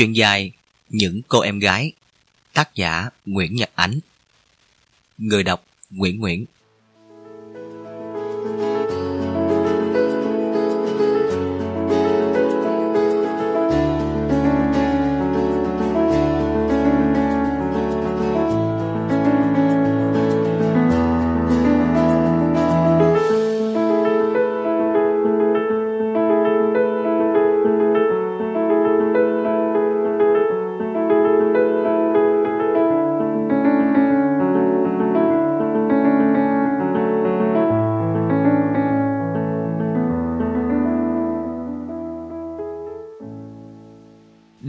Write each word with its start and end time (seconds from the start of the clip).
Chuyện 0.00 0.16
dài 0.16 0.52
Những 0.88 1.20
cô 1.28 1.40
em 1.40 1.58
gái, 1.58 1.92
Tác 2.52 2.74
giả 2.74 3.08
Nguyễn 3.26 3.56
Nhật 3.56 3.70
Ánh. 3.74 3.98
Người 5.18 5.42
đọc 5.42 5.64
Nguyễn 5.90 6.20
Nguyễn. 6.20 6.44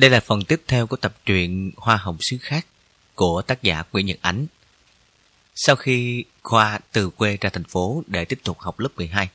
Đây 0.01 0.09
là 0.09 0.19
phần 0.19 0.43
tiếp 0.43 0.61
theo 0.67 0.87
của 0.87 0.95
tập 0.95 1.13
truyện 1.25 1.71
Hoa 1.77 1.97
Hồng 1.97 2.17
Xứ 2.19 2.37
Khác 2.41 2.65
của 3.15 3.41
tác 3.41 3.61
giả 3.61 3.83
Nguyễn 3.91 4.05
Nhật 4.05 4.17
Ánh. 4.21 4.45
Sau 5.55 5.75
khi 5.75 6.23
Khoa 6.43 6.79
từ 6.91 7.09
quê 7.09 7.37
ra 7.41 7.49
thành 7.49 7.63
phố 7.63 8.03
để 8.07 8.25
tiếp 8.25 8.39
tục 8.43 8.59
học 8.59 8.79
lớp 8.79 8.89
12, 8.95 9.29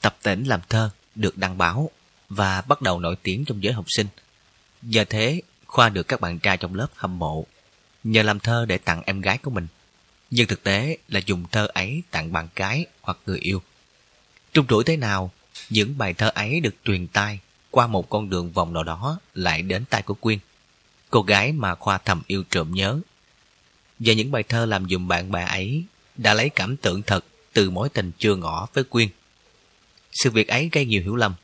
tập 0.00 0.16
tỉnh 0.22 0.44
làm 0.44 0.60
thơ 0.68 0.90
được 1.14 1.38
đăng 1.38 1.58
báo 1.58 1.90
và 2.28 2.60
bắt 2.60 2.82
đầu 2.82 3.00
nổi 3.00 3.16
tiếng 3.22 3.44
trong 3.44 3.62
giới 3.62 3.72
học 3.72 3.84
sinh. 3.88 4.06
Nhờ 4.82 5.04
thế, 5.04 5.42
Khoa 5.66 5.88
được 5.88 6.08
các 6.08 6.20
bạn 6.20 6.38
trai 6.38 6.56
trong 6.56 6.74
lớp 6.74 6.88
hâm 6.94 7.18
mộ, 7.18 7.46
nhờ 8.04 8.22
làm 8.22 8.40
thơ 8.40 8.64
để 8.68 8.78
tặng 8.78 9.02
em 9.06 9.20
gái 9.20 9.38
của 9.38 9.50
mình. 9.50 9.66
Nhưng 10.30 10.46
thực 10.46 10.62
tế 10.62 10.96
là 11.08 11.20
dùng 11.26 11.44
thơ 11.52 11.68
ấy 11.74 12.02
tặng 12.10 12.32
bạn 12.32 12.48
gái 12.56 12.86
hoặc 13.00 13.18
người 13.26 13.38
yêu. 13.38 13.62
Trung 14.52 14.66
tuổi 14.68 14.84
thế 14.84 14.96
nào, 14.96 15.30
những 15.70 15.98
bài 15.98 16.14
thơ 16.14 16.30
ấy 16.34 16.60
được 16.60 16.74
truyền 16.84 17.06
tai 17.06 17.40
qua 17.70 17.86
một 17.86 18.10
con 18.10 18.30
đường 18.30 18.52
vòng 18.52 18.72
nào 18.72 18.84
đó 18.84 19.20
lại 19.34 19.62
đến 19.62 19.84
tay 19.90 20.02
của 20.02 20.14
Quyên, 20.14 20.38
cô 21.10 21.22
gái 21.22 21.52
mà 21.52 21.74
Khoa 21.74 21.98
thầm 21.98 22.22
yêu 22.26 22.44
trộm 22.50 22.72
nhớ. 22.72 23.00
Và 23.98 24.12
những 24.12 24.30
bài 24.30 24.42
thơ 24.42 24.66
làm 24.66 24.88
dùm 24.88 25.08
bạn 25.08 25.32
bè 25.32 25.44
ấy 25.44 25.84
đã 26.16 26.34
lấy 26.34 26.48
cảm 26.48 26.76
tưởng 26.76 27.02
thật 27.02 27.24
từ 27.52 27.70
mối 27.70 27.88
tình 27.88 28.12
chưa 28.18 28.36
ngỏ 28.36 28.66
với 28.72 28.84
Quyên. 28.84 29.08
Sự 30.12 30.30
việc 30.30 30.48
ấy 30.48 30.68
gây 30.72 30.86
nhiều 30.86 31.02
hiểu 31.02 31.16
lầm 31.16 31.34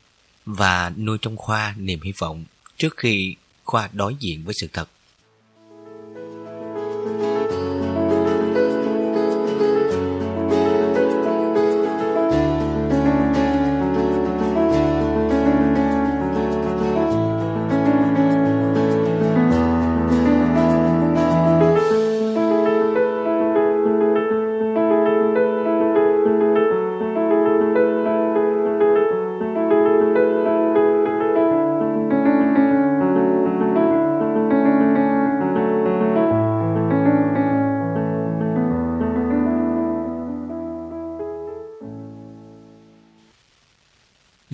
và 0.45 0.89
nuôi 0.97 1.17
trong 1.21 1.37
Khoa 1.37 1.75
niềm 1.77 2.01
hy 2.01 2.11
vọng 2.17 2.45
trước 2.77 2.97
khi 2.97 3.35
Khoa 3.63 3.89
đối 3.93 4.15
diện 4.19 4.43
với 4.43 4.53
sự 4.61 4.67
thật. 4.73 4.89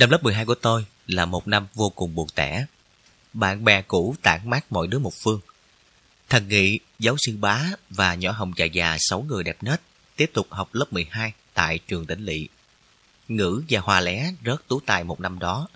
Năm 0.01 0.09
lớp 0.09 0.23
12 0.23 0.45
của 0.45 0.55
tôi 0.55 0.85
là 1.07 1.25
một 1.25 1.47
năm 1.47 1.67
vô 1.73 1.89
cùng 1.89 2.15
buồn 2.15 2.27
tẻ. 2.35 2.65
Bạn 3.33 3.63
bè 3.63 3.81
cũ 3.81 4.15
tản 4.21 4.49
mát 4.49 4.71
mọi 4.71 4.87
đứa 4.87 4.99
một 4.99 5.13
phương. 5.13 5.39
Thần 6.29 6.47
Nghị, 6.47 6.79
giáo 6.99 7.15
sư 7.17 7.37
bá 7.39 7.65
và 7.89 8.15
nhỏ 8.15 8.31
hồng 8.31 8.53
già 8.55 8.65
già 8.65 8.97
sáu 8.99 9.21
người 9.21 9.43
đẹp 9.43 9.57
nết 9.61 9.81
tiếp 10.15 10.31
tục 10.33 10.47
học 10.49 10.69
lớp 10.73 10.93
12 10.93 11.33
tại 11.53 11.79
trường 11.87 12.05
tỉnh 12.05 12.25
lỵ. 12.25 12.47
Ngữ 13.27 13.63
và 13.69 13.79
Hòa 13.79 13.99
Lé 13.99 14.33
rớt 14.45 14.67
tú 14.67 14.79
tài 14.79 15.03
một 15.03 15.19
năm 15.19 15.39
đó. 15.39 15.67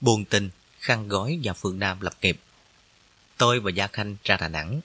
Buồn 0.00 0.24
tình, 0.24 0.50
khăn 0.80 1.08
gói 1.08 1.38
và 1.42 1.52
Phương 1.52 1.78
Nam 1.78 2.00
lập 2.00 2.14
nghiệp. 2.22 2.40
Tôi 3.36 3.60
và 3.60 3.70
Gia 3.70 3.86
Khanh 3.86 4.16
ra 4.24 4.36
Đà 4.36 4.48
Nẵng. 4.48 4.80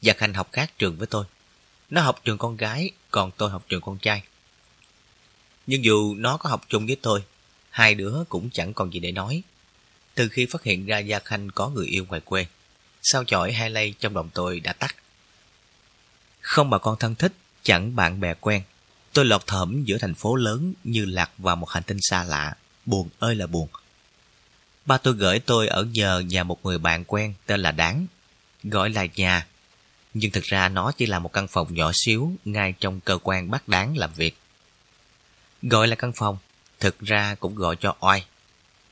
Gia 0.00 0.12
Khanh 0.12 0.34
học 0.34 0.48
khác 0.52 0.72
trường 0.78 0.96
với 0.96 1.06
tôi. 1.06 1.24
Nó 1.90 2.00
học 2.00 2.20
trường 2.24 2.38
con 2.38 2.56
gái, 2.56 2.90
còn 3.10 3.30
tôi 3.30 3.50
học 3.50 3.64
trường 3.68 3.82
con 3.82 3.98
trai. 3.98 4.22
Nhưng 5.66 5.84
dù 5.84 6.14
nó 6.14 6.36
có 6.36 6.50
học 6.50 6.64
chung 6.68 6.86
với 6.86 6.96
tôi, 7.02 7.22
hai 7.78 7.94
đứa 7.94 8.24
cũng 8.28 8.50
chẳng 8.52 8.74
còn 8.74 8.92
gì 8.92 9.00
để 9.00 9.12
nói. 9.12 9.42
Từ 10.14 10.28
khi 10.28 10.46
phát 10.46 10.62
hiện 10.62 10.86
ra 10.86 10.98
Gia 10.98 11.18
Khanh 11.18 11.50
có 11.50 11.68
người 11.68 11.86
yêu 11.86 12.04
ngoài 12.08 12.20
quê, 12.24 12.46
sao 13.02 13.24
chổi 13.24 13.52
hai 13.52 13.70
lây 13.70 13.94
trong 14.00 14.16
lòng 14.16 14.30
tôi 14.34 14.60
đã 14.60 14.72
tắt. 14.72 14.96
Không 16.40 16.70
bà 16.70 16.78
con 16.78 16.96
thân 16.98 17.14
thích, 17.14 17.32
chẳng 17.62 17.96
bạn 17.96 18.20
bè 18.20 18.34
quen. 18.34 18.62
Tôi 19.12 19.24
lọt 19.24 19.46
thởm 19.46 19.84
giữa 19.84 19.98
thành 19.98 20.14
phố 20.14 20.34
lớn 20.36 20.72
như 20.84 21.04
lạc 21.04 21.30
vào 21.38 21.56
một 21.56 21.70
hành 21.70 21.82
tinh 21.82 21.98
xa 22.00 22.24
lạ. 22.24 22.56
Buồn 22.86 23.08
ơi 23.18 23.34
là 23.34 23.46
buồn. 23.46 23.68
Ba 24.86 24.98
tôi 24.98 25.14
gửi 25.14 25.38
tôi 25.38 25.68
ở 25.68 25.82
nhờ 25.82 26.20
nhà 26.20 26.44
một 26.44 26.64
người 26.64 26.78
bạn 26.78 27.04
quen 27.04 27.34
tên 27.46 27.60
là 27.60 27.72
Đáng. 27.72 28.06
Gọi 28.64 28.90
là 28.90 29.06
nhà. 29.16 29.46
Nhưng 30.14 30.30
thực 30.30 30.44
ra 30.44 30.68
nó 30.68 30.92
chỉ 30.92 31.06
là 31.06 31.18
một 31.18 31.32
căn 31.32 31.48
phòng 31.48 31.74
nhỏ 31.74 31.90
xíu 31.94 32.32
ngay 32.44 32.74
trong 32.80 33.00
cơ 33.00 33.18
quan 33.22 33.50
bác 33.50 33.68
Đáng 33.68 33.96
làm 33.96 34.12
việc. 34.12 34.36
Gọi 35.62 35.88
là 35.88 35.96
căn 35.96 36.12
phòng 36.12 36.38
Thực 36.80 37.00
ra 37.00 37.34
cũng 37.34 37.54
gọi 37.54 37.76
cho 37.80 37.96
oai. 38.00 38.24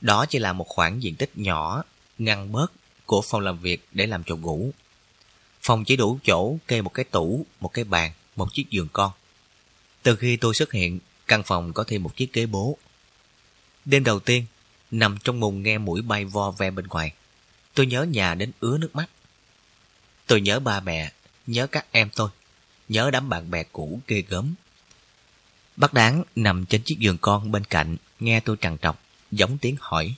Đó 0.01 0.25
chỉ 0.25 0.39
là 0.39 0.53
một 0.53 0.67
khoảng 0.67 1.03
diện 1.03 1.15
tích 1.15 1.31
nhỏ, 1.35 1.83
ngăn 2.17 2.51
bớt 2.51 2.71
của 3.05 3.21
phòng 3.21 3.41
làm 3.41 3.59
việc 3.59 3.87
để 3.91 4.07
làm 4.07 4.23
chỗ 4.23 4.37
ngủ. 4.37 4.71
Phòng 5.61 5.85
chỉ 5.85 5.95
đủ 5.95 6.19
chỗ 6.23 6.57
kê 6.67 6.81
một 6.81 6.93
cái 6.93 7.05
tủ, 7.05 7.45
một 7.59 7.69
cái 7.69 7.83
bàn, 7.83 8.11
một 8.35 8.53
chiếc 8.53 8.69
giường 8.69 8.87
con. 8.93 9.11
Từ 10.03 10.15
khi 10.15 10.37
tôi 10.37 10.53
xuất 10.53 10.71
hiện, 10.71 10.99
căn 11.27 11.43
phòng 11.43 11.73
có 11.73 11.83
thêm 11.87 12.03
một 12.03 12.15
chiếc 12.15 12.33
ghế 12.33 12.45
bố. 12.45 12.77
Đêm 13.85 14.03
đầu 14.03 14.19
tiên, 14.19 14.45
nằm 14.91 15.17
trong 15.23 15.39
mùng 15.39 15.63
nghe 15.63 15.77
mũi 15.77 16.01
bay 16.01 16.25
vo 16.25 16.51
ve 16.51 16.71
bên 16.71 16.87
ngoài. 16.87 17.13
Tôi 17.73 17.85
nhớ 17.85 18.03
nhà 18.03 18.35
đến 18.35 18.51
ứa 18.59 18.77
nước 18.77 18.95
mắt. 18.95 19.09
Tôi 20.27 20.41
nhớ 20.41 20.59
ba 20.59 20.79
mẹ, 20.79 21.11
nhớ 21.47 21.67
các 21.67 21.85
em 21.91 22.09
tôi, 22.15 22.29
nhớ 22.89 23.09
đám 23.11 23.29
bạn 23.29 23.51
bè 23.51 23.63
cũ 23.63 23.99
ghê 24.07 24.23
gớm 24.27 24.53
Bác 25.77 25.93
đáng 25.93 26.23
nằm 26.35 26.65
trên 26.65 26.81
chiếc 26.83 26.95
giường 26.99 27.17
con 27.17 27.51
bên 27.51 27.63
cạnh, 27.63 27.97
nghe 28.19 28.39
tôi 28.39 28.57
trằn 28.61 28.77
trọc, 28.77 29.01
giống 29.31 29.57
tiếng 29.57 29.75
hỏi. 29.79 30.15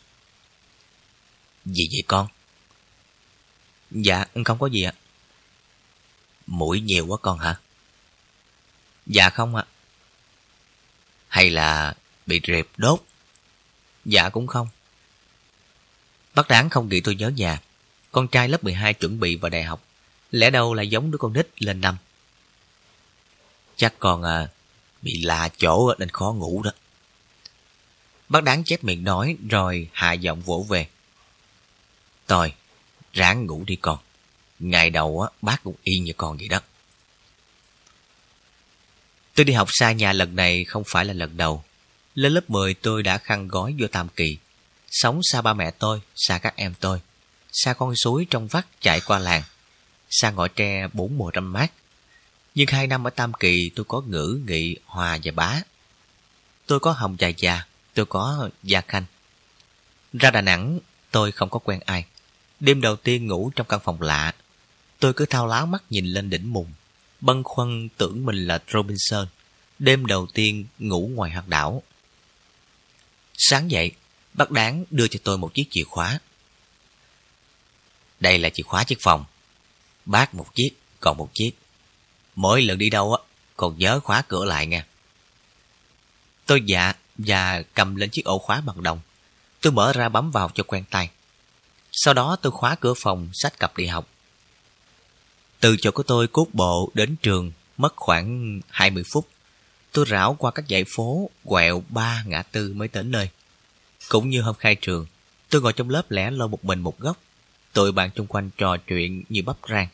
Gì 1.65 1.87
vậy 1.91 2.03
con? 2.07 2.27
Dạ, 3.91 4.25
không 4.45 4.59
có 4.59 4.67
gì 4.67 4.83
ạ. 4.83 4.93
Mũi 6.47 6.81
nhiều 6.81 7.05
quá 7.07 7.17
con 7.21 7.39
hả? 7.39 7.59
Dạ 9.05 9.29
không 9.29 9.55
ạ. 9.55 9.63
Hay 11.27 11.49
là 11.49 11.95
bị 12.25 12.41
rệp 12.47 12.67
đốt? 12.77 13.03
Dạ 14.05 14.29
cũng 14.29 14.47
không. 14.47 14.67
Bác 16.35 16.47
đáng 16.47 16.69
không 16.69 16.89
nghĩ 16.89 17.01
tôi 17.01 17.15
nhớ 17.15 17.29
nhà. 17.29 17.61
Con 18.11 18.27
trai 18.27 18.49
lớp 18.49 18.63
12 18.63 18.93
chuẩn 18.93 19.19
bị 19.19 19.35
vào 19.35 19.49
đại 19.49 19.63
học. 19.63 19.83
Lẽ 20.31 20.49
đâu 20.49 20.73
là 20.73 20.83
giống 20.83 21.11
đứa 21.11 21.17
con 21.17 21.33
nít 21.33 21.47
lên 21.63 21.81
năm. 21.81 21.97
Chắc 23.75 23.93
còn 23.99 24.23
à, 24.23 24.47
Bị 25.01 25.21
lạ 25.23 25.49
chỗ 25.57 25.93
nên 25.99 26.09
khó 26.09 26.33
ngủ 26.37 26.61
đó. 26.63 26.71
Bác 28.29 28.43
đáng 28.43 28.63
chép 28.63 28.83
miệng 28.83 29.03
nói 29.03 29.37
rồi 29.49 29.89
hạ 29.93 30.13
giọng 30.13 30.41
vỗ 30.41 30.65
về. 30.69 30.87
Tôi, 32.27 32.53
ráng 33.13 33.45
ngủ 33.45 33.63
đi 33.67 33.75
con. 33.75 33.97
Ngày 34.59 34.89
đầu 34.89 35.21
á, 35.21 35.29
bác 35.41 35.63
cũng 35.63 35.75
y 35.83 35.99
như 35.99 36.13
con 36.17 36.37
vậy 36.37 36.47
đó. 36.47 36.59
Tôi 39.35 39.45
đi 39.45 39.53
học 39.53 39.67
xa 39.71 39.91
nhà 39.91 40.13
lần 40.13 40.35
này 40.35 40.63
không 40.65 40.83
phải 40.87 41.05
là 41.05 41.13
lần 41.13 41.37
đầu. 41.37 41.63
Lên 42.15 42.31
lớp 42.31 42.49
10 42.49 42.73
tôi 42.73 43.03
đã 43.03 43.17
khăn 43.17 43.47
gói 43.47 43.75
vô 43.79 43.87
Tam 43.87 44.09
Kỳ. 44.09 44.37
Sống 44.91 45.19
xa 45.23 45.41
ba 45.41 45.53
mẹ 45.53 45.71
tôi, 45.71 46.01
xa 46.15 46.37
các 46.37 46.55
em 46.55 46.73
tôi. 46.79 46.99
Xa 47.51 47.73
con 47.73 47.95
suối 47.95 48.27
trong 48.29 48.47
vắt 48.47 48.65
chạy 48.81 49.01
qua 49.01 49.19
làng. 49.19 49.43
Xa 50.09 50.31
ngõ 50.31 50.47
tre 50.47 50.87
bốn 50.93 51.17
mùa 51.17 51.31
râm 51.35 51.53
mát. 51.53 51.71
Nhưng 52.55 52.67
hai 52.67 52.87
năm 52.87 53.07
ở 53.07 53.09
Tam 53.09 53.33
Kỳ 53.33 53.71
tôi 53.75 53.85
có 53.87 54.01
ngữ, 54.01 54.41
nghị, 54.47 54.75
hòa 54.85 55.19
và 55.23 55.31
bá. 55.31 55.61
Tôi 56.65 56.79
có 56.79 56.91
hồng 56.91 57.15
dài 57.19 57.33
già, 57.37 57.65
tôi 57.93 58.05
có 58.05 58.49
gia 58.63 58.81
khanh. 58.81 59.05
Ra 60.13 60.31
Đà 60.31 60.41
Nẵng, 60.41 60.79
tôi 61.11 61.31
không 61.31 61.49
có 61.49 61.59
quen 61.59 61.79
ai. 61.85 62.05
Đêm 62.59 62.81
đầu 62.81 62.95
tiên 62.95 63.27
ngủ 63.27 63.51
trong 63.55 63.67
căn 63.67 63.79
phòng 63.83 64.01
lạ. 64.01 64.33
Tôi 64.99 65.13
cứ 65.13 65.25
thao 65.25 65.47
láo 65.47 65.65
mắt 65.65 65.83
nhìn 65.89 66.05
lên 66.05 66.29
đỉnh 66.29 66.53
mùng. 66.53 66.73
băn 67.21 67.43
khoăn 67.43 67.89
tưởng 67.97 68.25
mình 68.25 68.47
là 68.47 68.59
Robinson. 68.73 69.27
Đêm 69.79 70.05
đầu 70.05 70.27
tiên 70.33 70.65
ngủ 70.79 71.11
ngoài 71.13 71.31
hạt 71.31 71.47
đảo. 71.47 71.83
Sáng 73.37 73.71
dậy, 73.71 73.91
bác 74.33 74.51
đáng 74.51 74.85
đưa 74.89 75.07
cho 75.07 75.19
tôi 75.23 75.37
một 75.37 75.53
chiếc 75.53 75.67
chìa 75.69 75.83
khóa. 75.83 76.19
Đây 78.19 78.37
là 78.37 78.49
chìa 78.49 78.63
khóa 78.63 78.83
chiếc 78.83 78.97
phòng. 79.01 79.25
Bác 80.05 80.35
một 80.35 80.55
chiếc, 80.55 80.69
còn 80.99 81.17
một 81.17 81.29
chiếc. 81.33 81.51
Mỗi 82.41 82.61
lần 82.61 82.77
đi 82.77 82.89
đâu 82.89 83.13
á, 83.13 83.23
còn 83.57 83.77
nhớ 83.77 83.99
khóa 83.99 84.23
cửa 84.27 84.45
lại 84.45 84.67
nha. 84.67 84.85
Tôi 86.45 86.61
dạ 86.65 86.93
và 87.17 87.63
cầm 87.73 87.95
lên 87.95 88.09
chiếc 88.09 88.25
ổ 88.25 88.37
khóa 88.37 88.61
bằng 88.61 88.83
đồng. 88.83 88.99
Tôi 89.61 89.73
mở 89.73 89.93
ra 89.93 90.09
bấm 90.09 90.31
vào 90.31 90.51
cho 90.53 90.63
quen 90.63 90.83
tay. 90.89 91.09
Sau 91.91 92.13
đó 92.13 92.35
tôi 92.41 92.51
khóa 92.51 92.75
cửa 92.75 92.93
phòng, 92.97 93.29
sách 93.33 93.59
cặp 93.59 93.77
đi 93.77 93.85
học. 93.85 94.07
Từ 95.59 95.75
chỗ 95.81 95.91
của 95.91 96.03
tôi 96.03 96.27
cốt 96.27 96.47
bộ 96.53 96.89
đến 96.93 97.15
trường 97.21 97.51
mất 97.77 97.93
khoảng 97.95 98.59
20 98.69 99.03
phút. 99.13 99.27
Tôi 99.91 100.05
rảo 100.09 100.33
qua 100.39 100.51
các 100.51 100.65
dãy 100.69 100.83
phố, 100.95 101.29
quẹo 101.43 101.83
ba 101.89 102.23
ngã 102.27 102.41
tư 102.41 102.73
mới 102.73 102.87
đến 102.93 103.11
nơi. 103.11 103.29
Cũng 104.09 104.29
như 104.29 104.41
hôm 104.41 104.55
khai 104.55 104.75
trường, 104.75 105.05
tôi 105.49 105.61
ngồi 105.61 105.73
trong 105.73 105.89
lớp 105.89 106.11
lẻ 106.11 106.31
loi 106.31 106.47
một 106.47 106.65
mình 106.65 106.79
một 106.79 106.99
góc. 106.99 107.17
Tụi 107.73 107.91
bạn 107.91 108.09
chung 108.15 108.27
quanh 108.27 108.49
trò 108.57 108.77
chuyện 108.77 109.23
như 109.29 109.41
bắp 109.45 109.57
rang. 109.69 109.87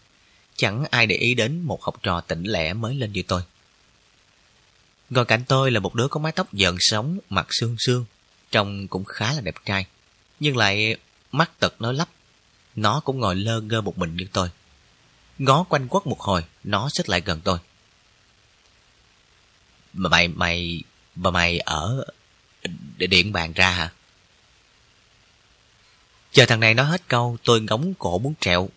Chẳng 0.57 0.86
ai 0.92 1.07
để 1.07 1.16
ý 1.16 1.34
đến 1.34 1.62
một 1.62 1.84
học 1.84 1.96
trò 2.04 2.22
tỉnh 2.22 2.44
lẻ 2.44 2.74
mới 2.74 2.96
lên 2.96 3.12
như 3.12 3.24
tôi. 3.28 3.42
Ngồi 5.10 5.25
cạnh 5.25 5.44
tôi 5.48 5.72
là 5.72 5.80
một 5.80 5.96
đứa 5.96 6.07
có 6.07 6.19
mái 6.19 6.31
tóc 6.31 6.54
dần 6.54 6.78
sống, 6.80 7.19
mặt 7.30 7.48
xương 7.50 7.75
xương, 7.80 8.06
trông 8.52 8.88
cũng 8.88 9.06
khá 9.06 9.34
là 9.34 9.42
đẹp 9.42 9.56
trai, 9.66 9.86
nhưng 10.40 10.57
lại 10.57 10.98
mắt 11.31 11.60
tật 11.60 11.81
nói 11.81 11.94
lắp. 11.94 12.10
Nó 12.75 13.00
cũng 13.00 13.19
ngồi 13.19 13.36
lơ 13.36 13.62
ngơ 13.62 13.81
một 13.81 13.98
mình 13.98 14.16
như 14.16 14.25
tôi. 14.34 14.50
Ngó 15.38 15.63
quanh 15.63 15.88
quất 15.88 16.07
một 16.07 16.19
hồi, 16.19 16.46
nó 16.63 16.90
xích 16.94 17.10
lại 17.10 17.22
gần 17.22 17.42
tôi. 17.44 17.60
Mà 19.94 20.10
mày, 20.10 20.28
mày, 20.28 20.84
mà 21.16 21.31
mày 21.31 21.60
ở 21.60 22.06
điện 22.98 23.31
bàn 23.31 23.54
ra 23.54 23.69
hả? 23.69 23.92
Chờ 26.31 26.46
thằng 26.46 26.60
này 26.60 26.74
nói 26.74 26.86
hết 26.86 27.08
câu, 27.08 27.38
tôi 27.44 27.62
ngóng 27.62 27.94
cổ 28.00 28.19
muốn 28.19 28.34
trẹo. 28.40 28.69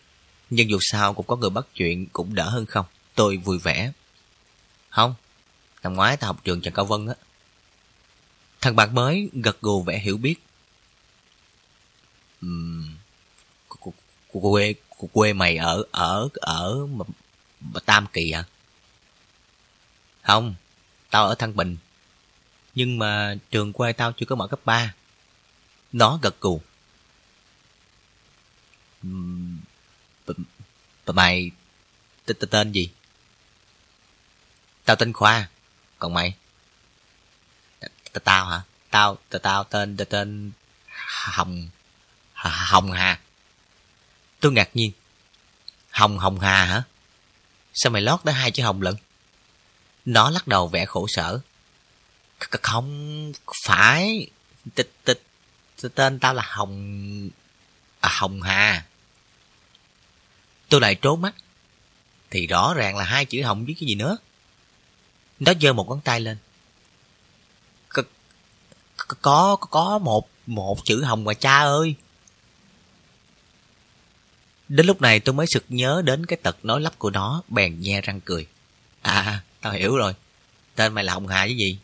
Nhưng 0.50 0.70
dù 0.70 0.78
sao 0.80 1.14
cũng 1.14 1.26
có 1.26 1.36
người 1.36 1.50
bắt 1.50 1.66
chuyện 1.74 2.06
cũng 2.12 2.34
đỡ 2.34 2.48
hơn 2.48 2.66
không. 2.66 2.86
Tôi 3.14 3.36
vui 3.36 3.58
vẻ. 3.58 3.92
Không, 4.90 5.14
năm 5.82 5.94
ngoái 5.94 6.16
tao 6.16 6.28
học 6.28 6.44
trường 6.44 6.60
Trần 6.60 6.74
Cao 6.74 6.84
Vân 6.84 7.06
á. 7.06 7.14
Thằng 8.60 8.76
bạn 8.76 8.94
mới 8.94 9.30
gật 9.32 9.60
gù 9.60 9.82
vẻ 9.82 9.98
hiểu 9.98 10.16
biết. 10.16 10.34
Uhm, 12.46 12.96
quê 14.32 14.74
quê 15.12 15.32
mày 15.32 15.56
ở 15.56 15.84
ở 15.90 16.28
ở 16.34 16.86
mà, 16.86 17.04
Tam 17.84 18.06
Kỳ 18.12 18.30
à? 18.30 18.44
Không, 20.22 20.54
tao 21.10 21.26
ở 21.26 21.34
Thăng 21.34 21.56
Bình. 21.56 21.76
Nhưng 22.74 22.98
mà 22.98 23.34
trường 23.50 23.72
quê 23.72 23.92
tao 23.92 24.12
chưa 24.12 24.26
có 24.26 24.36
mở 24.36 24.46
cấp 24.46 24.60
3. 24.64 24.94
Nó 25.92 26.18
gật 26.22 26.40
gù. 26.40 26.60
Tụi 31.08 31.14
mày 31.14 31.50
tên 32.50 32.72
gì? 32.72 32.90
Tao 34.84 34.96
tên 34.96 35.12
Khoa. 35.12 35.48
Còn 35.98 36.14
mày? 36.14 36.34
Tao 38.24 38.46
hả? 38.46 38.62
Tao 38.90 39.18
tao 39.42 39.64
tên 39.64 39.96
tên 39.96 40.52
Hồng 41.06 41.68
Hồng 42.34 42.92
Hà. 42.92 43.20
Tôi 44.40 44.52
ngạc 44.52 44.70
nhiên. 44.74 44.92
Hồng 45.90 46.18
Hồng 46.18 46.40
Hà 46.40 46.64
hả? 46.64 46.82
Sao 47.74 47.90
mày 47.90 48.02
lót 48.02 48.20
tới 48.24 48.34
hai 48.34 48.50
chữ 48.50 48.62
Hồng 48.62 48.82
lận? 48.82 48.96
Nó 50.04 50.30
lắc 50.30 50.48
đầu 50.48 50.68
vẻ 50.68 50.84
khổ 50.84 51.06
sở. 51.08 51.40
Không 52.62 53.32
phải. 53.64 54.30
Tên 55.94 56.18
tao 56.18 56.34
là 56.34 56.42
Hồng... 56.46 57.30
À, 58.00 58.10
Hồng 58.12 58.42
Hà. 58.42 58.84
Tôi 60.68 60.80
lại 60.80 60.96
trố 61.02 61.16
mắt. 61.16 61.34
Thì 62.30 62.46
rõ 62.46 62.74
ràng 62.74 62.96
là 62.96 63.04
hai 63.04 63.24
chữ 63.24 63.42
Hồng 63.42 63.64
với 63.64 63.74
cái 63.74 63.88
gì 63.88 63.94
nữa. 63.94 64.16
Nó 65.40 65.52
giơ 65.60 65.72
một 65.72 65.88
ngón 65.88 66.00
tay 66.00 66.20
lên. 66.20 66.36
Có, 67.88 68.02
có, 69.22 69.56
có 69.56 69.98
một, 69.98 70.28
một 70.46 70.84
chữ 70.84 71.02
Hồng 71.02 71.24
mà 71.24 71.34
cha 71.34 71.58
ơi. 71.58 71.94
Đến 74.68 74.86
lúc 74.86 75.00
này 75.00 75.20
tôi 75.20 75.34
mới 75.34 75.46
sực 75.46 75.64
nhớ 75.68 76.02
đến 76.04 76.26
cái 76.26 76.36
tật 76.42 76.64
nói 76.64 76.80
lắp 76.80 76.98
của 76.98 77.10
nó, 77.10 77.42
bèn 77.48 77.80
nhe 77.80 78.00
răng 78.00 78.20
cười. 78.20 78.46
À, 79.02 79.42
tao 79.60 79.72
hiểu 79.72 79.96
rồi. 79.96 80.14
Tên 80.74 80.94
mày 80.94 81.04
là 81.04 81.12
Hồng 81.12 81.28
Hà 81.28 81.46
chứ 81.46 81.54
gì? 81.54 81.78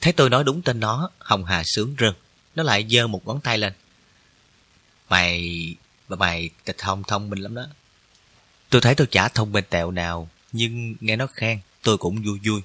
Thấy 0.00 0.12
tôi 0.12 0.30
nói 0.30 0.44
đúng 0.44 0.62
tên 0.62 0.80
nó, 0.80 1.10
Hồng 1.18 1.44
Hà 1.44 1.62
sướng 1.66 1.94
rưng 1.98 2.14
Nó 2.54 2.62
lại 2.62 2.86
giơ 2.90 3.06
một 3.06 3.26
ngón 3.26 3.40
tay 3.40 3.58
lên. 3.58 3.72
Mày... 5.08 5.74
Mà 6.16 6.26
mày 6.26 6.50
tịch 6.64 6.78
thông 6.78 7.02
thông 7.02 7.30
minh 7.30 7.38
lắm 7.38 7.54
đó. 7.54 7.66
Tôi 8.70 8.80
thấy 8.80 8.94
tôi 8.94 9.06
chả 9.10 9.28
thông 9.28 9.52
minh 9.52 9.64
tẹo 9.70 9.90
nào, 9.90 10.28
nhưng 10.52 10.94
nghe 11.00 11.16
nó 11.16 11.26
khen, 11.26 11.60
tôi 11.82 11.98
cũng 11.98 12.22
vui 12.22 12.38
vui. 12.44 12.62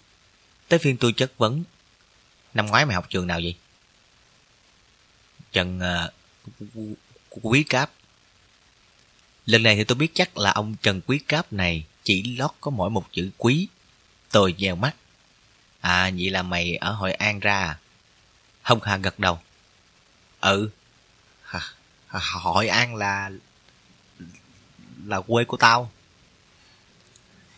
Tới 0.67 0.79
phiên 0.79 0.97
tôi 0.97 1.13
chất 1.13 1.31
vấn. 1.37 1.63
Năm 2.53 2.65
ngoái 2.65 2.85
mày 2.85 2.95
học 2.95 3.09
trường 3.09 3.27
nào 3.27 3.39
vậy? 3.43 3.55
Trần 5.51 5.79
uh, 5.79 6.93
Quý 7.29 7.63
Cáp. 7.63 7.91
Lần 9.45 9.63
này 9.63 9.75
thì 9.75 9.83
tôi 9.83 9.95
biết 9.95 10.11
chắc 10.13 10.37
là 10.37 10.51
ông 10.51 10.75
Trần 10.81 11.01
Quý 11.07 11.19
Cáp 11.27 11.53
này 11.53 11.85
chỉ 12.03 12.35
lót 12.37 12.51
có 12.61 12.71
mỗi 12.71 12.89
một 12.89 13.05
chữ 13.11 13.29
quý. 13.37 13.67
Tôi 14.31 14.55
nhèo 14.57 14.75
mắt. 14.75 14.95
À, 15.81 16.11
vậy 16.17 16.29
là 16.29 16.43
mày 16.43 16.75
ở 16.75 16.91
Hội 16.91 17.13
An 17.13 17.39
ra 17.39 17.59
à? 17.59 17.79
Hồng 18.61 18.79
Hà 18.83 18.97
gật 18.97 19.19
đầu. 19.19 19.39
Ừ. 20.41 20.69
Hội 22.11 22.67
An 22.67 22.95
là... 22.95 23.31
là 25.05 25.21
quê 25.21 25.43
của 25.43 25.57
tao. 25.57 25.91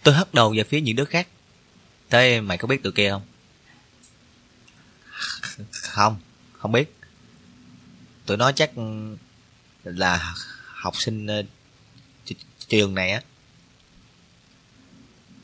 Tôi 0.03 0.13
hất 0.13 0.33
đầu 0.33 0.53
về 0.57 0.63
phía 0.63 0.81
những 0.81 0.95
đứa 0.95 1.05
khác. 1.05 1.27
Thế 2.09 2.41
mày 2.41 2.57
có 2.57 2.67
biết 2.67 2.83
tụi 2.83 2.91
kia 2.91 3.09
không? 3.09 3.21
Không, 5.71 6.19
không 6.57 6.71
biết. 6.71 6.95
Tụi 8.25 8.37
nó 8.37 8.51
chắc 8.51 8.71
là 9.83 10.33
học 10.65 10.95
sinh 10.97 11.27
ờ, 11.27 11.43
trường 12.67 12.95
này 12.95 13.11
á. 13.11 13.21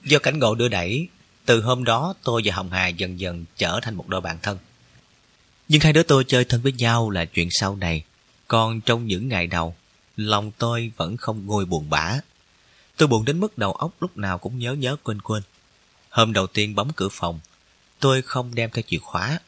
Do 0.03 0.19
cảnh 0.19 0.39
ngộ 0.39 0.56
đưa 0.56 0.68
đẩy, 0.68 1.07
từ 1.45 1.62
hôm 1.62 1.83
đó 1.83 2.13
tôi 2.24 2.42
và 2.45 2.56
Hồng 2.56 2.71
Hà 2.71 2.88
dần 2.88 3.19
dần 3.19 3.45
trở 3.57 3.80
thành 3.81 3.95
một 3.95 4.07
đôi 4.07 4.21
bạn 4.21 4.39
thân. 4.44 4.57
Nhưng 5.68 5.81
hai 5.81 5.94
đứa 5.94 6.03
tôi 6.03 6.24
chơi 6.27 6.45
thân 6.45 6.62
với 6.62 6.71
nhau 6.71 7.10
là 7.10 7.25
chuyện 7.25 7.48
sau 7.51 7.75
này. 7.75 8.03
Còn 8.48 8.82
trong 8.82 9.08
những 9.08 9.28
ngày 9.28 9.48
đầu, 9.48 9.76
lòng 10.18 10.52
tôi 10.58 10.92
vẫn 10.98 11.18
không 11.18 11.46
ngồi 11.46 11.66
buồn 11.66 11.89
bã. 11.89 12.20
Tôi 12.98 13.08
buồn 13.08 13.25
đến 13.25 13.39
mức 13.39 13.58
đầu 13.58 13.74
óc 13.74 13.92
lúc 14.00 14.18
nào 14.18 14.38
cũng 14.38 14.60
nhớ 14.60 14.74
nhớ 14.74 14.96
quên 15.04 15.22
quên. 15.22 15.44
Hôm 16.10 16.34
đầu 16.34 16.48
tiên 16.48 16.75
bấm 16.75 16.92
cửa 16.96 17.10
phòng, 17.12 17.39
tôi 18.00 18.22
không 18.22 18.56
đem 18.56 18.70
theo 18.72 18.84
chìa 18.88 18.98
khóa. 18.98 19.39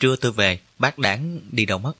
Trưa 0.00 0.16
tôi 0.16 0.32
về, 0.32 0.60
bác 0.78 0.98
đáng 0.98 1.40
đi 1.50 1.66
đâu 1.66 1.78
mất. 1.78 1.92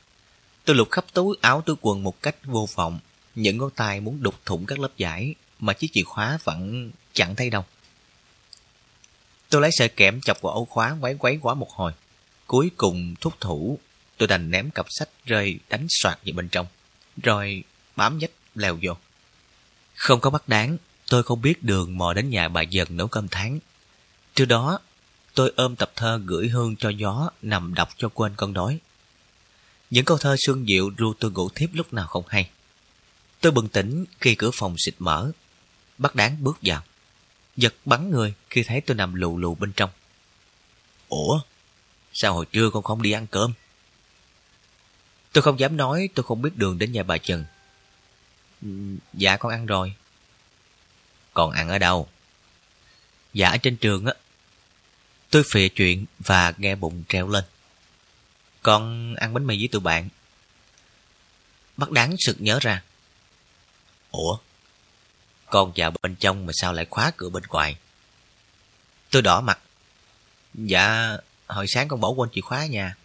Tôi 0.65 0.77
lục 0.77 0.91
khắp 0.91 1.05
túi 1.13 1.37
áo 1.41 1.63
túi 1.67 1.77
quần 1.81 2.03
một 2.03 2.23
cách 2.23 2.37
vô 2.45 2.69
vọng. 2.75 2.99
Những 3.35 3.59
ngón 3.59 3.71
tay 3.71 4.01
muốn 4.01 4.23
đục 4.23 4.35
thủng 4.45 4.67
các 4.67 4.79
lớp 4.79 4.97
giải 4.97 5.35
mà 5.59 5.73
chiếc 5.73 5.89
chìa 5.93 6.03
khóa 6.03 6.39
vẫn 6.45 6.91
chẳng 7.13 7.37
thấy 7.37 7.51
đâu. 7.51 7.65
Tôi 9.49 9.61
lấy 9.61 9.71
sợi 9.73 9.89
kẽm 9.89 10.21
chọc 10.21 10.41
vào 10.41 10.53
ổ 10.53 10.65
khóa 10.65 10.97
quấy 11.01 11.17
quấy 11.19 11.39
quá 11.43 11.55
một 11.55 11.71
hồi. 11.71 11.93
Cuối 12.47 12.71
cùng 12.77 13.15
thúc 13.21 13.35
thủ, 13.41 13.79
tôi 14.21 14.27
đành 14.27 14.51
ném 14.51 14.71
cặp 14.71 14.87
sách 14.89 15.09
rơi 15.25 15.59
đánh 15.69 15.87
soạt 15.89 16.19
vào 16.25 16.33
bên 16.37 16.49
trong. 16.49 16.67
Rồi 17.23 17.65
bám 17.97 18.21
dách 18.21 18.31
leo 18.55 18.79
vô. 18.83 18.93
Không 19.95 20.21
có 20.21 20.31
bắt 20.31 20.49
đáng, 20.49 20.77
tôi 21.09 21.23
không 21.23 21.43
biết 21.43 21.63
đường 21.63 21.99
mò 21.99 22.13
đến 22.13 22.31
nhà 22.31 22.49
bà 22.49 22.63
dần 22.63 22.97
nấu 22.97 23.09
cơm 23.09 23.29
tháng. 23.29 23.59
Trước 24.35 24.45
đó, 24.45 24.79
tôi 25.35 25.53
ôm 25.57 25.77
tập 25.77 25.93
thơ 25.97 26.21
gửi 26.25 26.49
hương 26.49 26.77
cho 26.77 26.89
gió 26.89 27.31
nằm 27.43 27.75
đọc 27.75 27.89
cho 27.97 28.09
quên 28.09 28.33
con 28.37 28.53
đói. 28.53 28.79
Những 29.91 30.05
câu 30.05 30.19
thơ 30.19 30.37
sương 30.39 30.69
dịu 30.69 30.91
ru 30.99 31.15
tôi 31.21 31.31
ngủ 31.31 31.49
thiếp 31.55 31.71
lúc 31.73 31.93
nào 31.93 32.07
không 32.07 32.25
hay. 32.29 32.51
Tôi 33.41 33.53
bừng 33.53 33.69
tỉnh 33.69 34.05
khi 34.21 34.35
cửa 34.35 34.51
phòng 34.55 34.75
xịt 34.79 34.95
mở. 34.99 35.31
Bắt 35.99 36.15
đáng 36.15 36.45
bước 36.45 36.59
vào. 36.63 36.83
Giật 37.57 37.75
bắn 37.85 38.11
người 38.11 38.35
khi 38.51 38.63
thấy 38.63 38.81
tôi 38.81 38.97
nằm 38.97 39.15
lù 39.15 39.39
lù 39.39 39.55
bên 39.55 39.73
trong. 39.73 39.91
Ủa? 41.09 41.41
Sao 42.13 42.35
hồi 42.35 42.47
trưa 42.53 42.71
con 42.71 42.83
không 42.83 43.03
đi 43.03 43.13
ăn 43.13 43.27
cơm? 43.27 43.53
Tôi 45.33 45.43
không 45.43 45.61
dám 45.61 45.77
nói 45.77 46.09
tôi 46.15 46.25
không 46.25 46.43
biết 46.43 46.51
đường 46.57 46.79
đến 46.79 46.93
nhà 46.93 47.03
bà 47.03 47.19
Trần. 47.19 47.45
Dạ 49.13 49.37
con 49.37 49.53
ăn 49.53 49.67
rồi. 49.67 49.95
Còn 51.35 51.51
ăn 51.51 51.69
ở 51.69 51.79
đâu? 51.79 52.09
Dạ 53.33 53.49
ở 53.49 53.57
trên 53.57 53.77
trường 53.77 54.07
á. 54.07 54.13
Tôi 55.31 55.43
phịa 55.51 55.69
chuyện 55.69 56.07
và 56.19 56.53
nghe 56.57 56.75
bụng 56.75 57.05
treo 57.09 57.29
lên. 57.29 57.45
Con 58.63 59.15
ăn 59.15 59.35
bánh 59.35 59.47
mì 59.47 59.59
với 59.59 59.69
tụi 59.69 59.81
bạn. 59.81 60.09
Bắt 61.77 61.91
đáng 61.91 62.15
sực 62.19 62.37
nhớ 62.41 62.59
ra. 62.63 62.83
Ủa? 64.11 64.39
Con 65.47 65.73
vào 65.77 65.93
bên 66.03 66.17
trong 66.17 66.47
mà 66.47 66.53
sao 66.55 66.73
lại 66.73 66.87
khóa 66.91 67.13
cửa 67.17 67.29
bên 67.29 67.43
ngoài? 67.49 67.77
Tôi 69.11 69.23
đỏ 69.23 69.41
mặt. 69.41 69.59
Dạ, 70.55 71.17
hồi 71.47 71.67
sáng 71.69 71.89
con 71.89 72.01
bỏ 72.01 72.09
quên 72.09 72.31
chìa 72.33 72.41
khóa 72.41 72.67
nhà. 72.67 72.97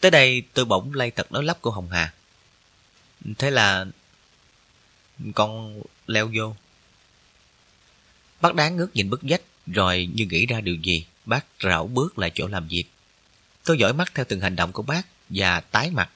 Tới 0.00 0.10
đây 0.10 0.42
tôi 0.54 0.64
bỗng 0.64 0.94
lay 0.94 1.10
tật 1.10 1.32
nói 1.32 1.44
lắp 1.44 1.60
của 1.60 1.70
Hồng 1.70 1.88
Hà. 1.90 2.14
Thế 3.38 3.50
là 3.50 3.86
con 5.34 5.82
leo 6.06 6.30
vô. 6.36 6.56
Bác 8.40 8.54
đáng 8.54 8.76
ngước 8.76 8.96
nhìn 8.96 9.10
bức 9.10 9.20
dách 9.30 9.42
rồi 9.66 10.08
như 10.14 10.26
nghĩ 10.30 10.46
ra 10.46 10.60
điều 10.60 10.74
gì, 10.74 11.06
bác 11.24 11.46
rảo 11.62 11.86
bước 11.86 12.18
lại 12.18 12.30
chỗ 12.34 12.46
làm 12.46 12.68
việc. 12.68 12.84
Tôi 13.64 13.78
dõi 13.78 13.92
mắt 13.92 14.12
theo 14.14 14.24
từng 14.28 14.40
hành 14.40 14.56
động 14.56 14.72
của 14.72 14.82
bác 14.82 15.02
và 15.28 15.60
tái 15.60 15.90
mặt 15.90 16.10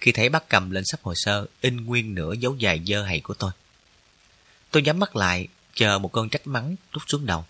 khi 0.00 0.12
thấy 0.12 0.28
bác 0.28 0.48
cầm 0.48 0.70
lên 0.70 0.84
sắp 0.86 1.00
hồ 1.02 1.12
sơ 1.16 1.46
in 1.60 1.76
nguyên 1.76 2.14
nửa 2.14 2.32
dấu 2.32 2.56
dài 2.56 2.80
dơ 2.86 3.02
hầy 3.02 3.20
của 3.20 3.34
tôi. 3.34 3.50
Tôi 4.70 4.82
nhắm 4.82 4.98
mắt 4.98 5.16
lại, 5.16 5.48
chờ 5.74 5.98
một 5.98 6.12
cơn 6.12 6.28
trách 6.28 6.46
mắng 6.46 6.76
trút 6.92 7.02
xuống 7.06 7.26
đầu. 7.26 7.44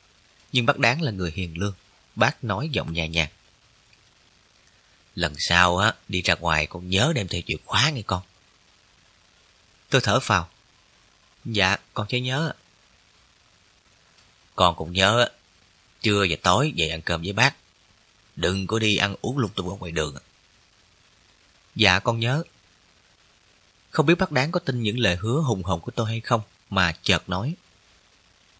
Nhưng 0.52 0.66
bác 0.66 0.78
đáng 0.78 1.02
là 1.02 1.10
người 1.10 1.32
hiền 1.34 1.58
lương. 1.58 1.74
Bác 2.16 2.44
nói 2.44 2.68
giọng 2.72 2.92
nhẹ 2.92 3.08
nhàng. 3.08 3.28
Lần 5.14 5.34
sau 5.38 5.78
á, 5.78 5.94
đi 6.08 6.22
ra 6.22 6.34
ngoài 6.34 6.66
con 6.66 6.88
nhớ 6.88 7.12
đem 7.14 7.28
theo 7.28 7.40
chìa 7.46 7.56
khóa 7.64 7.90
nghe 7.90 8.02
con. 8.02 8.22
Tôi 9.90 10.00
thở 10.00 10.20
phào. 10.20 10.48
Dạ, 11.44 11.76
con 11.94 12.06
sẽ 12.10 12.20
nhớ. 12.20 12.52
Con 14.56 14.74
cũng 14.76 14.92
nhớ, 14.92 15.28
trưa 16.02 16.26
và 16.30 16.36
tối 16.42 16.72
về 16.76 16.88
ăn 16.88 17.02
cơm 17.02 17.22
với 17.22 17.32
bác. 17.32 17.54
Đừng 18.36 18.66
có 18.66 18.78
đi 18.78 18.96
ăn 18.96 19.16
uống 19.20 19.38
lung 19.38 19.50
tung 19.54 19.68
ở 19.68 19.76
ngoài 19.76 19.92
đường. 19.92 20.16
Dạ, 21.74 21.98
con 21.98 22.20
nhớ. 22.20 22.42
Không 23.90 24.06
biết 24.06 24.14
bác 24.14 24.32
đáng 24.32 24.52
có 24.52 24.60
tin 24.60 24.82
những 24.82 24.98
lời 24.98 25.16
hứa 25.16 25.40
hùng 25.40 25.62
hồn 25.62 25.80
của 25.80 25.90
tôi 25.90 26.06
hay 26.06 26.20
không, 26.20 26.40
mà 26.70 26.92
chợt 27.02 27.28
nói. 27.28 27.54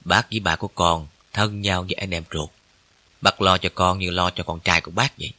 Bác 0.05 0.31
với 0.31 0.41
bà 0.41 0.57
của 0.57 0.69
con 0.69 1.09
thân 1.33 1.61
nhau 1.61 1.85
như 1.85 1.95
anh 1.97 2.11
em 2.11 2.25
ruột. 2.33 2.51
Bác 3.21 3.41
lo 3.41 3.59
cho 3.59 3.69
con 3.75 3.99
như 3.99 4.11
lo 4.11 4.31
cho 4.31 4.45
con 4.45 4.61
trai 4.61 4.81
của 4.81 4.91
bác 4.91 5.19
vậy. 5.19 5.33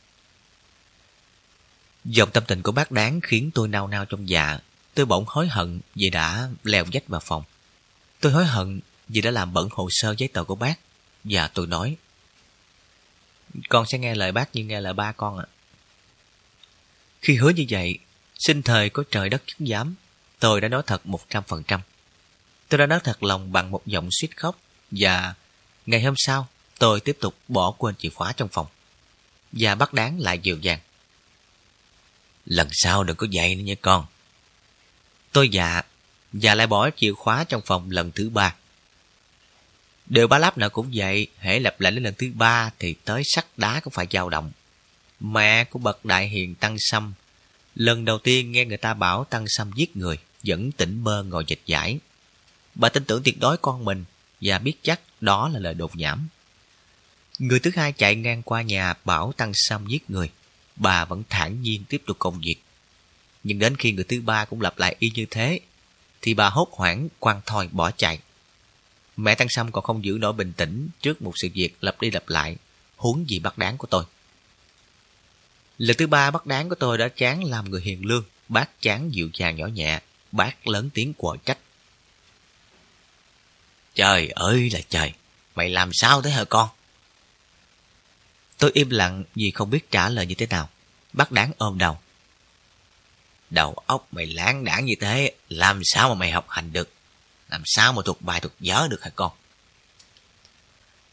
Dòng 2.05 2.31
tâm 2.31 2.43
tình 2.47 2.61
của 2.61 2.71
bác 2.71 2.91
đáng 2.91 3.21
khiến 3.21 3.51
tôi 3.53 3.67
nao 3.67 3.87
nao 3.87 4.05
trong 4.05 4.29
dạ. 4.29 4.59
Tôi 4.93 5.05
bỗng 5.05 5.25
hối 5.27 5.47
hận 5.47 5.79
vì 5.95 6.09
đã 6.09 6.49
leo 6.63 6.85
dách 6.93 7.07
vào 7.07 7.21
phòng. 7.23 7.43
Tôi 8.19 8.31
hối 8.31 8.45
hận 8.45 8.79
vì 9.07 9.21
đã 9.21 9.31
làm 9.31 9.53
bẩn 9.53 9.69
hồ 9.71 9.87
sơ 9.91 10.15
giấy 10.17 10.29
tờ 10.33 10.43
của 10.43 10.55
bác. 10.55 10.75
Và 11.23 11.47
tôi 11.47 11.67
nói, 11.67 11.95
con 13.69 13.85
sẽ 13.87 13.97
nghe 13.97 14.15
lời 14.15 14.31
bác 14.31 14.55
như 14.55 14.63
nghe 14.63 14.81
lời 14.81 14.93
ba 14.93 15.11
con 15.11 15.37
ạ. 15.37 15.45
Khi 17.21 17.35
hứa 17.35 17.49
như 17.49 17.65
vậy, 17.69 17.97
xin 18.39 18.61
thời 18.61 18.89
có 18.89 19.03
trời 19.11 19.29
đất 19.29 19.43
chứng 19.47 19.67
giám, 19.67 19.95
tôi 20.39 20.61
đã 20.61 20.67
nói 20.67 20.81
thật 20.87 21.05
một 21.05 21.29
trăm 21.29 21.43
phần 21.47 21.63
trăm. 21.63 21.81
Tôi 22.69 22.77
đã 22.77 22.85
nói 22.85 22.99
thật 23.03 23.23
lòng 23.23 23.51
bằng 23.51 23.71
một 23.71 23.81
giọng 23.85 24.09
suýt 24.11 24.37
khóc 24.37 24.59
và 24.91 25.33
ngày 25.85 26.03
hôm 26.03 26.13
sau 26.17 26.47
tôi 26.79 26.99
tiếp 26.99 27.17
tục 27.19 27.35
bỏ 27.47 27.71
quên 27.71 27.95
chìa 27.95 28.09
khóa 28.09 28.33
trong 28.33 28.49
phòng. 28.49 28.67
Và 29.51 29.75
bác 29.75 29.93
đáng 29.93 30.19
lại 30.19 30.39
dịu 30.39 30.57
dàng. 30.57 30.79
Lần 32.51 32.67
sau 32.71 33.03
đừng 33.03 33.15
có 33.15 33.27
dậy 33.29 33.55
nữa 33.55 33.63
nha 33.63 33.73
con. 33.81 34.05
Tôi 35.31 35.49
dạ 35.49 35.81
và 36.33 36.55
lại 36.55 36.67
bỏ 36.67 36.89
chìa 36.97 37.13
khóa 37.13 37.43
trong 37.43 37.61
phòng 37.65 37.91
lần 37.91 38.11
thứ 38.11 38.29
ba. 38.29 38.55
Đều 40.05 40.27
ba 40.27 40.37
lắp 40.37 40.57
nào 40.57 40.69
cũng 40.69 40.91
vậy, 40.93 41.27
hãy 41.37 41.59
lặp 41.59 41.81
lại 41.81 41.91
đến 41.91 42.03
lần 42.03 42.13
thứ 42.17 42.31
ba 42.33 42.71
thì 42.79 42.95
tới 43.05 43.21
sắt 43.25 43.45
đá 43.57 43.79
cũng 43.79 43.93
phải 43.93 44.07
dao 44.11 44.29
động. 44.29 44.51
Mẹ 45.19 45.63
của 45.63 45.79
bậc 45.79 46.05
đại 46.05 46.27
hiền 46.27 46.55
Tăng 46.55 46.75
Sâm, 46.79 47.13
lần 47.75 48.05
đầu 48.05 48.17
tiên 48.17 48.51
nghe 48.51 48.65
người 48.65 48.77
ta 48.77 48.93
bảo 48.93 49.23
Tăng 49.23 49.45
Sâm 49.47 49.71
giết 49.75 49.97
người, 49.97 50.17
vẫn 50.43 50.71
tỉnh 50.71 51.03
bơ 51.03 51.23
ngồi 51.23 51.43
dịch 51.47 51.61
giải. 51.65 51.99
Bà 52.75 52.89
tin 52.89 53.03
tưởng 53.03 53.23
tuyệt 53.23 53.39
đối 53.39 53.57
con 53.57 53.85
mình 53.85 54.05
và 54.41 54.59
biết 54.59 54.73
chắc 54.81 55.01
đó 55.21 55.49
là 55.49 55.59
lời 55.59 55.73
đột 55.73 55.95
nhảm. 55.95 56.27
Người 57.39 57.59
thứ 57.59 57.71
hai 57.75 57.91
chạy 57.91 58.15
ngang 58.15 58.43
qua 58.43 58.61
nhà 58.61 58.93
bảo 59.05 59.33
Tăng 59.37 59.51
Sâm 59.55 59.87
giết 59.87 60.09
người. 60.09 60.29
Bà 60.75 61.05
vẫn 61.05 61.23
thản 61.29 61.61
nhiên 61.61 61.83
tiếp 61.89 62.01
tục 62.05 62.19
công 62.19 62.41
việc. 62.41 62.55
Nhưng 63.43 63.59
đến 63.59 63.75
khi 63.75 63.91
người 63.91 64.03
thứ 64.03 64.21
ba 64.21 64.45
cũng 64.45 64.61
lặp 64.61 64.79
lại 64.79 64.95
y 64.99 65.11
như 65.15 65.25
thế, 65.31 65.59
thì 66.21 66.33
bà 66.33 66.49
hốt 66.49 66.67
hoảng 66.71 67.07
quăng 67.19 67.41
thoi 67.45 67.67
bỏ 67.71 67.91
chạy. 67.91 68.19
Mẹ 69.17 69.35
Tăng 69.35 69.49
Sâm 69.49 69.71
còn 69.71 69.83
không 69.83 70.05
giữ 70.05 70.17
nổi 70.21 70.33
bình 70.33 70.53
tĩnh 70.53 70.89
trước 71.01 71.21
một 71.21 71.33
sự 71.35 71.49
việc 71.53 71.75
lặp 71.81 72.01
đi 72.01 72.11
lặp 72.11 72.29
lại, 72.29 72.55
huống 72.95 73.25
gì 73.29 73.39
bắt 73.39 73.57
đáng 73.57 73.77
của 73.77 73.87
tôi. 73.87 74.03
Lần 75.77 75.97
thứ 75.97 76.07
ba 76.07 76.31
bắt 76.31 76.45
đáng 76.45 76.69
của 76.69 76.75
tôi 76.75 76.97
đã 76.97 77.07
chán 77.07 77.43
làm 77.43 77.69
người 77.69 77.81
hiền 77.81 78.05
lương, 78.05 78.23
bác 78.49 78.81
chán 78.81 79.13
dịu 79.13 79.29
dàng 79.33 79.55
nhỏ 79.55 79.67
nhẹ, 79.67 80.01
bác 80.31 80.67
lớn 80.67 80.89
tiếng 80.93 81.13
quở 81.13 81.37
trách. 81.45 81.57
Trời 83.95 84.29
ơi 84.29 84.69
là 84.73 84.79
trời, 84.89 85.13
mày 85.55 85.69
làm 85.69 85.89
sao 85.93 86.21
thế 86.21 86.31
hả 86.31 86.43
con? 86.43 86.69
Tôi 88.61 88.71
im 88.73 88.89
lặng 88.89 89.23
vì 89.35 89.51
không 89.51 89.69
biết 89.69 89.91
trả 89.91 90.09
lời 90.09 90.25
như 90.25 90.35
thế 90.35 90.45
nào. 90.45 90.69
Bác 91.13 91.31
đáng 91.31 91.51
ôm 91.57 91.77
đầu. 91.77 91.99
Đầu 93.49 93.73
óc 93.85 94.07
mày 94.11 94.27
láng 94.27 94.63
đảng 94.63 94.85
như 94.85 94.93
thế, 94.99 95.35
làm 95.49 95.81
sao 95.83 96.09
mà 96.09 96.15
mày 96.15 96.31
học 96.31 96.45
hành 96.49 96.73
được? 96.73 96.89
Làm 97.49 97.61
sao 97.65 97.93
mà 97.93 98.01
thuộc 98.05 98.21
bài 98.21 98.39
thuộc 98.39 98.51
dở 98.59 98.87
được 98.89 99.03
hả 99.03 99.09
con? 99.15 99.31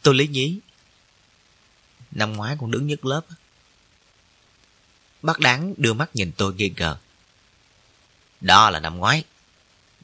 Tôi 0.01 0.15
lý 0.15 0.27
nhí. 0.27 0.59
Năm 2.11 2.33
ngoái 2.33 2.55
con 2.59 2.71
đứng 2.71 2.87
nhất 2.87 3.05
lớp. 3.05 3.21
Bác 5.21 5.39
đáng 5.39 5.73
đưa 5.77 5.93
mắt 5.93 6.09
nhìn 6.13 6.31
tôi 6.37 6.53
nghi 6.53 6.73
ngờ. 6.77 6.97
Đó 8.41 8.69
là 8.69 8.79
năm 8.79 8.97
ngoái. 8.97 9.23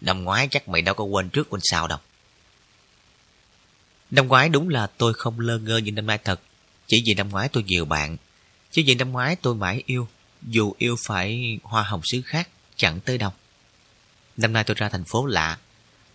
Năm 0.02 0.24
ngoái 0.24 0.48
chắc 0.52 0.68
mày 0.68 0.82
đâu 0.82 0.96
có 0.96 1.04
quên 1.04 1.30
trước 1.30 1.50
quên 1.50 1.62
sau 1.64 1.88
đâu. 1.88 2.00
Năm 4.12 4.28
ngoái 4.28 4.50
đúng 4.50 4.70
là 4.70 4.88
tôi 4.88 5.14
không 5.14 5.40
lơ 5.40 5.58
ngơ 5.58 5.78
như 5.78 5.92
năm 5.92 6.06
nay 6.06 6.20
thật. 6.24 6.42
Chỉ 6.88 7.04
vì 7.06 7.14
năm 7.14 7.30
ngoái 7.30 7.50
tôi 7.50 7.64
nhiều 7.64 7.86
bạn. 7.86 8.18
Chứ 8.72 8.84
vì 8.86 8.96
năm 8.96 9.12
ngoái 9.12 9.36
tôi 9.36 9.56
mãi 9.56 9.84
yêu. 9.86 10.08
Dù 10.42 10.74
yêu 10.78 10.96
phải 11.06 11.60
hoa 11.64 11.84
hồng 11.84 12.02
xứ 12.04 12.22
khác, 12.22 12.50
chẳng 12.76 13.00
tới 13.00 13.18
đâu. 13.18 13.32
Năm 14.38 14.54
nay 14.54 14.64
tôi 14.64 14.76
ra 14.80 14.90
thành 14.90 15.04
phố 15.04 15.26
lạ. 15.26 15.58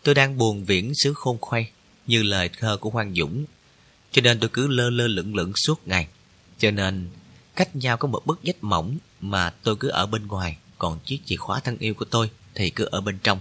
Tôi 0.02 0.14
đang 0.14 0.38
buồn 0.38 0.64
viễn 0.64 0.92
xứ 0.94 1.14
khôn 1.14 1.38
khoay, 1.40 1.70
như 2.06 2.22
lời 2.22 2.50
thơ 2.58 2.76
của 2.76 2.90
Hoàng 2.90 3.14
Dũng. 3.14 3.44
Cho 4.12 4.22
nên 4.22 4.40
tôi 4.40 4.50
cứ 4.52 4.68
lơ 4.68 4.90
lơ 4.90 5.06
lửng 5.06 5.34
lửng 5.34 5.52
suốt 5.66 5.88
ngày. 5.88 6.08
Cho 6.58 6.70
nên 6.70 7.08
cách 7.56 7.76
nhau 7.76 7.96
có 7.96 8.08
một 8.08 8.26
bức 8.26 8.40
vách 8.44 8.64
mỏng 8.64 8.98
mà 9.20 9.50
tôi 9.50 9.76
cứ 9.76 9.88
ở 9.88 10.06
bên 10.06 10.26
ngoài. 10.26 10.56
Còn 10.78 10.98
chiếc 11.04 11.20
chìa 11.26 11.36
khóa 11.36 11.60
thân 11.60 11.78
yêu 11.78 11.94
của 11.94 12.04
tôi 12.04 12.30
thì 12.54 12.70
cứ 12.70 12.84
ở 12.84 13.00
bên 13.00 13.18
trong. 13.22 13.40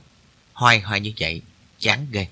Hoài 0.53 0.79
hoài 0.79 0.99
như 0.99 1.13
vậy, 1.19 1.41
chán 1.79 2.07
ghê. 2.11 2.27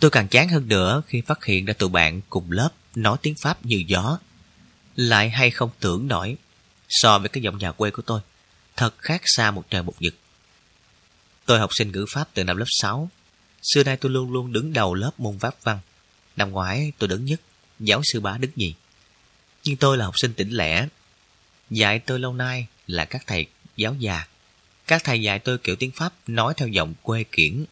Tôi 0.00 0.10
càng 0.10 0.28
chán 0.28 0.48
hơn 0.48 0.68
nữa 0.68 1.02
khi 1.06 1.20
phát 1.20 1.44
hiện 1.44 1.64
ra 1.64 1.72
tụi 1.72 1.88
bạn 1.88 2.20
cùng 2.30 2.50
lớp 2.50 2.70
nói 2.94 3.16
tiếng 3.22 3.34
Pháp 3.34 3.66
như 3.66 3.84
gió. 3.86 4.18
Lại 4.96 5.30
hay 5.30 5.50
không 5.50 5.70
tưởng 5.80 6.08
nổi 6.08 6.36
so 6.88 7.18
với 7.18 7.28
cái 7.28 7.42
giọng 7.42 7.58
nhà 7.58 7.72
quê 7.72 7.90
của 7.90 8.02
tôi. 8.02 8.20
Thật 8.76 8.98
khác 8.98 9.22
xa 9.24 9.50
một 9.50 9.64
trời 9.70 9.82
một 9.82 9.94
vực. 10.00 10.14
Tôi 11.46 11.58
học 11.58 11.70
sinh 11.78 11.92
ngữ 11.92 12.06
Pháp 12.10 12.28
từ 12.34 12.44
năm 12.44 12.56
lớp 12.56 12.66
6. 12.68 13.10
Xưa 13.62 13.84
nay 13.84 13.96
tôi 13.96 14.12
luôn 14.12 14.32
luôn 14.32 14.52
đứng 14.52 14.72
đầu 14.72 14.94
lớp 14.94 15.10
môn 15.18 15.38
Pháp 15.38 15.54
văn. 15.62 15.78
Năm 16.36 16.50
ngoái 16.50 16.92
tôi 16.98 17.08
đứng 17.08 17.24
nhất, 17.24 17.40
giáo 17.78 18.00
sư 18.04 18.20
bá 18.20 18.38
đứng 18.38 18.50
nhì. 18.56 18.74
Nhưng 19.64 19.76
tôi 19.76 19.96
là 19.96 20.04
học 20.04 20.14
sinh 20.16 20.34
tỉnh 20.34 20.50
lẻ. 20.50 20.88
Dạy 21.70 21.98
tôi 21.98 22.18
lâu 22.18 22.34
nay 22.34 22.66
là 22.86 23.04
các 23.04 23.22
thầy 23.26 23.46
giáo 23.76 23.94
già. 23.94 24.26
Các 24.86 25.04
thầy 25.04 25.22
dạy 25.22 25.38
tôi 25.38 25.58
kiểu 25.58 25.76
tiếng 25.76 25.90
Pháp 25.90 26.12
nói 26.26 26.54
theo 26.56 26.68
giọng 26.68 26.94
quê 27.02 27.24
kiển 27.32 27.64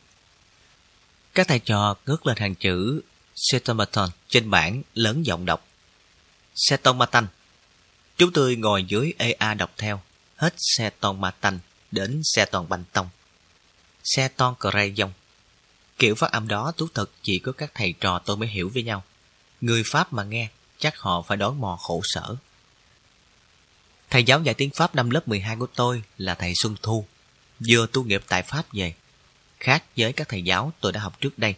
các 1.35 1.49
thầy 1.49 1.59
trò 1.59 1.95
ngước 2.07 2.26
lên 2.26 2.37
hàng 2.37 2.55
chữ 2.55 3.00
Setomaton 3.35 4.11
trên 4.29 4.50
bảng 4.50 4.83
lớn 4.95 5.26
giọng 5.26 5.47
đọc. 5.47 5.67
Setomatan. 6.55 7.26
Chúng 8.17 8.33
tôi 8.33 8.57
ngồi 8.57 8.85
dưới 8.85 9.14
EA 9.19 9.55
đọc 9.55 9.71
theo, 9.76 10.03
hết 10.37 10.55
Setomatan 10.59 11.59
đến 11.91 12.21
Seton 12.25 12.69
Banh 12.69 12.85
Tông. 12.93 13.09
Seton 14.05 14.55
Crayon. 14.61 15.12
Kiểu 15.99 16.14
phát 16.14 16.33
âm 16.33 16.49
đó 16.49 16.73
thú 16.76 16.87
thật 16.95 17.11
chỉ 17.23 17.38
có 17.38 17.53
các 17.53 17.71
thầy 17.75 17.95
trò 18.00 18.19
tôi 18.19 18.37
mới 18.37 18.49
hiểu 18.49 18.71
với 18.75 18.83
nhau. 18.83 19.05
Người 19.61 19.83
Pháp 19.87 20.12
mà 20.12 20.25
nghe, 20.25 20.49
chắc 20.79 20.99
họ 20.99 21.23
phải 21.23 21.37
đói 21.37 21.53
mò 21.55 21.79
khổ 21.81 22.00
sở. 22.05 22.37
Thầy 24.11 24.25
giáo 24.25 24.43
dạy 24.43 24.55
tiếng 24.55 24.71
Pháp 24.71 24.95
năm 24.95 25.11
lớp 25.11 25.29
12 25.29 25.57
của 25.57 25.67
tôi 25.75 26.03
là 26.19 26.35
thầy 26.35 26.53
Xuân 26.55 26.76
Thu, 26.83 27.07
vừa 27.69 27.87
tu 27.93 28.05
nghiệp 28.05 28.23
tại 28.29 28.43
Pháp 28.43 28.64
về 28.73 28.95
khác 29.64 29.85
với 29.97 30.12
các 30.12 30.28
thầy 30.28 30.42
giáo 30.42 30.73
tôi 30.80 30.92
đã 30.92 31.00
học 31.00 31.21
trước 31.21 31.38
đây. 31.38 31.54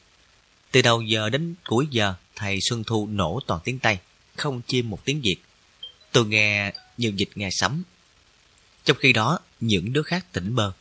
Từ 0.70 0.82
đầu 0.82 1.02
giờ 1.02 1.30
đến 1.30 1.54
cuối 1.64 1.86
giờ, 1.90 2.14
thầy 2.36 2.58
Xuân 2.68 2.84
Thu 2.84 3.06
nổ 3.06 3.40
toàn 3.46 3.60
tiếng 3.64 3.78
Tây, 3.78 3.98
không 4.36 4.62
chim 4.62 4.90
một 4.90 5.04
tiếng 5.04 5.20
Việt. 5.20 5.36
Tôi 6.12 6.26
nghe 6.26 6.72
như 6.96 7.12
dịch 7.16 7.28
nghe 7.34 7.48
sấm. 7.52 7.82
Trong 8.84 8.96
khi 8.96 9.12
đó, 9.12 9.38
những 9.60 9.92
đứa 9.92 10.02
khác 10.02 10.26
tỉnh 10.32 10.54
bơ. 10.54 10.72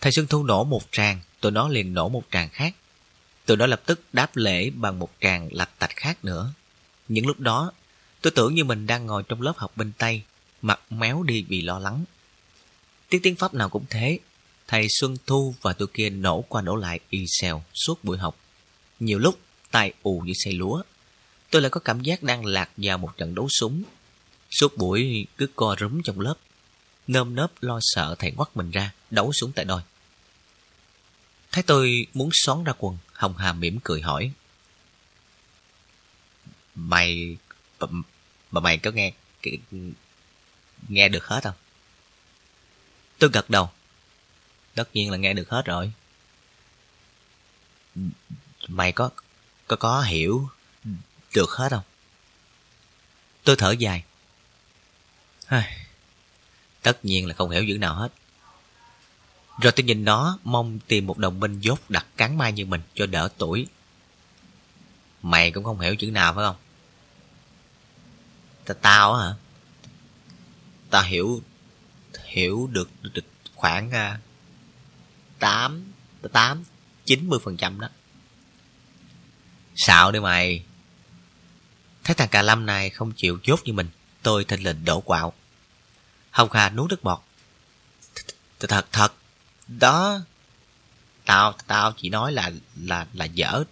Thầy 0.00 0.12
Xuân 0.12 0.26
Thu 0.26 0.44
nổ 0.44 0.64
một 0.64 0.82
tràng, 0.92 1.20
tôi 1.40 1.52
nó 1.52 1.68
liền 1.68 1.94
nổ 1.94 2.08
một 2.08 2.22
tràng 2.30 2.48
khác. 2.48 2.74
Tôi 3.46 3.56
đó 3.56 3.66
lập 3.66 3.82
tức 3.86 4.00
đáp 4.12 4.36
lễ 4.36 4.70
bằng 4.70 4.98
một 4.98 5.10
tràng 5.20 5.48
lạch 5.52 5.78
tạch 5.78 5.96
khác 5.96 6.24
nữa. 6.24 6.52
Những 7.08 7.26
lúc 7.26 7.40
đó, 7.40 7.72
tôi 8.20 8.30
tưởng 8.30 8.54
như 8.54 8.64
mình 8.64 8.86
đang 8.86 9.06
ngồi 9.06 9.22
trong 9.28 9.42
lớp 9.42 9.54
học 9.56 9.76
bên 9.76 9.92
Tây, 9.98 10.22
mặt 10.62 10.80
méo 10.90 11.22
đi 11.22 11.44
vì 11.48 11.62
lo 11.62 11.78
lắng. 11.78 12.04
Tiếng 13.08 13.22
tiếng 13.22 13.36
Pháp 13.36 13.54
nào 13.54 13.68
cũng 13.68 13.84
thế, 13.90 14.18
thầy 14.68 14.86
Xuân 14.88 15.16
Thu 15.26 15.54
và 15.62 15.72
tôi 15.72 15.88
kia 15.94 16.10
nổ 16.10 16.40
qua 16.48 16.62
nổ 16.62 16.76
lại 16.76 17.00
y 17.10 17.24
xèo 17.40 17.64
suốt 17.74 18.04
buổi 18.04 18.18
học. 18.18 18.36
Nhiều 19.00 19.18
lúc, 19.18 19.38
tay 19.70 19.92
ù 20.02 20.20
như 20.20 20.32
xây 20.36 20.52
lúa. 20.52 20.82
Tôi 21.50 21.62
lại 21.62 21.70
có 21.70 21.80
cảm 21.80 22.02
giác 22.02 22.22
đang 22.22 22.44
lạc 22.44 22.70
vào 22.76 22.98
một 22.98 23.16
trận 23.16 23.34
đấu 23.34 23.48
súng. 23.50 23.82
Suốt 24.50 24.76
buổi 24.76 25.26
cứ 25.36 25.46
co 25.56 25.76
rúm 25.80 26.02
trong 26.02 26.20
lớp, 26.20 26.34
nơm 27.06 27.34
nớp 27.34 27.50
lo 27.60 27.78
sợ 27.82 28.14
thầy 28.18 28.30
ngoắt 28.30 28.56
mình 28.56 28.70
ra, 28.70 28.92
đấu 29.10 29.32
súng 29.32 29.52
tại 29.52 29.64
đôi. 29.64 29.82
Thấy 31.52 31.62
tôi 31.62 32.06
muốn 32.14 32.30
xón 32.32 32.64
ra 32.64 32.72
quần, 32.78 32.98
Hồng 33.12 33.36
Hà 33.36 33.52
mỉm 33.52 33.78
cười 33.84 34.00
hỏi. 34.00 34.32
Mày... 36.74 37.36
Mà 38.50 38.60
mày 38.60 38.78
có 38.78 38.90
nghe... 38.90 39.12
Nghe 40.88 41.08
được 41.08 41.24
hết 41.24 41.40
không? 41.44 41.54
Tôi 43.18 43.30
gật 43.32 43.50
đầu. 43.50 43.70
Tất 44.74 44.88
nhiên 44.94 45.10
là 45.10 45.16
nghe 45.16 45.34
được 45.34 45.48
hết 45.48 45.64
rồi. 45.64 45.92
Mày 48.68 48.92
có... 48.92 49.10
Có 49.66 49.76
có 49.76 50.02
hiểu 50.02 50.48
được 51.34 51.50
hết 51.50 51.68
không? 51.70 51.82
Tôi 53.44 53.56
thở 53.56 53.70
dài. 53.70 54.04
Tất 56.82 57.04
nhiên 57.04 57.26
là 57.26 57.34
không 57.34 57.50
hiểu 57.50 57.64
chữ 57.68 57.78
nào 57.78 57.94
hết. 57.94 58.08
Rồi 59.62 59.72
tôi 59.72 59.84
nhìn 59.84 60.04
nó 60.04 60.38
mong 60.44 60.78
tìm 60.78 61.06
một 61.06 61.18
đồng 61.18 61.40
minh 61.40 61.60
dốt 61.60 61.80
đặt 61.88 62.06
cắn 62.16 62.38
mai 62.38 62.52
như 62.52 62.66
mình 62.66 62.80
cho 62.94 63.06
đỡ 63.06 63.28
tuổi. 63.38 63.66
Mày 65.22 65.50
cũng 65.50 65.64
không 65.64 65.80
hiểu 65.80 65.96
chữ 65.96 66.10
nào 66.10 66.34
phải 66.34 66.44
không? 66.44 66.56
Ta 68.64 68.74
tao 68.74 69.14
hả? 69.14 69.34
Tao 70.90 71.02
hiểu 71.02 71.42
hiểu 72.24 72.68
được, 72.72 72.90
được 73.02 73.24
khoảng 73.54 73.88
uh, 73.88 74.20
8 75.44 75.92
8 76.32 76.64
90% 77.06 77.80
đó. 77.80 77.88
Xạo 79.76 80.12
đi 80.12 80.20
mày. 80.20 80.64
Thấy 82.04 82.14
thằng 82.14 82.28
cà 82.28 82.42
lâm 82.42 82.66
này 82.66 82.90
không 82.90 83.12
chịu 83.16 83.38
chốt 83.42 83.60
như 83.64 83.72
mình, 83.72 83.88
tôi 84.22 84.44
thình 84.44 84.64
lình 84.64 84.84
đổ 84.84 85.00
quạo. 85.00 85.32
Hồng 86.30 86.48
Kha 86.48 86.70
nuốt 86.70 86.90
nước 86.90 87.02
bọt. 87.02 87.18
Thật 88.60 88.86
thật, 88.92 89.14
đó. 89.68 90.20
Tao, 91.24 91.52
tao 91.66 91.92
chỉ 91.96 92.08
nói 92.08 92.32
là, 92.32 92.50
là, 92.76 93.06
là 93.12 93.24
dở. 93.24 93.64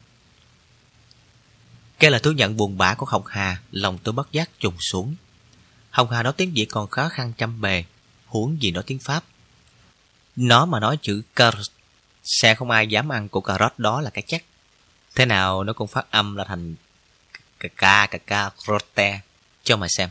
Cái 1.98 2.10
là 2.10 2.18
thú 2.18 2.32
nhận 2.32 2.56
buồn 2.56 2.78
bã 2.78 2.94
của 2.94 3.06
Hồng 3.06 3.26
Hà, 3.26 3.62
lòng 3.70 3.98
tôi 3.98 4.12
bất 4.12 4.32
giác 4.32 4.50
trùng 4.58 4.76
xuống. 4.80 5.14
Hồng 5.90 6.10
Hà 6.10 6.22
nói 6.22 6.32
tiếng 6.36 6.52
Việt 6.54 6.66
còn 6.70 6.88
khó 6.88 7.08
khăn 7.08 7.32
trăm 7.38 7.60
bề, 7.60 7.84
huống 8.26 8.62
gì 8.62 8.70
nói 8.70 8.84
tiếng 8.86 8.98
Pháp. 8.98 9.24
Nó 10.36 10.66
mà 10.66 10.80
nói 10.80 10.98
chữ 11.02 11.22
carrot, 11.36 11.66
sẽ 12.22 12.54
không 12.54 12.70
ai 12.70 12.86
dám 12.86 13.12
ăn 13.12 13.28
củ 13.28 13.40
cà 13.40 13.56
rốt 13.60 13.72
đó 13.78 14.00
là 14.00 14.10
cái 14.10 14.24
chắc. 14.26 14.44
Thế 15.14 15.24
nào 15.26 15.64
nó 15.64 15.72
cũng 15.72 15.88
phát 15.88 16.10
âm 16.10 16.36
là 16.36 16.44
thành 16.44 16.74
cà 17.60 17.68
ca 17.76 18.06
cà 18.06 18.18
ca 18.18 18.50
rote 18.66 19.20
cho 19.62 19.76
mà 19.76 19.86
xem. 19.88 20.10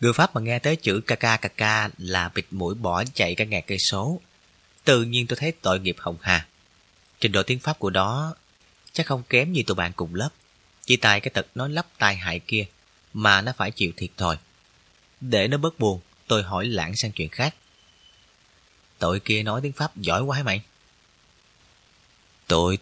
Người 0.00 0.12
Pháp 0.12 0.34
mà 0.34 0.40
nghe 0.40 0.58
tới 0.58 0.76
chữ 0.76 1.00
ca 1.06 1.14
ca 1.14 1.36
ca 1.36 1.48
ca 1.48 1.90
là 1.98 2.28
bịt 2.34 2.46
mũi 2.50 2.74
bỏ 2.74 3.04
chạy 3.14 3.34
cả 3.34 3.44
ngàn 3.44 3.62
cây 3.66 3.78
số. 3.90 4.20
Tự 4.84 5.02
nhiên 5.02 5.26
tôi 5.26 5.36
thấy 5.36 5.52
tội 5.52 5.80
nghiệp 5.80 5.96
Hồng 5.98 6.16
Hà. 6.20 6.46
Trình 7.20 7.32
độ 7.32 7.42
tiếng 7.42 7.58
Pháp 7.58 7.78
của 7.78 7.90
đó 7.90 8.34
chắc 8.92 9.06
không 9.06 9.22
kém 9.28 9.52
như 9.52 9.62
tụi 9.66 9.74
bạn 9.74 9.92
cùng 9.92 10.14
lớp. 10.14 10.28
Chỉ 10.86 10.96
tại 10.96 11.20
cái 11.20 11.30
tật 11.30 11.46
nói 11.54 11.70
lắp 11.70 11.86
tai 11.98 12.16
hại 12.16 12.38
kia 12.38 12.64
mà 13.12 13.40
nó 13.40 13.52
phải 13.56 13.70
chịu 13.70 13.92
thiệt 13.96 14.10
thòi. 14.16 14.36
Để 15.20 15.48
nó 15.48 15.56
bớt 15.56 15.78
buồn, 15.78 16.00
tôi 16.26 16.42
hỏi 16.42 16.66
lãng 16.66 16.96
sang 16.96 17.12
chuyện 17.12 17.28
khác. 17.28 17.54
Tội 19.02 19.20
kia 19.20 19.42
nói 19.42 19.60
tiếng 19.62 19.72
Pháp 19.72 19.96
giỏi 19.96 20.22
quá 20.22 20.42
mày. 20.42 20.62
Tội, 22.46 22.78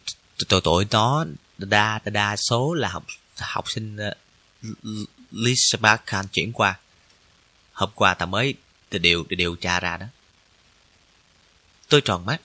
tội, 0.49 0.61
tội 0.65 0.87
đó 0.91 1.25
đa, 1.59 2.00
đa 2.05 2.37
số 2.37 2.75
là 2.75 2.89
học 2.89 3.05
học 3.39 3.65
sinh 3.71 3.97
ờ, 3.97 4.15
Lisbon 5.31 5.99
Khan 6.07 6.27
chuyển 6.33 6.53
qua. 6.53 6.79
Hôm 7.73 7.91
qua 7.95 8.15
ta 8.15 8.27
mới 8.27 8.55
điều, 8.91 9.25
điều 9.29 9.57
tra 9.57 9.81
ra 9.81 9.97
đó. 9.97 10.07
Tôi 11.88 12.01
tròn 12.05 12.27
mắt. 12.27 12.40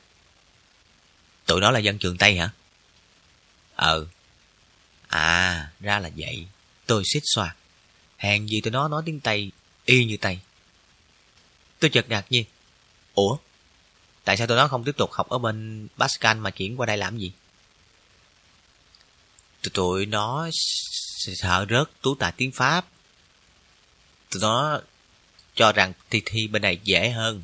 Tụi 1.46 1.62
nó 1.62 1.72
là 1.72 1.80
dân 1.80 1.98
trường 1.98 2.18
Tây 2.18 2.38
hả? 2.38 2.50
Ờ. 3.76 4.08
À, 5.08 5.72
ra 5.80 6.00
là 6.00 6.10
vậy. 6.18 6.48
Tôi 6.86 7.04
xích 7.14 7.24
xoa. 7.26 7.56
hàng 8.18 8.48
gì 8.48 8.62
tụi 8.62 8.72
nó 8.72 8.88
nói 8.88 9.04
tiếng 9.06 9.20
Tây 9.20 9.52
y 9.86 10.06
như 10.06 10.18
Tây. 10.18 10.40
Tôi 11.80 11.90
chợt 11.90 12.10
ngạc 12.10 12.26
nhiên. 12.30 12.46
Ủa? 13.14 13.38
Tại 14.26 14.38
sao 14.38 14.48
tụi 14.48 14.58
nó 14.58 14.68
không 14.68 14.84
tiếp 14.84 14.98
tục 14.98 15.12
học 15.12 15.30
ở 15.30 15.38
bên 15.38 15.88
Pascal 15.98 16.38
mà 16.38 16.52
chuyển 16.52 16.80
qua 16.80 16.86
đây 16.86 16.98
làm 16.98 17.18
gì? 17.18 17.32
Tụi, 19.64 19.72
tụi 19.74 20.06
nó 20.06 20.50
sợ 21.36 21.66
rớt 21.70 22.02
tú 22.02 22.16
tài 22.16 22.32
tiếng 22.32 22.52
Pháp. 22.52 22.86
Tụi 24.32 24.42
nó 24.42 24.82
cho 25.56 25.72
rằng 25.72 25.94
thi 26.10 26.22
thi 26.26 26.48
bên 26.48 26.62
này 26.62 26.80
dễ 26.84 27.10
hơn. 27.10 27.44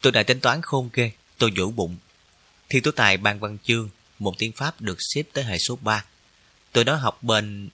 Tôi 0.00 0.12
đã 0.12 0.22
tính 0.22 0.40
toán 0.40 0.62
khôn 0.62 0.90
kê, 0.90 1.10
tôi 1.38 1.50
vũ 1.56 1.70
bụng. 1.70 1.96
Thi 2.68 2.80
tú 2.80 2.90
tài 2.90 3.16
ban 3.16 3.40
văn 3.40 3.58
chương, 3.64 3.88
một 4.18 4.34
tiếng 4.38 4.52
Pháp 4.52 4.80
được 4.80 4.96
xếp 5.14 5.22
tới 5.32 5.44
hệ 5.44 5.58
số 5.58 5.78
3. 5.82 6.04
Tôi 6.72 6.84
nói 6.84 6.98
học 6.98 7.22
bên 7.22 7.68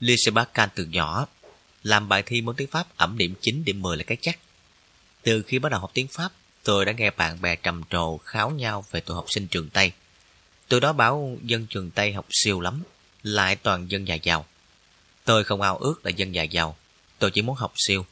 Lysebacan 0.00 0.68
từ 0.74 0.84
nhỏ, 0.84 1.26
làm 1.82 2.08
bài 2.08 2.22
thi 2.22 2.40
môn 2.40 2.56
tiếng 2.56 2.68
Pháp 2.68 2.96
ẩm 2.96 3.18
điểm 3.18 3.34
9 3.40 3.64
điểm 3.64 3.82
10 3.82 3.96
là 3.96 4.04
cái 4.06 4.18
chắc. 4.20 4.38
Từ 5.22 5.42
khi 5.42 5.58
bắt 5.58 5.68
đầu 5.68 5.80
học 5.80 5.90
tiếng 5.94 6.08
Pháp, 6.08 6.32
tôi 6.64 6.84
đã 6.84 6.92
nghe 6.92 7.10
bạn 7.10 7.42
bè 7.42 7.56
trầm 7.56 7.82
trồ 7.90 8.18
kháo 8.18 8.50
nhau 8.50 8.84
về 8.90 9.00
tụi 9.00 9.14
học 9.14 9.26
sinh 9.28 9.46
trường 9.46 9.70
Tây. 9.70 9.92
Tôi 10.68 10.80
đó 10.80 10.92
báo 10.92 11.38
dân 11.42 11.66
trường 11.66 11.90
Tây 11.90 12.12
học 12.12 12.26
siêu 12.30 12.60
lắm, 12.60 12.82
lại 13.22 13.56
toàn 13.56 13.90
dân 13.90 14.04
nhà 14.04 14.14
giàu. 14.14 14.46
Tôi 15.24 15.44
không 15.44 15.60
ao 15.60 15.76
ước 15.76 16.04
là 16.04 16.10
dân 16.10 16.32
nhà 16.32 16.42
giàu, 16.42 16.76
tôi 17.18 17.30
chỉ 17.30 17.42
muốn 17.42 17.56
học 17.56 17.72
siêu. 17.76 18.06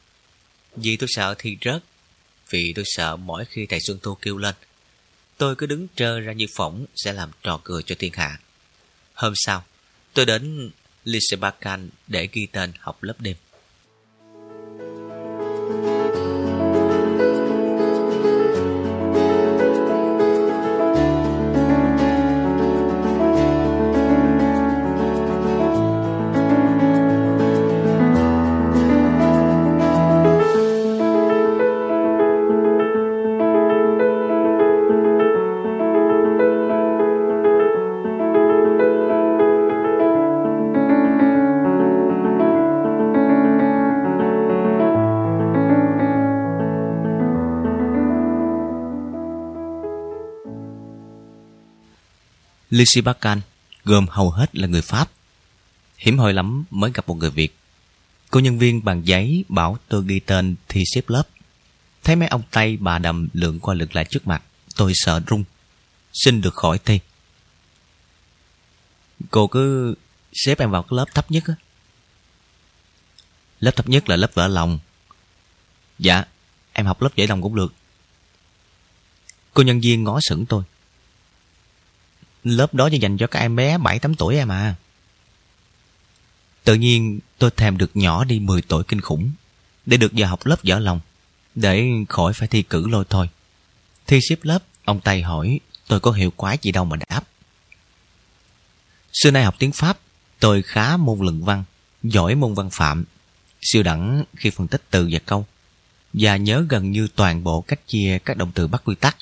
Vì 0.75 0.97
tôi 0.97 1.07
sợ 1.11 1.35
thi 1.37 1.57
rớt, 1.65 1.83
vì 2.49 2.73
tôi 2.75 2.85
sợ 2.87 3.15
mỗi 3.15 3.45
khi 3.45 3.65
thầy 3.65 3.79
Xuân 3.79 3.99
Thu 4.03 4.15
kêu 4.15 4.37
lên, 4.37 4.55
tôi 5.37 5.55
cứ 5.55 5.65
đứng 5.65 5.87
trơ 5.95 6.19
ra 6.19 6.33
như 6.33 6.45
phỏng 6.55 6.85
sẽ 6.95 7.13
làm 7.13 7.31
trò 7.43 7.61
cười 7.63 7.83
cho 7.83 7.95
thiên 7.99 8.13
hạ. 8.13 8.39
Hôm 9.13 9.33
sau, 9.35 9.63
tôi 10.13 10.25
đến 10.25 10.71
Lysebacan 11.03 11.89
để 12.07 12.29
ghi 12.31 12.47
tên 12.51 12.71
học 12.79 13.03
lớp 13.03 13.15
đêm. 13.19 13.35
Lysibakan 52.71 53.41
gồm 53.83 54.07
hầu 54.07 54.31
hết 54.31 54.55
là 54.55 54.67
người 54.67 54.81
Pháp. 54.81 55.11
hiếm 55.97 56.17
hoi 56.17 56.33
lắm 56.33 56.63
mới 56.69 56.91
gặp 56.93 57.07
một 57.07 57.15
người 57.15 57.31
Việt. 57.31 57.57
Cô 58.29 58.39
nhân 58.39 58.59
viên 58.59 58.83
bàn 58.83 59.01
giấy 59.03 59.45
bảo 59.49 59.77
tôi 59.87 60.03
ghi 60.07 60.19
tên 60.19 60.55
thi 60.67 60.83
xếp 60.93 61.09
lớp. 61.09 61.23
Thấy 62.03 62.15
mấy 62.15 62.27
ông 62.27 62.41
Tây 62.51 62.77
bà 62.77 62.97
đầm 62.97 63.29
lượn 63.33 63.59
qua 63.59 63.73
lượt 63.73 63.95
lại 63.95 64.05
trước 64.05 64.27
mặt, 64.27 64.43
tôi 64.75 64.91
sợ 64.95 65.21
run. 65.27 65.43
Xin 66.13 66.41
được 66.41 66.55
khỏi 66.55 66.79
thi. 66.85 66.99
Cô 69.31 69.47
cứ 69.47 69.95
xếp 70.33 70.59
em 70.59 70.71
vào 70.71 70.83
cái 70.83 70.97
lớp 70.97 71.05
thấp 71.13 71.31
nhất 71.31 71.43
á. 71.47 71.53
Lớp 73.59 73.71
thấp 73.75 73.89
nhất 73.89 74.09
là 74.09 74.15
lớp 74.15 74.31
vỡ 74.33 74.47
lòng. 74.47 74.79
Dạ, 75.99 76.23
em 76.73 76.85
học 76.85 77.01
lớp 77.01 77.15
dễ 77.15 77.27
lòng 77.27 77.41
cũng 77.41 77.55
được. 77.55 77.73
Cô 79.53 79.63
nhân 79.63 79.81
viên 79.81 80.03
ngó 80.03 80.19
sững 80.21 80.45
tôi. 80.45 80.63
Lớp 82.43 82.73
đó 82.73 82.89
chỉ 82.91 82.99
dành 82.99 83.17
cho 83.17 83.27
các 83.27 83.39
em 83.39 83.55
bé 83.55 83.77
7-8 83.77 84.13
tuổi 84.17 84.35
em 84.35 84.51
à. 84.51 84.75
Tự 86.63 86.75
nhiên 86.75 87.19
tôi 87.37 87.51
thèm 87.51 87.77
được 87.77 87.91
nhỏ 87.93 88.23
đi 88.23 88.39
10 88.39 88.61
tuổi 88.61 88.83
kinh 88.83 89.01
khủng 89.01 89.31
để 89.85 89.97
được 89.97 90.11
vào 90.15 90.29
học 90.29 90.45
lớp 90.45 90.63
dở 90.63 90.79
lòng 90.79 90.99
để 91.55 91.89
khỏi 92.09 92.33
phải 92.33 92.47
thi 92.47 92.63
cử 92.63 92.87
lôi 92.87 93.05
thôi. 93.09 93.29
Thi 94.07 94.19
xếp 94.29 94.39
lớp, 94.41 94.63
ông 94.85 95.01
Tây 95.01 95.21
hỏi 95.21 95.59
tôi 95.87 95.99
có 95.99 96.11
hiệu 96.11 96.31
quả 96.35 96.55
gì 96.61 96.71
đâu 96.71 96.85
mà 96.85 96.97
đáp. 97.09 97.23
Xưa 99.13 99.31
nay 99.31 99.43
học 99.43 99.55
tiếng 99.59 99.71
Pháp, 99.71 99.99
tôi 100.39 100.61
khá 100.61 100.97
môn 100.97 101.19
luận 101.19 101.43
văn, 101.43 101.63
giỏi 102.03 102.35
môn 102.35 102.53
văn 102.53 102.69
phạm, 102.69 103.05
siêu 103.61 103.83
đẳng 103.83 104.23
khi 104.35 104.49
phân 104.49 104.67
tích 104.67 104.81
từ 104.89 105.09
và 105.11 105.19
câu, 105.19 105.45
và 106.13 106.37
nhớ 106.37 106.65
gần 106.69 106.91
như 106.91 107.07
toàn 107.15 107.43
bộ 107.43 107.61
cách 107.61 107.87
chia 107.87 108.19
các 108.25 108.37
động 108.37 108.51
từ 108.55 108.67
bắt 108.67 108.81
quy 108.85 108.95
tắc. 108.95 109.17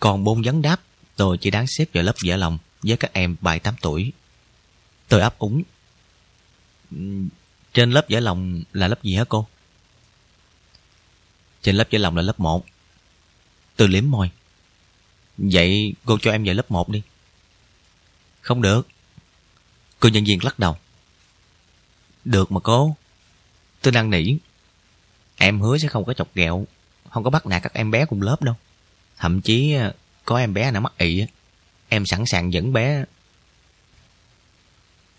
Còn 0.00 0.24
môn 0.24 0.42
vấn 0.42 0.62
đáp 0.62 0.80
Tôi 1.22 1.38
chỉ 1.38 1.50
đáng 1.50 1.66
xếp 1.66 1.84
vào 1.94 2.04
lớp 2.04 2.14
dở 2.22 2.36
lòng 2.36 2.58
với 2.82 2.96
các 2.96 3.12
em 3.12 3.36
7-8 3.42 3.72
tuổi. 3.80 4.12
Tôi 5.08 5.20
ấp 5.20 5.38
úng. 5.38 5.62
Ừ, 6.90 6.98
trên 7.72 7.90
lớp 7.90 8.08
dở 8.08 8.20
lòng 8.20 8.62
là 8.72 8.88
lớp 8.88 9.02
gì 9.02 9.14
hả 9.14 9.24
cô? 9.28 9.46
Trên 11.62 11.76
lớp 11.76 11.90
dở 11.90 11.98
lòng 11.98 12.16
là 12.16 12.22
lớp 12.22 12.40
1. 12.40 12.66
tôi 13.76 13.88
liếm 13.88 14.10
môi. 14.10 14.30
Vậy 15.38 15.94
cô 16.04 16.18
cho 16.22 16.30
em 16.30 16.44
vào 16.44 16.54
lớp 16.54 16.70
1 16.70 16.88
đi. 16.88 17.02
Không 18.40 18.62
được. 18.62 18.88
Cô 20.00 20.08
nhân 20.08 20.24
viên 20.24 20.44
lắc 20.44 20.58
đầu. 20.58 20.76
Được 22.24 22.52
mà 22.52 22.60
cô. 22.60 22.96
Tôi 23.82 23.92
đang 23.92 24.10
nỉ. 24.10 24.36
Em 25.36 25.60
hứa 25.60 25.78
sẽ 25.78 25.88
không 25.88 26.04
có 26.04 26.14
chọc 26.14 26.34
ghẹo, 26.34 26.66
không 27.10 27.24
có 27.24 27.30
bắt 27.30 27.46
nạt 27.46 27.62
các 27.62 27.74
em 27.74 27.90
bé 27.90 28.06
cùng 28.06 28.22
lớp 28.22 28.42
đâu. 28.42 28.54
Thậm 29.18 29.40
chí 29.40 29.72
à, 29.72 29.92
có 30.24 30.38
em 30.38 30.54
bé 30.54 30.70
nào 30.70 30.82
mắc 30.82 30.92
ị, 30.98 31.26
em 31.88 32.06
sẵn 32.06 32.26
sàng 32.26 32.52
dẫn 32.52 32.72
bé. 32.72 33.04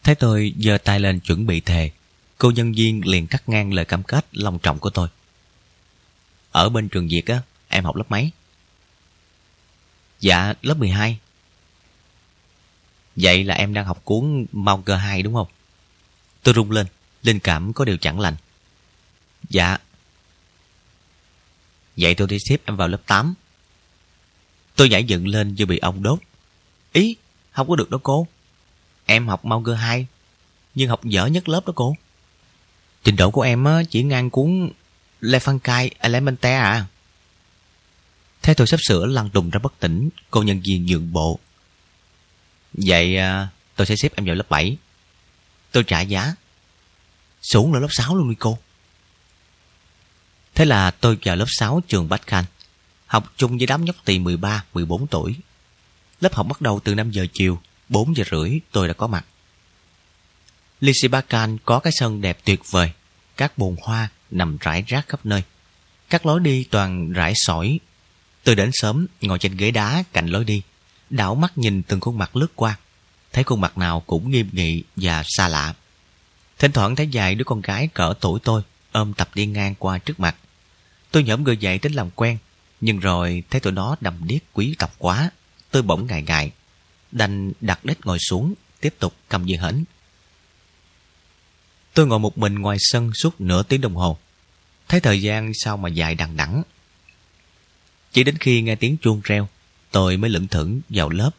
Thấy 0.03 0.15
tôi 0.15 0.53
giơ 0.57 0.77
tay 0.77 0.99
lên 0.99 1.19
chuẩn 1.19 1.45
bị 1.45 1.61
thề, 1.61 1.91
cô 2.37 2.51
nhân 2.51 2.73
viên 2.73 3.07
liền 3.07 3.27
cắt 3.27 3.49
ngang 3.49 3.73
lời 3.73 3.85
cam 3.85 4.03
kết 4.03 4.25
long 4.31 4.59
trọng 4.59 4.79
của 4.79 4.89
tôi. 4.89 5.07
Ở 6.51 6.69
bên 6.69 6.89
trường 6.89 7.07
Việt 7.07 7.25
á, 7.25 7.41
em 7.67 7.83
học 7.83 7.95
lớp 7.95 8.05
mấy? 8.09 8.31
Dạ, 10.19 10.53
lớp 10.61 10.77
12. 10.77 11.19
Vậy 13.15 13.43
là 13.43 13.55
em 13.55 13.73
đang 13.73 13.85
học 13.85 14.01
cuốn 14.05 14.45
Mauger 14.51 14.99
2 14.99 15.21
đúng 15.21 15.33
không? 15.33 15.47
Tôi 16.43 16.53
rung 16.53 16.71
lên, 16.71 16.87
linh 17.23 17.39
cảm 17.39 17.73
có 17.73 17.85
điều 17.85 17.97
chẳng 17.97 18.19
lành. 18.19 18.35
Dạ. 19.49 19.77
Vậy 21.97 22.15
tôi 22.15 22.27
đi 22.27 22.37
xếp 22.39 22.57
em 22.65 22.75
vào 22.75 22.87
lớp 22.87 23.01
8. 23.05 23.33
Tôi 24.75 24.89
nhảy 24.89 25.03
dựng 25.03 25.27
lên 25.27 25.55
như 25.55 25.65
bị 25.65 25.77
ông 25.77 26.03
đốt. 26.03 26.19
Ý, 26.93 27.15
không 27.51 27.69
có 27.69 27.75
được 27.75 27.89
đó 27.89 27.99
cô. 28.03 28.27
Em 29.05 29.27
học 29.27 29.45
mau 29.45 29.63
cơ 29.65 29.73
2, 29.73 30.07
nhưng 30.75 30.89
học 30.89 31.03
dở 31.03 31.25
nhất 31.25 31.49
lớp 31.49 31.67
đó 31.67 31.73
cô. 31.75 31.95
Trình 33.03 33.15
độ 33.15 33.31
của 33.31 33.41
em 33.41 33.65
chỉ 33.89 34.03
ngang 34.03 34.29
cuốn 34.29 34.71
Lefankai 35.21 35.89
Elemente 35.99 36.53
à. 36.53 36.85
Thế 38.41 38.53
tôi 38.53 38.67
sắp 38.67 38.79
sửa 38.87 39.05
lăn 39.05 39.29
đùng 39.33 39.49
ra 39.49 39.59
bất 39.59 39.73
tỉnh, 39.79 40.09
cô 40.31 40.43
nhân 40.43 40.61
viên 40.65 40.85
nhượng 40.85 41.13
bộ. 41.13 41.39
Vậy 42.73 43.17
à, 43.17 43.47
tôi 43.75 43.87
sẽ 43.87 43.95
xếp 43.95 44.15
em 44.15 44.25
vào 44.25 44.35
lớp 44.35 44.49
7. 44.49 44.77
Tôi 45.71 45.83
trả 45.83 46.01
giá. 46.01 46.35
Xuống 47.41 47.73
là 47.73 47.79
lớp 47.79 47.87
6 47.91 48.15
luôn 48.15 48.29
đi 48.29 48.35
cô. 48.39 48.57
Thế 50.55 50.65
là 50.65 50.91
tôi 50.91 51.17
vào 51.23 51.35
lớp 51.35 51.45
6 51.47 51.81
trường 51.87 52.09
Bách 52.09 52.27
Khanh, 52.27 52.43
học 53.13 53.33
chung 53.37 53.57
với 53.57 53.67
đám 53.67 53.85
nhóc 53.85 53.95
tỳ 54.05 54.19
13, 54.19 54.63
14 54.73 55.07
tuổi. 55.07 55.35
Lớp 56.21 56.33
học 56.33 56.47
bắt 56.47 56.61
đầu 56.61 56.79
từ 56.83 56.95
5 56.95 57.11
giờ 57.11 57.25
chiều, 57.33 57.59
4 57.89 58.17
giờ 58.17 58.23
rưỡi 58.31 58.59
tôi 58.71 58.87
đã 58.87 58.93
có 58.93 59.07
mặt. 59.07 59.25
Lisibakan 60.79 61.57
có 61.65 61.79
cái 61.79 61.93
sân 61.95 62.21
đẹp 62.21 62.37
tuyệt 62.45 62.59
vời, 62.71 62.91
các 63.37 63.57
bồn 63.57 63.75
hoa 63.83 64.09
nằm 64.31 64.57
rải 64.57 64.83
rác 64.87 65.07
khắp 65.07 65.25
nơi. 65.25 65.43
Các 66.09 66.25
lối 66.25 66.39
đi 66.39 66.63
toàn 66.63 67.11
rải 67.11 67.33
sỏi. 67.35 67.79
Tôi 68.43 68.55
đến 68.55 68.69
sớm, 68.73 69.07
ngồi 69.21 69.39
trên 69.39 69.57
ghế 69.57 69.71
đá 69.71 70.03
cạnh 70.13 70.27
lối 70.27 70.45
đi, 70.45 70.61
đảo 71.09 71.35
mắt 71.35 71.57
nhìn 71.57 71.83
từng 71.83 71.99
khuôn 71.99 72.17
mặt 72.17 72.35
lướt 72.35 72.51
qua. 72.55 72.77
Thấy 73.33 73.43
khuôn 73.43 73.61
mặt 73.61 73.77
nào 73.77 73.99
cũng 73.99 74.31
nghiêm 74.31 74.49
nghị 74.51 74.83
và 74.95 75.23
xa 75.25 75.47
lạ. 75.47 75.73
Thỉnh 76.59 76.71
thoảng 76.71 76.95
thấy 76.95 77.09
vài 77.13 77.35
đứa 77.35 77.43
con 77.43 77.61
gái 77.61 77.87
cỡ 77.93 78.13
tuổi 78.19 78.39
tôi 78.43 78.61
ôm 78.91 79.13
tập 79.13 79.29
đi 79.35 79.45
ngang 79.45 79.75
qua 79.79 79.97
trước 79.97 80.19
mặt. 80.19 80.35
Tôi 81.11 81.23
nhổm 81.23 81.43
người 81.43 81.57
dậy 81.57 81.79
tính 81.79 81.93
làm 81.93 82.09
quen, 82.15 82.37
nhưng 82.83 82.99
rồi 82.99 83.43
thấy 83.49 83.61
tụi 83.61 83.73
nó 83.73 83.95
đầm 84.01 84.27
điếc 84.27 84.41
quý 84.53 84.75
tộc 84.79 84.95
quá. 84.97 85.31
Tôi 85.71 85.81
bỗng 85.81 86.07
ngại 86.07 86.21
ngại, 86.21 86.51
đành 87.11 87.51
đặt 87.61 87.85
đít 87.85 88.05
ngồi 88.05 88.17
xuống, 88.19 88.53
tiếp 88.81 88.93
tục 88.99 89.13
cầm 89.29 89.47
dưa 89.47 89.55
hến. 89.61 89.83
Tôi 91.93 92.07
ngồi 92.07 92.19
một 92.19 92.37
mình 92.37 92.55
ngoài 92.55 92.77
sân 92.79 93.11
suốt 93.13 93.41
nửa 93.41 93.63
tiếng 93.63 93.81
đồng 93.81 93.95
hồ. 93.95 94.17
Thấy 94.87 94.99
thời 94.99 95.21
gian 95.21 95.51
sao 95.53 95.77
mà 95.77 95.89
dài 95.89 96.15
đằng 96.15 96.37
đẵng. 96.37 96.63
Chỉ 98.11 98.23
đến 98.23 98.37
khi 98.37 98.61
nghe 98.61 98.75
tiếng 98.75 98.97
chuông 99.01 99.21
reo, 99.23 99.47
tôi 99.91 100.17
mới 100.17 100.29
lững 100.29 100.47
thững 100.47 100.81
vào 100.89 101.09
lớp. 101.09 101.31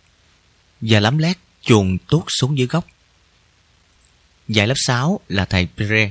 Và 0.80 1.00
lắm 1.00 1.18
lét 1.18 1.37
chuồn 1.62 1.98
tuốt 2.09 2.24
xuống 2.28 2.59
dưới 2.59 2.66
góc. 2.66 2.87
Dạy 4.48 4.66
lớp 4.66 4.74
6 4.76 5.20
là 5.28 5.44
thầy 5.44 5.68
Pire, 5.76 6.11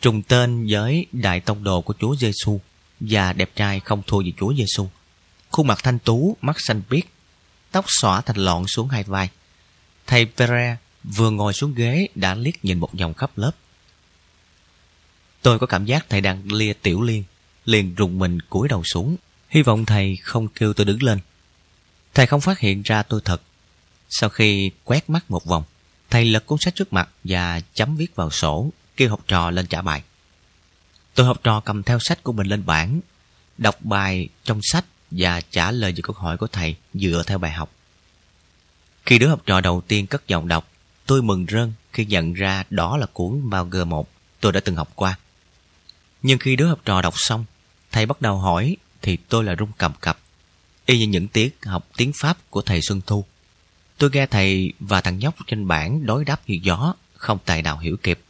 trùng 0.00 0.22
tên 0.22 0.66
với 0.70 1.06
đại 1.12 1.40
tông 1.40 1.64
đồ 1.64 1.80
của 1.80 1.94
Chúa 2.00 2.16
Giêsu 2.16 2.60
và 3.00 3.32
đẹp 3.32 3.50
trai 3.56 3.80
không 3.80 4.02
thua 4.06 4.20
gì 4.20 4.32
Chúa 4.38 4.54
Giêsu. 4.54 4.88
Khuôn 5.50 5.66
mặt 5.66 5.78
thanh 5.82 5.98
tú, 5.98 6.36
mắt 6.40 6.56
xanh 6.58 6.82
biếc, 6.90 7.04
tóc 7.72 7.84
xõa 7.88 8.20
thành 8.20 8.36
lọn 8.36 8.66
xuống 8.66 8.88
hai 8.88 9.04
vai. 9.04 9.28
Thầy 10.06 10.26
Pere 10.26 10.76
vừa 11.04 11.30
ngồi 11.30 11.52
xuống 11.52 11.74
ghế 11.74 12.08
đã 12.14 12.34
liếc 12.34 12.64
nhìn 12.64 12.78
một 12.78 12.90
vòng 13.00 13.14
khắp 13.14 13.30
lớp. 13.36 13.50
Tôi 15.42 15.58
có 15.58 15.66
cảm 15.66 15.84
giác 15.84 16.06
thầy 16.08 16.20
đang 16.20 16.52
lia 16.52 16.72
tiểu 16.72 17.02
liên, 17.02 17.24
liền 17.64 17.94
rùng 17.94 18.18
mình 18.18 18.40
cúi 18.40 18.68
đầu 18.68 18.82
xuống, 18.84 19.16
hy 19.48 19.62
vọng 19.62 19.84
thầy 19.84 20.16
không 20.16 20.48
kêu 20.48 20.72
tôi 20.72 20.86
đứng 20.86 21.02
lên. 21.02 21.18
Thầy 22.14 22.26
không 22.26 22.40
phát 22.40 22.58
hiện 22.58 22.82
ra 22.82 23.02
tôi 23.02 23.20
thật. 23.24 23.42
Sau 24.08 24.30
khi 24.30 24.70
quét 24.84 25.10
mắt 25.10 25.30
một 25.30 25.44
vòng, 25.44 25.64
thầy 26.10 26.24
lật 26.24 26.46
cuốn 26.46 26.58
sách 26.60 26.74
trước 26.74 26.92
mặt 26.92 27.08
và 27.24 27.60
chấm 27.74 27.96
viết 27.96 28.14
vào 28.14 28.30
sổ, 28.30 28.70
kêu 28.96 29.10
học 29.10 29.20
trò 29.26 29.50
lên 29.50 29.66
trả 29.66 29.82
bài. 29.82 30.02
Tôi 31.14 31.26
học 31.26 31.40
trò 31.42 31.60
cầm 31.60 31.82
theo 31.82 31.98
sách 32.00 32.22
của 32.22 32.32
mình 32.32 32.46
lên 32.46 32.66
bảng, 32.66 33.00
đọc 33.58 33.76
bài 33.80 34.28
trong 34.44 34.60
sách 34.62 34.84
và 35.10 35.40
trả 35.50 35.70
lời 35.70 35.92
những 35.92 36.02
câu 36.02 36.16
hỏi 36.18 36.36
của 36.36 36.46
thầy 36.46 36.76
dựa 36.94 37.22
theo 37.26 37.38
bài 37.38 37.52
học. 37.52 37.70
Khi 39.06 39.18
đứa 39.18 39.28
học 39.28 39.42
trò 39.46 39.60
đầu 39.60 39.82
tiên 39.88 40.06
cất 40.06 40.28
giọng 40.28 40.48
đọc, 40.48 40.68
tôi 41.06 41.22
mừng 41.22 41.46
rơn 41.48 41.72
khi 41.92 42.04
nhận 42.04 42.32
ra 42.32 42.64
đó 42.70 42.96
là 42.96 43.06
cuốn 43.06 43.50
Bauger 43.50 43.86
1 43.86 44.08
tôi 44.40 44.52
đã 44.52 44.60
từng 44.60 44.76
học 44.76 44.92
qua. 44.94 45.18
Nhưng 46.22 46.38
khi 46.38 46.56
đứa 46.56 46.66
học 46.66 46.80
trò 46.84 47.02
đọc 47.02 47.14
xong, 47.16 47.44
thầy 47.92 48.06
bắt 48.06 48.20
đầu 48.20 48.38
hỏi 48.38 48.76
thì 49.02 49.16
tôi 49.16 49.44
là 49.44 49.56
rung 49.58 49.72
cầm 49.78 49.92
cập. 50.00 50.18
Y 50.86 50.98
như 50.98 51.06
những 51.06 51.28
tiết 51.28 51.58
học 51.64 51.88
tiếng 51.96 52.12
Pháp 52.14 52.38
của 52.50 52.62
thầy 52.62 52.80
Xuân 52.82 53.00
Thu. 53.06 53.24
Tôi 53.98 54.10
nghe 54.12 54.26
thầy 54.26 54.72
và 54.80 55.00
thằng 55.00 55.18
nhóc 55.18 55.34
trên 55.46 55.68
bảng 55.68 56.06
đối 56.06 56.24
đáp 56.24 56.40
như 56.46 56.58
gió, 56.62 56.94
không 57.14 57.38
tài 57.44 57.62
nào 57.62 57.78
hiểu 57.78 57.96
kịp. 57.96 58.20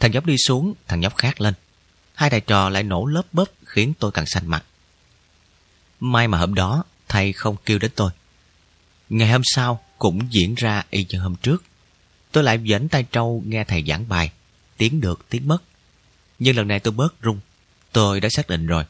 Thằng 0.00 0.10
nhóc 0.10 0.26
đi 0.26 0.36
xuống, 0.46 0.74
thằng 0.88 1.00
nhóc 1.00 1.16
khác 1.16 1.40
lên. 1.40 1.54
Hai 2.14 2.30
thầy 2.30 2.40
trò 2.40 2.68
lại 2.68 2.82
nổ 2.82 3.06
lớp 3.06 3.22
bớp 3.32 3.48
khiến 3.64 3.92
tôi 3.98 4.12
càng 4.12 4.26
xanh 4.26 4.46
mặt. 4.46 4.64
May 6.00 6.28
mà 6.28 6.38
hôm 6.38 6.54
đó, 6.54 6.84
thầy 7.08 7.32
không 7.32 7.56
kêu 7.64 7.78
đến 7.78 7.90
tôi. 7.94 8.10
Ngày 9.08 9.32
hôm 9.32 9.42
sau 9.44 9.84
cũng 9.98 10.32
diễn 10.32 10.54
ra 10.54 10.84
y 10.90 11.06
như 11.08 11.18
hôm 11.18 11.36
trước. 11.36 11.64
Tôi 12.32 12.44
lại 12.44 12.58
dẫn 12.62 12.88
tay 12.88 13.02
trâu 13.12 13.42
nghe 13.46 13.64
thầy 13.64 13.84
giảng 13.88 14.08
bài, 14.08 14.30
tiếng 14.76 15.00
được 15.00 15.26
tiếng 15.28 15.48
mất. 15.48 15.62
Nhưng 16.38 16.56
lần 16.56 16.68
này 16.68 16.80
tôi 16.80 16.92
bớt 16.92 17.14
rung. 17.22 17.40
Tôi 17.92 18.20
đã 18.20 18.28
xác 18.28 18.48
định 18.48 18.66
rồi. 18.66 18.84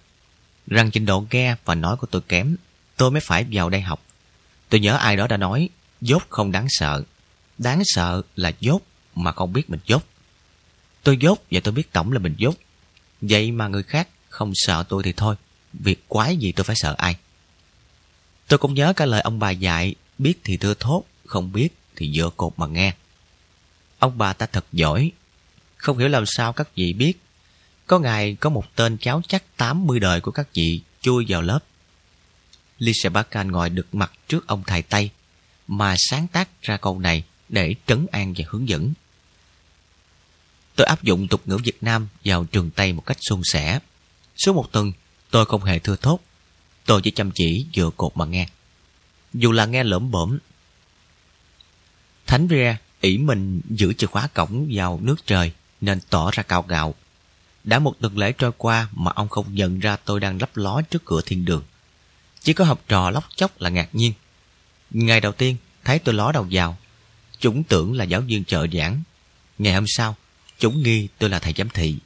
Rằng 0.67 0.91
trình 0.91 1.07
độ 1.07 1.27
nghe 1.31 1.57
và 1.65 1.75
nói 1.75 1.97
của 1.97 2.07
tôi 2.07 2.23
kém, 2.29 2.57
tôi 2.97 3.11
mới 3.11 3.21
phải 3.21 3.47
vào 3.53 3.71
đây 3.71 3.81
học. 3.81 4.03
Tôi 4.69 4.81
nhớ 4.81 4.97
ai 4.97 5.17
đó 5.17 5.27
đã 5.27 5.37
nói, 5.37 5.69
dốt 6.01 6.23
không 6.29 6.53
đáng 6.53 6.67
sợ. 6.69 7.03
Đáng 7.59 7.83
sợ 7.85 8.23
là 8.37 8.53
dốt 8.61 8.83
mà 9.15 9.33
không 9.33 9.53
biết 9.53 9.71
mình 9.71 9.81
dốt. 9.87 10.05
Tôi 11.03 11.17
dốt 11.17 11.39
và 11.51 11.61
tôi 11.65 11.75
biết 11.75 11.93
tổng 11.93 12.13
là 12.13 12.19
mình 12.19 12.35
dốt. 12.39 12.55
Vậy 13.29 13.53
mà 13.53 13.69
người 13.69 13.83
khác 13.83 14.09
không 14.29 14.53
sợ 14.55 14.85
tôi 14.89 15.03
thì 15.03 15.13
thôi. 15.13 15.37
Việc 15.73 16.09
quái 16.09 16.37
gì 16.37 16.53
tôi 16.53 16.65
phải 16.65 16.77
sợ 16.79 16.95
ai. 16.99 17.17
Tôi 18.49 18.59
cũng 18.59 18.75
nhớ 18.75 18.93
cả 18.97 19.07
lời 19.07 19.21
ông 19.21 19.39
bà 19.39 19.51
dạy, 19.51 19.95
biết 20.19 20.35
thì 20.45 20.57
thưa 20.57 20.75
thốt, 20.75 21.05
không 21.27 21.53
biết 21.53 21.69
thì 21.97 22.13
dựa 22.17 22.31
cột 22.37 22.53
mà 22.57 22.67
nghe. 22.67 22.95
Ông 23.99 24.19
bà 24.19 24.33
ta 24.33 24.47
thật 24.47 24.65
giỏi. 24.73 25.13
Không 25.77 25.99
hiểu 25.99 26.09
làm 26.09 26.25
sao 26.27 26.53
các 26.53 26.69
vị 26.75 26.93
biết. 26.93 27.13
Có 27.87 27.99
ngày 27.99 28.37
có 28.41 28.51
một 28.51 28.77
tên 28.77 28.97
cháu 29.01 29.23
chắc 29.29 29.57
80 29.57 30.01
đời 30.01 30.21
của 30.21 30.31
các 30.31 30.49
vị 30.55 30.81
chui 31.01 31.25
vào 31.29 31.43
lớp. 31.43 31.59
Lisa 32.79 33.09
Bacan 33.11 33.53
ngồi 33.53 33.71
được 33.71 33.95
mặt 33.95 34.13
trước 34.29 34.47
ông 34.47 34.63
thầy 34.67 34.83
Tây 34.83 35.11
mà 35.69 35.95
sáng 35.99 36.29
tác 36.29 36.63
ra 36.63 36.77
câu 36.77 36.99
này 36.99 37.25
để 37.49 37.75
trấn 37.87 38.07
an 38.13 38.35
và 38.37 38.45
hướng 38.49 38.69
dẫn. 38.69 38.93
Tôi 40.77 40.87
áp 40.87 41.03
dụng 41.03 41.29
tục 41.29 41.43
ngữ 41.47 41.57
Việt 41.65 41.83
Nam 41.83 42.09
vào 42.25 42.45
trường 42.45 42.71
Tây 42.71 42.93
một 42.93 43.07
cách 43.07 43.17
suôn 43.21 43.41
sẻ. 43.45 43.79
Suốt 44.37 44.53
một 44.53 44.73
tuần, 44.73 44.93
tôi 45.31 45.47
không 45.47 45.65
hề 45.65 45.79
thưa 45.79 45.97
thốt. 45.97 46.19
Tôi 46.87 47.01
chỉ 47.03 47.11
chăm 47.11 47.31
chỉ 47.35 47.67
dựa 47.75 47.91
cột 47.97 48.17
mà 48.17 48.25
nghe. 48.25 48.49
Dù 49.35 49.53
là 49.53 49.67
nghe 49.67 49.85
lỡm 49.85 50.11
bổm. 50.11 50.39
Thánh 52.27 52.47
Ria 52.51 52.77
ỷ 53.01 53.19
mình 53.19 53.61
giữ 53.71 53.93
chìa 53.93 54.07
khóa 54.07 54.29
cổng 54.35 54.69
vào 54.73 55.01
nước 55.03 55.27
trời 55.27 55.53
nên 55.81 56.01
tỏ 56.11 56.31
ra 56.31 56.43
cao 56.43 56.63
gạo. 56.69 56.95
Đã 57.65 57.79
một 57.79 57.95
tuần 58.01 58.19
lễ 58.19 58.33
trôi 58.33 58.53
qua 58.57 58.89
mà 58.93 59.11
ông 59.15 59.29
không 59.29 59.55
nhận 59.55 59.79
ra 59.79 59.97
tôi 59.97 60.21
đang 60.21 60.41
lấp 60.41 60.57
ló 60.57 60.83
trước 60.91 61.05
cửa 61.05 61.21
thiên 61.27 61.45
đường. 61.45 61.63
Chỉ 62.41 62.53
có 62.53 62.65
học 62.65 62.81
trò 62.89 63.11
lóc 63.11 63.25
chóc 63.37 63.61
là 63.61 63.71
ngạc 63.71 63.89
nhiên. 63.93 64.13
Ngày 64.91 65.21
đầu 65.21 65.33
tiên, 65.33 65.57
thấy 65.85 65.99
tôi 65.99 66.15
ló 66.15 66.33
đầu 66.33 66.47
vào. 66.51 66.77
Chúng 67.39 67.65
tưởng 67.65 67.93
là 67.93 68.05
giáo 68.05 68.21
viên 68.21 68.45
trợ 68.45 68.67
giảng. 68.73 69.03
Ngày 69.59 69.75
hôm 69.75 69.85
sau, 69.87 70.17
chúng 70.59 70.83
nghi 70.83 71.09
tôi 71.19 71.31
là 71.31 71.39
thầy 71.39 71.55
giám 71.57 71.69
thị. 71.69 71.97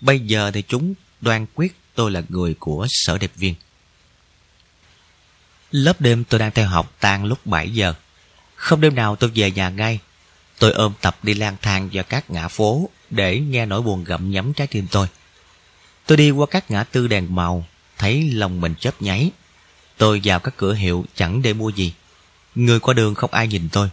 Bây 0.00 0.20
giờ 0.20 0.50
thì 0.50 0.62
chúng 0.62 0.94
đoan 1.20 1.46
quyết 1.54 1.76
tôi 1.94 2.10
là 2.10 2.22
người 2.28 2.54
của 2.54 2.86
sở 2.88 3.18
đẹp 3.18 3.30
viên. 3.36 3.54
Lớp 5.70 6.00
đêm 6.00 6.24
tôi 6.24 6.40
đang 6.40 6.50
theo 6.50 6.68
học 6.68 6.92
tan 7.00 7.24
lúc 7.24 7.46
7 7.46 7.70
giờ. 7.70 7.94
Không 8.54 8.80
đêm 8.80 8.94
nào 8.94 9.16
tôi 9.16 9.30
về 9.34 9.50
nhà 9.50 9.68
ngay. 9.68 9.98
Tôi 10.58 10.72
ôm 10.72 10.92
tập 11.00 11.18
đi 11.22 11.34
lang 11.34 11.56
thang 11.62 11.88
vào 11.92 12.04
các 12.04 12.30
ngã 12.30 12.48
phố 12.48 12.88
để 13.10 13.40
nghe 13.40 13.66
nỗi 13.66 13.82
buồn 13.82 14.04
gặm 14.04 14.30
nhấm 14.30 14.52
trái 14.52 14.66
tim 14.66 14.86
tôi. 14.90 15.06
Tôi 16.06 16.16
đi 16.16 16.30
qua 16.30 16.46
các 16.50 16.70
ngã 16.70 16.84
tư 16.84 17.08
đèn 17.08 17.34
màu, 17.34 17.66
thấy 17.98 18.30
lòng 18.32 18.60
mình 18.60 18.74
chớp 18.80 19.02
nháy. 19.02 19.30
Tôi 19.96 20.20
vào 20.24 20.40
các 20.40 20.54
cửa 20.56 20.74
hiệu 20.74 21.04
chẳng 21.14 21.42
để 21.42 21.52
mua 21.52 21.68
gì. 21.68 21.92
Người 22.54 22.80
qua 22.80 22.94
đường 22.94 23.14
không 23.14 23.30
ai 23.30 23.48
nhìn 23.48 23.68
tôi. 23.72 23.90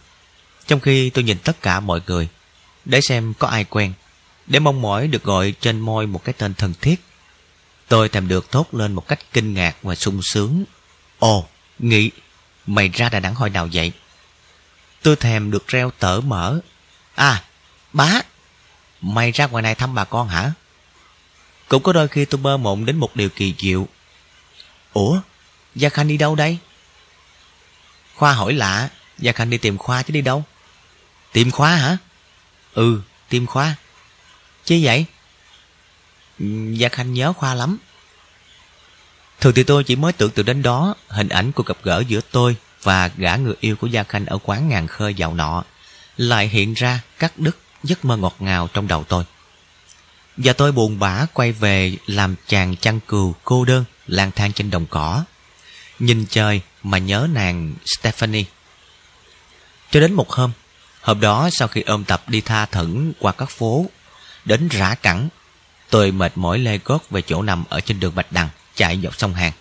Trong 0.66 0.80
khi 0.80 1.10
tôi 1.10 1.24
nhìn 1.24 1.38
tất 1.38 1.62
cả 1.62 1.80
mọi 1.80 2.00
người, 2.06 2.28
để 2.84 3.00
xem 3.00 3.34
có 3.38 3.48
ai 3.48 3.64
quen, 3.64 3.92
để 4.46 4.58
mong 4.58 4.82
mỏi 4.82 5.08
được 5.08 5.24
gọi 5.24 5.54
trên 5.60 5.80
môi 5.80 6.06
một 6.06 6.24
cái 6.24 6.32
tên 6.38 6.54
thân 6.54 6.74
thiết. 6.80 7.04
Tôi 7.88 8.08
thèm 8.08 8.28
được 8.28 8.50
thốt 8.50 8.74
lên 8.74 8.92
một 8.92 9.08
cách 9.08 9.18
kinh 9.32 9.54
ngạc 9.54 9.76
và 9.82 9.94
sung 9.94 10.20
sướng. 10.22 10.64
Ồ, 11.18 11.48
Nghị, 11.78 12.10
mày 12.66 12.88
ra 12.88 13.08
Đà 13.08 13.20
Nẵng 13.20 13.34
hồi 13.34 13.50
nào 13.50 13.68
vậy? 13.72 13.92
Tôi 15.02 15.16
thèm 15.16 15.50
được 15.50 15.68
reo 15.68 15.90
tở 15.98 16.20
mở. 16.20 16.60
À, 17.14 17.44
bá, 17.92 18.20
mày 19.00 19.32
ra 19.32 19.46
ngoài 19.46 19.62
này 19.62 19.74
thăm 19.74 19.94
bà 19.94 20.04
con 20.04 20.28
hả? 20.28 20.52
Cũng 21.68 21.82
có 21.82 21.92
đôi 21.92 22.08
khi 22.08 22.24
tôi 22.24 22.40
mơ 22.40 22.56
mộng 22.56 22.84
đến 22.84 22.96
một 22.96 23.16
điều 23.16 23.28
kỳ 23.28 23.54
diệu. 23.58 23.88
Ủa, 24.92 25.20
Gia 25.74 25.88
Khanh 25.88 26.08
đi 26.08 26.16
đâu 26.16 26.34
đây? 26.34 26.58
Khoa 28.14 28.32
hỏi 28.32 28.52
lạ, 28.52 28.88
Gia 29.18 29.32
Khanh 29.32 29.50
đi 29.50 29.58
tìm 29.58 29.78
Khoa 29.78 30.02
chứ 30.02 30.12
đi 30.12 30.20
đâu? 30.20 30.44
Tìm 31.32 31.50
Khoa 31.50 31.76
hả? 31.76 31.96
Ừ, 32.74 33.00
tiêm 33.28 33.46
Khoa. 33.46 33.74
Chứ 34.64 34.80
vậy? 34.82 35.04
Ừ, 36.38 36.46
Gia 36.72 36.88
Khanh 36.88 37.12
nhớ 37.12 37.32
Khoa 37.32 37.54
lắm. 37.54 37.78
Thường 39.40 39.54
thì 39.54 39.62
tôi 39.62 39.84
chỉ 39.84 39.96
mới 39.96 40.12
tưởng 40.12 40.30
tượng 40.30 40.46
đến 40.46 40.62
đó 40.62 40.94
hình 41.08 41.28
ảnh 41.28 41.52
của 41.52 41.62
gặp 41.62 41.76
gỡ 41.82 42.02
giữa 42.08 42.20
tôi 42.30 42.56
và 42.82 43.10
gã 43.16 43.36
người 43.36 43.54
yêu 43.60 43.76
của 43.76 43.86
Gia 43.86 44.02
Khanh 44.02 44.26
ở 44.26 44.38
quán 44.42 44.68
ngàn 44.68 44.86
khơi 44.86 45.14
dạo 45.14 45.34
nọ 45.34 45.64
lại 46.16 46.48
hiện 46.48 46.74
ra 46.74 47.00
cắt 47.18 47.32
đứt 47.36 47.58
giấc 47.82 48.04
mơ 48.04 48.16
ngọt 48.16 48.36
ngào 48.38 48.68
trong 48.72 48.88
đầu 48.88 49.04
tôi. 49.04 49.24
Và 50.36 50.52
tôi 50.52 50.72
buồn 50.72 50.98
bã 50.98 51.26
quay 51.32 51.52
về 51.52 51.96
làm 52.06 52.34
chàng 52.46 52.76
chăn 52.76 53.00
cừu 53.00 53.34
cô 53.44 53.64
đơn 53.64 53.84
lang 54.06 54.30
thang 54.30 54.52
trên 54.52 54.70
đồng 54.70 54.86
cỏ. 54.86 55.24
Nhìn 55.98 56.26
trời 56.26 56.60
mà 56.82 56.98
nhớ 56.98 57.28
nàng 57.32 57.74
Stephanie. 57.84 58.44
Cho 59.90 60.00
đến 60.00 60.12
một 60.12 60.30
hôm, 60.30 60.52
hôm 61.00 61.20
đó 61.20 61.48
sau 61.52 61.68
khi 61.68 61.80
ôm 61.80 62.04
tập 62.04 62.28
đi 62.28 62.40
tha 62.40 62.66
thẩn 62.66 63.12
qua 63.18 63.32
các 63.32 63.50
phố, 63.50 63.86
đến 64.44 64.68
rã 64.68 64.94
cẳng, 64.94 65.28
tôi 65.90 66.12
mệt 66.12 66.32
mỏi 66.34 66.58
lê 66.58 66.78
gót 66.84 67.10
về 67.10 67.22
chỗ 67.22 67.42
nằm 67.42 67.64
ở 67.68 67.80
trên 67.80 68.00
đường 68.00 68.14
Bạch 68.14 68.32
Đằng, 68.32 68.48
chạy 68.74 69.00
dọc 69.02 69.18
sông 69.18 69.34
Hàn. 69.34 69.52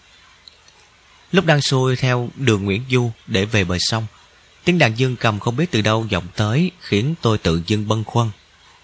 Lúc 1.31 1.45
đang 1.45 1.61
xuôi 1.61 1.95
theo 1.95 2.29
đường 2.35 2.65
Nguyễn 2.65 2.83
Du 2.89 3.11
để 3.27 3.45
về 3.45 3.63
bờ 3.63 3.77
sông, 3.79 4.05
tiếng 4.63 4.77
đàn 4.77 4.97
dương 4.97 5.15
cầm 5.15 5.39
không 5.39 5.55
biết 5.55 5.71
từ 5.71 5.81
đâu 5.81 6.05
vọng 6.11 6.27
tới 6.35 6.71
khiến 6.79 7.15
tôi 7.21 7.37
tự 7.37 7.61
dưng 7.67 7.87
bâng 7.87 8.03
khuâng, 8.03 8.31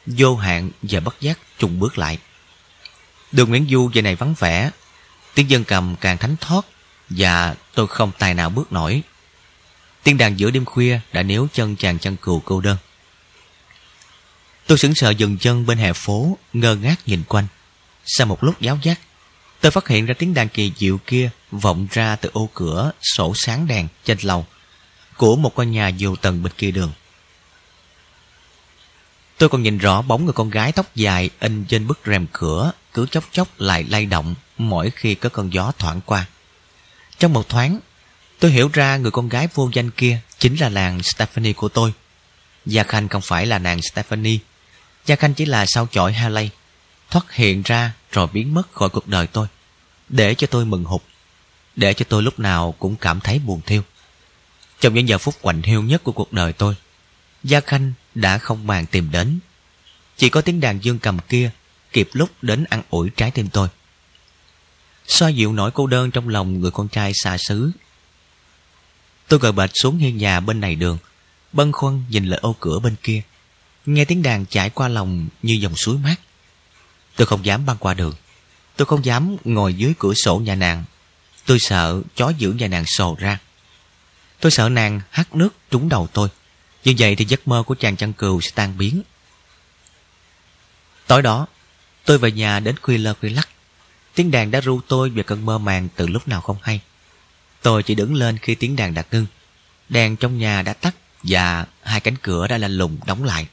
vô 0.05 0.35
hạn 0.35 0.69
và 0.81 0.99
bất 0.99 1.21
giác 1.21 1.39
trùng 1.59 1.79
bước 1.79 1.97
lại. 1.97 2.17
Đường 3.31 3.49
Nguyễn 3.49 3.67
Du 3.69 3.89
giờ 3.93 4.01
này 4.01 4.15
vắng 4.15 4.33
vẻ, 4.39 4.71
tiếng 5.33 5.49
dân 5.49 5.63
cầm 5.63 5.95
càng 6.01 6.17
thánh 6.17 6.35
thoát 6.41 6.65
và 7.09 7.55
tôi 7.73 7.87
không 7.87 8.11
tài 8.19 8.33
nào 8.33 8.49
bước 8.49 8.71
nổi. 8.71 9.01
Tiếng 10.05 10.17
đàn 10.17 10.39
giữa 10.39 10.51
đêm 10.51 10.65
khuya 10.65 10.99
đã 11.13 11.23
níu 11.23 11.47
chân 11.53 11.75
chàng 11.75 11.99
chân 11.99 12.15
cừu 12.17 12.41
cô 12.45 12.61
đơn. 12.61 12.77
Tôi 14.67 14.77
sững 14.77 14.95
sờ 14.95 15.09
dừng 15.09 15.37
chân 15.37 15.65
bên 15.65 15.77
hè 15.77 15.93
phố, 15.93 16.37
ngơ 16.53 16.75
ngác 16.75 16.95
nhìn 17.05 17.23
quanh. 17.27 17.47
Sau 18.05 18.27
một 18.27 18.43
lúc 18.43 18.61
giáo 18.61 18.79
giác, 18.81 18.99
tôi 19.61 19.71
phát 19.71 19.87
hiện 19.87 20.05
ra 20.05 20.13
tiếng 20.19 20.33
đàn 20.33 20.49
kỳ 20.49 20.71
diệu 20.77 20.97
kia 20.97 21.29
vọng 21.51 21.87
ra 21.91 22.15
từ 22.15 22.29
ô 22.33 22.49
cửa 22.53 22.91
sổ 23.01 23.33
sáng 23.35 23.67
đèn 23.67 23.87
trên 24.03 24.17
lầu 24.21 24.45
của 25.17 25.35
một 25.35 25.55
căn 25.55 25.71
nhà 25.71 25.89
nhiều 25.89 26.15
tầng 26.15 26.43
bên 26.43 26.53
kia 26.57 26.71
đường. 26.71 26.91
Tôi 29.37 29.49
còn 29.49 29.63
nhìn 29.63 29.77
rõ 29.77 30.01
bóng 30.01 30.25
người 30.25 30.33
con 30.33 30.49
gái 30.49 30.71
tóc 30.71 30.95
dài 30.95 31.29
in 31.39 31.65
trên 31.65 31.87
bức 31.87 31.99
rèm 32.05 32.27
cửa 32.31 32.71
cứ 32.93 33.07
chốc 33.11 33.23
chốc 33.31 33.47
lại 33.57 33.83
lay 33.83 34.05
động 34.05 34.35
mỗi 34.57 34.91
khi 34.95 35.15
có 35.15 35.29
cơn 35.29 35.53
gió 35.53 35.71
thoảng 35.77 36.01
qua. 36.05 36.25
Trong 37.19 37.33
một 37.33 37.49
thoáng, 37.49 37.79
tôi 38.39 38.51
hiểu 38.51 38.69
ra 38.73 38.97
người 38.97 39.11
con 39.11 39.29
gái 39.29 39.47
vô 39.53 39.69
danh 39.73 39.91
kia 39.91 40.19
chính 40.39 40.55
là 40.55 40.69
nàng 40.69 41.03
Stephanie 41.03 41.53
của 41.53 41.69
tôi. 41.69 41.93
Gia 42.65 42.83
Khanh 42.83 43.07
không 43.07 43.21
phải 43.21 43.45
là 43.45 43.59
nàng 43.59 43.81
Stephanie. 43.81 44.37
Gia 45.05 45.15
Khanh 45.15 45.33
chỉ 45.33 45.45
là 45.45 45.65
sao 45.67 45.87
chọi 45.91 46.13
Haley, 46.13 46.49
thoát 47.09 47.33
hiện 47.33 47.61
ra 47.65 47.93
rồi 48.11 48.27
biến 48.33 48.53
mất 48.53 48.71
khỏi 48.71 48.89
cuộc 48.89 49.07
đời 49.07 49.27
tôi. 49.27 49.47
Để 50.09 50.35
cho 50.35 50.47
tôi 50.47 50.65
mừng 50.65 50.83
hụt, 50.83 51.01
để 51.75 51.93
cho 51.93 52.05
tôi 52.09 52.23
lúc 52.23 52.39
nào 52.39 52.75
cũng 52.79 52.95
cảm 52.95 53.19
thấy 53.19 53.39
buồn 53.39 53.61
thiêu. 53.65 53.81
Trong 54.79 54.93
những 54.93 55.07
giờ 55.07 55.17
phút 55.17 55.35
quạnh 55.41 55.61
hiu 55.61 55.81
nhất 55.81 56.03
của 56.03 56.11
cuộc 56.11 56.33
đời 56.33 56.53
tôi, 56.53 56.75
Gia 57.43 57.59
Khanh 57.59 57.93
đã 58.15 58.37
không 58.37 58.67
màng 58.67 58.85
tìm 58.85 59.11
đến. 59.11 59.39
Chỉ 60.17 60.29
có 60.29 60.41
tiếng 60.41 60.59
đàn 60.59 60.83
dương 60.83 60.99
cầm 60.99 61.19
kia 61.19 61.51
kịp 61.91 62.09
lúc 62.13 62.29
đến 62.41 62.63
ăn 62.69 62.81
ủi 62.89 63.09
trái 63.09 63.31
tim 63.31 63.49
tôi. 63.49 63.67
Xoa 65.07 65.29
dịu 65.29 65.53
nỗi 65.53 65.71
cô 65.71 65.87
đơn 65.87 66.11
trong 66.11 66.29
lòng 66.29 66.59
người 66.59 66.71
con 66.71 66.87
trai 66.87 67.11
xa 67.15 67.37
xứ. 67.47 67.71
Tôi 69.27 69.39
gọi 69.39 69.51
bệt 69.51 69.71
xuống 69.73 69.97
hiên 69.97 70.17
nhà 70.17 70.39
bên 70.39 70.59
này 70.59 70.75
đường, 70.75 70.97
bâng 71.53 71.71
khuâng 71.71 72.03
nhìn 72.09 72.25
lại 72.25 72.39
ô 72.43 72.55
cửa 72.59 72.79
bên 72.79 72.95
kia. 73.03 73.21
Nghe 73.85 74.05
tiếng 74.05 74.23
đàn 74.23 74.45
chảy 74.45 74.69
qua 74.69 74.87
lòng 74.87 75.27
như 75.41 75.53
dòng 75.53 75.75
suối 75.75 75.97
mát. 75.97 76.15
Tôi 77.15 77.27
không 77.27 77.45
dám 77.45 77.65
băng 77.65 77.77
qua 77.77 77.93
đường. 77.93 78.13
Tôi 78.75 78.85
không 78.85 79.05
dám 79.05 79.37
ngồi 79.43 79.73
dưới 79.73 79.93
cửa 79.99 80.13
sổ 80.13 80.37
nhà 80.37 80.55
nàng. 80.55 80.83
Tôi 81.45 81.57
sợ 81.59 82.01
chó 82.15 82.29
giữ 82.37 82.51
nhà 82.51 82.67
nàng 82.67 82.85
sồ 82.85 83.15
ra. 83.19 83.39
Tôi 84.39 84.51
sợ 84.51 84.69
nàng 84.69 85.01
hắt 85.09 85.35
nước 85.35 85.49
trúng 85.71 85.89
đầu 85.89 86.07
tôi. 86.13 86.29
Như 86.83 86.93
vậy 86.97 87.15
thì 87.15 87.25
giấc 87.25 87.47
mơ 87.47 87.63
của 87.65 87.75
chàng 87.75 87.95
chăn 87.95 88.13
cừu 88.13 88.41
sẽ 88.41 88.51
tan 88.55 88.77
biến. 88.77 89.01
Tối 91.07 91.21
đó, 91.21 91.47
tôi 92.05 92.17
về 92.17 92.31
nhà 92.31 92.59
đến 92.59 92.75
khuya 92.81 92.97
lơ 92.97 93.13
khuya 93.13 93.29
lắc. 93.29 93.49
Tiếng 94.15 94.31
đàn 94.31 94.51
đã 94.51 94.61
ru 94.61 94.81
tôi 94.87 95.09
về 95.09 95.23
cơn 95.23 95.45
mơ 95.45 95.57
màng 95.57 95.87
từ 95.95 96.07
lúc 96.07 96.27
nào 96.27 96.41
không 96.41 96.57
hay. 96.61 96.81
Tôi 97.65 97.83
chỉ 97.83 97.95
đứng 97.95 98.15
lên 98.15 98.37
khi 98.37 98.55
tiếng 98.55 98.75
đàn 98.75 98.93
đã 98.93 99.03
ngưng. 99.11 99.25
Đèn 99.89 100.15
trong 100.15 100.37
nhà 100.37 100.61
đã 100.61 100.73
tắt 100.73 100.95
và 101.23 101.65
hai 101.83 101.99
cánh 101.99 102.15
cửa 102.21 102.47
đã 102.47 102.57
lạnh 102.57 102.71
lùng 102.71 102.97
đóng 103.05 103.23
lại. 103.23 103.47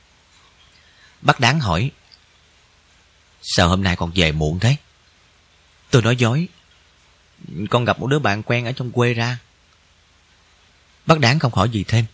Bác 1.23 1.41
đáng 1.41 1.61
hỏi, 1.61 1.91
Sao 3.43 3.69
hôm 3.69 3.83
nay 3.83 3.97
còn 3.97 4.13
về 4.15 4.33
muộn 4.33 4.59
thế? 4.59 4.77
Tôi 5.91 6.03
nói 6.03 6.17
dối, 6.17 6.49
Con 7.71 7.85
gặp 7.85 7.99
một 7.99 8.07
đứa 8.07 8.19
bạn 8.19 8.43
quen 8.43 8.65
ở 8.65 8.73
trong 8.73 8.91
quê 8.91 9.15
ra 9.15 9.39
Bác 11.07 11.19
đáng 11.19 11.39
không 11.39 11.55
hỏi 11.55 11.69
gì 11.69 11.85
thêm 11.89 12.05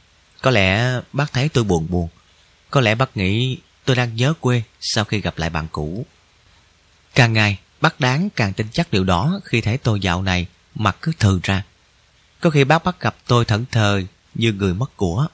Có 0.42 0.50
lẽ 0.50 0.92
bác 1.12 1.32
thấy 1.32 1.48
tôi 1.48 1.64
buồn 1.64 1.86
buồn 1.90 2.08
Có 2.70 2.80
lẽ 2.80 2.94
bác 2.94 3.16
nghĩ 3.16 3.58
tôi 3.84 3.96
đang 3.96 4.14
nhớ 4.14 4.34
quê 4.40 4.62
Sau 4.80 5.04
khi 5.04 5.20
gặp 5.20 5.38
lại 5.38 5.50
bạn 5.50 5.66
cũ 5.72 6.06
Càng 7.14 7.32
ngày, 7.32 7.58
bác 7.80 8.00
đáng 8.00 8.28
càng 8.36 8.52
tin 8.52 8.66
chắc 8.72 8.90
điều 8.90 9.04
đó 9.04 9.40
Khi 9.44 9.60
thấy 9.60 9.78
tôi 9.78 10.00
dạo 10.00 10.22
này 10.22 10.46
Mặt 10.74 10.96
cứ 11.00 11.12
thừ 11.18 11.40
ra 11.42 11.62
có 12.40 12.50
khi 12.50 12.64
bác 12.64 12.84
bắt 12.84 13.00
gặp 13.00 13.16
tôi 13.26 13.44
thẫn 13.44 13.64
thờ 13.70 14.02
Như 14.34 14.52
người 14.52 14.74
mất 14.74 14.96
của. 14.96 15.26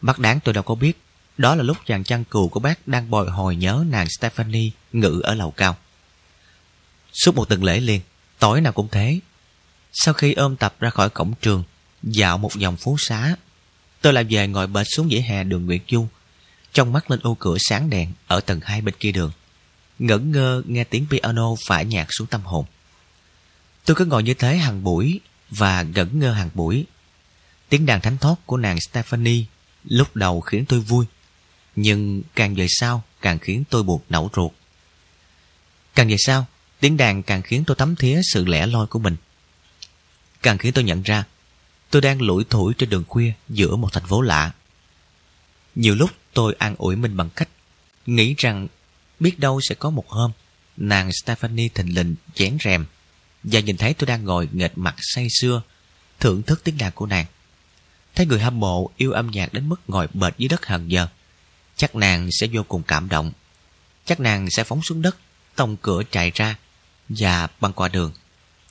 Bác 0.00 0.18
đáng 0.18 0.40
tôi 0.44 0.54
đâu 0.54 0.62
có 0.62 0.74
biết, 0.74 1.00
Đó 1.38 1.54
là 1.54 1.62
lúc 1.62 1.76
chàng 1.86 2.04
chăn 2.04 2.24
cừu 2.24 2.48
của 2.48 2.60
bác 2.60 2.88
Đang 2.88 3.10
bồi 3.10 3.30
hồi 3.30 3.56
nhớ 3.56 3.84
nàng 3.88 4.06
Stephanie 4.18 4.70
Ngự 4.92 5.20
ở 5.24 5.34
lầu 5.34 5.50
cao. 5.50 5.76
Suốt 7.12 7.34
một 7.34 7.48
tuần 7.48 7.64
lễ 7.64 7.80
liền, 7.80 8.00
Tối 8.38 8.60
nào 8.60 8.72
cũng 8.72 8.88
thế. 8.88 9.20
Sau 9.92 10.14
khi 10.14 10.32
ôm 10.32 10.56
tập 10.56 10.74
ra 10.80 10.90
khỏi 10.90 11.10
cổng 11.10 11.34
trường, 11.40 11.64
Dạo 12.02 12.38
một 12.38 12.50
vòng 12.62 12.76
phố 12.76 12.96
xá, 12.98 13.36
Tôi 14.00 14.12
lại 14.12 14.24
về 14.30 14.48
ngồi 14.48 14.66
bệt 14.66 14.86
xuống 14.96 15.08
vỉa 15.08 15.20
hè 15.20 15.44
đường 15.44 15.66
Nguyễn 15.66 15.82
Du, 15.90 16.06
Trong 16.72 16.92
mắt 16.92 17.10
lên 17.10 17.20
ô 17.22 17.36
cửa 17.38 17.56
sáng 17.60 17.90
đèn 17.90 18.12
Ở 18.26 18.40
tầng 18.40 18.60
hai 18.62 18.80
bên 18.80 18.94
kia 19.00 19.12
đường, 19.12 19.32
Ngẩn 19.98 20.32
ngơ 20.32 20.62
nghe 20.66 20.84
tiếng 20.84 21.06
piano 21.10 21.54
phả 21.66 21.82
nhạc 21.82 22.06
xuống 22.10 22.26
tâm 22.26 22.40
hồn. 22.40 22.64
Tôi 23.84 23.94
cứ 23.94 24.04
ngồi 24.04 24.22
như 24.22 24.34
thế 24.34 24.56
hàng 24.56 24.84
buổi 24.84 25.20
và 25.50 25.82
ngẩn 25.82 26.18
ngơ 26.18 26.32
hàng 26.32 26.50
buổi. 26.54 26.86
Tiếng 27.68 27.86
đàn 27.86 28.00
thánh 28.00 28.18
thót 28.18 28.36
của 28.46 28.56
nàng 28.56 28.80
Stephanie 28.80 29.44
Lúc 29.84 30.16
đầu 30.16 30.40
khiến 30.40 30.64
tôi 30.68 30.80
vui, 30.80 31.06
Nhưng 31.76 32.22
càng 32.34 32.54
về 32.54 32.66
sau 32.68 33.04
Càng 33.20 33.38
khiến 33.38 33.64
tôi 33.70 33.82
buộc 33.82 34.04
nẫu 34.08 34.30
ruột. 34.36 34.52
Càng 35.94 36.08
về 36.08 36.16
sau, 36.18 36.46
Tiếng 36.80 36.96
đàn 36.96 37.22
càng 37.22 37.42
khiến 37.42 37.64
tôi 37.66 37.76
tắm 37.76 37.96
thía 37.96 38.20
sự 38.32 38.44
lẻ 38.44 38.66
loi 38.66 38.86
của 38.86 38.98
mình. 38.98 39.16
Càng 40.42 40.58
khiến 40.58 40.72
tôi 40.72 40.84
nhận 40.84 41.02
ra, 41.02 41.24
Tôi 41.90 42.02
đang 42.02 42.22
lủi 42.22 42.44
thủi 42.44 42.74
trên 42.74 42.90
đường 42.90 43.04
khuya 43.08 43.32
Giữa 43.48 43.76
một 43.76 43.92
thành 43.92 44.06
phố 44.06 44.20
lạ. 44.20 44.52
Nhiều 45.74 45.94
lúc 45.94 46.10
tôi 46.32 46.54
an 46.58 46.74
ủi 46.78 46.96
mình 46.96 47.16
bằng 47.16 47.30
cách 47.30 47.48
Nghĩ 48.06 48.34
rằng 48.38 48.68
Biết 49.20 49.38
đâu 49.38 49.60
sẽ 49.68 49.74
có 49.74 49.90
một 49.90 50.08
hôm 50.08 50.32
Nàng 50.76 51.10
Stephanie 51.12 51.68
thình 51.68 51.94
lình 51.94 52.14
chén 52.34 52.56
rèm 52.64 52.86
và 53.42 53.60
nhìn 53.60 53.76
thấy 53.76 53.94
tôi 53.94 54.06
đang 54.06 54.24
ngồi 54.24 54.48
nghệt 54.52 54.72
mặt 54.76 54.94
say 54.98 55.28
sưa, 55.40 55.62
Thưởng 56.20 56.42
thức 56.42 56.60
tiếng 56.64 56.78
đàn 56.78 56.92
của 56.92 57.06
nàng 57.06 57.26
Thấy 58.14 58.26
người 58.26 58.40
hâm 58.40 58.60
mộ 58.60 58.90
yêu 58.96 59.12
âm 59.12 59.30
nhạc 59.30 59.52
đến 59.52 59.68
mức 59.68 59.80
ngồi 59.88 60.08
bệt 60.14 60.34
dưới 60.38 60.48
đất 60.48 60.66
hàng 60.66 60.90
giờ, 60.90 61.08
Chắc 61.76 61.94
nàng 61.94 62.28
sẽ 62.32 62.46
vô 62.52 62.62
cùng 62.62 62.82
cảm 62.82 63.08
động 63.08 63.32
Chắc 64.04 64.20
nàng 64.20 64.50
sẽ 64.50 64.64
phóng 64.64 64.82
xuống 64.82 65.02
đất, 65.02 65.16
Tông 65.56 65.76
cửa 65.76 66.02
chạy 66.10 66.32
ra 66.34 66.56
Và 67.08 67.48
băng 67.60 67.72
qua 67.72 67.88
đường, 67.88 68.12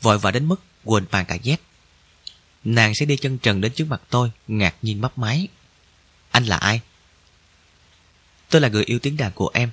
Vội 0.01 0.19
vã 0.19 0.31
đến 0.31 0.45
mức 0.45 0.61
quên 0.83 1.05
mang 1.11 1.25
cả 1.25 1.35
dép 1.35 1.61
Nàng 2.63 2.95
sẽ 2.95 3.05
đi 3.05 3.17
chân 3.17 3.37
trần 3.37 3.61
đến 3.61 3.71
trước 3.75 3.87
mặt 3.87 4.01
tôi, 4.09 4.31
Ngạc 4.47 4.75
nhiên 4.81 5.01
mấp 5.01 5.17
máy 5.17 5.47
Anh 6.31 6.45
là 6.45 6.57
ai? 6.57 6.81
Tôi 8.49 8.61
là 8.61 8.67
người 8.67 8.83
yêu 8.83 8.99
tiếng 8.99 9.17
đàn 9.17 9.31
của 9.31 9.51
em 9.53 9.71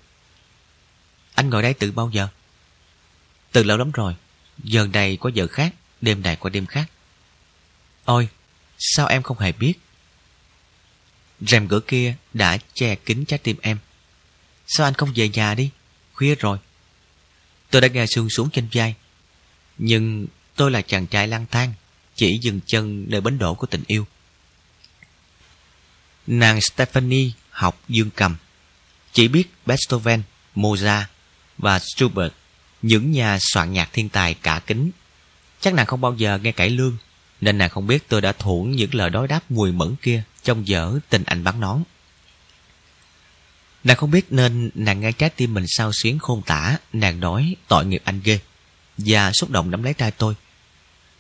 Anh 1.34 1.50
ngồi 1.50 1.62
đây 1.62 1.74
từ 1.74 1.92
bao 1.92 2.10
giờ? 2.12 2.28
Từ 3.52 3.62
lâu 3.62 3.76
lắm 3.76 3.90
rồi. 3.90 4.14
Giờ 4.64 4.86
này 4.92 5.16
có 5.20 5.30
giờ 5.34 5.46
khác, 5.46 5.74
đêm 6.00 6.22
này 6.22 6.36
qua 6.36 6.50
đêm 6.50 6.66
khác. 6.66 6.90
Ôi, 8.04 8.28
sao 8.78 9.06
em 9.06 9.22
không 9.22 9.38
hề 9.38 9.52
biết? 9.52 9.74
Rèm 11.40 11.68
cửa 11.68 11.80
kia 11.80 12.14
đã 12.32 12.58
che 12.74 12.94
kín 12.94 13.24
trái 13.24 13.38
tim 13.38 13.56
em. 13.62 13.78
Sao 14.66 14.86
anh 14.86 14.94
không 14.94 15.12
về 15.14 15.28
nhà 15.28 15.54
đi? 15.54 15.70
Khuya 16.12 16.34
rồi. 16.34 16.58
Tôi 17.70 17.80
đã 17.80 17.88
nghe 17.88 18.06
xương 18.06 18.30
xuống 18.30 18.50
trên 18.50 18.68
vai. 18.72 18.94
Nhưng 19.78 20.26
tôi 20.56 20.70
là 20.70 20.82
chàng 20.82 21.06
trai 21.06 21.28
lang 21.28 21.46
thang, 21.50 21.72
chỉ 22.14 22.38
dừng 22.42 22.60
chân 22.66 23.04
nơi 23.08 23.20
bến 23.20 23.38
đổ 23.38 23.54
của 23.54 23.66
tình 23.66 23.84
yêu. 23.86 24.06
Nàng 26.26 26.60
Stephanie 26.60 27.30
học 27.50 27.80
dương 27.88 28.10
cầm. 28.10 28.36
Chỉ 29.12 29.28
biết 29.28 29.48
Beethoven, 29.66 30.22
Mozart 30.54 31.04
và 31.58 31.78
Schubert, 31.78 32.32
những 32.86 33.12
nhà 33.12 33.38
soạn 33.40 33.72
nhạc 33.72 33.92
thiên 33.92 34.08
tài 34.08 34.34
cả 34.34 34.60
kính. 34.66 34.90
Chắc 35.60 35.74
nàng 35.74 35.86
không 35.86 36.00
bao 36.00 36.14
giờ 36.14 36.38
nghe 36.38 36.52
cải 36.52 36.70
lương, 36.70 36.96
nên 37.40 37.58
nàng 37.58 37.70
không 37.70 37.86
biết 37.86 38.08
tôi 38.08 38.20
đã 38.20 38.32
thuẫn 38.32 38.72
những 38.72 38.94
lời 38.94 39.10
đối 39.10 39.28
đáp 39.28 39.50
mùi 39.50 39.72
mẫn 39.72 39.96
kia 40.02 40.22
trong 40.42 40.68
dở 40.68 40.98
tình 41.08 41.22
anh 41.24 41.44
bắn 41.44 41.60
nón. 41.60 41.82
Nàng 43.84 43.96
không 43.96 44.10
biết 44.10 44.26
nên 44.30 44.70
nàng 44.74 45.00
nghe 45.00 45.12
trái 45.12 45.30
tim 45.30 45.54
mình 45.54 45.64
sao 45.68 45.90
xuyến 45.92 46.18
khôn 46.18 46.42
tả, 46.42 46.76
nàng 46.92 47.20
nói 47.20 47.56
tội 47.68 47.86
nghiệp 47.86 48.02
anh 48.04 48.20
ghê, 48.24 48.38
và 48.98 49.32
xúc 49.32 49.50
động 49.50 49.70
nắm 49.70 49.82
lấy 49.82 49.94
tay 49.94 50.10
tôi. 50.10 50.34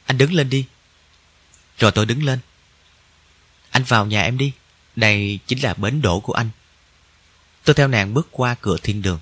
Anh 0.06 0.18
đứng 0.18 0.32
lên 0.32 0.50
đi. 0.50 0.66
Rồi 1.78 1.92
tôi 1.92 2.06
đứng 2.06 2.24
lên. 2.24 2.38
Anh 3.70 3.82
vào 3.82 4.06
nhà 4.06 4.22
em 4.22 4.38
đi. 4.38 4.52
Đây 4.96 5.38
chính 5.46 5.58
là 5.58 5.74
bến 5.74 6.02
đổ 6.02 6.20
của 6.20 6.32
anh. 6.32 6.50
Tôi 7.64 7.74
theo 7.74 7.88
nàng 7.88 8.14
bước 8.14 8.28
qua 8.30 8.54
cửa 8.60 8.76
thiên 8.82 9.02
đường. 9.02 9.20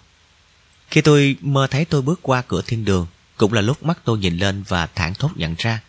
Khi 0.91 1.01
tôi 1.01 1.37
mơ 1.41 1.67
thấy 1.71 1.85
tôi 1.85 2.03
bước 2.03 2.19
qua 2.23 2.43
cửa 2.49 2.63
thiên 2.67 2.85
đường, 2.85 3.07
cũng 3.37 3.53
là 3.53 3.61
lúc 3.61 3.83
mắt 3.83 3.99
tôi 4.05 4.19
nhìn 4.19 4.37
lên 4.37 4.63
và 4.69 4.87
thản 4.87 5.15
thốt 5.15 5.31
nhận 5.35 5.55
ra. 5.59 5.81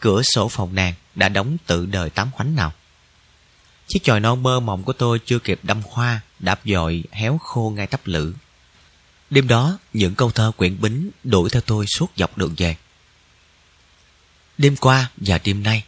Cửa 0.00 0.22
sổ 0.22 0.48
phòng 0.48 0.74
nàng 0.74 0.94
đã 1.14 1.28
đóng 1.28 1.56
tự 1.66 1.86
đời 1.86 2.10
tám 2.10 2.30
khoánh 2.30 2.56
nào. 2.56 2.72
Chiếc 3.86 4.02
chòi 4.02 4.20
non 4.20 4.42
mơ 4.42 4.60
mộng 4.60 4.82
của 4.82 4.92
tôi 4.92 5.20
chưa 5.26 5.38
kịp 5.38 5.60
đâm 5.62 5.82
hoa, 5.90 6.20
đạp 6.38 6.60
dội, 6.64 7.04
héo 7.10 7.38
khô 7.38 7.72
ngay 7.76 7.86
tấp 7.86 8.00
lử. 8.04 8.34
Đêm 9.30 9.48
đó, 9.48 9.78
những 9.92 10.14
câu 10.14 10.30
thơ 10.30 10.52
quyển 10.56 10.80
bính 10.80 11.10
đuổi 11.24 11.50
theo 11.50 11.62
tôi 11.66 11.86
suốt 11.86 12.12
dọc 12.16 12.38
đường 12.38 12.54
về. 12.56 12.76
Đêm 14.58 14.76
qua 14.76 15.10
và 15.16 15.40
đêm 15.44 15.62
nay, 15.62 15.84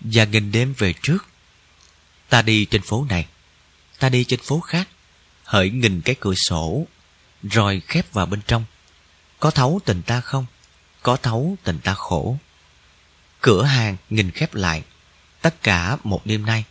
và 0.00 0.24
nghìn 0.24 0.52
đêm 0.52 0.74
về 0.78 0.94
trước, 1.02 1.26
ta 2.28 2.42
đi 2.42 2.64
trên 2.64 2.82
phố 2.82 3.06
này, 3.08 3.26
ta 3.98 4.08
đi 4.08 4.24
trên 4.24 4.40
phố 4.40 4.60
khác, 4.60 4.88
hỡi 5.44 5.70
nghìn 5.70 6.00
cái 6.00 6.14
cửa 6.20 6.34
sổ, 6.48 6.86
rồi 7.48 7.82
khép 7.86 8.12
vào 8.12 8.26
bên 8.26 8.40
trong. 8.46 8.64
Có 9.40 9.50
thấu 9.50 9.80
tình 9.84 10.02
ta 10.02 10.20
không? 10.20 10.46
Có 11.02 11.16
thấu 11.16 11.56
tình 11.64 11.78
ta 11.78 11.94
khổ. 11.94 12.36
Cửa 13.40 13.62
hàng 13.62 13.96
nghìn 14.10 14.30
khép 14.30 14.54
lại, 14.54 14.82
tất 15.40 15.62
cả 15.62 15.96
một 16.04 16.26
đêm 16.26 16.46
nay. 16.46 16.64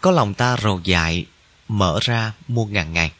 Có 0.00 0.10
lòng 0.10 0.34
ta 0.34 0.56
rồ 0.56 0.80
dại, 0.84 1.26
mở 1.68 1.98
ra 2.02 2.32
muôn 2.48 2.72
ngàn 2.72 2.92
ngày. 2.92 3.12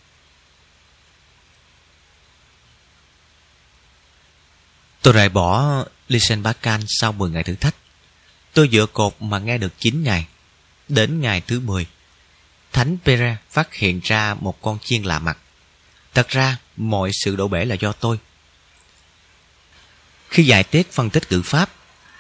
Tôi 5.02 5.14
rời 5.14 5.28
bỏ 5.28 5.84
Lysenbakan 6.08 6.80
sau 6.88 7.12
10 7.12 7.30
ngày 7.30 7.44
thử 7.44 7.54
thách. 7.54 7.74
Tôi 8.52 8.68
dựa 8.72 8.86
cột 8.86 9.22
mà 9.22 9.38
nghe 9.38 9.58
được 9.58 9.72
9 9.78 10.02
ngày. 10.02 10.26
Đến 10.88 11.20
ngày 11.20 11.40
thứ 11.40 11.60
10, 11.60 11.86
Thánh 12.72 12.96
Pere 13.04 13.36
phát 13.50 13.74
hiện 13.74 14.00
ra 14.04 14.34
một 14.34 14.62
con 14.62 14.78
chiên 14.84 15.02
lạ 15.02 15.18
mặt. 15.18 15.38
Thật 16.14 16.29
ra, 16.29 16.57
mọi 16.77 17.11
sự 17.25 17.37
đổ 17.37 17.48
bể 17.48 17.64
là 17.64 17.75
do 17.75 17.92
tôi. 17.92 18.18
Khi 20.29 20.42
giải 20.42 20.64
tiết 20.64 20.92
phân 20.92 21.11
tích 21.11 21.22
ngữ 21.31 21.42
pháp, 21.42 21.70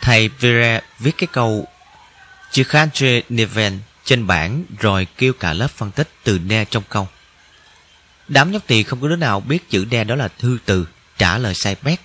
thầy 0.00 0.30
Pere 0.40 0.80
viết 0.98 1.14
cái 1.18 1.28
câu 1.32 1.66
Chikhantre 2.50 3.20
Neven 3.28 3.80
trên 4.04 4.26
bảng 4.26 4.64
rồi 4.78 5.06
kêu 5.16 5.32
cả 5.32 5.52
lớp 5.52 5.70
phân 5.70 5.90
tích 5.90 6.08
từ 6.24 6.38
ne 6.38 6.64
trong 6.64 6.82
câu. 6.88 7.08
Đám 8.28 8.52
nhóc 8.52 8.66
tỳ 8.66 8.82
không 8.82 9.00
có 9.00 9.08
đứa 9.08 9.16
nào 9.16 9.40
biết 9.40 9.70
chữ 9.70 9.86
ne 9.90 10.04
đó 10.04 10.14
là 10.14 10.28
thư 10.28 10.58
từ, 10.64 10.88
trả 11.18 11.38
lời 11.38 11.54
sai 11.54 11.76
bét. 11.82 12.00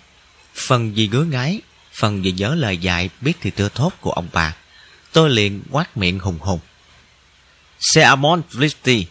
Phần 0.55 0.97
gì 0.97 1.07
ngứa 1.07 1.23
ngái, 1.23 1.61
phần 1.93 2.25
gì 2.25 2.31
nhớ 2.31 2.55
lời 2.55 2.77
dạy 2.77 3.09
biết 3.21 3.33
thì 3.41 3.51
tưa 3.51 3.69
thốt 3.69 3.93
của 4.01 4.11
ông 4.11 4.27
bà. 4.33 4.55
Tôi 5.11 5.29
liền 5.29 5.63
quát 5.71 5.97
miệng 5.97 6.19
hùng 6.19 6.39
hùng. 6.39 6.59
Seamon 7.79 8.41
Flisti 8.51 9.05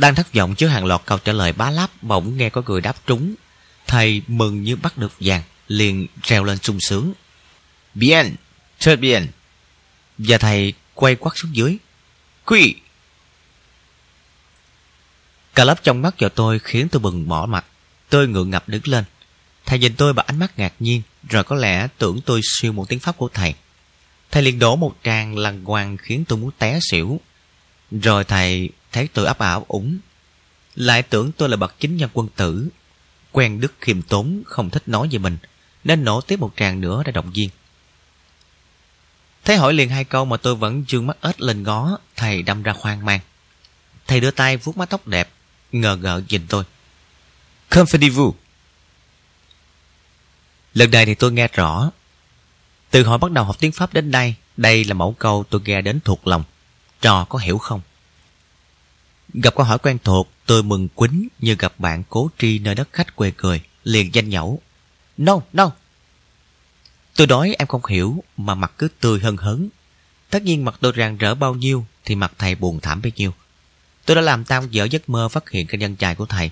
đang 0.00 0.14
thất 0.14 0.34
vọng 0.34 0.54
chứa 0.54 0.66
hàng 0.66 0.84
loạt 0.84 1.00
câu 1.06 1.18
trả 1.18 1.32
lời 1.32 1.52
bá 1.52 1.70
láp 1.70 2.02
bỗng 2.02 2.36
nghe 2.36 2.50
có 2.50 2.62
người 2.66 2.80
đáp 2.80 2.96
trúng. 3.06 3.34
Thầy 3.86 4.22
mừng 4.26 4.62
như 4.62 4.76
bắt 4.76 4.98
được 4.98 5.12
vàng, 5.20 5.42
liền 5.68 6.06
reo 6.22 6.44
lên 6.44 6.58
sung 6.62 6.78
sướng. 6.80 7.12
Bien, 7.94 8.34
très 8.78 9.00
bien. 9.00 9.26
Và 10.18 10.38
thầy 10.38 10.72
quay 10.94 11.14
quắt 11.14 11.32
xuống 11.36 11.56
dưới. 11.56 11.76
Quy! 12.44 12.74
Cả 15.54 15.64
lớp 15.64 15.82
trong 15.82 16.02
mắt 16.02 16.14
vào 16.18 16.30
tôi 16.30 16.58
khiến 16.58 16.88
tôi 16.88 17.00
bừng 17.00 17.28
mỏ 17.28 17.46
mặt. 17.46 17.64
Tôi 18.08 18.28
ngượng 18.28 18.50
ngập 18.50 18.68
đứng 18.68 18.82
lên. 18.84 19.04
Thầy 19.66 19.78
nhìn 19.78 19.94
tôi 19.96 20.12
bằng 20.12 20.26
ánh 20.26 20.38
mắt 20.38 20.58
ngạc 20.58 20.72
nhiên, 20.78 21.02
rồi 21.28 21.44
có 21.44 21.56
lẽ 21.56 21.88
tưởng 21.98 22.20
tôi 22.20 22.40
siêu 22.44 22.72
một 22.72 22.88
tiếng 22.88 23.00
Pháp 23.00 23.16
của 23.16 23.28
thầy. 23.28 23.54
Thầy 24.30 24.42
liền 24.42 24.58
đổ 24.58 24.76
một 24.76 24.96
tràng 25.04 25.38
lằn 25.38 25.64
quang 25.64 25.96
khiến 25.96 26.24
tôi 26.28 26.38
muốn 26.38 26.50
té 26.58 26.78
xỉu. 26.90 27.20
Rồi 27.90 28.24
thầy 28.24 28.70
thấy 28.92 29.08
tôi 29.14 29.26
ấp 29.26 29.38
ảo 29.38 29.64
ủng. 29.68 29.98
Lại 30.74 31.02
tưởng 31.02 31.32
tôi 31.32 31.48
là 31.48 31.56
bậc 31.56 31.80
chính 31.80 31.96
nhân 31.96 32.10
quân 32.12 32.28
tử. 32.36 32.68
Quen 33.32 33.60
đức 33.60 33.72
khiêm 33.80 34.02
tốn, 34.02 34.42
không 34.46 34.70
thích 34.70 34.82
nói 34.86 35.08
về 35.10 35.18
mình, 35.18 35.38
nên 35.84 36.04
nổ 36.04 36.20
tiếp 36.20 36.40
một 36.40 36.52
tràng 36.56 36.80
nữa 36.80 37.02
để 37.06 37.12
động 37.12 37.30
viên. 37.34 37.50
Thấy 39.44 39.56
hỏi 39.56 39.72
liền 39.72 39.88
hai 39.88 40.04
câu 40.04 40.24
mà 40.24 40.36
tôi 40.36 40.54
vẫn 40.54 40.84
dương 40.88 41.06
mắt 41.06 41.16
ếch 41.20 41.40
lên 41.40 41.62
ngó, 41.62 41.98
thầy 42.16 42.42
đâm 42.42 42.62
ra 42.62 42.72
khoan 42.72 43.04
mang. 43.04 43.20
Thầy 44.06 44.20
đưa 44.20 44.30
tay 44.30 44.56
vuốt 44.56 44.76
mái 44.76 44.86
tóc 44.86 45.06
đẹp, 45.06 45.28
ngờ 45.72 45.96
ngợ 45.96 46.22
nhìn 46.28 46.46
tôi. 46.48 46.64
Confidez-vous. 47.70 48.32
Lần 50.74 50.90
này 50.90 51.06
thì 51.06 51.14
tôi 51.14 51.32
nghe 51.32 51.48
rõ. 51.48 51.90
Từ 52.90 53.04
hồi 53.04 53.18
bắt 53.18 53.30
đầu 53.30 53.44
học 53.44 53.56
tiếng 53.58 53.72
Pháp 53.72 53.92
đến 53.92 54.10
đây, 54.10 54.34
đây 54.56 54.84
là 54.84 54.94
mẫu 54.94 55.14
câu 55.18 55.44
tôi 55.50 55.60
nghe 55.64 55.82
đến 55.82 56.00
thuộc 56.04 56.26
lòng. 56.26 56.44
Trò 57.00 57.24
có 57.24 57.38
hiểu 57.38 57.58
không? 57.58 57.80
Gặp 59.34 59.54
câu 59.54 59.66
hỏi 59.66 59.78
quen 59.78 59.98
thuộc, 60.04 60.28
tôi 60.46 60.62
mừng 60.62 60.88
quýnh 60.88 61.28
như 61.38 61.54
gặp 61.58 61.72
bạn 61.78 62.02
cố 62.08 62.30
tri 62.38 62.58
nơi 62.58 62.74
đất 62.74 62.88
khách 62.92 63.16
quê 63.16 63.32
cười, 63.36 63.60
liền 63.84 64.14
danh 64.14 64.28
nhẩu. 64.28 64.60
No, 65.16 65.40
no, 65.52 65.72
Tôi 67.20 67.26
đói 67.26 67.54
em 67.58 67.68
không 67.68 67.86
hiểu 67.86 68.24
mà 68.36 68.54
mặt 68.54 68.72
cứ 68.78 68.88
tươi 69.00 69.20
hân 69.20 69.36
hấn. 69.36 69.68
Tất 70.30 70.42
nhiên 70.42 70.64
mặt 70.64 70.74
tôi 70.80 70.92
rạng 70.96 71.16
rỡ 71.16 71.34
bao 71.34 71.54
nhiêu 71.54 71.84
thì 72.04 72.14
mặt 72.14 72.32
thầy 72.38 72.54
buồn 72.54 72.80
thảm 72.80 73.02
bấy 73.02 73.12
nhiêu. 73.16 73.34
Tôi 74.04 74.14
đã 74.14 74.20
làm 74.20 74.44
tan 74.44 74.68
dở 74.70 74.84
giấc 74.84 75.08
mơ 75.08 75.28
phát 75.28 75.50
hiện 75.50 75.66
cái 75.66 75.78
nhân 75.78 75.96
chài 75.96 76.14
của 76.14 76.26
thầy. 76.26 76.50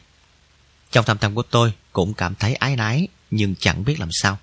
Trong 0.90 1.04
thâm 1.04 1.18
tâm 1.18 1.34
của 1.34 1.42
tôi 1.42 1.72
cũng 1.92 2.14
cảm 2.14 2.34
thấy 2.34 2.54
ái 2.54 2.76
nái 2.76 3.08
nhưng 3.30 3.54
chẳng 3.54 3.84
biết 3.84 4.00
làm 4.00 4.08
sao. 4.12 4.38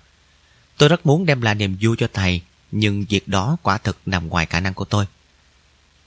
Tôi 0.76 0.88
rất 0.88 1.06
muốn 1.06 1.26
đem 1.26 1.40
lại 1.40 1.54
niềm 1.54 1.76
vui 1.80 1.96
cho 1.98 2.08
thầy 2.12 2.40
nhưng 2.72 3.04
việc 3.04 3.28
đó 3.28 3.56
quả 3.62 3.78
thực 3.78 3.98
nằm 4.06 4.28
ngoài 4.28 4.46
khả 4.46 4.60
năng 4.60 4.74
của 4.74 4.84
tôi. 4.84 5.06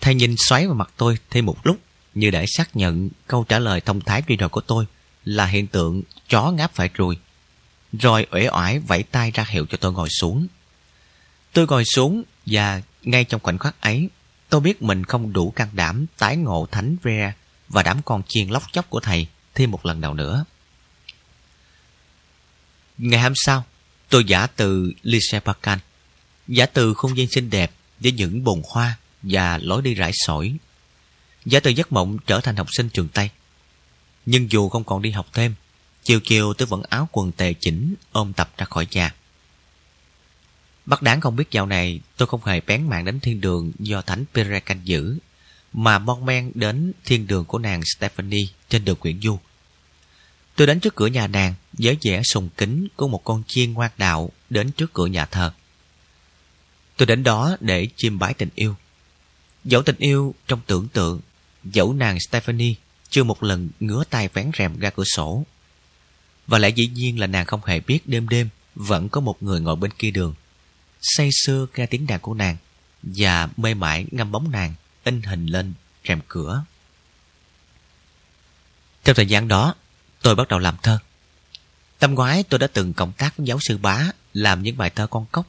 Thầy 0.02 0.16
nhìn 0.16 0.36
xoáy 0.38 0.66
vào 0.66 0.76
mặt 0.76 0.92
tôi 0.98 1.18
thêm 1.30 1.46
một 1.46 1.58
lúc 1.64 1.78
như 2.14 2.32
để 2.32 2.46
xác 2.48 2.76
nhận 2.76 3.10
câu 3.28 3.46
trả 3.50 3.60
lời 3.60 3.82
thông 3.82 4.02
thái 4.02 4.24
truy 4.28 4.36
đồi 4.36 4.50
của 4.50 4.62
tôi 4.62 4.86
là 5.26 5.46
hiện 5.46 5.68
tượng 5.68 6.02
chó 6.30 6.52
ngáp 6.52 6.74
phải 6.74 6.90
ruồi 6.94 7.18
rồi 7.94 8.28
uể 8.32 8.50
oải 8.52 8.80
vẫy 8.80 9.04
tay 9.04 9.32
ra 9.32 9.46
hiệu 9.50 9.66
cho 9.70 9.78
tôi 9.78 9.94
ngồi 9.94 10.10
xuống. 10.10 10.48
Tôi 11.54 11.68
ngồi 11.68 11.84
xuống 11.86 12.24
và 12.46 12.82
ngay 13.02 13.24
trong 13.24 13.42
khoảnh 13.44 13.58
khắc 13.58 13.82
ấy, 13.82 14.10
tôi 14.50 14.62
biết 14.62 14.82
mình 14.82 15.04
không 15.04 15.34
đủ 15.34 15.52
can 15.52 15.70
đảm 15.74 16.06
tái 16.18 16.38
ngộ 16.38 16.68
thánh 16.72 16.96
Re 17.04 17.34
và 17.70 17.84
đám 17.84 18.02
con 18.06 18.22
chiên 18.28 18.50
lóc 18.50 18.64
chóc 18.72 18.90
của 18.90 19.00
thầy 19.00 19.28
thêm 19.56 19.72
một 19.72 19.86
lần 19.86 20.02
nào 20.02 20.14
nữa. 20.14 20.46
Ngày 22.98 23.22
hôm 23.22 23.34
sau, 23.36 23.64
tôi 24.10 24.26
giả 24.26 24.48
từ 24.48 24.94
Lise 25.04 25.40
giả 26.48 26.66
từ 26.66 26.94
không 26.94 27.18
gian 27.18 27.28
xinh 27.28 27.50
đẹp 27.50 27.72
với 28.00 28.12
những 28.12 28.44
bồn 28.44 28.62
hoa 28.70 28.98
và 29.22 29.58
lối 29.58 29.82
đi 29.82 29.94
rải 29.94 30.12
sỏi. 30.14 30.58
Giả 31.50 31.60
từ 31.60 31.72
giấc 31.72 31.92
mộng 31.92 32.18
trở 32.28 32.42
thành 32.42 32.56
học 32.56 32.68
sinh 32.72 32.90
trường 32.90 33.08
Tây. 33.08 33.30
Nhưng 34.26 34.52
dù 34.52 34.70
không 34.70 34.84
còn 34.84 35.02
đi 35.02 35.12
học 35.12 35.28
thêm, 35.34 35.56
Chiều 36.04 36.20
chiều 36.20 36.54
tôi 36.54 36.66
vẫn 36.66 36.84
áo 36.90 37.10
quần 37.12 37.32
tề 37.32 37.54
chỉnh 37.54 37.96
Ôm 38.12 38.34
tập 38.34 38.52
ra 38.58 38.66
khỏi 38.66 38.88
nhà. 38.92 39.16
Bắt 40.86 41.02
đáng 41.02 41.22
không 41.22 41.36
biết 41.36 41.52
dạo 41.52 41.66
này 41.66 42.00
Tôi 42.18 42.28
không 42.28 42.46
hề 42.46 42.62
bén 42.62 42.90
mạng 42.90 43.06
đến 43.06 43.20
thiên 43.20 43.42
đường 43.42 43.72
Do 43.80 44.02
thánh 44.02 44.26
Pere 44.34 44.60
canh 44.60 44.82
giữ 44.84 45.18
Mà 45.74 46.00
mon 46.00 46.26
men 46.26 46.52
đến 46.56 46.92
thiên 47.06 47.28
đường 47.28 47.46
của 47.46 47.58
nàng 47.58 47.82
Stephanie 47.96 48.46
Trên 48.70 48.86
đường 48.86 48.98
Nguyễn 49.02 49.20
Du. 49.22 49.40
Tôi 50.56 50.68
đến 50.68 50.80
trước 50.80 50.96
cửa 50.96 51.08
nhà 51.08 51.28
nàng 51.28 51.54
Giới 51.74 51.98
vẻ 52.02 52.22
sùng 52.24 52.50
kính 52.58 52.88
của 52.96 53.08
một 53.08 53.24
con 53.24 53.44
chiên 53.48 53.74
ngoan 53.74 53.92
đạo 53.98 54.32
Đến 54.50 54.72
trước 54.72 54.94
cửa 54.94 55.06
nhà 55.06 55.26
thờ. 55.26 55.52
Tôi 56.98 57.06
đến 57.06 57.24
đó 57.24 57.58
để 57.60 57.88
chiêm 57.98 58.20
bái 58.20 58.34
tình 58.34 58.50
yêu. 58.56 58.76
Dẫu 59.64 59.82
tình 59.82 59.98
yêu 59.98 60.36
trong 60.48 60.62
tưởng 60.68 60.88
tượng 60.88 61.20
Dẫu 61.64 61.94
nàng 61.94 62.20
Stephanie 62.20 62.74
chưa 63.10 63.24
một 63.24 63.44
lần 63.44 63.70
ngứa 63.80 64.04
tay 64.10 64.30
vén 64.34 64.52
rèm 64.58 64.80
ra 64.80 64.90
cửa 64.90 65.04
sổ. 65.04 65.44
Và 66.48 66.60
lẽ 66.60 66.70
dĩ 66.70 66.88
nhiên 66.88 67.20
là 67.20 67.28
nàng 67.28 67.46
không 67.46 67.66
hề 67.66 67.80
biết 67.80 68.08
đêm 68.08 68.30
đêm 68.30 68.50
vẫn 68.76 69.10
có 69.10 69.22
một 69.22 69.44
người 69.44 69.62
ngồi 69.62 69.76
bên 69.76 69.92
kia 69.92 70.12
đường. 70.12 70.34
Say 71.02 71.30
sưa 71.32 71.68
nghe 71.76 71.86
tiếng 71.86 72.08
đàn 72.08 72.20
của 72.20 72.34
nàng 72.34 72.58
và 73.02 73.50
mê 73.58 73.74
mải 73.74 74.06
ngâm 74.12 74.32
bóng 74.32 74.52
nàng 74.52 74.74
in 75.04 75.22
hình 75.22 75.46
lên 75.46 75.74
rèm 76.08 76.20
cửa. 76.28 76.64
Trong 79.04 79.16
thời 79.16 79.26
gian 79.26 79.48
đó, 79.48 79.76
tôi 80.22 80.36
bắt 80.36 80.48
đầu 80.48 80.60
làm 80.60 80.76
thơ. 80.84 81.00
Năm 82.02 82.14
ngoái 82.14 82.44
tôi 82.44 82.60
đã 82.60 82.68
từng 82.68 82.94
cộng 82.94 83.12
tác 83.12 83.38
với 83.38 83.48
giáo 83.48 83.58
sư 83.62 83.78
bá 83.78 84.04
làm 84.34 84.64
những 84.64 84.78
bài 84.78 84.90
thơ 84.90 85.08
con 85.08 85.26
cốc. 85.32 85.48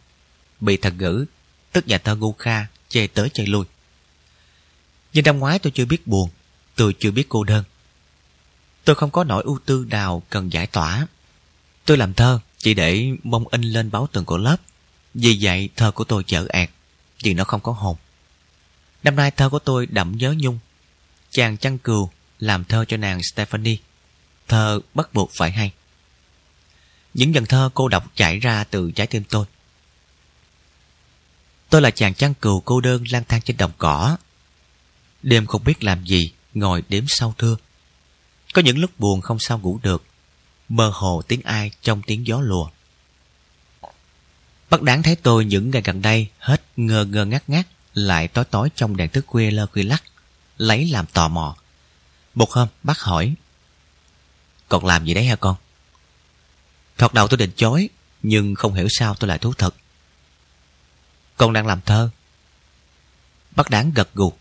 Bị 0.61 0.77
thần 0.77 0.99
ngữ, 0.99 1.25
tức 1.73 1.87
nhà 1.87 1.99
thơ 1.99 2.17
ngu 2.17 2.33
kha, 2.33 2.67
chê 2.89 3.07
tới 3.07 3.31
chơi 3.33 3.47
lui. 3.47 3.65
Nhưng 5.13 5.25
năm 5.25 5.39
ngoái 5.39 5.59
tôi 5.59 5.71
chưa 5.71 5.85
biết 5.85 6.07
buồn, 6.07 6.31
tôi 6.77 6.95
chưa 6.99 7.11
biết 7.11 7.29
cô 7.29 7.45
đơn. 7.45 7.65
Tôi 8.85 8.97
không 8.97 9.11
có 9.11 9.25
nỗi 9.25 9.43
ưu 9.43 9.59
tư 9.65 9.87
nào 9.91 10.23
cần 10.31 10.53
giải 10.53 10.67
tỏa. 10.67 11.07
Tôi 11.85 11.97
làm 11.97 12.15
thơ 12.15 12.41
chỉ 12.59 12.75
để 12.75 13.11
mong 13.23 13.49
in 13.49 13.63
lên 13.63 13.91
báo 13.91 14.09
tường 14.13 14.25
của 14.25 14.37
lớp. 14.37 14.57
Vì 15.15 15.39
vậy 15.41 15.69
thơ 15.77 15.91
của 15.91 16.05
tôi 16.05 16.25
chở 16.27 16.47
ẹt, 16.49 16.71
vì 17.23 17.35
nó 17.35 17.45
không 17.45 17.61
có 17.61 17.73
hồn. 17.73 17.97
Năm 19.03 19.17
nay 19.17 19.31
thơ 19.31 19.49
của 19.49 19.59
tôi 19.59 19.87
đậm 19.87 20.17
nhớ 20.17 20.35
nhung. 20.39 20.59
Chàng 21.31 21.57
chăn 21.57 21.79
cừu 21.79 22.11
làm 22.39 22.65
thơ 22.65 22.85
cho 22.89 22.97
nàng 22.97 23.23
Stephanie. 23.23 23.77
Thơ 24.49 24.81
bắt 24.95 25.15
buộc 25.15 25.31
phải 25.33 25.51
hay. 25.51 25.73
Những 27.15 27.35
dần 27.35 27.47
thơ 27.47 27.71
cô 27.75 27.89
đọc 27.89 28.13
chảy 28.15 28.39
ra 28.39 28.65
từ 28.65 28.91
trái 28.91 29.07
tim 29.07 29.25
tôi. 29.25 29.47
Tôi 31.69 31.83
là 31.83 31.91
chàng 31.91 32.15
chăn 32.15 32.35
cừu 32.35 32.61
cô 32.61 32.81
đơn 32.81 33.05
lang 33.11 33.25
thang 33.29 33.41
trên 33.43 33.57
đồng 33.57 33.73
cỏ. 33.79 34.17
Đêm 35.23 35.47
không 35.47 35.65
biết 35.65 35.85
làm 35.85 36.05
gì, 36.05 36.33
ngồi 36.55 36.83
đếm 36.89 37.05
sau 37.09 37.35
thưa. 37.39 37.57
Có 38.55 38.63
những 38.63 38.79
lúc 38.79 38.91
buồn 38.99 39.21
không 39.21 39.39
sao 39.41 39.59
ngủ 39.59 39.81
được. 39.83 40.05
Mơ 40.69 40.91
hồ 40.95 41.23
tiếng 41.29 41.43
ai 41.43 41.71
trong 41.83 42.03
tiếng 42.03 42.27
gió 42.27 42.41
lùa. 42.41 42.71
Bắt 44.71 44.83
đáng 44.83 45.03
thấy 45.03 45.17
tôi 45.17 45.45
những 45.45 45.71
ngày 45.71 45.83
gần 45.85 46.03
đây 46.03 46.29
hết 46.39 46.63
ngơ 46.77 47.05
ngơ 47.05 47.25
ngắt 47.25 47.51
ngắt 47.51 47.67
lại 47.95 48.29
tối 48.29 48.45
tối 48.45 48.71
trong 48.75 48.97
đèn 48.97 49.11
thức 49.11 49.27
khuya 49.27 49.51
lơ 49.51 49.67
khuya 49.67 49.83
lắc, 49.83 50.03
lấy 50.57 50.89
làm 50.91 51.07
tò 51.07 51.29
mò. 51.29 51.57
Một 52.35 52.51
hôm 52.51 52.69
bác 52.83 52.99
hỏi, 53.01 53.35
Còn 54.69 54.85
làm 54.85 55.05
gì 55.05 55.15
đấy 55.15 55.25
hả 55.25 55.37
con? 55.37 55.57
Thoạt 56.99 57.15
đầu 57.15 57.29
tôi 57.29 57.39
định 57.39 57.51
chối, 57.57 57.89
nhưng 58.23 58.55
không 58.55 58.75
hiểu 58.75 58.87
sao 58.91 59.15
tôi 59.15 59.29
lại 59.29 59.39
thú 59.39 59.53
thật. 59.53 59.75
Con 61.37 61.53
đang 61.53 61.67
làm 61.67 61.81
thơ. 61.81 62.11
Bác 63.57 63.71
đáng 63.71 63.93
gật 63.95 64.15
gù. 64.15 64.33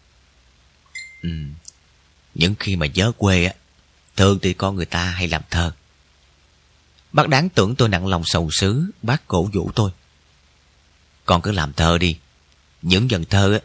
Ừ, 1.22 1.30
những 2.36 2.56
khi 2.60 2.76
mà 2.76 2.86
nhớ 2.86 3.12
quê 3.18 3.46
á, 3.46 3.54
thường 4.16 4.40
thì 4.42 4.54
con 4.54 4.76
người 4.76 4.86
ta 4.86 5.04
hay 5.04 5.28
làm 5.28 5.42
thơ. 5.50 5.72
Bác 7.12 7.30
đáng 7.30 7.50
tưởng 7.50 7.76
tôi 7.76 7.90
nặng 7.90 8.08
lòng 8.08 8.24
sầu 8.26 8.50
sứ, 8.52 8.92
bác 9.02 9.28
cổ 9.28 9.50
vũ 9.54 9.72
tôi. 9.76 9.92
Con 11.26 11.42
cứ 11.42 11.52
làm 11.52 11.74
thơ 11.74 11.98
đi, 11.98 12.18
những 12.82 13.12
dần 13.12 13.26
thơ 13.26 13.54
á, 13.54 13.60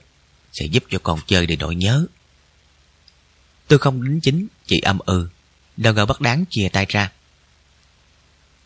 sẽ 0.52 0.66
giúp 0.66 0.84
cho 0.90 0.98
con 1.02 1.20
chơi 1.26 1.46
để 1.46 1.57
nỗi 1.57 1.74
nhớ. 1.74 2.07
Tôi 3.68 3.78
không 3.78 4.05
đính 4.05 4.20
chính, 4.22 4.46
chỉ 4.66 4.80
âm 4.80 4.98
ừ, 4.98 5.05
ư. 5.07 5.28
Đâu 5.76 5.94
ngờ 5.94 6.07
bác 6.07 6.20
đáng 6.20 6.44
chia 6.50 6.68
tay 6.72 6.86
ra. 6.88 7.12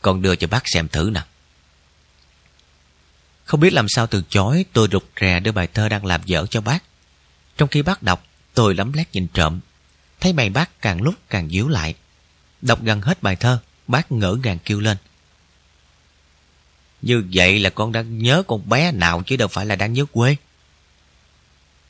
Con 0.03 0.23
đưa 0.23 0.37
cho 0.37 0.47
bác 0.47 0.63
xem 0.67 0.89
thử 0.89 1.11
nè 1.15 1.21
Không 3.45 3.61
biết 3.61 3.73
làm 3.73 3.87
sao 3.89 4.07
từ 4.07 4.23
chối, 4.29 4.65
tôi 4.73 4.89
rụt 4.93 5.05
rè 5.21 5.41
đưa 5.41 5.53
bài 5.53 5.67
thơ 5.67 5.89
đang 5.89 6.07
làm 6.07 6.23
dở 6.25 6.47
cho 6.51 6.61
bác. 6.61 6.83
Trong 7.57 7.69
khi 7.69 7.83
bác 7.83 8.03
đọc, 8.03 8.25
tôi 8.59 8.75
lắm 8.75 8.93
lét 8.93 9.09
nhìn 9.13 9.29
trộm. 9.35 9.61
Thấy 10.21 10.33
bài 10.33 10.51
bác 10.51 10.81
càng 10.81 11.03
lúc 11.03 11.15
càng 11.29 11.49
díu 11.49 11.69
lại. 11.69 11.95
Đọc 12.63 12.83
gần 12.83 13.01
hết 13.01 13.23
bài 13.23 13.37
thơ, 13.37 13.61
bác 13.87 14.13
ngỡ 14.13 14.35
ngàng 14.43 14.59
kêu 14.65 14.81
lên. 14.81 14.97
Như 17.03 17.25
vậy 17.33 17.59
là 17.59 17.71
con 17.71 17.93
đang 17.93 18.19
nhớ 18.19 18.43
con 18.47 18.69
bé 18.69 18.93
nào 18.93 19.23
chứ 19.27 19.37
đâu 19.37 19.49
phải 19.49 19.67
là 19.67 19.77
đang 19.77 19.93
nhớ 19.93 20.05
quê. 20.13 20.37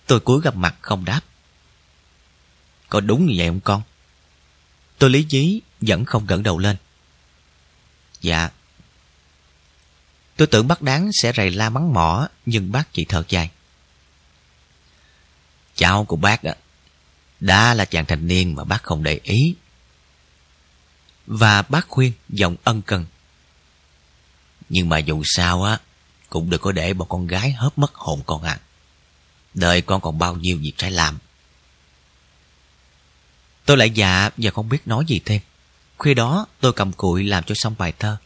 Tôi 0.06 0.20
cúi 0.20 0.40
gặp 0.42 0.56
mặt 0.56 0.74
không 0.80 1.04
đáp. 1.04 1.20
Có 2.88 3.00
đúng 3.00 3.26
như 3.26 3.34
vậy 3.36 3.48
không 3.48 3.60
con? 3.60 3.82
Tôi 4.98 5.10
lý 5.10 5.22
trí 5.28 5.62
vẫn 5.80 6.04
không 6.04 6.26
gật 6.26 6.40
đầu 6.44 6.58
lên. 6.58 6.76
Dạ. 8.20 8.50
Tôi 10.36 10.46
tưởng 10.46 10.68
bác 10.68 10.82
đáng 10.82 11.10
sẽ 11.22 11.32
rầy 11.36 11.50
la 11.50 11.70
mắng 11.70 11.94
mỏ, 11.94 12.28
nhưng 12.46 12.72
bác 12.72 12.92
chỉ 12.92 13.04
thở 13.08 13.24
dài. 13.28 13.50
Cháu 15.78 16.04
của 16.04 16.16
bác 16.16 16.44
đó, 16.44 16.52
đã 17.40 17.74
là 17.74 17.84
chàng 17.84 18.06
thanh 18.06 18.26
niên 18.26 18.54
mà 18.54 18.64
bác 18.64 18.82
không 18.82 19.02
để 19.02 19.20
ý. 19.22 19.54
Và 21.26 21.62
bác 21.62 21.88
khuyên 21.88 22.12
giọng 22.28 22.56
ân 22.64 22.82
cần. 22.82 23.06
Nhưng 24.68 24.88
mà 24.88 24.98
dù 24.98 25.22
sao 25.24 25.62
á, 25.62 25.78
cũng 26.28 26.50
đừng 26.50 26.60
có 26.60 26.72
để 26.72 26.92
một 26.92 27.04
con 27.04 27.26
gái 27.26 27.52
hớp 27.52 27.78
mất 27.78 27.94
hồn 27.94 28.22
con 28.26 28.42
ạ. 28.42 28.58
À. 28.60 28.64
Đời 29.54 29.82
con 29.82 30.00
còn 30.00 30.18
bao 30.18 30.36
nhiêu 30.36 30.58
việc 30.58 30.72
phải 30.78 30.90
làm. 30.90 31.18
Tôi 33.64 33.76
lại 33.76 33.90
dạ 33.90 34.30
và 34.36 34.50
không 34.50 34.68
biết 34.68 34.86
nói 34.86 35.04
gì 35.08 35.20
thêm. 35.24 35.40
Khuya 35.98 36.14
đó 36.14 36.46
tôi 36.60 36.72
cầm 36.72 36.92
cụi 36.92 37.24
làm 37.24 37.44
cho 37.44 37.54
xong 37.58 37.74
bài 37.78 37.92
thơ. 37.98 38.16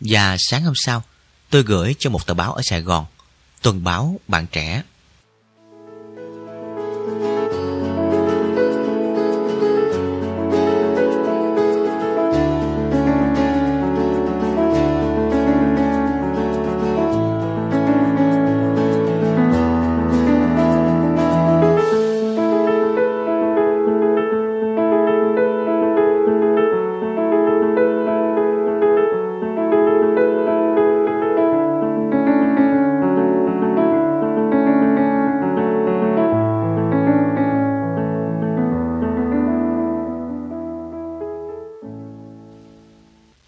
Và 0.00 0.36
sáng 0.38 0.64
hôm 0.64 0.74
sau 0.76 1.02
tôi 1.50 1.62
gửi 1.62 1.94
cho 1.98 2.10
một 2.10 2.26
tờ 2.26 2.34
báo 2.34 2.52
ở 2.52 2.62
Sài 2.64 2.80
Gòn. 2.80 3.06
Tuần 3.62 3.84
báo 3.84 4.20
Bạn 4.28 4.46
Trẻ 4.46 4.82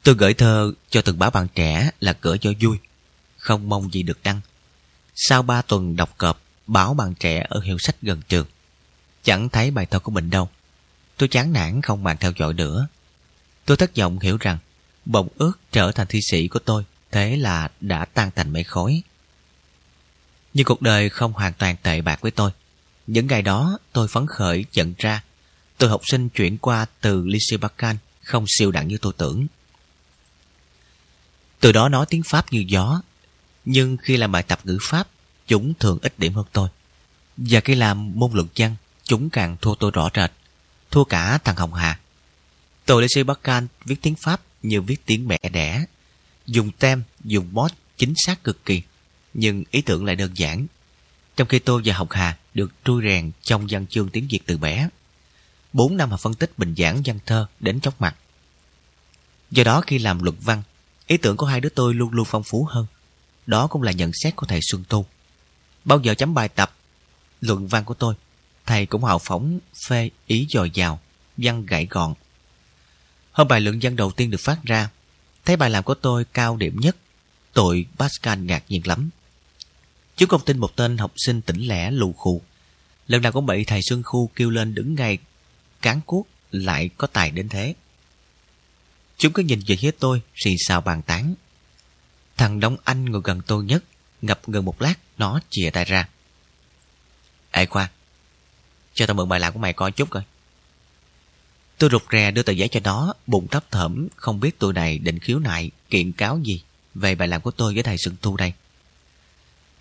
Tôi 0.03 0.15
gửi 0.15 0.35
thơ 0.35 0.73
cho 0.91 1.03
từng 1.03 1.19
báo 1.19 1.31
bạn 1.31 1.49
trẻ 1.55 1.91
là 2.01 2.17
gửi 2.21 2.39
cho 2.39 2.53
vui, 2.61 2.79
không 3.37 3.69
mong 3.69 3.93
gì 3.93 4.03
được 4.03 4.19
đăng. 4.23 4.41
Sau 5.15 5.43
ba 5.43 5.63
tuần 5.63 5.97
đọc 5.97 6.15
cọp 6.19 6.43
báo 6.67 6.95
bạn 6.95 7.15
trẻ 7.15 7.47
ở 7.49 7.61
hiệu 7.61 7.77
sách 7.79 7.97
gần 8.03 8.21
trường, 8.29 8.47
chẳng 9.23 9.49
thấy 9.49 9.71
bài 9.71 9.87
thơ 9.87 9.99
của 9.99 10.13
mình 10.13 10.31
đâu. 10.31 10.49
Tôi 11.17 11.29
chán 11.29 11.53
nản 11.53 11.83
không 11.83 12.05
màn 12.05 12.17
theo 12.17 12.33
dõi 12.39 12.55
nữa. 12.55 12.89
Tôi 13.65 13.77
thất 13.77 13.97
vọng 13.97 14.19
hiểu 14.19 14.37
rằng 14.41 14.59
bỗng 15.05 15.29
ước 15.37 15.53
trở 15.73 15.93
thành 15.93 16.07
thi 16.07 16.21
sĩ 16.31 16.49
của 16.49 16.59
tôi, 16.59 16.85
thế 17.11 17.37
là 17.37 17.71
đã 17.81 18.05
tan 18.05 18.31
thành 18.37 18.53
mây 18.53 18.65
khói. 18.65 19.03
Nhưng 20.55 20.65
cuộc 20.65 20.83
đời 20.83 21.09
không 21.09 21.33
hoàn 21.33 21.53
toàn 21.53 21.77
tệ 21.83 22.01
bạc 22.01 22.21
với 22.21 22.31
tôi. 22.31 22.51
Những 23.07 23.27
ngày 23.27 23.43
đó 23.43 23.79
tôi 23.93 24.09
phấn 24.09 24.27
khởi 24.27 24.65
nhận 24.73 24.95
ra 24.99 25.23
tôi 25.79 25.91
học 25.91 26.01
sinh 26.05 26.29
chuyển 26.29 26.59
qua 26.59 26.87
từ 27.01 27.27
Lycée 27.27 27.57
Bacan 27.61 27.97
không 28.23 28.45
siêu 28.49 28.71
đẳng 28.71 28.89
như 28.89 28.99
tôi 28.99 29.13
tưởng. 29.17 29.47
Từ 31.63 31.73
đó 31.73 31.89
nói 31.89 32.07
tiếng 32.09 32.23
Pháp 32.23 32.53
như 32.53 32.65
gió. 32.69 33.03
Nhưng 33.65 33.97
khi 33.97 34.17
làm 34.17 34.33
bài 34.33 34.43
tập 34.43 34.61
ngữ 34.65 34.79
Pháp, 34.83 35.09
chúng 35.47 35.75
thường 35.75 35.99
ít 36.03 36.19
điểm 36.19 36.35
hơn 36.35 36.47
tôi. 36.53 36.69
Và 37.37 37.61
khi 37.61 37.75
làm 37.75 38.13
môn 38.15 38.33
luận 38.33 38.49
văn, 38.57 38.77
chúng 39.05 39.31
càng 39.31 39.57
thua 39.61 39.75
tôi 39.75 39.91
rõ 39.91 40.11
rệt. 40.15 40.31
Thua 40.91 41.05
cả 41.05 41.39
thằng 41.39 41.57
Hồng 41.57 41.75
Hà. 41.75 41.99
Tôi 42.87 43.07
Lê 43.17 43.23
Bắc 43.23 43.43
Can 43.43 43.67
viết 43.85 44.03
tiếng 44.03 44.15
Pháp 44.15 44.41
như 44.63 44.83
viết 44.83 45.07
tiếng 45.07 45.29
mẹ 45.29 45.39
đẻ. 45.53 45.85
Dùng 46.47 46.71
tem, 46.71 47.03
dùng 47.25 47.49
bot 47.53 47.71
chính 47.97 48.15
xác 48.27 48.45
cực 48.45 48.65
kỳ. 48.65 48.83
Nhưng 49.35 49.65
ý 49.71 49.83
tưởng 49.83 50.05
lại 50.05 50.17
đơn 50.17 50.31
giản. 50.35 50.67
Trong 51.37 51.49
khi 51.49 51.59
tôi 51.59 51.83
và 51.85 51.95
Hồng 51.95 52.11
Hà 52.11 52.39
được 52.55 52.73
trui 52.85 53.03
rèn 53.05 53.31
trong 53.43 53.67
văn 53.71 53.87
chương 53.87 54.09
tiếng 54.09 54.29
Việt 54.31 54.41
từ 54.47 54.59
bé. 54.59 54.89
Bốn 55.73 55.97
năm 55.97 56.11
học 56.11 56.21
phân 56.21 56.35
tích 56.35 56.59
bình 56.59 56.75
giảng 56.79 57.03
văn 57.05 57.19
thơ 57.27 57.47
đến 57.61 57.81
chóng 57.81 57.95
mặt. 57.99 58.17
Do 59.51 59.65
đó 59.65 59.81
khi 59.81 59.99
làm 59.99 60.23
luận 60.23 60.37
văn, 60.41 60.63
Ý 61.07 61.17
tưởng 61.17 61.37
của 61.37 61.47
hai 61.47 61.61
đứa 61.61 61.69
tôi 61.69 61.95
luôn 61.95 62.13
luôn 62.13 62.27
phong 62.31 62.43
phú 62.43 62.65
hơn. 62.71 62.87
Đó 63.47 63.67
cũng 63.67 63.83
là 63.83 63.93
nhận 63.93 64.11
xét 64.23 64.37
của 64.37 64.47
thầy 64.47 64.61
Xuân 64.63 64.85
Tu. 64.89 65.07
Bao 65.85 66.01
giờ 66.01 66.15
chấm 66.15 66.35
bài 66.35 66.49
tập, 66.49 66.77
luận 67.41 67.67
văn 67.67 67.85
của 67.85 67.95
tôi, 67.95 68.15
thầy 68.67 68.87
cũng 68.87 69.05
hào 69.05 69.19
phóng 69.19 69.59
phê 69.89 70.11
ý 70.27 70.47
dồi 70.51 70.71
dào, 70.71 71.01
văn 71.37 71.67
gãy 71.67 71.87
gọn. 71.91 72.15
Hôm 73.33 73.49
bài 73.49 73.61
luận 73.61 73.79
văn 73.83 73.97
đầu 73.97 74.11
tiên 74.11 74.31
được 74.31 74.41
phát 74.41 74.59
ra, 74.65 74.91
thấy 75.45 75.57
bài 75.57 75.71
làm 75.71 75.85
của 75.85 75.95
tôi 75.95 76.25
cao 76.25 76.57
điểm 76.57 76.81
nhất. 76.81 76.97
Tội 77.53 77.87
Pascal 77.99 78.39
ngạc 78.39 78.65
nhiên 78.69 78.83
lắm. 78.85 79.11
Chú 80.17 80.27
không 80.27 80.45
tin 80.45 80.59
một 80.59 80.77
tên 80.77 80.99
học 80.99 81.13
sinh 81.17 81.41
tỉnh 81.43 81.69
lẻ 81.69 81.91
lù 81.91 82.13
khù. 82.13 82.43
Lần 83.07 83.23
nào 83.23 83.33
cũng 83.33 83.47
bị 83.47 83.65
thầy 83.65 83.81
Xuân 83.83 84.03
Khu 84.03 84.31
kêu 84.35 84.51
lên 84.51 84.75
đứng 84.75 84.95
ngay 84.95 85.19
cán 85.83 86.01
cuốc 86.07 86.29
lại 86.51 86.91
có 86.97 87.07
tài 87.07 87.31
đến 87.31 87.49
thế. 87.49 87.75
Chúng 89.23 89.33
cứ 89.33 89.43
nhìn 89.43 89.61
về 89.67 89.77
phía 89.77 89.91
tôi, 89.91 90.23
xì 90.45 90.57
xào 90.59 90.81
bàn 90.81 91.03
tán. 91.03 91.35
Thằng 92.37 92.61
Đông 92.61 92.77
Anh 92.85 93.05
ngồi 93.05 93.21
gần 93.25 93.41
tôi 93.47 93.65
nhất, 93.65 93.85
ngập 94.23 94.49
ngừng 94.49 94.65
một 94.65 94.83
lát, 94.83 94.95
nó 95.19 95.41
chìa 95.51 95.71
tay 95.71 95.85
ra. 95.85 96.09
Ê 97.51 97.67
khoa, 97.67 97.91
cho 98.95 99.07
tao 99.07 99.15
mượn 99.15 99.29
bài 99.29 99.41
làm 99.41 99.53
của 99.53 99.59
mày 99.59 99.73
coi 99.73 99.93
chút 99.93 100.11
coi. 100.11 100.23
Tôi 101.79 101.91
rụt 101.91 102.03
rè 102.13 102.31
đưa 102.31 102.43
tờ 102.43 102.53
giấy 102.53 102.69
cho 102.69 102.81
nó, 102.85 103.15
bụng 103.27 103.49
thấp 103.49 103.71
thởm, 103.71 104.09
không 104.17 104.41
biết 104.41 104.59
tụi 104.59 104.73
này 104.73 104.99
định 104.99 105.19
khiếu 105.19 105.39
nại, 105.39 105.71
kiện 105.91 106.13
cáo 106.13 106.41
gì 106.45 106.63
về 106.95 107.15
bài 107.15 107.29
làm 107.29 107.41
của 107.41 107.51
tôi 107.51 107.75
với 107.75 107.83
thầy 107.83 107.97
Sừng 107.99 108.17
Thu 108.23 108.37
đây. 108.37 108.53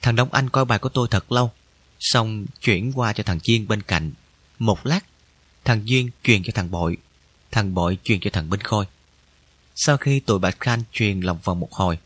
Thằng 0.02 0.16
Đông 0.16 0.34
Anh 0.34 0.50
coi 0.50 0.66
bài 0.66 0.80
của 0.80 0.90
tôi 0.90 1.08
thật 1.12 1.32
lâu, 1.32 1.52
xong 2.00 2.46
chuyển 2.62 2.92
qua 2.96 3.14
cho 3.14 3.24
thằng 3.24 3.40
Chiên 3.40 3.68
bên 3.68 3.82
cạnh. 3.82 4.12
Một 4.60 4.86
lát, 4.86 5.06
thằng 5.66 5.82
Duyên 5.86 6.10
truyền 6.24 6.44
cho 6.44 6.52
thằng 6.56 6.72
Bội, 6.72 6.98
thằng 7.52 7.74
Bội 7.74 7.98
truyền 8.04 8.20
cho 8.20 8.30
thằng 8.34 8.50
Binh 8.50 8.62
Khôi. 8.62 8.86
Sau 9.76 9.98
khi 9.98 10.20
tụi 10.20 10.40
Bạch 10.40 10.60
Khanh 10.60 10.84
truyền 10.92 11.20
lòng 11.20 11.40
vòng 11.44 11.60
một 11.60 11.72
hồi, 11.72 11.98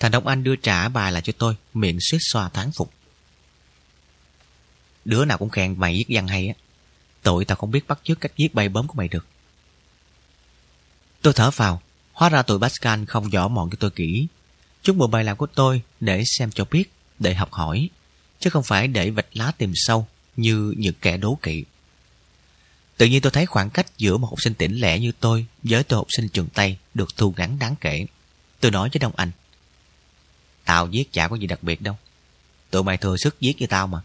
thằng 0.00 0.10
Đông 0.10 0.26
Anh 0.26 0.44
đưa 0.44 0.56
trả 0.56 0.88
bài 0.88 1.12
lại 1.12 1.22
cho 1.22 1.32
tôi, 1.38 1.56
miệng 1.74 1.98
suýt 2.00 2.18
xoa 2.20 2.48
tháng 2.48 2.72
phục. 2.72 2.92
Đứa 5.04 5.24
nào 5.24 5.38
cũng 5.38 5.50
khen 5.50 5.74
mày 5.78 5.94
viết 5.94 6.04
văn 6.08 6.28
hay 6.28 6.48
á. 6.48 6.54
Tội 7.22 7.44
tao 7.44 7.56
không 7.56 7.70
biết 7.70 7.88
bắt 7.88 8.00
chước 8.04 8.20
cách 8.20 8.32
viết 8.36 8.54
bay 8.54 8.68
bấm 8.68 8.86
của 8.86 8.94
mày 8.94 9.08
được. 9.08 9.26
Tôi 11.22 11.32
thở 11.32 11.50
vào, 11.50 11.82
hóa 12.12 12.28
ra 12.28 12.42
tụi 12.42 12.58
Pascal 12.60 13.04
không 13.04 13.30
rõ 13.30 13.48
mọn 13.48 13.70
cho 13.70 13.76
tôi 13.80 13.90
kỹ. 13.90 14.26
Chúng 14.82 14.98
mượn 14.98 15.10
bài 15.10 15.24
làm 15.24 15.36
của 15.36 15.46
tôi 15.46 15.82
để 16.00 16.22
xem 16.26 16.50
cho 16.50 16.64
biết, 16.70 16.92
để 17.18 17.34
học 17.34 17.52
hỏi, 17.52 17.88
chứ 18.40 18.50
không 18.50 18.62
phải 18.62 18.88
để 18.88 19.10
vạch 19.10 19.36
lá 19.36 19.52
tìm 19.58 19.72
sâu 19.74 20.06
như 20.36 20.74
những 20.76 20.94
kẻ 21.00 21.16
đố 21.16 21.38
kỵ. 21.42 21.64
Tự 22.96 23.06
nhiên 23.06 23.22
tôi 23.22 23.32
thấy 23.32 23.46
khoảng 23.46 23.70
cách 23.70 23.98
giữa 23.98 24.16
một 24.16 24.26
học 24.26 24.38
sinh 24.42 24.54
tỉnh 24.54 24.80
lẻ 24.80 24.98
như 24.98 25.12
tôi 25.20 25.46
với 25.62 25.84
tôi 25.84 25.96
học 25.96 26.06
sinh 26.16 26.28
trường 26.28 26.48
Tây 26.48 26.76
được 26.94 27.16
thu 27.16 27.34
ngắn 27.36 27.58
đáng 27.58 27.74
kể. 27.80 28.06
Tôi 28.60 28.70
nói 28.70 28.88
với 28.92 28.98
Đông 28.98 29.12
Anh. 29.16 29.30
Tao 30.64 30.86
viết 30.86 31.12
chả 31.12 31.28
có 31.28 31.36
gì 31.36 31.46
đặc 31.46 31.62
biệt 31.62 31.82
đâu. 31.82 31.96
Tụi 32.70 32.82
mày 32.82 32.96
thừa 32.96 33.16
sức 33.16 33.36
viết 33.40 33.54
như 33.58 33.66
tao 33.66 33.86
mà. 33.86 34.00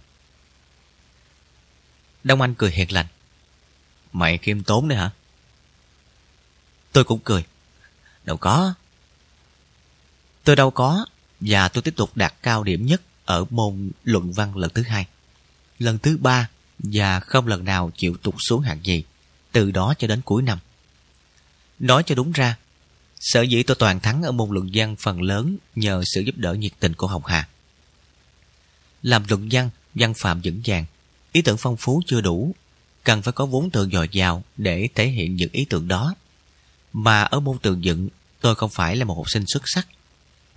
Đông 2.24 2.42
Anh 2.42 2.56
cười 2.56 2.72
hiền 2.72 2.92
lành. 2.92 3.06
Mày 4.14 4.38
khiêm 4.38 4.64
tốn 4.64 4.88
đấy 4.88 4.98
hả? 4.98 5.12
Tôi 6.92 7.04
cũng 7.04 7.20
cười. 7.24 7.44
Đâu 8.24 8.38
có. 8.38 8.74
Tôi 10.44 10.56
đâu 10.56 10.72
có. 10.72 11.06
Và 11.40 11.68
tôi 11.68 11.82
tiếp 11.82 11.94
tục 11.96 12.12
đạt 12.16 12.34
cao 12.42 12.64
điểm 12.64 12.86
nhất 12.86 13.02
ở 13.26 13.46
môn 13.50 13.92
luận 14.04 14.32
văn 14.32 14.58
lần 14.58 14.70
thứ 14.74 14.84
hai. 14.84 15.08
Lần 15.80 16.00
thứ 16.00 16.18
ba 16.18 16.50
và 16.80 17.20
không 17.20 17.48
lần 17.48 17.66
nào 17.66 17.92
chịu 17.98 18.18
tụt 18.18 18.36
xuống 18.38 18.62
hạng 18.62 18.80
gì. 18.84 19.04
Từ 19.52 19.72
đó 19.72 19.94
cho 20.00 20.08
đến 20.08 20.22
cuối 20.22 20.42
năm. 20.42 20.60
Nói 21.80 22.04
cho 22.06 22.16
đúng 22.16 22.32
ra, 22.32 22.58
sở 23.20 23.42
dĩ 23.42 23.64
tôi 23.64 23.76
toàn 23.80 24.00
thắng 24.00 24.24
ở 24.24 24.32
môn 24.32 24.50
luận 24.52 24.70
văn 24.74 24.96
phần 25.00 25.22
lớn 25.22 25.58
nhờ 25.76 26.04
sự 26.06 26.22
giúp 26.22 26.38
đỡ 26.38 26.54
nhiệt 26.54 26.72
tình 26.80 26.94
của 26.94 27.08
Hồng 27.08 27.26
Hà. 27.26 27.48
Làm 29.04 29.24
luận 29.30 29.50
văn, 29.52 29.70
văn 29.96 30.14
phạm 30.14 30.42
vững 30.44 30.62
vàng, 30.66 30.86
ý 31.32 31.42
tưởng 31.42 31.58
phong 31.58 31.78
phú 31.78 32.02
chưa 32.08 32.22
đủ, 32.22 32.56
cần 33.04 33.22
phải 33.22 33.32
có 33.32 33.46
vốn 33.46 33.70
tường 33.70 33.90
dồi 33.92 34.10
dào 34.12 34.44
để 34.58 34.90
thể 34.96 35.08
hiện 35.08 35.36
những 35.36 35.50
ý 35.52 35.66
tưởng 35.70 35.88
đó. 35.88 36.16
Mà 36.94 37.22
ở 37.22 37.40
môn 37.40 37.58
tường 37.60 37.84
dựng, 37.84 38.10
tôi 38.42 38.56
không 38.56 38.70
phải 38.70 38.96
là 38.96 39.06
một 39.06 39.16
học 39.16 39.30
sinh 39.30 39.44
xuất 39.48 39.64
sắc, 39.66 39.88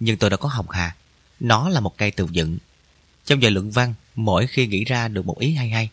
nhưng 0.00 0.16
tôi 0.16 0.30
đã 0.30 0.36
có 0.36 0.48
Hồng 0.48 0.70
Hà. 0.70 0.96
Nó 1.40 1.68
là 1.68 1.80
một 1.80 1.98
cây 1.98 2.10
tường 2.10 2.34
dựng. 2.34 2.58
Trong 3.24 3.42
giờ 3.42 3.50
luận 3.50 3.70
văn, 3.70 3.94
mỗi 4.14 4.46
khi 4.46 4.66
nghĩ 4.66 4.84
ra 4.84 5.08
được 5.08 5.26
một 5.26 5.38
ý 5.38 5.54
hay 5.54 5.68
hay, 5.68 5.90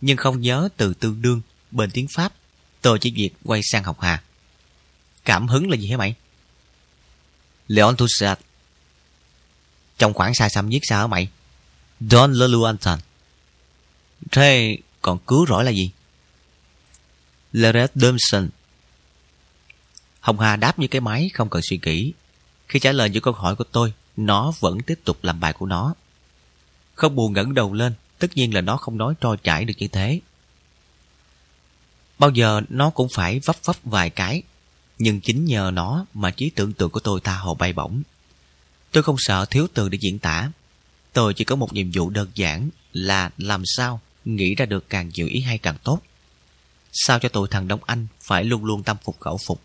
nhưng 0.00 0.16
không 0.16 0.40
nhớ 0.40 0.68
từ 0.76 0.94
tương 0.94 1.22
đương 1.22 1.40
bên 1.70 1.90
tiếng 1.90 2.06
Pháp, 2.14 2.32
tôi 2.82 2.98
chỉ 2.98 3.12
việc 3.16 3.30
quay 3.44 3.60
sang 3.72 3.84
học 3.84 4.00
Hà. 4.00 4.22
Cảm 5.24 5.48
hứng 5.48 5.70
là 5.70 5.76
gì 5.76 5.90
hả 5.90 5.96
mày? 5.96 6.14
Leon 7.68 7.96
Toussaint 7.96 8.38
Trong 9.98 10.14
khoảng 10.14 10.34
sai 10.34 10.50
xăm 10.50 10.68
viết 10.68 10.80
sao 10.82 11.00
hả 11.00 11.06
mày? 11.06 11.28
Don 12.00 12.32
Leluantan 12.32 12.98
Thế 14.30 14.78
còn 15.02 15.18
cứu 15.18 15.46
rỗi 15.46 15.64
là 15.64 15.70
gì? 15.70 15.90
Leret 17.52 17.90
Domson 17.94 18.48
Hồng 20.20 20.40
Hà 20.40 20.56
đáp 20.56 20.78
như 20.78 20.86
cái 20.86 21.00
máy 21.00 21.30
không 21.34 21.50
cần 21.50 21.62
suy 21.62 21.80
nghĩ. 21.82 22.12
Khi 22.68 22.78
trả 22.78 22.92
lời 22.92 23.10
những 23.10 23.22
câu 23.22 23.34
hỏi 23.34 23.56
của 23.56 23.64
tôi, 23.64 23.92
nó 24.16 24.52
vẫn 24.60 24.80
tiếp 24.80 25.00
tục 25.04 25.18
làm 25.22 25.40
bài 25.40 25.52
của 25.52 25.66
nó. 25.66 25.94
Không 26.94 27.14
buồn 27.14 27.32
ngẩng 27.32 27.54
đầu 27.54 27.72
lên, 27.72 27.94
tất 28.20 28.36
nhiên 28.36 28.54
là 28.54 28.60
nó 28.60 28.76
không 28.76 28.98
nói 28.98 29.14
trôi 29.20 29.36
chảy 29.42 29.64
được 29.64 29.74
như 29.78 29.88
thế. 29.88 30.20
Bao 32.18 32.30
giờ 32.30 32.60
nó 32.68 32.90
cũng 32.90 33.08
phải 33.14 33.40
vấp 33.44 33.56
vấp 33.64 33.76
vài 33.84 34.10
cái, 34.10 34.42
nhưng 34.98 35.20
chính 35.20 35.44
nhờ 35.44 35.70
nó 35.74 36.06
mà 36.14 36.30
trí 36.30 36.50
tưởng 36.50 36.72
tượng 36.72 36.90
của 36.90 37.00
tôi 37.00 37.20
tha 37.24 37.36
hồ 37.36 37.54
bay 37.54 37.72
bổng. 37.72 38.02
Tôi 38.92 39.02
không 39.02 39.16
sợ 39.18 39.44
thiếu 39.44 39.66
từ 39.74 39.88
để 39.88 39.98
diễn 40.00 40.18
tả. 40.18 40.50
Tôi 41.12 41.34
chỉ 41.34 41.44
có 41.44 41.56
một 41.56 41.72
nhiệm 41.72 41.90
vụ 41.94 42.10
đơn 42.10 42.30
giản 42.34 42.70
là 42.92 43.30
làm 43.38 43.62
sao 43.66 44.00
nghĩ 44.24 44.54
ra 44.54 44.66
được 44.66 44.88
càng 44.88 45.10
nhiều 45.14 45.26
ý 45.26 45.40
hay 45.40 45.58
càng 45.58 45.76
tốt. 45.84 46.00
Sao 46.92 47.18
cho 47.18 47.28
tụi 47.28 47.48
thằng 47.48 47.68
Đông 47.68 47.80
Anh 47.86 48.06
phải 48.20 48.44
luôn 48.44 48.64
luôn 48.64 48.82
tâm 48.82 48.96
phục 49.04 49.20
khẩu 49.20 49.38
phục. 49.46 49.60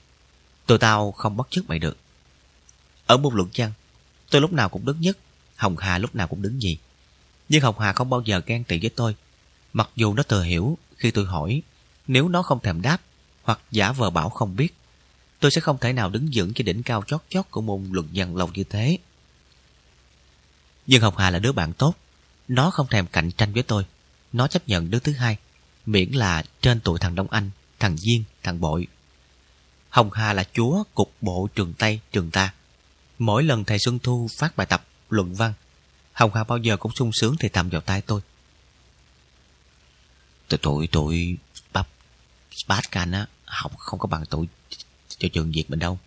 Tụi 0.65 0.77
tao 0.77 1.11
không 1.11 1.37
bắt 1.37 1.47
chước 1.49 1.69
mày 1.69 1.79
được. 1.79 1.97
Ở 3.05 3.17
môn 3.17 3.35
luận 3.35 3.49
văn, 3.55 3.71
tôi 4.29 4.41
lúc 4.41 4.53
nào 4.53 4.69
cũng 4.69 4.85
đứng 4.85 5.01
nhất, 5.01 5.17
Hồng 5.55 5.77
Hà 5.77 5.97
lúc 5.97 6.15
nào 6.15 6.27
cũng 6.27 6.41
đứng 6.41 6.61
gì. 6.61 6.77
Nhưng 7.49 7.61
Hồng 7.61 7.79
Hà 7.79 7.93
không 7.93 8.09
bao 8.09 8.21
giờ 8.21 8.41
ghen 8.45 8.63
tị 8.63 8.79
với 8.79 8.89
tôi. 8.89 9.15
Mặc 9.73 9.89
dù 9.95 10.13
nó 10.13 10.23
thừa 10.23 10.43
hiểu 10.43 10.77
khi 10.97 11.11
tôi 11.11 11.25
hỏi, 11.25 11.61
nếu 12.07 12.27
nó 12.27 12.41
không 12.41 12.59
thèm 12.59 12.81
đáp 12.81 13.01
hoặc 13.43 13.59
giả 13.71 13.91
vờ 13.91 14.09
bảo 14.09 14.29
không 14.29 14.55
biết, 14.55 14.75
tôi 15.39 15.51
sẽ 15.51 15.61
không 15.61 15.77
thể 15.77 15.93
nào 15.93 16.09
đứng 16.09 16.29
vững 16.33 16.53
trên 16.53 16.65
đỉnh 16.65 16.83
cao 16.83 17.03
chót 17.07 17.21
chót 17.29 17.45
của 17.51 17.61
môn 17.61 17.87
luận 17.91 18.07
văn 18.13 18.35
lâu 18.35 18.49
như 18.53 18.63
thế. 18.63 18.97
Nhưng 20.87 21.01
Hồng 21.01 21.17
Hà 21.17 21.29
là 21.29 21.39
đứa 21.39 21.51
bạn 21.51 21.73
tốt, 21.73 21.95
nó 22.47 22.71
không 22.71 22.87
thèm 22.87 23.07
cạnh 23.07 23.31
tranh 23.31 23.53
với 23.53 23.63
tôi. 23.63 23.85
Nó 24.33 24.47
chấp 24.47 24.67
nhận 24.67 24.91
đứa 24.91 24.99
thứ 24.99 25.11
hai, 25.11 25.37
miễn 25.85 26.11
là 26.11 26.43
trên 26.61 26.79
tuổi 26.79 26.99
thằng 26.99 27.15
Đông 27.15 27.31
Anh, 27.31 27.49
thằng 27.79 27.97
Duyên, 27.97 28.23
thằng 28.43 28.61
Bội. 28.61 28.87
Hồng 29.89 30.11
Hà 30.11 30.33
là 30.33 30.43
chúa 30.53 30.83
cục 30.93 31.13
bộ 31.21 31.47
trường 31.55 31.73
Tây, 31.73 31.99
trường 32.11 32.31
ta. 32.31 32.53
Mỗi 33.19 33.43
lần 33.43 33.65
thầy 33.65 33.79
Xuân 33.79 33.99
Thu 33.99 34.27
phát 34.37 34.57
bài 34.57 34.67
tập, 34.67 34.85
luận 35.09 35.35
văn, 35.35 35.53
Hồng 36.15 36.31
Hà 36.33 36.43
bao 36.43 36.57
giờ 36.57 36.77
cũng 36.77 36.91
sung 36.95 37.11
sướng 37.13 37.35
thì 37.39 37.49
thầm 37.49 37.69
vào 37.69 37.81
tay 37.81 38.01
tôi. 38.01 38.21
Tụi 40.47 40.57
tụi 40.57 40.87
tụi 40.87 41.37
bắp 41.73 41.87
Spartan 42.51 43.11
á 43.11 43.27
học 43.45 43.77
không 43.77 43.99
có 43.99 44.07
bằng 44.07 44.25
tụi 44.25 44.47
cho 45.17 45.29
trường 45.33 45.51
Việt 45.51 45.69
mình 45.69 45.79
đâu. 45.79 45.99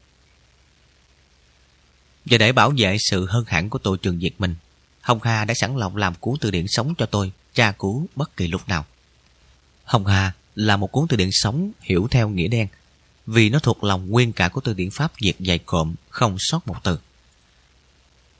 Và 2.24 2.38
để 2.38 2.52
bảo 2.52 2.72
vệ 2.76 2.96
sự 3.10 3.26
hơn 3.26 3.44
hẳn 3.48 3.70
của 3.70 3.78
tôi 3.78 3.98
trường 3.98 4.18
Việt 4.18 4.40
mình, 4.40 4.54
Hồng 5.00 5.22
Hà 5.22 5.44
đã 5.44 5.54
sẵn 5.54 5.76
lòng 5.76 5.96
làm 5.96 6.14
cuốn 6.14 6.34
từ 6.40 6.50
điển 6.50 6.66
sống 6.68 6.94
cho 6.98 7.06
tôi, 7.06 7.32
tra 7.54 7.72
cứu 7.72 8.06
bất 8.16 8.36
kỳ 8.36 8.46
lúc 8.48 8.68
nào. 8.68 8.86
Hồng 9.84 10.06
Hà 10.06 10.32
là 10.54 10.76
một 10.76 10.92
cuốn 10.92 11.08
từ 11.08 11.16
điển 11.16 11.30
sống 11.32 11.72
hiểu 11.80 12.08
theo 12.10 12.28
nghĩa 12.28 12.48
đen, 12.48 12.68
vì 13.26 13.50
nó 13.50 13.58
thuộc 13.58 13.84
lòng 13.84 14.10
nguyên 14.10 14.32
cả 14.32 14.48
của 14.48 14.60
từ 14.60 14.74
điển 14.74 14.90
Pháp 14.90 15.12
Việt 15.20 15.34
dày 15.38 15.58
cộm, 15.58 15.94
không 16.10 16.36
sót 16.38 16.68
một 16.68 16.76
từ. 16.82 16.98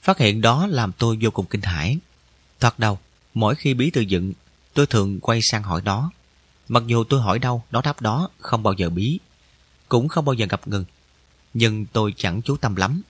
Phát 0.01 0.17
hiện 0.17 0.41
đó 0.41 0.67
làm 0.67 0.91
tôi 0.91 1.17
vô 1.21 1.31
cùng 1.31 1.45
kinh 1.45 1.61
hãi. 1.61 1.97
Thoạt 2.59 2.79
đầu, 2.79 2.99
mỗi 3.33 3.55
khi 3.55 3.73
bí 3.73 3.89
từ 3.89 4.01
dựng, 4.01 4.33
tôi 4.73 4.85
thường 4.85 5.19
quay 5.19 5.39
sang 5.51 5.63
hỏi 5.63 5.81
nó. 5.85 6.11
Mặc 6.67 6.83
dù 6.87 7.03
tôi 7.03 7.21
hỏi 7.21 7.39
đâu, 7.39 7.63
nó 7.71 7.81
đáp 7.81 8.01
đó, 8.01 8.29
không 8.39 8.63
bao 8.63 8.73
giờ 8.73 8.89
bí. 8.89 9.19
Cũng 9.89 10.07
không 10.07 10.25
bao 10.25 10.33
giờ 10.33 10.45
ngập 10.49 10.67
ngừng. 10.67 10.85
Nhưng 11.53 11.85
tôi 11.85 12.13
chẳng 12.17 12.41
chú 12.41 12.57
tâm 12.57 12.75
lắm. 12.75 13.01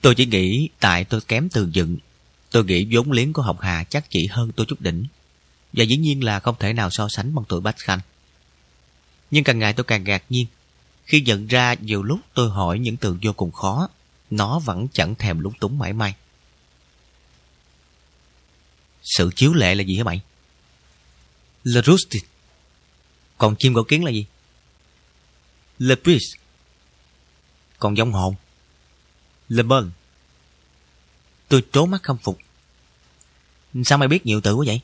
Tôi 0.00 0.14
chỉ 0.14 0.26
nghĩ 0.26 0.68
tại 0.80 1.04
tôi 1.04 1.20
kém 1.20 1.48
từ 1.48 1.68
dựng. 1.72 1.96
Tôi 2.50 2.64
nghĩ 2.64 2.86
vốn 2.90 3.12
liếng 3.12 3.32
của 3.32 3.42
Hồng 3.42 3.60
Hà 3.60 3.84
chắc 3.84 4.10
chỉ 4.10 4.26
hơn 4.26 4.52
tôi 4.52 4.66
chút 4.66 4.80
đỉnh. 4.80 5.06
Và 5.72 5.84
dĩ 5.84 5.96
nhiên 5.96 6.24
là 6.24 6.40
không 6.40 6.54
thể 6.58 6.72
nào 6.72 6.88
so 6.90 7.08
sánh 7.08 7.34
bằng 7.34 7.44
tuổi 7.48 7.60
Bách 7.60 7.76
Khanh. 7.78 8.00
Nhưng 9.30 9.44
càng 9.44 9.58
ngày 9.58 9.72
tôi 9.72 9.84
càng 9.84 10.04
ngạc 10.04 10.22
nhiên. 10.28 10.46
Khi 11.04 11.20
nhận 11.20 11.46
ra 11.46 11.74
nhiều 11.74 12.02
lúc 12.02 12.20
tôi 12.34 12.50
hỏi 12.50 12.78
những 12.78 12.96
từ 12.96 13.16
vô 13.22 13.32
cùng 13.32 13.52
khó 13.52 13.88
nó 14.30 14.58
vẫn 14.58 14.88
chẳng 14.92 15.14
thèm 15.14 15.40
lúng 15.40 15.54
túng 15.58 15.78
mãi 15.78 15.92
may. 15.92 16.14
Sự 19.02 19.30
chiếu 19.36 19.54
lệ 19.54 19.74
là 19.74 19.82
gì 19.82 19.96
hả 19.96 20.04
mày? 20.04 20.20
Le 21.64 21.82
Rustic. 21.82 22.22
Còn 23.38 23.56
chim 23.58 23.74
cổ 23.74 23.82
kiến 23.82 24.04
là 24.04 24.10
gì? 24.10 24.26
Le 25.78 25.94
Pris. 25.94 26.22
Còn 27.78 27.96
giống 27.96 28.12
hồn? 28.12 28.34
Le 29.48 29.62
Bon. 29.62 29.90
Tôi 31.48 31.64
trố 31.72 31.86
mắt 31.86 32.02
khâm 32.02 32.18
phục. 32.18 32.38
Sao 33.84 33.98
mày 33.98 34.08
biết 34.08 34.26
nhiều 34.26 34.40
từ 34.40 34.54
quá 34.54 34.64
vậy? 34.66 34.80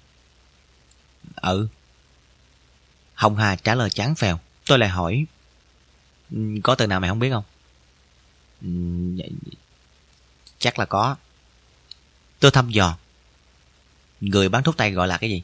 Ừ. 1.36 1.68
Hồng 3.14 3.36
Hà 3.36 3.56
trả 3.56 3.74
lời 3.74 3.90
chán 3.90 4.14
phèo. 4.14 4.40
Tôi 4.66 4.78
lại 4.78 4.88
hỏi. 4.88 5.24
Ừ, 6.30 6.38
có 6.62 6.74
từ 6.74 6.86
nào 6.86 7.00
mày 7.00 7.08
không 7.08 7.18
biết 7.18 7.30
không? 7.30 7.44
Chắc 10.58 10.78
là 10.78 10.84
có. 10.84 11.16
Tôi 12.40 12.50
thăm 12.50 12.70
dò. 12.70 12.96
Người 14.20 14.48
bán 14.48 14.62
thuốc 14.62 14.76
tây 14.76 14.90
gọi 14.90 15.08
là 15.08 15.18
cái 15.18 15.30
gì? 15.30 15.42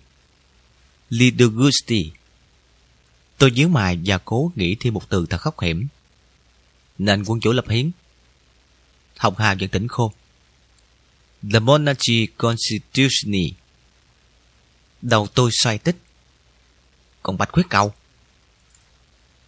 Lidogusti. 1.11 2.13
Tôi 3.39 3.51
nhíu 3.51 3.69
mày 3.69 3.99
và 4.05 4.19
cố 4.19 4.53
nghĩ 4.57 4.77
thêm 4.81 4.95
một 4.95 5.09
từ 5.09 5.27
thật 5.31 5.39
khóc 5.39 5.61
hiểm. 5.61 5.89
Nên 6.99 7.25
quân 7.25 7.41
chủ 7.41 7.53
lập 7.53 7.69
hiến. 7.69 7.91
Hồng 9.17 9.35
Hà 9.39 9.55
vẫn 9.61 9.69
tỉnh 9.69 9.89
khô. 9.89 10.13
The 11.53 11.59
Monarchy 11.59 12.27
Constitution. 12.37 13.35
Đầu 15.03 15.27
tôi 15.35 15.51
xoay 15.63 15.79
tích. 15.79 15.97
Còn 17.23 17.39
bạch 17.39 17.53
khuyết 17.53 17.67
cầu. 17.71 17.95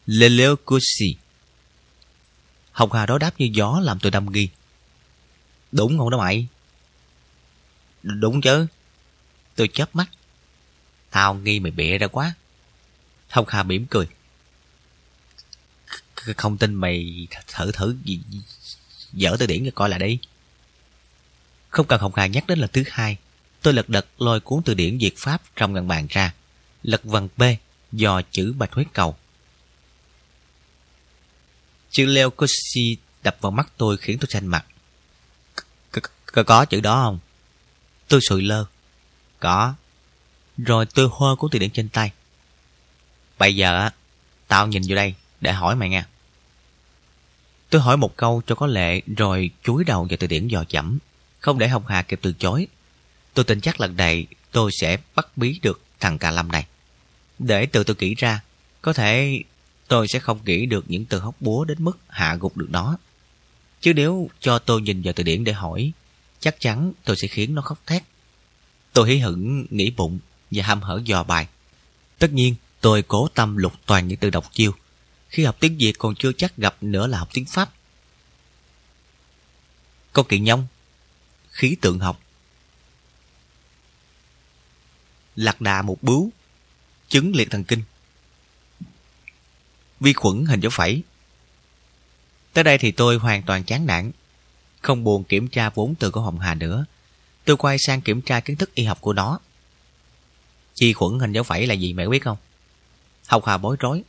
Leleocosi. 0.06 1.16
Hồng 2.72 2.92
Hà 2.92 3.06
đó 3.06 3.18
đáp 3.18 3.34
như 3.38 3.50
gió 3.52 3.80
làm 3.82 3.98
tôi 3.98 4.10
đâm 4.10 4.32
nghi. 4.32 4.48
Đúng 5.72 5.98
không 5.98 6.10
đó 6.10 6.18
mày? 6.18 6.46
Đúng 8.02 8.40
chứ. 8.40 8.66
Tôi 9.54 9.68
chớp 9.68 9.96
mắt. 9.96 10.10
Tao 11.10 11.34
nghi 11.34 11.60
mày 11.60 11.70
bịa 11.70 11.98
ra 11.98 12.06
quá. 12.06 12.34
Hồng 13.28 13.46
Hà 13.48 13.62
mỉm 13.62 13.86
cười. 13.86 14.06
Không 16.14 16.58
tin 16.58 16.74
mày 16.74 17.26
thử 17.48 17.72
thử 17.72 17.96
gì 18.04 18.20
dở 19.12 19.36
từ 19.38 19.46
điển 19.46 19.64
cho 19.64 19.70
coi 19.74 19.88
là 19.88 19.98
đi. 19.98 20.18
Không 21.68 21.86
cần 21.86 22.00
Hồng 22.00 22.12
Hà 22.16 22.26
nhắc 22.26 22.46
đến 22.46 22.58
lần 22.58 22.70
thứ 22.72 22.84
hai, 22.86 23.16
tôi 23.62 23.74
lật 23.74 23.88
đật 23.88 24.06
lôi 24.18 24.40
cuốn 24.40 24.62
từ 24.64 24.74
điển 24.74 24.98
Việt 24.98 25.18
Pháp 25.18 25.42
trong 25.56 25.72
ngăn 25.72 25.88
bàn 25.88 26.06
ra, 26.10 26.34
lật 26.82 27.04
vần 27.04 27.28
B 27.36 27.42
do 27.92 28.22
chữ 28.22 28.52
bạch 28.58 28.72
huyết 28.72 28.86
cầu. 28.92 29.16
Chữ 31.90 32.06
Leo 32.06 32.30
Cosi 32.30 32.96
đập 33.22 33.36
vào 33.40 33.52
mắt 33.52 33.72
tôi 33.76 33.96
khiến 33.96 34.18
tôi 34.18 34.28
xanh 34.30 34.46
mặt. 34.46 34.66
Có, 36.26 36.42
có 36.42 36.64
chữ 36.64 36.80
đó 36.80 37.02
không? 37.04 37.18
Tôi 38.08 38.20
sụi 38.20 38.42
lơ. 38.42 38.64
Có. 39.40 39.74
Rồi 40.58 40.86
tôi 40.86 41.08
hơ 41.20 41.36
cuốn 41.38 41.50
từ 41.50 41.58
điển 41.58 41.70
trên 41.70 41.88
tay. 41.88 42.12
Bây 43.38 43.56
giờ 43.56 43.76
á, 43.78 43.90
tao 44.48 44.66
nhìn 44.66 44.82
vô 44.88 44.96
đây 44.96 45.14
để 45.40 45.52
hỏi 45.52 45.76
mày 45.76 45.88
nha 45.88 46.06
Tôi 47.70 47.80
hỏi 47.80 47.96
một 47.96 48.16
câu 48.16 48.42
cho 48.46 48.54
có 48.54 48.66
lệ 48.66 49.00
rồi 49.16 49.50
chúi 49.62 49.84
đầu 49.84 50.06
vào 50.10 50.16
từ 50.20 50.26
điển 50.26 50.48
dò 50.48 50.64
chẩm, 50.64 50.98
không 51.40 51.58
để 51.58 51.68
Hồng 51.68 51.86
Hà 51.86 52.02
kịp 52.02 52.18
từ 52.22 52.32
chối. 52.32 52.66
Tôi 53.34 53.44
tin 53.44 53.60
chắc 53.60 53.80
lần 53.80 53.96
này 53.96 54.26
tôi 54.52 54.70
sẽ 54.80 54.96
bắt 55.14 55.26
bí 55.36 55.58
được 55.62 55.80
thằng 56.00 56.18
cà 56.18 56.30
lâm 56.30 56.52
này. 56.52 56.66
Để 57.38 57.66
từ 57.66 57.84
tôi 57.84 57.96
kỹ 57.96 58.14
ra, 58.14 58.40
có 58.82 58.92
thể 58.92 59.42
tôi 59.90 60.08
sẽ 60.08 60.18
không 60.18 60.40
nghĩ 60.44 60.66
được 60.66 60.84
những 60.88 61.04
từ 61.04 61.18
hóc 61.18 61.34
búa 61.40 61.64
đến 61.64 61.84
mức 61.84 61.98
hạ 62.08 62.36
gục 62.40 62.56
được 62.56 62.66
nó. 62.70 62.98
Chứ 63.80 63.92
nếu 63.94 64.30
cho 64.40 64.58
tôi 64.58 64.82
nhìn 64.82 65.02
vào 65.02 65.12
từ 65.16 65.22
điển 65.22 65.44
để 65.44 65.52
hỏi, 65.52 65.92
chắc 66.40 66.56
chắn 66.60 66.92
tôi 67.04 67.16
sẽ 67.16 67.28
khiến 67.28 67.54
nó 67.54 67.62
khóc 67.62 67.86
thét. 67.86 68.02
Tôi 68.92 69.08
hí 69.08 69.18
hửng 69.18 69.66
nghĩ 69.70 69.90
bụng 69.90 70.18
và 70.50 70.64
ham 70.64 70.82
hở 70.82 71.00
dò 71.04 71.22
bài. 71.24 71.46
Tất 72.18 72.32
nhiên, 72.32 72.54
tôi 72.80 73.02
cố 73.02 73.28
tâm 73.28 73.56
lục 73.56 73.72
toàn 73.86 74.08
những 74.08 74.18
từ 74.18 74.30
độc 74.30 74.52
chiêu. 74.52 74.72
Khi 75.28 75.44
học 75.44 75.56
tiếng 75.60 75.76
Việt 75.78 75.92
còn 75.98 76.14
chưa 76.14 76.32
chắc 76.36 76.56
gặp 76.56 76.76
nữa 76.80 77.06
là 77.06 77.18
học 77.18 77.28
tiếng 77.32 77.46
Pháp. 77.46 77.72
câu 80.12 80.24
kiện 80.24 80.44
nhông 80.44 80.66
Khí 81.48 81.76
tượng 81.80 81.98
học 81.98 82.20
Lạc 85.36 85.60
đà 85.60 85.82
một 85.82 86.02
bướu 86.02 86.30
Chứng 87.08 87.36
liệt 87.36 87.50
thần 87.50 87.64
kinh 87.64 87.82
Vi 90.00 90.12
khuẩn 90.12 90.44
hình 90.44 90.60
dấu 90.60 90.70
phẩy. 90.70 91.02
Tới 92.52 92.64
đây 92.64 92.78
thì 92.78 92.90
tôi 92.90 93.16
hoàn 93.16 93.42
toàn 93.42 93.64
chán 93.64 93.86
nản, 93.86 94.10
Không 94.82 95.04
buồn 95.04 95.24
kiểm 95.24 95.48
tra 95.48 95.70
vốn 95.70 95.94
từ 95.98 96.10
của 96.10 96.20
Hồng 96.20 96.38
Hà 96.38 96.54
nữa. 96.54 96.84
Tôi 97.44 97.56
quay 97.56 97.76
sang 97.78 98.00
kiểm 98.00 98.22
tra 98.22 98.40
kiến 98.40 98.56
thức 98.56 98.74
y 98.74 98.84
học 98.84 99.00
của 99.00 99.12
nó. 99.12 99.38
Chi 100.74 100.92
khuẩn 100.92 101.18
hình 101.18 101.32
dấu 101.32 101.44
phẩy 101.44 101.66
là 101.66 101.74
gì 101.74 101.92
mẹ 101.92 102.08
biết 102.08 102.22
không? 102.22 102.36
Hồng 103.26 103.42
Hà 103.46 103.58
bối 103.58 103.76
rối. 103.80 104.02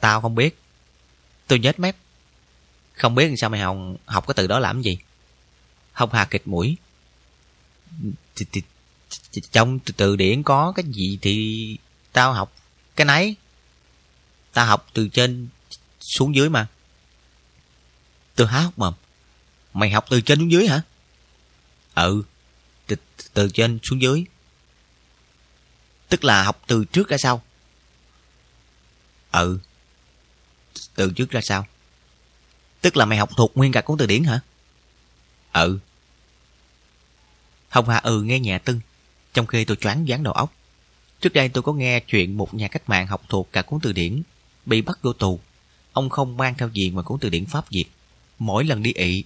Tao 0.00 0.20
không 0.20 0.34
biết. 0.34 0.58
Tôi 1.46 1.58
nhếch 1.58 1.78
mép. 1.78 1.96
Không 2.94 3.14
biết 3.14 3.34
sao 3.36 3.50
mày 3.50 3.60
hồng 3.60 3.96
học 4.06 4.26
cái 4.26 4.34
từ 4.36 4.46
đó 4.46 4.58
làm 4.58 4.82
gì. 4.82 4.98
Hồng 5.92 6.10
Hà 6.12 6.24
kịch 6.24 6.48
mũi. 6.48 6.76
Trong 9.52 9.78
từ 9.78 10.16
điển 10.16 10.42
có 10.42 10.72
cái 10.76 10.84
gì 10.88 11.18
thì 11.22 11.76
Tao 12.12 12.32
học. 12.32 12.52
Cái 12.96 13.04
nấy 13.04 13.36
ta 14.52 14.64
học 14.64 14.86
từ 14.92 15.08
trên 15.08 15.48
xuống 16.00 16.34
dưới 16.34 16.48
mà 16.48 16.66
Tôi 18.34 18.46
há 18.46 18.60
hốc 18.60 18.78
mồm 18.78 18.94
Mày 19.74 19.90
học 19.90 20.04
từ 20.10 20.20
trên 20.20 20.38
xuống 20.38 20.52
dưới 20.52 20.68
hả? 20.68 20.80
Ừ 21.94 22.22
Từ, 22.86 22.96
từ 23.34 23.48
trên 23.54 23.78
xuống 23.82 24.02
dưới 24.02 24.24
Tức 26.08 26.24
là 26.24 26.42
học 26.42 26.62
từ 26.66 26.84
trước 26.84 27.08
ra 27.08 27.16
sau 27.18 27.42
Ừ 29.30 29.58
từ 30.94 31.12
trước 31.16 31.30
ra 31.30 31.40
sau, 31.42 31.66
Tức 32.80 32.96
là 32.96 33.04
mày 33.04 33.18
học 33.18 33.30
thuộc 33.36 33.56
nguyên 33.56 33.72
cả 33.72 33.80
cuốn 33.80 33.98
từ 33.98 34.06
điển 34.06 34.24
hả? 34.24 34.40
Ừ. 35.52 35.78
Hồng 37.68 37.88
Hà 37.88 37.98
ừ 37.98 38.22
nghe 38.22 38.40
nhẹ 38.40 38.58
tưng, 38.58 38.80
trong 39.34 39.46
khi 39.46 39.64
tôi 39.64 39.76
choáng 39.76 40.04
váng 40.08 40.22
đầu 40.22 40.32
óc. 40.32 40.52
Trước 41.20 41.32
đây 41.32 41.48
tôi 41.48 41.62
có 41.62 41.72
nghe 41.72 42.00
chuyện 42.00 42.36
một 42.36 42.54
nhà 42.54 42.68
cách 42.68 42.88
mạng 42.88 43.06
học 43.06 43.22
thuộc 43.28 43.48
cả 43.52 43.62
cuốn 43.62 43.80
từ 43.80 43.92
điển, 43.92 44.22
bị 44.66 44.82
bắt 44.82 44.98
vô 45.02 45.12
tù. 45.12 45.40
Ông 45.92 46.10
không 46.10 46.36
mang 46.36 46.54
theo 46.58 46.68
gì 46.68 46.90
mà 46.90 47.02
cuốn 47.02 47.18
từ 47.20 47.28
điển 47.28 47.46
Pháp 47.46 47.64
Việt. 47.70 47.84
Mỗi 48.38 48.64
lần 48.64 48.82
đi 48.82 48.92
ị, 48.92 49.24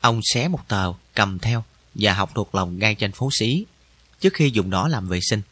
ông 0.00 0.20
xé 0.34 0.48
một 0.48 0.68
tờ, 0.68 0.92
cầm 1.14 1.38
theo 1.38 1.64
và 1.94 2.14
học 2.14 2.30
thuộc 2.34 2.54
lòng 2.54 2.78
ngay 2.78 2.94
trên 2.94 3.12
phố 3.12 3.28
xí, 3.38 3.64
trước 4.20 4.34
khi 4.34 4.50
dùng 4.50 4.70
nó 4.70 4.88
làm 4.88 5.08
vệ 5.08 5.20
sinh. 5.20 5.42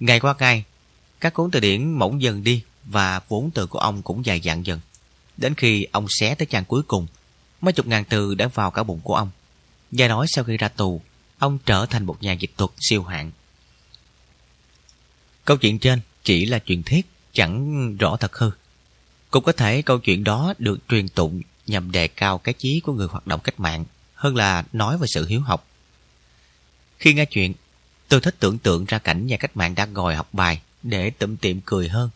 Ngày 0.00 0.20
qua 0.20 0.34
ngày, 0.38 0.64
các 1.20 1.34
cuốn 1.34 1.50
từ 1.50 1.60
điển 1.60 1.92
mỏng 1.92 2.22
dần 2.22 2.44
đi 2.44 2.62
và 2.84 3.20
vốn 3.28 3.50
từ 3.54 3.66
của 3.66 3.78
ông 3.78 4.02
cũng 4.02 4.26
dài 4.26 4.40
dặn 4.40 4.66
dần. 4.66 4.80
Đến 5.36 5.54
khi 5.54 5.86
ông 5.92 6.06
xé 6.20 6.34
tới 6.34 6.46
trang 6.46 6.64
cuối 6.64 6.82
cùng, 6.82 7.06
mấy 7.60 7.72
chục 7.72 7.86
ngàn 7.86 8.04
từ 8.04 8.34
đã 8.34 8.48
vào 8.48 8.70
cả 8.70 8.82
bụng 8.82 9.00
của 9.04 9.14
ông. 9.14 9.30
Và 9.90 10.08
nói 10.08 10.26
sau 10.28 10.44
khi 10.44 10.56
ra 10.56 10.68
tù, 10.68 11.02
ông 11.38 11.58
trở 11.66 11.86
thành 11.86 12.06
một 12.06 12.22
nhà 12.22 12.32
dịch 12.32 12.50
thuật 12.56 12.70
siêu 12.80 13.02
hạng. 13.02 13.30
Câu 15.44 15.56
chuyện 15.56 15.78
trên 15.78 16.00
chỉ 16.24 16.46
là 16.46 16.58
truyền 16.58 16.82
thuyết, 16.82 17.06
chẳng 17.36 17.96
rõ 17.96 18.16
thật 18.16 18.36
hư. 18.36 18.50
Cũng 19.30 19.44
có 19.44 19.52
thể 19.52 19.82
câu 19.82 19.98
chuyện 19.98 20.24
đó 20.24 20.54
được 20.58 20.78
truyền 20.88 21.08
tụng 21.08 21.42
nhằm 21.66 21.90
đề 21.90 22.08
cao 22.08 22.38
cái 22.38 22.54
chí 22.58 22.80
của 22.80 22.92
người 22.92 23.08
hoạt 23.08 23.26
động 23.26 23.40
cách 23.44 23.60
mạng 23.60 23.84
hơn 24.14 24.36
là 24.36 24.64
nói 24.72 24.98
về 24.98 25.06
sự 25.14 25.26
hiếu 25.26 25.40
học. 25.40 25.66
Khi 26.98 27.14
nghe 27.14 27.24
chuyện, 27.24 27.52
tôi 28.08 28.20
thích 28.20 28.36
tưởng 28.38 28.58
tượng 28.58 28.84
ra 28.84 28.98
cảnh 28.98 29.26
nhà 29.26 29.36
cách 29.36 29.56
mạng 29.56 29.74
đang 29.74 29.92
ngồi 29.92 30.14
học 30.14 30.28
bài 30.32 30.60
để 30.82 31.10
tụm 31.10 31.36
tiệm 31.36 31.60
cười 31.60 31.88
hơn 31.88 32.10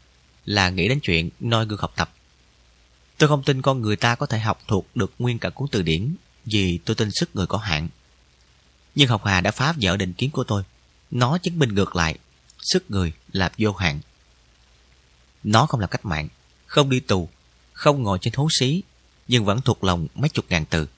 là 0.45 0.71
nghĩ 0.71 0.89
đến 0.89 1.01
chuyện 1.03 1.31
noi 1.41 1.67
gương 1.67 1.81
học 1.81 1.93
tập. 1.97 2.13
Tôi 3.19 3.29
không 3.29 3.43
tin 3.43 3.63
con 3.63 3.81
người 3.81 3.97
ta 3.97 4.15
có 4.15 4.27
thể 4.27 4.39
học 4.39 4.61
thuộc 4.69 4.87
được 4.95 5.13
nguyên 5.19 5.39
cả 5.39 5.51
cuốn 5.51 5.69
từ 5.73 5.83
điển 5.83 6.15
vì 6.45 6.79
tôi 6.85 6.97
tin 6.97 7.09
sức 7.13 7.37
người 7.37 7.47
có 7.47 7.59
hạn. 7.59 7.89
Nhưng 8.95 9.09
học 9.09 9.25
hà 9.25 9.41
đã 9.41 9.51
phá 9.51 9.75
vỡ 9.81 9.97
định 9.97 10.13
kiến 10.13 10.31
của 10.31 10.45
tôi. 10.45 10.63
Nó 11.11 11.39
chứng 11.39 11.59
minh 11.59 11.75
ngược 11.75 11.97
lại, 11.97 12.19
sức 12.63 12.91
người 12.91 13.13
là 13.33 13.51
vô 13.59 13.73
hạn. 13.73 14.01
Nó 15.45 15.67
không 15.67 15.81
làm 15.81 15.91
cách 15.91 16.05
mạng, 16.05 16.29
không 16.67 16.91
đi 16.91 17.01
tù, 17.01 17.29
không 17.73 18.03
ngồi 18.03 18.19
trên 18.21 18.35
hố 18.37 18.49
xí, 18.59 18.83
nhưng 19.29 19.45
vẫn 19.45 19.61
thuộc 19.61 19.85
lòng 19.85 20.07
mấy 20.15 20.29
chục 20.29 20.45
ngàn 20.49 20.65
từ. 20.71 20.89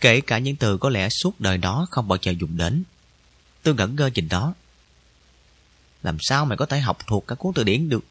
Kể 0.00 0.20
cả 0.20 0.38
những 0.38 0.56
từ 0.56 0.78
có 0.78 0.90
lẽ 0.90 1.08
suốt 1.22 1.40
đời 1.40 1.58
đó 1.58 1.86
không 1.90 2.08
bao 2.08 2.18
giờ 2.22 2.32
dùng 2.40 2.56
đến. 2.56 2.82
Tôi 3.62 3.74
ngẩn 3.74 3.96
ngơ 3.96 4.10
nhìn 4.14 4.28
đó. 4.28 4.54
Làm 6.02 6.16
sao 6.20 6.44
mày 6.44 6.56
có 6.56 6.66
thể 6.66 6.80
học 6.80 6.98
thuộc 7.06 7.26
cả 7.26 7.34
cuốn 7.34 7.52
từ 7.54 7.64
điển 7.64 7.88
được 7.88 8.04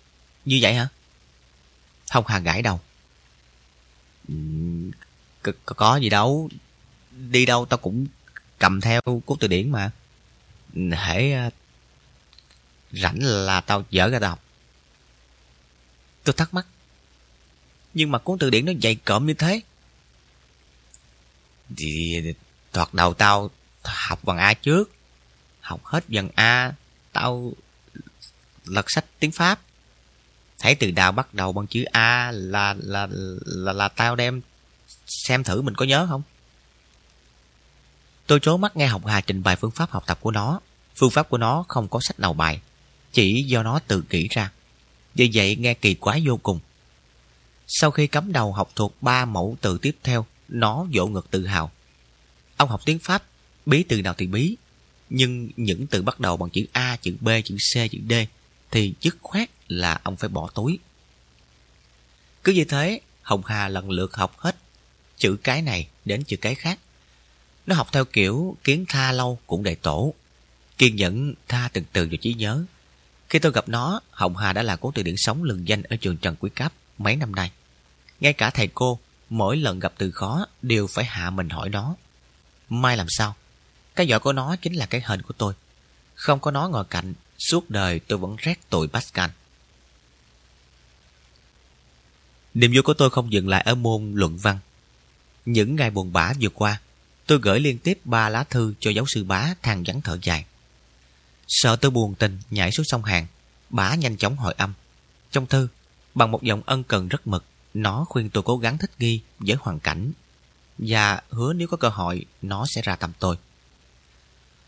như 0.46 0.60
vậy 0.62 0.74
hả? 0.74 0.88
Không 2.12 2.28
Hà 2.28 2.40
gãi 2.40 2.62
đầu. 2.62 2.80
C 5.44 5.48
có 5.66 5.98
gì 5.98 6.10
đâu. 6.10 6.50
Đi 7.12 7.46
đâu 7.46 7.66
tao 7.66 7.78
cũng 7.78 8.08
cầm 8.60 8.82
theo 8.82 9.02
cuốn 9.26 9.38
từ 9.40 9.48
điển 9.48 9.72
mà. 9.72 9.92
Hễ 10.76 11.32
à, 11.32 11.50
rảnh 12.92 13.20
là 13.22 13.62
tao 13.62 13.84
dở 13.90 14.10
ra 14.10 14.20
tao 14.20 14.30
học. 14.30 14.44
Tôi 16.24 16.34
thắc 16.34 16.54
mắc. 16.54 16.66
Nhưng 17.94 18.12
mà 18.12 18.18
cuốn 18.18 18.40
từ 18.40 18.50
điển 18.50 18.66
nó 18.66 18.72
dày 18.82 18.96
cộm 18.96 19.26
như 19.26 19.34
thế. 19.34 19.62
Thì 21.78 22.22
thoạt 22.74 22.94
đầu 22.94 23.14
tao 23.14 23.50
học 23.84 24.24
bằng 24.24 24.38
A 24.38 24.54
trước. 24.54 24.92
Học 25.62 25.86
hết 25.86 26.04
dần 26.08 26.30
A. 26.36 26.74
Tao 27.12 27.54
lật 28.66 28.86
sách 28.88 29.06
tiếng 29.20 29.32
Pháp. 29.32 29.60
Thấy 30.60 30.76
từ 30.76 30.92
đào 30.92 31.12
bắt 31.12 31.34
đầu 31.34 31.52
bằng 31.52 31.68
chữ 31.68 31.84
A 31.84 32.32
là 32.32 32.76
là 32.78 33.08
là 33.46 33.74
là 33.74 33.88
tao 33.88 34.16
đem 34.16 34.42
xem 35.08 35.44
thử 35.44 35.62
mình 35.62 35.76
có 35.76 35.86
nhớ 35.86 36.08
không? 36.10 36.22
Tôi 38.28 38.40
trố 38.42 38.58
mắt 38.58 38.78
nghe 38.78 38.88
học 38.88 39.06
Hà 39.06 39.22
trình 39.22 39.44
bày 39.44 39.56
phương 39.56 39.72
pháp 39.72 39.92
học 39.92 40.04
tập 40.08 40.20
của 40.22 40.32
nó. 40.32 40.60
Phương 40.96 41.12
pháp 41.12 41.30
của 41.30 41.38
nó 41.38 41.66
không 41.68 41.88
có 41.88 42.00
sách 42.02 42.20
nào 42.20 42.34
bài, 42.34 42.62
chỉ 43.12 43.44
do 43.48 43.64
nó 43.64 43.80
tự 43.88 44.04
nghĩ 44.10 44.28
ra. 44.32 44.52
Vì 45.16 45.32
vậy 45.34 45.56
nghe 45.56 45.74
kỳ 45.74 45.94
quái 45.94 46.24
vô 46.26 46.40
cùng. 46.44 46.60
Sau 47.68 47.92
khi 47.92 48.08
cắm 48.08 48.32
đầu 48.32 48.54
học 48.54 48.72
thuộc 48.76 48.96
ba 49.02 49.26
mẫu 49.26 49.58
từ 49.62 49.78
tiếp 49.78 49.96
theo, 50.04 50.26
nó 50.48 50.86
vỗ 50.94 51.08
ngực 51.08 51.32
tự 51.32 51.46
hào. 51.46 51.72
Ông 52.58 52.70
học 52.70 52.82
tiếng 52.86 53.00
Pháp, 53.00 53.24
bí 53.66 53.84
từ 53.84 54.02
nào 54.02 54.14
thì 54.18 54.28
bí, 54.28 54.56
nhưng 55.10 55.50
những 55.58 55.88
từ 55.88 56.02
bắt 56.02 56.20
đầu 56.20 56.38
bằng 56.38 56.50
chữ 56.50 56.66
A, 56.72 56.98
chữ 57.02 57.16
B, 57.22 57.30
chữ 57.46 57.56
C, 57.56 57.92
chữ 57.92 58.00
D 58.10 58.14
thì 58.72 58.94
dứt 59.02 59.18
khoát 59.22 59.50
là 59.68 60.00
ông 60.04 60.18
phải 60.18 60.30
bỏ 60.30 60.50
túi. 60.54 60.80
Cứ 62.44 62.54
như 62.54 62.66
thế, 62.66 63.00
Hồng 63.22 63.42
Hà 63.46 63.68
lần 63.68 63.90
lượt 63.90 64.16
học 64.16 64.38
hết 64.38 64.56
chữ 65.18 65.38
cái 65.44 65.62
này 65.62 65.88
đến 66.06 66.24
chữ 66.24 66.38
cái 66.38 66.56
khác. 66.56 66.80
Nó 67.66 67.76
học 67.76 67.88
theo 67.92 68.06
kiểu 68.06 68.58
kiến 68.64 68.86
tha 68.88 69.12
lâu 69.12 69.40
cũng 69.48 69.64
đầy 69.64 69.76
tổ. 69.76 70.14
Kiên 70.78 70.96
nhẫn 70.96 71.34
tha 71.48 71.70
từng 71.74 71.84
từ 71.94 72.08
vào 72.08 72.18
trí 72.22 72.34
nhớ. 72.34 72.66
Khi 73.30 73.40
tôi 73.40 73.52
gặp 73.52 73.70
nó, 73.70 74.02
Hồng 74.12 74.38
Hà 74.38 74.54
đã 74.54 74.64
là 74.64 74.76
cố 74.76 74.92
từ 74.96 75.04
điển 75.04 75.16
sống 75.18 75.44
lừng 75.44 75.68
danh 75.68 75.84
ở 75.84 75.96
trường 75.96 76.18
Trần 76.18 76.36
Quý 76.40 76.50
Cáp 76.56 76.74
mấy 76.98 77.16
năm 77.16 77.36
nay. 77.36 77.52
Ngay 78.20 78.34
cả 78.34 78.50
thầy 78.50 78.68
cô, 78.68 79.00
mỗi 79.30 79.58
lần 79.58 79.80
gặp 79.80 79.94
từ 79.98 80.12
khó 80.12 80.46
đều 80.62 80.88
phải 80.88 81.06
hạ 81.06 81.30
mình 81.30 81.50
hỏi 81.50 81.70
nó. 81.70 81.96
Mai 82.70 82.98
làm 82.98 83.08
sao? 83.10 83.36
Cái 83.96 84.08
giỏi 84.08 84.20
của 84.20 84.34
nó 84.34 84.56
chính 84.56 84.74
là 84.74 84.86
cái 84.86 85.02
hình 85.06 85.22
của 85.22 85.34
tôi. 85.38 85.54
Không 86.16 86.40
có 86.40 86.52
nó 86.52 86.68
ngồi 86.68 86.86
cạnh, 86.86 87.14
suốt 87.38 87.70
đời 87.70 88.00
tôi 88.00 88.18
vẫn 88.18 88.36
rét 88.40 88.60
tội 88.70 88.88
Pascal. 88.88 89.30
Niềm 92.54 92.72
vui 92.74 92.82
của 92.82 92.94
tôi 92.94 93.10
không 93.10 93.34
dừng 93.34 93.48
lại 93.48 93.62
ở 93.62 93.76
môn 93.76 94.12
luận 94.16 94.38
văn. 94.38 94.60
Những 95.46 95.76
ngày 95.76 95.90
buồn 95.90 96.14
bã 96.14 96.34
vừa 96.42 96.50
qua, 96.50 96.80
tôi 97.26 97.40
gửi 97.42 97.60
liên 97.60 97.80
tiếp 97.80 98.00
ba 98.04 98.30
lá 98.30 98.44
thư 98.44 98.74
cho 98.80 98.92
giáo 98.92 99.06
sư 99.08 99.24
bá 99.24 99.54
than 99.62 99.84
vắng 99.88 100.02
thở 100.02 100.18
dài. 100.22 100.46
Sợ 101.50 101.76
tôi 101.76 101.92
buồn 101.92 102.16
tình 102.16 102.40
nhảy 102.50 102.72
xuống 102.72 102.86
sông 102.86 103.04
hàng, 103.04 103.28
bá 103.70 103.96
nhanh 103.96 104.18
chóng 104.18 104.38
hỏi 104.38 104.54
âm. 104.58 104.74
Trong 105.32 105.46
thư, 105.46 105.68
bằng 106.16 106.32
một 106.32 106.44
giọng 106.44 106.62
ân 106.66 106.84
cần 106.84 107.08
rất 107.08 107.28
mực, 107.28 107.46
nó 107.74 108.06
khuyên 108.10 108.30
tôi 108.30 108.44
cố 108.44 108.58
gắng 108.58 108.78
thích 108.78 108.92
nghi 109.00 109.22
với 109.40 109.56
hoàn 109.60 109.80
cảnh 109.80 110.12
và 110.78 111.22
hứa 111.30 111.54
nếu 111.54 111.68
có 111.68 111.78
cơ 111.78 111.90
hội 111.90 112.26
nó 112.42 112.66
sẽ 112.70 112.82
ra 112.82 112.96
tầm 112.96 113.12
tôi. 113.20 113.36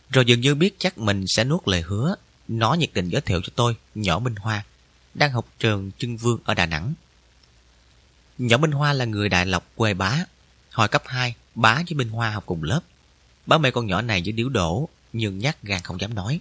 Rồi 0.09 0.25
dường 0.25 0.41
như 0.41 0.55
biết 0.55 0.75
chắc 0.79 0.97
mình 0.97 1.25
sẽ 1.27 1.43
nuốt 1.43 1.67
lời 1.67 1.81
hứa, 1.81 2.15
nó 2.47 2.73
nhiệt 2.73 2.89
tình 2.93 3.09
giới 3.09 3.21
thiệu 3.21 3.41
cho 3.41 3.51
tôi 3.55 3.75
nhỏ 3.95 4.19
Minh 4.19 4.35
Hoa, 4.35 4.65
đang 5.13 5.31
học 5.31 5.47
trường 5.59 5.91
Trưng 5.97 6.17
Vương 6.17 6.39
ở 6.45 6.53
Đà 6.53 6.65
Nẵng. 6.65 6.93
Nhỏ 8.37 8.57
Minh 8.57 8.71
Hoa 8.71 8.93
là 8.93 9.05
người 9.05 9.29
Đại 9.29 9.45
Lộc 9.45 9.65
quê 9.75 9.93
bá. 9.93 10.25
Hồi 10.71 10.87
cấp 10.87 11.03
2, 11.05 11.35
bá 11.55 11.75
với 11.75 11.95
Minh 11.95 12.09
Hoa 12.09 12.31
học 12.31 12.43
cùng 12.45 12.63
lớp. 12.63 12.81
Bá 13.45 13.57
mê 13.57 13.71
con 13.71 13.87
nhỏ 13.87 14.01
này 14.01 14.21
với 14.25 14.31
điếu 14.31 14.49
đổ, 14.49 14.89
nhưng 15.13 15.39
nhát 15.39 15.63
gan 15.63 15.81
không 15.81 16.01
dám 16.01 16.15
nói. 16.15 16.39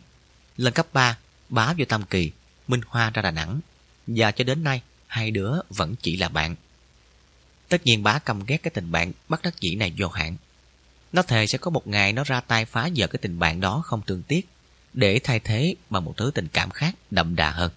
Lên 0.60 0.72
cấp 0.72 0.86
3, 0.92 1.18
bá 1.48 1.74
vô 1.78 1.84
Tam 1.88 2.02
Kỳ, 2.02 2.30
Minh 2.68 2.80
Hoa 2.86 3.10
ra 3.10 3.22
Đà 3.22 3.30
Nẵng. 3.30 3.60
Và 4.06 4.30
cho 4.30 4.44
đến 4.44 4.64
nay, 4.64 4.82
hai 5.06 5.30
đứa 5.30 5.52
vẫn 5.70 5.94
chỉ 6.02 6.16
là 6.16 6.28
bạn. 6.28 6.56
Tất 7.68 7.84
nhiên 7.84 8.02
bá 8.02 8.18
căm 8.18 8.44
ghét 8.46 8.56
cái 8.62 8.70
tình 8.74 8.92
bạn 8.92 9.12
bắt 9.28 9.40
đắc 9.42 9.60
dĩ 9.60 9.74
này 9.74 9.92
vô 9.98 10.08
hạn. 10.08 10.36
Nó 11.12 11.22
thề 11.22 11.46
sẽ 11.46 11.58
có 11.58 11.70
một 11.70 11.86
ngày 11.86 12.12
nó 12.12 12.24
ra 12.24 12.40
tay 12.40 12.64
phá 12.64 12.88
vỡ 12.96 13.06
cái 13.06 13.18
tình 13.22 13.38
bạn 13.38 13.60
đó 13.60 13.82
không 13.84 14.02
tương 14.02 14.22
tiếc, 14.22 14.48
để 14.92 15.20
thay 15.24 15.40
thế 15.40 15.74
bằng 15.90 16.04
một 16.04 16.16
thứ 16.16 16.30
tình 16.34 16.48
cảm 16.48 16.70
khác 16.70 16.94
đậm 17.10 17.36
đà 17.36 17.50
hơn. 17.50 17.70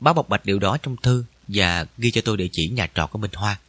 Bá 0.00 0.12
bộc 0.12 0.28
bạch 0.28 0.44
điều 0.44 0.58
đó 0.58 0.76
trong 0.82 0.96
thư 0.96 1.24
và 1.48 1.86
ghi 1.98 2.10
cho 2.10 2.20
tôi 2.24 2.36
địa 2.36 2.48
chỉ 2.52 2.68
nhà 2.68 2.88
trọ 2.94 3.06
của 3.06 3.18
Minh 3.18 3.32
Hoa. 3.34 3.60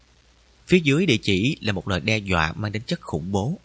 Phía 0.67 0.79
dưới 0.79 1.05
địa 1.05 1.19
chỉ 1.21 1.57
là 1.61 1.73
một 1.73 1.87
lời 1.87 1.99
đe 1.99 2.17
dọa 2.17 2.53
mang 2.55 2.71
đến 2.71 2.83
chất 2.87 3.01
khủng 3.01 3.31
bố. 3.31 3.59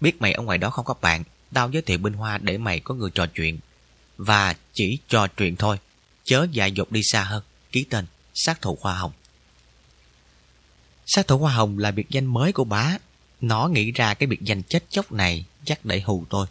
Biết 0.00 0.20
mày 0.20 0.32
ở 0.32 0.42
ngoài 0.42 0.58
đó 0.58 0.70
không 0.70 0.84
có 0.84 0.94
bạn, 1.00 1.24
tao 1.54 1.70
giới 1.70 1.82
thiệu 1.82 1.98
bên 1.98 2.12
Hoa 2.12 2.38
để 2.38 2.58
mày 2.58 2.80
có 2.80 2.94
người 2.94 3.10
trò 3.10 3.26
chuyện. 3.26 3.58
Và 4.16 4.54
chỉ 4.72 4.98
trò 5.08 5.26
chuyện 5.26 5.56
thôi, 5.56 5.78
chớ 6.24 6.46
dại 6.52 6.72
dột 6.72 6.92
đi 6.92 7.00
xa 7.04 7.24
hơn. 7.24 7.42
Ký 7.72 7.84
tên, 7.90 8.06
sát 8.34 8.62
thủ 8.62 8.78
Hoa 8.80 8.94
Hồng. 8.94 9.12
Sát 11.06 11.26
thủ 11.26 11.38
Hoa 11.38 11.52
Hồng 11.52 11.78
là 11.78 11.90
biệt 11.90 12.06
danh 12.10 12.26
mới 12.26 12.52
của 12.52 12.64
bá. 12.64 12.98
Nó 13.40 13.68
nghĩ 13.68 13.92
ra 13.92 14.14
cái 14.14 14.26
biệt 14.26 14.42
danh 14.42 14.62
chết 14.62 14.84
chóc 14.90 15.12
này 15.12 15.44
chắc 15.64 15.84
để 15.84 16.00
hù 16.00 16.24
tôi. 16.30 16.46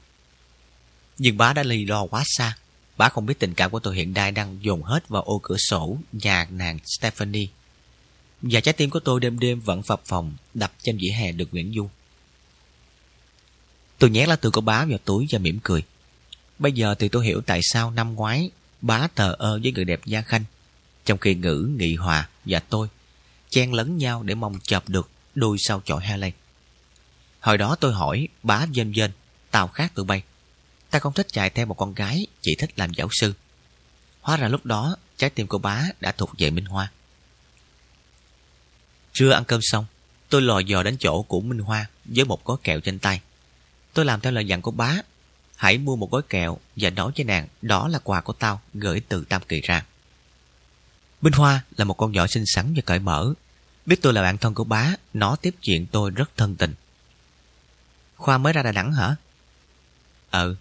Nhưng 1.17 1.37
bá 1.37 1.53
đã 1.53 1.63
lì 1.63 1.85
lo 1.85 2.05
quá 2.05 2.23
xa. 2.25 2.57
Bá 2.97 3.09
không 3.09 3.25
biết 3.25 3.39
tình 3.39 3.53
cảm 3.53 3.71
của 3.71 3.79
tôi 3.79 3.95
hiện 3.95 4.13
nay 4.13 4.31
đang 4.31 4.57
dồn 4.61 4.83
hết 4.83 5.07
vào 5.07 5.21
ô 5.21 5.39
cửa 5.43 5.57
sổ 5.57 5.97
nhà 6.11 6.47
nàng 6.51 6.79
Stephanie. 6.85 7.47
Và 8.41 8.59
trái 8.59 8.73
tim 8.73 8.89
của 8.89 8.99
tôi 8.99 9.19
đêm 9.19 9.39
đêm 9.39 9.59
vẫn 9.59 9.83
phập 9.83 10.01
phòng 10.05 10.33
đập 10.53 10.73
trên 10.83 10.97
vỉa 10.97 11.11
hè 11.11 11.31
được 11.31 11.49
Nguyễn 11.51 11.73
Du. 11.75 11.89
Tôi 14.03 14.09
nhét 14.09 14.27
lá 14.27 14.35
thư 14.35 14.51
của 14.51 14.61
bá 14.61 14.85
vào 14.85 14.97
túi 14.97 15.27
và 15.31 15.39
mỉm 15.39 15.59
cười. 15.63 15.83
Bây 16.59 16.71
giờ 16.71 16.95
thì 16.99 17.09
tôi 17.09 17.25
hiểu 17.25 17.41
tại 17.41 17.59
sao 17.63 17.91
năm 17.91 18.15
ngoái 18.15 18.51
bá 18.81 19.07
thờ 19.15 19.35
ơ 19.39 19.59
với 19.63 19.71
người 19.71 19.85
đẹp 19.85 20.05
Gia 20.05 20.21
Khanh, 20.21 20.43
trong 21.05 21.17
khi 21.17 21.35
ngữ 21.35 21.69
nghị 21.77 21.95
hòa 21.95 22.29
và 22.45 22.59
tôi 22.59 22.87
chen 23.49 23.73
lấn 23.73 23.97
nhau 23.97 24.23
để 24.23 24.35
mong 24.35 24.59
chợp 24.63 24.89
được 24.89 25.09
đôi 25.35 25.57
sau 25.59 25.81
chọi 25.85 26.03
Helen. 26.03 26.33
Hồi 27.39 27.57
đó 27.57 27.75
tôi 27.79 27.93
hỏi 27.93 28.27
bá 28.43 28.65
dên 28.71 28.91
dên, 28.91 29.11
tao 29.51 29.67
khác 29.67 29.91
tụi 29.95 30.05
bay. 30.05 30.23
Ta 30.89 30.99
không 30.99 31.13
thích 31.13 31.27
chạy 31.29 31.49
theo 31.49 31.65
một 31.65 31.73
con 31.73 31.93
gái, 31.93 32.27
chỉ 32.41 32.55
thích 32.55 32.79
làm 32.79 32.93
giáo 32.93 33.07
sư. 33.11 33.33
Hóa 34.21 34.37
ra 34.37 34.47
lúc 34.47 34.65
đó, 34.65 34.95
trái 35.17 35.29
tim 35.29 35.47
của 35.47 35.57
bá 35.57 35.83
đã 35.99 36.11
thuộc 36.11 36.29
về 36.37 36.49
Minh 36.49 36.65
Hoa. 36.65 36.91
Trưa 39.13 39.31
ăn 39.31 39.43
cơm 39.45 39.59
xong, 39.63 39.85
tôi 40.29 40.41
lò 40.41 40.59
dò 40.59 40.83
đến 40.83 40.97
chỗ 40.99 41.21
của 41.21 41.41
Minh 41.41 41.59
Hoa 41.59 41.85
với 42.05 42.25
một 42.25 42.45
gói 42.45 42.57
kẹo 42.63 42.79
trên 42.79 42.99
tay. 42.99 43.21
Tôi 43.93 44.05
làm 44.05 44.21
theo 44.21 44.31
lời 44.31 44.47
dặn 44.47 44.61
của 44.61 44.71
bá. 44.71 44.95
Hãy 45.55 45.77
mua 45.77 45.95
một 45.95 46.11
gói 46.11 46.21
kẹo 46.29 46.57
và 46.75 46.89
nói 46.89 47.11
với 47.17 47.25
nàng 47.25 47.47
đó 47.61 47.87
là 47.87 47.99
quà 47.99 48.21
của 48.21 48.33
tao 48.33 48.61
gửi 48.73 49.01
từ 49.09 49.25
Tam 49.29 49.41
Kỳ 49.41 49.61
ra. 49.61 49.85
Minh 51.21 51.33
Hoa 51.33 51.63
là 51.77 51.85
một 51.85 51.93
con 51.93 52.11
nhỏ 52.11 52.27
xinh 52.27 52.43
xắn 52.45 52.73
và 52.75 52.81
cởi 52.85 52.99
mở. 52.99 53.33
Biết 53.85 54.01
tôi 54.01 54.13
là 54.13 54.21
bạn 54.21 54.37
thân 54.37 54.53
của 54.53 54.63
bá, 54.63 54.95
nó 55.13 55.35
tiếp 55.35 55.55
chuyện 55.61 55.85
tôi 55.85 56.11
rất 56.11 56.31
thân 56.37 56.55
tình. 56.55 56.73
Khoa 58.15 58.37
mới 58.37 58.53
ra 58.53 58.63
Đà 58.63 58.71
Nẵng 58.71 58.93
hả? 58.93 59.15
Ừ. 60.31 60.55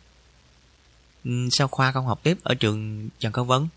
ừ 1.24 1.48
sao 1.52 1.68
Khoa 1.68 1.92
không 1.92 2.06
học 2.06 2.20
tiếp 2.22 2.38
ở 2.42 2.54
trường 2.54 3.08
Trần 3.18 3.32
Cao 3.32 3.44
Vân? 3.44 3.68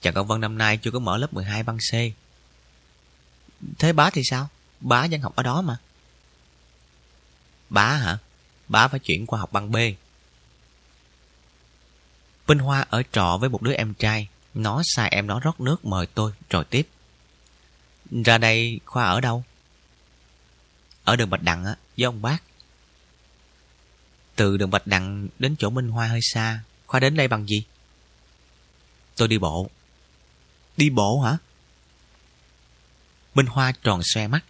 Trần 0.00 0.14
Cao 0.14 0.24
Vân 0.24 0.40
năm 0.40 0.58
nay 0.58 0.76
chưa 0.76 0.90
có 0.90 0.98
mở 0.98 1.18
lớp 1.18 1.32
12 1.34 1.62
băng 1.62 1.78
C. 1.78 1.92
Thế 3.78 3.92
bá 3.92 4.10
thì 4.10 4.22
sao? 4.24 4.48
Bá 4.80 5.06
vẫn 5.10 5.20
học 5.20 5.36
ở 5.36 5.42
đó 5.42 5.62
mà. 5.62 5.76
Bá 7.72 7.96
hả? 7.96 8.18
Bá 8.68 8.88
phải 8.88 9.00
chuyển 9.00 9.26
qua 9.26 9.40
học 9.40 9.52
băng 9.52 9.72
B. 9.72 9.76
Vinh 12.46 12.58
Hoa 12.58 12.86
ở 12.90 13.02
trọ 13.12 13.38
với 13.40 13.48
một 13.48 13.62
đứa 13.62 13.72
em 13.72 13.94
trai. 13.94 14.28
Nó 14.54 14.82
sai 14.84 15.08
em 15.08 15.26
nó 15.26 15.40
rót 15.40 15.60
nước 15.60 15.84
mời 15.84 16.06
tôi 16.06 16.32
rồi 16.50 16.64
tiếp. 16.64 16.88
Ra 18.24 18.38
đây 18.38 18.80
Khoa 18.84 19.04
ở 19.04 19.20
đâu? 19.20 19.44
Ở 21.04 21.16
đường 21.16 21.30
Bạch 21.30 21.42
Đằng 21.42 21.64
á, 21.64 21.76
với 21.96 22.04
ông 22.04 22.22
bác. 22.22 22.42
Từ 24.36 24.56
đường 24.56 24.70
Bạch 24.70 24.86
Đằng 24.86 25.28
đến 25.38 25.56
chỗ 25.58 25.70
Minh 25.70 25.88
Hoa 25.88 26.06
hơi 26.08 26.20
xa. 26.22 26.60
Khoa 26.86 27.00
đến 27.00 27.16
đây 27.16 27.28
bằng 27.28 27.46
gì? 27.46 27.64
Tôi 29.16 29.28
đi 29.28 29.38
bộ. 29.38 29.70
Đi 30.76 30.90
bộ 30.90 31.20
hả? 31.20 31.36
Minh 33.34 33.46
Hoa 33.46 33.72
tròn 33.82 34.00
xoe 34.14 34.26
mắt. 34.28 34.44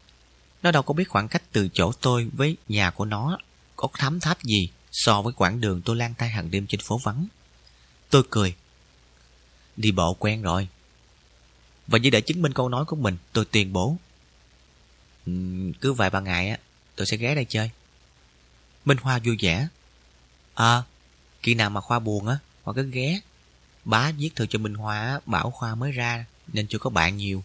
Nó 0.62 0.70
đâu 0.70 0.82
có 0.82 0.94
biết 0.94 1.08
khoảng 1.08 1.28
cách 1.28 1.42
từ 1.52 1.68
chỗ 1.72 1.92
tôi 2.00 2.30
với 2.32 2.56
nhà 2.68 2.90
của 2.90 3.04
nó 3.04 3.38
có 3.76 3.88
thám 3.98 4.20
tháp 4.20 4.42
gì 4.42 4.70
so 4.92 5.22
với 5.22 5.32
quãng 5.32 5.60
đường 5.60 5.82
tôi 5.84 5.96
lang 5.96 6.14
thang 6.18 6.30
hàng 6.30 6.50
đêm 6.50 6.66
trên 6.66 6.80
phố 6.80 6.98
vắng. 6.98 7.26
Tôi 8.10 8.22
cười. 8.30 8.54
Đi 9.76 9.92
bộ 9.92 10.14
quen 10.14 10.42
rồi. 10.42 10.68
Và 11.86 11.98
như 11.98 12.10
để 12.10 12.20
chứng 12.20 12.42
minh 12.42 12.52
câu 12.52 12.68
nói 12.68 12.84
của 12.84 12.96
mình, 12.96 13.16
tôi 13.32 13.44
tuyên 13.44 13.72
bố. 13.72 13.96
Cứ 15.80 15.92
vài 15.92 16.10
ba 16.10 16.20
ngày 16.20 16.48
á, 16.48 16.58
tôi 16.96 17.06
sẽ 17.06 17.16
ghé 17.16 17.34
đây 17.34 17.46
chơi. 17.48 17.70
Minh 18.84 18.98
Hoa 19.02 19.18
vui 19.24 19.36
vẻ. 19.40 19.68
À, 20.54 20.82
khi 21.42 21.54
nào 21.54 21.70
mà 21.70 21.80
Khoa 21.80 21.98
buồn 21.98 22.26
á, 22.26 22.38
Khoa 22.62 22.74
cứ 22.74 22.90
ghé. 22.90 23.20
Bá 23.84 24.12
viết 24.12 24.30
thư 24.36 24.46
cho 24.46 24.58
Minh 24.58 24.74
Hoa 24.74 25.20
bảo 25.26 25.50
Khoa 25.50 25.74
mới 25.74 25.92
ra 25.92 26.24
nên 26.52 26.66
chưa 26.66 26.78
có 26.78 26.90
bạn 26.90 27.16
nhiều. 27.16 27.44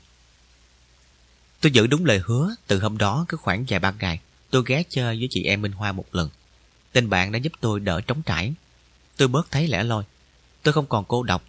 Tôi 1.62 1.72
giữ 1.72 1.88
đúng 1.88 2.06
lời 2.06 2.22
hứa, 2.26 2.56
từ 2.68 2.80
hôm 2.80 2.98
đó 2.98 3.26
cứ 3.28 3.38
khoảng 3.38 3.66
vài 3.68 3.80
ba 3.80 3.92
ngày, 3.92 4.20
tôi 4.50 4.64
ghé 4.66 4.84
chơi 4.90 5.18
với 5.18 5.28
chị 5.32 5.44
em 5.44 5.62
Minh 5.62 5.72
Hoa 5.72 5.92
một 5.92 6.06
lần. 6.12 6.30
tên 6.92 7.10
bạn 7.10 7.32
đã 7.32 7.40
giúp 7.40 7.54
tôi 7.62 7.80
đỡ 7.80 8.02
trống 8.02 8.22
trải. 8.26 8.54
Tôi 9.18 9.28
bớt 9.28 9.52
thấy 9.52 9.68
lẻ 9.68 9.84
loi. 9.84 10.04
Tôi 10.64 10.74
không 10.74 10.86
còn 10.86 11.06
cô 11.06 11.24
độc. 11.24 11.44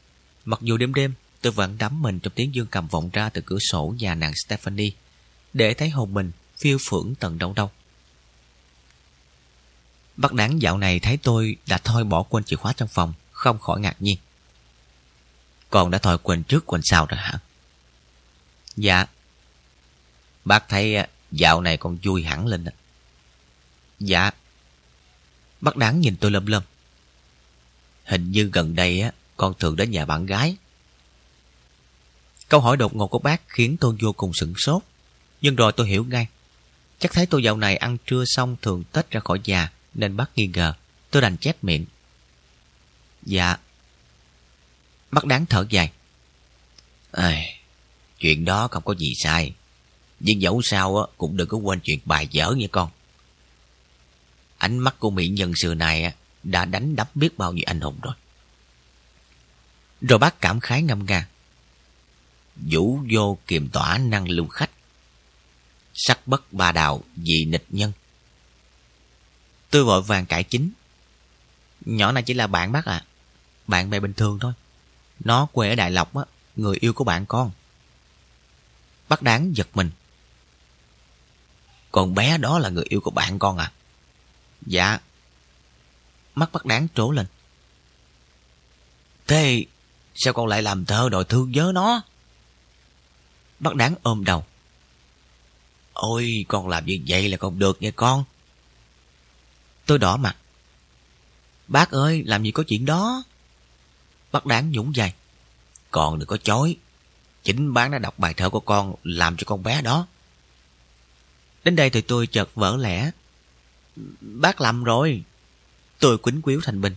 Mặc 0.44 0.60
dù 0.62 0.76
đêm 0.76 0.94
đêm, 0.94 1.14
tôi 1.40 1.52
vẫn 1.52 1.78
đắm 1.78 2.02
mình 2.02 2.20
trong 2.20 2.32
tiếng 2.36 2.54
dương 2.54 2.66
cầm 2.66 2.88
vọng 2.88 3.10
ra 3.12 3.28
từ 3.28 3.40
cửa 3.40 3.58
sổ 3.58 3.94
nhà 3.98 4.14
nàng 4.14 4.32
Stephanie, 4.46 4.90
để 5.52 5.74
thấy 5.74 5.90
hồn 5.90 6.14
mình 6.14 6.30
phiêu 6.58 6.78
phưởng 6.90 7.14
tận 7.14 7.38
đâu 7.38 7.52
đâu. 7.56 7.70
Bác 10.16 10.32
đáng 10.32 10.62
dạo 10.62 10.78
này 10.78 11.00
thấy 11.00 11.16
tôi 11.16 11.56
đã 11.66 11.78
thôi 11.78 12.04
bỏ 12.04 12.22
quên 12.22 12.44
chìa 12.44 12.56
khóa 12.56 12.72
trong 12.72 12.88
phòng, 12.88 13.14
không 13.30 13.58
khỏi 13.58 13.80
ngạc 13.80 14.02
nhiên. 14.02 14.16
Còn 15.70 15.90
đã 15.90 15.98
thôi 15.98 16.18
quên 16.22 16.42
trước 16.42 16.66
quên 16.66 16.80
sau 16.84 17.06
rồi 17.06 17.18
hả? 17.18 17.38
Dạ, 18.76 19.06
Bác 20.48 20.68
thấy 20.68 20.96
à, 20.96 21.08
dạo 21.30 21.60
này 21.60 21.76
con 21.76 21.98
vui 22.02 22.22
hẳn 22.22 22.46
lên 22.46 22.64
đó. 22.64 22.72
Dạ. 24.00 24.30
Bác 25.60 25.76
đáng 25.76 26.00
nhìn 26.00 26.16
tôi 26.16 26.30
lâm 26.30 26.46
lâm. 26.46 26.62
Hình 28.04 28.32
như 28.32 28.50
gần 28.52 28.74
đây 28.74 29.00
á, 29.00 29.12
con 29.36 29.54
thường 29.58 29.76
đến 29.76 29.90
nhà 29.90 30.04
bạn 30.04 30.26
gái. 30.26 30.56
Câu 32.48 32.60
hỏi 32.60 32.76
đột 32.76 32.96
ngột 32.96 33.06
của 33.06 33.18
bác 33.18 33.48
khiến 33.48 33.76
tôi 33.80 33.96
vô 34.00 34.12
cùng 34.12 34.32
sửng 34.34 34.54
sốt. 34.56 34.82
Nhưng 35.40 35.56
rồi 35.56 35.72
tôi 35.72 35.88
hiểu 35.88 36.04
ngay. 36.04 36.26
Chắc 36.98 37.12
thấy 37.12 37.26
tôi 37.26 37.42
dạo 37.42 37.56
này 37.56 37.76
ăn 37.76 37.96
trưa 38.06 38.24
xong 38.26 38.56
thường 38.62 38.84
tết 38.92 39.10
ra 39.10 39.20
khỏi 39.20 39.40
nhà 39.44 39.72
nên 39.94 40.16
bác 40.16 40.30
nghi 40.36 40.46
ngờ. 40.46 40.74
Tôi 41.10 41.22
đành 41.22 41.36
chép 41.36 41.64
miệng. 41.64 41.86
Dạ, 43.22 43.56
Bác 45.10 45.24
đáng 45.24 45.46
thở 45.46 45.66
dài. 45.70 45.92
Ê, 47.12 47.54
chuyện 48.18 48.44
đó 48.44 48.68
không 48.68 48.82
có 48.84 48.94
gì 48.94 49.12
sai. 49.22 49.52
Nhưng 50.20 50.42
dẫu 50.42 50.60
sao 50.64 50.96
á, 50.96 51.06
cũng 51.16 51.36
đừng 51.36 51.48
có 51.48 51.58
quên 51.58 51.80
chuyện 51.84 51.98
bài 52.04 52.28
dở 52.30 52.54
nha 52.56 52.66
con. 52.72 52.90
Ánh 54.58 54.78
mắt 54.78 54.94
của 54.98 55.10
mỹ 55.10 55.28
nhân 55.28 55.52
xưa 55.56 55.74
này 55.74 56.14
đã 56.42 56.64
đánh 56.64 56.96
đấm 56.96 57.06
biết 57.14 57.38
bao 57.38 57.52
nhiêu 57.52 57.64
anh 57.66 57.80
hùng 57.80 57.98
rồi. 58.02 58.14
Rồi 60.00 60.18
bác 60.18 60.40
cảm 60.40 60.60
khái 60.60 60.82
ngâm 60.82 61.06
nga. 61.06 61.28
Vũ 62.56 63.00
vô 63.10 63.38
kiềm 63.46 63.68
tỏa 63.68 63.98
năng 63.98 64.28
lưu 64.28 64.48
khách. 64.48 64.70
Sắc 65.94 66.26
bất 66.26 66.52
ba 66.52 66.72
đạo 66.72 67.02
vì 67.16 67.44
nịch 67.44 67.64
nhân. 67.68 67.92
Tôi 69.70 69.84
vội 69.84 70.02
vàng 70.02 70.26
cải 70.26 70.44
chính. 70.44 70.70
Nhỏ 71.84 72.12
này 72.12 72.22
chỉ 72.22 72.34
là 72.34 72.46
bạn 72.46 72.72
bác 72.72 72.84
à. 72.84 73.04
Bạn 73.66 73.90
bè 73.90 74.00
bình 74.00 74.14
thường 74.14 74.38
thôi. 74.38 74.52
Nó 75.20 75.46
quê 75.52 75.68
ở 75.68 75.74
Đại 75.74 75.90
Lộc 75.90 76.14
á, 76.16 76.24
người 76.56 76.76
yêu 76.80 76.92
của 76.92 77.04
bạn 77.04 77.26
con. 77.26 77.50
Bác 79.08 79.22
đáng 79.22 79.56
giật 79.56 79.68
mình. 79.74 79.90
Còn 81.98 82.14
bé 82.14 82.38
đó 82.38 82.58
là 82.58 82.68
người 82.68 82.84
yêu 82.88 83.00
của 83.00 83.10
bạn 83.10 83.38
con 83.38 83.58
à? 83.58 83.72
Dạ. 84.66 84.98
Mắt 86.34 86.52
bắt 86.52 86.66
đáng 86.66 86.88
trố 86.94 87.10
lên. 87.10 87.26
Thế 89.26 89.64
sao 90.14 90.32
con 90.32 90.46
lại 90.46 90.62
làm 90.62 90.84
thơ 90.84 91.08
đòi 91.08 91.24
thương 91.24 91.52
nhớ 91.52 91.72
nó? 91.74 92.02
Bác 93.60 93.74
đáng 93.74 93.94
ôm 94.02 94.24
đầu. 94.24 94.44
Ôi, 95.92 96.44
con 96.48 96.68
làm 96.68 96.86
như 96.86 96.98
vậy 97.08 97.28
là 97.28 97.36
không 97.36 97.58
được 97.58 97.82
nha 97.82 97.90
con. 97.96 98.24
Tôi 99.86 99.98
đỏ 99.98 100.16
mặt. 100.16 100.36
Bác 101.68 101.90
ơi, 101.90 102.22
làm 102.26 102.42
gì 102.42 102.50
có 102.50 102.62
chuyện 102.62 102.84
đó? 102.84 103.24
Bác 104.32 104.46
đáng 104.46 104.70
nhũng 104.70 104.96
dài. 104.96 105.14
còn 105.90 106.18
đừng 106.18 106.28
có 106.28 106.36
chối. 106.36 106.76
Chính 107.42 107.74
bác 107.74 107.90
đã 107.90 107.98
đọc 107.98 108.18
bài 108.18 108.34
thơ 108.34 108.50
của 108.50 108.60
con 108.60 108.94
làm 109.02 109.36
cho 109.36 109.44
con 109.46 109.62
bé 109.62 109.82
đó. 109.82 110.06
Đến 111.64 111.76
đây 111.76 111.90
thì 111.90 112.00
tôi 112.00 112.26
chợt 112.26 112.54
vỡ 112.54 112.76
lẽ. 112.76 113.10
Bác 114.20 114.60
lầm 114.60 114.84
rồi. 114.84 115.22
Tôi 115.98 116.18
quýnh 116.18 116.42
quýu 116.42 116.60
thành 116.64 116.80
bình. 116.80 116.94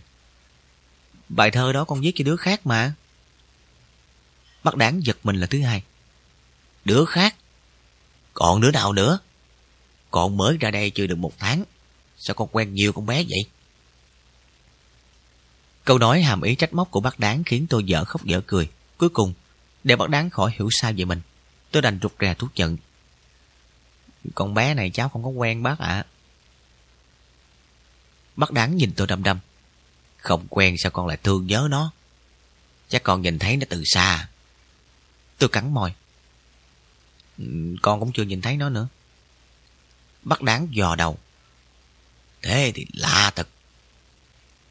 Bài 1.28 1.50
thơ 1.50 1.72
đó 1.72 1.84
con 1.84 2.00
viết 2.00 2.12
cho 2.14 2.24
đứa 2.24 2.36
khác 2.36 2.66
mà. 2.66 2.94
Bác 4.64 4.76
đáng 4.76 5.04
giật 5.04 5.16
mình 5.22 5.36
là 5.36 5.46
thứ 5.46 5.62
hai. 5.62 5.82
Đứa 6.84 7.04
khác? 7.04 7.36
Còn 8.34 8.60
đứa 8.60 8.70
nào 8.70 8.92
nữa? 8.92 9.18
Con 10.10 10.36
mới 10.36 10.56
ra 10.56 10.70
đây 10.70 10.90
chưa 10.90 11.06
được 11.06 11.18
một 11.18 11.32
tháng. 11.38 11.64
Sao 12.18 12.34
con 12.34 12.48
quen 12.52 12.74
nhiều 12.74 12.92
con 12.92 13.06
bé 13.06 13.24
vậy? 13.28 13.44
Câu 15.84 15.98
nói 15.98 16.22
hàm 16.22 16.42
ý 16.42 16.54
trách 16.54 16.74
móc 16.74 16.90
của 16.90 17.00
bác 17.00 17.18
đáng 17.18 17.44
khiến 17.44 17.66
tôi 17.70 17.84
dở 17.84 18.04
khóc 18.04 18.24
dở 18.24 18.40
cười. 18.46 18.68
Cuối 18.98 19.08
cùng, 19.08 19.34
để 19.84 19.96
bác 19.96 20.10
đáng 20.10 20.30
khỏi 20.30 20.52
hiểu 20.58 20.68
sao 20.72 20.92
về 20.96 21.04
mình, 21.04 21.20
tôi 21.70 21.82
đành 21.82 21.98
rụt 22.02 22.12
rè 22.20 22.34
thuốc 22.34 22.54
giận. 22.54 22.76
Con 24.34 24.54
bé 24.54 24.74
này 24.74 24.90
cháu 24.90 25.08
không 25.08 25.24
có 25.24 25.28
quen 25.28 25.62
bác 25.62 25.78
ạ. 25.78 26.04
Bác 28.36 28.50
đáng 28.50 28.76
nhìn 28.76 28.92
tôi 28.96 29.06
đăm 29.06 29.22
đăm. 29.22 29.38
Không 30.16 30.46
quen 30.50 30.74
sao 30.78 30.90
con 30.90 31.06
lại 31.06 31.16
thương 31.16 31.46
nhớ 31.46 31.68
nó? 31.70 31.92
Chắc 32.88 33.02
con 33.02 33.22
nhìn 33.22 33.38
thấy 33.38 33.56
nó 33.56 33.66
từ 33.68 33.82
xa. 33.84 34.28
Tôi 35.38 35.48
cắn 35.48 35.74
môi. 35.74 35.94
Ừ, 37.38 37.44
con 37.82 38.00
cũng 38.00 38.12
chưa 38.12 38.22
nhìn 38.22 38.40
thấy 38.40 38.56
nó 38.56 38.68
nữa. 38.68 38.88
Bác 40.22 40.42
đáng 40.42 40.68
dò 40.70 40.96
đầu. 40.96 41.18
Thế 42.42 42.72
thì 42.74 42.86
lạ 42.92 43.32
thật. 43.36 43.48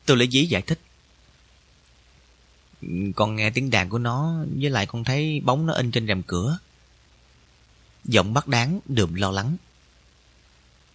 Tôi 0.05 0.17
lấy 0.17 0.27
dí 0.31 0.45
giải 0.45 0.61
thích. 0.61 0.79
Ừ, 2.81 2.87
con 3.15 3.35
nghe 3.35 3.49
tiếng 3.49 3.69
đàn 3.69 3.89
của 3.89 3.97
nó, 3.97 4.43
với 4.59 4.69
lại 4.69 4.85
con 4.85 5.03
thấy 5.03 5.41
bóng 5.43 5.65
nó 5.65 5.73
in 5.73 5.91
trên 5.91 6.07
rèm 6.07 6.23
cửa. 6.23 6.57
Giọng 8.05 8.33
bác 8.33 8.47
đáng 8.47 8.79
đượm 8.85 9.13
lo 9.13 9.31
lắng. 9.31 9.57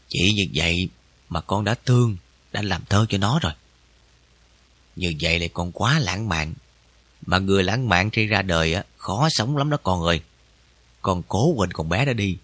Chỉ 0.08 0.32
như 0.36 0.44
vậy 0.54 0.88
mà 1.28 1.40
con 1.40 1.64
đã 1.64 1.74
thương, 1.74 2.16
đã 2.52 2.62
làm 2.62 2.84
thơ 2.84 3.06
cho 3.08 3.18
nó 3.18 3.38
rồi. 3.42 3.52
Như 4.96 5.14
vậy 5.20 5.38
lại 5.38 5.48
còn 5.48 5.72
quá 5.72 5.98
lãng 5.98 6.28
mạn. 6.28 6.54
Mà 7.26 7.38
người 7.38 7.62
lãng 7.62 7.88
mạn 7.88 8.10
khi 8.10 8.26
ra 8.26 8.42
đời 8.42 8.74
á, 8.74 8.84
khó 8.96 9.28
sống 9.30 9.56
lắm 9.56 9.70
đó 9.70 9.76
con 9.82 10.02
ơi. 10.02 10.20
Con 11.02 11.22
cố 11.28 11.52
quên 11.56 11.72
con 11.72 11.88
bé 11.88 12.04
đã 12.04 12.12
đi. 12.12 12.38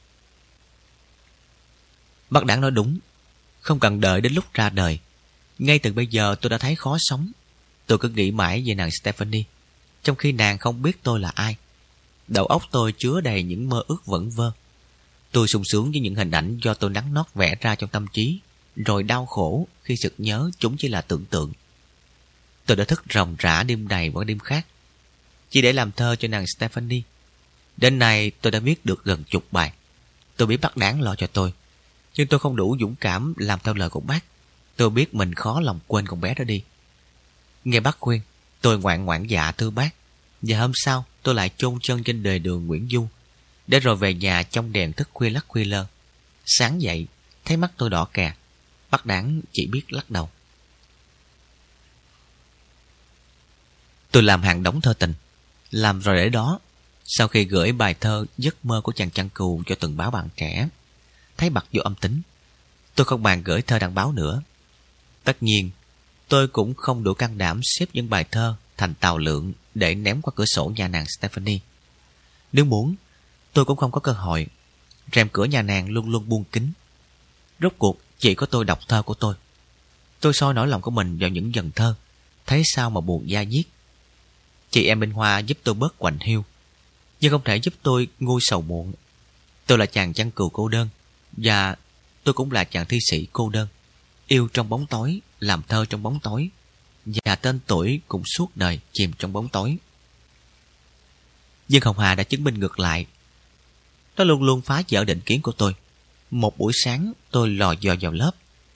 Bác 2.31 2.45
đáng 2.45 2.61
nói 2.61 2.71
đúng. 2.71 2.99
Không 3.61 3.81
cần 3.81 4.01
đợi 4.01 4.21
đến 4.21 4.35
lúc 4.35 4.45
ra 4.55 4.71
đời. 4.71 4.99
Ngay 5.59 5.79
từ 5.79 5.93
bây 5.93 6.07
giờ 6.07 6.35
tôi 6.41 6.51
đã 6.51 6.59
thấy 6.59 6.75
khó 6.75 6.97
sống. 7.01 7.33
Tôi 7.87 7.99
cứ 7.99 8.09
nghĩ 8.09 8.31
mãi 8.31 8.63
về 8.67 8.75
nàng 8.75 8.91
Stephanie. 8.91 9.43
Trong 10.03 10.17
khi 10.17 10.33
nàng 10.33 10.59
không 10.59 10.83
biết 10.83 11.03
tôi 11.03 11.21
là 11.21 11.29
ai. 11.29 11.57
Đầu 12.29 12.47
óc 12.47 12.63
tôi 12.71 12.93
chứa 12.99 13.21
đầy 13.21 13.43
những 13.43 13.69
mơ 13.69 13.83
ước 13.89 14.07
vẩn 14.07 14.31
vơ. 14.31 14.53
Tôi 15.33 15.49
sung 15.49 15.63
sướng 15.65 15.91
với 15.91 16.01
những 16.01 16.15
hình 16.15 16.31
ảnh 16.31 16.59
do 16.63 16.75
tôi 16.75 16.91
nắng 16.91 17.15
nót 17.15 17.27
vẽ 17.35 17.55
ra 17.61 17.75
trong 17.75 17.91
tâm 17.91 18.07
trí, 18.13 18.39
rồi 18.77 19.03
đau 19.03 19.27
khổ 19.27 19.67
khi 19.83 19.97
sực 19.97 20.15
nhớ 20.19 20.51
chúng 20.59 20.77
chỉ 20.79 20.89
là 20.89 21.01
tưởng 21.03 21.25
tượng. 21.25 21.53
Tôi 22.67 22.77
đã 22.77 22.85
thức 22.85 23.03
ròng 23.15 23.37
rã 23.39 23.63
đêm 23.63 23.89
này 23.89 24.11
và 24.11 24.25
đêm 24.25 24.39
khác, 24.39 24.67
chỉ 25.51 25.63
để 25.63 25.73
làm 25.73 25.93
thơ 25.93 26.17
cho 26.17 26.29
nàng 26.29 26.45
Stephanie. 26.47 27.03
Đến 27.77 27.99
nay 27.99 28.31
tôi 28.31 28.51
đã 28.51 28.59
viết 28.59 28.87
được 28.87 29.05
gần 29.05 29.25
chục 29.25 29.45
bài. 29.51 29.73
Tôi 30.37 30.49
biết 30.49 30.61
bác 30.61 30.77
đáng 30.77 31.03
lo 31.03 31.15
cho 31.15 31.27
tôi, 31.27 31.53
nhưng 32.15 32.27
tôi 32.27 32.41
không 32.41 32.57
đủ 32.57 32.77
dũng 32.81 32.95
cảm 32.95 33.35
làm 33.37 33.59
theo 33.65 33.75
lời 33.75 33.89
của 33.89 34.01
bác. 34.01 34.25
Tôi 34.77 34.91
biết 34.91 35.15
mình 35.15 35.35
khó 35.35 35.61
lòng 35.61 35.81
quên 35.87 36.07
con 36.07 36.21
bé 36.21 36.35
đó 36.35 36.45
đi. 36.45 36.63
Nghe 37.65 37.81
bác 37.81 37.97
khuyên, 38.01 38.21
tôi 38.61 38.79
ngoạn 38.79 39.05
ngoãn 39.05 39.27
dạ 39.27 39.53
thưa 39.53 39.71
bác. 39.71 39.91
Và 40.43 40.59
hôm 40.59 40.73
sau, 40.75 41.05
tôi 41.23 41.35
lại 41.35 41.51
chôn 41.57 41.79
chân 41.83 42.05
trên 42.05 42.23
đời 42.23 42.39
đường 42.39 42.67
Nguyễn 42.67 42.89
Du, 42.91 43.07
để 43.67 43.81
rồi 43.81 43.97
về 43.97 44.15
nhà 44.15 44.43
trong 44.43 44.73
đèn 44.73 44.93
thức 44.93 45.09
khuya 45.13 45.31
lắc 45.31 45.45
khuya 45.49 45.65
lơ. 45.65 45.87
Sáng 46.47 46.83
dậy, 46.83 47.07
thấy 47.45 47.57
mắt 47.57 47.73
tôi 47.77 47.91
đỏ 47.91 48.05
kè. 48.05 48.35
bắt 48.91 49.07
đáng 49.07 49.41
chỉ 49.53 49.67
biết 49.67 49.93
lắc 49.93 50.11
đầu. 50.11 50.31
Tôi 54.11 54.23
làm 54.23 54.43
hàng 54.43 54.63
đóng 54.63 54.81
thơ 54.81 54.95
tình. 54.99 55.15
Làm 55.71 56.01
rồi 56.01 56.17
để 56.17 56.29
đó. 56.29 56.61
Sau 57.05 57.29
khi 57.29 57.45
gửi 57.45 57.73
bài 57.73 57.95
thơ 57.95 58.27
Giấc 58.39 58.65
mơ 58.65 58.81
của 58.85 58.93
chàng 58.93 59.11
chăn 59.11 59.29
cừu 59.29 59.63
cho 59.67 59.75
từng 59.81 59.97
báo 59.97 60.11
bạn 60.11 60.29
trẻ, 60.37 60.69
thấy 61.37 61.51
bật 61.51 61.65
vô 61.73 61.83
âm 61.83 61.95
tính. 61.95 62.23
Tôi 62.95 63.05
không 63.05 63.23
bàn 63.23 63.43
gửi 63.43 63.63
thơ 63.63 63.79
đăng 63.79 63.95
báo 63.95 64.13
nữa. 64.13 64.43
Tất 65.25 65.43
nhiên, 65.43 65.71
tôi 66.29 66.49
cũng 66.49 66.75
không 66.75 67.05
đủ 67.05 67.15
can 67.15 67.39
đảm 67.39 67.61
xếp 67.63 67.87
những 67.93 68.11
bài 68.11 68.25
thơ 68.31 68.57
thành 68.77 68.95
tàu 68.95 69.19
lượng 69.19 69.53
để 69.75 69.95
ném 69.95 70.23
qua 70.23 70.33
cửa 70.37 70.45
sổ 70.47 70.73
nhà 70.77 70.89
nàng 70.89 71.05
Stephanie. 71.19 71.59
Nếu 72.53 72.65
muốn, 72.65 72.95
tôi 73.53 73.65
cũng 73.65 73.77
không 73.77 73.91
có 73.91 74.01
cơ 74.01 74.13
hội. 74.13 74.47
Rèm 75.13 75.29
cửa 75.29 75.45
nhà 75.45 75.63
nàng 75.63 75.91
luôn 75.91 76.11
luôn 76.11 76.29
buông 76.29 76.45
kính. 76.53 76.73
Rốt 77.61 77.73
cuộc, 77.79 78.01
chỉ 78.19 78.35
có 78.35 78.47
tôi 78.47 78.65
đọc 78.65 78.81
thơ 78.89 79.03
của 79.03 79.15
tôi. 79.15 79.35
Tôi 80.21 80.33
soi 80.35 80.55
nỗi 80.55 80.69
lòng 80.69 80.81
của 80.81 80.91
mình 80.91 81.19
vào 81.19 81.31
những 81.31 81.55
dần 81.55 81.71
thơ, 81.71 81.95
thấy 82.47 82.63
sao 82.65 82.91
mà 82.91 83.01
buồn 83.01 83.31
da 83.31 83.45
diết. 83.45 83.65
Chị 84.71 84.87
em 84.87 85.01
Minh 85.01 85.11
Hoa 85.11 85.39
giúp 85.39 85.59
tôi 85.65 85.75
bớt 85.75 85.99
quạnh 85.99 86.19
hiu, 86.19 86.45
nhưng 87.21 87.33
không 87.33 87.45
thể 87.45 87.57
giúp 87.57 87.75
tôi 87.83 88.09
nguôi 88.21 88.41
sầu 88.43 88.63
muộn. 88.63 88.93
Tôi 89.67 89.79
là 89.79 89.87
chàng 89.87 90.13
chăn 90.13 90.31
cừu 90.31 90.49
cô 90.49 90.69
đơn, 90.69 90.89
và 91.33 91.77
tôi 92.25 92.35
cũng 92.35 92.53
là 92.53 92.65
chàng 92.65 92.87
thi 92.87 92.99
sĩ 93.11 93.27
cô 93.33 93.49
đơn. 93.49 93.69
Yêu 94.27 94.49
trong 94.53 94.69
bóng 94.69 94.87
tối, 94.87 95.21
làm 95.41 95.63
thơ 95.63 95.85
trong 95.91 96.03
bóng 96.03 96.21
tối, 96.21 96.49
và 97.07 97.35
tên 97.35 97.61
tuổi 97.67 98.01
cũng 98.09 98.23
suốt 98.37 98.57
đời 98.57 98.81
chìm 98.93 99.13
trong 99.19 99.33
bóng 99.33 99.49
tối. 99.49 99.77
Nhưng 101.69 101.83
Hồng 101.83 101.99
Hà 101.99 102.15
đã 102.15 102.23
chứng 102.23 102.45
minh 102.45 102.61
ngược 102.61 102.81
lại. 102.81 103.07
Nó 104.17 104.25
luôn 104.25 104.43
luôn 104.43 104.61
phá 104.61 104.83
vỡ 104.91 105.05
định 105.05 105.21
kiến 105.21 105.43
của 105.43 105.53
tôi. 105.53 105.75
Một 106.31 106.59
buổi 106.59 106.73
sáng 106.85 107.13
tôi 107.31 107.51
lò 107.51 107.73
dò 107.81 107.95
vào 108.01 108.13
lớp, 108.13 108.31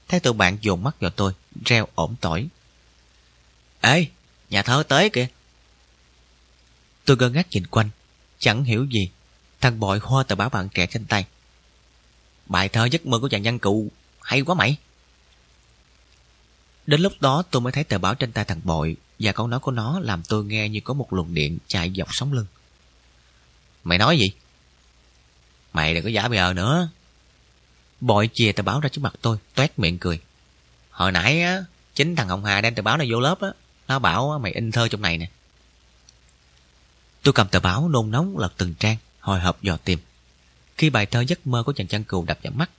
thấy 0.08 0.20
tụi 0.20 0.32
bạn 0.32 0.58
dồn 0.60 0.82
mắt 0.82 1.00
vào 1.00 1.10
tôi, 1.10 1.32
reo 1.64 1.88
ổn 1.94 2.16
tỏi. 2.20 2.48
Ê, 3.80 4.06
nhà 4.50 4.62
thơ 4.62 4.82
tới 4.88 5.10
kìa. 5.10 5.26
Tôi 7.04 7.16
ngơ 7.16 7.30
ngác 7.30 7.46
nhìn 7.50 7.66
quanh, 7.66 7.90
chẳng 8.38 8.64
hiểu 8.64 8.84
gì. 8.84 9.10
Thằng 9.60 9.80
bội 9.80 9.98
hoa 10.02 10.24
tờ 10.24 10.34
báo 10.34 10.48
bạn 10.48 10.68
trẻ 10.74 10.86
trên 10.86 11.04
tay. 11.04 11.24
Bài 12.46 12.68
thơ 12.68 12.84
giấc 12.84 13.06
mơ 13.06 13.18
của 13.18 13.28
chàng 13.28 13.42
nhân 13.42 13.58
cụ 13.58 13.90
hay 14.22 14.40
quá 14.40 14.54
mày. 14.54 14.76
Đến 16.86 17.00
lúc 17.00 17.12
đó 17.20 17.42
tôi 17.50 17.62
mới 17.62 17.72
thấy 17.72 17.84
tờ 17.84 17.98
báo 17.98 18.14
trên 18.14 18.32
tay 18.32 18.44
thằng 18.44 18.60
bội 18.64 18.96
và 19.18 19.32
câu 19.32 19.46
nói 19.46 19.60
của 19.60 19.70
nó 19.70 20.00
làm 20.00 20.22
tôi 20.28 20.44
nghe 20.44 20.68
như 20.68 20.80
có 20.80 20.94
một 20.94 21.12
luồng 21.12 21.34
điện 21.34 21.58
chạy 21.66 21.92
dọc 21.96 22.08
sống 22.10 22.32
lưng. 22.32 22.46
Mày 23.84 23.98
nói 23.98 24.18
gì? 24.18 24.26
Mày 25.72 25.94
đừng 25.94 26.04
có 26.04 26.10
giả 26.10 26.28
bờ 26.28 26.52
nữa. 26.52 26.88
Bội 28.00 28.30
chìa 28.34 28.52
tờ 28.52 28.62
báo 28.62 28.80
ra 28.80 28.88
trước 28.88 29.02
mặt 29.02 29.14
tôi, 29.20 29.38
toét 29.54 29.78
miệng 29.78 29.98
cười. 29.98 30.20
Hồi 30.90 31.12
nãy 31.12 31.42
á, 31.42 31.64
chính 31.94 32.16
thằng 32.16 32.28
Hồng 32.28 32.44
Hà 32.44 32.60
đem 32.60 32.74
tờ 32.74 32.82
báo 32.82 32.96
này 32.96 33.08
vô 33.10 33.20
lớp 33.20 33.40
á, 33.40 33.48
nó 33.88 33.98
bảo 33.98 34.38
mày 34.42 34.52
in 34.52 34.72
thơ 34.72 34.88
trong 34.88 35.02
này 35.02 35.18
nè. 35.18 35.30
Tôi 37.22 37.32
cầm 37.32 37.48
tờ 37.48 37.60
báo 37.60 37.88
nôn 37.88 38.10
nóng 38.10 38.38
lật 38.38 38.52
từng 38.56 38.74
trang, 38.74 38.96
hồi 39.20 39.40
hộp 39.40 39.62
dò 39.62 39.76
tìm. 39.76 39.98
Khi 40.76 40.90
bài 40.90 41.06
thơ 41.06 41.20
giấc 41.20 41.46
mơ 41.46 41.62
của 41.62 41.72
chàng 41.72 41.86
chăn 41.86 42.04
cừu 42.04 42.24
đập 42.24 42.38
vào 42.42 42.52
mắt, 42.56 42.70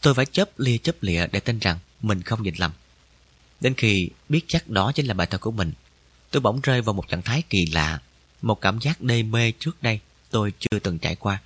tôi 0.00 0.14
phải 0.14 0.26
chớp 0.26 0.58
lia 0.58 0.78
chớp 0.78 1.02
lịa 1.02 1.26
để 1.26 1.40
tin 1.40 1.58
rằng 1.58 1.78
mình 2.02 2.22
không 2.22 2.42
nhìn 2.42 2.54
lầm. 2.58 2.72
Đến 3.64 3.74
khi 3.74 4.08
biết 4.28 4.44
chắc 4.48 4.68
đó 4.68 4.92
chính 4.92 5.06
là 5.06 5.14
bài 5.14 5.26
thơ 5.26 5.38
của 5.38 5.50
mình, 5.50 5.72
tôi 6.30 6.40
bỗng 6.40 6.60
rơi 6.60 6.82
vào 6.82 6.92
một 6.92 7.08
trạng 7.08 7.22
thái 7.22 7.42
kỳ 7.50 7.66
lạ, 7.72 8.00
một 8.42 8.60
cảm 8.60 8.78
giác 8.80 9.00
đê 9.00 9.22
mê 9.22 9.52
trước 9.58 9.82
đây 9.82 10.00
tôi 10.30 10.52
chưa 10.58 10.78
từng 10.78 10.98
trải 10.98 11.14
qua. 11.16 11.42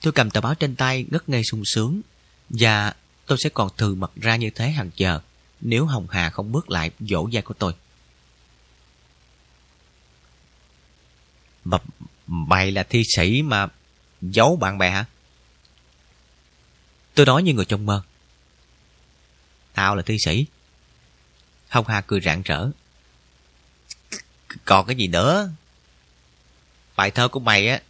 Tôi 0.00 0.12
cầm 0.12 0.30
tờ 0.30 0.40
báo 0.40 0.54
trên 0.54 0.76
tay 0.76 1.04
ngất 1.10 1.28
ngây 1.28 1.42
sung 1.44 1.62
sướng 1.64 2.00
và 2.48 2.94
tôi 3.26 3.38
sẽ 3.44 3.50
còn 3.50 3.70
thừ 3.76 3.94
mặt 3.94 4.10
ra 4.16 4.36
như 4.36 4.50
thế 4.50 4.70
hàng 4.70 4.90
giờ 4.96 5.20
nếu 5.60 5.86
Hồng 5.86 6.06
Hà 6.10 6.30
không 6.30 6.52
bước 6.52 6.70
lại 6.70 6.90
dỗ 7.00 7.28
dai 7.32 7.42
của 7.42 7.54
tôi. 7.54 7.74
Mà 11.64 11.78
mày 12.26 12.70
là 12.70 12.82
thi 12.82 13.02
sĩ 13.16 13.42
mà 13.42 13.68
giấu 14.20 14.56
bạn 14.56 14.78
bè 14.78 14.90
hả? 14.90 15.04
Tôi 17.14 17.26
nói 17.26 17.42
như 17.42 17.54
người 17.54 17.64
trong 17.64 17.86
mơ. 17.86 18.02
Tao 19.74 19.96
là 19.96 20.02
thi 20.02 20.16
sĩ. 20.24 20.46
Hồng 21.70 21.84
Hà 21.88 22.00
cười 22.00 22.20
rạng 22.20 22.42
rỡ. 22.42 22.68
Còn 24.64 24.86
cái 24.86 24.96
gì 24.96 25.06
nữa? 25.08 25.50
Bài 26.96 27.10
thơ 27.10 27.28
của 27.28 27.40
mày 27.40 27.68
á 27.68 27.80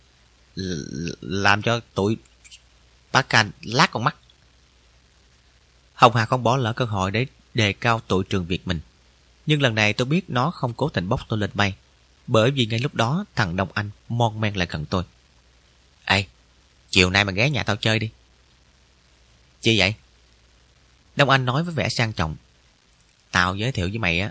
làm 1.21 1.63
cho 1.63 1.81
tụi 1.95 2.17
bác 3.13 3.29
canh 3.29 3.51
lát 3.63 3.91
con 3.91 4.05
mắt. 4.05 4.17
Hồng 5.95 6.17
Hà 6.17 6.27
không 6.27 6.43
bỏ 6.43 6.57
lỡ 6.57 6.73
cơ 6.73 6.85
hội 6.85 7.11
để 7.11 7.27
đề 7.55 7.73
cao 7.73 8.01
tụi 8.01 8.25
trường 8.25 8.47
Việt 8.47 8.67
mình. 8.69 8.81
Nhưng 9.47 9.63
lần 9.63 9.75
này 9.75 9.93
tôi 9.93 10.07
biết 10.07 10.31
nó 10.31 10.51
không 10.51 10.75
cố 10.75 10.89
tình 10.89 11.09
bốc 11.09 11.21
tôi 11.29 11.39
lên 11.39 11.51
bay. 11.55 11.75
Bởi 12.27 12.51
vì 12.51 12.67
ngay 12.67 12.79
lúc 12.79 12.95
đó 12.95 13.25
thằng 13.35 13.57
Đông 13.57 13.73
Anh 13.75 13.91
mon 14.09 14.41
men 14.41 14.55
lại 14.55 14.67
gần 14.71 14.87
tôi. 14.87 15.05
Ê, 16.05 16.27
chiều 16.91 17.11
nay 17.11 17.25
mà 17.25 17.33
ghé 17.33 17.51
nhà 17.51 17.63
tao 17.63 17.77
chơi 17.77 17.99
đi. 17.99 18.11
Chi 19.61 19.79
vậy? 19.79 19.95
Đông 21.17 21.31
Anh 21.31 21.45
nói 21.45 21.65
với 21.65 21.75
vẻ 21.75 21.89
sang 21.89 22.13
trọng. 22.13 22.37
Tao 23.31 23.55
giới 23.55 23.73
thiệu 23.73 23.89
với 23.89 23.99
mày 23.99 24.21
á. 24.21 24.31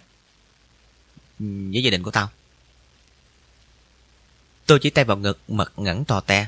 Với 1.39 1.83
gia 1.83 1.89
đình 1.89 2.03
của 2.03 2.11
tao. 2.11 2.29
Tôi 4.65 4.79
chỉ 4.79 4.89
tay 4.89 5.05
vào 5.05 5.17
ngực 5.17 5.39
mật 5.47 5.79
ngẩn 5.79 6.05
to 6.05 6.19
te. 6.19 6.47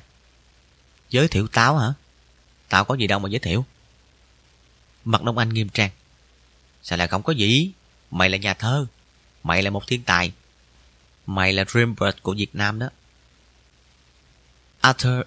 Giới 1.10 1.28
thiệu 1.28 1.47
táo 1.47 1.78
hả? 1.78 1.93
Tao 2.70 2.86
có 2.86 2.95
gì 2.95 3.08
đâu 3.08 3.20
mà 3.20 3.30
giới 3.30 3.39
thiệu. 3.39 3.66
Mặt 5.06 5.24
Đông 5.24 5.38
Anh 5.38 5.49
nghiêm 5.49 5.70
trang. 5.70 5.89
Sao 6.84 6.97
lại 6.97 7.08
không 7.08 7.24
có 7.24 7.34
gì? 7.34 7.72
Mày 8.12 8.30
là 8.30 8.38
nhà 8.38 8.54
thơ. 8.54 8.86
Mày 9.43 9.64
là 9.64 9.70
một 9.70 9.88
thiên 9.88 10.04
tài. 10.04 10.32
Mày 11.26 11.54
là 11.54 11.64
Dreambird 11.68 12.18
của 12.22 12.34
Việt 12.38 12.56
Nam 12.56 12.80
đó. 12.80 12.89
Arthur 14.82 15.22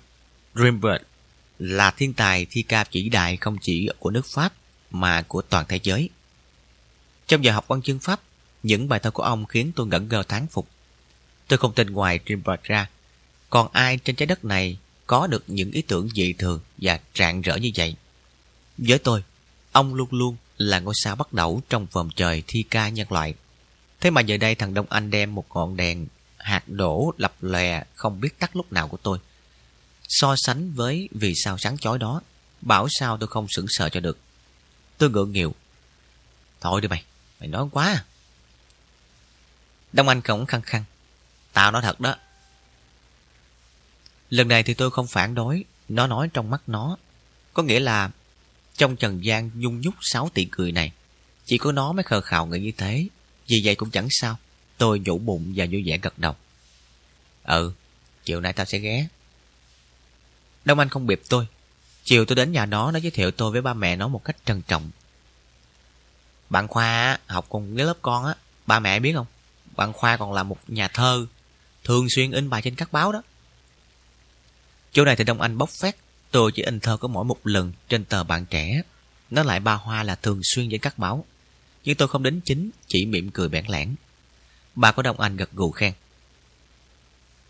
Dreambird 0.54 1.02
là 1.58 1.90
thiên 1.90 2.14
tài 2.14 2.46
thi 2.50 2.62
ca 2.62 2.84
chỉ 2.90 3.08
đại 3.08 3.36
không 3.36 3.56
chỉ 3.62 3.88
của 3.98 4.10
nước 4.10 4.26
Pháp, 4.26 4.52
mà 4.90 5.22
của 5.28 5.42
toàn 5.42 5.66
thế 5.68 5.80
giới. 5.82 6.10
Trong 7.28 7.44
giờ 7.44 7.52
học 7.52 7.68
văn 7.68 7.82
chương 7.82 7.98
Pháp, 7.98 8.20
những 8.62 8.88
bài 8.88 9.00
thơ 9.00 9.10
của 9.10 9.22
ông 9.22 9.46
khiến 9.46 9.72
tôi 9.76 9.86
ngẩn 9.86 10.08
ngơ 10.08 10.22
thán 10.22 10.46
phục. 10.46 10.68
Tôi 11.48 11.58
không 11.58 11.74
tin 11.74 11.90
ngoài 11.90 12.20
Rimbaud 12.28 12.58
ra, 12.62 12.88
còn 13.50 13.68
ai 13.72 13.98
trên 14.04 14.16
trái 14.16 14.26
đất 14.26 14.44
này 14.44 14.78
có 15.06 15.26
được 15.26 15.44
những 15.46 15.70
ý 15.70 15.82
tưởng 15.82 16.08
dị 16.14 16.32
thường 16.32 16.60
và 16.76 17.00
rạng 17.14 17.40
rỡ 17.40 17.56
như 17.56 17.70
vậy. 17.76 17.96
Với 18.78 18.98
tôi, 18.98 19.24
ông 19.72 19.94
luôn 19.94 20.08
luôn 20.10 20.36
là 20.58 20.80
ngôi 20.80 20.94
sao 20.96 21.16
bắt 21.16 21.32
đầu 21.32 21.60
trong 21.68 21.86
vòm 21.92 22.10
trời 22.10 22.42
thi 22.46 22.62
ca 22.70 22.88
nhân 22.88 23.12
loại. 23.12 23.34
Thế 24.00 24.10
mà 24.10 24.20
giờ 24.20 24.36
đây 24.36 24.54
thằng 24.54 24.74
Đông 24.74 24.86
Anh 24.88 25.10
đem 25.10 25.34
một 25.34 25.44
ngọn 25.54 25.76
đèn 25.76 26.06
hạt 26.36 26.68
đổ 26.68 27.12
lập 27.18 27.34
lòe 27.40 27.82
không 27.94 28.20
biết 28.20 28.38
tắt 28.38 28.56
lúc 28.56 28.72
nào 28.72 28.88
của 28.88 28.96
tôi. 28.96 29.18
So 30.08 30.34
sánh 30.36 30.72
với 30.72 31.08
vì 31.12 31.32
sao 31.44 31.58
sáng 31.58 31.78
chói 31.78 31.98
đó, 31.98 32.20
bảo 32.60 32.86
sao 32.90 33.16
tôi 33.16 33.28
không 33.28 33.46
sững 33.48 33.66
sờ 33.68 33.88
cho 33.88 34.00
được. 34.00 34.18
Tôi 34.98 35.10
ngượng 35.10 35.32
nghịu. 35.32 35.54
Thôi 36.60 36.80
đi 36.80 36.88
mày, 36.88 37.04
mày 37.44 37.48
nói 37.48 37.68
quá. 37.72 38.04
Đông 39.92 40.08
Anh 40.08 40.20
cổng 40.20 40.46
khăng 40.46 40.62
khăng. 40.62 40.84
Tao 41.52 41.70
nói 41.70 41.82
thật 41.82 42.00
đó. 42.00 42.16
Lần 44.30 44.48
này 44.48 44.62
thì 44.62 44.74
tôi 44.74 44.90
không 44.90 45.06
phản 45.06 45.34
đối, 45.34 45.64
nó 45.88 46.06
nói 46.06 46.28
trong 46.34 46.50
mắt 46.50 46.62
nó. 46.66 46.96
Có 47.52 47.62
nghĩa 47.62 47.80
là 47.80 48.10
trong 48.76 48.96
trần 48.96 49.24
gian 49.24 49.50
nhung 49.54 49.80
nhúc 49.80 49.94
sáu 50.00 50.30
tỷ 50.34 50.44
cười 50.50 50.72
này, 50.72 50.92
chỉ 51.46 51.58
có 51.58 51.72
nó 51.72 51.92
mới 51.92 52.02
khờ 52.02 52.20
khạo 52.20 52.46
nghĩ 52.46 52.60
như 52.60 52.72
thế. 52.76 53.06
Vì 53.46 53.60
vậy 53.64 53.74
cũng 53.74 53.90
chẳng 53.90 54.08
sao. 54.10 54.36
Tôi 54.78 54.98
nhủ 54.98 55.18
bụng 55.18 55.52
và 55.56 55.66
vui 55.70 55.82
vẻ 55.86 55.98
gật 55.98 56.18
đầu. 56.18 56.36
Ừ, 57.44 57.72
chiều 58.24 58.40
nay 58.40 58.52
tao 58.52 58.66
sẽ 58.66 58.78
ghé. 58.78 59.06
Đông 60.64 60.78
Anh 60.78 60.88
không 60.88 61.06
biệp 61.06 61.20
tôi. 61.28 61.46
Chiều 62.04 62.24
tôi 62.24 62.36
đến 62.36 62.52
nhà 62.52 62.66
nó, 62.66 62.90
nó 62.90 62.98
giới 62.98 63.10
thiệu 63.10 63.30
tôi 63.30 63.52
với 63.52 63.62
ba 63.62 63.74
mẹ 63.74 63.96
nó 63.96 64.08
một 64.08 64.24
cách 64.24 64.36
trân 64.44 64.62
trọng. 64.62 64.90
Bạn 66.54 66.68
Khoa 66.68 67.18
học 67.26 67.46
cùng 67.48 67.76
cái 67.76 67.86
lớp 67.86 67.96
con 68.02 68.24
á, 68.24 68.34
ba 68.66 68.78
mẹ 68.78 69.00
biết 69.00 69.12
không? 69.14 69.26
Bạn 69.76 69.92
Khoa 69.92 70.16
còn 70.16 70.32
là 70.32 70.42
một 70.42 70.58
nhà 70.68 70.88
thơ, 70.88 71.26
thường 71.84 72.06
xuyên 72.10 72.30
in 72.30 72.50
bài 72.50 72.62
trên 72.62 72.74
các 72.74 72.92
báo 72.92 73.12
đó. 73.12 73.22
Chỗ 74.92 75.04
này 75.04 75.16
thì 75.16 75.24
Đông 75.24 75.40
Anh 75.40 75.58
bốc 75.58 75.70
phét, 75.70 75.96
tôi 76.30 76.52
chỉ 76.54 76.62
in 76.62 76.80
thơ 76.80 76.96
có 76.96 77.08
mỗi 77.08 77.24
một 77.24 77.38
lần 77.44 77.72
trên 77.88 78.04
tờ 78.04 78.24
bạn 78.24 78.46
trẻ. 78.46 78.82
Nó 79.30 79.42
lại 79.42 79.60
ba 79.60 79.74
hoa 79.74 80.02
là 80.02 80.14
thường 80.14 80.40
xuyên 80.42 80.70
trên 80.70 80.80
các 80.80 80.98
báo. 80.98 81.24
Nhưng 81.84 81.96
tôi 81.96 82.08
không 82.08 82.22
đến 82.22 82.40
chính, 82.44 82.70
chỉ 82.86 83.06
mỉm 83.06 83.30
cười 83.30 83.48
bẽn 83.48 83.64
lẽn. 83.68 83.94
Bà 84.74 84.92
của 84.92 85.02
Đông 85.02 85.20
Anh 85.20 85.36
gật 85.36 85.52
gù 85.52 85.70
khen. 85.70 85.92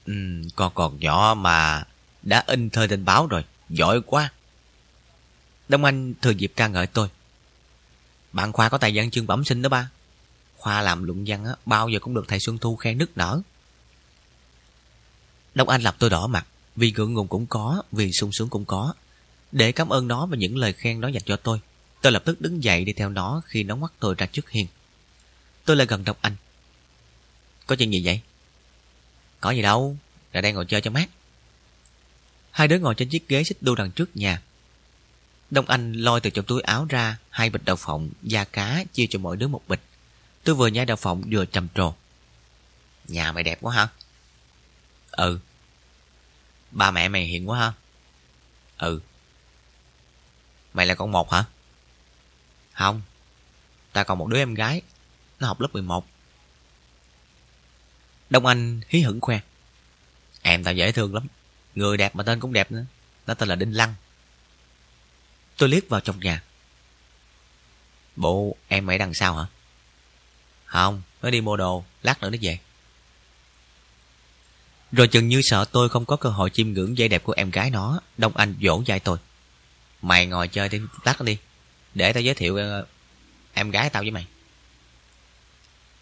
Ừ, 0.07 0.15
con 0.57 0.73
còn 0.75 1.01
nhỏ 1.01 1.35
mà 1.39 1.85
đã 2.23 2.45
in 2.47 2.71
thơ 2.71 2.87
trên 2.87 3.05
báo 3.05 3.27
rồi, 3.27 3.45
giỏi 3.69 4.01
quá. 4.07 4.33
Đông 5.69 5.85
Anh 5.85 6.15
thừa 6.23 6.31
dịp 6.31 6.53
ca 6.57 6.69
ngợi 6.69 6.87
tôi. 6.87 7.09
Bạn 8.35 8.53
Khoa 8.53 8.69
có 8.69 8.79
tài 8.79 8.93
văn 8.95 9.11
chương 9.11 9.27
bẩm 9.27 9.45
sinh 9.45 9.63
đó 9.63 9.69
ba. 9.69 9.91
Khoa 10.57 10.83
làm 10.83 11.05
luận 11.05 11.25
văn 11.27 11.45
á, 11.45 11.55
bao 11.67 11.89
giờ 11.89 11.99
cũng 11.99 12.15
được 12.15 12.25
thầy 12.29 12.41
Xuân 12.41 12.59
Thu 12.59 12.77
khen 12.77 12.99
nức 12.99 13.17
nở. 13.17 13.41
Đông 15.55 15.69
Anh 15.69 15.83
lập 15.83 15.97
tôi 15.99 16.11
đỏ 16.11 16.27
mặt, 16.27 16.47
vì 16.77 16.93
ngượng 16.93 17.13
ngùng 17.13 17.29
cũng 17.29 17.47
có, 17.47 17.83
vì 17.93 18.13
sung 18.13 18.31
sướng 18.33 18.49
cũng 18.49 18.65
có. 18.65 18.95
Để 19.53 19.73
cảm 19.73 19.89
ơn 19.89 20.09
nó 20.09 20.27
và 20.27 20.37
những 20.37 20.57
lời 20.57 20.73
khen 20.73 21.01
nó 21.01 21.09
dành 21.09 21.23
cho 21.27 21.37
tôi, 21.37 21.61
tôi 22.03 22.13
lập 22.13 22.23
tức 22.25 22.41
đứng 22.41 22.65
dậy 22.65 22.85
đi 22.85 22.93
theo 22.93 23.11
nó 23.11 23.43
khi 23.45 23.63
nó 23.63 23.77
ngoắt 23.77 23.93
tôi 23.99 24.15
ra 24.19 24.27
trước 24.27 24.51
hiên. 24.51 24.67
Tôi 25.65 25.77
lại 25.77 25.87
gần 25.87 26.05
Đông 26.05 26.17
Anh. 26.21 26.37
Có 27.67 27.77
chuyện 27.77 27.93
gì 27.93 28.03
vậy? 28.05 28.21
Có 29.41 29.51
gì 29.51 29.63
đâu, 29.63 29.97
ra 30.33 30.41
đây 30.41 30.53
ngồi 30.53 30.65
chơi 30.67 30.81
cho 30.81 30.91
mát. 30.91 31.09
Hai 32.51 32.69
đứa 32.69 32.79
ngồi 32.79 32.95
trên 32.95 33.09
chiếc 33.09 33.29
ghế 33.29 33.45
xích 33.45 33.59
đu 33.61 33.75
đằng 33.75 33.91
trước 33.91 34.17
nhà. 34.17 34.43
Đông 35.55 35.67
Anh 35.67 35.93
lôi 35.93 36.21
từ 36.21 36.31
trong 36.31 36.45
túi 36.45 36.63
áo 36.63 36.87
ra 36.89 37.19
hai 37.31 37.51
bịch 37.51 37.65
đậu 37.65 37.77
phộng, 37.77 38.11
da 38.23 38.45
cá 38.45 38.85
chia 38.93 39.07
cho 39.11 39.19
mỗi 39.19 39.37
đứa 39.37 39.49
một 39.49 39.63
bịch. 39.69 39.81
Tôi 40.45 40.55
vừa 40.55 40.67
nhai 40.67 40.87
đậu 40.87 40.97
phộng 40.97 41.23
vừa 41.31 41.45
trầm 41.45 41.69
trồ. 41.75 41.95
Nhà 43.09 43.33
mày 43.33 43.45
đẹp 43.45 43.59
quá 43.61 43.75
hả? 43.75 43.89
Ừ. 45.11 45.39
Ba 46.71 46.91
mẹ 46.91 47.09
mày 47.09 47.27
hiền 47.27 47.49
quá 47.49 47.59
ha? 47.59 47.73
Ừ. 48.79 49.01
Mày 50.73 50.87
là 50.87 50.95
con 50.95 51.13
một 51.13 51.33
hả? 51.33 51.45
Không. 52.73 53.03
Ta 53.93 54.05
còn 54.05 54.19
một 54.19 54.27
đứa 54.27 54.39
em 54.39 54.55
gái. 54.55 54.83
Nó 55.41 55.47
học 55.47 55.61
lớp 55.61 55.69
11. 55.73 56.07
Đông 58.31 58.47
Anh 58.47 58.81
hí 58.89 59.01
hửng 59.01 59.21
khoe. 59.21 59.41
Em 60.43 60.65
tao 60.65 60.75
dễ 60.75 60.93
thương 60.93 61.15
lắm. 61.15 61.27
Người 61.75 61.97
đẹp 61.97 62.17
mà 62.17 62.25
tên 62.25 62.41
cũng 62.41 62.53
đẹp 62.53 62.73
nữa. 62.73 62.85
Nó 63.27 63.35
tên 63.35 63.49
là 63.49 63.55
Đinh 63.55 63.77
Lăng. 63.77 63.95
Tôi 65.57 65.69
liếc 65.69 65.89
vào 65.89 66.01
trong 66.01 66.21
nhà. 66.21 66.43
Bộ 68.17 68.57
em 68.69 68.87
ở 68.87 68.99
đằng 68.99 69.15
sau 69.15 69.35
hả? 69.35 69.47
Không, 70.65 71.03
nó 71.23 71.31
đi 71.31 71.41
mua 71.41 71.57
đồ, 71.57 71.85
lát 72.03 72.21
nữa 72.21 72.31
nó 72.31 72.39
về. 72.43 72.59
Rồi 74.93 75.09
chừng 75.09 75.29
như 75.29 75.41
sợ 75.43 75.65
tôi 75.73 75.89
không 75.89 76.05
có 76.05 76.17
cơ 76.17 76.31
hội 76.31 76.51
chiêm 76.51 76.73
ngưỡng 76.73 76.99
dây 76.99 77.09
đẹp 77.09 77.25
của 77.25 77.33
em 77.37 77.51
gái 77.51 77.71
nó, 77.71 78.01
Đông 78.19 78.37
Anh 78.37 78.55
dỗ 78.63 78.83
dai 78.87 79.01
tôi. 79.01 79.19
Mày 80.03 80.27
ngồi 80.27 80.49
chơi 80.49 80.69
đi, 80.69 80.81
lát 81.05 81.21
đi. 81.21 81.39
Để 81.95 82.13
tao 82.13 82.23
giới 82.23 82.35
thiệu 82.35 82.57
ờ, 82.57 82.87
em 83.53 83.71
gái 83.71 83.91
tao 83.91 84.03
với 84.03 84.11
mày. 84.11 84.27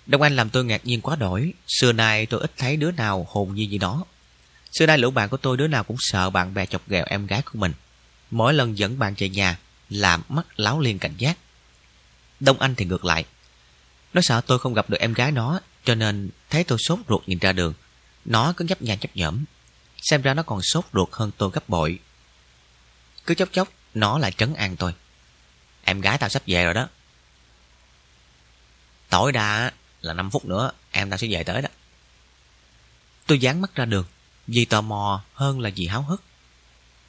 Đông 0.07 0.23
Anh 0.23 0.37
làm 0.37 0.51
tôi 0.51 0.65
ngạc 0.65 0.87
nhiên 0.87 1.01
quá 1.01 1.17
đổi. 1.17 1.53
Xưa 1.81 1.93
nay 1.93 2.27
tôi 2.27 2.41
ít 2.41 2.53
thấy 2.57 2.77
đứa 2.77 2.91
nào 2.91 3.27
hồn 3.31 3.55
nhiên 3.55 3.71
như 3.71 3.79
nó 3.79 4.05
Xưa 4.79 4.87
nay 4.87 4.99
lũ 4.99 5.11
bạn 5.11 5.29
của 5.29 5.37
tôi 5.37 5.57
đứa 5.57 5.67
nào 5.67 5.85
cũng 5.85 5.97
sợ 6.01 6.31
bạn 6.31 6.55
bè 6.55 6.67
chọc 6.67 6.89
ghẹo 6.89 7.05
em 7.09 7.27
gái 7.27 7.43
của 7.43 7.59
mình. 7.59 7.73
Mỗi 8.33 8.55
lần 8.55 8.79
dẫn 8.79 8.99
bạn 8.99 9.15
về 9.19 9.29
nhà, 9.29 9.59
làm 9.89 10.23
mắt 10.29 10.47
láo 10.57 10.81
liên 10.81 10.99
cảnh 10.99 11.15
giác. 11.19 11.39
Đông 12.41 12.61
Anh 12.61 12.75
thì 12.75 12.85
ngược 12.85 13.05
lại. 13.05 13.25
Nó 14.13 14.21
sợ 14.25 14.41
tôi 14.41 14.59
không 14.59 14.75
gặp 14.75 14.91
được 14.91 14.99
em 15.01 15.13
gái 15.13 15.33
nó, 15.33 15.61
cho 15.85 15.95
nên 15.95 16.31
thấy 16.51 16.65
tôi 16.65 16.79
sốt 16.79 16.99
ruột 17.09 17.29
nhìn 17.29 17.39
ra 17.39 17.53
đường. 17.53 17.75
Nó 18.25 18.53
cứ 18.57 18.65
nhấp 18.65 18.83
nhà 18.83 18.95
nhấp 19.01 19.17
nhởm. 19.17 19.45
Xem 20.03 20.23
ra 20.23 20.35
nó 20.35 20.43
còn 20.43 20.63
sốt 20.63 20.85
ruột 20.93 21.09
hơn 21.13 21.31
tôi 21.39 21.51
gấp 21.53 21.69
bội. 21.69 21.99
Cứ 23.27 23.35
chốc 23.35 23.49
chốc, 23.53 23.69
nó 23.95 24.19
lại 24.19 24.33
trấn 24.33 24.55
an 24.55 24.77
tôi. 24.77 24.95
Em 25.85 26.01
gái 26.01 26.19
tao 26.19 26.29
sắp 26.29 26.43
về 26.47 26.65
rồi 26.65 26.75
đó. 26.75 26.89
Tối 29.09 29.33
đa 29.33 29.73
là 30.01 30.13
5 30.13 30.31
phút 30.31 30.45
nữa 30.45 30.73
em 30.91 31.11
tao 31.11 31.19
sẽ 31.19 31.27
về 31.31 31.45
tới 31.45 31.63
đó. 31.63 31.69
Tôi 33.27 33.39
dán 33.39 33.61
mắt 33.61 33.75
ra 33.75 33.85
đường, 33.85 34.05
vì 34.47 34.65
tò 34.65 34.81
mò 34.81 35.25
hơn 35.35 35.61
là 35.61 35.71
vì 35.77 35.87
háo 35.87 36.03
hức. 36.03 36.23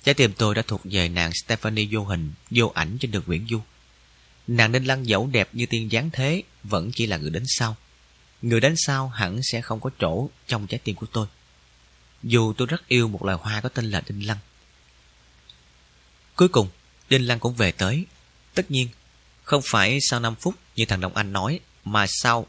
Trái 0.03 0.15
tim 0.15 0.33
tôi 0.33 0.55
đã 0.55 0.61
thuộc 0.67 0.81
về 0.83 1.09
nàng 1.09 1.31
Stephanie 1.33 1.87
vô 1.91 2.03
hình, 2.03 2.33
vô 2.51 2.71
ảnh 2.75 2.97
trên 2.99 3.11
đường 3.11 3.23
Nguyễn 3.27 3.47
Du. 3.49 3.61
Nàng 4.47 4.71
Đinh 4.71 4.87
lăng 4.87 5.07
dẫu 5.07 5.29
đẹp 5.31 5.49
như 5.51 5.65
tiên 5.65 5.89
giáng 5.91 6.09
thế, 6.13 6.43
vẫn 6.63 6.91
chỉ 6.91 7.07
là 7.07 7.17
người 7.17 7.29
đến 7.29 7.43
sau. 7.47 7.75
người 8.41 8.59
đến 8.59 8.73
sau 8.77 9.07
hẳn 9.07 9.39
sẽ 9.43 9.61
không 9.61 9.79
có 9.79 9.89
chỗ 9.99 10.29
trong 10.47 10.67
trái 10.67 10.79
tim 10.83 10.95
của 10.95 11.05
tôi. 11.05 11.27
Dù 12.23 12.53
tôi 12.57 12.67
rất 12.67 12.87
yêu 12.87 13.07
một 13.07 13.25
loài 13.25 13.37
hoa 13.41 13.61
có 13.61 13.69
tên 13.69 13.91
là 13.91 14.01
Đinh 14.07 14.27
Lăng. 14.27 14.37
Cuối 16.35 16.47
cùng, 16.47 16.69
Đinh 17.09 17.27
Lăng 17.27 17.39
cũng 17.39 17.53
về 17.53 17.71
tới. 17.71 18.05
Tất 18.53 18.71
nhiên, 18.71 18.87
không 19.43 19.61
phải 19.65 19.99
sau 20.01 20.19
5 20.19 20.35
phút 20.35 20.55
như 20.75 20.85
thằng 20.85 21.01
Đông 21.01 21.15
Anh 21.15 21.33
nói, 21.33 21.59
mà 21.85 22.05
sau 22.07 22.47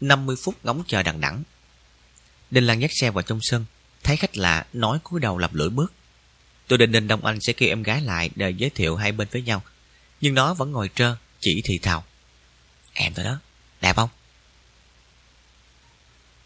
50 0.00 0.36
phút 0.44 0.54
ngóng 0.62 0.82
chờ 0.86 1.02
đằng 1.02 1.20
đẵng. 1.20 1.42
Đinh 2.50 2.66
Lăng 2.66 2.80
dắt 2.80 2.90
xe 3.00 3.10
vào 3.10 3.22
trong 3.22 3.38
sân, 3.42 3.64
thấy 4.02 4.16
khách 4.16 4.36
lạ, 4.36 4.66
nói 4.72 4.98
cúi 5.02 5.20
đầu 5.20 5.38
lặp 5.38 5.54
lưỡi 5.54 5.68
bước. 5.68 5.92
Tôi 6.72 6.78
định 6.78 6.92
nên 6.92 7.08
Đông 7.08 7.24
Anh 7.24 7.40
sẽ 7.40 7.52
kêu 7.52 7.68
em 7.68 7.82
gái 7.82 8.00
lại 8.00 8.30
để 8.34 8.50
giới 8.50 8.70
thiệu 8.70 8.96
hai 8.96 9.12
bên 9.12 9.28
với 9.30 9.42
nhau. 9.42 9.62
Nhưng 10.20 10.34
nó 10.34 10.54
vẫn 10.54 10.72
ngồi 10.72 10.90
trơ, 10.94 11.16
chỉ 11.40 11.62
thì 11.64 11.78
thào. 11.78 12.04
Em 12.92 13.14
tôi 13.14 13.24
đó, 13.24 13.40
đẹp 13.80 13.96
không? 13.96 14.08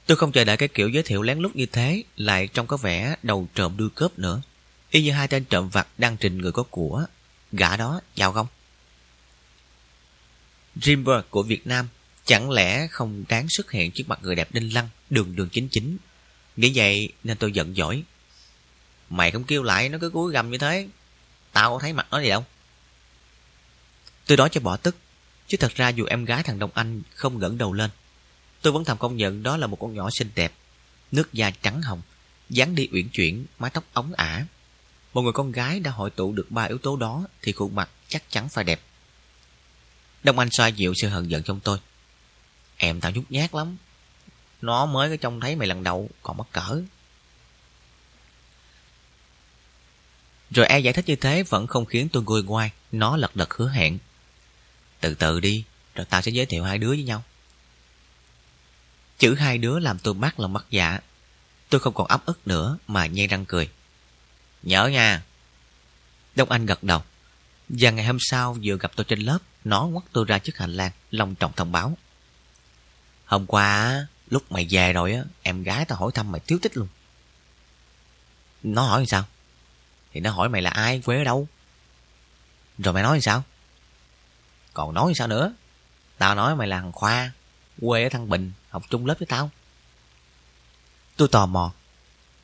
Tôi 0.07 0.16
không 0.16 0.33
chờ 0.33 0.45
đợi 0.45 0.57
cái 0.57 0.68
kiểu 0.68 0.89
giới 0.89 1.03
thiệu 1.03 1.22
lén 1.22 1.39
lút 1.39 1.57
như 1.57 1.66
thế, 1.66 2.03
lại 2.16 2.49
trông 2.49 2.66
có 2.66 2.77
vẻ 2.77 3.16
đầu 3.22 3.49
trộm 3.55 3.77
đuôi 3.77 3.89
cướp 3.95 4.18
nữa. 4.18 4.43
Y 4.91 5.03
như 5.03 5.12
hai 5.12 5.29
tên 5.29 5.45
trộm 5.45 5.68
vặt 5.68 5.89
đang 5.99 6.16
trình 6.16 6.39
người 6.39 6.53
có 6.53 6.62
của. 6.62 7.05
Gã 7.53 7.77
đó, 7.77 8.01
giàu 8.14 8.33
không? 8.33 8.47
Dreamberg 10.83 11.22
của 11.31 11.43
Việt 11.43 11.66
Nam 11.66 11.89
chẳng 12.24 12.51
lẽ 12.51 12.87
không 12.91 13.24
đáng 13.29 13.47
xuất 13.49 13.70
hiện 13.70 13.91
trước 13.95 14.05
mặt 14.09 14.18
người 14.22 14.35
đẹp 14.35 14.49
đinh 14.53 14.74
lăng, 14.74 14.89
đường 15.11 15.37
đường 15.37 15.49
chính 15.49 15.68
chính. 15.70 15.97
Nghĩ 16.57 16.72
vậy 16.74 17.12
nên 17.24 17.37
tôi 17.37 17.53
giận 17.53 17.74
dỗi. 17.74 18.03
Mày 19.11 19.31
không 19.31 19.45
kêu 19.45 19.63
lại 19.63 19.89
nó 19.89 19.99
cứ 20.01 20.11
cúi 20.11 20.33
gầm 20.33 20.51
như 20.51 20.59
thế. 20.59 20.89
Tao 21.53 21.73
có 21.73 21.79
thấy 21.79 21.93
mặt 21.93 22.07
nó 22.11 22.21
gì 22.21 22.29
đâu. 22.29 22.45
Tôi 24.27 24.37
đó 24.37 24.49
cho 24.49 24.61
bỏ 24.61 24.77
tức. 24.77 24.97
Chứ 25.47 25.57
thật 25.61 25.75
ra 25.75 25.89
dù 25.89 26.05
em 26.05 26.25
gái 26.25 26.43
thằng 26.43 26.59
Đông 26.59 26.71
Anh 26.75 27.03
không 27.15 27.39
ngẩng 27.39 27.59
đầu 27.59 27.73
lên. 27.73 27.91
Tôi 28.63 28.73
vẫn 28.73 28.85
thầm 28.85 28.99
công 28.99 29.17
nhận 29.17 29.43
đó 29.43 29.57
là 29.57 29.67
một 29.67 29.77
con 29.81 29.95
nhỏ 29.95 30.09
xinh 30.19 30.31
đẹp. 30.35 30.53
Nước 31.13 31.33
da 31.33 31.51
trắng 31.51 31.83
hồng, 31.83 32.03
dáng 32.49 32.75
đi 32.75 32.89
uyển 32.93 33.09
chuyển, 33.09 33.47
mái 33.59 33.71
tóc 33.71 33.85
ống 33.93 34.13
ả. 34.13 34.47
Một 35.13 35.23
người 35.23 35.33
con 35.33 35.53
gái 35.53 35.81
đã 35.81 35.91
hội 35.91 36.11
tụ 36.11 36.33
được 36.33 36.51
ba 36.51 36.65
yếu 36.65 36.79
tố 36.79 36.97
đó 36.97 37.25
thì 37.43 37.53
khuôn 37.53 37.75
mặt 37.75 37.91
chắc 38.09 38.31
chắn 38.31 38.49
phải 38.49 38.65
đẹp. 38.65 38.81
Đông 40.23 40.39
Anh 40.39 40.49
xoa 40.53 40.69
dịu 40.69 40.95
sự 40.97 41.09
hận 41.09 41.29
giận 41.29 41.43
trong 41.43 41.61
tôi. 41.61 41.79
Em 42.77 43.01
tao 43.01 43.13
nhút 43.13 43.25
nhát 43.31 43.55
lắm. 43.55 43.77
Nó 44.63 44.87
mới 44.87 45.11
có 45.11 45.17
trông 45.17 45.41
thấy 45.41 45.57
mày 45.57 45.69
lần 45.69 45.83
đầu 45.83 46.11
còn 46.23 46.37
mắc 46.37 46.47
cỡ. 46.53 46.83
Rồi 50.51 50.67
e 50.67 50.79
giải 50.79 50.93
thích 50.93 51.05
như 51.07 51.17
thế 51.17 51.43
vẫn 51.43 51.67
không 51.67 51.85
khiến 51.85 52.09
tôi 52.13 52.23
nguôi 52.23 52.43
ngoai. 52.43 52.71
Nó 52.93 53.17
lật 53.17 53.37
đật 53.37 53.55
hứa 53.55 53.69
hẹn. 53.69 53.99
Từ 55.01 55.15
từ 55.15 55.41
đi, 55.41 55.65
rồi 55.95 56.07
tao 56.11 56.23
sẽ 56.23 56.31
giới 56.31 56.47
thiệu 56.47 56.65
hai 56.65 56.79
đứa 56.79 56.89
với 56.89 57.03
nhau. 57.03 57.23
Chữ 59.19 59.35
hai 59.35 59.59
đứa 59.59 59.79
làm 59.79 59.99
tôi 59.99 60.15
mắt 60.15 60.41
lòng 60.41 60.53
mắt 60.53 60.65
dạ. 60.71 60.99
Tôi 61.69 61.81
không 61.81 61.95
còn 61.95 62.07
ấp 62.07 62.27
ức 62.27 62.47
nữa 62.49 62.79
mà 62.87 63.07
nhe 63.07 63.27
răng 63.27 63.45
cười. 63.47 63.71
Nhớ 64.63 64.87
nha. 64.87 65.23
Đông 66.35 66.51
Anh 66.51 66.67
gật 66.67 66.83
đầu. 66.83 67.03
Và 67.69 67.91
ngày 67.91 68.05
hôm 68.05 68.19
sau 68.21 68.57
vừa 68.65 68.77
gặp 68.77 68.93
tôi 68.97 69.05
trên 69.05 69.21
lớp, 69.21 69.39
nó 69.65 69.87
ngoắt 69.87 70.05
tôi 70.13 70.25
ra 70.25 70.39
trước 70.39 70.59
hành 70.59 70.73
lang, 70.73 70.93
lòng 71.11 71.35
trọng 71.35 71.53
thông 71.53 71.73
báo. 71.73 71.97
Hôm 73.25 73.47
qua, 73.47 74.07
lúc 74.31 74.53
mày 74.53 74.67
về 74.71 74.93
rồi 74.93 75.13
á, 75.13 75.23
em 75.43 75.63
gái 75.63 75.85
tao 75.85 75.99
hỏi 75.99 76.11
thăm 76.15 76.33
mày 76.33 76.41
thiếu 76.47 76.59
tích 76.63 76.77
luôn. 76.77 76.89
Nó 78.63 78.83
hỏi 78.83 79.07
sao? 79.07 79.25
Thì 80.17 80.21
nó 80.21 80.31
hỏi 80.31 80.49
mày 80.49 80.62
là 80.62 80.71
ai, 80.71 81.03
quê 81.05 81.19
ở 81.19 81.25
đâu? 81.25 81.49
Rồi 82.79 82.95
mày 82.95 83.03
nói 83.03 83.21
sao? 83.21 83.43
Còn 84.75 84.95
nói 84.95 85.12
sao 85.14 85.29
nữa? 85.29 85.53
Tao 86.19 86.35
nói 86.35 86.57
mày 86.57 86.69
là 86.69 86.81
thằng 86.81 86.93
Khoa, 86.93 87.33
quê 87.81 88.03
ở 88.03 88.09
Thăng 88.09 88.29
Bình, 88.29 88.53
học 88.71 88.83
chung 88.91 89.07
lớp 89.07 89.14
với 89.19 89.27
tao. 89.27 89.51
Tôi 91.17 91.29
tò 91.29 91.47
mò. 91.47 91.73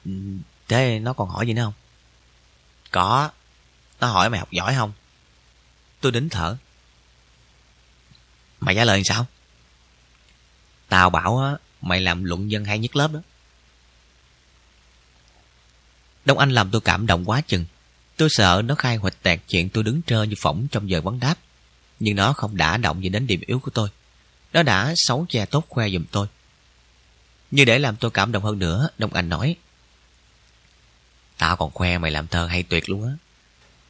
Ừ, 0.05 0.11
thế 0.68 0.99
nó 0.99 1.12
còn 1.12 1.29
hỏi 1.29 1.47
gì 1.47 1.53
nữa 1.53 1.62
không? 1.62 1.73
Có. 2.91 3.31
Nó 4.01 4.09
hỏi 4.09 4.31
mày 4.31 4.41
học 4.41 4.51
giỏi 4.51 4.75
không? 4.75 4.93
Tôi 6.01 6.12
đính 6.12 6.29
thở. 6.29 6.57
Mày 8.61 8.75
trả 8.75 8.85
lời 8.85 9.05
sao? 9.05 9.27
Tao 10.89 11.11
bảo 11.11 11.39
á, 11.39 11.53
mày 11.81 12.01
làm 12.01 12.25
luận 12.25 12.51
dân 12.51 12.64
hay 12.64 12.79
nhất 12.79 12.97
lớp 12.97 13.12
đó. 13.12 13.20
Đông 16.25 16.39
Anh 16.39 16.51
làm 16.51 16.70
tôi 16.70 16.81
cảm 16.81 17.07
động 17.07 17.25
quá 17.25 17.41
chừng. 17.41 17.64
Tôi 18.16 18.29
sợ 18.31 18.62
nó 18.64 18.75
khai 18.75 18.97
hoạch 18.97 19.23
tẹt 19.23 19.41
chuyện 19.49 19.68
tôi 19.68 19.85
đứng 19.85 20.03
trơ 20.07 20.23
như 20.23 20.35
phỏng 20.39 20.66
trong 20.70 20.91
giờ 20.91 21.01
vấn 21.01 21.20
đáp. 21.20 21.35
Nhưng 22.01 22.16
nó 22.16 22.33
không 22.33 22.57
đã 22.57 22.77
động 22.77 23.03
gì 23.03 23.09
đến 23.09 23.27
điểm 23.27 23.41
yếu 23.47 23.59
của 23.59 23.70
tôi. 23.70 23.89
Nó 24.53 24.62
đã 24.62 24.93
xấu 24.97 25.27
che 25.29 25.47
tốt 25.47 25.64
khoe 25.68 25.89
giùm 25.89 26.05
tôi. 26.11 26.27
Như 27.51 27.64
để 27.64 27.79
làm 27.79 27.97
tôi 27.97 28.11
cảm 28.11 28.33
động 28.33 28.43
hơn 28.43 28.59
nữa, 28.59 28.89
Đông 28.99 29.12
Anh 29.12 29.29
nói. 29.29 29.57
Tao 31.39 31.57
còn 31.57 31.70
khoe 31.70 31.99
mày 31.99 32.11
làm 32.11 32.27
thơ 32.27 32.47
hay 32.47 32.62
tuyệt 32.62 32.89
luôn 32.89 33.05
á. 33.07 33.12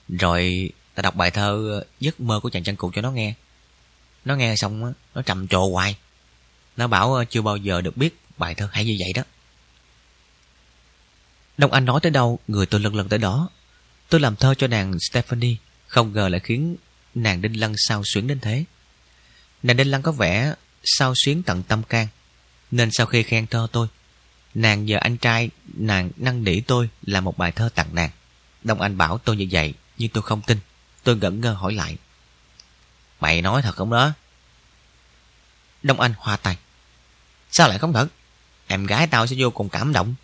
Rồi 0.09 0.71
tao 0.95 1.03
đọc 1.03 1.15
bài 1.15 1.31
thơ 1.31 1.83
Giấc 2.01 2.21
mơ 2.21 2.41
của 2.41 2.51
chàng 2.51 2.65
chân 2.65 2.77
cụ 2.77 2.91
cho 2.95 3.03
nó 3.03 3.11
nghe. 3.11 3.35
Nó 4.25 4.37
nghe 4.37 4.57
xong 4.57 4.85
á, 4.85 4.91
nó 5.15 5.23
trầm 5.23 5.49
trồ 5.49 5.71
hoài. 5.71 5.97
Nó 6.77 6.87
bảo 6.87 7.25
chưa 7.31 7.43
bao 7.43 7.57
giờ 7.57 7.81
được 7.81 7.97
biết 7.97 8.17
bài 8.39 8.55
thơ 8.55 8.69
hay 8.73 8.85
như 8.85 8.97
vậy 9.01 9.13
đó. 9.13 9.23
Đông 11.59 11.73
Anh 11.73 11.85
nói 11.85 12.01
tới 12.01 12.11
đâu, 12.11 12.39
người 12.49 12.67
tôi 12.67 12.81
lần 12.81 12.95
lần 12.95 13.09
tới 13.09 13.19
đó. 13.19 13.51
Tôi 14.09 14.21
làm 14.21 14.37
thơ 14.37 14.55
cho 14.55 14.67
nàng 14.67 14.95
Stephanie, 15.11 15.57
không 15.87 16.13
ngờ 16.13 16.29
lại 16.29 16.41
khiến 16.41 16.77
nàng 17.15 17.43
Đinh 17.43 17.61
Lăng 17.61 17.75
sao 17.77 18.03
xuyến 18.05 18.27
đến 18.27 18.41
thế. 18.41 18.65
Nàng 19.63 19.77
Đinh 19.77 19.91
Lăng 19.91 20.03
có 20.03 20.13
vẻ 20.13 20.55
sao 20.85 21.13
xuyến 21.17 21.43
tận 21.43 21.63
tâm 21.63 21.83
can, 21.83 22.07
nên 22.71 22.91
sau 22.93 23.07
khi 23.07 23.23
khen 23.23 23.47
thơ 23.47 23.67
tôi, 23.73 23.89
nàng 24.55 24.85
nhờ 24.85 24.99
anh 25.01 25.17
trai 25.17 25.51
nàng 25.75 26.11
năn 26.17 26.45
nỉ 26.45 26.61
tôi 26.61 26.89
là 27.03 27.21
một 27.21 27.39
bài 27.39 27.53
thơ 27.53 27.69
tặng 27.75 27.95
nàng. 27.95 28.11
Đông 28.65 28.81
Anh 28.81 28.97
bảo 28.97 29.19
tôi 29.19 29.37
như 29.37 29.47
vậy, 29.51 29.75
nhưng 29.99 30.09
tôi 30.11 30.23
không 30.23 30.43
tin. 30.43 30.59
Tôi 31.03 31.17
ngẩn 31.17 31.41
ngơ 31.41 31.53
hỏi 31.53 31.75
lại. 31.75 31.97
Mày 33.21 33.43
nói 33.43 33.63
thật 33.63 33.77
không 33.77 33.91
đó? 33.91 34.13
Đông 35.83 36.01
Anh 36.01 36.15
hoa 36.19 36.37
tay. 36.37 36.57
Sao 37.51 37.69
lại 37.69 37.79
không 37.79 37.93
thật? 37.93 38.09
Em 38.67 38.87
gái 38.87 39.07
tao 39.07 39.27
sẽ 39.27 39.37
vô 39.39 39.51
cùng 39.51 39.69
cảm 39.69 39.93
động. 39.93 40.15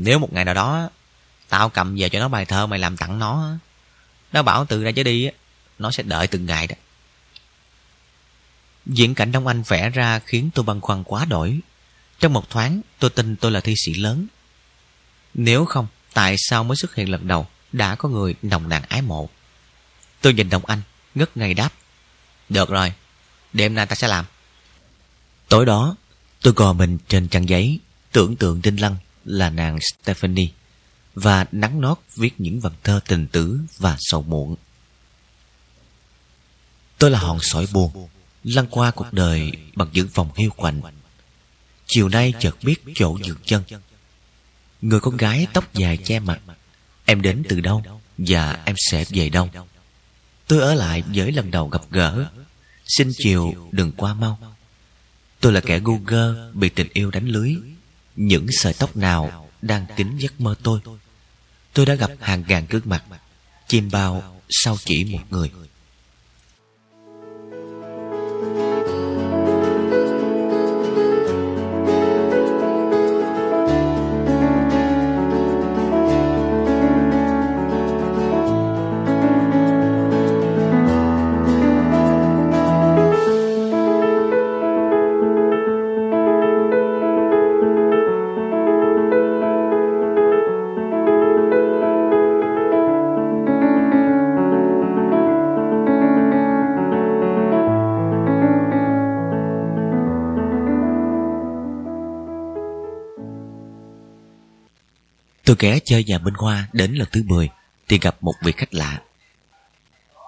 Nếu 0.00 0.18
một 0.18 0.32
ngày 0.32 0.44
nào 0.44 0.54
đó, 0.54 0.90
Tao 1.48 1.68
cầm 1.68 1.96
về 1.98 2.08
cho 2.08 2.18
nó 2.18 2.28
bài 2.28 2.44
thơ 2.44 2.66
mày 2.66 2.78
làm 2.78 2.96
tặng 2.96 3.18
nó 3.18 3.56
Nó 4.32 4.42
bảo 4.42 4.64
từ 4.64 4.84
ra 4.84 4.90
chứ 4.92 5.02
đi 5.02 5.28
Nó 5.78 5.90
sẽ 5.90 6.02
đợi 6.02 6.26
từng 6.26 6.46
ngày 6.46 6.66
đó. 6.66 6.76
Diễn 8.86 9.14
cảnh 9.14 9.32
Đông 9.32 9.46
Anh 9.46 9.62
vẽ 9.62 9.90
ra 9.90 10.18
Khiến 10.18 10.50
tôi 10.54 10.64
băn 10.64 10.80
khoăn 10.80 11.04
quá 11.04 11.24
đổi. 11.24 11.60
Trong 12.20 12.32
một 12.32 12.50
thoáng, 12.50 12.80
tôi 12.98 13.10
tin 13.10 13.36
tôi 13.36 13.50
là 13.50 13.60
thi 13.60 13.74
sĩ 13.76 13.94
lớn. 13.94 14.26
Nếu 15.34 15.64
không, 15.64 15.86
Tại 16.12 16.34
sao 16.38 16.64
mới 16.64 16.76
xuất 16.76 16.94
hiện 16.94 17.10
lần 17.10 17.28
đầu 17.28 17.46
Đã 17.72 17.94
có 17.94 18.08
người 18.08 18.34
nồng 18.42 18.68
nàn 18.68 18.82
ái 18.88 19.02
mộ? 19.02 19.28
Tôi 20.20 20.34
nhìn 20.34 20.50
Đông 20.50 20.66
Anh, 20.66 20.82
ngất 21.14 21.36
ngây 21.36 21.54
đáp. 21.54 21.72
Được 22.48 22.70
rồi, 22.70 22.92
Đêm 23.52 23.74
nay 23.74 23.86
ta 23.86 23.96
sẽ 23.96 24.08
làm. 24.08 24.24
Tối 25.48 25.66
đó, 25.66 25.96
tôi 26.42 26.54
gò 26.56 26.72
mình 26.72 26.98
trên 27.08 27.28
trang 27.28 27.48
giấy, 27.48 27.80
Tưởng 28.12 28.36
tượng 28.36 28.62
Đinh 28.62 28.80
Lăng 28.80 28.96
là 29.28 29.50
nàng 29.50 29.78
Stephanie 29.80 30.48
và 31.14 31.46
nắng 31.52 31.80
nót 31.80 31.98
viết 32.16 32.34
những 32.38 32.60
vần 32.60 32.72
thơ 32.84 33.00
tình 33.08 33.26
tứ 33.26 33.60
và 33.78 33.96
sầu 33.98 34.22
muộn. 34.22 34.56
Tôi 36.98 37.10
là 37.10 37.18
hòn 37.18 37.38
sỏi 37.40 37.66
buồn, 37.72 38.08
lăn 38.44 38.66
qua 38.70 38.90
cuộc 38.90 39.12
đời 39.12 39.52
bằng 39.74 39.88
những 39.92 40.08
vòng 40.14 40.30
hiu 40.36 40.50
quạnh. 40.50 40.80
Chiều 41.86 42.08
nay 42.08 42.34
chợt 42.40 42.56
biết 42.62 42.76
chỗ 42.94 43.18
dừng 43.24 43.38
chân. 43.44 43.62
Người 44.82 45.00
con 45.00 45.16
gái 45.16 45.46
tóc 45.52 45.74
dài 45.74 45.96
che 45.96 46.20
mặt, 46.20 46.40
em 47.04 47.22
đến 47.22 47.42
từ 47.48 47.60
đâu 47.60 47.82
và 48.18 48.62
em 48.64 48.76
sẽ 48.90 49.04
về 49.08 49.30
đâu. 49.30 49.50
Tôi 50.46 50.60
ở 50.60 50.74
lại 50.74 51.02
với 51.14 51.32
lần 51.32 51.50
đầu 51.50 51.68
gặp 51.68 51.82
gỡ, 51.90 52.26
xin 52.86 53.10
chiều 53.18 53.68
đừng 53.72 53.92
qua 53.92 54.14
mau. 54.14 54.56
Tôi 55.40 55.52
là 55.52 55.60
kẻ 55.60 55.80
ngu 55.80 55.98
ngơ 55.98 56.50
bị 56.54 56.68
tình 56.68 56.88
yêu 56.92 57.10
đánh 57.10 57.28
lưới 57.28 57.56
những 58.18 58.46
sợi 58.50 58.72
tóc 58.72 58.96
nào 58.96 59.48
đang 59.62 59.86
kín 59.96 60.16
giấc 60.18 60.40
mơ 60.40 60.54
tôi? 60.62 60.80
Tôi 61.72 61.86
đã 61.86 61.94
gặp 61.94 62.10
hàng 62.20 62.44
ngàn 62.48 62.66
gương 62.68 62.82
mặt, 62.84 63.04
chim 63.68 63.88
bao 63.92 64.40
sau 64.50 64.76
chỉ 64.84 65.04
một 65.04 65.20
người. 65.30 65.50
Ghé 105.58 105.78
chơi 105.84 106.04
nhà 106.04 106.18
Minh 106.18 106.34
Hoa 106.34 106.68
đến 106.72 106.94
lần 106.94 107.08
thứ 107.12 107.22
10 107.26 107.48
thì 107.88 107.98
gặp 107.98 108.16
một 108.20 108.34
vị 108.42 108.52
khách 108.52 108.74
lạ. 108.74 109.02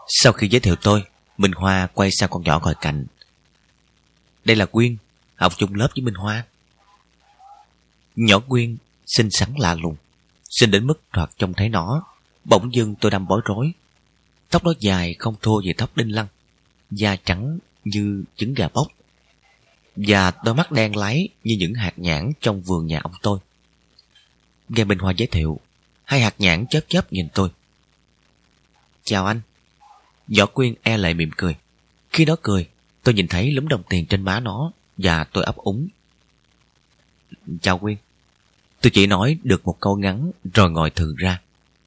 Sau 0.08 0.32
khi 0.32 0.48
giới 0.48 0.60
thiệu 0.60 0.76
tôi, 0.76 1.02
Minh 1.38 1.52
Hoa 1.52 1.86
quay 1.94 2.10
sang 2.12 2.30
con 2.30 2.42
nhỏ 2.42 2.60
ngồi 2.64 2.74
cạnh. 2.80 3.06
Đây 4.44 4.56
là 4.56 4.66
Quyên, 4.66 4.96
học 5.36 5.52
chung 5.56 5.74
lớp 5.74 5.88
với 5.96 6.04
Minh 6.04 6.14
Hoa. 6.14 6.44
Nhỏ 8.16 8.38
Quyên 8.38 8.76
xinh 9.06 9.28
xắn 9.30 9.54
lạ 9.58 9.74
lùng, 9.74 9.96
xinh 10.50 10.70
đến 10.70 10.86
mức 10.86 11.00
thoạt 11.12 11.30
trông 11.38 11.54
thấy 11.54 11.68
nó. 11.68 12.02
Bỗng 12.44 12.74
dưng 12.74 12.94
tôi 12.94 13.10
đâm 13.10 13.26
bối 13.26 13.40
rối. 13.44 13.72
Tóc 14.50 14.64
nó 14.64 14.72
dài 14.80 15.14
không 15.18 15.34
thua 15.42 15.60
về 15.66 15.72
tóc 15.78 15.96
đinh 15.96 16.14
lăng, 16.14 16.26
da 16.90 17.16
trắng 17.16 17.58
như 17.84 18.24
trứng 18.36 18.54
gà 18.54 18.68
bóc 18.68 18.86
và 19.96 20.32
đôi 20.44 20.54
mắt 20.54 20.72
đen 20.72 20.96
láy 20.96 21.28
như 21.44 21.56
những 21.58 21.74
hạt 21.74 21.92
nhãn 21.96 22.32
trong 22.40 22.60
vườn 22.60 22.86
nhà 22.86 23.00
ông 23.02 23.12
tôi. 23.22 23.38
Nghe 24.70 24.84
Minh 24.84 24.98
Hoa 24.98 25.12
giới 25.16 25.26
thiệu, 25.26 25.60
hai 26.04 26.20
hạt 26.20 26.34
nhãn 26.38 26.66
chớp 26.70 26.80
chớp 26.88 27.12
nhìn 27.12 27.28
tôi. 27.34 27.48
Chào 29.04 29.26
anh. 29.26 29.40
Võ 30.36 30.46
Quyên 30.46 30.74
e 30.82 30.96
lệ 30.96 31.14
mỉm 31.14 31.30
cười. 31.36 31.56
Khi 32.10 32.24
nó 32.24 32.36
cười, 32.42 32.68
tôi 33.02 33.14
nhìn 33.14 33.28
thấy 33.28 33.52
lúm 33.52 33.68
đồng 33.68 33.82
tiền 33.88 34.06
trên 34.06 34.22
má 34.22 34.40
nó 34.40 34.72
và 34.96 35.24
tôi 35.24 35.44
ấp 35.44 35.56
úng. 35.56 35.88
Chào 37.60 37.78
Quyên. 37.78 37.96
Tôi 38.80 38.90
chỉ 38.90 39.06
nói 39.06 39.38
được 39.42 39.64
một 39.64 39.76
câu 39.80 39.96
ngắn 39.96 40.30
rồi 40.54 40.70
ngồi 40.70 40.90
thường 40.90 41.16
ra, 41.16 41.40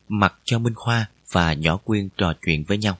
mặc 0.07 0.35
cho 0.43 0.59
Minh 0.59 0.73
Hoa 0.77 1.09
và 1.31 1.53
nhỏ 1.53 1.77
Quyên 1.77 2.09
trò 2.17 2.33
chuyện 2.45 2.63
với 2.63 2.77
nhau. 2.77 2.97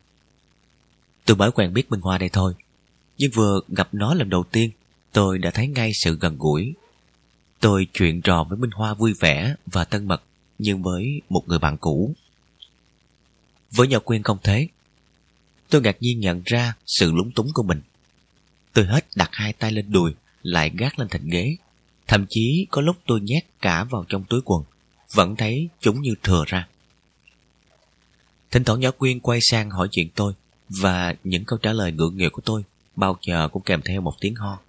Tôi 1.26 1.38
mới 1.38 1.51
quen 1.51 1.73
biết 1.73 1.91
Minh 1.91 2.01
Hoa 2.01 2.18
đây 2.18 2.30
thôi, 2.30 2.53
nhưng 3.18 3.31
vừa 3.31 3.60
gặp 3.68 3.89
nó 3.91 4.14
lần 4.14 4.30
đầu 4.30 4.43
tiên, 4.43 4.72
tôi 5.11 5.38
đã 5.38 5.51
thấy 5.51 5.68
ngay 5.68 5.91
sự 6.03 6.18
gần 6.22 6.35
gũi. 6.39 6.73
Tôi 7.64 7.88
chuyện 7.94 8.22
trò 8.22 8.45
với 8.49 8.57
Minh 8.57 8.72
Hoa 8.72 8.94
vui 8.94 9.14
vẻ 9.19 9.56
và 9.65 9.85
thân 9.85 10.07
mật 10.07 10.23
nhưng 10.57 10.84
với 10.84 11.22
một 11.30 11.44
người 11.48 11.60
bạn 11.60 11.77
cũ. 11.77 12.14
Với 13.72 13.88
Nhật 13.88 14.06
Quyên 14.06 14.23
không 14.23 14.38
thế. 14.44 14.68
Tôi 15.69 15.81
ngạc 15.81 15.98
nhiên 15.99 16.19
nhận 16.19 16.41
ra 16.45 16.73
sự 16.85 17.11
lúng 17.11 17.31
túng 17.31 17.48
của 17.53 17.64
mình. 17.64 17.81
Tôi 18.73 18.85
hết 18.85 19.06
đặt 19.15 19.30
hai 19.31 19.53
tay 19.53 19.72
lên 19.72 19.91
đùi, 19.91 20.14
lại 20.41 20.72
gác 20.77 20.99
lên 20.99 21.07
thành 21.11 21.30
ghế. 21.30 21.56
Thậm 22.07 22.26
chí 22.30 22.68
có 22.72 22.81
lúc 22.81 22.98
tôi 23.06 23.22
nhét 23.22 23.44
cả 23.61 23.84
vào 23.84 24.06
trong 24.10 24.23
túi 24.30 24.41
quần, 24.45 24.64
vẫn 25.14 25.35
thấy 25.35 25.69
chúng 25.80 26.02
như 26.02 26.15
thừa 26.23 26.44
ra. 26.48 26.68
Thỉnh 28.52 28.64
thoảng 28.64 28.80
nhỏ 28.80 28.91
Quyên 28.91 29.19
quay 29.19 29.40
sang 29.41 29.69
hỏi 29.69 29.88
chuyện 29.91 30.10
tôi, 30.15 30.34
và 30.69 31.15
những 31.23 31.45
câu 31.45 31.60
trả 31.61 31.73
lời 31.73 31.91
ngượng 31.91 32.18
nghịu 32.18 32.30
của 32.30 32.41
tôi 32.45 32.64
bao 32.95 33.18
giờ 33.27 33.49
cũng 33.52 33.64
kèm 33.64 33.81
theo 33.81 34.02
một 34.02 34.14
tiếng 34.22 34.35
ho. 34.35 34.60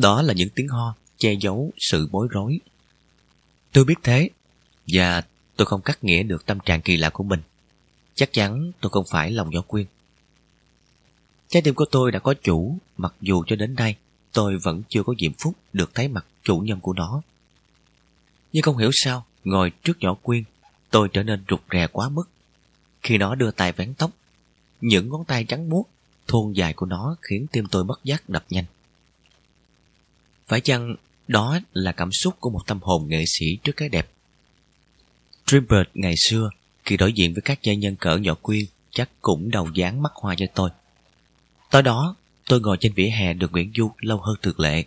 Đó 0.00 0.22
là 0.22 0.34
những 0.34 0.48
tiếng 0.54 0.68
ho 0.68 0.94
che 1.18 1.32
giấu 1.32 1.70
sự 1.78 2.08
bối 2.10 2.28
rối. 2.30 2.60
Tôi 3.72 3.84
biết 3.84 3.94
thế, 4.02 4.30
và 4.86 5.22
tôi 5.56 5.66
không 5.66 5.82
cắt 5.82 6.04
nghĩa 6.04 6.22
được 6.22 6.46
tâm 6.46 6.58
trạng 6.60 6.82
kỳ 6.82 6.96
lạ 6.96 7.10
của 7.10 7.24
mình. 7.24 7.40
Chắc 8.14 8.32
chắn 8.32 8.72
tôi 8.80 8.90
không 8.90 9.04
phải 9.10 9.30
lòng 9.30 9.52
gió 9.52 9.60
quyên. 9.60 9.86
Trái 11.48 11.62
tim 11.62 11.74
của 11.74 11.84
tôi 11.84 12.12
đã 12.12 12.18
có 12.18 12.34
chủ, 12.42 12.78
mặc 12.96 13.14
dù 13.20 13.44
cho 13.46 13.56
đến 13.56 13.74
nay 13.74 13.96
tôi 14.32 14.58
vẫn 14.58 14.82
chưa 14.88 15.02
có 15.02 15.14
diễm 15.18 15.32
phúc 15.32 15.54
được 15.72 15.94
thấy 15.94 16.08
mặt 16.08 16.26
chủ 16.42 16.58
nhân 16.58 16.80
của 16.80 16.92
nó. 16.92 17.22
Nhưng 18.52 18.62
không 18.62 18.76
hiểu 18.76 18.90
sao, 18.92 19.26
ngồi 19.44 19.72
trước 19.82 19.98
nhỏ 20.00 20.14
quyên, 20.14 20.44
tôi 20.90 21.08
trở 21.12 21.22
nên 21.22 21.44
rụt 21.48 21.60
rè 21.72 21.86
quá 21.92 22.08
mức. 22.08 22.28
Khi 23.02 23.18
nó 23.18 23.34
đưa 23.34 23.50
tay 23.50 23.72
vén 23.72 23.94
tóc, 23.94 24.10
những 24.80 25.08
ngón 25.08 25.24
tay 25.24 25.44
trắng 25.44 25.68
muốt, 25.70 25.84
thôn 26.28 26.52
dài 26.52 26.72
của 26.72 26.86
nó 26.86 27.16
khiến 27.22 27.46
tim 27.52 27.66
tôi 27.66 27.84
mất 27.84 28.04
giác 28.04 28.28
đập 28.28 28.44
nhanh. 28.50 28.64
Phải 30.50 30.60
chăng 30.60 30.96
đó 31.28 31.58
là 31.72 31.92
cảm 31.92 32.12
xúc 32.12 32.34
của 32.40 32.50
một 32.50 32.66
tâm 32.66 32.78
hồn 32.82 33.08
nghệ 33.08 33.24
sĩ 33.26 33.46
trước 33.64 33.72
cái 33.76 33.88
đẹp? 33.88 34.10
Dreambird 35.46 35.90
ngày 35.94 36.14
xưa, 36.28 36.50
khi 36.84 36.96
đối 36.96 37.12
diện 37.12 37.34
với 37.34 37.42
các 37.42 37.62
gia 37.62 37.74
nhân 37.74 37.96
cỡ 37.96 38.16
nhỏ 38.16 38.34
quyên, 38.42 38.64
chắc 38.90 39.10
cũng 39.20 39.50
đầu 39.50 39.68
dáng 39.74 40.02
mắt 40.02 40.12
hoa 40.14 40.34
cho 40.38 40.46
tôi. 40.54 40.70
Tối 41.70 41.82
đó, 41.82 42.16
tôi 42.48 42.60
ngồi 42.60 42.76
trên 42.80 42.92
vỉa 42.92 43.08
hè 43.08 43.34
được 43.34 43.52
Nguyễn 43.52 43.72
Du 43.76 43.90
lâu 43.98 44.18
hơn 44.18 44.36
thường 44.42 44.60
lệ. 44.60 44.84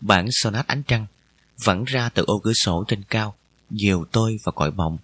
Bản 0.00 0.28
sonat 0.30 0.66
ánh 0.66 0.82
trăng 0.82 1.06
vẫn 1.64 1.84
ra 1.84 2.08
từ 2.08 2.24
ô 2.26 2.38
cửa 2.38 2.52
sổ 2.64 2.84
trên 2.88 3.02
cao, 3.02 3.34
nhiều 3.70 4.04
tôi 4.12 4.36
và 4.44 4.52
cõi 4.52 4.70
mộng. 4.70 4.98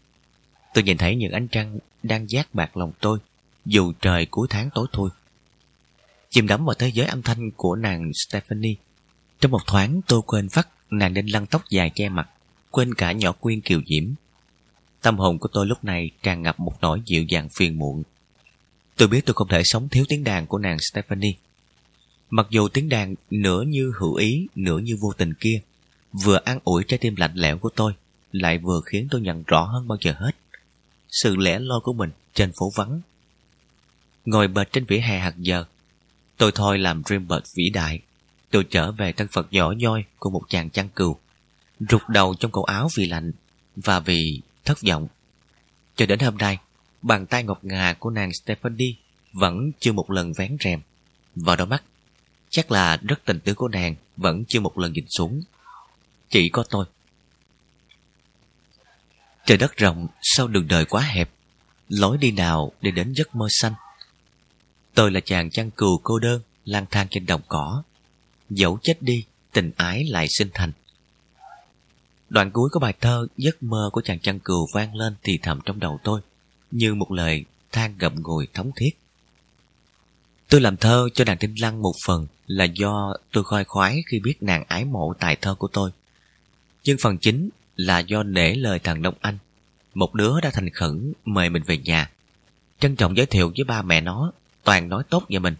Tôi 0.74 0.84
nhìn 0.84 0.96
thấy 0.96 1.16
những 1.16 1.32
ánh 1.32 1.48
trăng 1.48 1.78
đang 2.02 2.30
giác 2.30 2.54
bạc 2.54 2.76
lòng 2.76 2.92
tôi, 3.00 3.18
dù 3.64 3.92
trời 4.00 4.26
cuối 4.26 4.46
tháng 4.50 4.70
tối 4.74 4.86
thui. 4.92 5.10
Chìm 6.30 6.46
đắm 6.46 6.64
vào 6.64 6.74
thế 6.74 6.88
giới 6.88 7.06
âm 7.06 7.22
thanh 7.22 7.50
của 7.50 7.76
nàng 7.76 8.10
Stephanie. 8.26 8.74
Trong 9.46 9.50
một 9.50 9.66
thoáng 9.66 10.00
tôi 10.06 10.22
quên 10.26 10.48
phát 10.48 10.68
nàng 10.90 11.14
đinh 11.14 11.32
lăn 11.32 11.46
tóc 11.46 11.62
dài 11.70 11.90
che 11.94 12.08
mặt, 12.08 12.28
quên 12.70 12.94
cả 12.94 13.12
nhỏ 13.12 13.32
quyên 13.32 13.60
kiều 13.60 13.80
diễm. 13.86 14.04
Tâm 15.02 15.18
hồn 15.18 15.38
của 15.38 15.48
tôi 15.52 15.66
lúc 15.66 15.84
này 15.84 16.10
tràn 16.22 16.42
ngập 16.42 16.60
một 16.60 16.72
nỗi 16.80 17.00
dịu 17.06 17.24
dàng 17.28 17.48
phiền 17.56 17.78
muộn. 17.78 18.02
Tôi 18.96 19.08
biết 19.08 19.26
tôi 19.26 19.34
không 19.34 19.48
thể 19.48 19.62
sống 19.64 19.88
thiếu 19.88 20.04
tiếng 20.08 20.24
đàn 20.24 20.46
của 20.46 20.58
nàng 20.58 20.78
Stephanie. 20.78 21.32
Mặc 22.30 22.46
dù 22.50 22.68
tiếng 22.68 22.88
đàn 22.88 23.14
nửa 23.30 23.62
như 23.62 23.92
hữu 24.00 24.14
ý, 24.14 24.46
nửa 24.54 24.78
như 24.78 24.96
vô 25.00 25.12
tình 25.18 25.34
kia, 25.40 25.60
vừa 26.24 26.38
an 26.44 26.58
ủi 26.64 26.84
trái 26.84 26.98
tim 26.98 27.16
lạnh 27.16 27.34
lẽo 27.34 27.58
của 27.58 27.70
tôi, 27.76 27.92
lại 28.32 28.58
vừa 28.58 28.80
khiến 28.86 29.08
tôi 29.10 29.20
nhận 29.20 29.42
rõ 29.46 29.64
hơn 29.64 29.88
bao 29.88 29.98
giờ 30.00 30.14
hết 30.18 30.36
sự 31.22 31.36
lẻ 31.36 31.58
loi 31.58 31.80
của 31.82 31.92
mình 31.92 32.10
trên 32.34 32.52
phố 32.60 32.70
vắng. 32.74 33.00
Ngồi 34.24 34.48
bệt 34.48 34.72
trên 34.72 34.84
vỉa 34.84 34.98
hè 34.98 35.18
hạt 35.18 35.34
giờ, 35.38 35.64
tôi 36.36 36.52
thôi 36.54 36.78
làm 36.78 37.02
Dreambird 37.04 37.44
vĩ 37.56 37.70
đại. 37.70 38.00
Tôi 38.50 38.64
trở 38.70 38.92
về 38.92 39.12
thân 39.12 39.28
phận 39.32 39.46
nhỏ 39.50 39.72
nhoi 39.76 40.04
của 40.18 40.30
một 40.30 40.42
chàng 40.48 40.70
chăn 40.70 40.88
cừu, 40.88 41.18
rụt 41.90 42.02
đầu 42.08 42.34
trong 42.40 42.50
cổ 42.50 42.62
áo 42.62 42.88
vì 42.96 43.06
lạnh 43.06 43.32
và 43.76 44.00
vì 44.00 44.40
thất 44.64 44.78
vọng. 44.88 45.08
Cho 45.96 46.06
đến 46.06 46.18
hôm 46.18 46.36
nay, 46.36 46.58
bàn 47.02 47.26
tay 47.26 47.42
ngọc 47.42 47.64
ngà 47.64 47.94
của 47.98 48.10
nàng 48.10 48.30
Stephanie 48.42 48.94
vẫn 49.32 49.70
chưa 49.80 49.92
một 49.92 50.10
lần 50.10 50.32
vén 50.32 50.56
rèm. 50.64 50.80
Vào 51.34 51.56
đôi 51.56 51.66
mắt, 51.66 51.82
chắc 52.50 52.70
là 52.70 52.96
rất 52.96 53.24
tình 53.24 53.40
tứ 53.40 53.54
của 53.54 53.68
nàng 53.68 53.94
vẫn 54.16 54.44
chưa 54.48 54.60
một 54.60 54.78
lần 54.78 54.92
nhìn 54.92 55.04
xuống. 55.08 55.40
Chỉ 56.30 56.48
có 56.48 56.64
tôi 56.70 56.86
Trời 59.46 59.58
đất 59.58 59.76
rộng 59.76 60.08
sau 60.22 60.48
đường 60.48 60.68
đời 60.68 60.84
quá 60.84 61.02
hẹp 61.02 61.30
Lối 61.88 62.18
đi 62.18 62.30
nào 62.30 62.72
để 62.80 62.90
đến 62.90 63.12
giấc 63.16 63.34
mơ 63.34 63.46
xanh 63.50 63.72
Tôi 64.94 65.10
là 65.10 65.20
chàng 65.20 65.50
chăn 65.50 65.70
cừu 65.70 66.00
cô 66.02 66.18
đơn 66.18 66.42
lang 66.64 66.86
thang 66.90 67.06
trên 67.10 67.26
đồng 67.26 67.40
cỏ 67.48 67.82
Dẫu 68.50 68.78
chết 68.82 69.02
đi 69.02 69.24
Tình 69.52 69.70
ái 69.76 70.04
lại 70.04 70.26
sinh 70.28 70.48
thành 70.54 70.72
Đoạn 72.28 72.50
cuối 72.50 72.68
của 72.72 72.80
bài 72.80 72.94
thơ 73.00 73.26
Giấc 73.36 73.62
mơ 73.62 73.90
của 73.92 74.00
chàng 74.00 74.20
chăn 74.20 74.38
cừu 74.38 74.66
vang 74.74 74.94
lên 74.94 75.14
thì 75.22 75.38
thầm 75.42 75.60
trong 75.64 75.80
đầu 75.80 75.98
tôi 76.04 76.20
Như 76.70 76.94
một 76.94 77.12
lời 77.12 77.44
than 77.72 77.98
gậm 77.98 78.22
ngùi 78.22 78.48
thống 78.54 78.70
thiết 78.76 78.90
Tôi 80.48 80.60
làm 80.60 80.76
thơ 80.76 81.08
cho 81.14 81.24
nàng 81.24 81.38
Tinh 81.38 81.54
Lăng 81.60 81.82
một 81.82 81.94
phần 82.06 82.26
là 82.46 82.64
do 82.64 83.14
tôi 83.32 83.44
khoai 83.44 83.64
khoái 83.64 84.02
khi 84.06 84.20
biết 84.20 84.42
nàng 84.42 84.64
ái 84.68 84.84
mộ 84.84 85.14
tài 85.20 85.36
thơ 85.36 85.54
của 85.54 85.68
tôi. 85.72 85.90
Nhưng 86.84 86.96
phần 87.02 87.18
chính 87.18 87.48
là 87.76 87.98
do 87.98 88.22
nể 88.22 88.54
lời 88.54 88.78
thằng 88.78 89.02
Đông 89.02 89.14
Anh. 89.20 89.38
Một 89.94 90.14
đứa 90.14 90.40
đã 90.40 90.50
thành 90.52 90.70
khẩn 90.70 91.12
mời 91.24 91.50
mình 91.50 91.62
về 91.62 91.78
nhà. 91.78 92.10
Trân 92.80 92.96
trọng 92.96 93.16
giới 93.16 93.26
thiệu 93.26 93.52
với 93.56 93.64
ba 93.64 93.82
mẹ 93.82 94.00
nó, 94.00 94.32
toàn 94.64 94.88
nói 94.88 95.02
tốt 95.10 95.24
về 95.28 95.38
mình. 95.38 95.54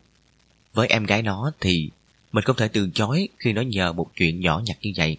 Với 0.75 0.89
em 0.89 1.05
gái 1.05 1.23
nó 1.23 1.53
thì 1.61 1.91
mình 2.37 2.45
không 2.45 2.57
thể 2.57 2.69
từ 2.69 2.91
chối 2.95 3.29
khi 3.39 3.53
nó 3.53 3.63
nhờ 3.63 3.93
một 3.93 4.11
chuyện 4.17 4.41
nhỏ 4.41 4.63
nhặt 4.65 4.77
như 4.81 4.91
vậy. 4.97 5.17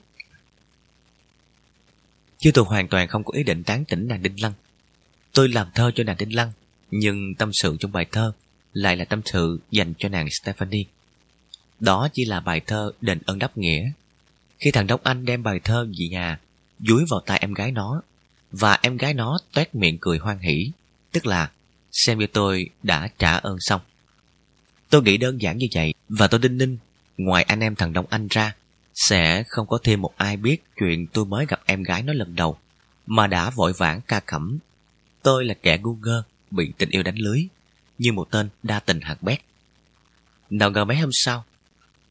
Chứ 2.37 2.51
tôi 2.53 2.65
hoàn 2.65 2.87
toàn 2.87 3.07
không 3.07 3.23
có 3.23 3.33
ý 3.33 3.43
định 3.43 3.63
tán 3.63 3.85
tỉnh 3.85 4.07
nàng 4.07 4.23
Đinh 4.23 4.41
Lăng. 4.41 4.53
Tôi 5.33 5.49
làm 5.49 5.67
thơ 5.75 5.91
cho 5.95 6.03
nàng 6.03 6.17
Đinh 6.19 6.35
Lăng, 6.35 6.51
nhưng 6.91 7.35
tâm 7.35 7.51
sự 7.53 7.77
trong 7.79 7.91
bài 7.91 8.05
thơ 8.11 8.31
lại 8.73 8.97
là 8.97 9.05
tâm 9.05 9.21
sự 9.25 9.59
dành 9.71 9.93
cho 9.97 10.09
nàng 10.09 10.27
Stephanie. 10.41 10.83
Đó 11.79 12.07
chỉ 12.13 12.25
là 12.25 12.39
bài 12.39 12.61
thơ 12.67 12.91
đền 13.01 13.19
ơn 13.25 13.39
đáp 13.39 13.57
nghĩa. 13.57 13.91
Khi 14.59 14.71
thằng 14.71 14.87
đốc 14.87 15.03
Anh 15.03 15.25
đem 15.25 15.43
bài 15.43 15.59
thơ 15.63 15.85
về 15.99 16.07
nhà, 16.11 16.39
dúi 16.79 17.05
vào 17.09 17.21
tay 17.25 17.39
em 17.39 17.53
gái 17.53 17.71
nó 17.71 18.01
và 18.51 18.79
em 18.81 18.97
gái 18.97 19.13
nó 19.13 19.37
toét 19.53 19.75
miệng 19.75 19.97
cười 20.01 20.17
hoan 20.17 20.39
hỉ 20.39 20.71
tức 21.11 21.25
là 21.25 21.51
xem 21.91 22.19
như 22.19 22.27
tôi 22.27 22.69
đã 22.83 23.09
trả 23.17 23.37
ơn 23.37 23.57
xong 23.59 23.81
tôi 24.89 25.03
nghĩ 25.03 25.17
đơn 25.17 25.41
giản 25.41 25.57
như 25.57 25.67
vậy 25.75 25.93
và 26.09 26.27
tôi 26.27 26.39
đinh 26.39 26.57
ninh 26.57 26.77
ngoài 27.17 27.43
anh 27.43 27.59
em 27.59 27.75
thằng 27.75 27.93
đông 27.93 28.05
anh 28.09 28.27
ra 28.27 28.55
sẽ 28.93 29.43
không 29.47 29.67
có 29.67 29.79
thêm 29.83 30.01
một 30.01 30.13
ai 30.17 30.37
biết 30.37 30.63
chuyện 30.79 31.07
tôi 31.07 31.25
mới 31.25 31.45
gặp 31.45 31.59
em 31.65 31.83
gái 31.83 32.03
nó 32.03 32.13
lần 32.13 32.35
đầu 32.35 32.57
mà 33.05 33.27
đã 33.27 33.49
vội 33.49 33.73
vãng 33.73 34.01
ca 34.01 34.21
khẩm 34.27 34.57
tôi 35.23 35.45
là 35.45 35.53
kẻ 35.53 35.77
ngu 35.77 35.95
ngơ 35.95 36.23
bị 36.51 36.73
tình 36.77 36.89
yêu 36.89 37.03
đánh 37.03 37.17
lưới 37.17 37.47
như 37.97 38.11
một 38.13 38.27
tên 38.31 38.49
đa 38.63 38.79
tình 38.79 39.01
hạt 39.01 39.23
bét 39.23 39.39
nào 40.49 40.71
ngờ 40.71 40.85
mấy 40.85 40.97
hôm 40.97 41.09
sau 41.13 41.45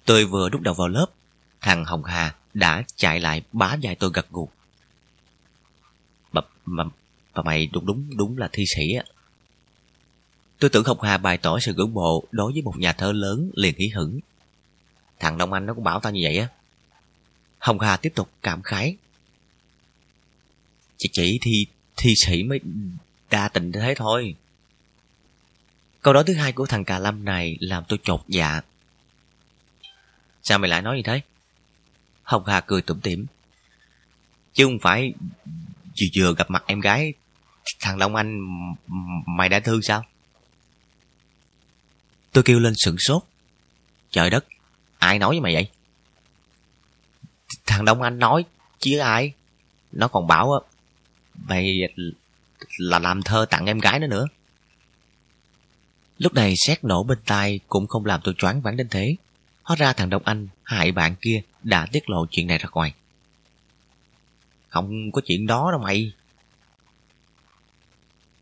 tôi 0.05 0.25
vừa 0.25 0.49
đút 0.49 0.63
đầu 0.63 0.75
vào 0.75 0.89
lớp 0.89 1.07
thằng 1.61 1.85
hồng 1.85 2.05
hà 2.05 2.35
đã 2.55 2.83
chạy 2.97 3.21
lại 3.21 3.43
bá 3.53 3.75
dài 3.75 3.95
tôi 3.95 4.11
gật 4.15 4.31
gù 4.31 4.51
mà, 6.37 6.43
mà, 6.65 6.85
mà 7.35 7.43
mày 7.43 7.67
đúng 7.73 7.87
đúng 7.87 8.17
đúng 8.17 8.39
là 8.39 8.49
thi 8.53 8.65
sĩ 8.77 8.95
á. 8.95 9.05
Tôi 10.59 10.71
tưởng 10.71 10.85
Hồng 10.85 11.01
Hà 11.03 11.19
bày 11.19 11.39
tỏ 11.39 11.59
sự 11.61 11.75
ngưỡng 11.75 11.95
mộ 11.95 12.25
đối 12.31 12.53
với 12.53 12.63
một 12.63 12.75
nhà 12.79 12.93
thơ 12.93 13.13
lớn 13.13 13.51
liền 13.55 13.75
hí 13.79 13.89
hửng. 13.89 14.21
Thằng 15.19 15.39
Đông 15.39 15.53
Anh 15.53 15.67
nó 15.67 15.75
cũng 15.75 15.85
bảo 15.85 16.01
tao 16.01 16.13
như 16.13 16.21
vậy 16.23 16.39
á. 16.39 16.49
Hồng 17.59 17.81
Hà 17.81 17.97
tiếp 17.97 18.13
tục 18.15 18.31
cảm 18.43 18.63
khái. 18.63 18.97
Chỉ 20.99 21.09
chỉ 21.13 21.39
thi, 21.43 21.67
thi 21.97 22.15
sĩ 22.27 22.43
mới 22.43 22.61
đa 23.31 23.49
tình 23.49 23.73
thế 23.73 23.95
thôi. 23.97 24.35
Câu 26.03 26.15
nói 26.15 26.25
thứ 26.27 26.35
hai 26.35 26.53
của 26.53 26.67
thằng 26.67 26.85
Cà 26.85 26.99
Lâm 26.99 27.25
này 27.25 27.57
làm 27.61 27.85
tôi 27.89 27.99
chột 28.03 28.21
dạ. 28.29 28.61
Sao 30.43 30.59
mày 30.59 30.71
lại 30.71 30.83
nói 30.83 30.97
như 30.97 31.03
thế? 31.05 31.21
Hồng 32.23 32.47
Hà 32.47 32.61
cười 32.61 32.83
tủm 32.83 33.01
tỉm. 33.01 33.27
Chứ 34.53 34.65
không 34.65 34.79
phải 34.83 35.15
vừa 36.01 36.07
vừa 36.17 36.35
gặp 36.35 36.51
mặt 36.51 36.65
em 36.67 36.81
gái 36.81 37.13
thằng 37.81 37.99
Long 37.99 38.15
Anh 38.15 38.41
mày 39.27 39.49
đã 39.49 39.61
thương 39.61 39.83
sao? 39.83 40.05
Tôi 42.33 42.45
kêu 42.45 42.61
lên 42.61 42.73
sửng 42.77 42.97
sốt. 42.99 43.23
Trời 44.11 44.31
đất, 44.31 44.45
ai 44.99 45.19
nói 45.19 45.31
với 45.31 45.41
mày 45.41 45.55
vậy? 45.55 45.71
Thằng 47.67 47.85
Đông 47.85 48.03
Anh 48.03 48.19
nói, 48.19 48.45
chứ 48.79 48.99
ai? 48.99 49.33
Nó 49.93 50.09
còn 50.09 50.27
bảo 50.27 50.65
mày 51.35 51.89
là 52.79 52.99
làm 52.99 53.23
thơ 53.23 53.47
tặng 53.51 53.67
em 53.67 53.79
gái 53.79 53.99
nó 53.99 54.07
nữa. 54.07 54.27
Lúc 56.19 56.35
này 56.35 56.55
xét 56.57 56.85
nổ 56.85 57.03
bên 57.03 57.19
tai 57.27 57.61
cũng 57.69 57.87
không 57.87 58.07
làm 58.07 58.21
tôi 58.25 58.35
choáng 58.39 58.61
váng 58.61 58.77
đến 58.77 58.89
thế. 58.89 59.17
Hóa 59.63 59.77
ra 59.77 59.93
thằng 59.93 60.11
Đông 60.11 60.23
Anh 60.25 60.49
hại 60.63 60.93
bạn 60.93 61.15
kia 61.21 61.43
đã 61.63 61.87
tiết 61.93 62.11
lộ 62.11 62.27
chuyện 62.31 62.47
này 62.47 62.59
ra 62.59 62.69
ngoài. 62.73 62.95
Không 64.69 65.13
có 65.13 65.21
chuyện 65.25 65.47
đó 65.47 65.71
đâu 65.71 65.81
mày. 65.81 66.13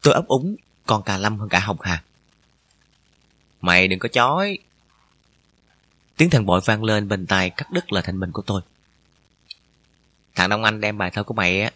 Tôi 0.03 0.15
ấp 0.15 0.27
úng, 0.27 0.57
còn 0.87 1.03
cà 1.03 1.19
lâm 1.19 1.39
hơn 1.39 1.49
cả 1.49 1.61
Hồng 1.61 1.81
Hà. 1.81 2.03
Mày 3.61 3.89
đừng 3.89 3.99
có 3.99 4.09
chói. 4.09 4.59
Tiếng 6.17 6.31
thằng 6.31 6.47
bội 6.47 6.61
vang 6.65 6.85
lên 6.85 7.09
bên 7.09 7.27
tai 7.27 7.51
cắt 7.51 7.71
đứt 7.73 7.93
lời 7.93 8.03
thanh 8.07 8.21
minh 8.21 8.33
của 8.33 8.43
tôi. 8.43 8.63
Thằng 10.35 10.49
Đông 10.51 10.65
Anh 10.65 10.81
đem 10.81 10.99
bài 10.99 11.11
thơ 11.11 11.23
của 11.23 11.35
mày 11.35 11.61
á 11.61 11.71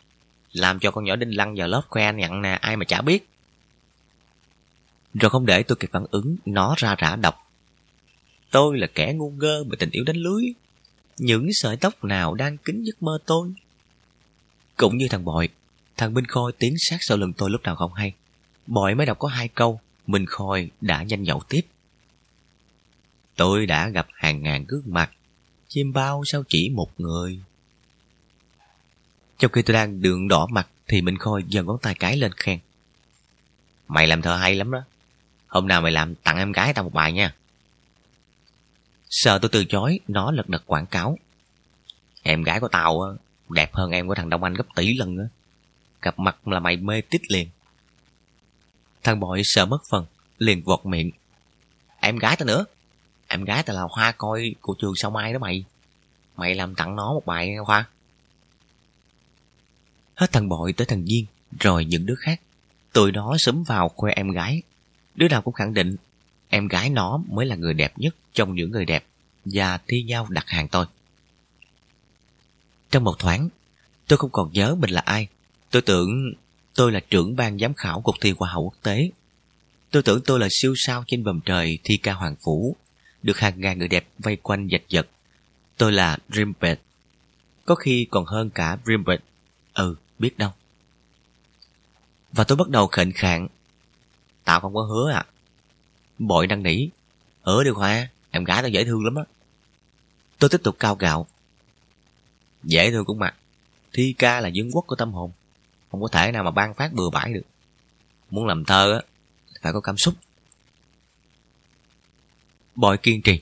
làm 0.52 0.78
cho 0.78 0.90
con 0.90 1.05
nhỏ 1.05 1.16
đinh 1.16 1.36
lăng 1.36 1.55
vào 1.56 1.69
lớp 1.69 1.82
khoe 1.89 2.12
nhận 2.12 2.43
nè 2.43 2.59
ai 2.60 2.77
mà 2.77 2.85
chả 2.85 3.02
biết. 3.02 3.28
Rồi 5.15 5.31
không 5.31 5.47
để 5.47 5.62
tôi 5.62 5.77
kịp 5.77 5.90
phản 5.93 6.06
ứng, 6.10 6.36
nó 6.44 6.74
ra 6.78 6.94
rã 6.98 7.16
đọc. 7.16 7.35
Tôi 8.51 8.78
là 8.78 8.86
kẻ 8.86 9.12
ngu 9.12 9.31
ngơ 9.31 9.65
bị 9.65 9.77
tình 9.78 9.90
yêu 9.90 10.05
đánh 10.05 10.16
lưới. 10.16 10.43
Những 11.19 11.48
sợi 11.52 11.77
tóc 11.77 12.05
nào 12.05 12.35
đang 12.35 12.59
kín 12.59 12.82
giấc 12.82 13.02
mơ 13.02 13.19
tôi. 13.27 13.52
Cũng 14.77 14.97
như 14.97 15.09
thằng 15.10 15.24
bội, 15.24 15.48
thằng 15.97 16.15
Minh 16.15 16.27
Khôi 16.27 16.52
tiến 16.59 16.74
sát 16.78 16.97
sau 17.01 17.16
lưng 17.16 17.32
tôi 17.32 17.51
lúc 17.51 17.62
nào 17.62 17.77
không 17.77 17.93
hay. 17.93 18.12
Bội 18.66 18.94
mới 18.94 19.06
đọc 19.06 19.19
có 19.19 19.28
hai 19.28 19.48
câu, 19.48 19.81
Minh 20.06 20.27
Khôi 20.27 20.70
đã 20.81 21.02
nhanh 21.02 21.23
nhậu 21.23 21.40
tiếp. 21.48 21.62
Tôi 23.39 23.66
đã 23.66 23.89
gặp 23.89 24.06
hàng 24.15 24.43
ngàn 24.43 24.65
gương 24.69 24.82
mặt, 24.86 25.10
chim 25.69 25.93
bao 25.93 26.23
sao 26.27 26.43
chỉ 26.48 26.70
một 26.74 27.01
người. 27.01 27.40
Trong 29.39 29.52
khi 29.52 29.62
tôi 29.62 29.74
đang 29.74 30.02
đường 30.02 30.28
đỏ 30.28 30.47
mặt 30.51 30.69
thì 30.89 31.02
Minh 31.02 31.19
Khôi 31.19 31.44
giơ 31.51 31.62
ngón 31.62 31.78
tay 31.82 31.94
cái 31.94 32.16
lên 32.16 32.32
khen. 32.32 32.59
Mày 33.89 34.06
làm 34.06 34.23
thơ 34.23 34.36
hay 34.36 34.55
lắm 34.55 34.70
đó. 34.70 34.81
Hôm 35.47 35.69
nào 35.69 35.81
mày 35.81 35.93
làm 35.93 36.15
tặng 36.15 36.36
em 36.36 36.52
gái 36.52 36.74
tao 36.74 36.85
một 36.85 36.93
bài 36.93 37.12
nha. 37.12 37.35
Sợ 39.10 39.39
tôi 39.39 39.48
từ 39.52 39.65
chối, 39.65 40.01
nó 40.09 40.31
lật 40.31 40.48
đật 40.48 40.62
quảng 40.66 40.86
cáo. 40.86 41.19
Em 42.23 42.43
gái 42.43 42.60
của 42.60 42.69
tao 42.69 43.16
đẹp 43.48 43.74
hơn 43.74 43.90
em 43.90 44.09
của 44.09 44.15
thằng 44.15 44.31
Đông 44.31 44.44
Anh 44.44 44.55
gấp 44.55 44.66
tỷ 44.77 44.94
lần 44.94 45.19
á. 45.19 45.24
Gặp 46.02 46.19
mặt 46.19 46.48
là 46.48 46.60
mày 46.60 46.77
mê 46.77 47.01
tít 47.01 47.31
liền. 47.31 47.48
Thằng 49.02 49.20
bội 49.20 49.40
sợ 49.44 49.66
mất 49.66 49.82
phần, 49.90 50.06
liền 50.39 50.62
vọt 50.62 50.86
miệng. 50.86 51.10
Em 52.01 52.16
gái 52.16 52.36
tao 52.36 52.47
nữa. 52.47 52.65
Em 53.28 53.44
gái 53.44 53.62
tao 53.62 53.76
là 53.76 53.82
hoa 53.90 54.12
coi 54.12 54.55
của 54.60 54.74
trường 54.78 54.96
sao 54.96 55.10
mai 55.10 55.32
đó 55.32 55.38
mày. 55.38 55.64
Mày 56.36 56.55
làm 56.55 56.74
tặng 56.74 56.96
nó 56.96 57.12
một 57.12 57.26
bài 57.26 57.48
nghe 57.48 57.59
Hoa. 57.59 57.88
Hết 60.14 60.32
thằng 60.32 60.48
bội 60.48 60.72
tới 60.72 60.86
thằng 60.86 61.09
Duyên, 61.09 61.26
rồi 61.60 61.84
những 61.84 62.06
đứa 62.06 62.14
khác. 62.18 62.40
Tụi 62.92 63.12
nó 63.12 63.36
sớm 63.38 63.62
vào 63.62 63.88
khoe 63.88 64.12
em 64.12 64.30
gái. 64.30 64.62
Đứa 65.14 65.28
nào 65.28 65.42
cũng 65.42 65.55
khẳng 65.55 65.74
định 65.74 65.96
em 66.48 66.68
gái 66.68 66.90
nó 66.90 67.20
mới 67.28 67.46
là 67.46 67.56
người 67.56 67.74
đẹp 67.74 67.92
nhất 67.96 68.16
trong 68.32 68.55
những 68.55 68.70
người 68.70 68.84
đẹp 68.84 69.05
và 69.44 69.78
thi 69.88 70.02
nhau 70.02 70.26
đặt 70.30 70.44
hàng 70.48 70.68
tôi. 70.68 70.86
Trong 72.90 73.05
một 73.05 73.18
thoáng, 73.18 73.48
tôi 74.06 74.16
không 74.16 74.30
còn 74.30 74.52
nhớ 74.52 74.74
mình 74.74 74.90
là 74.90 75.00
ai. 75.00 75.28
Tôi 75.70 75.82
tưởng 75.82 76.32
tôi 76.74 76.92
là 76.92 77.00
trưởng 77.10 77.36
ban 77.36 77.59
giám 77.59 77.74
khảo 77.74 78.00
cuộc 78.00 78.16
thi 78.20 78.34
Hoa 78.38 78.50
hậu 78.52 78.62
quốc 78.62 78.74
tế. 78.82 79.10
Tôi 79.90 80.02
tưởng 80.02 80.20
tôi 80.24 80.40
là 80.40 80.48
siêu 80.50 80.74
sao 80.76 81.05
trên 81.06 81.24
vòng 81.24 81.40
trời 81.44 81.78
thi 81.84 81.96
ca 81.96 82.12
hoàng 82.12 82.36
phủ, 82.44 82.76
được 83.22 83.38
hàng 83.38 83.60
ngàn 83.60 83.78
người 83.78 83.88
đẹp 83.88 84.08
vây 84.18 84.36
quanh 84.36 84.68
dạch 84.72 84.88
giật. 84.88 85.08
Tôi 85.76 85.92
là 85.92 86.18
Rimbert. 86.28 86.80
Có 87.64 87.74
khi 87.74 88.06
còn 88.10 88.24
hơn 88.24 88.50
cả 88.50 88.78
Rimbert. 88.86 89.20
Ừ, 89.74 89.96
biết 90.18 90.38
đâu. 90.38 90.50
Và 92.32 92.44
tôi 92.44 92.56
bắt 92.56 92.68
đầu 92.68 92.86
khệnh 92.86 93.12
khạng. 93.12 93.48
Tao 94.44 94.60
không 94.60 94.74
có 94.74 94.82
hứa 94.82 95.10
à. 95.10 95.26
Bội 96.18 96.46
năn 96.46 96.62
nỉ. 96.62 96.88
Hứa 97.42 97.64
đi 97.64 97.70
Hoa, 97.70 98.08
em 98.30 98.44
gái 98.44 98.62
tao 98.62 98.68
dễ 98.68 98.84
thương 98.84 99.04
lắm 99.04 99.14
á. 99.14 99.22
Tôi 100.38 100.50
tiếp 100.50 100.60
tục 100.64 100.76
cao 100.78 100.94
gạo. 100.94 101.26
Dễ 102.62 102.90
thương 102.90 103.04
cũng 103.04 103.18
mà, 103.18 103.34
Thi 103.92 104.14
ca 104.18 104.40
là 104.40 104.48
dương 104.48 104.70
quốc 104.72 104.84
của 104.86 104.96
tâm 104.96 105.12
hồn. 105.12 105.30
Không 105.90 106.02
có 106.02 106.08
thể 106.08 106.32
nào 106.32 106.44
mà 106.44 106.50
ban 106.50 106.74
phát 106.74 106.92
bừa 106.92 107.10
bãi 107.10 107.32
được. 107.32 107.42
Muốn 108.30 108.46
làm 108.46 108.64
thơ 108.64 108.92
á, 108.92 109.00
phải 109.62 109.72
có 109.72 109.80
cảm 109.80 109.96
xúc. 109.96 110.14
Bội 112.78 112.98
kiên 112.98 113.22
trì. 113.22 113.40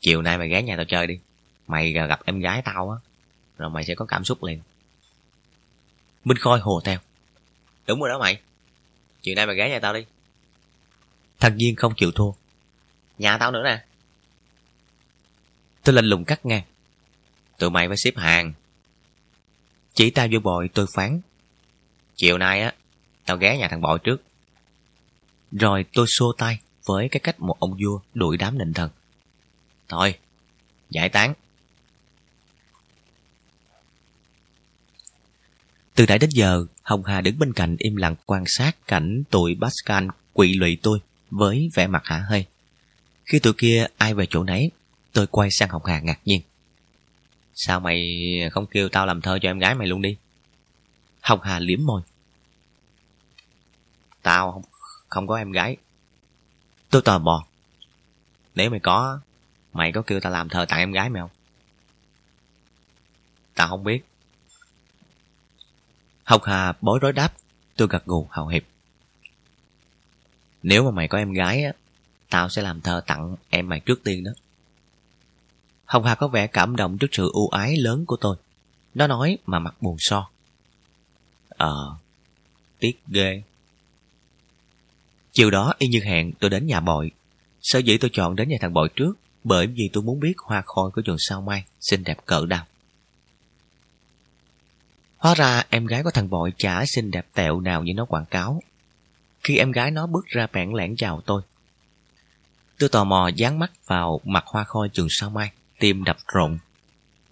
Chiều 0.00 0.22
nay 0.22 0.38
mày 0.38 0.48
ghé 0.48 0.62
nhà 0.62 0.76
tao 0.76 0.84
chơi 0.84 1.06
đi. 1.06 1.18
Mày 1.66 1.92
gặp 1.92 2.20
em 2.24 2.40
gái 2.40 2.62
tao 2.64 2.90
á, 2.90 2.96
rồi 3.58 3.70
mày 3.70 3.84
sẽ 3.84 3.94
có 3.94 4.04
cảm 4.04 4.24
xúc 4.24 4.44
liền. 4.44 4.60
Minh 6.24 6.38
Khôi 6.38 6.60
hồ 6.60 6.80
theo. 6.84 6.98
Đúng 7.86 8.00
rồi 8.00 8.08
đó 8.08 8.18
mày. 8.18 8.40
Chiều 9.22 9.34
nay 9.34 9.46
mày 9.46 9.56
ghé 9.56 9.68
nhà 9.68 9.78
tao 9.80 9.94
đi. 9.94 10.06
Thằng 11.40 11.56
Nhiên 11.56 11.76
không 11.76 11.94
chịu 11.96 12.12
thua. 12.12 12.32
Nhà 13.18 13.38
tao 13.38 13.50
nữa 13.52 13.62
nè. 13.64 13.84
Tôi 15.84 15.94
lạnh 15.94 16.06
lùng 16.06 16.24
cắt 16.24 16.46
ngang. 16.46 16.64
Tụi 17.58 17.70
mày 17.70 17.88
phải 17.88 17.96
xếp 17.96 18.16
hàng. 18.16 18.52
Chỉ 19.94 20.10
tay 20.10 20.28
vô 20.32 20.38
bội 20.40 20.70
tôi 20.74 20.86
phán. 20.94 21.20
Chiều 22.16 22.38
nay 22.38 22.60
á, 22.60 22.74
tao 23.24 23.36
ghé 23.36 23.58
nhà 23.58 23.68
thằng 23.68 23.80
bội 23.80 23.98
trước. 23.98 24.22
Rồi 25.52 25.84
tôi 25.92 26.06
xô 26.08 26.32
tay 26.38 26.58
với 26.88 27.08
cái 27.08 27.20
cách 27.20 27.40
một 27.40 27.56
ông 27.58 27.76
vua 27.82 28.00
đuổi 28.14 28.36
đám 28.36 28.58
nịnh 28.58 28.72
thần. 28.72 28.90
Thôi, 29.88 30.18
giải 30.90 31.08
tán. 31.08 31.34
Từ 35.94 36.06
nãy 36.06 36.18
đến 36.18 36.30
giờ, 36.30 36.66
Hồng 36.82 37.04
Hà 37.04 37.20
đứng 37.20 37.38
bên 37.38 37.52
cạnh 37.52 37.76
im 37.78 37.96
lặng 37.96 38.14
quan 38.26 38.44
sát 38.46 38.86
cảnh 38.86 39.22
tụi 39.30 39.56
Pascal 39.60 40.08
quỵ 40.32 40.54
lụy 40.54 40.78
tôi 40.82 40.98
với 41.30 41.70
vẻ 41.74 41.86
mặt 41.86 42.02
hả 42.04 42.24
hơi. 42.28 42.46
Khi 43.24 43.38
tụi 43.38 43.52
kia 43.52 43.86
ai 43.98 44.14
về 44.14 44.26
chỗ 44.30 44.42
nấy, 44.42 44.70
tôi 45.12 45.26
quay 45.26 45.48
sang 45.50 45.68
Hồng 45.68 45.84
Hà 45.84 46.00
ngạc 46.00 46.20
nhiên. 46.24 46.40
Sao 47.54 47.80
mày 47.80 48.00
không 48.52 48.66
kêu 48.66 48.88
tao 48.88 49.06
làm 49.06 49.20
thơ 49.20 49.38
cho 49.42 49.50
em 49.50 49.58
gái 49.58 49.74
mày 49.74 49.86
luôn 49.86 50.02
đi? 50.02 50.16
Hồng 51.20 51.40
Hà 51.42 51.58
liếm 51.58 51.86
môi. 51.86 52.02
Tao 54.22 54.52
không, 54.52 54.62
không 55.08 55.26
có 55.26 55.36
em 55.36 55.52
gái. 55.52 55.76
Tôi 56.90 57.02
tò 57.02 57.18
mò. 57.18 57.46
Nếu 58.54 58.70
mày 58.70 58.80
có, 58.80 59.20
mày 59.72 59.92
có 59.92 60.02
kêu 60.02 60.20
tao 60.20 60.32
làm 60.32 60.48
thờ 60.48 60.66
tặng 60.68 60.78
em 60.78 60.92
gái 60.92 61.10
mày 61.10 61.22
không? 61.22 61.30
Tao 63.54 63.68
không 63.68 63.84
biết. 63.84 64.04
học 66.24 66.42
Hà 66.44 66.72
bối 66.80 66.98
rối 67.02 67.12
đáp, 67.12 67.32
tôi 67.76 67.88
gật 67.88 68.04
gù 68.04 68.28
hào 68.30 68.46
hiệp. 68.46 68.62
Nếu 70.62 70.84
mà 70.84 70.90
mày 70.90 71.08
có 71.08 71.18
em 71.18 71.32
gái 71.32 71.64
á, 71.64 71.72
tao 72.30 72.48
sẽ 72.48 72.62
làm 72.62 72.80
thờ 72.80 73.02
tặng 73.06 73.36
em 73.50 73.68
mày 73.68 73.80
trước 73.80 74.04
tiên 74.04 74.24
đó. 74.24 74.30
Hồng 75.84 76.04
Hà 76.04 76.14
có 76.14 76.28
vẻ 76.28 76.46
cảm 76.46 76.76
động 76.76 76.98
trước 76.98 77.06
sự 77.12 77.30
ưu 77.32 77.48
ái 77.48 77.76
lớn 77.76 78.06
của 78.06 78.16
tôi. 78.16 78.36
Nó 78.94 79.06
nói 79.06 79.38
mà 79.46 79.58
mặt 79.58 79.74
buồn 79.80 79.96
so. 79.98 80.28
Ờ, 81.48 81.96
tiếc 82.78 82.98
ghê. 83.06 83.42
Chiều 85.32 85.50
đó 85.50 85.74
y 85.78 85.88
như 85.88 86.00
hẹn 86.04 86.32
tôi 86.32 86.50
đến 86.50 86.66
nhà 86.66 86.80
bội. 86.80 87.10
Sở 87.62 87.78
dĩ 87.78 87.98
tôi 87.98 88.10
chọn 88.12 88.36
đến 88.36 88.48
nhà 88.48 88.56
thằng 88.60 88.72
bội 88.72 88.88
trước 88.96 89.12
bởi 89.44 89.66
vì 89.66 89.90
tôi 89.92 90.02
muốn 90.02 90.20
biết 90.20 90.34
hoa 90.38 90.62
khôi 90.66 90.90
của 90.90 91.02
trường 91.02 91.16
sao 91.18 91.40
mai 91.42 91.64
xinh 91.80 92.04
đẹp 92.04 92.16
cỡ 92.26 92.46
nào. 92.46 92.66
Hóa 95.16 95.34
ra 95.34 95.64
em 95.70 95.86
gái 95.86 96.02
của 96.02 96.10
thằng 96.10 96.30
bội 96.30 96.52
chả 96.58 96.84
xinh 96.86 97.10
đẹp 97.10 97.26
tẹo 97.34 97.60
nào 97.60 97.82
như 97.82 97.92
nó 97.94 98.04
quảng 98.04 98.24
cáo. 98.24 98.62
Khi 99.44 99.56
em 99.56 99.72
gái 99.72 99.90
nó 99.90 100.06
bước 100.06 100.26
ra 100.26 100.46
bẻn 100.52 100.74
lẻn 100.74 100.96
chào 100.96 101.20
tôi. 101.26 101.42
Tôi 102.78 102.88
tò 102.88 103.04
mò 103.04 103.28
dán 103.28 103.58
mắt 103.58 103.72
vào 103.86 104.20
mặt 104.24 104.44
hoa 104.46 104.64
khôi 104.64 104.88
trường 104.88 105.06
sao 105.10 105.30
mai, 105.30 105.50
tim 105.78 106.04
đập 106.04 106.16
rộn. 106.34 106.58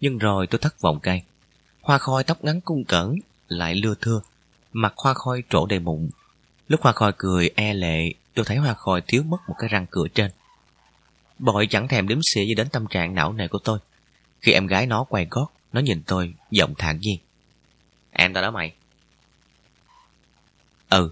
Nhưng 0.01 0.19
rồi 0.19 0.47
tôi 0.47 0.59
thất 0.59 0.81
vọng 0.81 1.01
cay. 1.01 1.23
Hoa 1.81 1.99
khôi 1.99 2.25
tóc 2.25 2.45
ngắn 2.45 2.61
cung 2.61 2.85
cẩn, 2.85 3.15
lại 3.49 3.75
lưa 3.75 3.95
thưa. 4.01 4.21
Mặt 4.73 4.93
hoa 4.97 5.15
khôi 5.15 5.43
trổ 5.51 5.67
đầy 5.67 5.79
mụn. 5.79 6.11
Lúc 6.69 6.81
hoa 6.83 6.93
khôi 6.93 7.13
cười 7.17 7.51
e 7.57 7.75
lệ, 7.75 8.13
tôi 8.35 8.45
thấy 8.45 8.57
hoa 8.57 8.75
khôi 8.75 9.03
thiếu 9.07 9.23
mất 9.23 9.37
một 9.49 9.55
cái 9.59 9.69
răng 9.69 9.87
cửa 9.91 10.09
trên. 10.09 10.31
Bội 11.39 11.67
chẳng 11.71 11.89
thèm 11.89 12.09
đếm 12.09 12.19
xỉa 12.35 12.45
gì 12.45 12.55
đến 12.55 12.69
tâm 12.69 12.87
trạng 12.87 13.15
não 13.15 13.33
nề 13.33 13.49
của 13.49 13.59
tôi. 13.59 13.79
Khi 14.41 14.53
em 14.53 14.67
gái 14.67 14.87
nó 14.87 15.05
quay 15.05 15.27
gót, 15.31 15.49
nó 15.73 15.81
nhìn 15.81 16.03
tôi, 16.07 16.35
giọng 16.51 16.75
thản 16.79 17.01
nhiên. 17.01 17.19
Em 18.13 18.33
tao 18.33 18.43
đó 18.43 18.51
mày. 18.51 18.75
Ừ. 20.89 21.11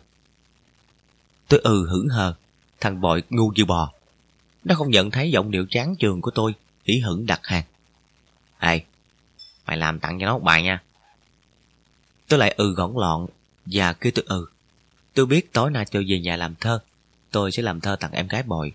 Tôi 1.49 1.61
ừ 1.65 1.89
hững 1.89 2.09
hờ, 2.09 2.35
thằng 2.81 3.01
bội 3.01 3.23
ngu 3.31 3.53
như 3.55 3.65
bò. 3.65 3.93
Nó 4.65 4.75
không 4.75 4.91
nhận 4.91 5.11
thấy 5.11 5.31
giọng 5.31 5.51
điệu 5.51 5.67
chán 5.71 5.97
trường 5.97 6.21
của 6.21 6.31
tôi, 6.31 6.55
hỉ 6.85 6.99
hững 6.99 7.27
đặt 7.27 7.41
hàng. 7.43 7.65
Ê, 8.59 8.81
mày 9.67 9.77
làm 9.77 10.01
tặng 10.01 10.21
cho 10.21 10.27
nó 10.27 10.33
một 10.33 10.45
bài 10.45 10.63
nha. 10.63 10.83
Tôi 12.29 12.39
lại 12.39 12.55
ừ 12.57 12.75
gõn 12.75 12.93
lọn 12.97 13.27
và 13.67 13.93
kêu 13.93 14.13
tôi 14.15 14.25
ừ. 14.29 14.47
Tôi 15.15 15.27
biết 15.27 15.53
tối 15.53 15.71
nay 15.71 15.85
tôi 15.91 16.05
về 16.09 16.21
nhà 16.21 16.37
làm 16.37 16.55
thơ. 16.55 16.79
Tôi 17.31 17.53
sẽ 17.53 17.63
làm 17.63 17.81
thơ 17.81 17.97
tặng 18.01 18.13
em 18.13 18.29
gái 18.29 18.43
bội. 18.43 18.73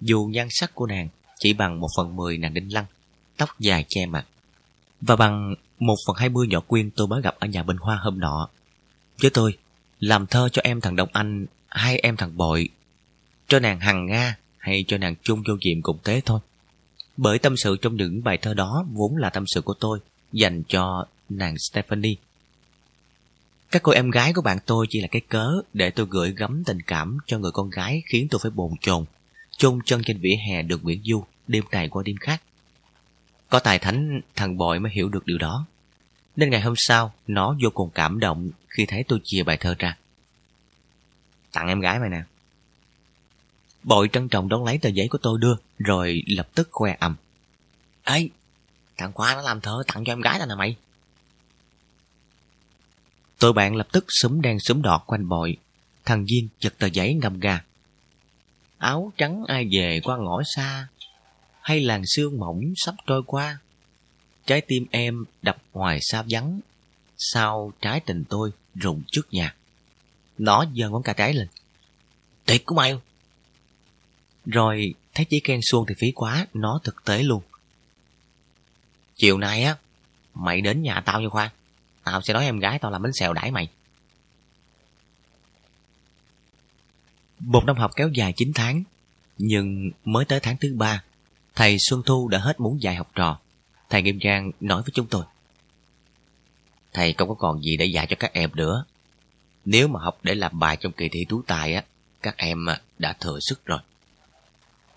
Dù 0.00 0.24
nhan 0.32 0.48
sắc 0.50 0.74
của 0.74 0.86
nàng 0.86 1.08
chỉ 1.38 1.52
bằng 1.52 1.80
một 1.80 1.88
phần 1.96 2.16
mười 2.16 2.38
nàng 2.38 2.54
đinh 2.54 2.72
lăng, 2.72 2.84
tóc 3.36 3.60
dài 3.60 3.84
che 3.88 4.06
mặt. 4.06 4.26
Và 5.00 5.16
bằng 5.16 5.54
một 5.78 5.96
phần 6.06 6.16
hai 6.16 6.28
mươi 6.28 6.46
nhỏ 6.46 6.60
quyên 6.60 6.90
tôi 6.90 7.06
mới 7.06 7.22
gặp 7.22 7.36
ở 7.38 7.46
nhà 7.46 7.62
bên 7.62 7.76
hoa 7.76 7.96
hôm 7.96 8.20
nọ. 8.20 8.48
Với 9.22 9.30
tôi, 9.30 9.58
làm 10.00 10.26
thơ 10.26 10.48
cho 10.52 10.62
em 10.64 10.80
thằng 10.80 10.96
Đông 10.96 11.08
Anh 11.12 11.46
hay 11.68 11.98
em 11.98 12.16
thằng 12.16 12.36
Bội. 12.36 12.68
Cho 13.48 13.58
nàng 13.60 13.80
Hằng 13.80 14.06
Nga 14.06 14.36
hay 14.58 14.84
cho 14.88 14.98
nàng 14.98 15.14
chung 15.22 15.42
vô 15.48 15.54
diệm 15.62 15.82
cùng 15.82 15.98
thế 16.04 16.20
thôi. 16.24 16.40
Bởi 17.16 17.38
tâm 17.38 17.56
sự 17.56 17.76
trong 17.82 17.96
những 17.96 18.24
bài 18.24 18.38
thơ 18.38 18.54
đó 18.54 18.86
vốn 18.92 19.16
là 19.16 19.30
tâm 19.30 19.44
sự 19.46 19.60
của 19.60 19.74
tôi 19.80 19.98
dành 20.32 20.62
cho 20.68 21.06
nàng 21.28 21.54
Stephanie. 21.58 22.14
Các 23.74 23.82
cô 23.82 23.92
em 23.92 24.10
gái 24.10 24.32
của 24.32 24.42
bạn 24.42 24.58
tôi 24.66 24.86
chỉ 24.90 25.00
là 25.00 25.08
cái 25.10 25.22
cớ 25.28 25.52
để 25.72 25.90
tôi 25.90 26.06
gửi 26.10 26.34
gắm 26.36 26.62
tình 26.66 26.82
cảm 26.82 27.18
cho 27.26 27.38
người 27.38 27.50
con 27.50 27.70
gái 27.70 28.02
khiến 28.06 28.28
tôi 28.30 28.40
phải 28.42 28.50
bồn 28.50 28.72
chồn, 28.80 29.04
chôn 29.56 29.78
chân 29.84 30.02
trên 30.04 30.18
vỉa 30.20 30.34
hè 30.48 30.62
đường 30.62 30.80
Nguyễn 30.82 31.02
Du 31.04 31.24
đêm 31.46 31.64
này 31.70 31.88
qua 31.88 32.02
đêm 32.06 32.16
khác. 32.16 32.42
Có 33.48 33.58
tài 33.58 33.78
thánh 33.78 34.20
thằng 34.36 34.56
bội 34.56 34.80
mới 34.80 34.92
hiểu 34.92 35.08
được 35.08 35.26
điều 35.26 35.38
đó. 35.38 35.66
Nên 36.36 36.50
ngày 36.50 36.60
hôm 36.60 36.74
sau, 36.76 37.12
nó 37.26 37.56
vô 37.62 37.70
cùng 37.74 37.90
cảm 37.94 38.20
động 38.20 38.50
khi 38.68 38.86
thấy 38.86 39.04
tôi 39.08 39.20
chia 39.24 39.42
bài 39.42 39.56
thơ 39.56 39.74
ra. 39.78 39.96
Tặng 41.52 41.68
em 41.68 41.80
gái 41.80 41.98
mày 41.98 42.10
nè. 42.10 42.22
Bội 43.82 44.08
trân 44.12 44.28
trọng 44.28 44.48
đón 44.48 44.64
lấy 44.64 44.78
tờ 44.78 44.88
giấy 44.88 45.08
của 45.08 45.18
tôi 45.18 45.38
đưa, 45.40 45.54
rồi 45.78 46.22
lập 46.26 46.48
tức 46.54 46.68
khoe 46.70 46.96
ầm. 47.00 47.16
Ê, 48.04 48.28
thằng 48.96 49.12
Khoa 49.12 49.34
nó 49.34 49.42
làm 49.42 49.60
thơ 49.60 49.82
tặng 49.86 50.04
cho 50.04 50.12
em 50.12 50.20
gái 50.20 50.38
tao 50.38 50.48
nè 50.48 50.54
mày. 50.54 50.76
Tôi 53.44 53.52
bạn 53.52 53.76
lập 53.76 53.88
tức 53.92 54.04
súng 54.08 54.42
đen 54.42 54.60
súng 54.60 54.82
đỏ 54.82 54.98
quanh 55.06 55.28
bội. 55.28 55.56
Thằng 56.04 56.28
Duyên 56.28 56.48
chật 56.58 56.78
tờ 56.78 56.86
giấy 56.86 57.14
ngầm 57.14 57.40
gà 57.40 57.60
Áo 58.78 59.12
trắng 59.16 59.44
ai 59.48 59.68
về 59.72 60.00
qua 60.04 60.16
ngõ 60.16 60.42
xa, 60.56 60.88
hay 61.60 61.80
làng 61.80 62.02
sương 62.06 62.38
mỏng 62.38 62.60
sắp 62.76 62.94
trôi 63.06 63.22
qua. 63.26 63.58
Trái 64.46 64.60
tim 64.60 64.86
em 64.90 65.24
đập 65.42 65.56
hoài 65.72 65.98
xa 66.02 66.24
vắng, 66.30 66.60
sao 67.18 67.72
trái 67.80 68.00
tình 68.00 68.24
tôi 68.28 68.50
rụng 68.74 69.02
trước 69.12 69.32
nhà. 69.32 69.54
Nó 70.38 70.64
giơ 70.76 70.88
ngón 70.88 71.02
cả 71.02 71.12
trái 71.12 71.34
lên. 71.34 71.48
Tuyệt 72.44 72.66
của 72.66 72.74
mày 72.74 72.94
Rồi 74.46 74.94
thấy 75.14 75.26
chỉ 75.30 75.40
khen 75.44 75.60
xuông 75.62 75.86
thì 75.88 75.94
phí 75.98 76.12
quá, 76.14 76.46
nó 76.54 76.80
thực 76.84 77.04
tế 77.04 77.22
luôn. 77.22 77.42
Chiều 79.16 79.38
nay 79.38 79.62
á, 79.62 79.76
mày 80.34 80.60
đến 80.60 80.82
nhà 80.82 81.02
tao 81.06 81.20
nha 81.20 81.28
Khoa. 81.28 81.50
Tao 82.04 82.22
sẽ 82.22 82.34
nói 82.34 82.44
em 82.44 82.58
gái 82.58 82.78
tao 82.78 82.90
làm 82.90 83.02
bánh 83.02 83.12
xèo 83.12 83.32
đãi 83.32 83.50
mày. 83.50 83.68
Một 87.40 87.64
năm 87.64 87.76
học 87.76 87.90
kéo 87.96 88.08
dài 88.08 88.32
9 88.36 88.52
tháng, 88.54 88.82
nhưng 89.38 89.90
mới 90.04 90.24
tới 90.24 90.40
tháng 90.40 90.56
thứ 90.60 90.74
ba, 90.76 91.02
thầy 91.54 91.76
Xuân 91.78 92.02
Thu 92.06 92.28
đã 92.28 92.38
hết 92.38 92.60
muốn 92.60 92.82
dạy 92.82 92.94
học 92.94 93.10
trò. 93.14 93.38
Thầy 93.90 94.02
Nghiêm 94.02 94.18
Giang 94.24 94.50
nói 94.60 94.82
với 94.82 94.90
chúng 94.94 95.06
tôi. 95.06 95.24
Thầy 96.92 97.12
không 97.12 97.28
có 97.28 97.34
còn 97.34 97.62
gì 97.62 97.76
để 97.76 97.84
dạy 97.84 98.06
cho 98.06 98.16
các 98.18 98.32
em 98.32 98.50
nữa. 98.54 98.84
Nếu 99.64 99.88
mà 99.88 100.00
học 100.02 100.18
để 100.22 100.34
làm 100.34 100.58
bài 100.58 100.76
trong 100.76 100.92
kỳ 100.92 101.08
thi 101.08 101.20
tú 101.28 101.42
tài 101.42 101.74
á, 101.74 101.84
các 102.22 102.36
em 102.36 102.66
đã 102.98 103.12
thừa 103.20 103.38
sức 103.40 103.66
rồi. 103.66 103.80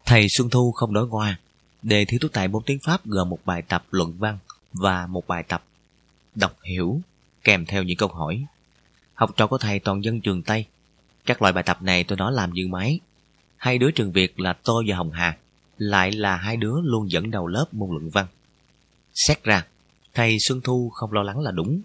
Thầy 0.06 0.26
Xuân 0.30 0.50
Thu 0.50 0.72
không 0.72 0.94
nói 0.94 1.08
ngoa. 1.08 1.40
Đề 1.82 2.06
thi 2.06 2.18
tú 2.22 2.28
tài 2.28 2.48
môn 2.48 2.64
tiếng 2.66 2.80
Pháp 2.84 3.06
gồm 3.06 3.30
một 3.30 3.40
bài 3.46 3.62
tập 3.62 3.86
luận 3.92 4.14
văn 4.18 4.38
và 4.74 5.08
một 5.08 5.28
bài 5.28 5.44
tập 5.44 5.64
đọc 6.38 6.58
hiểu 6.64 7.02
kèm 7.44 7.66
theo 7.66 7.84
những 7.84 7.98
câu 7.98 8.10
hỏi. 8.10 8.46
Học 9.14 9.32
trò 9.38 9.48
của 9.48 9.58
thầy 9.58 9.80
toàn 9.80 10.04
dân 10.04 10.22
trường 10.22 10.44
Tây. 10.44 10.66
Các 11.26 11.42
loại 11.42 11.54
bài 11.54 11.64
tập 11.64 11.82
này 11.82 12.04
tôi 12.04 12.18
nói 12.18 12.32
làm 12.34 12.54
như 12.54 12.68
máy. 12.68 13.00
Hai 13.58 13.78
đứa 13.78 13.92
trường 13.92 14.12
Việt 14.12 14.40
là 14.40 14.54
tôi 14.54 14.84
và 14.88 14.96
Hồng 14.96 15.12
Hà 15.12 15.38
lại 15.78 16.12
là 16.12 16.36
hai 16.36 16.58
đứa 16.58 16.76
luôn 16.84 17.12
dẫn 17.12 17.32
đầu 17.32 17.48
lớp 17.48 17.66
môn 17.72 17.90
luận 17.90 18.10
văn. 18.10 18.28
Xét 19.14 19.44
ra, 19.44 19.66
thầy 20.14 20.38
Xuân 20.40 20.62
Thu 20.62 20.90
không 20.90 21.12
lo 21.12 21.24
lắng 21.24 21.40
là 21.40 21.52
đúng. 21.52 21.82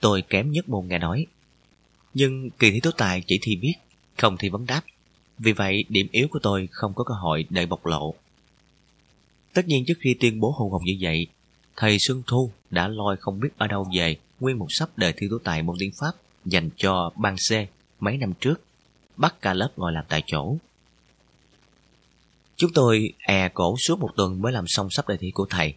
Tôi 0.00 0.22
kém 0.22 0.50
nhất 0.50 0.68
môn 0.68 0.88
nghe 0.88 0.98
nói. 0.98 1.26
Nhưng 2.14 2.50
kỳ 2.50 2.70
thi 2.70 2.80
tố 2.80 2.90
tài 2.90 3.22
chỉ 3.26 3.38
thi 3.42 3.56
viết, 3.62 3.74
không 4.16 4.36
thi 4.36 4.48
vấn 4.48 4.66
đáp. 4.66 4.82
Vì 5.38 5.52
vậy, 5.52 5.84
điểm 5.88 6.06
yếu 6.10 6.28
của 6.30 6.38
tôi 6.42 6.68
không 6.70 6.94
có 6.94 7.04
cơ 7.04 7.14
hội 7.14 7.44
để 7.50 7.66
bộc 7.66 7.86
lộ. 7.86 8.14
Tất 9.52 9.66
nhiên 9.66 9.84
trước 9.86 9.98
khi 10.00 10.14
tuyên 10.14 10.40
bố 10.40 10.50
hôn 10.50 10.72
hồng 10.72 10.84
như 10.84 10.96
vậy, 11.00 11.26
thầy 11.76 11.96
Xuân 12.00 12.22
Thu 12.26 12.50
đã 12.70 12.88
lôi 12.88 13.16
không 13.16 13.40
biết 13.40 13.48
ở 13.58 13.66
đâu 13.66 13.86
về 13.96 14.16
nguyên 14.40 14.58
một 14.58 14.66
sắp 14.70 14.88
đề 14.98 15.12
thi 15.12 15.26
tố 15.30 15.38
tài 15.44 15.62
môn 15.62 15.76
tiếng 15.78 15.92
Pháp 16.00 16.12
dành 16.44 16.70
cho 16.76 17.10
ban 17.16 17.36
C 17.36 17.52
mấy 18.00 18.16
năm 18.16 18.32
trước, 18.40 18.54
bắt 19.16 19.34
cả 19.42 19.54
lớp 19.54 19.70
ngồi 19.76 19.92
làm 19.92 20.04
tại 20.08 20.22
chỗ. 20.26 20.56
Chúng 22.56 22.72
tôi 22.74 23.12
è 23.18 23.48
cổ 23.54 23.74
suốt 23.86 23.98
một 23.98 24.10
tuần 24.16 24.42
mới 24.42 24.52
làm 24.52 24.64
xong 24.68 24.88
sắp 24.90 25.08
đề 25.08 25.16
thi 25.16 25.30
của 25.34 25.46
thầy. 25.50 25.74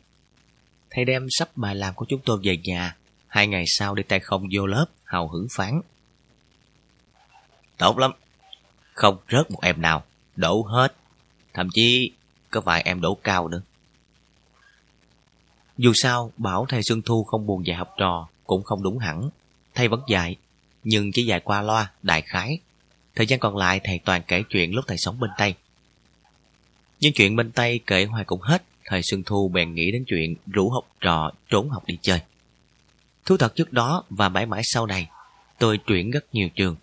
Thầy 0.90 1.06
đem 1.06 1.28
sắp 1.30 1.50
bài 1.56 1.76
làm 1.76 1.96
của 1.96 2.06
chúng 2.10 2.22
tôi 2.26 2.40
về 2.44 2.58
nhà, 2.64 2.96
hai 3.28 3.48
ngày 3.48 3.64
sau 3.68 3.96
đi 3.96 4.04
tay 4.04 4.20
không 4.20 4.44
vô 4.54 4.66
lớp, 4.66 4.86
hào 5.04 5.28
hứng 5.28 5.48
phán. 5.56 5.82
Tốt 7.78 7.98
lắm, 7.98 8.12
không 8.94 9.18
rớt 9.32 9.52
một 9.52 9.60
em 9.62 9.82
nào, 9.82 10.04
đổ 10.36 10.62
hết, 10.62 10.96
thậm 11.54 11.68
chí 11.74 12.12
có 12.52 12.62
vài 12.62 12.82
em 12.82 13.02
đổ 13.02 13.18
cao 13.24 13.48
nữa. 13.48 13.62
Dù 15.78 15.92
sao, 15.96 16.32
bảo 16.38 16.66
thầy 16.70 16.82
Xuân 16.84 17.02
Thu 17.02 17.24
không 17.24 17.48
buồn 17.48 17.66
dạy 17.66 17.78
học 17.78 17.94
trò 17.98 18.28
cũng 18.48 18.64
không 18.64 18.84
đúng 18.84 18.98
hẳn. 18.98 19.30
Thầy 19.76 19.88
vẫn 19.88 20.02
dạy, 20.08 20.36
nhưng 20.84 21.12
chỉ 21.12 21.26
dạy 21.26 21.40
qua 21.40 21.62
loa, 21.62 21.92
đại 22.04 22.22
khái. 22.22 22.60
Thời 23.16 23.28
gian 23.28 23.40
còn 23.40 23.58
lại 23.58 23.80
thầy 23.84 24.00
toàn 24.06 24.22
kể 24.28 24.44
chuyện 24.50 24.76
lúc 24.76 24.86
thầy 24.88 24.98
sống 24.98 25.20
bên 25.20 25.30
Tây. 25.38 25.54
Nhưng 27.00 27.14
chuyện 27.14 27.36
bên 27.36 27.52
Tây 27.52 27.80
kể 27.88 28.06
hoài 28.06 28.26
cũng 28.26 28.42
hết, 28.42 28.64
thầy 28.86 29.02
Xuân 29.04 29.24
Thu 29.24 29.50
bèn 29.50 29.74
nghĩ 29.74 29.92
đến 29.92 30.04
chuyện 30.08 30.36
rủ 30.48 30.70
học 30.70 30.88
trò 31.02 31.32
trốn 31.50 31.70
học 31.70 31.84
đi 31.88 31.98
chơi. 32.02 32.20
Thú 33.26 33.38
thật 33.38 33.56
trước 33.56 33.74
đó 33.74 34.04
và 34.10 34.30
mãi 34.30 34.46
mãi 34.46 34.62
sau 34.64 34.86
này, 34.86 35.10
tôi 35.60 35.78
chuyển 35.78 36.12
rất 36.12 36.26
nhiều 36.34 36.50
trường, 36.56 36.76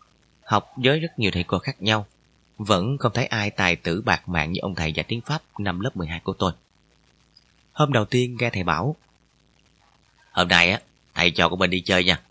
học 0.45 0.73
với 0.77 1.01
rất 1.01 1.19
nhiều 1.19 1.31
thầy 1.31 1.45
cô 1.45 1.59
khác 1.59 1.83
nhau. 1.83 2.07
Vẫn 2.59 2.99
không 2.99 3.13
thấy 3.15 3.27
ai 3.27 3.51
tài 3.51 3.77
tử 3.77 4.03
bạc 4.03 4.29
mạng 4.29 4.53
như 4.53 4.59
ông 4.63 4.75
thầy 4.75 4.93
dạy 4.93 5.05
tiếng 5.09 5.21
Pháp 5.21 5.43
năm 5.59 5.81
lớp 5.81 5.97
12 5.97 6.21
của 6.21 6.33
tôi. 6.33 6.53
Hôm 7.75 7.93
đầu 7.93 8.05
tiên 8.05 8.37
nghe 8.41 8.51
thầy 8.51 8.65
bảo 8.65 8.97
Hôm 10.31 10.49
nay 10.49 10.71
á, 10.71 10.81
thầy 11.15 11.31
cho 11.31 11.49
của 11.49 11.57
mình 11.57 11.71
đi 11.71 11.81
chơi 11.81 12.05
nha. 12.05 12.23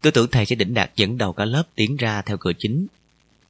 Tôi 0.00 0.12
tưởng 0.12 0.30
thầy 0.30 0.46
sẽ 0.46 0.56
đỉnh 0.56 0.74
đạt 0.74 0.90
dẫn 0.96 1.18
đầu 1.18 1.32
cả 1.32 1.44
lớp 1.44 1.62
tiến 1.74 1.96
ra 1.96 2.22
theo 2.22 2.36
cửa 2.40 2.52
chính 2.58 2.86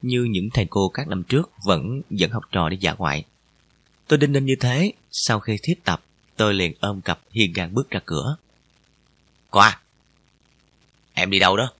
như 0.01 0.23
những 0.23 0.49
thầy 0.53 0.67
cô 0.69 0.89
các 0.89 1.07
năm 1.07 1.23
trước 1.23 1.51
vẫn 1.65 2.01
dẫn 2.09 2.31
học 2.31 2.43
trò 2.51 2.69
đi 2.69 2.77
dã 2.77 2.93
ngoại. 2.93 3.25
Tôi 4.07 4.19
đinh 4.19 4.31
ninh 4.31 4.45
như 4.45 4.55
thế, 4.59 4.93
sau 5.11 5.39
khi 5.39 5.57
thiết 5.63 5.83
tập, 5.83 6.03
tôi 6.35 6.53
liền 6.53 6.73
ôm 6.79 7.01
cặp 7.01 7.19
hiên 7.31 7.53
ngang 7.55 7.73
bước 7.73 7.89
ra 7.89 7.99
cửa. 8.05 8.35
Qua! 9.49 9.69
À, 9.69 9.81
em 11.13 11.29
đi 11.29 11.39
đâu 11.39 11.57
đó? 11.57 11.71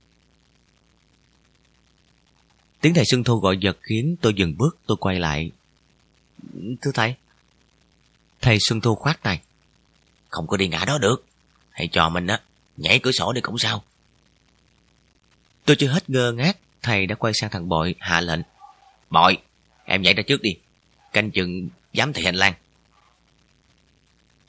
Tiếng 2.82 2.94
thầy 2.94 3.06
Xuân 3.06 3.24
Thu 3.24 3.40
gọi 3.40 3.58
giật 3.58 3.78
khiến 3.82 4.16
tôi 4.22 4.34
dừng 4.34 4.58
bước, 4.58 4.78
tôi 4.86 4.98
quay 4.98 5.20
lại. 5.20 5.52
Thưa 6.82 6.92
thầy. 6.94 7.16
Thầy 8.42 8.58
Xuân 8.60 8.82
Thu 8.82 8.96
khoát 8.96 9.24
tay. 9.24 9.42
Không 10.30 10.48
có 10.48 10.58
đi 10.58 10.68
ngã 10.68 10.86
đó 10.86 10.98
được. 10.98 11.26
Thầy 11.76 11.88
trò 11.88 12.10
mình 12.10 12.28
á, 12.28 12.42
nhảy 12.78 13.00
cửa 13.00 13.12
sổ 13.12 13.34
đi 13.34 13.42
cũng 13.42 13.58
sao. 13.58 13.84
Tôi 15.66 15.76
chưa 15.76 15.88
hết 15.88 16.10
ngơ 16.10 16.32
ngác, 16.32 16.58
thầy 16.82 17.06
đã 17.06 17.16
quay 17.16 17.34
sang 17.34 17.50
thằng 17.50 17.70
Bội 17.70 17.96
hạ 18.00 18.22
lệnh. 18.22 18.42
Bội, 19.10 19.38
em 19.86 20.02
nhảy 20.02 20.14
ra 20.14 20.24
trước 20.24 20.42
đi. 20.42 20.50
Canh 21.14 21.32
chừng 21.32 21.70
giám 21.94 22.14
thị 22.14 22.24
hành 22.26 22.36
lang. 22.36 22.54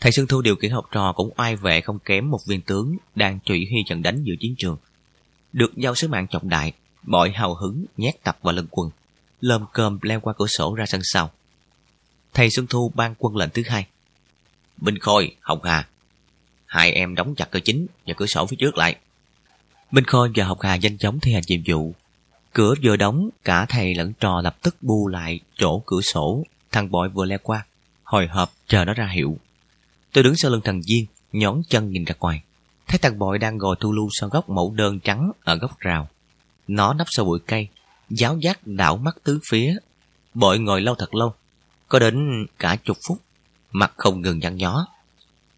Thầy 0.00 0.12
Xuân 0.12 0.26
Thu 0.26 0.42
điều 0.42 0.56
khiển 0.56 0.70
học 0.70 0.84
trò 0.92 1.12
cũng 1.12 1.30
oai 1.36 1.56
vệ 1.56 1.80
không 1.80 1.98
kém 1.98 2.30
một 2.30 2.40
viên 2.48 2.60
tướng 2.60 2.96
đang 3.14 3.40
trụy 3.40 3.66
huy 3.70 3.78
trận 3.88 4.02
đánh 4.02 4.22
giữa 4.24 4.34
chiến 4.40 4.54
trường. 4.58 4.76
Được 5.52 5.76
giao 5.76 5.94
sứ 5.94 6.08
mạng 6.08 6.26
trọng 6.26 6.48
đại, 6.48 6.72
Bội 7.02 7.30
hào 7.30 7.54
hứng 7.54 7.84
nhét 7.96 8.14
tập 8.22 8.38
vào 8.42 8.54
lưng 8.54 8.66
quần, 8.70 8.90
lơm 9.40 9.64
cơm 9.72 9.98
leo 10.02 10.20
qua 10.20 10.34
cửa 10.38 10.46
sổ 10.46 10.74
ra 10.74 10.84
sân 10.86 11.00
sau. 11.04 11.30
Thầy 12.34 12.50
Xuân 12.50 12.66
Thu 12.66 12.92
ban 12.94 13.14
quân 13.18 13.36
lệnh 13.36 13.50
thứ 13.50 13.62
hai. 13.66 13.86
Minh 14.80 14.98
Khôi, 14.98 15.36
Hồng 15.40 15.62
Hà, 15.62 15.88
hai 16.66 16.92
em 16.92 17.14
đóng 17.14 17.34
chặt 17.34 17.50
cửa 17.50 17.60
chính 17.60 17.86
và 18.06 18.14
cửa 18.16 18.26
sổ 18.26 18.46
phía 18.46 18.56
trước 18.56 18.76
lại. 18.76 18.96
Minh 19.90 20.04
Khôi 20.04 20.30
và 20.34 20.44
Hồng 20.44 20.60
Hà 20.60 20.76
nhanh 20.76 20.98
chóng 20.98 21.20
thi 21.20 21.32
hành 21.32 21.42
nhiệm 21.46 21.60
vụ. 21.66 21.94
Cửa 22.52 22.74
vừa 22.82 22.96
đóng, 22.96 23.28
cả 23.44 23.66
thầy 23.68 23.94
lẫn 23.94 24.12
trò 24.20 24.40
lập 24.40 24.56
tức 24.62 24.76
bu 24.80 25.08
lại 25.08 25.40
chỗ 25.58 25.82
cửa 25.86 26.00
sổ. 26.00 26.42
Thằng 26.72 26.90
bội 26.90 27.08
vừa 27.08 27.24
leo 27.24 27.38
qua, 27.42 27.66
hồi 28.04 28.26
hộp 28.26 28.52
chờ 28.68 28.84
nó 28.84 28.94
ra 28.94 29.06
hiệu. 29.06 29.38
Tôi 30.12 30.24
đứng 30.24 30.36
sau 30.36 30.50
lưng 30.50 30.60
thằng 30.64 30.82
Duyên, 30.84 31.06
nhón 31.32 31.62
chân 31.68 31.92
nhìn 31.92 32.04
ra 32.04 32.14
ngoài. 32.20 32.42
Thấy 32.86 32.98
thằng 32.98 33.18
bội 33.18 33.38
đang 33.38 33.58
ngồi 33.58 33.76
thu 33.80 33.92
lưu 33.92 34.08
sau 34.12 34.28
góc 34.28 34.48
mẫu 34.50 34.74
đơn 34.76 35.00
trắng 35.00 35.32
ở 35.44 35.54
góc 35.54 35.78
rào. 35.78 36.08
Nó 36.68 36.94
nấp 36.94 37.06
sau 37.10 37.24
bụi 37.24 37.38
cây, 37.46 37.68
giáo 38.10 38.38
giác 38.38 38.66
đảo 38.66 38.96
mắt 38.96 39.16
tứ 39.24 39.40
phía. 39.50 39.76
Bội 40.34 40.58
ngồi 40.58 40.80
lâu 40.80 40.94
thật 40.94 41.14
lâu, 41.14 41.34
có 41.92 41.98
đến 41.98 42.46
cả 42.58 42.76
chục 42.84 42.96
phút, 43.08 43.18
mặt 43.72 43.92
không 43.96 44.20
ngừng 44.20 44.38
nhăn 44.38 44.56
nhó. 44.56 44.86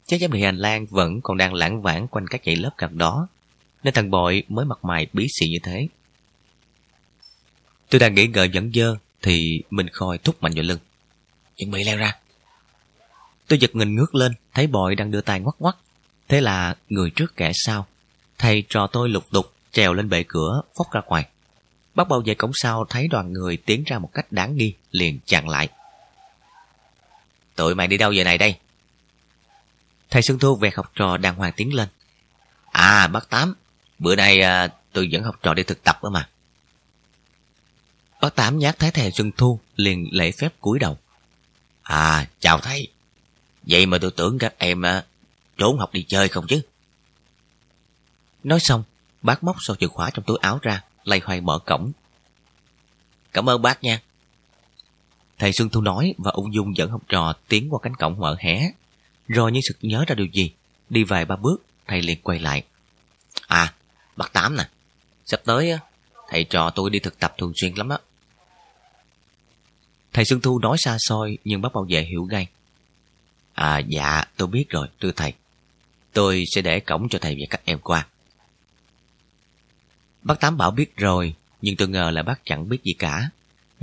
Chắc 0.06 0.20
giám 0.20 0.30
thị 0.30 0.42
hành 0.42 0.56
lang 0.56 0.86
vẫn 0.86 1.20
còn 1.22 1.36
đang 1.36 1.54
lãng 1.54 1.82
vãng 1.82 2.08
quanh 2.08 2.26
các 2.26 2.40
dãy 2.46 2.56
lớp 2.56 2.70
gần 2.78 2.98
đó, 2.98 3.28
nên 3.82 3.94
thằng 3.94 4.10
bội 4.10 4.42
mới 4.48 4.64
mặt 4.64 4.84
mày 4.84 5.06
bí 5.12 5.26
xị 5.40 5.46
như 5.48 5.58
thế. 5.62 5.88
Tôi 7.90 7.98
đang 7.98 8.14
nghĩ 8.14 8.26
ngợi 8.26 8.50
vẫn 8.54 8.72
dơ, 8.74 8.96
thì 9.22 9.62
mình 9.70 9.88
Khôi 9.92 10.18
thúc 10.18 10.42
mạnh 10.42 10.52
vào 10.54 10.62
lưng. 10.62 10.78
Chuẩn 11.56 11.70
bị 11.70 11.84
leo 11.84 11.96
ra. 11.96 12.16
Tôi 13.48 13.58
giật 13.58 13.74
mình 13.74 13.94
ngước 13.94 14.14
lên, 14.14 14.32
thấy 14.54 14.66
bội 14.66 14.94
đang 14.94 15.10
đưa 15.10 15.20
tay 15.20 15.40
ngoắc 15.40 15.56
ngoắc 15.58 15.76
Thế 16.28 16.40
là 16.40 16.76
người 16.88 17.10
trước 17.10 17.36
kẻ 17.36 17.52
sau. 17.54 17.86
Thầy 18.38 18.64
trò 18.68 18.86
tôi 18.86 19.08
lục 19.08 19.24
tục 19.32 19.52
trèo 19.72 19.94
lên 19.94 20.08
bệ 20.08 20.24
cửa, 20.28 20.62
phóc 20.78 20.86
ra 20.92 21.00
ngoài. 21.06 21.28
Bác 21.94 22.08
bao 22.08 22.22
về 22.26 22.34
cổng 22.34 22.52
sau 22.54 22.84
thấy 22.88 23.08
đoàn 23.08 23.32
người 23.32 23.56
tiến 23.56 23.82
ra 23.86 23.98
một 23.98 24.10
cách 24.14 24.32
đáng 24.32 24.56
nghi, 24.56 24.74
liền 24.90 25.18
chặn 25.26 25.48
lại. 25.48 25.68
Tụi 27.56 27.74
mày 27.74 27.86
đi 27.86 27.96
đâu 27.96 28.12
giờ 28.12 28.24
này 28.24 28.38
đây? 28.38 28.58
Thầy 30.10 30.22
Xuân 30.22 30.38
Thu 30.38 30.56
vẹt 30.56 30.74
học 30.74 30.92
trò 30.94 31.16
đàng 31.16 31.34
hoàng 31.34 31.52
tiến 31.56 31.74
lên. 31.74 31.88
À, 32.70 33.06
bác 33.06 33.30
Tám, 33.30 33.54
bữa 33.98 34.16
nay 34.16 34.40
à, 34.40 34.68
tôi 34.92 35.08
dẫn 35.08 35.22
học 35.22 35.36
trò 35.42 35.54
đi 35.54 35.62
thực 35.62 35.84
tập 35.84 35.98
đó 36.02 36.10
mà. 36.10 36.28
Bác 38.20 38.34
Tám 38.34 38.58
nhát 38.58 38.78
thấy 38.78 38.90
thầy 38.90 39.10
Xuân 39.10 39.30
Thu 39.36 39.60
liền 39.76 40.08
lễ 40.12 40.30
phép 40.30 40.60
cúi 40.60 40.78
đầu. 40.78 40.98
À, 41.82 42.26
chào 42.40 42.60
thầy. 42.60 42.88
Vậy 43.62 43.86
mà 43.86 43.98
tôi 43.98 44.10
tưởng 44.16 44.38
các 44.38 44.54
em 44.58 44.86
à, 44.86 45.04
trốn 45.56 45.78
học 45.78 45.92
đi 45.92 46.04
chơi 46.08 46.28
không 46.28 46.46
chứ? 46.46 46.60
Nói 48.44 48.60
xong, 48.60 48.84
bác 49.22 49.44
móc 49.44 49.56
sổ 49.60 49.74
chìa 49.76 49.86
khóa 49.86 50.10
trong 50.10 50.24
túi 50.24 50.38
áo 50.40 50.58
ra, 50.62 50.82
lay 51.04 51.20
hoay 51.24 51.40
mở 51.40 51.58
cổng. 51.58 51.92
Cảm 53.32 53.48
ơn 53.50 53.62
bác 53.62 53.84
nha. 53.84 54.00
Thầy 55.44 55.52
Xuân 55.52 55.68
Thu 55.68 55.80
nói 55.80 56.14
và 56.18 56.30
ung 56.30 56.54
dung 56.54 56.76
dẫn 56.76 56.90
học 56.90 57.02
trò 57.08 57.34
tiến 57.48 57.68
qua 57.70 57.78
cánh 57.82 57.94
cổng 57.96 58.18
mở 58.18 58.36
hé. 58.38 58.70
Rồi 59.28 59.52
như 59.52 59.60
sực 59.68 59.76
nhớ 59.80 60.04
ra 60.08 60.14
điều 60.14 60.26
gì, 60.26 60.50
đi 60.90 61.04
vài 61.04 61.24
ba 61.24 61.36
bước, 61.36 61.64
thầy 61.86 62.02
liền 62.02 62.18
quay 62.22 62.38
lại. 62.38 62.62
À, 63.46 63.74
bác 64.16 64.32
Tám 64.32 64.56
nè, 64.56 64.68
sắp 65.26 65.40
tới 65.44 65.72
thầy 66.28 66.44
trò 66.44 66.70
tôi 66.70 66.90
đi 66.90 66.98
thực 66.98 67.18
tập 67.18 67.34
thường 67.38 67.52
xuyên 67.60 67.74
lắm 67.74 67.88
á. 67.88 67.98
Thầy 70.12 70.24
Xuân 70.24 70.40
Thu 70.40 70.58
nói 70.58 70.76
xa 70.80 70.96
xôi 70.98 71.38
nhưng 71.44 71.60
bác 71.60 71.72
bảo 71.74 71.86
vệ 71.88 72.02
hiểu 72.02 72.26
ngay. 72.30 72.46
À 73.54 73.78
dạ, 73.78 74.24
tôi 74.36 74.48
biết 74.48 74.64
rồi, 74.68 74.88
thưa 75.00 75.12
thầy. 75.12 75.32
Tôi 76.12 76.44
sẽ 76.54 76.62
để 76.62 76.80
cổng 76.80 77.08
cho 77.08 77.18
thầy 77.18 77.34
và 77.34 77.46
các 77.50 77.60
em 77.64 77.78
qua. 77.78 78.06
Bác 80.22 80.40
Tám 80.40 80.56
bảo 80.56 80.70
biết 80.70 80.96
rồi, 80.96 81.34
nhưng 81.62 81.76
tôi 81.76 81.88
ngờ 81.88 82.10
là 82.10 82.22
bác 82.22 82.44
chẳng 82.44 82.68
biết 82.68 82.84
gì 82.84 82.92
cả. 82.98 83.30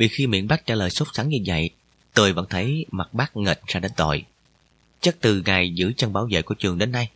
Vì 0.01 0.07
khi 0.07 0.27
miệng 0.27 0.47
bác 0.47 0.65
trả 0.65 0.75
lời 0.75 0.89
sốt 0.89 1.07
sắng 1.13 1.29
như 1.29 1.37
vậy, 1.45 1.69
tôi 2.13 2.33
vẫn 2.33 2.45
thấy 2.49 2.85
mặt 2.91 3.13
bác 3.13 3.37
nghệch 3.37 3.65
ra 3.67 3.79
đến 3.79 3.91
tội. 3.97 4.25
Chắc 5.01 5.15
từ 5.21 5.41
ngày 5.45 5.73
giữ 5.75 5.93
chân 5.97 6.13
bảo 6.13 6.27
vệ 6.31 6.41
của 6.41 6.55
trường 6.55 6.77
đến 6.77 6.91
nay, 6.91 7.09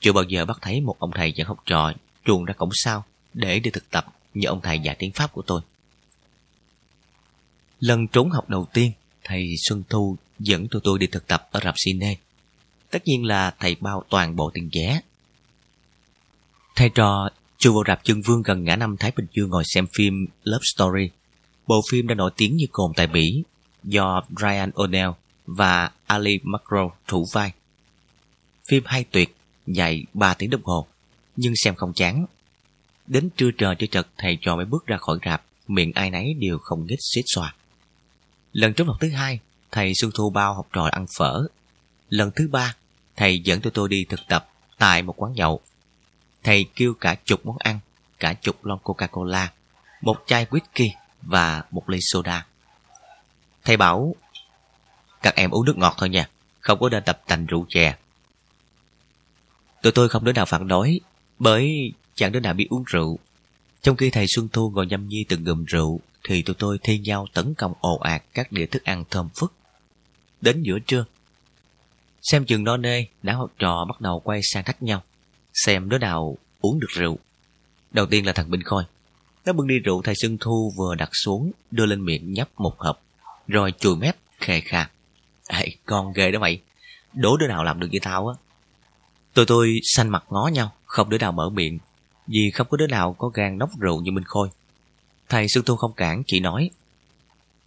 chưa 0.00 0.12
bao 0.12 0.24
giờ 0.24 0.44
bác 0.44 0.62
thấy 0.62 0.80
một 0.80 0.96
ông 0.98 1.10
thầy 1.14 1.32
dẫn 1.32 1.46
học 1.46 1.58
trò 1.66 1.92
chuồn 2.24 2.44
ra 2.44 2.54
cổng 2.54 2.70
sau 2.72 3.04
để 3.34 3.58
đi 3.60 3.70
thực 3.70 3.90
tập 3.90 4.06
như 4.34 4.48
ông 4.48 4.60
thầy 4.60 4.78
dạy 4.78 4.96
tiếng 4.98 5.12
Pháp 5.12 5.32
của 5.32 5.42
tôi. 5.42 5.60
Lần 7.80 8.08
trốn 8.08 8.30
học 8.30 8.48
đầu 8.48 8.66
tiên, 8.72 8.92
thầy 9.24 9.54
Xuân 9.68 9.82
Thu 9.88 10.16
dẫn 10.38 10.68
tụi 10.68 10.80
tôi 10.84 10.98
đi 10.98 11.06
thực 11.06 11.26
tập 11.26 11.48
ở 11.50 11.60
rạp 11.64 11.74
cine. 11.84 12.16
Tất 12.90 13.02
nhiên 13.04 13.24
là 13.24 13.54
thầy 13.58 13.76
bao 13.80 14.04
toàn 14.10 14.36
bộ 14.36 14.50
tiền 14.54 14.70
vé. 14.72 15.00
Thầy 16.76 16.88
trò 16.88 17.28
chưa 17.58 17.70
vào 17.70 17.82
rạp 17.86 18.04
chân 18.04 18.22
vương 18.22 18.42
gần 18.42 18.64
ngã 18.64 18.76
năm 18.76 18.96
Thái 18.96 19.12
Bình 19.16 19.26
Dương 19.32 19.50
ngồi 19.50 19.62
xem 19.66 19.86
phim 19.96 20.26
Love 20.44 20.62
Story. 20.74 21.10
Bộ 21.66 21.82
phim 21.90 22.06
đã 22.06 22.14
nổi 22.14 22.30
tiếng 22.36 22.56
như 22.56 22.66
cồn 22.72 22.92
tại 22.96 23.06
Bỉ 23.06 23.42
do 23.84 24.22
Ryan 24.40 24.70
O'Neill 24.70 25.12
và 25.46 25.90
Ali 26.06 26.40
Macro 26.42 26.90
thủ 27.06 27.26
vai. 27.32 27.52
Phim 28.68 28.82
hay 28.86 29.04
tuyệt, 29.10 29.36
dài 29.66 30.04
3 30.14 30.34
tiếng 30.34 30.50
đồng 30.50 30.64
hồ, 30.64 30.86
nhưng 31.36 31.52
xem 31.56 31.74
không 31.74 31.92
chán. 31.94 32.26
Đến 33.06 33.28
trưa 33.36 33.50
trời 33.58 33.74
chưa 33.78 33.86
chật 33.86 34.08
thầy 34.18 34.38
trò 34.40 34.56
mới 34.56 34.64
bước 34.64 34.86
ra 34.86 34.96
khỏi 34.96 35.18
rạp, 35.24 35.42
miệng 35.68 35.92
ai 35.92 36.10
nấy 36.10 36.34
đều 36.34 36.58
không 36.58 36.86
nghít 36.86 36.98
xít 37.14 37.22
xoa. 37.34 37.54
Lần 38.52 38.74
trốn 38.74 38.88
học 38.88 38.96
thứ 39.00 39.10
hai, 39.10 39.40
thầy 39.70 39.92
Xuân 39.94 40.10
Thu 40.14 40.30
bao 40.30 40.54
học 40.54 40.66
trò 40.72 40.84
ăn 40.84 41.06
phở. 41.18 41.46
Lần 42.08 42.30
thứ 42.36 42.48
ba, 42.48 42.74
thầy 43.16 43.38
dẫn 43.38 43.60
tụi 43.60 43.70
tôi 43.70 43.88
đi 43.88 44.04
thực 44.08 44.20
tập 44.28 44.48
tại 44.78 45.02
một 45.02 45.14
quán 45.16 45.32
nhậu. 45.32 45.60
Thầy 46.42 46.64
kêu 46.76 46.94
cả 47.00 47.16
chục 47.24 47.46
món 47.46 47.56
ăn, 47.58 47.78
cả 48.18 48.34
chục 48.34 48.64
lon 48.64 48.78
Coca-Cola, 48.82 49.46
một 50.00 50.16
chai 50.26 50.46
whisky 50.46 50.90
và 51.26 51.62
một 51.70 51.90
ly 51.90 51.98
soda. 52.00 52.46
Thầy 53.64 53.76
bảo, 53.76 54.14
các 55.22 55.34
em 55.34 55.50
uống 55.50 55.64
nước 55.64 55.76
ngọt 55.76 55.94
thôi 55.98 56.08
nha, 56.08 56.28
không 56.60 56.78
có 56.80 56.88
nên 56.88 57.02
tập 57.04 57.22
tành 57.26 57.46
rượu 57.46 57.66
chè. 57.68 57.96
Tụi 59.82 59.92
tôi 59.92 60.08
không 60.08 60.24
đứa 60.24 60.32
nào 60.32 60.46
phản 60.46 60.68
đối, 60.68 61.00
bởi 61.38 61.92
chẳng 62.14 62.32
đứa 62.32 62.40
nào 62.40 62.54
biết 62.54 62.66
uống 62.70 62.84
rượu. 62.86 63.18
Trong 63.82 63.96
khi 63.96 64.10
thầy 64.10 64.26
Xuân 64.28 64.48
Thu 64.52 64.70
ngồi 64.70 64.86
nhâm 64.86 65.08
nhi 65.08 65.24
từng 65.28 65.44
ngụm 65.44 65.64
rượu, 65.64 66.00
thì 66.24 66.42
tụi 66.42 66.56
tôi 66.58 66.78
thi 66.82 66.98
nhau 66.98 67.26
tấn 67.34 67.54
công 67.54 67.74
ồ 67.80 67.98
ạt 67.98 68.22
các 68.34 68.52
đĩa 68.52 68.66
thức 68.66 68.84
ăn 68.84 69.04
thơm 69.10 69.28
phức. 69.34 69.52
Đến 70.40 70.62
giữa 70.62 70.78
trưa, 70.86 71.04
xem 72.22 72.44
chừng 72.44 72.64
no 72.64 72.76
nê, 72.76 73.04
đám 73.22 73.36
học 73.36 73.50
trò 73.58 73.84
bắt 73.88 74.00
đầu 74.00 74.20
quay 74.20 74.40
sang 74.42 74.64
thách 74.64 74.82
nhau, 74.82 75.02
xem 75.54 75.88
đứa 75.88 75.98
nào 75.98 76.36
uống 76.60 76.80
được 76.80 76.90
rượu. 76.90 77.18
Đầu 77.90 78.06
tiên 78.06 78.26
là 78.26 78.32
thằng 78.32 78.50
Bình 78.50 78.62
Khôi. 78.62 78.84
Nó 79.46 79.52
bưng 79.52 79.66
đi 79.66 79.78
rượu 79.78 80.02
thầy 80.02 80.14
Xuân 80.14 80.38
Thu 80.40 80.72
vừa 80.76 80.94
đặt 80.94 81.10
xuống, 81.12 81.52
đưa 81.70 81.86
lên 81.86 82.04
miệng 82.04 82.32
nhấp 82.32 82.48
một 82.60 82.78
hộp, 82.78 83.02
rồi 83.46 83.72
chùi 83.78 83.96
mép 83.96 84.16
khề 84.38 84.60
khà. 84.60 84.90
Ê, 85.48 85.66
con 85.84 86.12
ghê 86.12 86.30
đó 86.30 86.38
mày, 86.38 86.60
đố 87.12 87.36
đứa 87.36 87.46
nào 87.46 87.64
làm 87.64 87.80
được 87.80 87.88
như 87.90 87.98
tao 88.02 88.28
á. 88.28 88.34
Tụi 89.34 89.46
tôi 89.46 89.74
xanh 89.82 90.08
mặt 90.08 90.24
ngó 90.30 90.46
nhau, 90.46 90.72
không 90.84 91.10
đứa 91.10 91.18
nào 91.18 91.32
mở 91.32 91.50
miệng, 91.50 91.78
vì 92.26 92.50
không 92.54 92.66
có 92.70 92.76
đứa 92.76 92.86
nào 92.86 93.12
có 93.12 93.28
gan 93.28 93.58
nốc 93.58 93.70
rượu 93.80 94.00
như 94.00 94.10
Minh 94.12 94.24
Khôi. 94.24 94.48
Thầy 95.28 95.48
Xuân 95.48 95.64
Thu 95.64 95.76
không 95.76 95.92
cản, 95.92 96.22
chỉ 96.26 96.40
nói 96.40 96.70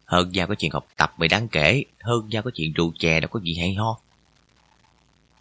Hơn 0.06 0.36
giao 0.36 0.48
có 0.48 0.56
chuyện 0.56 0.72
học 0.72 0.88
tập 0.98 1.14
mày 1.18 1.30
đáng 1.30 1.48
kể 1.48 1.84
Hơn 2.02 2.32
giao 2.32 2.44
có 2.44 2.52
chuyện 2.54 2.74
rượu 2.74 2.94
chè 3.00 3.20
đâu 3.20 3.30
có 3.32 3.40
gì 3.40 3.56
hay 3.60 3.74
ho 3.74 4.00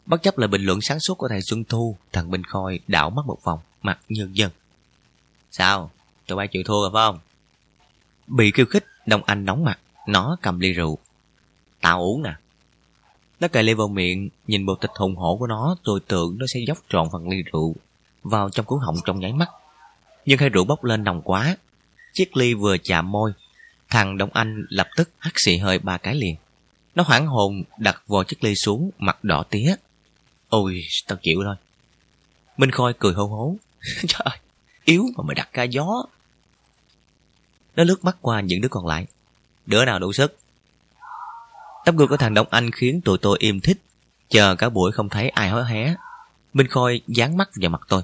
Bất 0.06 0.22
chấp 0.22 0.38
lời 0.38 0.48
bình 0.48 0.62
luận 0.62 0.80
sáng 0.80 1.00
suốt 1.00 1.14
của 1.14 1.28
thầy 1.28 1.42
Xuân 1.42 1.64
Thu 1.64 1.96
Thằng 2.12 2.30
Minh 2.30 2.44
Khôi 2.44 2.80
đảo 2.88 3.10
mắt 3.10 3.26
một 3.26 3.38
vòng 3.44 3.60
Mặt 3.82 3.98
nhân 4.08 4.36
dân 4.36 4.50
Sao? 5.50 5.90
Tụi 6.28 6.36
bay 6.36 6.48
chịu 6.48 6.62
thua 6.66 6.80
rồi 6.82 6.90
phải 6.92 7.06
không? 7.06 7.18
Bị 8.26 8.50
khiêu 8.50 8.66
khích 8.66 8.84
Đông 9.06 9.22
Anh 9.26 9.44
nóng 9.44 9.64
mặt 9.64 9.78
Nó 10.06 10.36
cầm 10.42 10.60
ly 10.60 10.72
rượu 10.72 10.98
Tao 11.80 12.02
uống 12.02 12.22
nè 12.22 12.32
Nó 13.40 13.48
cài 13.48 13.62
ly 13.62 13.74
vào 13.74 13.88
miệng 13.88 14.28
Nhìn 14.46 14.66
bộ 14.66 14.74
tịch 14.74 14.90
hùng 14.98 15.16
hổ 15.16 15.36
của 15.36 15.46
nó 15.46 15.76
Tôi 15.84 16.00
tưởng 16.08 16.36
nó 16.38 16.46
sẽ 16.54 16.60
dốc 16.66 16.78
trọn 16.88 17.08
phần 17.12 17.28
ly 17.28 17.42
rượu 17.52 17.74
Vào 18.22 18.50
trong 18.50 18.66
cuốn 18.66 18.78
họng 18.82 18.96
trong 19.04 19.20
nháy 19.20 19.32
mắt 19.32 19.48
Nhưng 20.26 20.38
hơi 20.38 20.48
rượu 20.48 20.64
bốc 20.64 20.84
lên 20.84 21.04
nồng 21.04 21.22
quá 21.22 21.56
Chiếc 22.18 22.36
ly 22.36 22.54
vừa 22.54 22.76
chạm 22.84 23.12
môi, 23.12 23.32
thằng 23.90 24.18
Đông 24.18 24.30
Anh 24.32 24.64
lập 24.68 24.88
tức 24.96 25.10
hắt 25.18 25.32
xì 25.36 25.56
hơi 25.56 25.78
ba 25.78 25.98
cái 25.98 26.14
liền. 26.14 26.36
Nó 26.94 27.02
hoảng 27.02 27.26
hồn 27.26 27.62
đặt 27.78 28.02
vò 28.06 28.24
chiếc 28.24 28.44
ly 28.44 28.54
xuống, 28.54 28.90
mặt 28.98 29.24
đỏ 29.24 29.42
tía. 29.42 29.74
Ôi, 30.48 30.80
tao 31.08 31.18
chịu 31.22 31.40
thôi. 31.44 31.56
Minh 32.56 32.70
Khôi 32.70 32.92
cười 32.98 33.12
hô 33.12 33.26
hố. 33.26 33.56
Trời 34.08 34.38
yếu 34.84 35.06
mà 35.16 35.24
mày 35.24 35.34
đặt 35.34 35.48
ca 35.52 35.62
gió. 35.62 36.02
Nó 37.78 37.84
lướt 37.84 38.04
mắt 38.04 38.16
qua 38.20 38.40
những 38.40 38.60
đứa 38.60 38.68
còn 38.68 38.86
lại. 38.86 39.06
Đứa 39.66 39.84
nào 39.84 39.98
đủ 39.98 40.12
sức? 40.12 40.38
Tấm 41.84 41.96
gương 41.96 42.08
của 42.08 42.16
thằng 42.16 42.34
Đông 42.34 42.46
Anh 42.50 42.70
khiến 42.70 43.00
tụi 43.00 43.18
tôi 43.18 43.38
im 43.40 43.60
thích. 43.60 43.82
Chờ 44.28 44.54
cả 44.56 44.68
buổi 44.68 44.92
không 44.92 45.08
thấy 45.08 45.28
ai 45.28 45.48
hó 45.48 45.62
hé. 45.62 45.94
Minh 46.52 46.66
Khôi 46.68 47.02
dán 47.06 47.36
mắt 47.36 47.50
vào 47.54 47.70
mặt 47.70 47.80
tôi. 47.88 48.02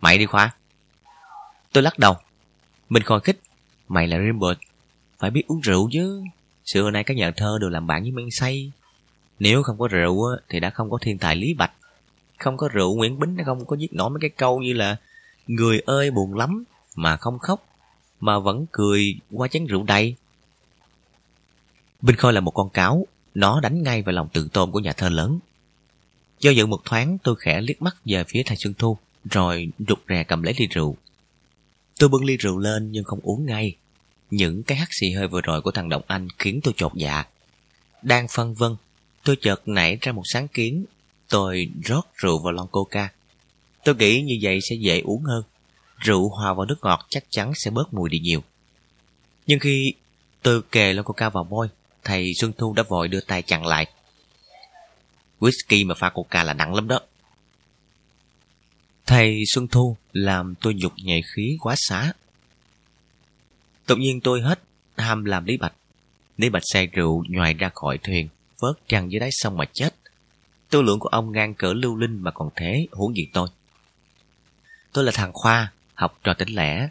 Mày 0.00 0.18
đi 0.18 0.26
khoa. 0.26 0.54
Tôi 1.72 1.82
lắc 1.82 1.98
đầu. 1.98 2.16
Mình 2.88 3.02
khôi 3.02 3.20
khích 3.20 3.40
Mày 3.88 4.06
là 4.06 4.18
Rimbert 4.18 4.58
Phải 5.18 5.30
biết 5.30 5.42
uống 5.46 5.60
rượu 5.60 5.88
chứ 5.92 6.22
Xưa 6.64 6.90
nay 6.90 7.04
các 7.04 7.16
nhà 7.16 7.30
thơ 7.36 7.58
đều 7.60 7.70
làm 7.70 7.86
bạn 7.86 8.02
với 8.02 8.10
men 8.10 8.28
say 8.30 8.72
Nếu 9.38 9.62
không 9.62 9.78
có 9.78 9.88
rượu 9.88 10.26
Thì 10.48 10.60
đã 10.60 10.70
không 10.70 10.90
có 10.90 10.98
thiên 11.00 11.18
tài 11.18 11.36
Lý 11.36 11.54
Bạch 11.54 11.72
Không 12.38 12.56
có 12.56 12.68
rượu 12.68 12.94
Nguyễn 12.94 13.18
Bính 13.18 13.36
đã 13.36 13.44
không 13.44 13.66
có 13.66 13.76
viết 13.80 13.92
nổi 13.92 14.10
mấy 14.10 14.18
cái 14.20 14.30
câu 14.30 14.60
như 14.60 14.72
là 14.72 14.96
Người 15.46 15.80
ơi 15.86 16.10
buồn 16.10 16.34
lắm 16.34 16.64
Mà 16.94 17.16
không 17.16 17.38
khóc 17.38 17.69
mà 18.20 18.38
vẫn 18.38 18.66
cười 18.72 19.14
qua 19.30 19.48
chén 19.48 19.66
rượu 19.66 19.82
đầy 19.82 20.14
Binh 22.00 22.16
Khôi 22.16 22.32
là 22.32 22.40
một 22.40 22.50
con 22.50 22.70
cáo 22.70 23.06
Nó 23.34 23.60
đánh 23.60 23.82
ngay 23.82 24.02
vào 24.02 24.12
lòng 24.12 24.28
tự 24.32 24.48
tôn 24.52 24.70
của 24.70 24.80
nhà 24.80 24.92
thơ 24.92 25.08
lớn 25.08 25.38
Do 26.40 26.50
dự 26.50 26.66
một 26.66 26.80
thoáng 26.84 27.18
tôi 27.22 27.36
khẽ 27.38 27.60
liếc 27.60 27.82
mắt 27.82 27.96
về 28.04 28.24
phía 28.28 28.42
thầy 28.46 28.56
Xuân 28.56 28.74
Thu 28.78 28.98
Rồi 29.30 29.68
rụt 29.88 29.98
rè 30.08 30.24
cầm 30.24 30.42
lấy 30.42 30.54
ly 30.58 30.66
rượu 30.66 30.96
Tôi 32.00 32.08
bưng 32.08 32.24
ly 32.24 32.36
rượu 32.36 32.58
lên 32.58 32.92
nhưng 32.92 33.04
không 33.04 33.20
uống 33.22 33.46
ngay. 33.46 33.76
Những 34.30 34.62
cái 34.62 34.78
hắt 34.78 34.88
xì 34.90 35.10
hơi 35.10 35.28
vừa 35.28 35.40
rồi 35.40 35.60
của 35.60 35.70
thằng 35.70 35.88
Động 35.88 36.02
Anh 36.06 36.28
khiến 36.38 36.60
tôi 36.62 36.74
chột 36.76 36.92
dạ. 36.94 37.24
Đang 38.02 38.26
phân 38.28 38.54
vân, 38.54 38.76
tôi 39.24 39.36
chợt 39.40 39.68
nảy 39.68 39.98
ra 40.00 40.12
một 40.12 40.22
sáng 40.24 40.48
kiến. 40.48 40.84
Tôi 41.28 41.68
rót 41.84 42.02
rượu 42.14 42.38
vào 42.38 42.52
lon 42.52 42.66
coca. 42.70 43.12
Tôi 43.84 43.94
nghĩ 43.94 44.22
như 44.22 44.38
vậy 44.42 44.58
sẽ 44.60 44.76
dễ 44.76 45.00
uống 45.00 45.22
hơn. 45.22 45.42
Rượu 46.00 46.28
hòa 46.28 46.54
vào 46.54 46.66
nước 46.66 46.78
ngọt 46.82 47.06
chắc 47.10 47.24
chắn 47.30 47.52
sẽ 47.54 47.70
bớt 47.70 47.94
mùi 47.94 48.08
đi 48.08 48.18
nhiều. 48.18 48.42
Nhưng 49.46 49.58
khi 49.58 49.92
tôi 50.42 50.62
kề 50.62 50.92
lon 50.92 51.04
coca 51.04 51.30
vào 51.30 51.44
môi, 51.44 51.68
thầy 52.04 52.32
Xuân 52.40 52.52
Thu 52.58 52.72
đã 52.72 52.82
vội 52.88 53.08
đưa 53.08 53.20
tay 53.20 53.42
chặn 53.42 53.66
lại. 53.66 53.86
Whisky 55.40 55.86
mà 55.86 55.94
pha 55.94 56.10
coca 56.10 56.44
là 56.44 56.54
nặng 56.54 56.74
lắm 56.74 56.88
đó. 56.88 57.00
Thầy 59.06 59.42
Xuân 59.54 59.68
Thu 59.68 59.96
làm 60.12 60.54
tôi 60.54 60.74
nhục 60.74 60.92
nhảy 60.96 61.22
khí 61.34 61.56
quá 61.60 61.74
xá. 61.78 62.12
Tự 63.86 63.96
nhiên 63.96 64.20
tôi 64.20 64.40
hết 64.40 64.60
ham 64.96 65.24
làm 65.24 65.44
Lý 65.44 65.56
Bạch. 65.56 65.74
Lý 66.36 66.48
Bạch 66.48 66.62
say 66.66 66.86
rượu 66.86 67.24
nhòi 67.28 67.54
ra 67.54 67.70
khỏi 67.74 67.98
thuyền, 67.98 68.28
vớt 68.60 68.76
trăng 68.88 69.12
dưới 69.12 69.20
đáy 69.20 69.30
sông 69.32 69.56
mà 69.56 69.64
chết. 69.72 69.94
Tư 70.70 70.82
lượng 70.82 70.98
của 70.98 71.08
ông 71.08 71.32
ngang 71.32 71.54
cỡ 71.54 71.72
lưu 71.72 71.96
linh 71.96 72.22
mà 72.22 72.30
còn 72.30 72.48
thế, 72.56 72.86
huống 72.92 73.16
gì 73.16 73.26
tôi. 73.32 73.48
Tôi 74.92 75.04
là 75.04 75.12
thằng 75.14 75.30
Khoa, 75.32 75.72
học 76.00 76.18
trò 76.24 76.34
tỉnh 76.34 76.48
lẻ. 76.48 76.88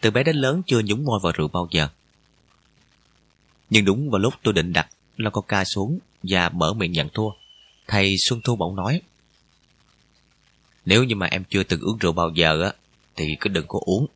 Từ 0.00 0.10
bé 0.10 0.22
đến 0.22 0.36
lớn 0.36 0.62
chưa 0.66 0.80
nhúng 0.84 1.04
môi 1.04 1.20
vào 1.22 1.32
rượu 1.32 1.48
bao 1.48 1.68
giờ. 1.70 1.88
Nhưng 3.70 3.84
đúng 3.84 4.10
vào 4.10 4.18
lúc 4.18 4.34
tôi 4.42 4.54
định 4.54 4.72
đặt 4.72 4.88
lon 5.16 5.32
coca 5.32 5.64
xuống 5.64 5.98
và 6.22 6.48
mở 6.48 6.72
miệng 6.72 6.92
nhận 6.92 7.08
thua, 7.08 7.30
thầy 7.86 8.14
Xuân 8.28 8.40
Thu 8.44 8.56
bỗng 8.56 8.76
nói. 8.76 9.00
Nếu 10.84 11.04
như 11.04 11.14
mà 11.14 11.26
em 11.26 11.44
chưa 11.44 11.62
từng 11.62 11.80
uống 11.80 11.98
rượu 11.98 12.12
bao 12.12 12.30
giờ 12.34 12.62
á, 12.62 12.72
thì 13.16 13.36
cứ 13.40 13.48
đừng 13.48 13.66
có 13.68 13.78
uống. 13.84 14.06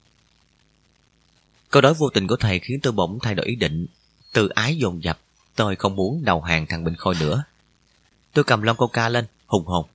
Câu 1.71 1.83
nói 1.83 1.95
vô 1.95 2.09
tình 2.15 2.27
của 2.27 2.37
thầy 2.37 2.59
khiến 2.59 2.79
tôi 2.83 2.93
bỗng 2.93 3.19
thay 3.23 3.35
đổi 3.35 3.47
ý 3.47 3.55
định. 3.55 3.87
Từ 4.33 4.49
ái 4.49 4.77
dồn 4.77 5.03
dập, 5.05 5.19
tôi 5.57 5.77
không 5.77 5.97
muốn 5.97 6.25
đầu 6.25 6.41
hàng 6.41 6.67
thằng 6.67 6.85
Bình 6.85 6.95
Khôi 6.97 7.15
nữa. 7.21 7.45
Tôi 8.33 8.45
cầm 8.45 8.63
lon 8.63 8.77
coca 8.77 9.09
lên, 9.09 9.27
hùng 9.47 9.67
hồn. 9.67 9.87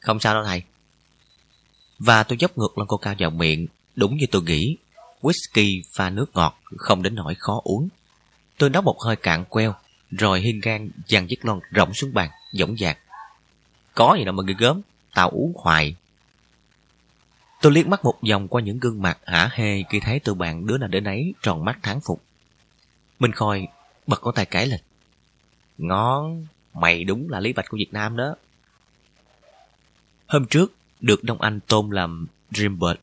Không 0.00 0.20
sao 0.20 0.34
đâu 0.34 0.44
thầy. 0.44 0.62
Và 1.98 2.22
tôi 2.22 2.38
dốc 2.38 2.58
ngược 2.58 2.78
lon 2.78 2.86
coca 2.86 3.14
vào 3.18 3.30
miệng, 3.30 3.66
đúng 3.96 4.16
như 4.16 4.26
tôi 4.30 4.42
nghĩ. 4.42 4.76
Whisky 5.20 5.82
pha 5.96 6.10
nước 6.10 6.26
ngọt, 6.34 6.58
không 6.76 7.02
đến 7.02 7.14
nỗi 7.14 7.34
khó 7.38 7.60
uống. 7.64 7.88
Tôi 8.58 8.70
nấu 8.70 8.82
một 8.82 8.96
hơi 9.00 9.16
cạn 9.16 9.44
queo, 9.44 9.74
rồi 10.10 10.40
hiên 10.40 10.60
gan 10.60 10.90
dàn 11.08 11.26
chiếc 11.26 11.44
lon 11.44 11.60
rộng 11.70 11.94
xuống 11.94 12.14
bàn, 12.14 12.30
dõng 12.52 12.76
dạc. 12.76 12.98
Có 13.94 14.14
gì 14.18 14.24
đâu 14.24 14.34
mà 14.34 14.42
ghê 14.46 14.54
gớm, 14.58 14.80
tao 15.14 15.30
uống 15.30 15.52
hoài. 15.56 15.96
Tôi 17.60 17.72
liếc 17.72 17.86
mắt 17.86 18.04
một 18.04 18.14
vòng 18.30 18.48
qua 18.48 18.62
những 18.62 18.78
gương 18.78 19.02
mặt 19.02 19.18
hả 19.26 19.50
hê 19.52 19.82
khi 19.90 20.00
thấy 20.00 20.20
tụi 20.20 20.34
bạn 20.34 20.66
đứa 20.66 20.78
nào 20.78 20.88
đến 20.88 21.04
ấy 21.04 21.34
tròn 21.42 21.64
mắt 21.64 21.78
thán 21.82 22.00
phục. 22.00 22.22
Minh 23.18 23.32
Khôi 23.32 23.68
bật 24.06 24.20
con 24.20 24.34
tay 24.34 24.46
cãi 24.46 24.66
lên. 24.66 24.80
Ngon, 25.78 26.46
mày 26.74 27.04
đúng 27.04 27.30
là 27.30 27.40
Lý 27.40 27.52
Bạch 27.52 27.68
của 27.68 27.76
Việt 27.76 27.92
Nam 27.92 28.16
đó. 28.16 28.34
Hôm 30.26 30.46
trước, 30.46 30.72
được 31.04 31.24
Đông 31.24 31.40
Anh 31.40 31.60
tôn 31.60 31.90
làm 31.90 32.26
Dreambird. 32.50 32.98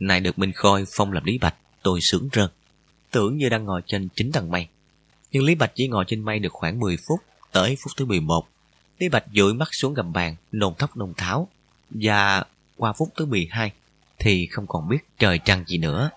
Này 0.00 0.20
được 0.20 0.38
Minh 0.38 0.52
Khôi 0.54 0.84
phong 0.96 1.12
làm 1.12 1.24
Lý 1.24 1.38
Bạch, 1.38 1.54
tôi 1.82 2.00
sướng 2.02 2.28
rơn. 2.32 2.50
Tưởng 3.10 3.36
như 3.36 3.48
đang 3.48 3.64
ngồi 3.64 3.82
trên 3.86 4.08
chính 4.16 4.32
tầng 4.32 4.50
mây. 4.50 4.66
Nhưng 5.32 5.44
Lý 5.44 5.54
Bạch 5.54 5.72
chỉ 5.74 5.88
ngồi 5.88 6.04
trên 6.08 6.20
mây 6.20 6.38
được 6.38 6.52
khoảng 6.52 6.80
10 6.80 6.96
phút, 7.08 7.20
tới 7.52 7.76
phút 7.82 7.92
thứ 7.96 8.04
11. 8.04 8.48
Lý 8.98 9.08
Bạch 9.08 9.24
dụi 9.32 9.54
mắt 9.54 9.68
xuống 9.72 9.94
gầm 9.94 10.12
bàn, 10.12 10.36
nồn 10.52 10.74
thóc 10.78 10.96
nồn 10.96 11.14
tháo. 11.16 11.48
Và 11.90 12.44
qua 12.76 12.92
phút 12.92 13.08
thứ 13.16 13.26
12 13.26 13.72
thì 14.18 14.46
không 14.46 14.66
còn 14.66 14.88
biết 14.88 14.98
trời 15.18 15.38
trăng 15.44 15.64
gì 15.66 15.78
nữa. 15.78 16.10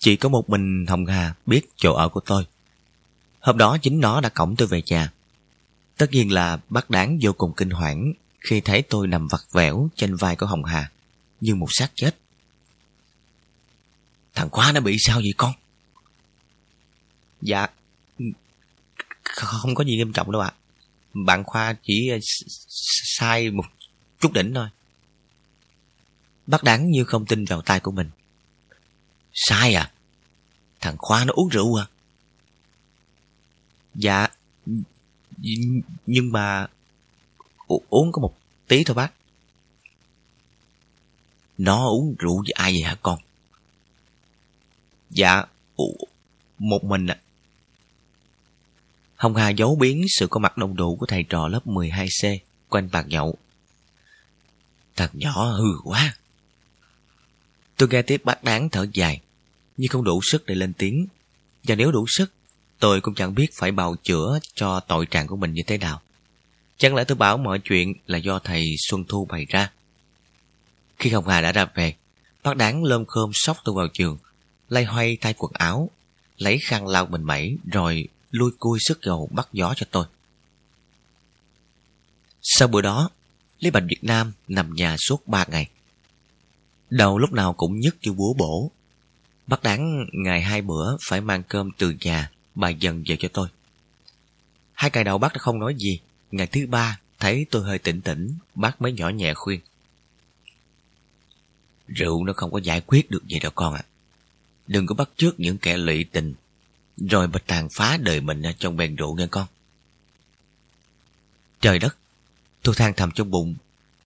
Chỉ 0.00 0.16
có 0.16 0.28
một 0.28 0.50
mình 0.50 0.86
Hồng 0.86 1.06
Hà 1.06 1.34
biết 1.46 1.60
chỗ 1.76 1.94
ở 1.94 2.08
của 2.08 2.20
tôi. 2.20 2.46
Hôm 3.40 3.58
đó 3.58 3.78
chính 3.82 4.00
nó 4.00 4.20
đã 4.20 4.28
cổng 4.28 4.56
tôi 4.56 4.68
về 4.68 4.82
nhà. 4.86 5.12
Tất 5.96 6.10
nhiên 6.10 6.32
là 6.32 6.58
bác 6.68 6.90
đáng 6.90 7.18
vô 7.22 7.32
cùng 7.32 7.52
kinh 7.56 7.70
hoảng 7.70 8.12
khi 8.40 8.60
thấy 8.60 8.82
tôi 8.82 9.06
nằm 9.06 9.28
vặt 9.28 9.42
vẻo 9.52 9.88
trên 9.96 10.16
vai 10.16 10.36
của 10.36 10.46
Hồng 10.46 10.64
Hà, 10.64 10.90
như 11.40 11.54
một 11.54 11.66
xác 11.70 11.90
chết. 11.94 12.16
Thằng 14.34 14.50
Khoa 14.50 14.72
nó 14.72 14.80
bị 14.80 14.96
sao 14.98 15.18
vậy 15.18 15.34
con? 15.36 15.52
Dạ, 17.42 17.66
không 19.22 19.74
có 19.74 19.84
gì 19.84 19.96
nghiêm 19.96 20.12
trọng 20.12 20.32
đâu 20.32 20.42
ạ. 20.42 20.52
Bạn 21.14 21.44
Khoa 21.44 21.76
chỉ 21.82 22.08
ờ, 22.08 22.18
sai 23.18 23.50
một 23.50 23.64
chút 24.20 24.32
đỉnh 24.32 24.54
thôi. 24.54 24.68
Bác 26.46 26.64
đáng 26.64 26.90
như 26.90 27.04
không 27.04 27.26
tin 27.26 27.44
vào 27.44 27.62
tay 27.62 27.80
của 27.80 27.90
mình. 27.90 28.10
Sai 29.48 29.74
à? 29.74 29.92
Thằng 30.80 30.96
Khoa 30.98 31.24
nó 31.24 31.32
uống 31.36 31.48
rượu 31.48 31.80
à? 31.80 31.86
Dạ, 33.94 34.28
nhưng 36.06 36.32
mà 36.32 36.66
uống 37.66 38.12
có 38.12 38.22
một 38.22 38.36
tí 38.68 38.84
thôi 38.84 38.94
bác. 38.94 39.12
Nó 41.58 41.88
uống 41.88 42.14
rượu 42.18 42.36
với 42.36 42.52
ai 42.54 42.72
vậy 42.72 42.82
hả 42.82 42.96
con? 43.02 43.18
Dạ, 45.10 45.44
một 46.58 46.84
mình 46.84 47.06
ạ. 47.06 47.18
À. 47.20 47.24
Hồng 49.16 49.36
Hà 49.36 49.48
giấu 49.48 49.76
biến 49.76 50.06
sự 50.08 50.26
có 50.30 50.40
mặt 50.40 50.56
đông 50.56 50.76
đủ 50.76 50.96
của 50.96 51.06
thầy 51.06 51.22
trò 51.28 51.48
lớp 51.48 51.66
12C 51.66 52.38
quanh 52.68 52.88
bàn 52.92 53.08
nhậu. 53.08 53.38
Thằng 54.96 55.10
nhỏ 55.12 55.44
hư 55.44 55.78
quá. 55.84 56.14
Tôi 57.76 57.88
nghe 57.88 58.02
tiếp 58.02 58.20
bác 58.24 58.44
đáng 58.44 58.70
thở 58.70 58.86
dài, 58.92 59.20
nhưng 59.80 59.88
không 59.88 60.04
đủ 60.04 60.20
sức 60.22 60.46
để 60.46 60.54
lên 60.54 60.72
tiếng. 60.72 61.06
Và 61.62 61.74
nếu 61.74 61.92
đủ 61.92 62.06
sức, 62.08 62.32
tôi 62.78 63.00
cũng 63.00 63.14
chẳng 63.14 63.34
biết 63.34 63.46
phải 63.54 63.72
bào 63.72 63.96
chữa 64.02 64.38
cho 64.54 64.80
tội 64.80 65.06
trạng 65.06 65.26
của 65.26 65.36
mình 65.36 65.52
như 65.52 65.62
thế 65.66 65.78
nào. 65.78 66.00
Chẳng 66.78 66.94
lẽ 66.94 67.04
tôi 67.04 67.16
bảo 67.16 67.38
mọi 67.38 67.58
chuyện 67.58 67.94
là 68.06 68.18
do 68.18 68.38
thầy 68.38 68.74
Xuân 68.78 69.04
Thu 69.08 69.24
bày 69.24 69.46
ra? 69.48 69.70
Khi 70.98 71.10
Hồng 71.10 71.28
Hà 71.28 71.40
đã 71.40 71.52
ra 71.52 71.64
về, 71.64 71.94
bác 72.42 72.56
đáng 72.56 72.84
lơm 72.84 73.04
khơm 73.06 73.30
sóc 73.34 73.56
tôi 73.64 73.74
vào 73.74 73.88
giường, 73.94 74.18
lay 74.68 74.84
hoay 74.84 75.16
thay 75.20 75.34
quần 75.38 75.52
áo, 75.54 75.90
lấy 76.36 76.58
khăn 76.58 76.86
lau 76.86 77.06
mình 77.06 77.22
mẩy 77.22 77.56
rồi 77.72 78.08
lui 78.30 78.50
cui 78.58 78.78
sức 78.80 79.02
gầu 79.02 79.28
bắt 79.32 79.48
gió 79.52 79.74
cho 79.76 79.86
tôi. 79.90 80.06
Sau 82.42 82.68
bữa 82.68 82.80
đó, 82.80 83.10
Lý 83.58 83.70
Bạch 83.70 83.84
Việt 83.88 84.04
Nam 84.04 84.32
nằm 84.48 84.74
nhà 84.74 84.96
suốt 84.98 85.28
ba 85.28 85.44
ngày. 85.48 85.68
Đầu 86.90 87.18
lúc 87.18 87.32
nào 87.32 87.52
cũng 87.52 87.80
nhức 87.80 87.96
như 88.02 88.12
búa 88.12 88.34
bổ. 88.34 88.70
Bắt 89.50 89.62
đáng 89.62 90.06
ngày 90.12 90.40
hai 90.42 90.62
bữa 90.62 90.96
phải 91.08 91.20
mang 91.20 91.42
cơm 91.42 91.70
từ 91.78 91.94
nhà, 92.00 92.30
bà 92.54 92.68
dần 92.68 93.04
về 93.06 93.16
cho 93.20 93.28
tôi. 93.32 93.48
Hai 94.72 94.90
ngày 94.94 95.04
đầu 95.04 95.18
bác 95.18 95.32
đã 95.32 95.38
không 95.38 95.58
nói 95.58 95.74
gì. 95.74 96.00
Ngày 96.30 96.46
thứ 96.46 96.66
ba, 96.66 97.00
thấy 97.18 97.46
tôi 97.50 97.62
hơi 97.62 97.78
tỉnh 97.78 98.00
tỉnh, 98.00 98.34
bác 98.54 98.82
mới 98.82 98.92
nhỏ 98.92 99.08
nhẹ 99.08 99.34
khuyên. 99.34 99.60
Rượu 101.88 102.24
nó 102.24 102.32
không 102.32 102.52
có 102.52 102.58
giải 102.58 102.80
quyết 102.80 103.10
được 103.10 103.26
gì 103.28 103.38
đâu 103.38 103.52
con 103.54 103.74
ạ. 103.74 103.82
Đừng 104.66 104.86
có 104.86 104.94
bắt 104.94 105.10
chước 105.16 105.40
những 105.40 105.58
kẻ 105.58 105.76
lụy 105.76 106.04
tình, 106.04 106.34
rồi 106.96 107.28
mà 107.28 107.38
tàn 107.46 107.68
phá 107.68 107.96
đời 107.96 108.20
mình 108.20 108.42
trong 108.58 108.76
bèn 108.76 108.96
rượu 108.96 109.14
nghe 109.14 109.26
con. 109.30 109.46
Trời 111.60 111.78
đất, 111.78 111.96
tôi 112.62 112.74
than 112.74 112.92
thầm 112.96 113.10
trong 113.14 113.30
bụng, 113.30 113.54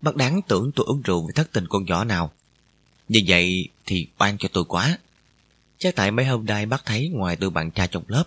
bác 0.01 0.17
đáng 0.17 0.41
tưởng 0.49 0.73
tôi 0.75 0.87
uống 0.87 1.03
rượu 1.03 1.27
vì 1.27 1.33
thất 1.35 1.53
tình 1.53 1.67
con 1.69 1.85
nhỏ 1.85 2.05
nào 2.05 2.33
như 3.09 3.21
vậy 3.27 3.69
thì 3.87 4.07
oan 4.19 4.39
cho 4.39 4.49
tôi 4.53 4.65
quá. 4.65 4.99
Chắc 5.85 5.95
tại 5.95 6.11
mấy 6.11 6.27
hôm 6.27 6.47
nay 6.47 6.67
bác 6.67 6.85
thấy 6.85 7.09
ngoài 7.09 7.37
tôi 7.37 7.51
bạn 7.51 7.71
trai 7.71 7.89
trong 7.89 8.03
lớp, 8.09 8.25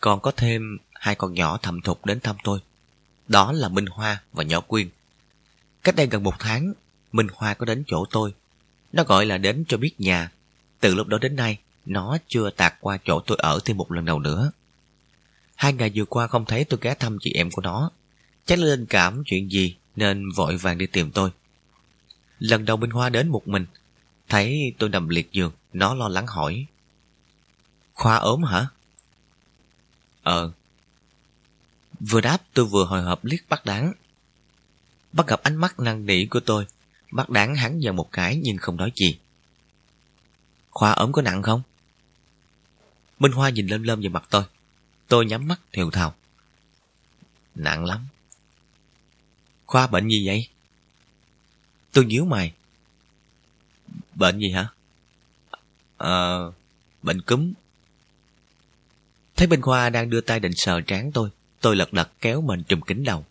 còn 0.00 0.20
có 0.20 0.30
thêm 0.30 0.78
hai 0.94 1.14
con 1.14 1.34
nhỏ 1.34 1.58
thầm 1.62 1.80
thục 1.80 2.06
đến 2.06 2.20
thăm 2.20 2.36
tôi. 2.44 2.60
Đó 3.28 3.52
là 3.52 3.68
Minh 3.68 3.86
Hoa 3.86 4.22
và 4.32 4.44
Nhỏ 4.44 4.60
Quyên. 4.60 4.88
Cách 5.84 5.96
đây 5.96 6.06
gần 6.06 6.22
một 6.22 6.34
tháng, 6.38 6.72
Minh 7.12 7.26
Hoa 7.34 7.54
có 7.54 7.66
đến 7.66 7.84
chỗ 7.86 8.04
tôi. 8.10 8.34
Nó 8.92 9.04
gọi 9.04 9.26
là 9.26 9.38
đến 9.38 9.64
cho 9.68 9.76
biết 9.76 10.00
nhà. 10.00 10.30
Từ 10.80 10.94
lúc 10.94 11.06
đó 11.06 11.18
đến 11.18 11.36
nay, 11.36 11.58
nó 11.84 12.18
chưa 12.28 12.50
tạt 12.50 12.74
qua 12.80 12.98
chỗ 13.04 13.20
tôi 13.20 13.38
ở 13.40 13.60
thêm 13.64 13.76
một 13.76 13.92
lần 13.92 14.04
nào 14.04 14.18
nữa. 14.18 14.50
Hai 15.54 15.72
ngày 15.72 15.92
vừa 15.94 16.04
qua 16.04 16.26
không 16.26 16.44
thấy 16.44 16.64
tôi 16.64 16.78
ghé 16.82 16.94
thăm 16.94 17.18
chị 17.20 17.32
em 17.32 17.50
của 17.50 17.62
nó. 17.62 17.90
Chắc 18.46 18.58
là 18.58 18.64
linh 18.64 18.86
cảm 18.86 19.22
chuyện 19.26 19.50
gì 19.50 19.76
nên 19.96 20.30
vội 20.36 20.56
vàng 20.56 20.78
đi 20.78 20.86
tìm 20.86 21.10
tôi. 21.10 21.30
Lần 22.38 22.64
đầu 22.64 22.76
Minh 22.76 22.90
Hoa 22.90 23.08
đến 23.08 23.28
một 23.28 23.48
mình, 23.48 23.66
Thấy 24.28 24.72
tôi 24.78 24.88
nằm 24.88 25.08
liệt 25.08 25.32
giường, 25.32 25.52
nó 25.72 25.94
lo 25.94 26.08
lắng 26.08 26.26
hỏi. 26.26 26.66
Khoa 27.96 28.16
ốm 28.16 28.42
hả? 28.42 28.68
Ờ. 30.22 30.52
Vừa 32.00 32.20
đáp 32.20 32.38
tôi 32.54 32.64
vừa 32.64 32.84
hồi 32.84 33.02
hộp 33.02 33.24
liếc 33.24 33.48
bác 33.48 33.64
đáng. 33.64 33.92
Bắt 35.12 35.26
gặp 35.26 35.42
ánh 35.42 35.56
mắt 35.56 35.80
năn 35.80 36.06
nỉ 36.06 36.26
của 36.26 36.40
tôi. 36.40 36.66
Bác 37.12 37.30
đáng 37.30 37.54
hắn 37.54 37.78
dần 37.78 37.96
một 37.96 38.12
cái 38.12 38.40
nhưng 38.42 38.56
không 38.56 38.76
nói 38.76 38.92
gì. 38.96 39.18
Khoa 40.70 40.92
ốm 40.92 41.12
có 41.12 41.22
nặng 41.22 41.42
không? 41.42 41.62
Minh 43.18 43.32
Hoa 43.32 43.50
nhìn 43.50 43.66
lơm 43.66 43.82
lơm 43.82 44.00
vào 44.00 44.10
mặt 44.10 44.24
tôi. 44.30 44.44
Tôi 45.08 45.26
nhắm 45.26 45.48
mắt 45.48 45.60
thều 45.72 45.90
thào. 45.90 46.14
Nặng 47.54 47.84
lắm. 47.84 48.06
Khoa 49.66 49.86
bệnh 49.86 50.08
gì 50.08 50.26
vậy? 50.26 50.48
Tôi 51.92 52.04
nhíu 52.04 52.24
mày. 52.24 52.52
Bệnh 54.14 54.38
gì 54.38 54.50
hả? 54.50 54.68
Ờ, 55.96 56.52
bệnh 57.02 57.22
cúm. 57.22 57.52
Thấy 59.36 59.46
bên 59.46 59.60
Khoa 59.60 59.90
đang 59.90 60.10
đưa 60.10 60.20
tay 60.20 60.40
định 60.40 60.52
sờ 60.54 60.80
trán 60.80 61.12
tôi. 61.12 61.30
Tôi 61.60 61.76
lật 61.76 61.92
đật 61.92 62.10
kéo 62.20 62.40
mình 62.40 62.62
trùm 62.62 62.80
kính 62.80 63.04
đầu. 63.04 63.24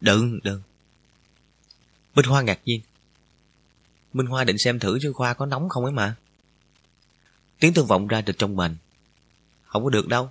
Đừng, 0.00 0.40
đừng. 0.42 0.62
Minh 2.14 2.26
Hoa 2.26 2.42
ngạc 2.42 2.60
nhiên. 2.64 2.80
Minh 4.12 4.26
Hoa 4.26 4.44
định 4.44 4.58
xem 4.58 4.78
thử 4.78 4.98
chứ 5.02 5.12
Khoa 5.12 5.34
có 5.34 5.46
nóng 5.46 5.68
không 5.68 5.84
ấy 5.84 5.92
mà. 5.92 6.16
Tiếng 7.58 7.74
tôi 7.74 7.84
vọng 7.84 8.06
ra 8.06 8.20
từ 8.20 8.32
trong 8.32 8.56
mình. 8.56 8.76
Không 9.64 9.84
có 9.84 9.90
được 9.90 10.08
đâu. 10.08 10.30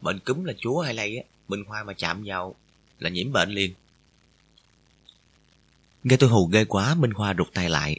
Bệnh 0.00 0.18
cúm 0.18 0.44
là 0.44 0.52
chúa 0.58 0.80
hay 0.80 0.94
lây 0.94 1.16
á. 1.16 1.24
Minh 1.48 1.64
Hoa 1.64 1.84
mà 1.84 1.92
chạm 1.92 2.22
vào 2.26 2.54
là 2.98 3.10
nhiễm 3.10 3.32
bệnh 3.32 3.50
liền. 3.50 3.74
Nghe 6.04 6.16
tôi 6.16 6.30
hù 6.30 6.46
ghê 6.46 6.64
quá, 6.64 6.94
Minh 6.94 7.10
Hoa 7.10 7.34
rụt 7.38 7.54
tay 7.54 7.70
lại. 7.70 7.98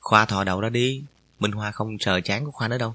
Khoa 0.00 0.24
thò 0.24 0.44
đầu 0.44 0.60
ra 0.60 0.68
đi, 0.68 1.02
Minh 1.38 1.52
Hoa 1.52 1.70
không 1.70 1.96
sờ 2.00 2.20
chán 2.20 2.44
của 2.44 2.50
Khoa 2.50 2.68
nữa 2.68 2.78
đâu. 2.78 2.94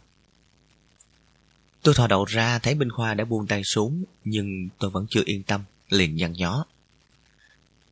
Tôi 1.84 1.94
thò 1.94 2.08
đầu 2.08 2.26
ra 2.26 2.60
thấy 2.60 2.76
Minh 2.76 2.90
khoa 2.90 3.14
đã 3.14 3.26
buông 3.26 3.48
tay 3.48 3.62
xuống, 3.64 4.04
nhưng 4.24 4.70
tôi 4.80 4.90
vẫn 4.90 5.06
chưa 5.10 5.22
yên 5.26 5.44
tâm, 5.44 5.62
liền 5.90 6.16
nhăn 6.16 6.34
nhó. 6.34 6.66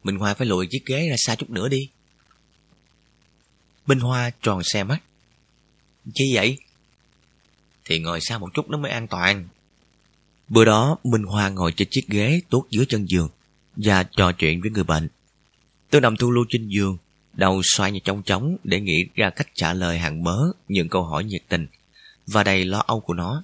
Minh 0.04 0.16
Hoa 0.16 0.34
phải 0.34 0.48
lùi 0.48 0.68
chiếc 0.72 0.86
ghế 0.86 1.10
ra 1.10 1.16
xa 1.18 1.36
chút 1.36 1.50
nữa 1.50 1.68
đi. 1.68 1.90
Minh 3.86 4.00
Hoa 4.00 4.32
tròn 4.42 4.62
xe 4.64 4.84
mắt. 4.84 5.00
Chi 6.14 6.32
vậy? 6.34 6.58
Thì 7.86 8.00
ngồi 8.00 8.20
xa 8.22 8.38
một 8.38 8.50
chút 8.54 8.70
nó 8.70 8.78
mới 8.78 8.92
an 8.92 9.08
toàn. 9.08 9.48
Bữa 10.50 10.66
đó, 10.66 10.98
Minh 11.04 11.24
Hoa 11.24 11.50
ngồi 11.50 11.72
trên 11.72 11.88
chiếc 11.92 12.08
ghế 12.08 12.42
tuốt 12.50 12.70
dưới 12.70 12.86
chân 12.90 13.06
giường 13.10 13.30
và 13.76 14.04
trò 14.04 14.32
chuyện 14.32 14.62
với 14.62 14.72
người 14.72 14.84
bệnh. 14.84 15.10
Tôi 15.90 16.02
nằm 16.02 16.16
thu 16.16 16.32
lưu 16.32 16.46
trên 16.50 16.68
giường, 16.68 16.98
đầu 17.34 17.62
xoay 17.64 17.92
như 17.92 18.00
trong 18.04 18.24
trống 18.24 18.58
để 18.64 18.80
nghĩ 18.80 19.06
ra 19.16 19.30
cách 19.30 19.48
trả 19.54 19.74
lời 19.74 20.00
hàng 20.00 20.24
mớ 20.24 20.38
những 20.68 20.90
câu 20.90 21.04
hỏi 21.04 21.24
nhiệt 21.24 21.42
tình 21.50 21.68
và 22.28 22.44
đầy 22.44 22.66
lo 22.66 22.84
âu 22.88 23.00
của 23.00 23.14
nó. 23.14 23.44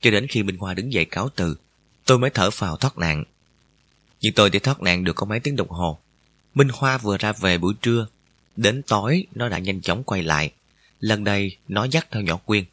Cho 0.00 0.10
đến 0.10 0.26
khi 0.26 0.42
Minh 0.42 0.56
Hoa 0.56 0.74
đứng 0.74 0.92
dậy 0.92 1.04
cáo 1.04 1.28
từ, 1.28 1.56
tôi 2.04 2.18
mới 2.18 2.30
thở 2.30 2.50
phào 2.50 2.76
thoát 2.76 2.98
nạn. 2.98 3.24
Nhưng 4.20 4.34
tôi 4.34 4.50
chỉ 4.50 4.58
thoát 4.58 4.82
nạn 4.82 5.04
được 5.04 5.12
có 5.16 5.26
mấy 5.26 5.40
tiếng 5.40 5.56
đồng 5.56 5.68
hồ. 5.68 5.98
Minh 6.54 6.68
Hoa 6.72 6.98
vừa 6.98 7.16
ra 7.16 7.32
về 7.32 7.58
buổi 7.58 7.74
trưa, 7.82 8.06
đến 8.56 8.82
tối 8.82 9.26
nó 9.34 9.48
đã 9.48 9.58
nhanh 9.58 9.80
chóng 9.80 10.04
quay 10.04 10.22
lại. 10.22 10.52
Lần 11.00 11.24
này 11.24 11.56
nó 11.68 11.84
dắt 11.84 12.06
theo 12.10 12.22
nhỏ 12.22 12.36
Quyên. 12.36 12.64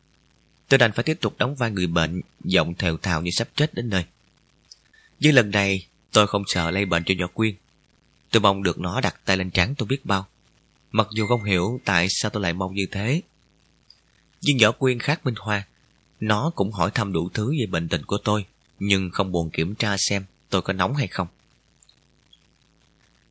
Tôi 0.69 0.77
đành 0.77 0.91
phải 0.91 1.03
tiếp 1.03 1.17
tục 1.21 1.35
đóng 1.37 1.55
vai 1.55 1.71
người 1.71 1.87
bệnh, 1.87 2.21
giọng 2.43 2.73
thều 2.73 2.97
thào 2.97 3.21
như 3.21 3.31
sắp 3.31 3.47
chết 3.55 3.73
đến 3.73 3.89
nơi. 3.89 4.05
Nhưng 5.19 5.35
lần 5.35 5.51
này 5.51 5.87
tôi 6.11 6.27
không 6.27 6.43
sợ 6.47 6.71
lây 6.71 6.85
bệnh 6.85 7.03
cho 7.03 7.13
nhỏ 7.17 7.27
Quyên. 7.33 7.55
Tôi 8.31 8.41
mong 8.41 8.63
được 8.63 8.79
nó 8.79 9.01
đặt 9.01 9.15
tay 9.25 9.37
lên 9.37 9.51
trán 9.51 9.75
tôi 9.75 9.87
biết 9.87 10.05
bao. 10.05 10.27
Mặc 10.91 11.07
dù 11.11 11.27
không 11.27 11.43
hiểu 11.43 11.79
tại 11.85 12.07
sao 12.09 12.31
tôi 12.31 12.43
lại 12.43 12.53
mong 12.53 12.75
như 12.75 12.85
thế. 12.91 13.21
Nhưng 14.41 14.57
nhỏ 14.57 14.71
Quyên 14.71 14.99
khác 14.99 15.25
Minh 15.25 15.35
Hoa. 15.37 15.67
Nó 16.19 16.51
cũng 16.55 16.71
hỏi 16.71 16.91
thăm 16.93 17.13
đủ 17.13 17.29
thứ 17.33 17.51
về 17.59 17.65
bệnh 17.65 17.89
tình 17.89 18.03
của 18.03 18.17
tôi, 18.23 18.45
nhưng 18.79 19.09
không 19.09 19.31
buồn 19.31 19.49
kiểm 19.49 19.75
tra 19.75 19.95
xem 19.97 20.25
tôi 20.49 20.61
có 20.61 20.73
nóng 20.73 20.95
hay 20.95 21.07
không. 21.07 21.27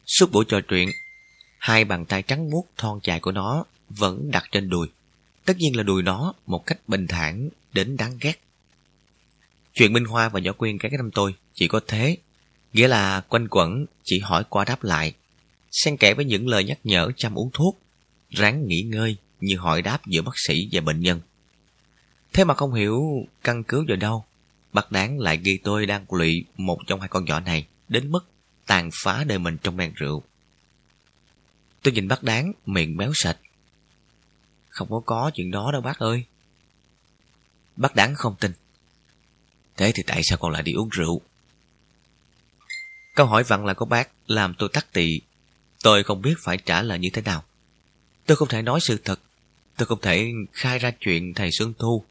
Suốt 0.06 0.32
buổi 0.32 0.44
trò 0.48 0.61
chuyện, 0.69 0.90
hai 1.59 1.85
bàn 1.85 2.05
tay 2.05 2.23
trắng 2.23 2.51
muốt 2.51 2.66
thon 2.77 2.98
dài 3.02 3.20
của 3.20 3.32
nó 3.32 3.65
vẫn 3.89 4.31
đặt 4.31 4.44
trên 4.52 4.69
đùi. 4.69 4.89
Tất 5.44 5.56
nhiên 5.59 5.77
là 5.77 5.82
đùi 5.82 6.02
nó 6.02 6.35
một 6.47 6.66
cách 6.66 6.78
bình 6.89 7.06
thản 7.06 7.48
đến 7.73 7.97
đáng 7.97 8.19
ghét. 8.20 8.40
Chuyện 9.74 9.93
Minh 9.93 10.05
Hoa 10.05 10.28
và 10.28 10.40
Võ 10.47 10.52
Quyên 10.52 10.78
cái 10.78 10.90
năm 10.97 11.11
tôi 11.11 11.35
chỉ 11.55 11.69
có 11.69 11.81
thế 11.86 12.16
Nghĩa 12.74 12.89
là 12.89 13.20
quanh 13.20 13.48
quẩn 13.48 13.86
chỉ 14.05 14.19
hỏi 14.19 14.44
qua 14.48 14.65
đáp 14.65 14.85
lại, 14.85 15.15
xen 15.70 15.97
kẽ 15.97 16.15
với 16.15 16.24
những 16.24 16.48
lời 16.48 16.65
nhắc 16.65 16.78
nhở 16.85 17.11
chăm 17.16 17.39
uống 17.39 17.51
thuốc, 17.52 17.78
ráng 18.31 18.69
nghỉ 18.69 18.82
ngơi 18.82 19.16
như 19.40 19.56
hỏi 19.56 19.82
đáp 19.82 20.06
giữa 20.06 20.23
bác 20.23 20.32
sĩ 20.47 20.69
và 20.73 20.81
bệnh 20.81 21.01
nhân. 21.01 21.20
Thế 22.35 22.44
mà 22.44 22.55
không 22.55 22.74
hiểu 22.74 23.27
căn 23.44 23.65
cứ 23.65 23.85
vào 23.89 23.97
đâu, 23.97 24.24
bác 24.73 24.93
đáng 24.93 25.19
lại 25.19 25.40
ghi 25.44 25.59
tôi 25.65 25.86
đang 25.86 26.05
lụy 26.11 26.44
một 26.56 26.78
trong 26.86 27.01
hai 27.01 27.09
con 27.09 27.24
nhỏ 27.24 27.40
này 27.40 27.66
đến 27.89 28.11
mức 28.11 28.20
tàn 28.66 28.90
phá 29.05 29.24
đời 29.24 29.39
mình 29.39 29.56
trong 29.62 29.77
men 29.77 29.93
rượu. 29.94 30.23
Tôi 31.82 31.93
nhìn 31.93 32.09
bác 32.09 32.23
đáng, 32.23 32.52
miệng 32.66 32.97
méo 32.97 33.12
sạch. 33.15 33.39
Không 34.69 34.90
có 34.90 35.01
có 35.06 35.31
chuyện 35.35 35.51
đó 35.51 35.70
đâu 35.73 35.81
bác 35.81 35.98
ơi. 35.98 36.24
Bác 37.77 37.94
đáng 37.94 38.15
không 38.15 38.36
tin. 38.40 38.52
Thế 39.77 39.93
thì 39.94 40.02
tại 40.06 40.20
sao 40.24 40.39
con 40.39 40.52
lại 40.52 40.62
đi 40.62 40.73
uống 40.73 40.89
rượu? 40.89 41.20
Câu 43.15 43.27
hỏi 43.27 43.44
vặn 43.44 43.66
là 43.66 43.74
của 43.74 43.85
bác 43.85 44.09
làm 44.27 44.55
tôi 44.59 44.69
tắc 44.73 44.93
tị. 44.93 45.20
Tôi 45.82 46.02
không 46.02 46.23
biết 46.23 46.35
phải 46.44 46.56
trả 46.56 46.82
lời 46.82 46.98
như 46.98 47.09
thế 47.12 47.23
nào. 47.23 47.44
Tôi 48.27 48.36
không 48.36 48.48
thể 48.48 48.62
nói 48.62 48.81
sự 48.82 49.01
thật. 49.05 49.20
Tôi 49.77 49.86
không 49.86 50.01
thể 50.01 50.32
khai 50.52 50.78
ra 50.78 50.90
chuyện 51.01 51.35
thầy 51.35 51.51
Xuân 51.52 51.73
Thu 51.78 52.05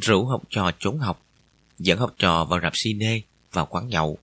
rủ 0.00 0.26
học 0.26 0.42
trò 0.50 0.70
trốn 0.78 0.98
học, 0.98 1.22
dẫn 1.78 1.98
học 1.98 2.14
trò 2.18 2.44
vào 2.44 2.60
rạp 2.60 2.72
cine, 2.84 3.20
vào 3.52 3.66
quán 3.66 3.88
nhậu. 3.88 4.18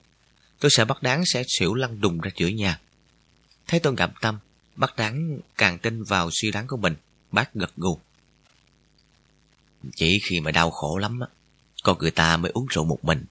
Tôi 0.60 0.72
sợ 0.74 0.86
bác 0.86 1.04
đáng 1.04 1.24
sẽ 1.26 1.44
xỉu 1.60 1.74
lăn 1.74 2.02
đùng 2.02 2.20
ra 2.22 2.32
chửi 2.36 2.54
nhà. 2.54 2.80
Thấy 3.68 3.80
tôi 3.80 3.96
gặp 3.98 4.12
tâm, 4.22 4.38
bác 4.76 4.96
đáng 4.96 5.40
càng 5.58 5.80
tin 5.80 6.04
vào 6.04 6.30
suy 6.32 6.52
đoán 6.52 6.68
của 6.68 6.78
mình. 6.78 6.96
Bác 7.32 7.54
gật 7.54 7.76
gù. 7.76 8.00
Chỉ 9.96 10.20
khi 10.24 10.40
mà 10.40 10.52
đau 10.52 10.72
khổ 10.72 10.98
lắm, 10.98 11.20
con 11.84 11.98
người 11.98 12.12
ta 12.12 12.38
mới 12.38 12.52
uống 12.52 12.66
rượu 12.70 12.86
một 12.86 13.06
mình. 13.06 13.26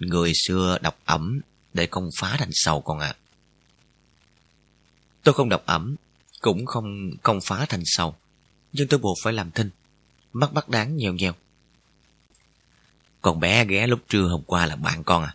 Người 0.00 0.32
xưa 0.46 0.78
đọc 0.82 0.98
ẩm 1.04 1.40
để 1.74 1.86
công 1.86 2.08
phá 2.18 2.36
thành 2.38 2.50
sầu 2.52 2.80
con 2.80 2.98
ạ. 2.98 3.14
Tôi 5.22 5.34
không 5.34 5.48
đọc 5.48 5.62
ẩm, 5.66 5.96
cũng 6.40 6.66
không 6.66 7.10
công 7.22 7.40
phá 7.40 7.66
thành 7.68 7.82
sầu, 7.84 8.16
nhưng 8.72 8.88
tôi 8.88 9.00
buộc 9.00 9.18
phải 9.22 9.32
làm 9.32 9.50
thinh. 9.50 9.70
Mắt 10.32 10.52
bắt 10.52 10.68
đáng 10.68 10.96
nhèo 10.96 11.12
nhèo. 11.12 11.32
Con 13.26 13.40
bé 13.40 13.64
ghé 13.64 13.86
lúc 13.86 14.00
trưa 14.08 14.28
hôm 14.28 14.42
qua 14.46 14.66
là 14.66 14.76
bạn 14.76 15.04
con 15.04 15.22
à? 15.22 15.34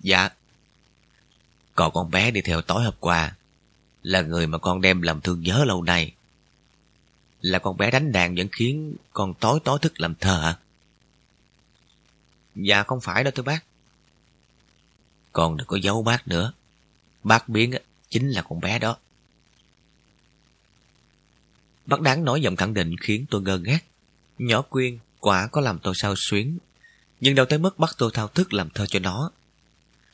Dạ. 0.00 0.28
Còn 1.74 1.92
con 1.92 2.10
bé 2.10 2.30
đi 2.30 2.40
theo 2.40 2.62
tối 2.62 2.84
hôm 2.84 2.94
qua 3.00 3.36
là 4.02 4.22
người 4.22 4.46
mà 4.46 4.58
con 4.58 4.80
đem 4.80 5.02
làm 5.02 5.20
thương 5.20 5.40
nhớ 5.40 5.64
lâu 5.64 5.82
nay. 5.82 6.12
Là 7.40 7.58
con 7.58 7.76
bé 7.76 7.90
đánh 7.90 8.12
đàn 8.12 8.34
vẫn 8.34 8.48
khiến 8.52 8.96
con 9.12 9.34
tối 9.34 9.60
tối 9.64 9.78
thức 9.82 10.00
làm 10.00 10.14
thơ 10.14 10.40
hả? 10.40 10.58
Dạ 12.54 12.82
không 12.82 13.00
phải 13.00 13.24
đâu 13.24 13.30
thưa 13.30 13.42
bác. 13.42 13.64
Con 15.32 15.56
đừng 15.56 15.66
có 15.66 15.76
giấu 15.76 16.02
bác 16.02 16.28
nữa. 16.28 16.52
Bác 17.22 17.48
biến 17.48 17.74
chính 18.08 18.30
là 18.30 18.42
con 18.42 18.60
bé 18.60 18.78
đó. 18.78 18.96
Bác 21.86 22.00
đáng 22.00 22.24
nói 22.24 22.40
giọng 22.40 22.56
khẳng 22.56 22.74
định 22.74 22.96
khiến 23.00 23.26
tôi 23.30 23.42
ngơ 23.42 23.58
ngác. 23.58 23.84
Nhỏ 24.38 24.62
Quyên 24.62 24.98
quả 25.26 25.46
có 25.46 25.60
làm 25.60 25.78
tôi 25.78 25.94
sao 25.96 26.14
xuyến. 26.16 26.58
Nhưng 27.20 27.34
đâu 27.34 27.46
tới 27.46 27.58
mức 27.58 27.78
bắt 27.78 27.90
tôi 27.98 28.10
thao 28.14 28.28
thức 28.28 28.52
làm 28.52 28.70
thơ 28.70 28.86
cho 28.86 28.98
nó. 28.98 29.30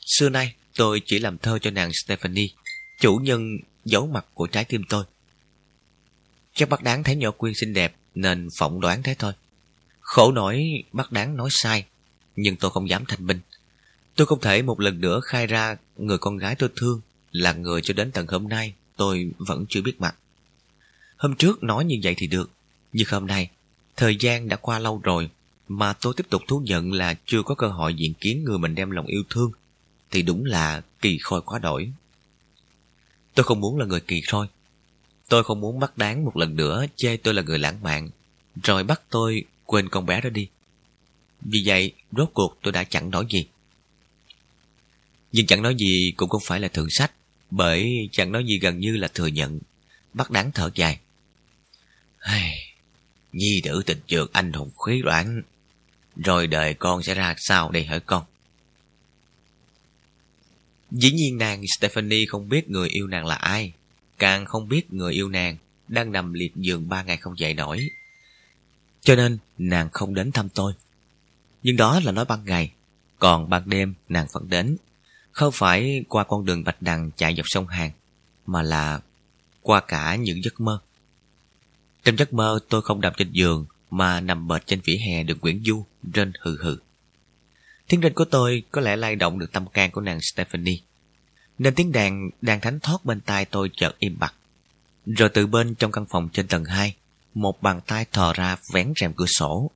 Xưa 0.05 0.29
nay 0.29 0.55
tôi 0.75 1.01
chỉ 1.05 1.19
làm 1.19 1.37
thơ 1.37 1.59
cho 1.61 1.71
nàng 1.71 1.91
Stephanie, 1.93 2.47
chủ 2.99 3.15
nhân 3.15 3.57
dấu 3.85 4.07
mặt 4.07 4.25
của 4.33 4.47
trái 4.47 4.65
tim 4.65 4.81
tôi. 4.89 5.03
Chắc 6.53 6.69
bác 6.69 6.83
đáng 6.83 7.03
thấy 7.03 7.15
nhỏ 7.15 7.31
Quyên 7.31 7.53
xinh 7.53 7.73
đẹp 7.73 7.95
nên 8.15 8.47
phỏng 8.57 8.81
đoán 8.81 9.03
thế 9.03 9.15
thôi. 9.19 9.33
Khổ 9.99 10.31
nổi 10.31 10.83
bác 10.91 11.11
đáng 11.11 11.37
nói 11.37 11.49
sai, 11.51 11.85
nhưng 12.35 12.55
tôi 12.55 12.71
không 12.71 12.89
dám 12.89 13.03
thành 13.07 13.27
minh. 13.27 13.39
Tôi 14.15 14.27
không 14.27 14.41
thể 14.41 14.61
một 14.61 14.79
lần 14.79 15.01
nữa 15.01 15.19
khai 15.23 15.47
ra 15.47 15.75
người 15.97 16.17
con 16.17 16.37
gái 16.37 16.55
tôi 16.55 16.69
thương 16.75 17.01
là 17.31 17.53
người 17.53 17.81
cho 17.81 17.93
đến 17.93 18.11
tận 18.11 18.27
hôm 18.27 18.49
nay 18.49 18.73
tôi 18.97 19.31
vẫn 19.37 19.65
chưa 19.69 19.81
biết 19.81 20.01
mặt. 20.01 20.15
Hôm 21.17 21.35
trước 21.35 21.63
nói 21.63 21.85
như 21.85 21.95
vậy 22.03 22.13
thì 22.17 22.27
được, 22.27 22.51
nhưng 22.93 23.07
hôm 23.11 23.27
nay, 23.27 23.49
thời 23.97 24.15
gian 24.19 24.49
đã 24.49 24.55
qua 24.55 24.79
lâu 24.79 25.01
rồi 25.03 25.29
mà 25.67 25.93
tôi 25.93 26.13
tiếp 26.17 26.25
tục 26.29 26.41
thú 26.47 26.61
nhận 26.65 26.93
là 26.93 27.15
chưa 27.25 27.43
có 27.43 27.55
cơ 27.55 27.67
hội 27.67 27.93
diện 27.93 28.13
kiến 28.13 28.43
người 28.43 28.57
mình 28.57 28.75
đem 28.75 28.91
lòng 28.91 29.05
yêu 29.05 29.23
thương 29.29 29.51
thì 30.11 30.21
đúng 30.21 30.45
là 30.45 30.81
kỳ 31.01 31.17
khôi 31.17 31.41
quá 31.41 31.59
đổi. 31.59 31.91
Tôi 33.33 33.43
không 33.43 33.59
muốn 33.59 33.79
là 33.79 33.85
người 33.85 34.01
kỳ 34.01 34.21
khôi. 34.21 34.47
Tôi 35.29 35.43
không 35.43 35.61
muốn 35.61 35.79
bắt 35.79 35.97
đáng 35.97 36.25
một 36.25 36.37
lần 36.37 36.55
nữa 36.55 36.85
chê 36.95 37.17
tôi 37.17 37.33
là 37.33 37.41
người 37.41 37.59
lãng 37.59 37.83
mạn 37.83 38.09
rồi 38.63 38.83
bắt 38.83 39.01
tôi 39.09 39.43
quên 39.65 39.89
con 39.89 40.05
bé 40.05 40.21
đó 40.21 40.29
đi. 40.29 40.47
Vì 41.41 41.63
vậy, 41.65 41.91
rốt 42.11 42.29
cuộc 42.33 42.57
tôi 42.61 42.73
đã 42.73 42.83
chẳng 42.83 43.09
nói 43.09 43.25
gì. 43.29 43.47
Nhưng 45.31 45.45
chẳng 45.45 45.61
nói 45.61 45.75
gì 45.75 46.13
cũng 46.17 46.29
không 46.29 46.41
phải 46.45 46.59
là 46.59 46.67
thượng 46.67 46.89
sách, 46.89 47.11
bởi 47.51 48.09
chẳng 48.11 48.31
nói 48.31 48.43
gì 48.45 48.59
gần 48.61 48.79
như 48.79 48.97
là 48.97 49.07
thừa 49.07 49.27
nhận. 49.27 49.59
Bắt 50.13 50.31
đáng 50.31 50.51
thở 50.51 50.69
dài. 50.75 50.99
Hey, 52.19 52.51
nhi 53.33 53.61
nữ 53.65 53.83
tình 53.85 53.99
trường 54.07 54.29
anh 54.33 54.53
hùng 54.53 54.71
khí 54.85 55.01
đoạn. 55.03 55.41
rồi 56.15 56.47
đời 56.47 56.73
con 56.73 57.03
sẽ 57.03 57.13
ra 57.13 57.35
sao 57.37 57.71
đây 57.71 57.85
hỡi 57.85 57.99
con? 57.99 58.23
Dĩ 60.91 61.11
nhiên 61.11 61.37
nàng 61.37 61.63
Stephanie 61.77 62.25
không 62.25 62.49
biết 62.49 62.69
người 62.69 62.89
yêu 62.89 63.07
nàng 63.07 63.25
là 63.25 63.35
ai, 63.35 63.73
càng 64.19 64.45
không 64.45 64.69
biết 64.69 64.93
người 64.93 65.13
yêu 65.13 65.29
nàng 65.29 65.57
đang 65.87 66.11
nằm 66.11 66.33
liệt 66.33 66.55
giường 66.55 66.89
ba 66.89 67.03
ngày 67.03 67.17
không 67.17 67.39
dậy 67.39 67.53
nổi. 67.53 67.87
Cho 69.01 69.15
nên 69.15 69.37
nàng 69.57 69.89
không 69.91 70.13
đến 70.13 70.31
thăm 70.31 70.49
tôi. 70.49 70.73
Nhưng 71.63 71.75
đó 71.75 71.99
là 72.03 72.11
nói 72.11 72.25
ban 72.25 72.45
ngày, 72.45 72.71
còn 73.19 73.49
ban 73.49 73.69
đêm 73.69 73.93
nàng 74.09 74.27
vẫn 74.31 74.49
đến. 74.49 74.77
Không 75.31 75.51
phải 75.53 76.03
qua 76.09 76.23
con 76.23 76.45
đường 76.45 76.63
bạch 76.63 76.81
đằng 76.81 77.11
chạy 77.15 77.35
dọc 77.35 77.45
sông 77.49 77.67
Hàn, 77.67 77.91
mà 78.45 78.61
là 78.61 78.99
qua 79.61 79.81
cả 79.87 80.15
những 80.15 80.43
giấc 80.43 80.61
mơ. 80.61 80.79
Trong 82.03 82.17
giấc 82.17 82.33
mơ 82.33 82.59
tôi 82.69 82.81
không 82.81 83.01
nằm 83.01 83.13
trên 83.17 83.31
giường 83.31 83.65
mà 83.89 84.21
nằm 84.21 84.47
bệt 84.47 84.65
trên 84.65 84.81
vỉa 84.83 84.97
hè 85.07 85.23
được 85.23 85.37
Nguyễn 85.41 85.63
Du 85.65 85.85
rên 86.13 86.31
hừ 86.41 86.57
hừ. 86.61 86.77
Tiếng 87.87 88.01
rên 88.01 88.13
của 88.13 88.25
tôi 88.25 88.63
có 88.71 88.81
lẽ 88.81 88.95
lay 88.95 89.15
động 89.15 89.39
được 89.39 89.51
tâm 89.51 89.67
can 89.67 89.91
của 89.91 90.01
nàng 90.01 90.19
Stephanie. 90.21 90.77
Nên 91.57 91.75
tiếng 91.75 91.91
đàn 91.91 92.29
đang 92.41 92.61
thánh 92.61 92.79
thoát 92.79 93.05
bên 93.05 93.21
tai 93.21 93.45
tôi 93.45 93.69
chợt 93.73 93.95
im 93.99 94.19
bặt. 94.19 94.33
Rồi 95.05 95.29
từ 95.29 95.47
bên 95.47 95.75
trong 95.75 95.91
căn 95.91 96.05
phòng 96.09 96.29
trên 96.33 96.47
tầng 96.47 96.65
2, 96.65 96.95
một 97.33 97.61
bàn 97.61 97.81
tay 97.87 98.05
thò 98.11 98.33
ra 98.33 98.57
vén 98.73 98.93
rèm 98.99 99.13
cửa 99.13 99.25
sổ. 99.27 99.71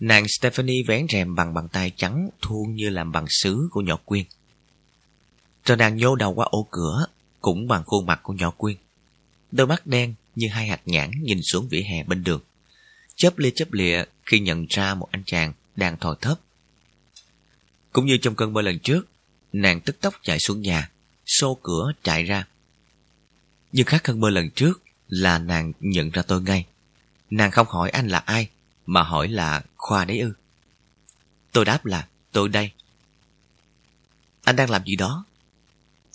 Nàng 0.00 0.24
Stephanie 0.28 0.82
vén 0.86 1.06
rèm 1.12 1.34
bằng 1.34 1.54
bàn 1.54 1.68
tay 1.68 1.92
trắng 1.96 2.30
thuôn 2.42 2.74
như 2.74 2.88
làm 2.88 3.12
bằng 3.12 3.26
sứ 3.28 3.68
của 3.70 3.80
nhỏ 3.80 3.98
Quyên. 4.04 4.24
Rồi 5.64 5.76
nàng 5.76 5.96
nhô 5.96 6.14
đầu 6.14 6.34
qua 6.34 6.46
ô 6.50 6.66
cửa, 6.70 7.06
cũng 7.40 7.68
bằng 7.68 7.82
khuôn 7.84 8.06
mặt 8.06 8.20
của 8.22 8.32
nhỏ 8.32 8.50
Quyên. 8.50 8.76
Đôi 9.52 9.66
mắt 9.66 9.86
đen 9.86 10.14
như 10.36 10.48
hai 10.48 10.66
hạt 10.66 10.80
nhãn 10.86 11.10
nhìn 11.22 11.40
xuống 11.42 11.68
vỉa 11.68 11.82
hè 11.82 12.02
bên 12.02 12.24
đường. 12.24 12.40
Chớp 13.16 13.38
lia 13.38 13.50
chớp 13.50 13.72
lịa 13.72 14.04
khi 14.22 14.40
nhận 14.40 14.66
ra 14.68 14.94
một 14.94 15.08
anh 15.12 15.24
chàng 15.24 15.52
đang 15.76 15.96
thò 15.96 16.14
thấp. 16.14 16.40
Cũng 17.92 18.06
như 18.06 18.16
trong 18.16 18.34
cơn 18.34 18.52
mơ 18.52 18.62
lần 18.62 18.78
trước, 18.78 19.08
nàng 19.52 19.80
tức 19.80 20.00
tốc 20.00 20.14
chạy 20.22 20.38
xuống 20.40 20.60
nhà, 20.60 20.90
xô 21.26 21.58
cửa 21.62 21.92
chạy 22.02 22.22
ra. 22.24 22.46
Nhưng 23.72 23.86
khác 23.86 24.06
hơn 24.06 24.20
mơ 24.20 24.30
lần 24.30 24.50
trước 24.50 24.82
là 25.08 25.38
nàng 25.38 25.72
nhận 25.80 26.10
ra 26.10 26.22
tôi 26.22 26.42
ngay. 26.42 26.66
Nàng 27.30 27.50
không 27.50 27.66
hỏi 27.66 27.90
anh 27.90 28.08
là 28.08 28.18
ai, 28.18 28.48
mà 28.86 29.02
hỏi 29.02 29.28
là 29.28 29.62
Khoa 29.76 30.04
đấy 30.04 30.18
ư. 30.18 30.32
Tôi 31.52 31.64
đáp 31.64 31.86
là 31.86 32.08
tôi 32.32 32.48
đây. 32.48 32.70
Anh 34.44 34.56
đang 34.56 34.70
làm 34.70 34.84
gì 34.84 34.96
đó? 34.96 35.24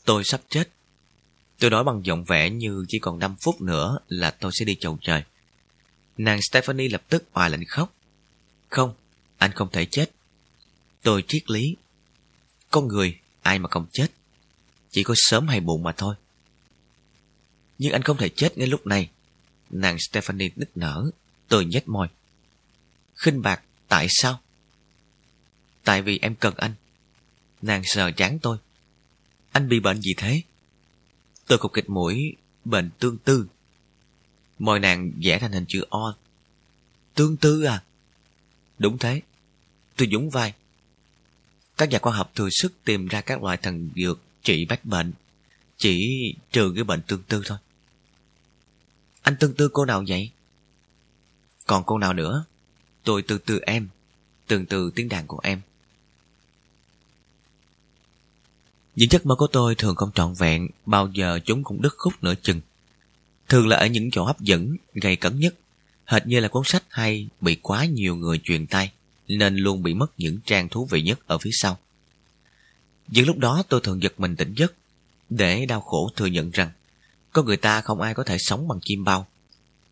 Tôi 0.05 0.23
sắp 0.23 0.41
chết. 0.49 0.69
Tôi 1.61 1.69
nói 1.69 1.83
bằng 1.83 2.05
giọng 2.05 2.23
vẻ 2.23 2.49
như 2.49 2.85
chỉ 2.87 2.99
còn 2.99 3.19
5 3.19 3.35
phút 3.41 3.61
nữa 3.61 3.97
là 4.07 4.31
tôi 4.31 4.51
sẽ 4.53 4.65
đi 4.65 4.75
chầu 4.79 4.97
trời. 5.01 5.23
Nàng 6.17 6.39
Stephanie 6.41 6.89
lập 6.89 7.03
tức 7.09 7.23
hòa 7.31 7.49
lệnh 7.49 7.65
khóc. 7.65 7.93
Không, 8.69 8.93
anh 9.37 9.51
không 9.51 9.69
thể 9.71 9.85
chết. 9.85 10.11
Tôi 11.01 11.23
triết 11.27 11.49
lý. 11.49 11.75
Con 12.71 12.87
người, 12.87 13.19
ai 13.41 13.59
mà 13.59 13.69
không 13.69 13.85
chết. 13.91 14.07
Chỉ 14.91 15.03
có 15.03 15.13
sớm 15.17 15.47
hay 15.47 15.59
muộn 15.59 15.83
mà 15.83 15.91
thôi. 15.91 16.15
Nhưng 17.77 17.91
anh 17.91 18.01
không 18.01 18.17
thể 18.17 18.29
chết 18.29 18.57
ngay 18.57 18.67
lúc 18.67 18.87
này. 18.87 19.09
Nàng 19.69 19.97
Stephanie 19.99 20.49
nức 20.55 20.77
nở. 20.77 21.11
Tôi 21.47 21.65
nhếch 21.65 21.89
môi. 21.89 22.07
khinh 23.15 23.41
bạc, 23.41 23.61
tại 23.87 24.07
sao? 24.09 24.39
Tại 25.83 26.01
vì 26.01 26.19
em 26.21 26.35
cần 26.35 26.53
anh. 26.57 26.73
Nàng 27.61 27.81
sờ 27.85 28.11
chán 28.11 28.39
tôi. 28.39 28.57
Anh 29.51 29.69
bị 29.69 29.79
bệnh 29.79 30.01
gì 30.01 30.13
thế? 30.17 30.41
Tôi 31.47 31.57
cục 31.57 31.73
kịch 31.73 31.89
mũi, 31.89 32.35
bệnh 32.65 32.89
tương 32.99 33.17
tư. 33.17 33.47
Môi 34.59 34.79
nàng 34.79 35.11
vẽ 35.23 35.39
thành 35.39 35.51
hình 35.51 35.65
chữ 35.67 35.85
O. 35.89 36.15
Tương 37.15 37.37
tư 37.37 37.63
à? 37.63 37.83
Đúng 38.79 38.97
thế. 38.97 39.21
Tôi 39.97 40.07
dũng 40.11 40.29
vai. 40.29 40.53
Các 41.77 41.89
nhà 41.89 41.99
khoa 41.99 42.13
học 42.13 42.31
thừa 42.35 42.49
sức 42.51 42.73
tìm 42.85 43.07
ra 43.07 43.21
các 43.21 43.43
loại 43.43 43.57
thần 43.57 43.89
dược 43.95 44.19
trị 44.43 44.65
bách 44.65 44.85
bệnh. 44.85 45.13
Chỉ 45.77 46.07
trừ 46.51 46.71
cái 46.75 46.83
bệnh 46.83 47.01
tương 47.01 47.23
tư 47.23 47.41
thôi. 47.45 47.57
Anh 49.21 49.35
tương 49.39 49.53
tư 49.53 49.69
cô 49.73 49.85
nào 49.85 50.03
vậy? 50.07 50.31
Còn 51.67 51.83
cô 51.85 51.97
nào 51.97 52.13
nữa? 52.13 52.45
Tôi 53.03 53.21
tương 53.21 53.39
tư 53.39 53.59
em. 53.59 53.87
Tương 54.47 54.65
tư 54.65 54.91
tiếng 54.95 55.09
đàn 55.09 55.27
của 55.27 55.39
em. 55.43 55.61
Những 58.95 59.09
giấc 59.11 59.25
mơ 59.25 59.35
của 59.35 59.47
tôi 59.47 59.75
thường 59.75 59.95
không 59.95 60.11
trọn 60.15 60.33
vẹn, 60.33 60.67
bao 60.85 61.07
giờ 61.13 61.39
chúng 61.45 61.63
cũng 61.63 61.81
đứt 61.81 61.93
khúc 61.97 62.13
nửa 62.21 62.33
chừng. 62.41 62.61
Thường 63.49 63.67
là 63.67 63.77
ở 63.77 63.85
những 63.85 64.11
chỗ 64.11 64.23
hấp 64.23 64.39
dẫn, 64.39 64.75
gây 64.93 65.15
cấn 65.15 65.39
nhất, 65.39 65.55
hệt 66.05 66.27
như 66.27 66.39
là 66.39 66.47
cuốn 66.47 66.63
sách 66.65 66.83
hay 66.89 67.27
bị 67.41 67.55
quá 67.55 67.85
nhiều 67.85 68.15
người 68.15 68.39
truyền 68.43 68.67
tay, 68.67 68.91
nên 69.27 69.55
luôn 69.55 69.83
bị 69.83 69.93
mất 69.93 70.11
những 70.17 70.39
trang 70.45 70.69
thú 70.69 70.87
vị 70.91 71.01
nhất 71.01 71.19
ở 71.27 71.37
phía 71.37 71.49
sau. 71.53 71.77
Những 73.07 73.27
lúc 73.27 73.37
đó 73.37 73.63
tôi 73.69 73.81
thường 73.83 74.03
giật 74.03 74.19
mình 74.19 74.35
tỉnh 74.35 74.53
giấc, 74.53 74.73
để 75.29 75.65
đau 75.65 75.81
khổ 75.81 76.11
thừa 76.15 76.25
nhận 76.25 76.51
rằng 76.51 76.69
có 77.31 77.43
người 77.43 77.57
ta 77.57 77.81
không 77.81 78.01
ai 78.01 78.13
có 78.13 78.23
thể 78.23 78.37
sống 78.39 78.67
bằng 78.67 78.79
chim 78.81 79.03
bao, 79.03 79.27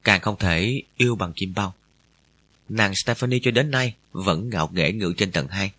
càng 0.03 0.21
không 0.21 0.37
thể 0.39 0.81
yêu 0.97 1.15
bằng 1.15 1.31
chim 1.35 1.53
bao. 1.53 1.73
Nàng 2.69 2.93
Stephanie 2.95 3.39
cho 3.43 3.51
đến 3.51 3.71
nay 3.71 3.95
vẫn 4.11 4.49
ngạo 4.49 4.69
nghễ 4.73 4.91
ngự 4.91 5.13
trên 5.17 5.31
tầng 5.31 5.47
2, 5.47 5.71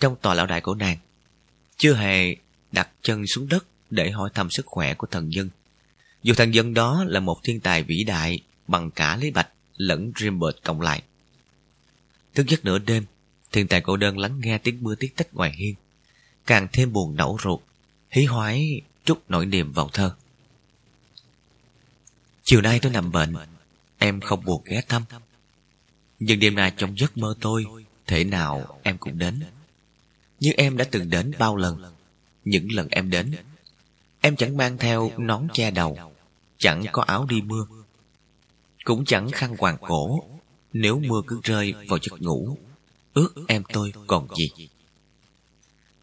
trong 0.00 0.16
tòa 0.16 0.34
lão 0.34 0.46
đại 0.46 0.60
của 0.60 0.74
nàng. 0.74 0.98
Chưa 1.76 1.94
hề 1.94 2.36
đặt 2.72 2.88
chân 3.02 3.26
xuống 3.26 3.48
đất 3.48 3.66
để 3.90 4.10
hỏi 4.10 4.30
thăm 4.34 4.50
sức 4.50 4.66
khỏe 4.66 4.94
của 4.94 5.06
thần 5.06 5.32
dân. 5.32 5.50
Dù 6.22 6.34
thần 6.34 6.54
dân 6.54 6.74
đó 6.74 7.04
là 7.06 7.20
một 7.20 7.40
thiên 7.44 7.60
tài 7.60 7.82
vĩ 7.82 8.04
đại 8.04 8.40
bằng 8.68 8.90
cả 8.90 9.16
Lý 9.16 9.30
Bạch 9.30 9.48
lẫn 9.76 10.12
Rimbert 10.16 10.56
cộng 10.64 10.80
lại. 10.80 11.02
Thức 12.34 12.46
giấc 12.46 12.64
nửa 12.64 12.78
đêm, 12.78 13.04
thiên 13.52 13.68
tài 13.68 13.80
cô 13.80 13.96
đơn 13.96 14.18
lắng 14.18 14.40
nghe 14.40 14.58
tiếng 14.58 14.82
mưa 14.82 14.94
tiết 14.94 15.16
tách 15.16 15.34
ngoài 15.34 15.52
hiên. 15.56 15.74
Càng 16.46 16.68
thêm 16.72 16.92
buồn 16.92 17.16
nẫu 17.16 17.38
ruột, 17.42 17.60
hí 18.10 18.24
hoái 18.24 18.80
trút 19.04 19.22
nỗi 19.28 19.46
niềm 19.46 19.72
vào 19.72 19.88
thơ. 19.92 20.14
Chiều 22.42 22.60
nay 22.60 22.78
tôi 22.82 22.92
nằm 22.92 23.12
bệnh, 23.12 23.34
em 23.98 24.20
không 24.20 24.44
buồn 24.44 24.62
ghé 24.64 24.82
thăm. 24.88 25.02
Nhưng 26.18 26.40
đêm 26.40 26.54
nay 26.54 26.72
trong 26.76 26.98
giấc 26.98 27.18
mơ 27.18 27.34
tôi, 27.40 27.64
thể 28.06 28.24
nào 28.24 28.80
em 28.82 28.98
cũng 28.98 29.18
đến. 29.18 29.40
Như 30.40 30.52
em 30.56 30.76
đã 30.76 30.84
từng 30.90 31.10
đến 31.10 31.32
bao 31.38 31.56
lần 31.56 31.82
những 32.44 32.72
lần 32.72 32.88
em 32.90 33.10
đến. 33.10 33.32
Em 34.20 34.36
chẳng 34.36 34.56
mang 34.56 34.78
theo 34.78 35.10
nón 35.18 35.46
che 35.52 35.70
đầu, 35.70 35.98
Chẳng 36.58 36.84
có 36.92 37.02
áo 37.02 37.26
đi 37.28 37.40
mưa. 37.42 37.66
Cũng 38.84 39.04
chẳng 39.04 39.30
khăn 39.30 39.56
quàng 39.56 39.76
cổ, 39.80 40.24
Nếu 40.72 41.00
mưa 41.00 41.22
cứ 41.26 41.40
rơi 41.42 41.74
vào 41.88 41.98
giấc 42.02 42.22
ngủ, 42.22 42.58
Ước 43.14 43.34
em 43.48 43.62
tôi 43.72 43.92
còn 44.06 44.28
gì. 44.36 44.68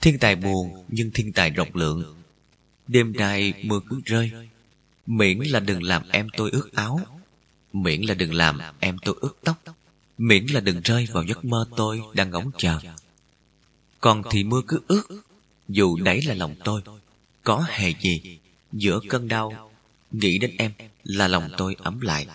Thiên 0.02 0.20
tài 0.20 0.36
buồn, 0.36 0.86
nhưng 0.88 1.12
thiên 1.14 1.34
tài 1.34 1.50
rộng 1.50 1.76
lượng. 1.76 2.16
Đêm 2.88 3.14
nay 3.14 3.54
mưa 3.64 3.80
cứ 3.90 4.02
rơi, 4.06 4.32
Miễn 5.06 5.40
là 5.40 5.60
đừng 5.60 5.84
làm 5.84 6.10
em 6.10 6.28
tôi 6.38 6.50
ướt 6.52 6.74
áo, 6.74 7.00
Miễn 7.74 8.02
là 8.02 8.14
đừng 8.14 8.34
làm 8.34 8.60
em 8.80 8.98
tôi 9.06 9.16
ướt 9.22 9.38
tóc, 9.44 9.64
Miễn 10.18 10.46
là 10.46 10.60
đừng 10.60 10.82
rơi 10.82 11.08
vào 11.12 11.24
giấc 11.24 11.46
mơ 11.46 11.66
tôi 11.78 12.02
đang 12.14 12.30
ngóng 12.30 12.52
chờ. 12.58 12.80
Còn 14.02 14.22
thì 14.32 14.44
mưa 14.44 14.62
cứ 14.68 14.82
ướt 14.88 15.04
dù 15.68 15.98
đấy 15.98 16.22
là 16.26 16.34
lòng 16.34 16.56
tôi, 16.64 16.82
Có 17.44 17.66
hề 17.70 17.94
gì 18.02 18.40
Giữa 18.72 19.00
cơn 19.10 19.28
đau, 19.28 19.72
Nghĩ 20.12 20.38
đến 20.38 20.56
em 20.58 20.72
là 21.04 21.28
lòng 21.28 21.50
tôi 21.58 21.76
ấm 21.80 22.02
lại. 22.02 22.28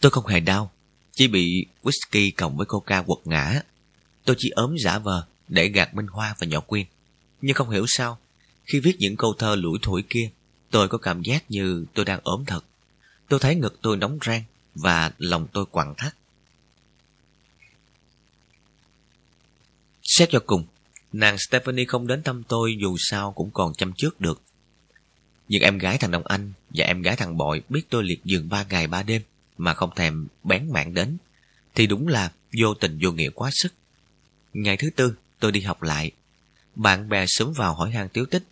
Tôi 0.00 0.10
không 0.10 0.26
hề 0.26 0.40
đau, 0.40 0.70
Chỉ 1.12 1.28
bị 1.28 1.66
whisky 1.82 2.30
cộng 2.36 2.56
với 2.56 2.66
coca 2.66 3.02
quật 3.02 3.18
ngã. 3.24 3.62
Tôi 4.24 4.36
chỉ 4.38 4.50
ốm 4.50 4.74
giả 4.84 4.98
vờ 4.98 5.26
Để 5.48 5.68
gạt 5.68 5.94
Minh 5.94 6.06
Hoa 6.06 6.34
và 6.38 6.46
nhỏ 6.46 6.60
Quyên. 6.60 6.86
Nhưng 7.40 7.54
không 7.54 7.70
hiểu 7.70 7.84
sao, 7.88 8.18
Khi 8.64 8.80
viết 8.80 8.96
những 8.98 9.16
câu 9.16 9.34
thơ 9.38 9.56
lủi 9.56 9.78
thủi 9.82 10.02
kia, 10.10 10.30
Tôi 10.70 10.88
có 10.88 10.98
cảm 10.98 11.22
giác 11.22 11.44
như 11.50 11.86
tôi 11.94 12.04
đang 12.04 12.20
ốm 12.22 12.44
thật. 12.46 12.64
Tôi 13.28 13.40
thấy 13.40 13.54
ngực 13.54 13.78
tôi 13.82 13.96
nóng 13.96 14.18
rang 14.26 14.42
Và 14.74 15.12
lòng 15.18 15.46
tôi 15.52 15.66
quặn 15.66 15.94
thắt. 15.96 16.14
Xét 20.02 20.28
cho 20.32 20.40
cùng 20.46 20.66
Nàng 21.12 21.36
Stephanie 21.38 21.84
không 21.84 22.06
đến 22.06 22.22
thăm 22.22 22.42
tôi 22.42 22.76
dù 22.80 22.96
sao 22.98 23.32
cũng 23.32 23.50
còn 23.50 23.74
chăm 23.74 23.92
trước 23.96 24.20
được. 24.20 24.42
Nhưng 25.48 25.62
em 25.62 25.78
gái 25.78 25.98
thằng 25.98 26.10
Đồng 26.10 26.26
Anh 26.26 26.52
và 26.74 26.84
em 26.84 27.02
gái 27.02 27.16
thằng 27.16 27.36
Bội 27.36 27.62
biết 27.68 27.82
tôi 27.90 28.04
liệt 28.04 28.24
giường 28.24 28.48
ba 28.48 28.64
ngày 28.70 28.86
ba 28.86 29.02
đêm 29.02 29.22
mà 29.58 29.74
không 29.74 29.90
thèm 29.96 30.28
bén 30.44 30.72
mạng 30.72 30.94
đến, 30.94 31.16
thì 31.74 31.86
đúng 31.86 32.08
là 32.08 32.32
vô 32.60 32.74
tình 32.74 32.98
vô 33.02 33.12
nghĩa 33.12 33.30
quá 33.30 33.50
sức. 33.52 33.72
Ngày 34.52 34.76
thứ 34.76 34.90
tư, 34.96 35.14
tôi 35.40 35.52
đi 35.52 35.60
học 35.60 35.82
lại. 35.82 36.10
Bạn 36.74 37.08
bè 37.08 37.24
sớm 37.28 37.52
vào 37.52 37.74
hỏi 37.74 37.90
han 37.90 38.08
tiếu 38.08 38.26
tích. 38.26 38.42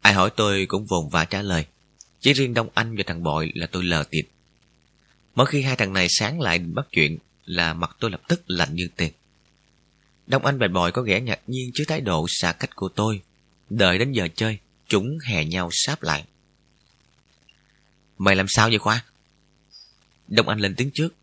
Ai 0.00 0.12
hỏi 0.12 0.30
tôi 0.36 0.66
cũng 0.66 0.86
vồn 0.86 1.08
vã 1.08 1.24
trả 1.24 1.42
lời. 1.42 1.66
Chỉ 2.20 2.32
riêng 2.32 2.54
Đông 2.54 2.68
Anh 2.74 2.96
và 2.96 3.04
thằng 3.06 3.22
Bội 3.22 3.52
là 3.54 3.66
tôi 3.66 3.84
lờ 3.84 4.04
tiệt. 4.10 4.26
Mỗi 5.34 5.46
khi 5.46 5.62
hai 5.62 5.76
thằng 5.76 5.92
này 5.92 6.06
sáng 6.10 6.40
lại 6.40 6.58
bắt 6.58 6.86
chuyện 6.92 7.18
là 7.44 7.74
mặt 7.74 7.96
tôi 8.00 8.10
lập 8.10 8.20
tức 8.28 8.42
lạnh 8.46 8.74
như 8.74 8.88
tiền. 8.96 9.12
Đông 10.26 10.46
Anh 10.46 10.58
bèn 10.58 10.72
bội 10.72 10.92
có 10.92 11.02
vẻ 11.02 11.20
ngạc 11.20 11.40
nhiên 11.46 11.70
trước 11.74 11.84
thái 11.88 12.00
độ 12.00 12.26
xa 12.28 12.52
cách 12.52 12.76
của 12.76 12.88
tôi. 12.88 13.22
Đợi 13.70 13.98
đến 13.98 14.12
giờ 14.12 14.28
chơi, 14.36 14.58
chúng 14.88 15.18
hè 15.24 15.44
nhau 15.44 15.68
sáp 15.72 16.02
lại. 16.02 16.24
Mày 18.18 18.36
làm 18.36 18.46
sao 18.48 18.68
vậy 18.68 18.78
Khoa? 18.78 19.04
Đông 20.28 20.48
Anh 20.48 20.58
lên 20.58 20.74
tiếng 20.76 20.90
trước. 20.94 21.14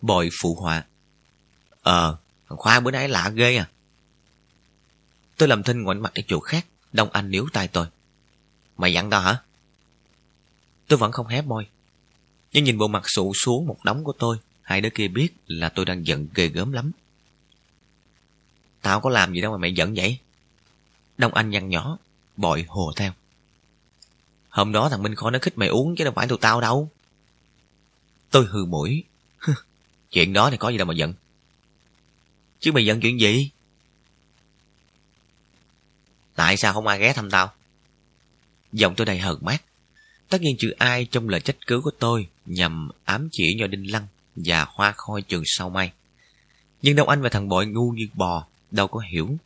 Bội 0.00 0.28
phụ 0.42 0.54
họa. 0.54 0.84
Ờ, 1.82 2.16
thằng 2.48 2.58
Khoa 2.58 2.80
bữa 2.80 2.90
nay 2.90 3.08
lạ 3.08 3.30
ghê 3.34 3.56
à. 3.56 3.68
Tôi 5.36 5.48
làm 5.48 5.62
thinh 5.62 5.82
ngoảnh 5.82 6.02
mặt 6.02 6.14
ở 6.14 6.22
chỗ 6.28 6.40
khác, 6.40 6.66
Đông 6.92 7.10
Anh 7.10 7.30
níu 7.30 7.48
tay 7.52 7.68
tôi. 7.68 7.86
Mày 8.76 8.92
dặn 8.92 9.10
tao 9.10 9.20
hả? 9.20 9.36
Tôi 10.88 10.98
vẫn 10.98 11.12
không 11.12 11.26
hé 11.26 11.42
môi. 11.42 11.66
Nhưng 12.52 12.64
nhìn 12.64 12.78
bộ 12.78 12.88
mặt 12.88 13.02
sụ 13.06 13.32
xuống 13.34 13.66
một 13.66 13.84
đống 13.84 14.04
của 14.04 14.12
tôi, 14.18 14.36
hai 14.62 14.80
đứa 14.80 14.90
kia 14.90 15.08
biết 15.08 15.28
là 15.46 15.68
tôi 15.68 15.84
đang 15.84 16.06
giận 16.06 16.28
ghê 16.34 16.48
gớm 16.48 16.72
lắm. 16.72 16.90
Tao 18.82 19.00
có 19.00 19.10
làm 19.10 19.34
gì 19.34 19.40
đâu 19.40 19.52
mà 19.52 19.58
mày 19.58 19.72
giận 19.72 19.94
vậy? 19.94 20.18
Đông 21.18 21.34
Anh 21.34 21.50
nhăn 21.50 21.68
nhỏ, 21.68 21.98
bội 22.36 22.64
hồ 22.68 22.92
theo. 22.96 23.12
Hôm 24.48 24.72
đó 24.72 24.88
thằng 24.88 25.02
Minh 25.02 25.14
Khôi 25.14 25.30
nó 25.30 25.38
khích 25.42 25.58
mày 25.58 25.68
uống 25.68 25.96
chứ 25.96 26.04
đâu 26.04 26.12
phải 26.16 26.28
tụi 26.28 26.38
tao 26.38 26.60
đâu. 26.60 26.88
Tôi 28.30 28.46
hừ 28.46 28.64
mũi. 28.64 29.04
chuyện 30.10 30.32
đó 30.32 30.50
thì 30.50 30.56
có 30.56 30.68
gì 30.68 30.78
đâu 30.78 30.86
mà 30.86 30.94
giận. 30.94 31.14
Chứ 32.60 32.72
mày 32.72 32.84
giận 32.84 33.00
chuyện 33.00 33.20
gì? 33.20 33.50
Tại 36.34 36.56
sao 36.56 36.72
không 36.72 36.86
ai 36.86 36.98
ghé 36.98 37.12
thăm 37.12 37.30
tao? 37.30 37.52
Giọng 38.72 38.94
tôi 38.94 39.06
đầy 39.06 39.18
hờn 39.18 39.38
mát. 39.42 39.62
Tất 40.28 40.40
nhiên 40.40 40.56
chữ 40.58 40.70
ai 40.78 41.04
trong 41.04 41.28
lời 41.28 41.40
trách 41.40 41.66
cứ 41.66 41.80
của 41.80 41.90
tôi 41.98 42.26
nhằm 42.46 42.90
ám 43.04 43.28
chỉ 43.32 43.54
nho 43.58 43.66
đinh 43.66 43.92
lăng 43.92 44.06
và 44.36 44.66
hoa 44.68 44.92
khôi 44.96 45.22
trường 45.22 45.42
sau 45.46 45.70
mai. 45.70 45.92
Nhưng 46.82 46.96
Đông 46.96 47.08
Anh 47.08 47.22
và 47.22 47.28
thằng 47.28 47.48
bội 47.48 47.66
ngu 47.66 47.90
như 47.90 48.06
bò, 48.14 48.46
đâu 48.70 48.88
có 48.88 49.00
hiểu. 49.00 49.36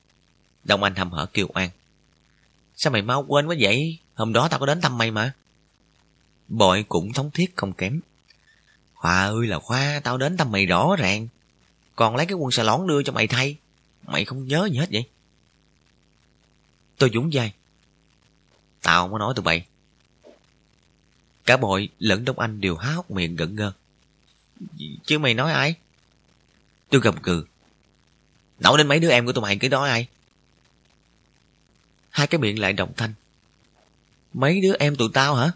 Đông 0.65 0.83
Anh 0.83 0.95
hầm 0.95 1.11
hở 1.11 1.27
kêu 1.27 1.49
oan. 1.55 1.71
Sao 2.77 2.93
mày 2.93 3.03
mau 3.03 3.25
quên 3.29 3.47
quá 3.47 3.57
vậy? 3.61 3.99
Hôm 4.15 4.33
đó 4.33 4.49
tao 4.49 4.61
có 4.61 4.67
đến 4.67 4.81
thăm 4.81 4.99
mày 4.99 5.11
mà. 5.11 5.33
Bội 6.49 6.85
cũng 6.89 7.13
thống 7.13 7.31
thiết 7.31 7.57
không 7.57 7.73
kém. 7.73 8.01
Khoa 8.95 9.25
ơi 9.25 9.47
là 9.47 9.59
Khoa, 9.59 10.01
tao 10.05 10.19
đến 10.19 10.37
thăm 10.37 10.53
mày 10.53 10.67
rõ 10.67 10.97
ràng. 10.99 11.29
Còn 11.97 12.17
lấy 12.17 12.27
cái 12.27 12.35
quần 12.35 12.53
xà 12.53 12.63
lón 12.63 12.87
đưa 12.87 13.03
cho 13.03 13.13
mày 13.13 13.27
thay. 13.27 13.57
Mày 14.07 14.25
không 14.25 14.47
nhớ 14.47 14.69
gì 14.73 14.79
hết 14.79 14.89
vậy? 14.93 15.05
Tôi 16.99 17.11
dũng 17.15 17.33
dai. 17.33 17.53
Tao 18.83 19.03
không 19.03 19.13
có 19.13 19.19
nói 19.19 19.33
tụi 19.37 19.43
bay. 19.43 19.67
Cả 21.45 21.57
bội 21.57 21.89
lẫn 21.99 22.25
Đông 22.25 22.39
Anh 22.39 22.61
đều 22.61 22.77
há 22.77 22.93
hốc 22.93 23.11
miệng 23.11 23.37
gận 23.37 23.57
ngơ. 23.57 23.73
Chứ 25.05 25.19
mày 25.19 25.35
nói 25.35 25.53
ai? 25.53 25.75
Tôi 26.91 27.01
gầm 27.01 27.17
cừ 27.17 27.45
nấu 28.59 28.77
đến 28.77 28.89
mấy 28.89 29.01
đứa 29.01 29.11
em 29.11 29.27
của 29.27 29.33
tụi 29.33 29.43
mày 29.43 29.57
cái 29.57 29.71
đó 29.71 29.85
ai? 29.85 30.09
Hai 32.11 32.27
cái 32.27 32.39
miệng 32.39 32.61
lại 32.61 32.73
đồng 32.73 32.93
thanh. 32.97 33.15
Mấy 34.33 34.61
đứa 34.61 34.75
em 34.79 34.97
tụi 34.97 35.09
tao 35.15 35.35
hả? 35.35 35.53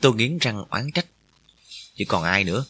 Tôi 0.00 0.14
nghiến 0.14 0.38
răng 0.38 0.64
oán 0.70 0.90
trách. 0.94 1.06
Chứ 1.94 2.04
còn 2.08 2.22
ai 2.22 2.44
nữa? 2.44 2.64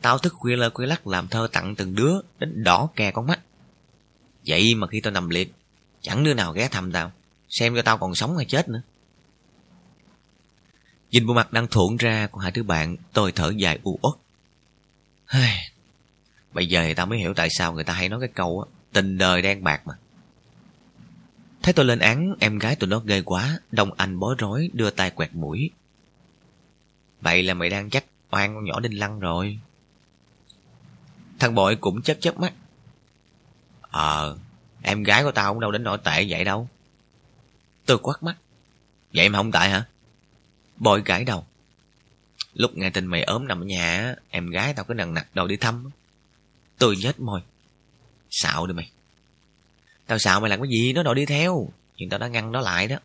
Tao 0.00 0.18
thức 0.18 0.32
khuya 0.36 0.56
lơ 0.56 0.70
khuya 0.70 0.86
lắc 0.86 1.06
làm 1.06 1.28
thơ 1.28 1.48
tặng 1.52 1.74
từng 1.74 1.94
đứa 1.94 2.12
đến 2.38 2.64
đỏ 2.64 2.88
kè 2.96 3.10
con 3.10 3.26
mắt. 3.26 3.40
Vậy 4.46 4.74
mà 4.74 4.86
khi 4.86 5.00
tao 5.00 5.12
nằm 5.12 5.28
liệt, 5.28 5.52
chẳng 6.00 6.24
đứa 6.24 6.34
nào 6.34 6.52
ghé 6.52 6.68
thăm 6.68 6.92
tao, 6.92 7.12
xem 7.48 7.74
cho 7.74 7.82
tao 7.82 7.98
còn 7.98 8.14
sống 8.14 8.36
hay 8.36 8.46
chết 8.46 8.68
nữa. 8.68 8.82
Nhìn 11.10 11.26
bộ 11.26 11.34
mặt 11.34 11.52
đang 11.52 11.66
thuộn 11.66 11.96
ra 11.96 12.26
của 12.26 12.40
hai 12.40 12.50
đứa 12.50 12.62
bạn, 12.62 12.96
tôi 13.12 13.32
thở 13.32 13.52
dài 13.56 13.78
u 13.82 13.98
uất. 14.02 14.14
Bây 16.54 16.66
giờ 16.66 16.82
thì 16.82 16.94
tao 16.94 17.06
mới 17.06 17.18
hiểu 17.18 17.34
tại 17.34 17.48
sao 17.50 17.72
người 17.72 17.84
ta 17.84 17.92
hay 17.92 18.08
nói 18.08 18.20
cái 18.20 18.28
câu 18.34 18.60
á, 18.60 18.74
tình 18.92 19.18
đời 19.18 19.42
đen 19.42 19.64
bạc 19.64 19.86
mà. 19.86 19.94
Thấy 21.62 21.72
tôi 21.72 21.84
lên 21.84 21.98
án 21.98 22.34
em 22.40 22.58
gái 22.58 22.76
tụi 22.76 22.90
nó 22.90 22.98
ghê 22.98 23.22
quá, 23.22 23.58
Đông 23.70 23.92
Anh 23.96 24.18
bối 24.18 24.34
rối 24.38 24.70
đưa 24.72 24.90
tay 24.90 25.10
quẹt 25.10 25.34
mũi. 25.34 25.70
Vậy 27.20 27.42
là 27.42 27.54
mày 27.54 27.68
đang 27.68 27.90
chắc 27.90 28.04
oan 28.30 28.54
con 28.54 28.64
nhỏ 28.64 28.80
Đinh 28.80 28.98
Lăng 28.98 29.20
rồi. 29.20 29.58
Thằng 31.38 31.54
bội 31.54 31.76
cũng 31.76 32.02
chớp 32.02 32.16
chớp 32.20 32.40
mắt. 32.40 32.52
Ờ, 33.80 34.38
em 34.82 35.02
gái 35.02 35.22
của 35.22 35.32
tao 35.32 35.52
không 35.52 35.60
đâu 35.60 35.70
đến 35.70 35.82
nỗi 35.82 35.98
tệ 35.98 36.26
vậy 36.28 36.44
đâu. 36.44 36.68
Tôi 37.86 37.98
quát 37.98 38.22
mắt. 38.22 38.36
Vậy 39.14 39.28
mà 39.28 39.38
không 39.38 39.52
tại 39.52 39.70
hả? 39.70 39.84
Bội 40.76 41.02
gãi 41.04 41.24
đầu. 41.24 41.46
Lúc 42.54 42.76
nghe 42.76 42.90
tin 42.90 43.06
mày 43.06 43.22
ốm 43.22 43.48
nằm 43.48 43.60
ở 43.62 43.64
nhà, 43.64 44.14
em 44.30 44.50
gái 44.50 44.74
tao 44.74 44.84
cứ 44.84 44.94
nặng 44.94 45.14
nặc 45.14 45.26
đầu 45.34 45.46
đi 45.46 45.56
thăm. 45.56 45.90
Tôi 46.78 46.96
nhếch 46.96 47.20
môi. 47.20 47.40
Xạo 48.30 48.66
đi 48.66 48.74
mày. 48.74 48.90
Tao 50.06 50.18
xạo 50.18 50.40
mày 50.40 50.50
làm 50.50 50.60
cái 50.60 50.68
gì 50.68 50.92
nó 50.92 51.02
đòi 51.02 51.14
đi 51.14 51.26
theo. 51.26 51.68
Nhưng 51.96 52.08
tao 52.08 52.18
đã 52.18 52.28
ngăn 52.28 52.52
nó 52.52 52.60
lại 52.60 52.88
đó. 52.88 52.96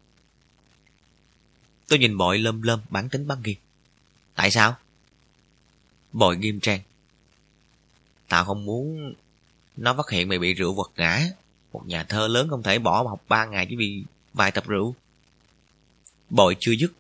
Tôi 1.88 2.00
nhìn 2.00 2.18
bội 2.18 2.40
lơm 2.40 2.62
lơm 2.62 2.82
bản 2.90 3.10
tính 3.10 3.28
băng 3.28 3.42
nghiêm. 3.42 3.58
Tại 4.36 4.52
sao? 4.52 4.78
Bội 6.12 6.38
nghiêm 6.38 6.60
trang. 6.60 6.82
Tao 8.28 8.46
không 8.46 8.66
muốn 8.66 9.14
nó 9.78 9.94
phát 9.94 10.10
hiện 10.10 10.30
mày 10.30 10.40
bị 10.40 10.54
rượu 10.54 10.74
vật 10.74 10.92
ngã. 10.96 11.24
Một 11.74 11.88
nhà 11.88 12.04
thơ 12.04 12.28
lớn 12.28 12.50
không 12.50 12.64
thể 12.64 12.80
bỏ 12.80 13.04
học 13.04 13.24
ba 13.28 13.46
ngày 13.46 13.66
chỉ 13.70 13.76
vì 13.76 14.04
vài 14.34 14.52
tập 14.52 14.68
rượu. 14.68 14.96
Bội 16.30 16.56
chưa 16.60 16.72
dứt. 16.72 16.92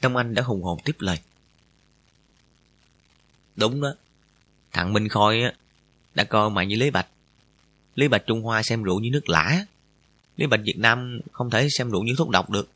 tâm 0.00 0.18
Anh 0.18 0.34
đã 0.34 0.42
hùng 0.42 0.62
hồn 0.62 0.80
tiếp 0.84 0.96
lời. 0.98 1.18
Đúng 3.56 3.80
đó. 3.80 3.94
Thằng 4.72 4.92
Minh 4.92 5.08
Khôi 5.08 5.42
á, 5.42 5.52
đã 6.14 6.24
coi 6.24 6.50
mày 6.50 6.66
như 6.66 6.76
Lý 6.76 6.90
Bạch. 6.90 7.06
Lý 7.94 8.08
Bạch 8.08 8.26
Trung 8.26 8.42
Hoa 8.42 8.62
xem 8.62 8.82
rượu 8.82 9.00
như 9.00 9.10
nước 9.10 9.28
lã. 9.28 9.64
Lý 10.36 10.46
Bạch 10.46 10.60
Việt 10.64 10.78
Nam 10.78 11.20
không 11.32 11.50
thể 11.50 11.68
xem 11.70 11.90
rượu 11.90 12.02
như 12.02 12.14
thuốc 12.18 12.30
độc 12.30 12.50
được. 12.50 12.70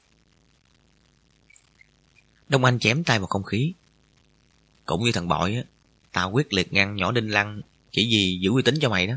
Đông 2.49 2.65
Anh 2.65 2.79
chém 2.79 3.05
tay 3.05 3.19
vào 3.19 3.27
không 3.27 3.43
khí. 3.43 3.73
Cũng 4.87 5.05
như 5.05 5.13
thằng 5.13 5.29
bội 5.29 5.55
á, 5.55 5.63
tao 6.13 6.31
quyết 6.31 6.53
liệt 6.53 6.73
ngăn 6.73 6.97
nhỏ 6.97 7.13
đinh 7.13 7.33
lăng 7.33 7.61
chỉ 7.93 8.09
vì 8.11 8.39
giữ 8.41 8.51
uy 8.51 8.63
tín 8.63 8.75
cho 8.81 8.89
mày 8.89 9.07
đó. 9.07 9.15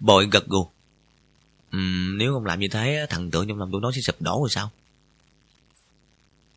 Bội 0.00 0.28
gật 0.32 0.46
gù. 0.46 0.68
Ừm, 1.72 2.18
nếu 2.18 2.34
không 2.34 2.46
làm 2.46 2.60
như 2.60 2.68
thế, 2.68 3.06
thằng 3.10 3.30
tượng 3.30 3.48
trong 3.48 3.58
lòng 3.58 3.68
tôi 3.72 3.80
nói 3.80 3.92
sẽ 3.94 4.00
sụp 4.00 4.22
đổ 4.22 4.38
rồi 4.40 4.48
sao? 4.50 4.70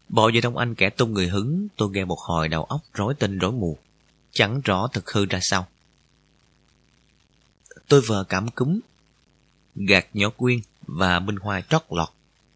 Bội 0.10 0.32
về 0.32 0.42
Đông 0.42 0.58
Anh 0.58 0.76
kẻ 0.76 0.90
tung 0.90 1.14
người 1.14 1.28
hứng, 1.28 1.68
tôi 1.76 1.90
nghe 1.90 2.06
một 2.06 2.20
hồi 2.20 2.48
đầu 2.48 2.64
óc 2.64 2.82
rối 2.94 3.14
tinh 3.14 3.38
rối 3.38 3.52
mù. 3.52 3.78
Chẳng 4.32 4.62
rõ 4.62 4.88
thực 4.88 5.12
hư 5.12 5.26
ra 5.26 5.40
sao. 5.42 5.68
Tôi 7.92 8.02
vừa 8.02 8.24
cảm 8.30 8.48
cúm, 8.48 8.80
gạt 9.76 10.08
nhỏ 10.14 10.30
quyên 10.30 10.60
và 10.82 11.20
Minh 11.20 11.36
Hoa 11.36 11.62
trót 11.62 11.82
lọt. 11.90 12.10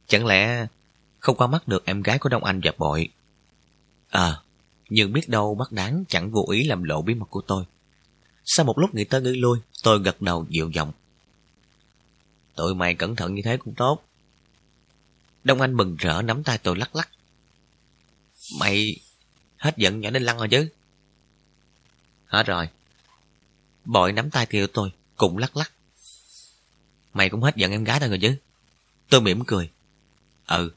Chẳng 0.07 0.25
lẽ 0.25 0.67
không 1.19 1.35
qua 1.35 1.47
mắt 1.47 1.67
được 1.67 1.85
em 1.85 2.01
gái 2.01 2.19
của 2.19 2.29
Đông 2.29 2.43
Anh 2.43 2.61
và 2.63 2.71
bội? 2.77 3.09
À, 4.09 4.41
nhưng 4.89 5.13
biết 5.13 5.29
đâu 5.29 5.55
bác 5.55 5.71
đáng 5.71 6.03
chẳng 6.09 6.31
vô 6.31 6.45
ý 6.51 6.63
làm 6.63 6.83
lộ 6.83 7.01
bí 7.01 7.13
mật 7.13 7.25
của 7.29 7.41
tôi. 7.41 7.65
Sau 8.45 8.65
một 8.65 8.77
lúc 8.77 8.95
nghĩ 8.95 9.03
tới 9.03 9.21
nghĩ 9.21 9.39
lui, 9.39 9.59
tôi 9.83 9.99
gật 9.99 10.21
đầu 10.21 10.45
dịu 10.49 10.69
giọng. 10.69 10.91
Tụi 12.55 12.75
mày 12.75 12.95
cẩn 12.95 13.15
thận 13.15 13.33
như 13.33 13.41
thế 13.45 13.57
cũng 13.57 13.73
tốt. 13.73 14.03
Đông 15.43 15.61
Anh 15.61 15.73
mừng 15.73 15.95
rỡ 15.95 16.21
nắm 16.21 16.43
tay 16.43 16.57
tôi 16.57 16.77
lắc 16.77 16.95
lắc. 16.95 17.09
Mày 18.59 18.99
hết 19.57 19.77
giận 19.77 19.99
nhỏ 19.99 20.09
nên 20.09 20.23
lăng 20.23 20.37
rồi 20.37 20.47
chứ? 20.47 20.69
Hết 22.25 22.45
rồi. 22.45 22.69
Bội 23.85 24.11
nắm 24.11 24.29
tay 24.29 24.45
kêu 24.45 24.67
tôi, 24.67 24.91
cũng 25.15 25.37
lắc 25.37 25.57
lắc. 25.57 25.71
Mày 27.13 27.29
cũng 27.29 27.43
hết 27.43 27.55
giận 27.55 27.71
em 27.71 27.83
gái 27.83 27.99
tao 27.99 28.09
rồi 28.09 28.19
chứ? 28.21 28.37
Tôi 29.09 29.21
mỉm 29.21 29.45
cười. 29.45 29.69
Ừ, 30.47 30.71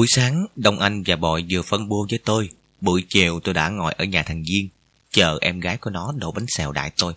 Buổi 0.00 0.06
sáng, 0.08 0.46
Đông 0.56 0.80
Anh 0.80 1.02
và 1.06 1.16
Bội 1.16 1.44
vừa 1.50 1.62
phân 1.62 1.88
bua 1.88 2.06
với 2.10 2.18
tôi. 2.24 2.50
Buổi 2.80 3.04
chiều 3.08 3.40
tôi 3.40 3.54
đã 3.54 3.68
ngồi 3.68 3.92
ở 3.92 4.04
nhà 4.04 4.22
thằng 4.22 4.46
Duyên, 4.46 4.68
chờ 5.10 5.38
em 5.40 5.60
gái 5.60 5.76
của 5.76 5.90
nó 5.90 6.12
đổ 6.16 6.32
bánh 6.32 6.46
xèo 6.48 6.72
đại 6.72 6.90
tôi. 6.96 7.12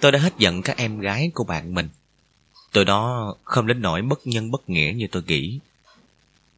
Tôi 0.00 0.12
đã 0.12 0.18
hết 0.18 0.32
giận 0.38 0.62
các 0.62 0.76
em 0.76 0.98
gái 0.98 1.30
của 1.34 1.44
bạn 1.44 1.74
mình. 1.74 1.88
Tụi 2.72 2.84
nó 2.84 3.34
không 3.44 3.66
đến 3.66 3.80
nỗi 3.80 4.02
bất 4.02 4.26
nhân 4.26 4.50
bất 4.50 4.70
nghĩa 4.70 4.92
như 4.96 5.06
tôi 5.12 5.22
nghĩ. 5.26 5.58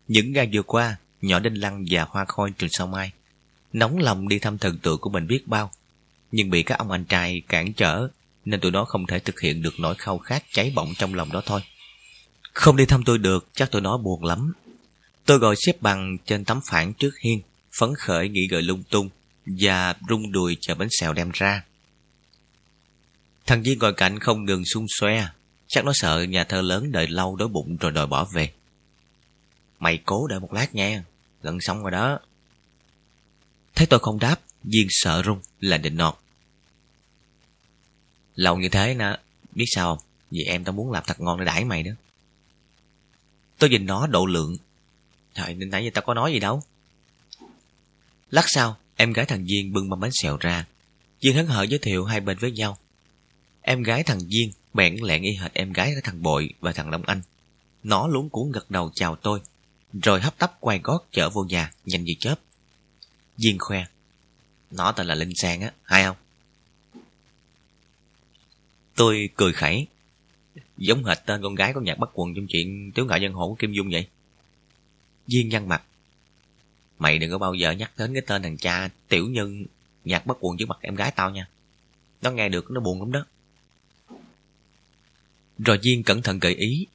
Những 0.09 0.33
ngày 0.33 0.49
vừa 0.53 0.63
qua, 0.63 0.97
nhỏ 1.23 1.39
Đinh 1.39 1.61
Lăng 1.61 1.85
và 1.91 2.07
Hoa 2.09 2.25
Khôi 2.25 2.51
trường 2.51 2.71
sau 2.73 2.87
mai, 2.87 3.13
nóng 3.73 3.99
lòng 3.99 4.29
đi 4.29 4.39
thăm 4.39 4.59
thần 4.59 4.79
tượng 4.79 4.99
của 4.99 5.11
mình 5.11 5.27
biết 5.27 5.49
bao. 5.49 5.71
Nhưng 6.33 6.51
bị 6.51 6.63
các 6.63 6.79
ông 6.79 6.91
anh 6.91 7.05
trai 7.05 7.43
cản 7.49 7.73
trở, 7.73 8.09
nên 8.45 8.61
tụi 8.61 8.71
nó 8.71 8.85
không 8.85 9.07
thể 9.07 9.19
thực 9.19 9.41
hiện 9.41 9.63
được 9.63 9.75
nỗi 9.79 9.95
khao 9.99 10.19
khát 10.19 10.45
cháy 10.53 10.73
bỏng 10.75 10.93
trong 10.99 11.15
lòng 11.15 11.33
đó 11.33 11.43
thôi. 11.47 11.61
Không 12.53 12.77
đi 12.77 12.87
thăm 12.87 13.05
tôi 13.05 13.19
được, 13.19 13.49
chắc 13.55 13.71
tụi 13.71 13.83
nó 13.83 13.97
buồn 13.97 14.25
lắm. 14.25 14.53
Tôi 15.25 15.39
gọi 15.39 15.55
xếp 15.67 15.83
bằng 15.83 16.19
trên 16.27 16.45
tấm 16.45 16.61
phản 16.71 16.93
trước 16.95 17.19
hiên, 17.19 17.41
phấn 17.79 17.95
khởi 17.99 18.29
nghĩ 18.29 18.49
gợi 18.51 18.63
lung 18.63 18.83
tung 18.91 19.09
và 19.47 19.95
rung 20.09 20.33
đùi 20.33 20.57
chờ 20.61 20.75
bánh 20.75 20.89
xèo 21.01 21.13
đem 21.13 21.31
ra. 21.35 21.65
Thằng 23.47 23.65
duy 23.65 23.77
ngồi 23.77 23.93
cạnh 23.93 24.19
không 24.19 24.45
ngừng 24.45 24.65
xung 24.65 24.87
xoe, 25.01 25.29
chắc 25.69 25.85
nó 25.85 25.93
sợ 25.95 26.23
nhà 26.23 26.45
thơ 26.45 26.63
lớn 26.63 26.93
đợi 26.93 27.09
lâu 27.09 27.37
đói 27.37 27.49
bụng 27.49 27.77
rồi 27.77 27.93
đòi 27.93 28.07
bỏ 28.07 28.25
về. 28.25 28.53
Mày 29.79 29.99
cố 30.07 30.27
đợi 30.27 30.41
một 30.41 30.53
lát 30.53 30.75
nha, 30.75 31.05
gần 31.43 31.61
xong 31.61 31.83
rồi 31.83 31.91
đó. 31.91 32.19
Thấy 33.75 33.87
tôi 33.87 34.01
không 34.01 34.19
đáp, 34.19 34.41
Duyên 34.65 34.87
sợ 34.91 35.23
rung 35.27 35.41
là 35.61 35.79
định 35.79 35.97
nọt. 35.97 36.15
Lâu 38.35 38.59
như 38.59 38.69
thế 38.69 38.95
nè, 38.95 39.19
biết 39.53 39.65
sao 39.69 39.97
không? 39.97 40.07
Vì 40.31 40.45
em 40.45 40.65
tao 40.65 40.73
muốn 40.73 40.93
làm 40.93 41.03
thật 41.07 41.21
ngon 41.21 41.39
để 41.39 41.45
đãi 41.45 41.65
mày 41.65 41.83
đó. 41.83 41.93
Tôi 43.59 43.71
nhìn 43.71 43.87
nó 43.87 44.07
độ 44.07 44.27
lượng. 44.27 44.57
Trời, 45.35 45.55
nên 45.55 45.71
nãy 45.71 45.85
giờ 45.85 45.91
tao 45.95 46.03
có 46.03 46.15
nói 46.15 46.33
gì 46.33 46.41
đâu. 46.41 46.63
Lát 48.31 48.45
sau, 48.47 48.77
em 48.97 49.13
gái 49.13 49.27
thằng 49.27 49.49
Duyên 49.49 49.73
bưng 49.73 49.89
mâm 49.89 50.01
bánh 50.01 50.11
xèo 50.23 50.37
ra. 50.37 50.67
Duyên 51.21 51.37
hấn 51.37 51.47
hở 51.47 51.63
giới 51.63 51.79
thiệu 51.79 52.05
hai 52.05 52.21
bên 52.21 52.39
với 52.39 52.51
nhau. 52.51 52.79
Em 53.63 53.83
gái 53.83 54.03
thằng 54.03 54.21
Duyên 54.31 54.51
bèn 54.75 54.97
lẹn 55.03 55.23
y 55.23 55.31
hệt 55.41 55.55
em 55.55 55.73
gái 55.73 55.95
thằng 56.05 56.23
Bội 56.23 56.49
và 56.61 56.73
thằng 56.73 56.91
Long 56.91 57.03
Anh. 57.03 57.23
Nó 57.83 58.07
luống 58.09 58.29
cuốn 58.29 58.53
gật 58.53 58.71
đầu 58.71 58.91
chào 58.95 59.17
tôi, 59.17 59.41
rồi 60.03 60.21
hấp 60.21 60.39
tấp 60.39 60.57
quay 60.61 60.79
gót 60.79 61.07
chở 61.13 61.31
vô 61.31 61.45
nhà, 61.45 61.73
nhanh 61.85 62.05
như 62.05 62.13
chớp. 62.21 62.35
Duyên 63.37 63.59
khoe. 63.59 63.85
Nó 64.71 64.93
tên 64.93 65.07
là 65.07 65.15
Linh 65.15 65.33
Sang 65.37 65.61
á, 65.61 65.73
hay 65.83 66.05
không? 66.05 66.17
Tôi 68.95 69.29
cười 69.37 69.53
khẩy. 69.53 69.87
Giống 70.79 71.05
hệt 71.05 71.19
tên 71.27 71.43
con 71.43 71.55
gái 71.55 71.73
của 71.73 71.81
nhạc 71.81 71.99
bắt 71.99 72.11
quần 72.15 72.35
trong 72.35 72.47
chuyện 72.49 72.93
Tiếu 72.95 73.07
ngạo 73.07 73.19
dân 73.19 73.33
hộ 73.33 73.49
của 73.49 73.55
Kim 73.55 73.73
Dung 73.73 73.89
vậy. 73.91 74.07
Viên 75.31 75.49
nhăn 75.49 75.69
mặt. 75.69 75.83
Mày 76.99 77.19
đừng 77.19 77.31
có 77.31 77.39
bao 77.39 77.55
giờ 77.55 77.71
nhắc 77.71 77.93
đến 77.97 78.15
cái 78.15 78.23
tên 78.27 78.43
thằng 78.43 78.59
cha 78.59 78.89
tiểu 79.09 79.29
nhân 79.29 79.65
nhạc 80.05 80.27
bất 80.27 80.39
quần 80.41 80.57
trước 80.57 80.69
mặt 80.69 80.79
em 80.81 80.95
gái 80.95 81.11
tao 81.11 81.31
nha. 81.31 81.49
Nó 82.23 82.31
nghe 82.31 82.49
được 82.49 82.71
nó 82.71 82.81
buồn 82.81 83.01
lắm 83.01 83.13
đó. 83.13 83.27
Rồi 85.59 85.79
Viên 85.83 86.03
cẩn 86.03 86.23
thận 86.23 86.39
gợi 86.39 86.55
ý. 86.55 86.87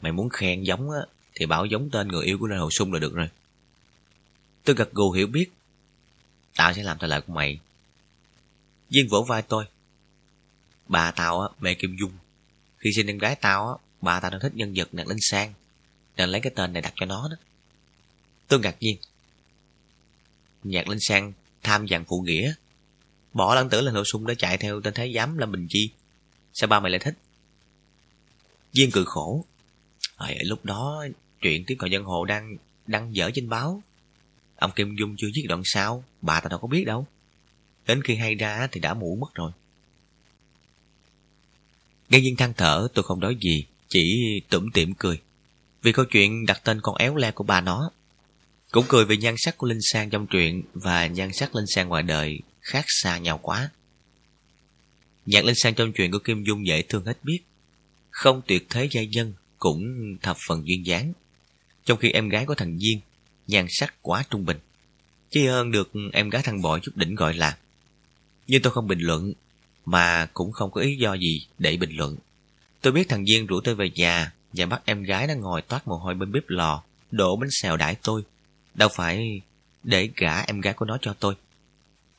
Mày 0.00 0.12
muốn 0.12 0.28
khen 0.28 0.62
giống 0.62 0.90
á, 0.90 1.00
thì 1.34 1.46
bảo 1.46 1.64
giống 1.64 1.90
tên 1.90 2.08
người 2.08 2.24
yêu 2.24 2.38
của 2.38 2.46
Lê 2.46 2.56
Hồ 2.56 2.70
Sung 2.70 2.92
là 2.92 2.98
được 2.98 3.14
rồi. 3.14 3.28
Tôi 4.64 4.76
gật 4.76 4.92
gù 4.92 5.10
hiểu 5.10 5.26
biết. 5.26 5.50
Tao 6.56 6.72
sẽ 6.72 6.82
làm 6.82 6.98
theo 6.98 7.08
lời 7.08 7.20
của 7.20 7.32
mày. 7.32 7.60
Viên 8.90 9.08
vỗ 9.08 9.22
vai 9.28 9.42
tôi. 9.42 9.64
Bà 10.88 11.10
tao 11.10 11.40
á, 11.40 11.48
mẹ 11.60 11.74
Kim 11.74 11.96
Dung. 12.00 12.12
Khi 12.78 12.90
sinh 12.92 13.06
em 13.06 13.18
gái 13.18 13.36
tao 13.36 13.68
á, 13.68 13.74
bà 14.00 14.20
tao 14.20 14.30
đã 14.30 14.38
thích 14.42 14.52
nhân 14.54 14.72
vật 14.76 14.94
nàng 14.94 15.08
Linh 15.08 15.20
Sang. 15.20 15.54
Nên 16.20 16.30
lấy 16.30 16.40
cái 16.40 16.52
tên 16.56 16.72
này 16.72 16.82
đặt 16.82 16.92
cho 16.96 17.06
nó 17.06 17.28
đó. 17.30 17.36
Tôi 18.48 18.60
ngạc 18.60 18.76
nhiên. 18.80 18.96
Nhạc 20.62 20.88
Linh 20.88 20.98
Sang 21.00 21.32
tham 21.62 21.88
dạng 21.88 22.04
phụ 22.04 22.20
nghĩa. 22.20 22.54
Bỏ 23.32 23.54
lăng 23.54 23.70
tử 23.70 23.80
lên 23.80 23.94
nội 23.94 24.04
sung 24.12 24.26
để 24.26 24.34
chạy 24.34 24.58
theo 24.58 24.80
tên 24.80 24.94
thái 24.94 25.12
giám 25.14 25.38
Lâm 25.38 25.52
Bình 25.52 25.66
Chi. 25.70 25.90
Sao 26.52 26.68
ba 26.68 26.80
mày 26.80 26.90
lại 26.90 26.98
thích? 26.98 27.14
Duyên 28.72 28.90
cười 28.92 29.04
khổ. 29.04 29.44
Ở 30.16 30.28
lúc 30.44 30.64
đó 30.64 31.04
chuyện 31.40 31.64
tiếng 31.66 31.78
còi 31.78 31.90
dân 31.90 32.04
hồ 32.04 32.24
đang 32.24 32.56
đăng 32.86 33.14
dở 33.16 33.30
trên 33.34 33.48
báo. 33.48 33.82
Ông 34.56 34.70
Kim 34.76 34.96
Dung 34.98 35.14
chưa 35.18 35.28
viết 35.34 35.46
đoạn 35.48 35.62
sau, 35.64 36.04
bà 36.22 36.40
ta 36.40 36.48
đâu 36.48 36.58
có 36.58 36.68
biết 36.68 36.84
đâu. 36.84 37.06
Đến 37.86 38.02
khi 38.02 38.14
hay 38.14 38.34
ra 38.34 38.68
thì 38.72 38.80
đã 38.80 38.94
muộn 38.94 39.20
mất 39.20 39.34
rồi. 39.34 39.52
Nghe 42.08 42.18
Duyên 42.18 42.36
than 42.36 42.52
thở 42.56 42.88
tôi 42.94 43.02
không 43.02 43.20
nói 43.20 43.36
gì, 43.40 43.64
chỉ 43.88 44.24
tủm 44.48 44.70
tỉm 44.74 44.94
cười. 44.94 45.20
Vì 45.82 45.92
câu 45.92 46.04
chuyện 46.04 46.46
đặt 46.46 46.60
tên 46.64 46.80
con 46.82 46.96
éo 46.96 47.16
le 47.16 47.30
của 47.30 47.44
bà 47.44 47.60
nó. 47.60 47.90
Cũng 48.70 48.84
cười 48.88 49.04
vì 49.04 49.16
nhan 49.16 49.34
sắc 49.38 49.58
của 49.58 49.66
Linh 49.66 49.80
Sang 49.92 50.10
trong 50.10 50.26
truyện 50.26 50.62
và 50.74 51.06
nhan 51.06 51.32
sắc 51.32 51.54
Linh 51.54 51.66
Sang 51.74 51.88
ngoài 51.88 52.02
đời 52.02 52.40
khác 52.60 52.84
xa 52.88 53.18
nhau 53.18 53.38
quá. 53.42 53.70
Nhạc 55.26 55.44
Linh 55.44 55.54
Sang 55.62 55.74
trong 55.74 55.92
truyện 55.92 56.10
của 56.10 56.18
Kim 56.18 56.44
Dung 56.44 56.66
dễ 56.66 56.82
thương 56.82 57.04
hết 57.04 57.18
biết. 57.24 57.40
Không 58.10 58.42
tuyệt 58.46 58.66
thế 58.70 58.88
gia 58.90 59.00
dân, 59.00 59.32
cũng 59.58 59.82
thập 60.22 60.36
phần 60.48 60.62
duyên 60.66 60.86
dáng. 60.86 61.12
Trong 61.84 61.98
khi 61.98 62.10
em 62.10 62.28
gái 62.28 62.46
của 62.46 62.54
thằng 62.54 62.80
Duyên, 62.80 63.00
nhan 63.46 63.66
sắc 63.68 63.94
quá 64.02 64.24
trung 64.30 64.44
bình. 64.44 64.58
Chỉ 65.30 65.46
hơn 65.46 65.70
được 65.70 65.92
em 66.12 66.30
gái 66.30 66.42
thằng 66.42 66.62
Bội 66.62 66.80
chút 66.82 66.96
đỉnh 66.96 67.14
gọi 67.14 67.34
là. 67.34 67.56
Nhưng 68.46 68.62
tôi 68.62 68.72
không 68.72 68.86
bình 68.86 69.00
luận, 69.00 69.32
mà 69.84 70.28
cũng 70.34 70.52
không 70.52 70.70
có 70.70 70.80
ý 70.80 70.96
do 70.96 71.14
gì 71.14 71.46
để 71.58 71.76
bình 71.76 71.96
luận. 71.96 72.16
Tôi 72.80 72.92
biết 72.92 73.08
thằng 73.08 73.28
Duyên 73.28 73.46
rủ 73.46 73.60
tôi 73.60 73.74
về 73.74 73.90
nhà 73.94 74.32
và 74.52 74.66
bắt 74.66 74.82
em 74.84 75.02
gái 75.02 75.26
nó 75.26 75.34
ngồi 75.34 75.62
toát 75.62 75.88
mồ 75.88 75.96
hôi 75.96 76.14
bên 76.14 76.32
bếp 76.32 76.42
lò, 76.46 76.82
đổ 77.10 77.36
bánh 77.36 77.50
xèo 77.62 77.76
đãi 77.76 77.96
tôi. 78.02 78.22
Đâu 78.74 78.88
phải 78.88 79.40
để 79.82 80.10
gả 80.16 80.40
em 80.40 80.60
gái 80.60 80.74
của 80.74 80.84
nó 80.84 80.98
cho 81.00 81.14
tôi. 81.20 81.34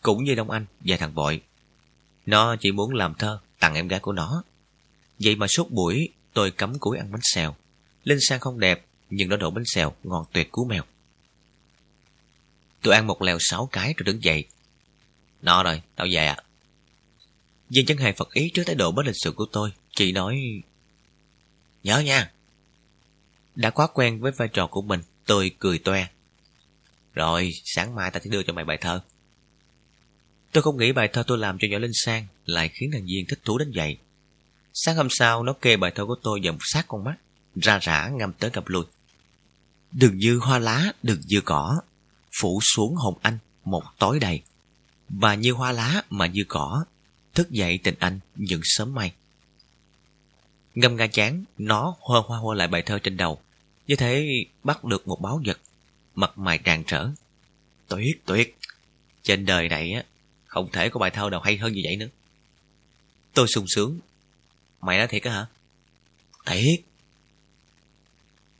Cũng 0.01 0.23
như 0.23 0.35
Đông 0.35 0.51
Anh 0.51 0.65
và 0.79 0.97
thằng 0.97 1.15
Bội. 1.15 1.41
Nó 2.25 2.55
chỉ 2.55 2.71
muốn 2.71 2.93
làm 2.93 3.13
thơ 3.13 3.39
tặng 3.59 3.75
em 3.75 3.87
gái 3.87 3.99
của 3.99 4.11
nó. 4.11 4.43
Vậy 5.19 5.35
mà 5.35 5.47
suốt 5.47 5.71
buổi 5.71 6.09
tôi 6.33 6.51
cấm 6.51 6.79
cúi 6.79 6.97
ăn 6.97 7.11
bánh 7.11 7.21
xèo. 7.23 7.55
Linh 8.03 8.19
sang 8.21 8.39
không 8.39 8.59
đẹp, 8.59 8.85
nhưng 9.09 9.29
nó 9.29 9.37
đổ 9.37 9.49
bánh 9.49 9.63
xèo 9.65 9.93
ngon 10.03 10.25
tuyệt 10.31 10.51
cú 10.51 10.65
mèo. 10.65 10.83
Tôi 12.81 12.93
ăn 12.93 13.07
một 13.07 13.21
lèo 13.21 13.37
sáu 13.39 13.69
cái 13.71 13.93
rồi 13.97 14.05
đứng 14.05 14.23
dậy. 14.23 14.45
Nó 15.41 15.63
rồi, 15.63 15.81
tao 15.95 16.07
về 16.11 16.25
ạ. 16.25 16.35
À. 16.37 16.43
Viên 17.69 17.85
chân 17.85 17.97
hề 17.97 18.11
phật 18.11 18.33
ý 18.33 18.51
trước 18.53 18.63
thái 18.65 18.75
độ 18.75 18.91
bất 18.91 19.05
lịch 19.05 19.15
sự 19.23 19.31
của 19.31 19.45
tôi. 19.51 19.71
Chị 19.95 20.11
nói... 20.11 20.37
Nhớ 21.83 21.99
nha. 21.99 22.31
Đã 23.55 23.69
quá 23.69 23.87
quen 23.93 24.19
với 24.19 24.31
vai 24.31 24.47
trò 24.47 24.67
của 24.67 24.81
mình, 24.81 25.01
tôi 25.25 25.51
cười 25.59 25.79
toe. 25.79 26.07
Rồi, 27.13 27.51
sáng 27.65 27.95
mai 27.95 28.11
ta 28.11 28.19
sẽ 28.23 28.29
đưa 28.29 28.43
cho 28.43 28.53
mày 28.53 28.65
bài 28.65 28.77
thơ. 28.81 29.01
Tôi 30.51 30.63
không 30.63 30.77
nghĩ 30.77 30.91
bài 30.91 31.09
thơ 31.13 31.23
tôi 31.27 31.37
làm 31.37 31.57
cho 31.59 31.67
nhỏ 31.71 31.77
Linh 31.77 31.91
Sang 31.93 32.27
lại 32.45 32.69
khiến 32.69 32.89
thằng 32.93 33.09
Duyên 33.09 33.25
thích 33.29 33.39
thú 33.45 33.57
đến 33.57 33.71
vậy. 33.75 33.97
Sáng 34.73 34.95
hôm 34.95 35.07
sau, 35.09 35.43
nó 35.43 35.53
kê 35.53 35.77
bài 35.77 35.91
thơ 35.95 36.05
của 36.05 36.15
tôi 36.23 36.39
vào 36.43 36.53
một 36.53 36.59
sát 36.61 36.85
con 36.87 37.03
mắt, 37.03 37.15
ra 37.55 37.79
rã 37.81 38.09
ngâm 38.13 38.33
tới 38.33 38.49
gặp 38.53 38.63
lui. 38.67 38.85
Đừng 39.91 40.17
như 40.17 40.37
hoa 40.37 40.59
lá, 40.59 40.93
đừng 41.03 41.21
như 41.25 41.41
cỏ, 41.41 41.81
phủ 42.41 42.59
xuống 42.75 42.95
hồn 42.95 43.17
anh 43.21 43.37
một 43.63 43.83
tối 43.99 44.19
đầy. 44.19 44.41
Và 45.09 45.35
như 45.35 45.51
hoa 45.51 45.71
lá 45.71 46.03
mà 46.09 46.27
như 46.27 46.43
cỏ, 46.47 46.85
thức 47.33 47.51
dậy 47.51 47.79
tình 47.83 47.95
anh 47.99 48.19
những 48.35 48.61
sớm 48.63 48.93
mai. 48.95 49.13
Ngâm 50.75 50.95
nga 50.95 51.07
chán, 51.07 51.43
nó 51.57 51.95
hoa 51.99 52.21
hoa 52.25 52.37
hoa 52.37 52.55
lại 52.55 52.67
bài 52.67 52.81
thơ 52.81 52.99
trên 52.99 53.17
đầu. 53.17 53.41
Như 53.87 53.95
thế 53.95 54.27
bắt 54.63 54.83
được 54.83 55.07
một 55.07 55.21
báo 55.21 55.41
vật, 55.45 55.59
mặt 56.15 56.37
mày 56.37 56.57
tràn 56.57 56.83
trở. 56.87 57.09
Tuyệt, 57.87 58.25
tuyệt! 58.25 58.57
Trên 59.23 59.45
đời 59.45 59.69
này 59.69 59.91
á, 59.91 60.03
không 60.45 60.71
thể 60.71 60.89
có 60.89 60.99
bài 60.99 61.11
thơ 61.11 61.29
nào 61.29 61.41
hay 61.41 61.57
hơn 61.57 61.73
như 61.73 61.81
vậy 61.83 61.95
nữa. 61.95 62.07
Tôi 63.33 63.47
sung 63.47 63.65
sướng. 63.67 63.99
Mày 64.81 64.97
nói 64.97 65.07
thiệt 65.07 65.23
á 65.23 65.31
hả? 65.31 65.45
Thiệt. 66.45 66.81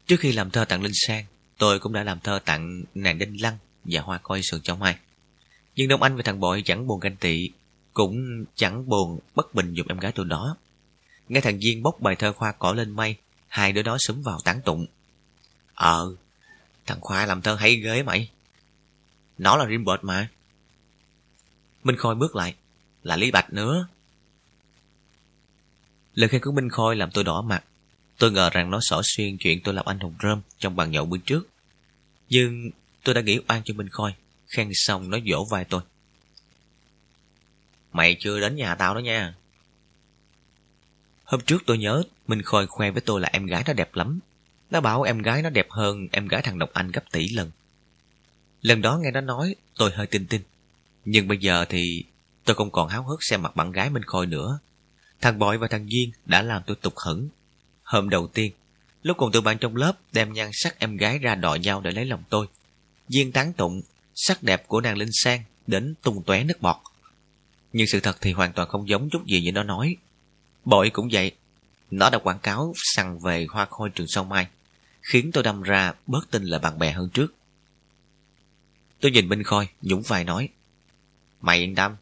Trước 0.07 0.19
khi 0.19 0.31
làm 0.31 0.51
thơ 0.51 0.65
tặng 0.65 0.83
Linh 0.83 0.91
Sang, 1.07 1.25
tôi 1.57 1.79
cũng 1.79 1.93
đã 1.93 2.03
làm 2.03 2.19
thơ 2.19 2.39
tặng 2.45 2.83
nàng 2.95 3.17
Đinh 3.17 3.41
Lăng 3.41 3.57
và 3.83 4.01
Hoa 4.01 4.17
Coi 4.23 4.41
Sườn 4.43 4.61
Trong 4.61 4.79
Mai. 4.79 4.95
Nhưng 5.75 5.87
Đông 5.87 6.01
Anh 6.01 6.15
và 6.15 6.23
thằng 6.25 6.39
Bội 6.39 6.61
chẳng 6.65 6.87
buồn 6.87 6.99
ganh 6.99 7.15
tị, 7.15 7.49
cũng 7.93 8.45
chẳng 8.55 8.89
buồn 8.89 9.19
bất 9.35 9.55
bình 9.55 9.73
dùng 9.73 9.87
em 9.87 9.99
gái 9.99 10.11
tôi 10.15 10.25
đó. 10.25 10.57
Nghe 11.29 11.41
thằng 11.41 11.61
Duyên 11.61 11.83
bốc 11.83 11.99
bài 11.99 12.15
thơ 12.15 12.33
Khoa 12.33 12.51
cỏ 12.51 12.73
lên 12.73 12.91
mây, 12.91 13.15
hai 13.47 13.71
đứa 13.71 13.81
đó 13.81 13.97
súng 13.99 14.23
vào 14.23 14.39
tán 14.43 14.61
tụng. 14.65 14.85
Ờ, 15.75 16.15
thằng 16.85 17.01
Khoa 17.01 17.25
làm 17.25 17.41
thơ 17.41 17.55
hay 17.55 17.75
ghê 17.75 18.03
mày. 18.03 18.29
Nó 19.37 19.57
là 19.57 19.65
Rimbert 19.69 20.03
mà. 20.03 20.29
Minh 21.83 21.95
Khôi 21.97 22.15
bước 22.15 22.35
lại. 22.35 22.55
Là 23.03 23.15
Lý 23.15 23.31
Bạch 23.31 23.53
nữa. 23.53 23.87
Lời 26.13 26.29
khen 26.29 26.41
của 26.41 26.51
Minh 26.51 26.69
Khôi 26.69 26.95
làm 26.95 27.11
tôi 27.11 27.23
đỏ 27.23 27.41
mặt. 27.41 27.63
Tôi 28.17 28.31
ngờ 28.31 28.49
rằng 28.49 28.71
nó 28.71 28.79
xỏ 28.81 29.01
xuyên 29.03 29.37
chuyện 29.37 29.61
tôi 29.63 29.73
làm 29.73 29.85
anh 29.85 29.99
hùng 29.99 30.15
rơm 30.23 30.41
trong 30.59 30.75
bàn 30.75 30.91
nhậu 30.91 31.05
bữa 31.05 31.17
trước. 31.17 31.47
Nhưng 32.29 32.69
tôi 33.03 33.15
đã 33.15 33.21
nghĩ 33.21 33.39
oan 33.47 33.61
cho 33.65 33.73
Minh 33.73 33.89
Khôi. 33.89 34.13
Khen 34.47 34.69
xong 34.73 35.09
nó 35.09 35.17
vỗ 35.31 35.47
vai 35.51 35.65
tôi. 35.65 35.81
Mày 37.93 38.17
chưa 38.19 38.39
đến 38.39 38.55
nhà 38.55 38.75
tao 38.75 38.93
đó 38.93 38.99
nha. 38.99 39.33
Hôm 41.31 41.41
trước 41.41 41.63
tôi 41.65 41.77
nhớ 41.77 42.03
Minh 42.27 42.41
Khôi 42.41 42.67
khoe 42.67 42.91
với 42.91 43.01
tôi 43.01 43.21
là 43.21 43.29
em 43.33 43.45
gái 43.45 43.63
nó 43.67 43.73
đẹp 43.73 43.95
lắm. 43.95 44.19
Nó 44.71 44.81
bảo 44.81 45.01
em 45.01 45.21
gái 45.21 45.41
nó 45.41 45.49
đẹp 45.49 45.67
hơn 45.69 46.07
em 46.11 46.27
gái 46.27 46.41
thằng 46.41 46.59
Độc 46.59 46.69
Anh 46.73 46.91
gấp 46.91 47.11
tỷ 47.11 47.29
lần. 47.29 47.51
Lần 48.61 48.81
đó 48.81 48.99
nghe 49.01 49.11
nó 49.11 49.21
nói 49.21 49.55
tôi 49.77 49.91
hơi 49.91 50.07
tin 50.07 50.25
tin. 50.25 50.41
Nhưng 51.05 51.27
bây 51.27 51.37
giờ 51.37 51.65
thì 51.69 52.03
tôi 52.45 52.55
không 52.55 52.71
còn 52.71 52.89
háo 52.89 53.03
hức 53.03 53.19
xem 53.23 53.41
mặt 53.41 53.55
bạn 53.55 53.71
gái 53.71 53.89
Minh 53.89 54.03
Khôi 54.03 54.25
nữa. 54.25 54.59
Thằng 55.21 55.39
Bội 55.39 55.57
và 55.57 55.67
thằng 55.67 55.91
Duyên 55.91 56.11
đã 56.25 56.41
làm 56.41 56.61
tôi 56.67 56.75
tục 56.81 56.93
hững. 57.05 57.29
Hôm 57.83 58.09
đầu 58.09 58.27
tiên, 58.27 58.51
lúc 59.03 59.17
còn 59.17 59.31
tụi 59.31 59.41
bạn 59.41 59.57
trong 59.57 59.75
lớp 59.75 59.93
đem 60.13 60.33
nhan 60.33 60.49
sắc 60.53 60.79
em 60.79 60.97
gái 60.97 61.19
ra 61.19 61.35
đòi 61.35 61.59
nhau 61.59 61.81
để 61.81 61.91
lấy 61.91 62.05
lòng 62.05 62.23
tôi. 62.29 62.47
Duyên 63.09 63.31
tán 63.31 63.53
tụng, 63.53 63.81
sắc 64.15 64.43
đẹp 64.43 64.67
của 64.67 64.81
nàng 64.81 64.97
Linh 64.97 65.11
Sang 65.11 65.43
đến 65.67 65.93
tung 66.01 66.23
tóe 66.23 66.43
nước 66.43 66.61
bọt. 66.61 66.77
Nhưng 67.73 67.87
sự 67.87 67.99
thật 67.99 68.17
thì 68.21 68.31
hoàn 68.31 68.53
toàn 68.53 68.67
không 68.67 68.89
giống 68.89 69.09
chút 69.09 69.25
gì 69.25 69.41
như 69.41 69.51
nó 69.51 69.63
nói. 69.63 69.97
Bội 70.65 70.89
cũng 70.89 71.09
vậy. 71.11 71.31
Nó 71.91 72.09
đã 72.09 72.17
quảng 72.17 72.39
cáo 72.39 72.73
săn 72.75 73.19
về 73.19 73.45
hoa 73.49 73.65
khôi 73.69 73.89
trường 73.89 74.07
sông 74.07 74.29
Mai, 74.29 74.47
khiến 75.01 75.31
tôi 75.33 75.43
đâm 75.43 75.61
ra 75.61 75.93
bớt 76.07 76.31
tin 76.31 76.43
là 76.43 76.59
bạn 76.59 76.79
bè 76.79 76.91
hơn 76.91 77.09
trước. 77.09 77.33
Tôi 78.99 79.11
nhìn 79.11 79.29
Minh 79.29 79.43
Khôi, 79.43 79.67
nhũng 79.81 80.01
vai 80.01 80.23
nói. 80.23 80.49
Mày 81.41 81.59
yên 81.59 81.75
tâm, 81.75 81.95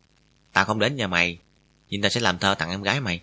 tao 0.54 0.66
không 0.66 0.80
đến 0.80 0.96
nhà 0.96 1.08
mày, 1.08 1.38
nhưng 1.90 2.02
tao 2.02 2.10
sẽ 2.10 2.22
làm 2.22 2.40
thơ 2.40 2.56
tặng 2.56 2.70
em 2.70 2.82
gái 2.82 3.00
mày. 3.00 3.22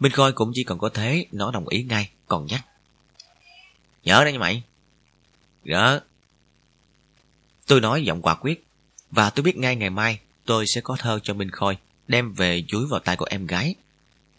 Minh 0.00 0.12
Khôi 0.12 0.32
cũng 0.32 0.50
chỉ 0.54 0.64
còn 0.64 0.78
có 0.78 0.88
thế, 0.88 1.26
nó 1.32 1.50
đồng 1.50 1.68
ý 1.68 1.82
ngay, 1.82 2.10
còn 2.26 2.46
nhắc. 2.46 2.66
Nhớ 4.04 4.24
đó 4.24 4.28
nha 4.30 4.38
mày. 4.38 4.62
Nhớ. 5.64 6.00
Tôi 7.66 7.80
nói 7.80 8.04
giọng 8.04 8.22
quả 8.22 8.34
quyết, 8.34 8.66
và 9.10 9.30
tôi 9.30 9.42
biết 9.42 9.56
ngay 9.56 9.76
ngày 9.76 9.90
mai 9.90 10.20
tôi 10.44 10.64
sẽ 10.74 10.80
có 10.80 10.96
thơ 10.98 11.18
cho 11.22 11.34
Minh 11.34 11.50
Khôi, 11.50 11.76
đem 12.08 12.32
về 12.32 12.64
chuối 12.68 12.86
vào 12.86 13.00
tay 13.00 13.16
của 13.16 13.26
em 13.30 13.46
gái. 13.46 13.74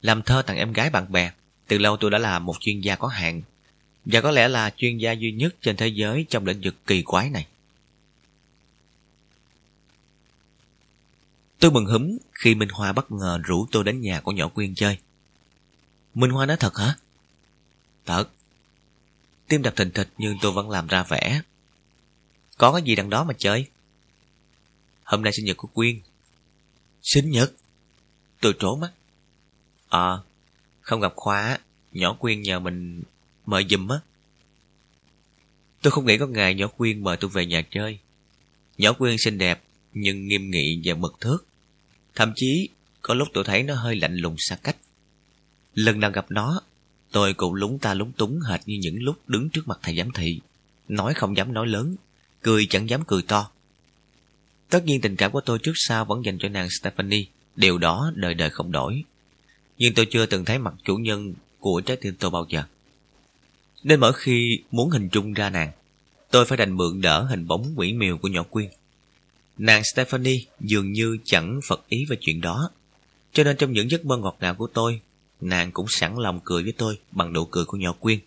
Làm 0.02 0.22
thơ 0.22 0.42
tặng 0.42 0.58
em 0.58 0.74
gái 0.74 0.90
bạn 0.90 1.12
bè, 1.12 1.32
từ 1.68 1.78
lâu 1.78 1.98
tôi 1.98 2.12
đã 2.12 2.18
là 2.18 2.40
một 2.40 2.56
chuyên 2.60 2.82
gia 2.82 2.96
có 2.96 3.08
hạn, 3.08 3.42
và 4.06 4.22
có 4.22 4.32
lẽ 4.32 4.48
là 4.48 4.74
chuyên 4.78 4.98
gia 4.98 5.12
duy 5.12 5.32
nhất 5.32 5.56
trên 5.62 5.78
thế 5.78 5.88
giới 5.88 6.26
trong 6.30 6.46
lĩnh 6.46 6.62
vực 6.64 6.76
kỳ 6.88 7.02
quái 7.02 7.30
này. 7.30 7.48
Tôi 11.60 11.72
mừng 11.72 11.86
húm 11.86 12.18
khi 12.32 12.56
Minh 12.56 12.70
Hoa 12.70 12.94
bất 12.94 13.12
ngờ 13.12 13.40
rủ 13.44 13.68
tôi 13.72 13.84
đến 13.84 14.02
nhà 14.02 14.20
của 14.20 14.32
nhỏ 14.32 14.48
Quyên 14.48 14.76
chơi. 14.76 14.98
Minh 16.14 16.32
Hoa 16.32 16.46
nói 16.46 16.58
thật 16.58 16.78
hả? 16.78 16.96
Thật. 18.06 18.30
Tim 19.48 19.62
đập 19.62 19.76
thình 19.76 19.92
thịch 19.92 20.10
nhưng 20.18 20.38
tôi 20.42 20.52
vẫn 20.52 20.70
làm 20.70 20.88
ra 20.88 21.04
vẻ. 21.04 21.42
Có 22.58 22.72
cái 22.72 22.82
gì 22.82 22.96
đằng 22.96 23.10
đó 23.10 23.24
mà 23.24 23.34
chơi? 23.38 23.68
Hôm 25.04 25.22
nay 25.22 25.34
sinh 25.34 25.46
nhật 25.46 25.58
của 25.58 25.68
Quyên. 25.68 26.00
Sinh 27.14 27.32
nhật? 27.32 27.54
Tôi 28.42 28.54
trố 28.60 28.76
mắt. 28.76 28.92
Ờ, 29.90 30.24
không 30.82 31.02
gặp 31.02 31.14
Khoa, 31.16 31.60
nhỏ 31.92 32.14
Quyên 32.14 32.42
nhờ 32.42 32.60
mình 32.60 33.02
mời 33.46 33.66
giùm 33.70 33.88
á. 33.88 33.98
Tôi 35.82 35.92
không 35.92 36.06
nghĩ 36.06 36.18
có 36.18 36.28
ngày 36.28 36.56
nhỏ 36.56 36.68
Quyên 36.68 37.04
mời 37.04 37.18
tôi 37.18 37.30
về 37.30 37.46
nhà 37.46 37.62
chơi. 37.72 38.00
Nhỏ 38.78 38.94
Quyên 38.94 39.18
xinh 39.18 39.38
đẹp, 39.38 39.64
nhưng 39.94 40.28
nghiêm 40.28 40.52
nghị 40.52 40.82
và 40.84 40.94
mực 40.94 41.16
thước. 41.22 41.46
Thậm 42.16 42.34
chí, 42.36 42.70
có 43.02 43.14
lúc 43.14 43.28
tôi 43.34 43.44
thấy 43.44 43.64
nó 43.64 43.76
hơi 43.76 43.96
lạnh 43.96 44.16
lùng 44.16 44.36
xa 44.38 44.56
cách. 44.64 44.78
Lần 45.74 46.00
nào 46.00 46.12
gặp 46.12 46.26
nó, 46.30 46.62
tôi 47.12 47.34
cũng 47.34 47.54
lúng 47.54 47.80
ta 47.80 47.94
lúng 47.94 48.12
túng 48.12 48.40
hệt 48.50 48.60
như 48.66 48.78
những 48.82 49.04
lúc 49.04 49.16
đứng 49.28 49.50
trước 49.50 49.68
mặt 49.68 49.80
thầy 49.84 49.98
giám 49.98 50.12
thị. 50.12 50.40
Nói 50.88 51.14
không 51.14 51.38
dám 51.38 51.54
nói 51.54 51.68
lớn, 51.68 51.96
cười 52.42 52.68
chẳng 52.70 52.90
dám 52.90 53.04
cười 53.08 53.22
to. 53.22 53.52
Tất 54.70 54.86
nhiên 54.86 55.02
tình 55.02 55.16
cảm 55.16 55.32
của 55.32 55.42
tôi 55.42 55.60
trước 55.60 55.72
sau 55.76 56.06
vẫn 56.06 56.26
dành 56.26 56.38
cho 56.40 56.50
nàng 56.50 56.68
Stephanie, 56.80 57.26
điều 57.56 57.78
đó 57.78 58.12
đời 58.16 58.34
đời 58.34 58.50
không 58.50 58.72
đổi. 58.72 59.04
Nhưng 59.78 59.94
tôi 59.94 60.06
chưa 60.06 60.26
từng 60.26 60.46
thấy 60.46 60.60
mặt 60.60 60.74
chủ 60.84 60.96
nhân 60.96 61.34
của 61.60 61.82
trái 61.82 61.98
tim 61.98 62.16
tôi 62.20 62.32
bao 62.32 62.46
giờ. 62.50 62.64
Nên 63.84 64.00
mỗi 64.00 64.14
khi 64.14 64.60
muốn 64.72 64.90
hình 64.90 65.10
dung 65.12 65.34
ra 65.34 65.50
nàng, 65.50 65.72
tôi 66.32 66.46
phải 66.46 66.58
đành 66.58 66.72
mượn 66.72 67.02
đỡ 67.02 67.24
hình 67.24 67.48
bóng 67.48 67.74
quỷ 67.76 67.94
miều 67.94 68.18
của 68.18 68.28
nhỏ 68.28 68.44
Quyên. 68.44 68.70
Nàng 69.58 69.84
Stephanie 69.94 70.40
dường 70.60 70.92
như 70.92 71.18
chẳng 71.26 71.60
phật 71.68 71.86
ý 71.88 72.06
về 72.10 72.18
chuyện 72.22 72.42
đó. 72.42 72.72
Cho 73.34 73.44
nên 73.44 73.58
trong 73.58 73.74
những 73.74 73.92
giấc 73.92 74.06
mơ 74.06 74.18
ngọt 74.18 74.38
ngào 74.40 74.56
của 74.56 74.68
tôi, 74.74 75.02
nàng 75.42 75.72
cũng 75.72 75.86
sẵn 75.90 76.16
lòng 76.18 76.40
cười 76.44 76.64
với 76.64 76.74
tôi 76.78 77.00
bằng 77.12 77.34
nụ 77.34 77.46
cười 77.46 77.66
của 77.66 77.78
nhỏ 77.78 77.94
Quyên. 78.00 78.20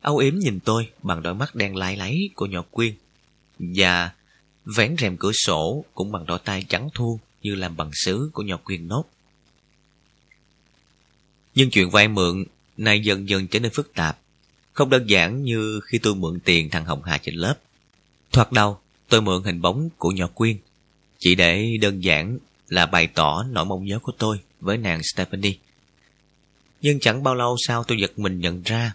Âu 0.00 0.16
yếm 0.16 0.34
nhìn 0.38 0.60
tôi 0.60 0.88
bằng 1.02 1.22
đôi 1.22 1.34
mắt 1.34 1.54
đen 1.54 1.76
lái 1.76 1.96
láy 1.96 2.18
của 2.34 2.46
nhỏ 2.46 2.64
Quyên. 2.70 2.94
Và 3.58 4.10
vén 4.64 4.96
rèm 4.98 5.16
cửa 5.16 5.32
sổ 5.32 5.84
cũng 5.94 6.12
bằng 6.12 6.26
đôi 6.26 6.38
tay 6.44 6.64
trắng 6.68 6.88
thu 6.94 7.20
như 7.42 7.54
làm 7.54 7.76
bằng 7.76 7.90
sứ 7.92 8.30
của 8.32 8.42
nhỏ 8.42 8.56
Quyên 8.56 8.88
nốt. 8.88 9.04
Nhưng 11.54 11.70
chuyện 11.70 11.90
vay 11.90 12.08
mượn 12.08 12.44
nay 12.76 13.00
dần 13.00 13.28
dần 13.28 13.46
trở 13.46 13.60
nên 13.60 13.72
phức 13.72 13.94
tạp. 13.94 14.18
Không 14.72 14.90
đơn 14.90 15.06
giản 15.06 15.42
như 15.42 15.80
khi 15.84 15.98
tôi 15.98 16.14
mượn 16.14 16.40
tiền 16.40 16.70
thằng 16.70 16.84
Hồng 16.84 17.02
Hà 17.02 17.18
trên 17.18 17.34
lớp. 17.34 17.54
Thoạt 18.32 18.52
đầu, 18.52 18.78
tôi 19.08 19.22
mượn 19.22 19.42
hình 19.42 19.60
bóng 19.60 19.88
của 19.98 20.10
nhỏ 20.10 20.26
Quyên. 20.34 20.56
Chỉ 21.18 21.34
để 21.34 21.76
đơn 21.80 22.04
giản 22.04 22.38
là 22.68 22.86
bày 22.86 23.06
tỏ 23.06 23.44
nỗi 23.50 23.64
mong 23.64 23.84
nhớ 23.84 23.98
của 23.98 24.12
tôi 24.18 24.38
với 24.60 24.76
nàng 24.76 25.00
Stephanie. 25.14 25.54
Nhưng 26.80 27.00
chẳng 27.00 27.22
bao 27.22 27.34
lâu 27.34 27.56
sau 27.66 27.84
tôi 27.84 27.98
giật 28.00 28.18
mình 28.18 28.40
nhận 28.40 28.62
ra 28.62 28.94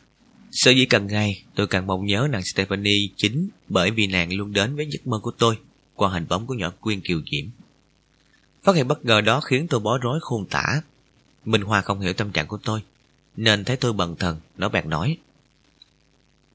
Sở 0.63 0.71
dĩ 0.71 0.85
càng 0.85 1.07
ngày, 1.07 1.43
tôi 1.55 1.67
càng 1.67 1.87
mong 1.87 2.05
nhớ 2.05 2.27
nàng 2.31 2.41
Stephanie 2.53 3.07
chính 3.17 3.49
bởi 3.67 3.91
vì 3.91 4.07
nàng 4.07 4.33
luôn 4.33 4.53
đến 4.53 4.75
với 4.75 4.87
giấc 4.91 5.07
mơ 5.07 5.19
của 5.23 5.31
tôi 5.31 5.57
qua 5.95 6.09
hình 6.09 6.25
bóng 6.29 6.47
của 6.47 6.53
nhỏ 6.53 6.71
Quyên 6.79 7.01
Kiều 7.01 7.21
Diễm. 7.31 7.49
Phát 8.63 8.75
hiện 8.75 8.87
bất 8.87 9.05
ngờ 9.05 9.21
đó 9.21 9.41
khiến 9.41 9.67
tôi 9.69 9.79
bối 9.79 9.99
rối 10.01 10.19
khôn 10.21 10.45
tả. 10.49 10.81
Minh 11.45 11.61
Hoa 11.61 11.81
không 11.81 11.99
hiểu 11.99 12.13
tâm 12.13 12.31
trạng 12.31 12.47
của 12.47 12.57
tôi, 12.63 12.81
nên 13.35 13.65
thấy 13.65 13.77
tôi 13.77 13.93
bần 13.93 14.15
thần, 14.15 14.39
nó 14.57 14.69
bèn 14.69 14.89
nói 14.89 15.17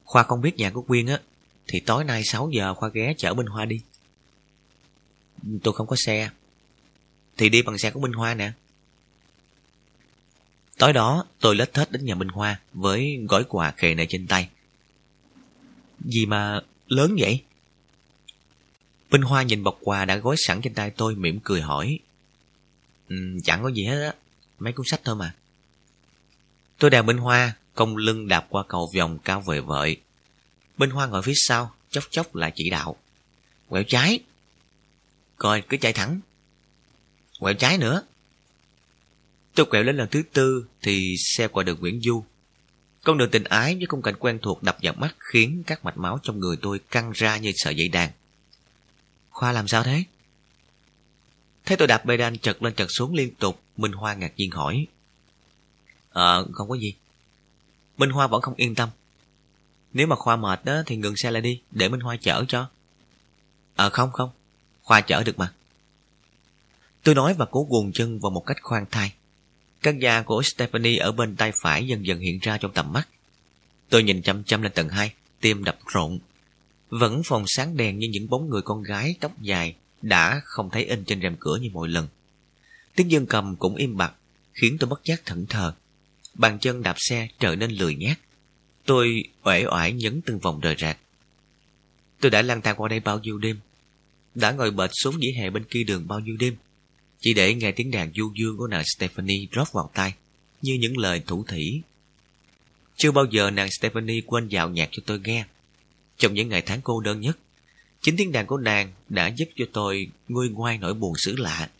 Khoa 0.04 0.22
không 0.22 0.40
biết 0.40 0.56
nhà 0.56 0.70
của 0.70 0.82
Quyên 0.82 1.06
á, 1.06 1.20
thì 1.66 1.80
tối 1.80 2.04
nay 2.04 2.22
6 2.24 2.50
giờ 2.52 2.74
Khoa 2.74 2.88
ghé 2.88 3.14
chở 3.18 3.34
Minh 3.34 3.46
Hoa 3.46 3.64
đi. 3.64 3.80
Tôi 5.62 5.74
không 5.74 5.86
có 5.86 5.96
xe, 6.06 6.30
thì 7.36 7.48
đi 7.48 7.62
bằng 7.62 7.78
xe 7.78 7.90
của 7.90 8.00
Minh 8.00 8.12
Hoa 8.12 8.34
nè. 8.34 8.52
Tối 10.78 10.92
đó 10.92 11.24
tôi 11.40 11.56
lết 11.56 11.74
thết 11.74 11.92
đến 11.92 12.04
nhà 12.04 12.14
Minh 12.14 12.28
Hoa 12.28 12.60
với 12.72 13.18
gói 13.28 13.44
quà 13.48 13.70
khề 13.70 13.94
này 13.94 14.06
trên 14.08 14.26
tay. 14.26 14.48
Gì 16.00 16.26
mà 16.26 16.60
lớn 16.86 17.16
vậy? 17.18 17.42
Minh 19.10 19.22
Hoa 19.22 19.42
nhìn 19.42 19.64
bọc 19.64 19.78
quà 19.80 20.04
đã 20.04 20.16
gói 20.16 20.36
sẵn 20.38 20.60
trên 20.62 20.74
tay 20.74 20.90
tôi 20.90 21.14
mỉm 21.14 21.40
cười 21.44 21.60
hỏi. 21.60 21.98
Um, 23.08 23.40
chẳng 23.44 23.62
có 23.62 23.68
gì 23.68 23.84
hết 23.84 24.06
á, 24.06 24.14
mấy 24.58 24.72
cuốn 24.72 24.86
sách 24.86 25.00
thôi 25.04 25.16
mà. 25.16 25.34
Tôi 26.78 26.90
đèo 26.90 27.02
Minh 27.02 27.18
Hoa, 27.18 27.56
công 27.74 27.96
lưng 27.96 28.28
đạp 28.28 28.46
qua 28.48 28.64
cầu 28.68 28.90
vòng 28.96 29.18
cao 29.18 29.40
vời 29.40 29.60
vợi. 29.60 29.96
Minh 30.76 30.90
Hoa 30.90 31.06
ngồi 31.06 31.22
phía 31.22 31.32
sau, 31.36 31.74
chốc 31.90 32.04
chốc 32.10 32.34
lại 32.34 32.52
chỉ 32.54 32.70
đạo. 32.70 32.96
Quẹo 33.68 33.82
trái. 33.88 34.18
Coi 35.36 35.60
cứ 35.60 35.76
chạy 35.76 35.92
thẳng. 35.92 36.20
Quẹo 37.40 37.54
trái 37.54 37.78
nữa. 37.78 38.02
Tôi 39.54 39.66
quẹo 39.66 39.82
lên 39.82 39.96
lần 39.96 40.08
thứ 40.10 40.22
tư 40.32 40.66
thì 40.82 41.14
xe 41.18 41.48
qua 41.48 41.62
đường 41.62 41.80
Nguyễn 41.80 42.00
Du. 42.00 42.24
Con 43.04 43.18
đường 43.18 43.30
tình 43.30 43.44
ái 43.44 43.74
với 43.76 43.86
khung 43.86 44.02
cảnh 44.02 44.14
quen 44.18 44.38
thuộc 44.42 44.62
đập 44.62 44.78
vào 44.82 44.94
mắt 44.96 45.14
khiến 45.18 45.62
các 45.66 45.84
mạch 45.84 45.96
máu 45.96 46.18
trong 46.22 46.40
người 46.40 46.56
tôi 46.62 46.78
căng 46.78 47.12
ra 47.12 47.36
như 47.36 47.52
sợi 47.56 47.74
dây 47.76 47.88
đàn. 47.88 48.10
Khoa 49.30 49.52
làm 49.52 49.68
sao 49.68 49.82
thế? 49.82 50.04
Thấy 51.66 51.76
tôi 51.76 51.88
đạp 51.88 52.04
bê 52.04 52.16
đan 52.16 52.38
chật 52.38 52.62
lên 52.62 52.74
chật 52.74 52.88
xuống 52.90 53.14
liên 53.14 53.34
tục, 53.34 53.60
Minh 53.76 53.92
Hoa 53.92 54.14
ngạc 54.14 54.32
nhiên 54.36 54.50
hỏi. 54.50 54.86
Ờ, 56.10 56.46
không 56.52 56.68
có 56.68 56.74
gì. 56.74 56.94
Minh 57.96 58.10
Hoa 58.10 58.26
vẫn 58.26 58.42
không 58.42 58.54
yên 58.56 58.74
tâm. 58.74 58.88
Nếu 59.92 60.06
mà 60.06 60.16
Khoa 60.16 60.36
mệt 60.36 60.64
đó 60.64 60.82
thì 60.86 60.96
ngừng 60.96 61.16
xe 61.16 61.30
lại 61.30 61.42
đi, 61.42 61.60
để 61.70 61.88
Minh 61.88 62.00
Hoa 62.00 62.16
chở 62.20 62.44
cho. 62.48 62.70
Ờ 63.76 63.90
không 63.90 64.12
không, 64.12 64.30
Khoa 64.82 65.00
chở 65.00 65.22
được 65.22 65.38
mà. 65.38 65.52
Tôi 67.02 67.14
nói 67.14 67.34
và 67.34 67.46
cố 67.50 67.66
guồn 67.70 67.92
chân 67.94 68.18
vào 68.18 68.30
một 68.30 68.46
cách 68.46 68.56
khoan 68.62 68.86
thai. 68.90 69.12
Căn 69.84 69.98
nhà 69.98 70.22
của 70.22 70.42
Stephanie 70.42 70.98
ở 70.98 71.12
bên 71.12 71.36
tay 71.36 71.52
phải 71.62 71.86
dần 71.86 72.06
dần 72.06 72.18
hiện 72.18 72.38
ra 72.42 72.58
trong 72.58 72.72
tầm 72.72 72.92
mắt. 72.92 73.08
Tôi 73.88 74.02
nhìn 74.02 74.22
chăm 74.22 74.44
chăm 74.44 74.62
lên 74.62 74.72
tầng 74.72 74.88
hai, 74.88 75.12
tim 75.40 75.64
đập 75.64 75.78
rộn. 75.92 76.18
Vẫn 76.88 77.22
phòng 77.24 77.44
sáng 77.46 77.76
đèn 77.76 77.98
như 77.98 78.08
những 78.08 78.28
bóng 78.28 78.48
người 78.48 78.62
con 78.62 78.82
gái 78.82 79.14
tóc 79.20 79.40
dài 79.40 79.74
đã 80.02 80.40
không 80.44 80.70
thấy 80.70 80.84
in 80.84 81.04
trên 81.04 81.22
rèm 81.22 81.36
cửa 81.40 81.56
như 81.56 81.68
mọi 81.72 81.88
lần. 81.88 82.08
Tiếng 82.94 83.10
dương 83.10 83.26
cầm 83.26 83.56
cũng 83.56 83.76
im 83.76 83.96
bặt, 83.96 84.12
khiến 84.52 84.76
tôi 84.80 84.90
bất 84.90 85.04
giác 85.04 85.24
thẫn 85.24 85.46
thờ. 85.46 85.74
Bàn 86.34 86.58
chân 86.58 86.82
đạp 86.82 86.96
xe 86.98 87.28
trở 87.38 87.56
nên 87.56 87.70
lười 87.70 87.94
nhát. 87.94 88.18
Tôi 88.84 89.24
uể 89.42 89.64
oải 89.70 89.92
nhấn 89.92 90.20
từng 90.26 90.38
vòng 90.38 90.60
rời 90.60 90.74
rạc. 90.78 90.98
Tôi 92.20 92.30
đã 92.30 92.42
lang 92.42 92.62
thang 92.62 92.76
qua 92.76 92.88
đây 92.88 93.00
bao 93.00 93.18
nhiêu 93.18 93.38
đêm, 93.38 93.58
đã 94.34 94.52
ngồi 94.52 94.70
bệt 94.70 94.90
xuống 94.92 95.20
dĩa 95.20 95.32
hè 95.40 95.50
bên 95.50 95.64
kia 95.64 95.84
đường 95.84 96.08
bao 96.08 96.20
nhiêu 96.20 96.36
đêm, 96.36 96.56
chỉ 97.24 97.34
để 97.34 97.54
nghe 97.54 97.72
tiếng 97.72 97.90
đàn 97.90 98.12
du 98.14 98.32
dương 98.34 98.56
của 98.56 98.66
nàng 98.66 98.84
Stephanie 98.96 99.46
rót 99.50 99.72
vào 99.72 99.90
tai, 99.94 100.14
như 100.62 100.74
những 100.74 100.98
lời 100.98 101.22
thủ 101.26 101.44
thỉ. 101.48 101.80
Chưa 102.96 103.10
bao 103.10 103.24
giờ 103.30 103.50
nàng 103.50 103.68
Stephanie 103.70 104.20
quên 104.26 104.48
dạo 104.48 104.70
nhạc 104.70 104.88
cho 104.92 105.02
tôi 105.06 105.20
nghe. 105.24 105.44
Trong 106.18 106.34
những 106.34 106.48
ngày 106.48 106.62
tháng 106.62 106.80
cô 106.84 107.00
đơn 107.00 107.20
nhất, 107.20 107.38
chính 108.02 108.16
tiếng 108.16 108.32
đàn 108.32 108.46
của 108.46 108.56
nàng 108.56 108.92
đã 109.08 109.28
giúp 109.28 109.48
cho 109.56 109.64
tôi 109.72 110.08
nguôi 110.28 110.48
ngoai 110.48 110.78
nỗi 110.78 110.94
buồn 110.94 111.12
xứ 111.16 111.36
lạ. 111.36 111.70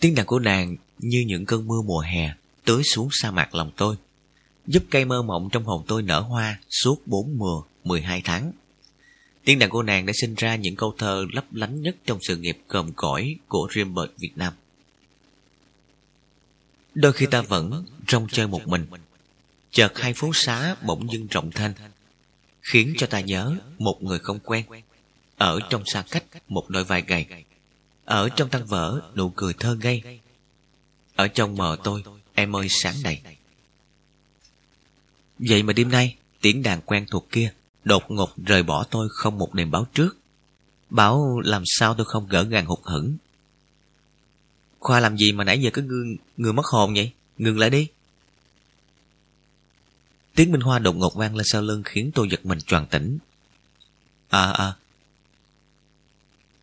Tiếng 0.00 0.14
đàn 0.14 0.26
của 0.26 0.38
nàng 0.38 0.76
như 0.98 1.24
những 1.26 1.46
cơn 1.46 1.66
mưa 1.66 1.82
mùa 1.82 2.00
hè 2.00 2.34
tưới 2.64 2.82
xuống 2.82 3.08
sa 3.12 3.30
mạc 3.30 3.54
lòng 3.54 3.70
tôi, 3.76 3.96
giúp 4.66 4.82
cây 4.90 5.04
mơ 5.04 5.22
mộng 5.22 5.48
trong 5.52 5.64
hồn 5.64 5.84
tôi 5.86 6.02
nở 6.02 6.20
hoa 6.20 6.60
suốt 6.82 7.06
bốn 7.06 7.38
mùa, 7.38 7.62
mười 7.84 8.00
hai 8.00 8.20
tháng. 8.24 8.52
Tiếng 9.44 9.58
đàn 9.58 9.70
của 9.70 9.82
nàng 9.82 10.06
đã 10.06 10.12
sinh 10.20 10.34
ra 10.34 10.56
những 10.56 10.76
câu 10.76 10.94
thơ 10.98 11.26
lấp 11.32 11.44
lánh 11.52 11.82
nhất 11.82 11.96
trong 12.06 12.18
sự 12.22 12.36
nghiệp 12.36 12.58
cầm 12.68 12.92
cõi 12.96 13.36
của 13.48 13.68
Rimbert 13.74 14.10
Việt 14.18 14.32
Nam. 14.36 14.52
Đôi 16.94 17.12
khi 17.12 17.26
ta 17.26 17.42
vẫn 17.42 17.84
rong 18.08 18.26
chơi 18.32 18.46
một 18.46 18.68
mình 18.68 18.86
Chợt 19.70 19.98
hai 19.98 20.14
phố 20.14 20.30
xá 20.34 20.76
bỗng 20.86 21.12
dưng 21.12 21.26
rộng 21.26 21.50
thanh 21.50 21.72
Khiến 22.60 22.94
cho 22.98 23.06
ta 23.06 23.20
nhớ 23.20 23.56
một 23.78 24.02
người 24.02 24.18
không 24.18 24.38
quen 24.44 24.64
Ở 25.36 25.60
trong 25.70 25.82
xa 25.86 26.04
cách 26.10 26.24
một 26.48 26.64
đôi 26.68 26.84
vai 26.84 27.02
gầy 27.02 27.26
Ở 28.04 28.28
trong 28.28 28.48
tăng 28.48 28.66
vỡ 28.66 29.00
nụ 29.14 29.30
cười 29.30 29.54
thơ 29.54 29.74
ngây 29.74 30.20
Ở 31.16 31.28
trong 31.28 31.56
mờ 31.56 31.76
tôi 31.84 32.02
em 32.34 32.56
ơi 32.56 32.66
sáng 32.70 32.94
đầy 33.04 33.20
Vậy 35.48 35.62
mà 35.62 35.72
đêm 35.72 35.90
nay, 35.90 36.16
tiếng 36.40 36.62
đàn 36.62 36.80
quen 36.80 37.06
thuộc 37.10 37.28
kia 37.30 37.52
đột 37.84 38.10
ngột 38.10 38.30
rời 38.46 38.62
bỏ 38.62 38.84
tôi 38.90 39.08
không 39.10 39.38
một 39.38 39.54
đêm 39.54 39.70
báo 39.70 39.86
trước. 39.94 40.16
Bảo 40.90 41.40
làm 41.40 41.62
sao 41.66 41.94
tôi 41.94 42.06
không 42.06 42.26
gỡ 42.28 42.42
gàng 42.42 42.66
hụt 42.66 42.78
hẫng. 42.84 43.16
Khoa 44.82 45.00
làm 45.00 45.16
gì 45.16 45.32
mà 45.32 45.44
nãy 45.44 45.60
giờ 45.60 45.70
cứ 45.72 45.82
ngưng, 45.82 46.16
người 46.36 46.52
mất 46.52 46.66
hồn 46.66 46.94
vậy? 46.94 47.12
Ngừng 47.38 47.58
lại 47.58 47.70
đi. 47.70 47.88
Tiếng 50.34 50.52
Minh 50.52 50.60
Hoa 50.60 50.78
đột 50.78 50.96
ngột 50.96 51.14
vang 51.16 51.36
lên 51.36 51.46
sau 51.46 51.62
lưng 51.62 51.82
khiến 51.84 52.10
tôi 52.14 52.28
giật 52.30 52.46
mình 52.46 52.58
choàng 52.60 52.86
tỉnh. 52.86 53.18
À 54.28 54.52
à. 54.52 54.72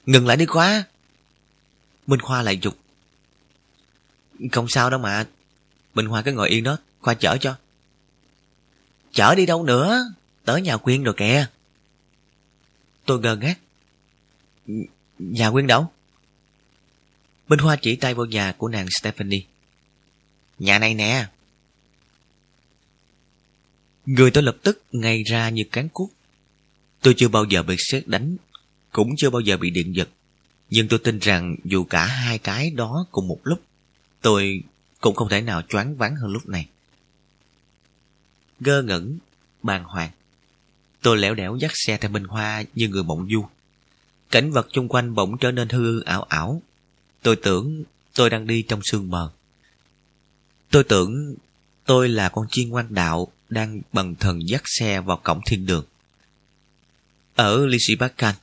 Ngừng 0.05 0.27
lại 0.27 0.37
đi 0.37 0.45
Khoa. 0.45 0.83
Minh 2.07 2.19
Hoa 2.23 2.41
lại 2.41 2.59
dục. 2.61 2.77
Không 4.51 4.69
sao 4.69 4.89
đâu 4.89 4.99
mà. 4.99 5.27
Minh 5.93 6.05
Hoa 6.05 6.21
cứ 6.21 6.31
ngồi 6.33 6.49
yên 6.49 6.63
đó, 6.63 6.77
Khoa 6.99 7.13
chở 7.13 7.37
cho. 7.41 7.55
Chở 9.11 9.35
đi 9.35 9.45
đâu 9.45 9.63
nữa? 9.63 10.13
Tới 10.45 10.61
nhà 10.61 10.77
Quyên 10.77 11.03
rồi 11.03 11.13
kìa. 11.17 11.47
Tôi 13.05 13.19
ngơ 13.19 13.35
ngác. 13.35 13.59
Nhà 15.19 15.51
Quyên 15.51 15.67
đâu? 15.67 15.91
Minh 17.49 17.59
Hoa 17.59 17.75
chỉ 17.75 17.95
tay 17.95 18.13
vào 18.13 18.25
nhà 18.25 18.51
của 18.57 18.67
nàng 18.67 18.87
Stephanie. 18.99 19.41
Nhà 20.59 20.79
này 20.79 20.93
nè. 20.93 21.27
Người 24.05 24.31
tôi 24.31 24.43
lập 24.43 24.57
tức 24.63 24.83
ngay 24.91 25.23
ra 25.23 25.49
như 25.49 25.63
cán 25.71 25.89
cút. 25.89 26.09
Tôi 27.01 27.13
chưa 27.17 27.27
bao 27.27 27.43
giờ 27.43 27.63
bị 27.63 27.75
sét 27.77 28.07
đánh, 28.07 28.37
cũng 28.91 29.09
chưa 29.17 29.29
bao 29.29 29.39
giờ 29.39 29.57
bị 29.57 29.69
điện 29.69 29.95
giật. 29.95 30.09
Nhưng 30.69 30.87
tôi 30.87 30.99
tin 31.03 31.19
rằng 31.19 31.55
dù 31.63 31.83
cả 31.83 32.05
hai 32.05 32.37
cái 32.37 32.71
đó 32.71 33.05
cùng 33.11 33.27
một 33.27 33.39
lúc, 33.43 33.61
tôi 34.21 34.63
cũng 35.01 35.15
không 35.15 35.29
thể 35.29 35.41
nào 35.41 35.61
choáng 35.61 35.95
váng 35.95 36.15
hơn 36.15 36.31
lúc 36.31 36.49
này. 36.49 36.67
Gơ 38.59 38.81
ngẩn, 38.81 39.17
bàng 39.63 39.83
hoàng. 39.83 40.11
Tôi 41.01 41.17
lẻo 41.17 41.35
đẻo 41.35 41.55
dắt 41.55 41.71
xe 41.73 41.97
theo 41.97 42.11
Minh 42.11 42.23
Hoa 42.23 42.63
như 42.75 42.87
người 42.87 43.03
mộng 43.03 43.27
du. 43.31 43.45
Cảnh 44.31 44.51
vật 44.51 44.67
chung 44.71 44.87
quanh 44.87 45.15
bỗng 45.15 45.37
trở 45.37 45.51
nên 45.51 45.69
hư 45.69 46.01
ảo 46.03 46.23
ảo. 46.23 46.61
Tôi 47.21 47.35
tưởng 47.35 47.83
tôi 48.13 48.29
đang 48.29 48.47
đi 48.47 48.61
trong 48.61 48.79
sương 48.83 49.09
mờ. 49.09 49.31
Tôi 50.71 50.83
tưởng 50.83 51.35
tôi 51.85 52.09
là 52.09 52.29
con 52.29 52.45
chiên 52.49 52.69
ngoan 52.69 52.93
đạo 52.93 53.27
đang 53.49 53.81
bằng 53.93 54.15
thần 54.15 54.39
dắt 54.49 54.61
xe 54.65 55.01
vào 55.01 55.17
cổng 55.23 55.41
thiên 55.45 55.65
đường. 55.65 55.85
Ở 57.35 57.65
Lysibacan, 57.65 58.35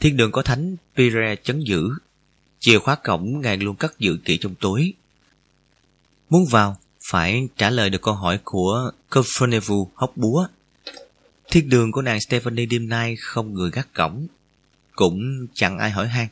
thiên 0.00 0.16
đường 0.16 0.32
có 0.32 0.42
thánh 0.42 0.76
Pire 0.96 1.36
chấn 1.44 1.60
giữ. 1.60 1.88
Chìa 2.60 2.78
khóa 2.78 2.94
cổng 2.94 3.40
ngài 3.40 3.56
luôn 3.56 3.76
cất 3.76 3.98
giữ 3.98 4.18
kỹ 4.24 4.38
trong 4.40 4.54
túi. 4.54 4.94
Muốn 6.30 6.46
vào, 6.50 6.76
phải 7.10 7.48
trả 7.56 7.70
lời 7.70 7.90
được 7.90 8.02
câu 8.02 8.14
hỏi 8.14 8.38
của 8.44 8.90
Cofernevu 9.10 9.88
hóc 9.94 10.16
búa. 10.16 10.48
Thiên 11.50 11.68
đường 11.68 11.92
của 11.92 12.02
nàng 12.02 12.20
Stephanie 12.20 12.66
đêm 12.66 12.88
nay 12.88 13.16
không 13.20 13.54
người 13.54 13.70
gác 13.70 13.94
cổng. 13.94 14.26
Cũng 14.92 15.46
chẳng 15.54 15.78
ai 15.78 15.90
hỏi 15.90 16.08
han. 16.08 16.26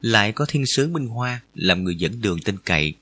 Lại 0.00 0.32
có 0.32 0.46
thiên 0.48 0.64
sứ 0.66 0.88
Minh 0.88 1.06
Hoa 1.06 1.40
làm 1.54 1.84
người 1.84 1.96
dẫn 1.96 2.20
đường 2.20 2.40
tin 2.40 2.58
cậy. 2.64 2.94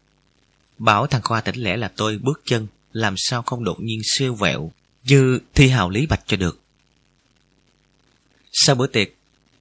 Bảo 0.79 1.07
thằng 1.07 1.23
Khoa 1.23 1.41
tỉnh 1.41 1.57
lẽ 1.57 1.77
là 1.77 1.93
tôi 1.97 2.19
bước 2.19 2.41
chân 2.45 2.67
làm 2.93 3.15
sao 3.17 3.43
không 3.43 3.65
đột 3.65 3.81
nhiên 3.81 4.01
siêu 4.05 4.35
vẹo 4.35 4.73
như 5.05 5.39
thi 5.55 5.69
hào 5.69 5.91
lý 5.91 6.07
bạch 6.07 6.23
cho 6.27 6.37
được. 6.37 6.61
Sau 8.53 8.75
bữa 8.75 8.87
tiệc, 8.87 9.09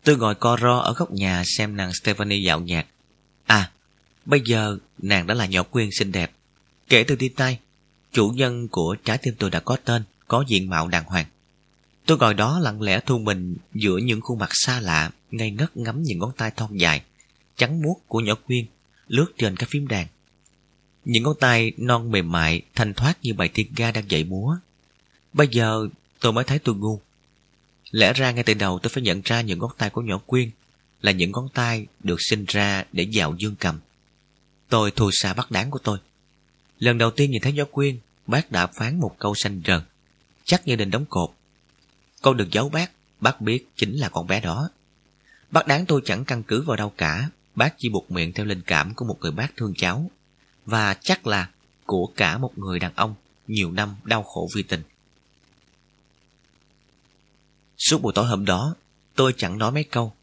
tôi 0.03 0.17
ngồi 0.17 0.35
co 0.35 0.57
ro 0.61 0.77
ở 0.77 0.93
góc 0.93 1.11
nhà 1.11 1.43
xem 1.57 1.75
nàng 1.75 1.91
Stephanie 1.93 2.39
dạo 2.45 2.59
nhạc. 2.59 2.87
À, 3.45 3.71
bây 4.25 4.41
giờ 4.45 4.77
nàng 4.97 5.27
đã 5.27 5.33
là 5.33 5.45
nhỏ 5.45 5.63
quyên 5.63 5.89
xinh 5.99 6.11
đẹp. 6.11 6.31
Kể 6.89 7.03
từ 7.03 7.15
đi 7.15 7.29
tay, 7.29 7.59
chủ 8.11 8.29
nhân 8.29 8.67
của 8.67 8.95
trái 9.03 9.17
tim 9.17 9.35
tôi 9.39 9.49
đã 9.49 9.59
có 9.59 9.77
tên, 9.85 10.03
có 10.27 10.43
diện 10.47 10.69
mạo 10.69 10.87
đàng 10.87 11.05
hoàng. 11.05 11.25
Tôi 12.05 12.17
ngồi 12.17 12.33
đó 12.33 12.59
lặng 12.59 12.81
lẽ 12.81 12.99
thu 13.05 13.17
mình 13.17 13.57
giữa 13.73 13.97
những 13.97 14.21
khuôn 14.21 14.39
mặt 14.39 14.49
xa 14.53 14.79
lạ, 14.79 15.11
ngây 15.31 15.51
ngất 15.51 15.77
ngắm 15.77 16.03
những 16.03 16.19
ngón 16.19 16.31
tay 16.37 16.51
thon 16.51 16.77
dài, 16.77 17.01
trắng 17.57 17.81
muốt 17.81 18.01
của 18.07 18.19
nhỏ 18.19 18.35
quyên 18.35 18.65
lướt 19.07 19.33
trên 19.37 19.57
các 19.57 19.69
phím 19.69 19.87
đàn. 19.87 20.07
Những 21.05 21.23
ngón 21.23 21.35
tay 21.39 21.71
non 21.77 22.11
mềm 22.11 22.31
mại, 22.31 22.61
thanh 22.75 22.93
thoát 22.93 23.17
như 23.21 23.33
bài 23.33 23.49
thiên 23.53 23.67
ga 23.75 23.91
đang 23.91 24.11
dậy 24.11 24.23
múa. 24.23 24.57
Bây 25.33 25.47
giờ 25.47 25.87
tôi 26.19 26.33
mới 26.33 26.43
thấy 26.43 26.59
tôi 26.59 26.75
ngu. 26.75 26.99
Lẽ 27.91 28.13
ra 28.13 28.31
ngay 28.31 28.43
từ 28.43 28.53
đầu 28.53 28.79
tôi 28.79 28.89
phải 28.89 29.03
nhận 29.03 29.21
ra 29.25 29.41
những 29.41 29.59
ngón 29.59 29.71
tay 29.77 29.89
của 29.89 30.01
nhỏ 30.01 30.17
Quyên 30.17 30.49
là 31.01 31.11
những 31.11 31.31
ngón 31.31 31.49
tay 31.53 31.87
được 32.03 32.17
sinh 32.19 32.45
ra 32.47 32.83
để 32.91 33.07
dạo 33.11 33.35
dương 33.37 33.55
cầm. 33.59 33.79
Tôi 34.69 34.91
thua 34.91 35.09
xa 35.13 35.33
bắt 35.33 35.51
đáng 35.51 35.71
của 35.71 35.79
tôi. 35.83 35.97
Lần 36.79 36.97
đầu 36.97 37.11
tiên 37.11 37.31
nhìn 37.31 37.41
thấy 37.41 37.53
nhỏ 37.53 37.63
Quyên, 37.71 37.99
bác 38.27 38.51
đã 38.51 38.67
phán 38.67 38.99
một 38.99 39.15
câu 39.19 39.35
xanh 39.35 39.61
rần, 39.65 39.81
chắc 40.43 40.67
như 40.67 40.75
định 40.75 40.91
đóng 40.91 41.05
cột. 41.09 41.29
Con 42.21 42.37
được 42.37 42.51
giấu 42.51 42.69
bác, 42.69 42.91
bác 43.21 43.41
biết 43.41 43.67
chính 43.75 43.93
là 43.93 44.09
con 44.09 44.27
bé 44.27 44.39
đó. 44.39 44.69
Bác 45.51 45.67
đáng 45.67 45.85
tôi 45.85 46.01
chẳng 46.05 46.25
căn 46.25 46.43
cứ 46.43 46.61
vào 46.61 46.77
đâu 46.77 46.93
cả, 46.97 47.29
bác 47.55 47.75
chỉ 47.77 47.89
buộc 47.89 48.11
miệng 48.11 48.33
theo 48.33 48.45
linh 48.45 48.61
cảm 48.61 48.93
của 48.93 49.05
một 49.05 49.17
người 49.21 49.31
bác 49.31 49.55
thương 49.57 49.73
cháu 49.77 50.11
và 50.65 50.93
chắc 50.93 51.27
là 51.27 51.49
của 51.85 52.11
cả 52.15 52.37
một 52.37 52.57
người 52.57 52.79
đàn 52.79 52.93
ông 52.95 53.15
nhiều 53.47 53.71
năm 53.71 53.95
đau 54.03 54.23
khổ 54.23 54.49
vì 54.55 54.63
tình. 54.63 54.83
Suốt 57.77 58.01
buổi 58.01 58.13
tối 58.15 58.25
hôm 58.25 58.45
đó, 58.45 58.75
tôi 59.15 59.33
chẳng 59.37 59.57
nói 59.57 59.71
mấy 59.71 59.83
câu. 59.83 60.13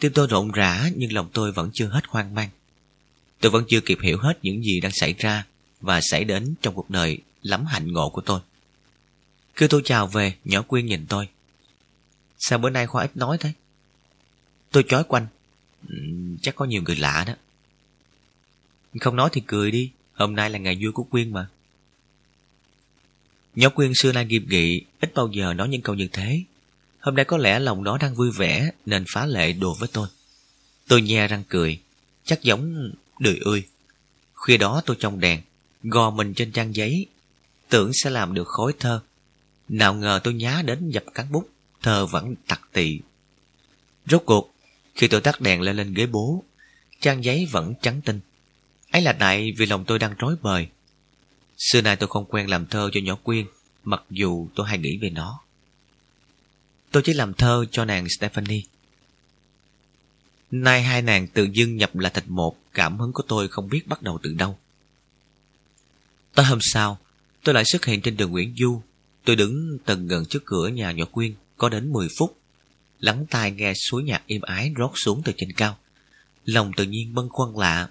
Tim 0.00 0.12
tôi 0.12 0.26
rộn 0.26 0.50
rã 0.50 0.90
nhưng 0.96 1.12
lòng 1.12 1.28
tôi 1.32 1.52
vẫn 1.52 1.70
chưa 1.74 1.86
hết 1.86 2.04
hoang 2.08 2.34
mang. 2.34 2.48
Tôi 3.40 3.50
vẫn 3.50 3.64
chưa 3.68 3.80
kịp 3.80 3.98
hiểu 4.02 4.18
hết 4.18 4.38
những 4.42 4.62
gì 4.62 4.80
đang 4.80 4.92
xảy 4.94 5.14
ra 5.18 5.46
và 5.80 6.00
xảy 6.02 6.24
đến 6.24 6.54
trong 6.62 6.74
cuộc 6.74 6.90
đời 6.90 7.18
lắm 7.42 7.66
hạnh 7.66 7.92
ngộ 7.92 8.08
của 8.08 8.20
tôi. 8.20 8.40
Khi 9.54 9.68
tôi 9.68 9.82
chào 9.84 10.06
về, 10.06 10.34
nhỏ 10.44 10.62
Quyên 10.62 10.86
nhìn 10.86 11.06
tôi. 11.08 11.28
Sao 12.38 12.58
bữa 12.58 12.70
nay 12.70 12.86
Khoa 12.86 13.04
ít 13.04 13.16
nói 13.16 13.38
thế? 13.40 13.52
Tôi 14.70 14.84
chói 14.88 15.04
quanh. 15.04 15.26
Chắc 16.42 16.54
có 16.56 16.64
nhiều 16.64 16.82
người 16.82 16.96
lạ 16.96 17.24
đó. 17.26 17.34
Không 19.00 19.16
nói 19.16 19.28
thì 19.32 19.42
cười 19.46 19.70
đi, 19.70 19.90
hôm 20.12 20.34
nay 20.34 20.50
là 20.50 20.58
ngày 20.58 20.78
vui 20.82 20.92
của 20.92 21.02
Quyên 21.02 21.32
mà. 21.32 21.46
Nhỏ 23.54 23.68
Quyên 23.68 23.92
xưa 23.94 24.12
nay 24.12 24.24
nghiêm 24.24 24.46
nghị, 24.48 24.84
ít 25.00 25.14
bao 25.14 25.28
giờ 25.32 25.54
nói 25.54 25.68
những 25.68 25.82
câu 25.82 25.94
như 25.94 26.08
thế. 26.12 26.42
Hôm 27.00 27.14
nay 27.14 27.24
có 27.24 27.36
lẽ 27.36 27.58
lòng 27.58 27.84
nó 27.84 27.98
đang 27.98 28.14
vui 28.14 28.30
vẻ 28.30 28.70
nên 28.86 29.04
phá 29.14 29.26
lệ 29.26 29.52
đùa 29.52 29.74
với 29.74 29.88
tôi. 29.92 30.08
Tôi 30.88 31.02
nhe 31.02 31.26
răng 31.26 31.42
cười, 31.48 31.80
chắc 32.24 32.42
giống 32.42 32.90
đời 33.18 33.40
ơi. 33.44 33.62
Khuya 34.34 34.56
đó 34.56 34.82
tôi 34.86 34.96
trong 35.00 35.20
đèn, 35.20 35.40
gò 35.82 36.10
mình 36.10 36.34
trên 36.34 36.52
trang 36.52 36.74
giấy, 36.74 37.06
tưởng 37.68 37.90
sẽ 37.94 38.10
làm 38.10 38.34
được 38.34 38.48
khối 38.48 38.72
thơ. 38.78 39.00
Nào 39.68 39.94
ngờ 39.94 40.20
tôi 40.24 40.34
nhá 40.34 40.62
đến 40.64 40.90
dập 40.90 41.04
cán 41.14 41.32
bút, 41.32 41.48
thơ 41.82 42.06
vẫn 42.06 42.34
tặc 42.46 42.68
tị. 42.72 43.00
Rốt 44.06 44.22
cuộc, 44.26 44.53
khi 44.94 45.08
tôi 45.08 45.20
tắt 45.20 45.40
đèn 45.40 45.60
lên 45.60 45.76
lên 45.76 45.94
ghế 45.94 46.06
bố, 46.06 46.44
trang 47.00 47.24
giấy 47.24 47.46
vẫn 47.50 47.74
trắng 47.82 48.00
tinh. 48.04 48.20
Ấy 48.90 49.02
là 49.02 49.12
tại 49.12 49.52
vì 49.56 49.66
lòng 49.66 49.84
tôi 49.84 49.98
đang 49.98 50.14
rối 50.18 50.36
bời. 50.42 50.68
Xưa 51.58 51.80
nay 51.80 51.96
tôi 51.96 52.08
không 52.08 52.24
quen 52.28 52.50
làm 52.50 52.66
thơ 52.66 52.90
cho 52.92 53.00
nhỏ 53.00 53.14
Quyên, 53.22 53.46
mặc 53.84 54.02
dù 54.10 54.48
tôi 54.54 54.68
hay 54.68 54.78
nghĩ 54.78 54.98
về 54.98 55.10
nó. 55.10 55.40
Tôi 56.90 57.02
chỉ 57.02 57.12
làm 57.12 57.34
thơ 57.34 57.64
cho 57.70 57.84
nàng 57.84 58.06
Stephanie. 58.18 58.62
Nay 60.50 60.82
hai 60.82 61.02
nàng 61.02 61.28
tự 61.28 61.48
dưng 61.52 61.76
nhập 61.76 61.96
là 61.96 62.10
thịt 62.10 62.24
một, 62.26 62.56
cảm 62.74 62.98
hứng 62.98 63.12
của 63.12 63.22
tôi 63.28 63.48
không 63.48 63.68
biết 63.68 63.86
bắt 63.86 64.02
đầu 64.02 64.18
từ 64.22 64.32
đâu. 64.32 64.58
Tới 66.34 66.44
hôm 66.44 66.58
sau, 66.62 66.98
tôi 67.42 67.54
lại 67.54 67.64
xuất 67.66 67.84
hiện 67.84 68.00
trên 68.00 68.16
đường 68.16 68.30
Nguyễn 68.30 68.54
Du. 68.58 68.82
Tôi 69.24 69.36
đứng 69.36 69.78
tầng 69.84 70.08
gần 70.08 70.24
trước 70.26 70.42
cửa 70.44 70.68
nhà 70.68 70.92
nhỏ 70.92 71.04
Quyên, 71.04 71.34
có 71.56 71.68
đến 71.68 71.92
10 71.92 72.08
phút. 72.18 72.36
Lắng 73.00 73.26
tai 73.30 73.50
nghe 73.50 73.72
suối 73.74 74.02
nhạc 74.02 74.22
êm 74.26 74.40
ái 74.42 74.72
rót 74.76 74.92
xuống 74.94 75.22
từ 75.24 75.32
trên 75.36 75.52
cao. 75.52 75.78
Lòng 76.44 76.72
tự 76.76 76.84
nhiên 76.84 77.14
bâng 77.14 77.28
khuâng 77.28 77.58
lạ 77.58 77.88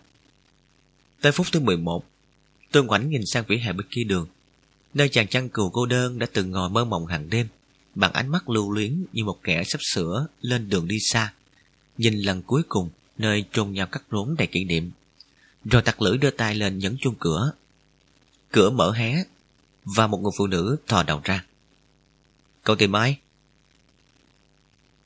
Tới 1.21 1.31
phút 1.31 1.47
thứ 1.51 1.59
11, 1.59 2.03
tôi 2.71 2.83
ngoảnh 2.83 3.09
nhìn 3.09 3.21
sang 3.25 3.43
vỉa 3.47 3.57
hè 3.57 3.73
bên 3.73 3.87
kia 3.91 4.03
đường, 4.03 4.27
nơi 4.93 5.09
chàng 5.09 5.27
chăn 5.27 5.49
cừu 5.49 5.69
cô 5.69 5.85
đơn 5.85 6.19
đã 6.19 6.27
từng 6.33 6.51
ngồi 6.51 6.69
mơ 6.69 6.85
mộng 6.85 7.05
hàng 7.05 7.29
đêm, 7.29 7.47
bằng 7.95 8.13
ánh 8.13 8.27
mắt 8.27 8.49
lưu 8.49 8.71
luyến 8.71 9.05
như 9.13 9.23
một 9.23 9.39
kẻ 9.43 9.63
sắp 9.63 9.79
sửa 9.93 10.27
lên 10.41 10.69
đường 10.69 10.87
đi 10.87 10.97
xa. 10.99 11.33
Nhìn 11.97 12.19
lần 12.19 12.41
cuối 12.41 12.61
cùng 12.69 12.89
nơi 13.17 13.45
chôn 13.51 13.71
nhau 13.71 13.87
cắt 13.87 14.03
rốn 14.11 14.35
đầy 14.37 14.47
kỷ 14.47 14.63
niệm. 14.63 14.91
Rồi 15.65 15.81
tặc 15.81 16.01
lưỡi 16.01 16.17
đưa 16.17 16.31
tay 16.31 16.55
lên 16.55 16.77
nhấn 16.77 16.97
chuông 17.01 17.15
cửa. 17.19 17.51
Cửa 18.51 18.69
mở 18.69 18.91
hé, 18.91 19.23
và 19.85 20.07
một 20.07 20.17
người 20.21 20.31
phụ 20.37 20.47
nữ 20.47 20.77
thò 20.87 21.03
đầu 21.03 21.21
ra. 21.23 21.45
Cậu 22.63 22.75
tìm 22.75 22.95
ai? 22.95 23.17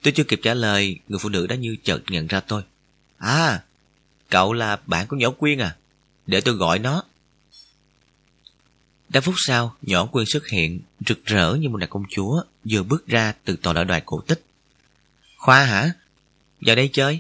Tôi 0.08 0.12
chưa 0.12 0.24
kịp 0.24 0.40
trả 0.44 0.54
lời, 0.54 1.00
người 1.08 1.20
phụ 1.20 1.30
nữ 1.30 1.48
đã 1.48 1.56
như 1.56 1.76
chợt 1.84 2.02
nhận 2.08 2.28
ra 2.28 2.40
tôi. 2.40 2.64
À, 3.18 3.64
cậu 4.30 4.54
là 4.54 4.80
bạn 4.86 5.08
của 5.08 5.16
nhỏ 5.16 5.32
Quyên 5.32 5.58
à? 5.58 5.76
Để 6.28 6.42
tôi 6.42 6.56
gọi 6.56 6.80
nó. 6.80 7.04
Đã 9.10 9.22
phút 9.22 9.36
sau, 9.38 9.76
nhỏ 9.82 10.06
Quyên 10.06 10.26
xuất 10.28 10.48
hiện, 10.48 10.80
rực 11.08 11.26
rỡ 11.26 11.56
như 11.56 11.70
một 11.70 11.78
đại 11.78 11.88
công 11.88 12.04
chúa, 12.10 12.44
vừa 12.64 12.84
bước 12.84 13.08
ra 13.08 13.34
từ 13.46 13.56
tòa 13.56 13.74
đại 13.74 13.86
đoàn 13.86 14.04
cổ 14.06 14.22
tích. 14.28 14.42
Khoa 15.38 15.66
hả? 15.66 15.92
Vào 16.62 16.76
đây 16.76 16.90
chơi. 16.94 17.20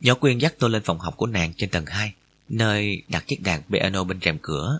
Nhỏ 0.00 0.14
Quyên 0.14 0.38
dắt 0.38 0.54
tôi 0.58 0.70
lên 0.70 0.82
phòng 0.82 0.98
học 0.98 1.16
của 1.16 1.26
nàng 1.26 1.52
trên 1.56 1.70
tầng 1.70 1.86
2, 1.86 2.14
nơi 2.48 3.02
đặt 3.08 3.24
chiếc 3.26 3.42
đàn 3.42 3.62
piano 3.62 4.04
bên 4.04 4.20
rèm 4.22 4.38
cửa. 4.42 4.78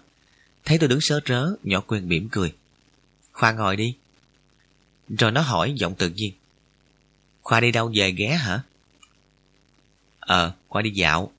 Thấy 0.65 0.79
tôi 0.79 0.89
đứng 0.89 1.01
sớ 1.01 1.21
rớ, 1.27 1.47
nhỏ 1.63 1.81
quyên 1.81 2.09
mỉm 2.09 2.29
cười. 2.29 2.53
Khoa 3.33 3.53
ngồi 3.53 3.77
đi. 3.77 3.95
Rồi 5.09 5.33
nó 5.33 5.41
hỏi 5.41 5.75
giọng 5.77 5.95
tự 5.95 6.09
nhiên. 6.09 6.33
Khoa 7.43 7.61
đi 7.61 7.73
đâu 7.73 7.93
về 7.95 8.13
ghé 8.13 8.37
hả? 8.37 8.63
Ờ, 10.21 10.53
Khoa 10.69 10.83
đi 10.83 10.91
dạo. 10.91 11.33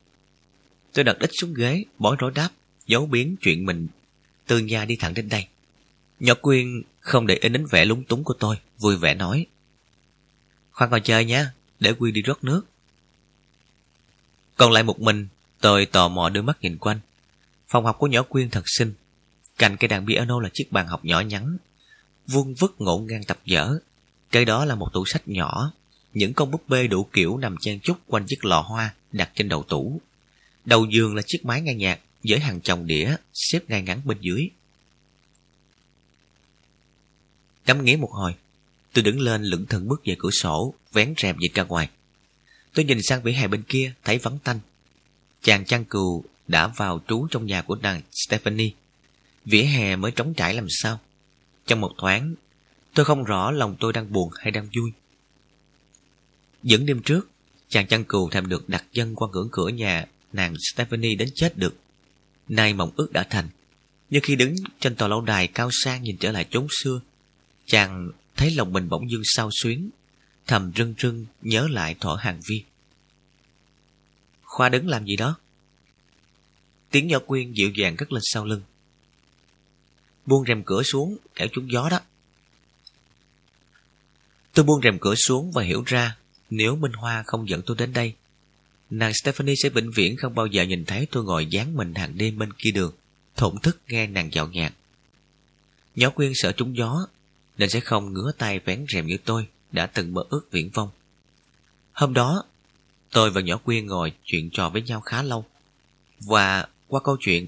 Tôi 0.93 1.03
đặt 1.03 1.17
ít 1.19 1.29
xuống 1.41 1.53
ghế, 1.53 1.83
bối 1.99 2.15
rối 2.19 2.31
đáp, 2.35 2.49
giấu 2.87 3.05
biến 3.05 3.35
chuyện 3.41 3.65
mình 3.65 3.87
từ 4.47 4.59
nhà 4.59 4.85
đi 4.85 4.95
thẳng 4.95 5.13
đến 5.13 5.29
đây. 5.29 5.47
Nhỏ 6.19 6.33
Quyên 6.41 6.81
không 6.99 7.27
để 7.27 7.35
ý 7.35 7.49
đến 7.49 7.65
vẻ 7.65 7.85
lúng 7.85 8.03
túng 8.03 8.23
của 8.23 8.33
tôi, 8.39 8.55
vui 8.77 8.95
vẻ 8.95 9.13
nói. 9.13 9.45
Khoan 10.71 10.89
ngồi 10.89 11.01
chơi 11.01 11.25
nha, 11.25 11.53
để 11.79 11.93
Quyên 11.93 12.13
đi 12.13 12.21
rót 12.21 12.43
nước. 12.43 12.65
Còn 14.57 14.71
lại 14.71 14.83
một 14.83 14.99
mình, 14.99 15.27
tôi 15.61 15.85
tò 15.85 16.09
mò 16.09 16.29
đưa 16.29 16.41
mắt 16.41 16.57
nhìn 16.61 16.77
quanh. 16.77 16.99
Phòng 17.67 17.85
học 17.85 17.95
của 17.99 18.07
nhỏ 18.07 18.23
Quyên 18.23 18.49
thật 18.49 18.63
xinh. 18.65 18.93
Cạnh 19.57 19.77
cây 19.77 19.87
đàn 19.87 20.07
piano 20.07 20.39
là 20.39 20.49
chiếc 20.53 20.71
bàn 20.71 20.87
học 20.87 21.05
nhỏ 21.05 21.19
nhắn, 21.19 21.57
vuông 22.27 22.53
vức 22.53 22.75
ngổn 22.79 23.07
ngang 23.07 23.23
tập 23.23 23.39
dở. 23.45 23.79
Kế 24.31 24.45
đó 24.45 24.65
là 24.65 24.75
một 24.75 24.89
tủ 24.93 25.05
sách 25.05 25.27
nhỏ, 25.27 25.73
những 26.13 26.33
con 26.33 26.51
búp 26.51 26.63
bê 26.67 26.87
đủ 26.87 27.03
kiểu 27.03 27.37
nằm 27.37 27.55
chen 27.61 27.79
chúc 27.79 27.97
quanh 28.07 28.25
chiếc 28.27 28.45
lọ 28.45 28.61
hoa 28.61 28.93
đặt 29.11 29.31
trên 29.35 29.49
đầu 29.49 29.63
tủ. 29.63 30.01
Đầu 30.65 30.85
giường 30.85 31.15
là 31.15 31.21
chiếc 31.27 31.45
máy 31.45 31.61
nghe 31.61 31.73
nhạc 31.73 31.99
với 32.23 32.39
hàng 32.39 32.61
chồng 32.61 32.87
đĩa 32.87 33.15
xếp 33.33 33.59
ngay 33.67 33.81
ngắn 33.81 34.01
bên 34.05 34.17
dưới. 34.21 34.49
Ngắm 37.65 37.85
nghía 37.85 37.95
một 37.95 38.11
hồi, 38.11 38.35
tôi 38.93 39.03
đứng 39.03 39.19
lên 39.19 39.43
lững 39.43 39.65
thững 39.65 39.87
bước 39.87 40.01
về 40.05 40.15
cửa 40.19 40.31
sổ, 40.31 40.73
vén 40.91 41.13
rèm 41.17 41.37
nhìn 41.37 41.51
ra 41.53 41.63
ngoài. 41.63 41.89
Tôi 42.73 42.85
nhìn 42.85 42.99
sang 43.03 43.23
vỉa 43.23 43.31
hè 43.31 43.47
bên 43.47 43.63
kia, 43.63 43.93
thấy 44.03 44.17
vắng 44.17 44.39
tanh. 44.43 44.59
Chàng 45.41 45.65
chăn 45.65 45.85
cừu 45.85 46.23
đã 46.47 46.67
vào 46.67 47.01
trú 47.07 47.27
trong 47.31 47.45
nhà 47.45 47.61
của 47.61 47.75
nàng 47.75 48.01
Stephanie. 48.11 48.69
Vỉa 49.45 49.63
hè 49.63 49.95
mới 49.95 50.11
trống 50.11 50.33
trải 50.33 50.53
làm 50.53 50.65
sao. 50.69 50.99
Trong 51.67 51.81
một 51.81 51.91
thoáng, 51.97 52.35
tôi 52.93 53.05
không 53.05 53.23
rõ 53.23 53.51
lòng 53.51 53.75
tôi 53.79 53.93
đang 53.93 54.13
buồn 54.13 54.29
hay 54.35 54.51
đang 54.51 54.69
vui. 54.75 54.91
Những 56.63 56.85
đêm 56.85 57.01
trước, 57.01 57.29
chàng 57.69 57.87
chăn 57.87 58.03
cừu 58.03 58.29
thèm 58.29 58.49
được 58.49 58.69
đặt 58.69 58.85
chân 58.93 59.15
qua 59.15 59.27
ngưỡng 59.31 59.49
cửa 59.51 59.67
nhà 59.67 60.05
nàng 60.33 60.55
Stephanie 60.73 61.15
đến 61.15 61.29
chết 61.35 61.57
được. 61.57 61.75
Nay 62.49 62.73
mộng 62.73 62.91
ước 62.95 63.11
đã 63.11 63.23
thành. 63.29 63.49
Nhưng 64.09 64.23
khi 64.23 64.35
đứng 64.35 64.55
trên 64.79 64.95
tòa 64.95 65.07
lâu 65.07 65.21
đài 65.21 65.47
cao 65.47 65.69
sang 65.83 66.03
nhìn 66.03 66.17
trở 66.17 66.31
lại 66.31 66.47
chốn 66.49 66.67
xưa, 66.83 67.01
chàng 67.65 68.11
thấy 68.35 68.51
lòng 68.51 68.73
mình 68.73 68.89
bỗng 68.89 69.11
dưng 69.11 69.21
sao 69.35 69.49
xuyến, 69.51 69.89
thầm 70.47 70.71
rưng 70.75 70.93
rưng 70.99 71.25
nhớ 71.41 71.67
lại 71.71 71.95
thỏ 71.99 72.15
hàng 72.15 72.39
vi. 72.49 72.63
Khoa 74.41 74.69
đứng 74.69 74.87
làm 74.87 75.05
gì 75.05 75.15
đó? 75.15 75.35
Tiếng 76.91 77.07
nhỏ 77.07 77.19
quyên 77.19 77.53
dịu 77.53 77.69
dàng 77.69 77.95
cất 77.97 78.11
lên 78.11 78.21
sau 78.23 78.45
lưng. 78.45 78.61
Buông 80.25 80.43
rèm 80.47 80.63
cửa 80.63 80.83
xuống, 80.83 81.17
kẻo 81.35 81.47
trúng 81.51 81.71
gió 81.71 81.89
đó. 81.89 81.99
Tôi 84.53 84.65
buông 84.65 84.81
rèm 84.83 84.99
cửa 84.99 85.15
xuống 85.15 85.51
và 85.51 85.63
hiểu 85.63 85.83
ra 85.85 86.17
nếu 86.49 86.75
Minh 86.75 86.93
Hoa 86.93 87.23
không 87.25 87.49
dẫn 87.49 87.61
tôi 87.65 87.77
đến 87.77 87.93
đây, 87.93 88.13
nàng 88.89 89.13
Stephanie 89.13 89.55
sẽ 89.63 89.69
vĩnh 89.69 89.91
viễn 89.91 90.17
không 90.17 90.35
bao 90.35 90.45
giờ 90.45 90.63
nhìn 90.63 90.85
thấy 90.85 91.07
tôi 91.11 91.23
ngồi 91.23 91.45
dán 91.45 91.77
mình 91.77 91.93
hàng 91.95 92.17
đêm 92.17 92.37
bên 92.37 92.53
kia 92.53 92.71
đường, 92.71 92.93
thổn 93.35 93.59
thức 93.59 93.77
nghe 93.87 94.07
nàng 94.07 94.33
dạo 94.33 94.47
nhạc. 94.47 94.73
Nhỏ 95.95 96.09
quyên 96.09 96.31
sợ 96.35 96.51
trúng 96.51 96.77
gió, 96.77 97.07
nên 97.57 97.69
sẽ 97.69 97.79
không 97.79 98.13
ngứa 98.13 98.31
tay 98.37 98.59
vén 98.59 98.85
rèm 98.93 99.07
như 99.07 99.17
tôi 99.25 99.47
đã 99.71 99.85
từng 99.85 100.13
mơ 100.13 100.23
ước 100.29 100.51
viễn 100.51 100.69
vông. 100.69 100.89
Hôm 101.93 102.13
đó, 102.13 102.43
tôi 103.11 103.31
và 103.31 103.41
nhỏ 103.41 103.57
quyên 103.57 103.87
ngồi 103.87 104.13
chuyện 104.23 104.49
trò 104.49 104.69
với 104.69 104.81
nhau 104.81 105.01
khá 105.01 105.21
lâu. 105.21 105.45
Và 106.19 106.67
qua 106.87 107.01
câu 107.03 107.17
chuyện, 107.19 107.47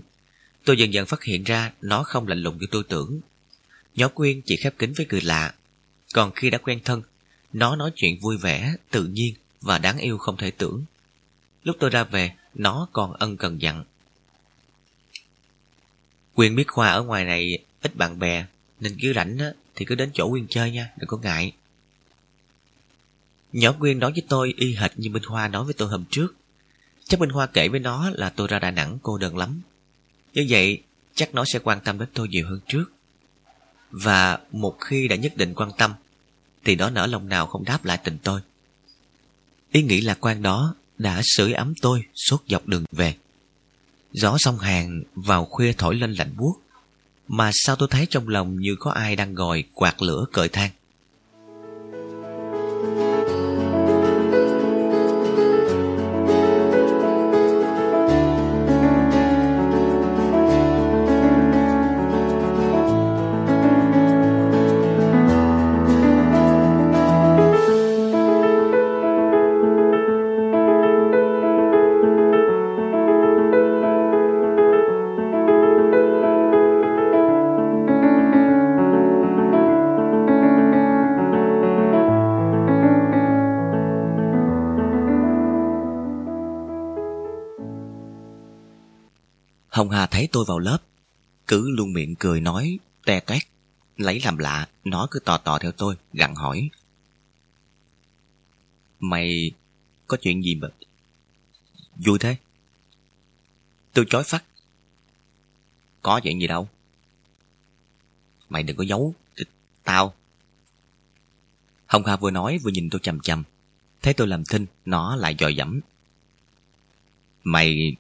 tôi 0.65 0.77
dần 0.77 0.93
dần 0.93 1.05
phát 1.05 1.23
hiện 1.23 1.43
ra 1.43 1.71
nó 1.81 2.03
không 2.03 2.27
lạnh 2.27 2.39
lùng 2.39 2.57
như 2.57 2.67
tôi 2.71 2.83
tưởng. 2.89 3.19
Nhỏ 3.95 4.07
quyên 4.07 4.41
chỉ 4.41 4.55
khép 4.55 4.77
kín 4.77 4.93
với 4.97 5.05
cười 5.09 5.21
lạ, 5.21 5.53
còn 6.13 6.31
khi 6.31 6.49
đã 6.49 6.57
quen 6.57 6.79
thân, 6.85 7.01
nó 7.53 7.75
nói 7.75 7.91
chuyện 7.95 8.19
vui 8.21 8.37
vẻ, 8.37 8.75
tự 8.91 9.03
nhiên 9.03 9.33
và 9.61 9.77
đáng 9.77 9.97
yêu 9.97 10.17
không 10.17 10.37
thể 10.37 10.51
tưởng. 10.51 10.83
Lúc 11.63 11.75
tôi 11.79 11.89
ra 11.89 12.03
về, 12.03 12.31
nó 12.53 12.87
còn 12.93 13.13
ân 13.13 13.37
cần 13.37 13.61
dặn. 13.61 13.83
Quyên 16.33 16.55
biết 16.55 16.67
Khoa 16.67 16.89
ở 16.89 17.03
ngoài 17.03 17.25
này 17.25 17.57
ít 17.81 17.95
bạn 17.95 18.19
bè, 18.19 18.45
nên 18.79 18.97
cứ 19.01 19.13
rảnh 19.13 19.37
thì 19.75 19.85
cứ 19.85 19.95
đến 19.95 20.09
chỗ 20.13 20.29
Quyên 20.29 20.47
chơi 20.47 20.71
nha, 20.71 20.89
đừng 20.97 21.07
có 21.07 21.17
ngại. 21.17 21.53
Nhỏ 23.53 23.71
Quyên 23.79 23.99
nói 23.99 24.11
với 24.11 24.23
tôi 24.29 24.53
y 24.57 24.75
hệt 24.75 24.91
như 24.99 25.09
Minh 25.09 25.23
Hoa 25.23 25.47
nói 25.47 25.65
với 25.65 25.73
tôi 25.73 25.89
hôm 25.89 26.05
trước. 26.09 26.35
Chắc 27.03 27.19
Minh 27.19 27.29
Hoa 27.29 27.45
kể 27.45 27.67
với 27.67 27.79
nó 27.79 28.09
là 28.09 28.29
tôi 28.29 28.47
ra 28.47 28.59
Đà 28.59 28.71
Nẵng 28.71 28.97
cô 29.03 29.17
đơn 29.17 29.37
lắm. 29.37 29.61
Như 30.35 30.45
vậy, 30.49 30.83
chắc 31.15 31.35
nó 31.35 31.43
sẽ 31.45 31.59
quan 31.59 31.79
tâm 31.83 31.99
đến 31.99 32.07
tôi 32.13 32.27
nhiều 32.27 32.47
hơn 32.47 32.59
trước. 32.67 32.85
Và 33.91 34.39
một 34.51 34.77
khi 34.79 35.07
đã 35.07 35.15
nhất 35.15 35.37
định 35.37 35.53
quan 35.53 35.71
tâm, 35.77 35.93
thì 36.65 36.75
nó 36.75 36.89
nở 36.89 37.05
lòng 37.05 37.29
nào 37.29 37.47
không 37.47 37.65
đáp 37.65 37.85
lại 37.85 37.99
tình 38.03 38.17
tôi. 38.23 38.41
Ý 39.71 39.83
nghĩ 39.83 40.01
lạc 40.01 40.17
quan 40.21 40.41
đó 40.41 40.75
đã 40.97 41.21
sưởi 41.23 41.53
ấm 41.53 41.73
tôi 41.81 42.03
suốt 42.13 42.43
dọc 42.47 42.67
đường 42.67 42.83
về. 42.91 43.15
Gió 44.11 44.35
sông 44.39 44.59
hàng 44.59 45.03
vào 45.15 45.45
khuya 45.45 45.73
thổi 45.73 45.95
lên 45.95 46.13
lạnh 46.13 46.31
buốt, 46.37 46.55
mà 47.27 47.51
sao 47.53 47.75
tôi 47.75 47.87
thấy 47.91 48.07
trong 48.09 48.27
lòng 48.29 48.59
như 48.59 48.75
có 48.79 48.91
ai 48.91 49.15
đang 49.15 49.33
ngồi 49.33 49.63
quạt 49.73 50.01
lửa 50.01 50.25
cởi 50.31 50.49
than. 50.49 50.71
Thấy 90.15 90.29
tôi 90.31 90.45
vào 90.47 90.59
lớp, 90.59 90.77
cứ 91.47 91.69
luôn 91.69 91.93
miệng 91.93 92.15
cười 92.15 92.41
nói, 92.41 92.79
te 93.05 93.19
toét. 93.19 93.41
Lấy 93.97 94.21
làm 94.23 94.37
lạ, 94.37 94.69
nó 94.83 95.07
cứ 95.11 95.19
tò 95.19 95.37
tò 95.37 95.59
theo 95.59 95.71
tôi, 95.71 95.95
gặn 96.13 96.35
hỏi. 96.35 96.69
Mày 98.99 99.51
có 100.07 100.17
chuyện 100.21 100.43
gì 100.43 100.55
mà 100.55 100.67
vui 101.95 102.19
thế? 102.19 102.37
Tôi 103.93 104.05
chói 104.09 104.23
phát. 104.23 104.43
Có 106.01 106.19
chuyện 106.23 106.41
gì 106.41 106.47
đâu. 106.47 106.69
Mày 108.49 108.63
đừng 108.63 108.77
có 108.77 108.83
giấu, 108.83 109.13
tao. 109.83 110.13
Hồng 111.85 112.05
Hà 112.05 112.15
vừa 112.15 112.31
nói 112.31 112.57
vừa 112.63 112.71
nhìn 112.71 112.89
tôi 112.89 112.99
chầm 113.03 113.19
chầm. 113.19 113.43
Thấy 114.01 114.13
tôi 114.13 114.27
làm 114.27 114.43
thinh, 114.45 114.65
nó 114.85 115.15
lại 115.15 115.35
dòi 115.39 115.55
dẫm. 115.55 115.79
Mày 117.43 117.95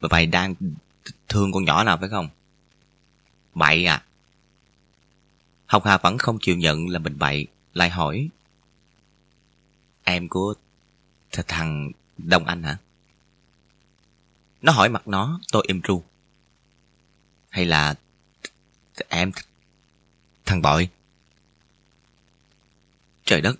Mày 0.00 0.26
đang 0.26 0.54
thương 1.28 1.52
con 1.52 1.64
nhỏ 1.64 1.84
nào 1.84 1.98
phải 2.00 2.08
không? 2.08 2.28
Bậy 3.54 3.86
à? 3.86 4.04
học 5.66 5.84
Hà 5.84 5.98
vẫn 5.98 6.18
không 6.18 6.38
chịu 6.40 6.56
nhận 6.56 6.88
là 6.88 6.98
mình 6.98 7.18
bậy, 7.18 7.46
lại 7.72 7.90
hỏi. 7.90 8.28
Em 10.04 10.28
của 10.28 10.54
th 11.32 11.40
thằng 11.48 11.90
Đông 12.18 12.44
Anh 12.44 12.62
hả? 12.62 12.76
Nó 14.62 14.72
hỏi 14.72 14.88
mặt 14.88 15.08
nó, 15.08 15.40
tôi 15.52 15.64
im 15.66 15.80
ru. 15.88 16.02
Hay 17.50 17.64
là 17.64 17.94
em 19.08 19.32
thằng 20.44 20.62
bội? 20.62 20.88
Trời 23.24 23.40
đất! 23.40 23.56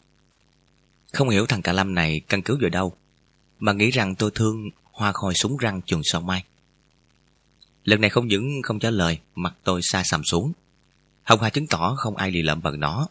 Không 1.12 1.28
hiểu 1.28 1.46
thằng 1.46 1.62
cả 1.62 1.72
Lâm 1.72 1.94
này 1.94 2.20
căn 2.28 2.42
cứ 2.42 2.58
vào 2.60 2.70
đâu, 2.70 2.96
mà 3.58 3.72
nghĩ 3.72 3.90
rằng 3.90 4.14
tôi 4.14 4.30
thương 4.34 4.70
hoa 4.92 5.12
khôi 5.12 5.34
súng 5.34 5.56
răng 5.56 5.82
chuồng 5.82 6.02
sau 6.04 6.20
mai. 6.20 6.44
Lần 7.84 8.00
này 8.00 8.10
không 8.10 8.26
những 8.26 8.62
không 8.62 8.78
trả 8.78 8.90
lời, 8.90 9.18
mặt 9.34 9.54
tôi 9.64 9.80
xa 9.82 10.02
sầm 10.04 10.24
xuống. 10.24 10.52
Hồng 11.22 11.42
Hà 11.42 11.50
chứng 11.50 11.66
tỏ 11.66 11.94
không 11.98 12.16
ai 12.16 12.30
lì 12.30 12.42
lợm 12.42 12.62
bằng 12.62 12.80
nó. 12.80 13.08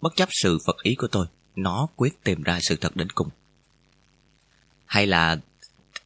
Bất 0.00 0.16
chấp 0.16 0.28
sự 0.32 0.58
phật 0.66 0.76
ý 0.82 0.94
của 0.94 1.08
tôi, 1.08 1.26
nó 1.56 1.86
quyết 1.96 2.24
tìm 2.24 2.42
ra 2.42 2.58
sự 2.62 2.76
thật 2.76 2.96
đến 2.96 3.10
cùng. 3.10 3.28
Hay 4.86 5.06
là 5.06 5.36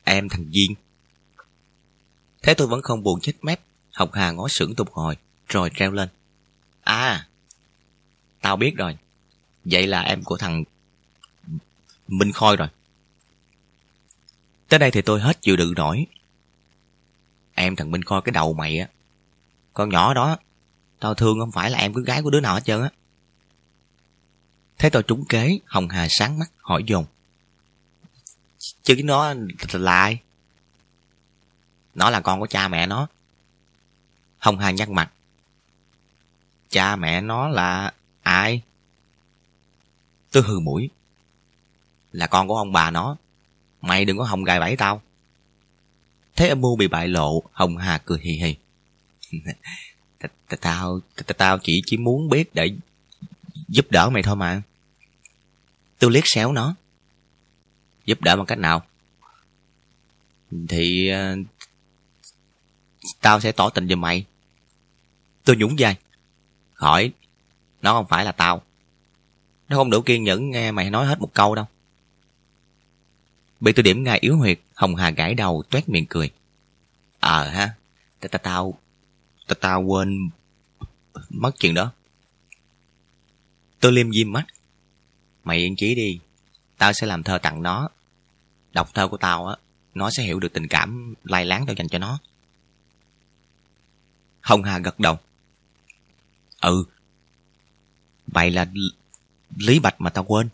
em 0.05 0.29
thằng 0.29 0.45
Duyên? 0.51 0.75
Thế 2.43 2.55
tôi 2.55 2.67
vẫn 2.67 2.83
không 2.83 3.03
buồn 3.03 3.21
chết 3.21 3.33
mép. 3.43 3.61
Hồng 3.93 4.11
Hà 4.13 4.31
ngó 4.31 4.49
sững 4.49 4.75
tôi 4.75 4.87
hồi, 4.93 5.17
rồi 5.49 5.71
treo 5.75 5.91
lên. 5.91 6.09
À, 6.83 7.29
tao 8.41 8.57
biết 8.57 8.77
rồi. 8.77 8.97
Vậy 9.65 9.87
là 9.87 10.01
em 10.01 10.23
của 10.25 10.37
thằng 10.37 10.65
Minh 12.09 12.33
Khôi 12.33 12.57
rồi. 12.57 12.69
Tới 14.69 14.79
đây 14.79 14.91
thì 14.91 15.03
tôi 15.03 15.21
hết 15.21 15.43
chịu 15.43 15.57
đựng 15.57 15.75
nổi. 15.77 16.07
Em 17.61 17.77
thằng 17.77 17.91
Minh 17.91 18.05
coi 18.05 18.23
cái 18.23 18.33
đầu 18.33 18.53
mày 18.53 18.79
á, 18.79 18.89
Con 19.75 19.89
nhỏ 19.89 20.15
đó, 20.15 20.37
tao 21.01 21.15
thương 21.15 21.41
không 21.41 21.53
phải 21.53 21.71
là 21.71 21.79
em 21.79 21.95
cứ 21.95 22.05
gái 22.05 22.23
của 22.23 22.31
đứa 22.31 22.41
nào 22.41 22.55
hết 22.55 22.61
trơn 22.65 22.83
á. 22.83 22.91
Thấy 24.79 24.91
tôi 24.91 25.03
trúng 25.03 25.25
kế, 25.25 25.59
Hồng 25.67 25.89
Hà 25.89 26.07
sáng 26.11 26.39
mắt, 26.39 26.51
hỏi 26.59 26.83
dồn. 26.87 27.05
Chứ 28.83 28.97
nó 29.05 29.35
là 29.73 29.93
ai? 29.93 30.21
Nó 31.95 32.11
là 32.11 32.21
con 32.21 32.41
của 32.41 32.47
cha 32.47 32.69
mẹ 32.69 32.87
nó. 32.87 33.07
Hồng 34.39 34.59
Hà 34.59 34.71
nhăn 34.71 34.95
mặt. 34.95 35.13
Cha 36.69 36.97
mẹ 36.97 37.21
nó 37.21 37.49
là 37.49 37.93
ai? 38.23 38.63
Tôi 40.33 40.43
hừ 40.43 40.61
mũi. 40.61 40.91
Là 42.13 42.27
con 42.27 42.49
của 42.49 42.57
ông 42.57 42.73
bà 42.73 42.91
nó. 42.91 43.17
Mày 43.81 44.05
đừng 44.05 44.19
có 44.19 44.25
hồng 44.25 44.45
gài 44.45 44.61
bẫy 44.61 44.77
tao. 44.77 45.03
Thấy 46.37 46.49
âm 46.49 46.61
mưu 46.61 46.77
bị 46.77 46.89
bại 46.89 47.09
lộ, 47.09 47.43
Hồng 47.53 47.77
Hà 47.77 47.99
cười 48.05 48.19
hì 48.23 48.33
hì. 48.33 48.57
tao, 50.61 51.01
tao 51.37 51.59
chỉ 51.59 51.83
chỉ 51.87 51.97
muốn 51.97 52.29
biết 52.29 52.55
để 52.55 52.71
giúp 53.69 53.91
đỡ 53.91 54.11
mày 54.11 54.23
thôi 54.23 54.37
mà. 54.37 54.63
Tôi 55.99 56.11
liếc 56.11 56.25
xéo 56.27 56.53
nó. 56.53 56.75
Giúp 58.05 58.21
đỡ 58.21 58.37
bằng 58.37 58.47
cách 58.47 58.59
nào? 58.59 58.83
Thì... 60.69 61.09
Ờ, 61.09 61.37
tao 63.21 63.41
sẽ 63.41 63.53
tỏ 63.53 63.71
tình 63.71 63.89
giùm 63.89 64.01
mày. 64.01 64.25
Tôi 65.45 65.57
nhún 65.57 65.77
vai. 65.79 65.97
khỏi 66.75 67.13
nó 67.83 67.93
không 67.93 68.07
phải 68.09 68.25
là 68.25 68.33
tao. 68.33 68.63
Nó 69.69 69.77
không 69.77 69.91
đủ 69.91 70.03
kiên 70.03 70.25
nhẫn 70.25 70.51
nghe 70.51 70.71
mày 70.71 70.91
nói 70.91 71.07
hết 71.07 71.21
một 71.21 71.31
câu 71.35 71.55
đâu. 71.55 71.67
Bị 73.61 73.73
tôi 73.73 73.83
điểm 73.83 74.05
ngay 74.05 74.19
yếu 74.19 74.37
huyệt, 74.37 74.61
Hồng 74.75 74.97
Hà 74.97 75.11
gãi 75.11 75.35
đầu 75.35 75.63
toét 75.71 75.89
miệng 75.89 76.07
cười. 76.07 76.31
Ờ 77.21 77.49
ha, 77.49 77.75
ta 78.21 78.39
tao 78.39 78.79
ta 79.47 79.55
tao 79.61 79.83
quên 79.83 80.31
mất 81.29 81.51
chuyện 81.59 81.75
đó. 81.75 81.93
Tôi 83.81 83.93
liêm 83.93 84.13
diêm 84.13 84.33
mắt. 84.33 84.45
Mày 85.45 85.59
yên 85.59 85.75
chí 85.77 85.95
đi, 85.95 86.21
tao 86.79 86.93
sẽ 86.93 87.07
làm 87.07 87.23
thơ 87.23 87.39
tặng 87.39 87.63
nó. 87.63 87.89
Đọc 88.73 88.95
thơ 88.95 89.09
của 89.09 89.17
tao 89.17 89.47
á, 89.47 89.57
nó 89.95 90.11
sẽ 90.11 90.23
hiểu 90.23 90.41
được 90.41 90.53
tình 90.53 90.69
cảm 90.69 91.15
lai 91.25 91.45
láng 91.45 91.67
tao 91.67 91.75
dành 91.75 91.89
cho 91.89 91.99
nó. 91.99 92.19
Hồng 94.41 94.63
Hà 94.63 94.79
gật 94.79 95.01
đầu. 95.01 95.19
Ừ. 96.61 96.85
Vậy 98.27 98.51
là 98.51 98.67
Lý 99.57 99.79
Bạch 99.79 100.01
mà 100.01 100.11
tao 100.11 100.25
quên. 100.25 100.49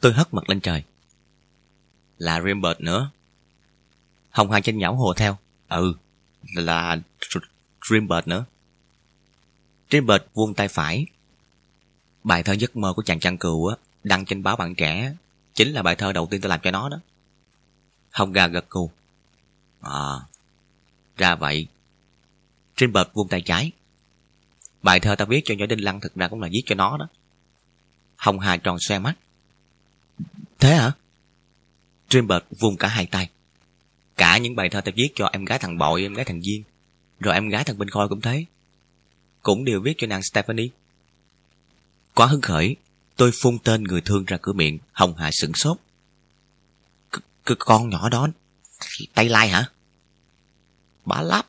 Tôi 0.00 0.12
hất 0.12 0.34
mặt 0.34 0.48
lên 0.48 0.60
trời. 0.60 0.84
Là 2.22 2.40
Rimbert 2.40 2.80
nữa. 2.80 3.10
Hồng 4.30 4.48
hoàng 4.48 4.62
trên 4.62 4.78
nhão 4.78 4.94
hồ 4.94 5.14
theo. 5.16 5.38
Ừ, 5.68 5.94
là 6.54 6.96
Rimbert 7.90 8.26
nữa. 8.26 8.44
Rimbert 9.90 10.22
vuông 10.34 10.54
tay 10.54 10.68
phải. 10.68 11.06
Bài 12.24 12.42
thơ 12.42 12.52
giấc 12.52 12.76
mơ 12.76 12.92
của 12.96 13.02
chàng 13.02 13.20
chăn 13.20 13.38
cừu 13.38 13.66
á, 13.66 13.76
đăng 14.04 14.24
trên 14.24 14.42
báo 14.42 14.56
bạn 14.56 14.74
trẻ, 14.74 15.14
chính 15.54 15.68
là 15.72 15.82
bài 15.82 15.96
thơ 15.96 16.12
đầu 16.12 16.26
tiên 16.26 16.40
tôi 16.40 16.50
làm 16.50 16.60
cho 16.62 16.70
nó 16.70 16.88
đó. 16.88 16.96
Hồng 18.10 18.32
gà 18.32 18.46
gật 18.46 18.68
cù. 18.68 18.90
À, 19.80 20.12
ra 21.16 21.34
vậy. 21.34 21.66
Rimbert 22.76 23.08
vuông 23.12 23.28
tay 23.28 23.40
trái. 23.40 23.72
Bài 24.82 25.00
thơ 25.00 25.14
ta 25.14 25.24
viết 25.24 25.42
cho 25.44 25.54
nhỏ 25.54 25.66
Đinh 25.66 25.84
Lăng 25.84 26.00
thực 26.00 26.14
ra 26.14 26.28
cũng 26.28 26.40
là 26.40 26.48
viết 26.52 26.62
cho 26.66 26.74
nó 26.74 26.96
đó. 26.96 27.08
Hồng 28.16 28.38
Hà 28.38 28.56
tròn 28.56 28.76
xoe 28.80 28.98
mắt. 28.98 29.14
Thế 30.58 30.76
hả? 30.76 30.92
Dreambird 32.12 32.44
vùng 32.60 32.76
cả 32.76 32.88
hai 32.88 33.06
tay. 33.06 33.30
Cả 34.16 34.38
những 34.38 34.56
bài 34.56 34.68
thơ 34.68 34.80
ta 34.80 34.92
viết 34.96 35.08
cho 35.14 35.26
em 35.26 35.44
gái 35.44 35.58
thằng 35.58 35.78
Bội, 35.78 36.02
em 36.02 36.14
gái 36.14 36.24
thằng 36.24 36.44
Duyên, 36.44 36.62
rồi 37.20 37.34
em 37.34 37.48
gái 37.48 37.64
thằng 37.64 37.78
bên 37.78 37.90
Khôi 37.90 38.08
cũng 38.08 38.20
thế. 38.20 38.44
Cũng 39.42 39.64
đều 39.64 39.80
viết 39.80 39.94
cho 39.98 40.06
nàng 40.06 40.22
Stephanie. 40.22 40.68
Quá 42.14 42.26
hứng 42.26 42.40
khởi, 42.40 42.76
tôi 43.16 43.30
phun 43.42 43.58
tên 43.58 43.84
người 43.84 44.00
thương 44.00 44.24
ra 44.24 44.38
cửa 44.42 44.52
miệng, 44.52 44.78
Hồng 44.92 45.14
Hà 45.16 45.30
sửng 45.32 45.54
sốt. 45.54 45.76
C 47.44 47.50
con 47.58 47.88
nhỏ 47.88 48.08
đó, 48.08 48.28
tay 49.14 49.28
lai 49.28 49.48
hả? 49.48 49.70
Bá 51.04 51.22
lắp. 51.22 51.46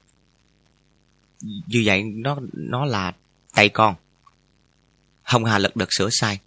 Như 1.41 1.81
vậy 1.85 2.03
nó 2.03 2.40
nó 2.53 2.85
là 2.85 3.14
tay 3.53 3.69
con. 3.69 3.95
Hồng 5.23 5.45
Hà 5.45 5.57
lật 5.57 5.76
đật 5.76 5.90
sửa 5.91 6.10
sai. 6.11 6.40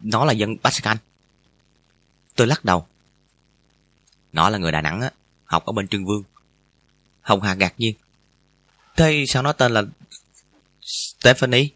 Nó 0.00 0.24
là 0.24 0.32
dân 0.32 0.56
Pascal. 0.58 0.96
Tôi 2.34 2.46
lắc 2.46 2.64
đầu. 2.64 2.86
Nó 4.32 4.50
là 4.50 4.58
người 4.58 4.72
Đà 4.72 4.82
Nẵng 4.82 5.00
á, 5.00 5.10
học 5.44 5.64
ở 5.66 5.72
bên 5.72 5.88
Trương 5.88 6.04
Vương. 6.04 6.22
Hồng 7.20 7.42
Hà 7.42 7.54
ngạc 7.54 7.74
nhiên. 7.78 7.94
Thế 8.96 9.24
sao 9.28 9.42
nó 9.42 9.52
tên 9.52 9.72
là 9.72 9.82
Stephanie? 10.80 11.68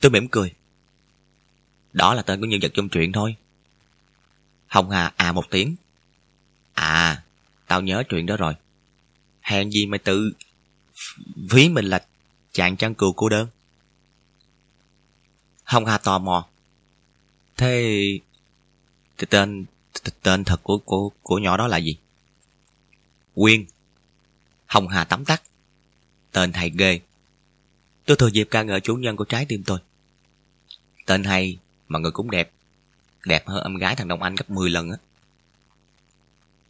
Tôi 0.00 0.10
mỉm 0.10 0.28
cười. 0.28 0.54
Đó 1.92 2.14
là 2.14 2.22
tên 2.22 2.40
của 2.40 2.46
nhân 2.46 2.60
vật 2.62 2.70
trong 2.74 2.88
truyện 2.88 3.12
thôi. 3.12 3.36
Hồng 4.66 4.90
Hà 4.90 5.12
à 5.16 5.32
một 5.32 5.44
tiếng. 5.50 5.76
À, 6.72 7.22
tao 7.66 7.80
nhớ 7.80 8.02
chuyện 8.08 8.26
đó 8.26 8.36
rồi. 8.36 8.54
Hèn 9.40 9.70
gì 9.70 9.86
mày 9.86 9.98
tự 9.98 10.32
ví 11.50 11.68
mình 11.68 11.84
là 11.84 12.06
chàng 12.52 12.76
chăn 12.76 12.94
cừu 12.94 13.12
cô 13.12 13.28
đơn. 13.28 13.48
Hồng 15.64 15.86
Hà 15.86 15.98
tò 15.98 16.18
mò. 16.18 16.48
Thế 17.56 18.18
tên 19.28 19.64
tên 20.22 20.44
thật 20.44 20.60
của 20.62 20.78
của 20.78 21.10
của 21.22 21.38
nhỏ 21.38 21.56
đó 21.56 21.66
là 21.66 21.76
gì? 21.76 21.96
Quyên. 23.34 23.64
Hồng 24.66 24.88
Hà 24.88 25.04
tắm 25.04 25.24
tắt. 25.24 25.42
Tên 26.32 26.52
hay 26.52 26.70
ghê. 26.78 27.00
Tôi 28.06 28.16
thừa 28.16 28.26
dịp 28.26 28.48
ca 28.50 28.62
ngợi 28.62 28.80
chủ 28.80 28.96
nhân 28.96 29.16
của 29.16 29.24
trái 29.24 29.46
tim 29.48 29.62
tôi. 29.62 29.78
Tên 31.06 31.24
hay 31.24 31.58
mà 31.88 31.98
người 31.98 32.10
cũng 32.10 32.30
đẹp. 32.30 32.52
Đẹp 33.26 33.46
hơn 33.46 33.62
em 33.62 33.76
gái 33.76 33.96
thằng 33.96 34.08
Đông 34.08 34.22
Anh 34.22 34.34
gấp 34.34 34.50
10 34.50 34.70
lần 34.70 34.90
á. 34.90 34.96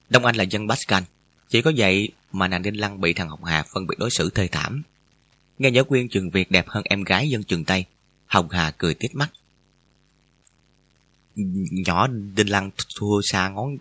Đông 0.08 0.24
Anh 0.24 0.36
là 0.36 0.44
dân 0.44 0.66
Bascan. 0.66 1.04
Chỉ 1.48 1.62
có 1.62 1.72
vậy 1.76 2.08
mà 2.32 2.48
nàng 2.48 2.62
Đinh 2.62 2.80
Lăng 2.80 3.00
bị 3.00 3.12
thằng 3.12 3.28
Hồng 3.28 3.44
Hà 3.44 3.64
phân 3.74 3.86
biệt 3.86 3.98
đối 3.98 4.10
xử 4.10 4.30
thê 4.30 4.48
thảm. 4.48 4.82
Nghe 5.58 5.70
nhớ 5.70 5.84
Quyên 5.84 6.08
trường 6.08 6.30
Việt 6.30 6.50
đẹp 6.50 6.68
hơn 6.68 6.82
em 6.84 7.02
gái 7.02 7.28
dân 7.28 7.44
trường 7.44 7.64
Tây. 7.64 7.84
Hồng 8.26 8.50
Hà 8.50 8.70
cười 8.70 8.94
tít 8.94 9.14
mắt. 9.14 9.30
Nhỏ 11.34 12.06
Đinh 12.06 12.50
Lăng 12.50 12.70
thua 12.96 13.20
xa 13.24 13.48
ngón 13.48 13.76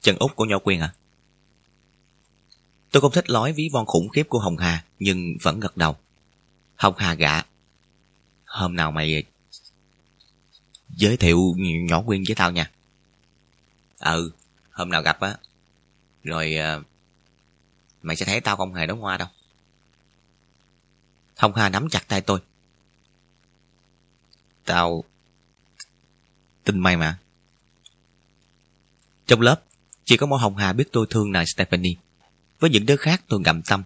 chân 0.00 0.16
út 0.18 0.36
của 0.36 0.44
Nho 0.44 0.58
Quyên 0.58 0.80
à? 0.80 0.94
Tôi 2.90 3.00
không 3.00 3.12
thích 3.12 3.30
lói 3.30 3.52
ví 3.52 3.68
von 3.72 3.86
khủng 3.86 4.08
khiếp 4.08 4.26
của 4.28 4.38
Hồng 4.38 4.56
Hà, 4.56 4.84
nhưng 4.98 5.36
vẫn 5.42 5.60
gật 5.60 5.76
đầu. 5.76 5.96
Hồng 6.76 6.94
Hà 6.96 7.14
gạ. 7.14 7.42
Hôm 8.46 8.76
nào 8.76 8.90
mày 8.90 9.24
giới 10.88 11.16
thiệu 11.16 11.54
nhỏ 11.58 12.02
Quyên 12.02 12.22
với 12.26 12.34
tao 12.34 12.52
nha. 12.52 12.70
Ừ, 13.98 14.32
hôm 14.70 14.90
nào 14.90 15.02
gặp 15.02 15.20
á. 15.20 15.36
Rồi 16.22 16.54
ờ, 16.54 16.82
mày 18.02 18.16
sẽ 18.16 18.26
thấy 18.26 18.40
tao 18.40 18.56
không 18.56 18.74
hề 18.74 18.86
đóng 18.86 19.00
hoa 19.00 19.16
đâu. 19.16 19.28
Hồng 21.36 21.54
Hà 21.54 21.68
nắm 21.68 21.88
chặt 21.88 22.08
tay 22.08 22.20
tôi. 22.20 22.40
Tao 24.64 25.04
tin 26.64 26.78
may 26.78 26.96
mà. 26.96 27.18
Trong 29.26 29.40
lớp, 29.40 29.62
chỉ 30.04 30.16
có 30.16 30.26
mỗi 30.26 30.38
Hồng 30.38 30.56
Hà 30.56 30.72
biết 30.72 30.92
tôi 30.92 31.06
thương 31.10 31.32
nàng 31.32 31.46
Stephanie. 31.46 31.94
Với 32.60 32.70
những 32.70 32.86
đứa 32.86 32.96
khác 32.96 33.22
tôi 33.28 33.40
ngậm 33.40 33.62
tâm. 33.62 33.82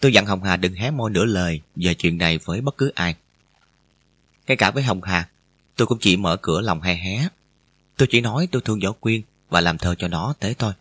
Tôi 0.00 0.12
dặn 0.12 0.26
Hồng 0.26 0.42
Hà 0.42 0.56
đừng 0.56 0.74
hé 0.74 0.90
môi 0.90 1.10
nửa 1.10 1.24
lời 1.24 1.60
về 1.76 1.94
chuyện 1.94 2.18
này 2.18 2.38
với 2.38 2.60
bất 2.60 2.76
cứ 2.78 2.92
ai. 2.94 3.14
Ngay 4.46 4.56
cả 4.56 4.70
với 4.70 4.82
Hồng 4.82 5.02
Hà, 5.02 5.28
tôi 5.76 5.86
cũng 5.86 5.98
chỉ 6.00 6.16
mở 6.16 6.36
cửa 6.36 6.60
lòng 6.60 6.80
hay 6.80 6.96
hé. 6.96 7.28
Tôi 7.96 8.08
chỉ 8.10 8.20
nói 8.20 8.48
tôi 8.52 8.62
thương 8.64 8.80
Võ 8.80 8.92
Quyên 8.92 9.20
và 9.48 9.60
làm 9.60 9.78
thơ 9.78 9.94
cho 9.98 10.08
nó 10.08 10.34
thế 10.40 10.54
thôi. 10.54 10.72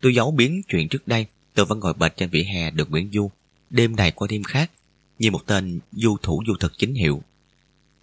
Tôi 0.00 0.14
giấu 0.14 0.30
biến 0.30 0.62
chuyện 0.68 0.88
trước 0.88 1.08
đây, 1.08 1.26
tôi 1.54 1.66
vẫn 1.66 1.80
ngồi 1.80 1.94
bệt 1.94 2.16
trên 2.16 2.30
vỉa 2.30 2.42
hè 2.42 2.70
được 2.70 2.90
Nguyễn 2.90 3.10
Du, 3.12 3.30
đêm 3.70 3.96
này 3.96 4.10
qua 4.10 4.28
đêm 4.30 4.42
khác, 4.42 4.70
như 5.18 5.30
một 5.30 5.46
tên 5.46 5.80
du 5.92 6.16
thủ 6.22 6.42
du 6.46 6.54
thực 6.60 6.72
chính 6.78 6.94
hiệu. 6.94 7.22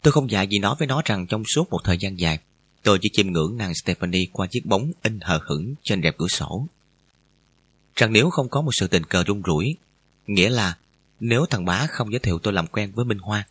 Tôi 0.02 0.12
không 0.12 0.32
dạy 0.32 0.48
gì 0.48 0.60
nói 0.60 0.76
với 0.80 0.88
nó 0.88 1.02
rằng 1.06 1.28
trong 1.28 1.44
suốt 1.56 1.70
một 1.70 1.80
thời 1.84 1.98
gian 1.98 2.20
dài, 2.20 2.40
tôi 2.84 3.00
chỉ 3.02 3.10
chiêm 3.14 3.32
ngưỡng 3.32 3.58
nàng 3.58 3.76
Stephanie 3.76 4.26
qua 4.32 4.48
chiếc 4.48 4.66
bóng 4.66 4.92
in 5.04 5.20
hờ 5.22 5.40
hững 5.44 5.74
trên 5.84 6.04
rèm 6.04 6.14
cửa 6.18 6.28
sổ. 6.28 6.68
Rằng 7.96 8.14
nếu 8.14 8.30
không 8.30 8.50
có 8.50 8.62
một 8.62 8.72
sự 8.74 8.88
tình 8.88 9.04
cờ 9.04 9.24
rung 9.28 9.42
rủi, 9.46 9.76
nghĩa 10.28 10.50
là 10.50 10.78
nếu 11.20 11.46
thằng 11.46 11.66
bá 11.66 11.88
không 11.88 12.12
giới 12.12 12.20
thiệu 12.20 12.40
tôi 12.40 12.54
làm 12.54 12.68
quen 12.68 12.92
với 12.96 13.06
Minh 13.06 13.20
Hoa, 13.20 13.48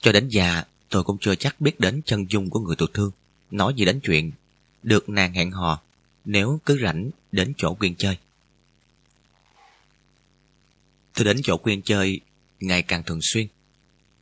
cho 0.00 0.12
đến 0.12 0.28
già 0.28 0.64
tôi 0.88 1.04
cũng 1.04 1.18
chưa 1.20 1.34
chắc 1.34 1.60
biết 1.60 1.80
đến 1.80 2.00
chân 2.04 2.26
dung 2.30 2.50
của 2.50 2.60
người 2.60 2.76
tôi 2.76 2.88
thương, 2.94 3.10
nói 3.50 3.74
gì 3.76 3.84
đến 3.84 4.00
chuyện 4.02 4.32
được 4.82 5.08
nàng 5.08 5.32
hẹn 5.32 5.50
hò 5.50 5.82
nếu 6.24 6.60
cứ 6.66 6.78
rảnh 6.82 7.10
đến 7.32 7.52
chỗ 7.56 7.74
Quyên 7.74 7.94
chơi. 7.94 8.16
Tôi 11.14 11.24
đến 11.24 11.40
chỗ 11.42 11.56
Quyên 11.56 11.82
chơi 11.82 12.20
ngày 12.60 12.82
càng 12.82 13.02
thường 13.02 13.20
xuyên. 13.22 13.46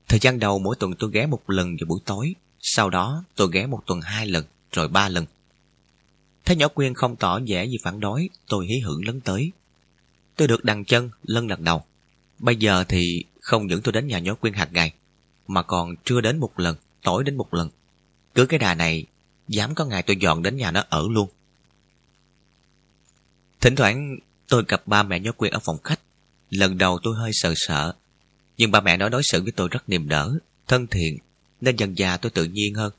Thời 0.09 0.19
gian 0.19 0.39
đầu 0.39 0.59
mỗi 0.59 0.77
tuần 0.79 0.95
tôi 0.99 1.11
ghé 1.13 1.27
một 1.27 1.51
lần 1.51 1.77
vào 1.77 1.87
buổi 1.89 2.01
tối, 2.05 2.35
sau 2.61 2.91
đó 2.91 3.25
tôi 3.37 3.49
ghé 3.53 3.67
một 3.67 3.83
tuần 3.87 4.01
hai 4.01 4.27
lần, 4.27 4.45
rồi 4.73 4.89
ba 4.89 5.09
lần. 5.09 5.27
Thấy 6.45 6.57
nhỏ 6.57 6.69
Quyên 6.69 6.95
không 6.95 7.17
tỏ 7.17 7.41
vẻ 7.47 7.65
gì 7.65 7.77
phản 7.83 8.01
đối, 8.01 8.29
tôi 8.49 8.67
hí 8.67 8.79
hưởng 8.79 9.05
lấn 9.05 9.21
tới. 9.21 9.53
tôi 10.37 10.49
được 10.49 10.65
đằng 10.65 10.85
chân 10.85 11.11
lân 11.23 11.49
lần 11.49 11.65
đầu. 11.65 11.85
Bây 12.39 12.57
giờ 12.57 12.85
thì 12.89 13.25
không 13.41 13.67
những 13.67 13.83
tôi 13.83 13.93
đến 13.93 14.07
nhà 14.07 14.19
nhỏ 14.19 14.35
quyên 14.35 14.53
hạt 14.53 14.73
ngày, 14.73 14.93
mà 15.47 15.63
còn 15.63 15.97
trưa 16.05 16.21
đến 16.21 16.39
một 16.39 16.59
lần, 16.59 16.77
tối 17.03 17.25
đến 17.25 17.37
một 17.37 17.55
lần. 17.55 17.71
Cứ 18.35 18.47
cái 18.47 18.59
đà 18.59 18.75
này, 18.75 19.07
dám 19.49 19.75
có 19.75 19.85
ngày 19.85 20.03
tôi 20.03 20.17
dọn 20.21 20.43
đến 20.43 20.57
nhà 20.57 20.71
nó 20.71 20.85
ở 20.89 21.07
luôn. 21.11 21.29
Thỉnh 23.61 23.77
thoảng 23.77 24.17
tôi 24.49 24.65
gặp 24.69 24.87
ba 24.87 25.03
mẹ 25.03 25.21
nhỏ 25.21 25.33
quyên 25.33 25.53
ở 25.53 25.59
phòng 25.59 25.79
khách. 25.85 26.01
Lần 26.51 26.79
đầu 26.79 26.99
tôi 27.03 27.15
hơi 27.17 27.31
sợ 27.35 27.53
sợ. 27.57 27.95
Nhưng 28.57 28.71
ba 28.71 28.81
mẹ 28.81 28.97
nó 28.97 29.09
đối 29.09 29.23
xử 29.25 29.43
với 29.43 29.53
tôi 29.53 29.69
rất 29.69 29.89
niềm 29.89 30.09
nở, 30.09 30.39
thân 30.69 30.87
thiện, 30.87 31.19
nên 31.61 31.77
dần 31.77 31.99
già 31.99 32.17
tôi 32.17 32.31
tự 32.31 32.45
nhiên 32.45 32.75
hơn. 32.75 32.93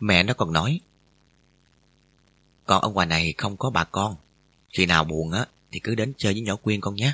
Mẹ 0.00 0.22
nó 0.22 0.34
còn 0.34 0.52
nói, 0.52 0.80
Con 2.68 2.82
ở 2.82 2.88
ngoài 2.88 3.06
này 3.06 3.34
không 3.38 3.56
có 3.56 3.70
bà 3.70 3.84
con. 3.84 4.16
Khi 4.78 4.86
nào 4.86 5.04
buồn 5.04 5.30
á 5.32 5.46
thì 5.72 5.80
cứ 5.80 5.94
đến 5.94 6.12
chơi 6.18 6.32
với 6.32 6.42
nhỏ 6.42 6.56
quyên 6.56 6.80
con 6.80 6.94
nhé. 6.94 7.12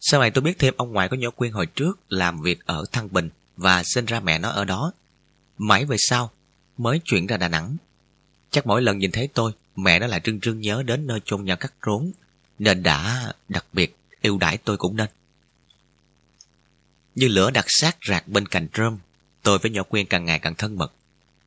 Sau 0.00 0.20
này 0.20 0.30
tôi 0.30 0.42
biết 0.42 0.58
thêm 0.58 0.74
ông 0.76 0.92
ngoại 0.92 1.08
của 1.08 1.16
nhỏ 1.16 1.30
quyên 1.30 1.52
hồi 1.52 1.66
trước 1.66 2.00
làm 2.08 2.42
việc 2.42 2.66
ở 2.66 2.84
Thăng 2.92 3.12
Bình 3.12 3.30
và 3.56 3.82
sinh 3.84 4.04
ra 4.04 4.20
mẹ 4.20 4.38
nó 4.38 4.48
ở 4.48 4.64
đó. 4.64 4.92
Mãi 5.58 5.84
về 5.84 5.96
sau 5.98 6.30
mới 6.78 7.00
chuyển 7.04 7.26
ra 7.26 7.36
Đà 7.36 7.48
Nẵng. 7.48 7.76
Chắc 8.50 8.66
mỗi 8.66 8.82
lần 8.82 8.98
nhìn 8.98 9.10
thấy 9.12 9.28
tôi, 9.34 9.52
mẹ 9.76 9.98
nó 9.98 10.06
lại 10.06 10.20
trưng 10.24 10.40
trưng 10.40 10.60
nhớ 10.60 10.82
đến 10.82 11.06
nơi 11.06 11.20
chôn 11.24 11.44
nhau 11.44 11.56
cắt 11.56 11.74
rốn, 11.86 12.12
nên 12.58 12.82
đã 12.82 13.32
đặc 13.48 13.66
biệt 13.72 13.96
yêu 14.22 14.38
đãi 14.38 14.58
tôi 14.58 14.76
cũng 14.76 14.96
nên. 14.96 15.08
Như 17.14 17.28
lửa 17.28 17.50
đặt 17.50 17.64
sát 17.68 17.96
rạc 18.08 18.28
bên 18.28 18.48
cạnh 18.48 18.68
rơm, 18.74 18.98
tôi 19.42 19.58
với 19.58 19.70
nhỏ 19.70 19.82
quyên 19.82 20.06
càng 20.06 20.24
ngày 20.24 20.38
càng 20.38 20.54
thân 20.54 20.78
mật. 20.78 20.92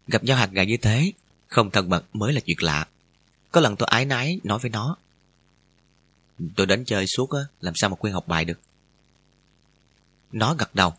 Gặp 0.08 0.24
nhau 0.24 0.38
hàng 0.38 0.54
ngày 0.54 0.66
như 0.66 0.78
thế, 0.78 1.12
không 1.48 1.72
thân 1.72 1.90
mật 1.90 2.04
mới 2.14 2.34
là 2.34 2.42
chuyện 2.46 2.58
lạ. 2.62 2.88
Có 3.52 3.62
lần 3.62 3.76
tôi 3.76 3.88
ái 3.92 4.06
nái 4.06 4.40
nói 4.44 4.60
với 4.60 4.70
nó. 4.70 4.96
Tôi 6.56 6.66
đến 6.66 6.86
chơi 6.86 7.06
suốt 7.08 7.32
á, 7.32 7.42
làm 7.62 7.74
sao 7.76 7.90
mà 7.90 7.96
Quyên 7.96 8.14
học 8.14 8.28
bài 8.28 8.46
được. 8.46 8.60
Nó 10.32 10.54
gật 10.54 10.76
đầu. 10.76 10.94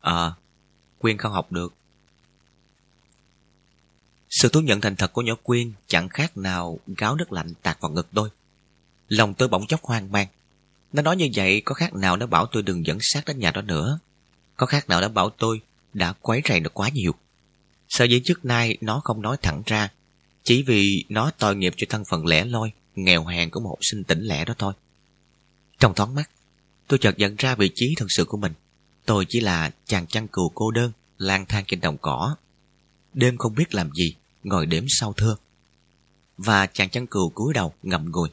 Ờ, 0.00 0.34
Quyên 0.98 1.18
không 1.18 1.32
học 1.32 1.52
được. 1.52 1.74
Sự 4.30 4.48
thú 4.48 4.60
nhận 4.60 4.80
thành 4.80 4.96
thật 4.96 5.12
của 5.12 5.22
nhỏ 5.22 5.34
Quyên 5.42 5.72
chẳng 5.86 6.08
khác 6.08 6.36
nào 6.36 6.78
gáo 6.86 7.16
nước 7.16 7.32
lạnh 7.32 7.54
tạt 7.62 7.80
vào 7.80 7.90
ngực 7.90 8.08
tôi. 8.14 8.28
Lòng 9.08 9.34
tôi 9.34 9.48
bỗng 9.48 9.66
chốc 9.66 9.84
hoang 9.84 10.12
mang. 10.12 10.26
Nó 10.92 11.02
nói 11.02 11.16
như 11.16 11.28
vậy 11.34 11.62
có 11.64 11.74
khác 11.74 11.94
nào 11.94 12.16
nó 12.16 12.26
bảo 12.26 12.46
tôi 12.46 12.62
đừng 12.62 12.86
dẫn 12.86 12.98
xác 13.00 13.24
đến 13.26 13.38
nhà 13.38 13.50
đó 13.50 13.62
nữa. 13.62 13.98
Có 14.56 14.66
khác 14.66 14.88
nào 14.88 15.00
nó 15.00 15.08
bảo 15.08 15.30
tôi 15.30 15.60
đã 15.96 16.12
quấy 16.12 16.42
rầy 16.48 16.60
nó 16.60 16.70
quá 16.74 16.88
nhiều. 16.88 17.12
Sở 17.88 18.04
dĩ 18.04 18.20
trước 18.24 18.44
nay 18.44 18.76
nó 18.80 19.00
không 19.04 19.22
nói 19.22 19.36
thẳng 19.42 19.62
ra 19.66 19.90
chỉ 20.44 20.62
vì 20.62 21.04
nó 21.08 21.30
tội 21.38 21.56
nghiệp 21.56 21.74
cho 21.76 21.86
thân 21.90 22.04
phận 22.04 22.26
lẻ 22.26 22.44
loi, 22.44 22.72
nghèo 22.94 23.24
hèn 23.24 23.50
của 23.50 23.60
một 23.60 23.68
học 23.68 23.78
sinh 23.82 24.04
tỉnh 24.04 24.20
lẻ 24.20 24.44
đó 24.44 24.54
thôi. 24.58 24.72
Trong 25.78 25.94
thoáng 25.94 26.14
mắt, 26.14 26.30
tôi 26.86 26.98
chợt 26.98 27.18
nhận 27.18 27.36
ra 27.36 27.54
vị 27.54 27.70
trí 27.74 27.94
thật 27.96 28.06
sự 28.08 28.24
của 28.24 28.36
mình. 28.36 28.52
Tôi 29.04 29.26
chỉ 29.28 29.40
là 29.40 29.70
chàng 29.86 30.06
chăn 30.06 30.28
cừu 30.28 30.48
cô 30.54 30.70
đơn, 30.70 30.92
lang 31.18 31.46
thang 31.46 31.64
trên 31.66 31.80
đồng 31.80 31.98
cỏ. 31.98 32.36
Đêm 33.14 33.36
không 33.36 33.54
biết 33.54 33.74
làm 33.74 33.90
gì, 33.92 34.14
ngồi 34.44 34.66
đếm 34.66 34.84
sau 34.88 35.12
thưa. 35.12 35.36
Và 36.38 36.66
chàng 36.66 36.90
chăn 36.90 37.06
cừu 37.06 37.30
cúi 37.30 37.54
đầu 37.54 37.74
ngậm 37.82 38.10
ngùi. 38.10 38.28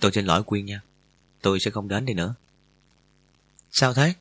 Tôi 0.00 0.12
xin 0.12 0.24
lỗi 0.24 0.42
Quyên 0.42 0.64
nha. 0.64 0.80
Tôi 1.42 1.60
sẽ 1.60 1.70
không 1.70 1.88
đến 1.88 2.06
đây 2.06 2.14
nữa. 2.14 2.34
Sao 3.70 3.94
thế? 3.94 4.14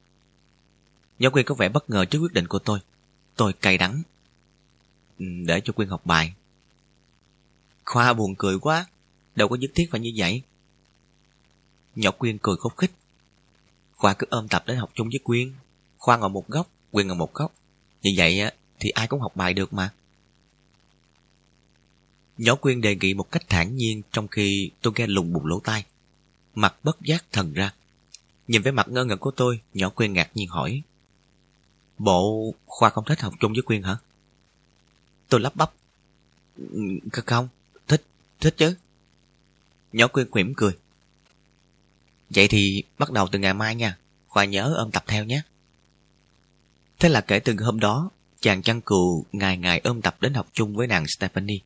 Giáo 1.19 1.31
Quyên 1.31 1.45
có 1.45 1.55
vẻ 1.55 1.69
bất 1.69 1.89
ngờ 1.89 2.05
trước 2.05 2.19
quyết 2.19 2.33
định 2.33 2.47
của 2.47 2.59
tôi. 2.59 2.79
Tôi 3.35 3.53
cay 3.53 3.77
đắng 3.77 4.01
ừ, 5.19 5.25
để 5.45 5.61
cho 5.63 5.73
Quyên 5.73 5.89
học 5.89 6.05
bài. 6.05 6.33
Khoa 7.85 8.13
buồn 8.13 8.35
cười 8.37 8.59
quá, 8.59 8.85
đâu 9.35 9.47
có 9.47 9.55
nhất 9.55 9.71
thiết 9.75 9.87
phải 9.91 9.99
như 9.99 10.11
vậy. 10.15 10.41
Nhỏ 11.95 12.11
Quyên 12.11 12.37
cười 12.37 12.55
khúc 12.55 12.77
khích. 12.77 12.91
Khoa 13.95 14.13
cứ 14.13 14.27
ôm 14.29 14.47
tập 14.47 14.63
đến 14.67 14.77
học 14.77 14.91
chung 14.93 15.09
với 15.09 15.19
Quyên. 15.23 15.53
Khoa 15.97 16.17
ngồi 16.17 16.29
một 16.29 16.47
góc, 16.47 16.69
Quyên 16.91 17.07
ngồi 17.07 17.15
một 17.15 17.33
góc. 17.33 17.53
Như 18.01 18.11
vậy 18.17 18.39
á 18.39 18.51
thì 18.79 18.89
ai 18.89 19.07
cũng 19.07 19.21
học 19.21 19.35
bài 19.35 19.53
được 19.53 19.73
mà. 19.73 19.93
Nhỏ 22.37 22.55
Quyên 22.55 22.81
đề 22.81 22.95
nghị 22.95 23.13
một 23.13 23.31
cách 23.31 23.43
thản 23.49 23.75
nhiên 23.75 24.01
trong 24.11 24.27
khi 24.27 24.71
tôi 24.81 24.93
nghe 24.97 25.07
lùng 25.07 25.33
bùng 25.33 25.45
lỗ 25.45 25.59
tai. 25.59 25.85
Mặt 26.55 26.75
bất 26.83 27.01
giác 27.01 27.25
thần 27.31 27.53
ra. 27.53 27.73
Nhìn 28.47 28.61
với 28.61 28.71
mặt 28.71 28.87
ngơ 28.89 29.05
ngẩn 29.05 29.19
của 29.19 29.31
tôi, 29.31 29.59
nhỏ 29.73 29.89
Quyên 29.89 30.13
ngạc 30.13 30.29
nhiên 30.33 30.47
hỏi. 30.47 30.81
Bộ 31.99 32.53
Khoa 32.65 32.89
không 32.89 33.05
thích 33.05 33.21
học 33.21 33.33
chung 33.39 33.53
với 33.53 33.61
Quyên 33.61 33.83
hả? 33.83 33.97
Tôi 35.29 35.39
lắp 35.39 35.55
bắp. 35.55 35.71
Không, 37.11 37.47
thích, 37.87 38.03
thích 38.39 38.55
chứ. 38.57 38.75
Nhỏ 39.93 40.07
quyên 40.07 40.27
mỉm 40.31 40.53
cười. 40.57 40.77
Vậy 42.29 42.47
thì 42.47 42.83
bắt 42.99 43.11
đầu 43.11 43.27
từ 43.31 43.39
ngày 43.39 43.53
mai 43.53 43.75
nha. 43.75 43.97
Khoa 44.27 44.45
nhớ 44.45 44.73
ôm 44.77 44.91
tập 44.91 45.03
theo 45.07 45.25
nhé. 45.25 45.41
Thế 46.99 47.09
là 47.09 47.21
kể 47.21 47.39
từ 47.39 47.55
hôm 47.59 47.79
đó, 47.79 48.09
chàng 48.39 48.61
chăn 48.61 48.81
cừu 48.81 49.25
ngày 49.31 49.57
ngày 49.57 49.81
ôm 49.83 50.01
tập 50.01 50.17
đến 50.21 50.33
học 50.33 50.47
chung 50.53 50.75
với 50.75 50.87
nàng 50.87 51.05
Stephanie. 51.17 51.59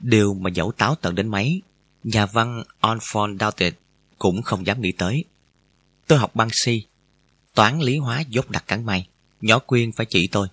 Điều 0.00 0.34
mà 0.34 0.50
dẫu 0.50 0.72
táo 0.72 0.94
tận 0.94 1.14
đến 1.14 1.28
mấy, 1.28 1.62
nhà 2.04 2.26
văn 2.26 2.62
Alphonse 2.80 3.38
Doughted 3.40 3.74
cũng 4.18 4.42
không 4.42 4.66
dám 4.66 4.80
nghĩ 4.80 4.92
tới. 4.92 5.24
Tôi 6.06 6.18
học 6.18 6.34
băng 6.34 6.48
si, 6.52 6.86
toán 7.54 7.80
lý 7.80 7.98
hóa 7.98 8.20
dốt 8.20 8.50
đặc 8.50 8.64
cắn 8.66 8.84
may, 8.84 9.08
nhỏ 9.40 9.58
quyên 9.58 9.92
phải 9.92 10.06
chỉ 10.06 10.28
tôi. 10.32 10.48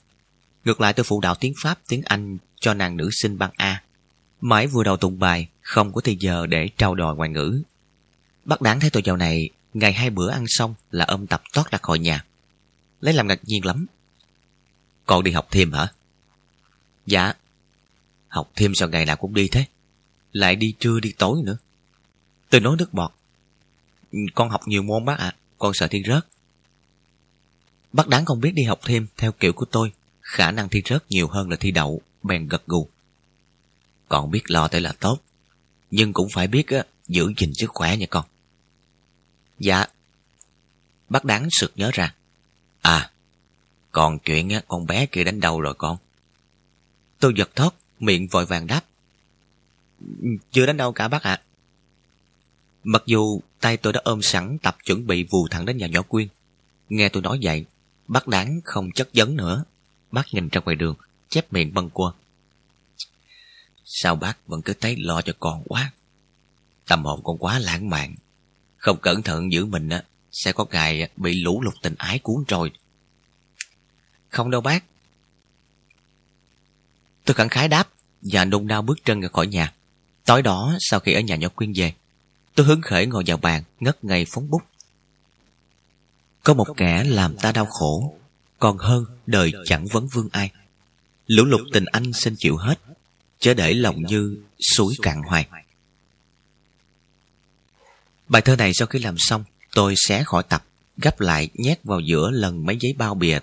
Ngược 0.65 0.81
lại 0.81 0.93
tôi 0.93 1.03
phụ 1.03 1.21
đạo 1.21 1.35
tiếng 1.39 1.53
Pháp, 1.63 1.79
tiếng 1.87 2.01
Anh 2.05 2.37
cho 2.59 2.73
nàng 2.73 2.97
nữ 2.97 3.09
sinh 3.21 3.37
băng 3.37 3.51
A. 3.55 3.83
Mãi 4.41 4.67
vừa 4.67 4.83
đầu 4.83 4.97
tụng 4.97 5.19
bài, 5.19 5.47
không 5.61 5.93
có 5.93 6.01
thời 6.01 6.15
giờ 6.15 6.45
để 6.45 6.69
trao 6.77 6.95
đòi 6.95 7.15
ngoại 7.15 7.29
ngữ. 7.29 7.61
Bác 8.45 8.61
đáng 8.61 8.79
thấy 8.79 8.89
tôi 8.89 9.03
dạo 9.05 9.17
này, 9.17 9.49
ngày 9.73 9.93
hai 9.93 10.09
bữa 10.09 10.29
ăn 10.29 10.45
xong 10.47 10.75
là 10.91 11.05
âm 11.05 11.27
tập 11.27 11.43
tót 11.53 11.71
ra 11.71 11.79
khỏi 11.81 11.99
nhà. 11.99 12.25
Lấy 13.01 13.13
làm 13.13 13.27
ngạc 13.27 13.39
nhiên 13.43 13.65
lắm. 13.65 13.85
Con 15.05 15.23
đi 15.23 15.31
học 15.31 15.47
thêm 15.51 15.71
hả? 15.71 15.87
Dạ. 17.05 17.33
Học 18.27 18.51
thêm 18.55 18.75
sao 18.75 18.89
ngày 18.89 19.05
nào 19.05 19.15
cũng 19.15 19.33
đi 19.33 19.47
thế? 19.47 19.65
Lại 20.31 20.55
đi 20.55 20.73
trưa 20.79 20.99
đi 20.99 21.13
tối 21.17 21.41
nữa. 21.43 21.57
Tôi 22.49 22.61
nói 22.61 22.75
nước 22.79 22.93
bọt. 22.93 23.11
Con 24.35 24.49
học 24.49 24.61
nhiều 24.67 24.83
môn 24.83 25.05
bác 25.05 25.19
ạ, 25.19 25.35
con 25.57 25.73
sợ 25.73 25.87
thi 25.87 26.03
rớt. 26.07 26.27
Bác 27.93 28.07
đáng 28.07 28.25
không 28.25 28.39
biết 28.39 28.51
đi 28.53 28.63
học 28.63 28.79
thêm 28.83 29.07
theo 29.17 29.31
kiểu 29.31 29.53
của 29.53 29.65
tôi 29.65 29.91
khả 30.21 30.51
năng 30.51 30.69
thi 30.69 30.81
rớt 30.85 31.03
nhiều 31.09 31.27
hơn 31.27 31.49
là 31.49 31.55
thi 31.59 31.71
đậu, 31.71 32.01
bèn 32.23 32.47
gật 32.47 32.67
gù. 32.67 32.87
Còn 34.09 34.31
biết 34.31 34.51
lo 34.51 34.67
tới 34.67 34.81
là 34.81 34.93
tốt, 34.99 35.19
nhưng 35.91 36.13
cũng 36.13 36.27
phải 36.33 36.47
biết 36.47 36.67
á, 36.67 36.83
giữ 37.07 37.33
gìn 37.37 37.53
sức 37.55 37.69
khỏe 37.69 37.97
nha 37.97 38.05
con. 38.09 38.25
Dạ. 39.59 39.85
Bác 41.09 41.25
đáng 41.25 41.47
sực 41.51 41.71
nhớ 41.75 41.91
ra. 41.93 42.13
À, 42.81 43.11
còn 43.91 44.19
chuyện 44.19 44.49
á, 44.49 44.61
con 44.67 44.87
bé 44.87 45.05
kia 45.05 45.23
đánh 45.23 45.39
đầu 45.39 45.61
rồi 45.61 45.73
con? 45.77 45.97
Tôi 47.19 47.33
giật 47.37 47.55
thót, 47.55 47.75
miệng 47.99 48.27
vội 48.27 48.45
vàng 48.45 48.67
đáp. 48.67 48.81
Chưa 50.51 50.65
đánh 50.65 50.77
đâu 50.77 50.91
cả 50.91 51.07
bác 51.07 51.23
ạ. 51.23 51.41
Mặc 52.83 53.03
dù 53.05 53.41
tay 53.59 53.77
tôi 53.77 53.93
đã 53.93 54.01
ôm 54.03 54.21
sẵn 54.21 54.57
tập 54.61 54.77
chuẩn 54.85 55.07
bị 55.07 55.23
vù 55.23 55.47
thẳng 55.47 55.65
đến 55.65 55.77
nhà 55.77 55.87
nhỏ 55.87 56.01
Quyên. 56.01 56.27
Nghe 56.89 57.09
tôi 57.09 57.21
nói 57.21 57.39
vậy, 57.41 57.65
bác 58.07 58.27
đáng 58.27 58.61
không 58.63 58.91
chất 58.91 59.09
vấn 59.13 59.35
nữa, 59.35 59.63
Bác 60.13 60.33
nhìn 60.33 60.49
ra 60.49 60.61
ngoài 60.65 60.75
đường, 60.75 60.95
chép 61.29 61.53
miệng 61.53 61.73
bâng 61.73 61.89
qua. 61.89 62.11
Sao 63.85 64.15
bác 64.15 64.47
vẫn 64.47 64.61
cứ 64.61 64.73
thấy 64.73 64.95
lo 64.97 65.21
cho 65.21 65.33
con 65.39 65.63
quá? 65.65 65.91
Tâm 66.87 67.05
hồn 67.05 67.21
con 67.23 67.37
quá 67.37 67.59
lãng 67.59 67.89
mạn. 67.89 68.15
Không 68.77 68.97
cẩn 69.01 69.23
thận 69.23 69.51
giữ 69.51 69.65
mình 69.65 69.89
á, 69.89 70.03
sẽ 70.31 70.51
có 70.51 70.65
ngày 70.71 71.09
bị 71.17 71.41
lũ 71.41 71.61
lụt 71.61 71.73
tình 71.81 71.95
ái 71.97 72.19
cuốn 72.19 72.43
trôi. 72.47 72.71
Không 74.29 74.51
đâu 74.51 74.61
bác. 74.61 74.83
Tôi 77.25 77.33
khẳng 77.33 77.49
khái 77.49 77.67
đáp 77.67 77.89
và 78.21 78.45
nôn 78.45 78.67
nao 78.67 78.81
bước 78.81 79.05
chân 79.05 79.21
ra 79.21 79.27
khỏi 79.33 79.47
nhà. 79.47 79.73
Tối 80.25 80.41
đó, 80.41 80.77
sau 80.79 80.99
khi 80.99 81.13
ở 81.13 81.19
nhà 81.19 81.35
nhỏ 81.35 81.47
Quyên 81.49 81.73
về, 81.75 81.93
tôi 82.55 82.65
hứng 82.65 82.81
khởi 82.81 83.05
ngồi 83.05 83.23
vào 83.27 83.37
bàn, 83.37 83.63
ngất 83.79 84.03
ngây 84.03 84.25
phóng 84.25 84.49
bút. 84.49 84.61
Có 86.43 86.53
một 86.53 86.67
kẻ 86.77 87.03
làm 87.03 87.37
ta 87.37 87.51
đau 87.51 87.65
khổ, 87.65 88.17
còn 88.59 88.77
hơn 88.77 89.05
đời 89.25 89.53
chẳng 89.65 89.85
vấn 89.85 90.07
vương 90.07 90.29
ai. 90.31 90.51
Lũ 91.27 91.45
lụt 91.45 91.61
tình 91.73 91.85
anh 91.91 92.13
xin 92.13 92.35
chịu 92.37 92.57
hết 92.57 92.79
chớ 93.39 93.53
để 93.53 93.73
lòng 93.73 94.01
như 94.01 94.37
suối 94.75 94.93
cạn 95.01 95.21
hoài. 95.21 95.47
Bài 98.27 98.41
thơ 98.41 98.55
này 98.55 98.71
sau 98.73 98.87
khi 98.87 98.99
làm 98.99 99.15
xong 99.17 99.43
tôi 99.75 99.93
xé 100.07 100.23
khỏi 100.23 100.43
tập 100.43 100.65
gấp 100.97 101.19
lại 101.19 101.49
nhét 101.53 101.83
vào 101.83 101.99
giữa 101.99 102.29
lần 102.31 102.65
mấy 102.65 102.77
giấy 102.79 102.93
bao 102.97 103.15
bìa. 103.15 103.39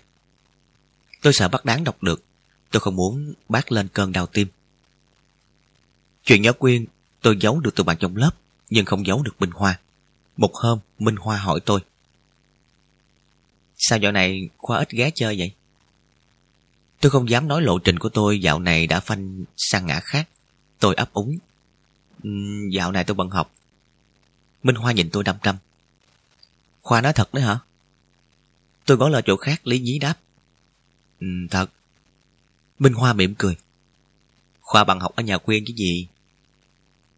Tôi 1.22 1.32
sợ 1.32 1.48
bác 1.48 1.64
đáng 1.64 1.84
đọc 1.84 2.02
được 2.02 2.24
tôi 2.70 2.80
không 2.80 2.96
muốn 2.96 3.34
bác 3.48 3.72
lên 3.72 3.88
cơn 3.88 4.12
đau 4.12 4.26
tim. 4.26 4.48
Chuyện 6.24 6.42
nhỏ 6.42 6.52
quyên 6.52 6.84
tôi 7.22 7.36
giấu 7.40 7.60
được 7.60 7.74
từ 7.74 7.84
bạn 7.84 7.96
trong 8.00 8.16
lớp 8.16 8.30
nhưng 8.70 8.84
không 8.84 9.06
giấu 9.06 9.22
được 9.22 9.34
minh 9.40 9.50
hoa. 9.50 9.78
Một 10.36 10.54
hôm 10.54 10.78
minh 10.98 11.16
hoa 11.16 11.36
hỏi 11.38 11.60
tôi 11.60 11.80
Sao 13.82 13.98
dạo 13.98 14.12
này 14.12 14.48
Khoa 14.56 14.78
ít 14.78 14.90
ghé 14.90 15.10
chơi 15.14 15.38
vậy? 15.38 15.52
Tôi 17.00 17.10
không 17.10 17.30
dám 17.30 17.48
nói 17.48 17.62
lộ 17.62 17.78
trình 17.78 17.98
của 17.98 18.08
tôi, 18.08 18.40
dạo 18.40 18.58
này 18.58 18.86
đã 18.86 19.00
phanh 19.00 19.44
sang 19.56 19.86
ngã 19.86 20.00
khác. 20.00 20.28
Tôi 20.78 20.94
ấp 20.94 21.12
úng. 21.12 21.38
Dạo 22.72 22.92
này 22.92 23.04
tôi 23.04 23.14
bận 23.14 23.30
học. 23.30 23.54
Minh 24.62 24.76
Hoa 24.76 24.92
nhìn 24.92 25.10
tôi 25.10 25.24
đăm 25.24 25.36
đăm. 25.42 25.56
Khoa 26.80 27.00
nói 27.00 27.12
thật 27.12 27.34
đấy 27.34 27.44
hả? 27.44 27.58
Tôi 28.84 28.96
gõ 28.96 29.08
lời 29.08 29.22
chỗ 29.26 29.36
khác, 29.36 29.66
lý 29.66 29.78
nhí 29.78 29.98
đáp. 29.98 30.14
Thật. 31.50 31.66
Minh 32.78 32.92
Hoa 32.92 33.12
mỉm 33.12 33.34
cười. 33.38 33.56
Khoa 34.60 34.84
bằng 34.84 35.00
học 35.00 35.16
ở 35.16 35.22
nhà 35.22 35.38
quyên 35.38 35.64
chứ 35.66 35.74
gì? 35.76 36.06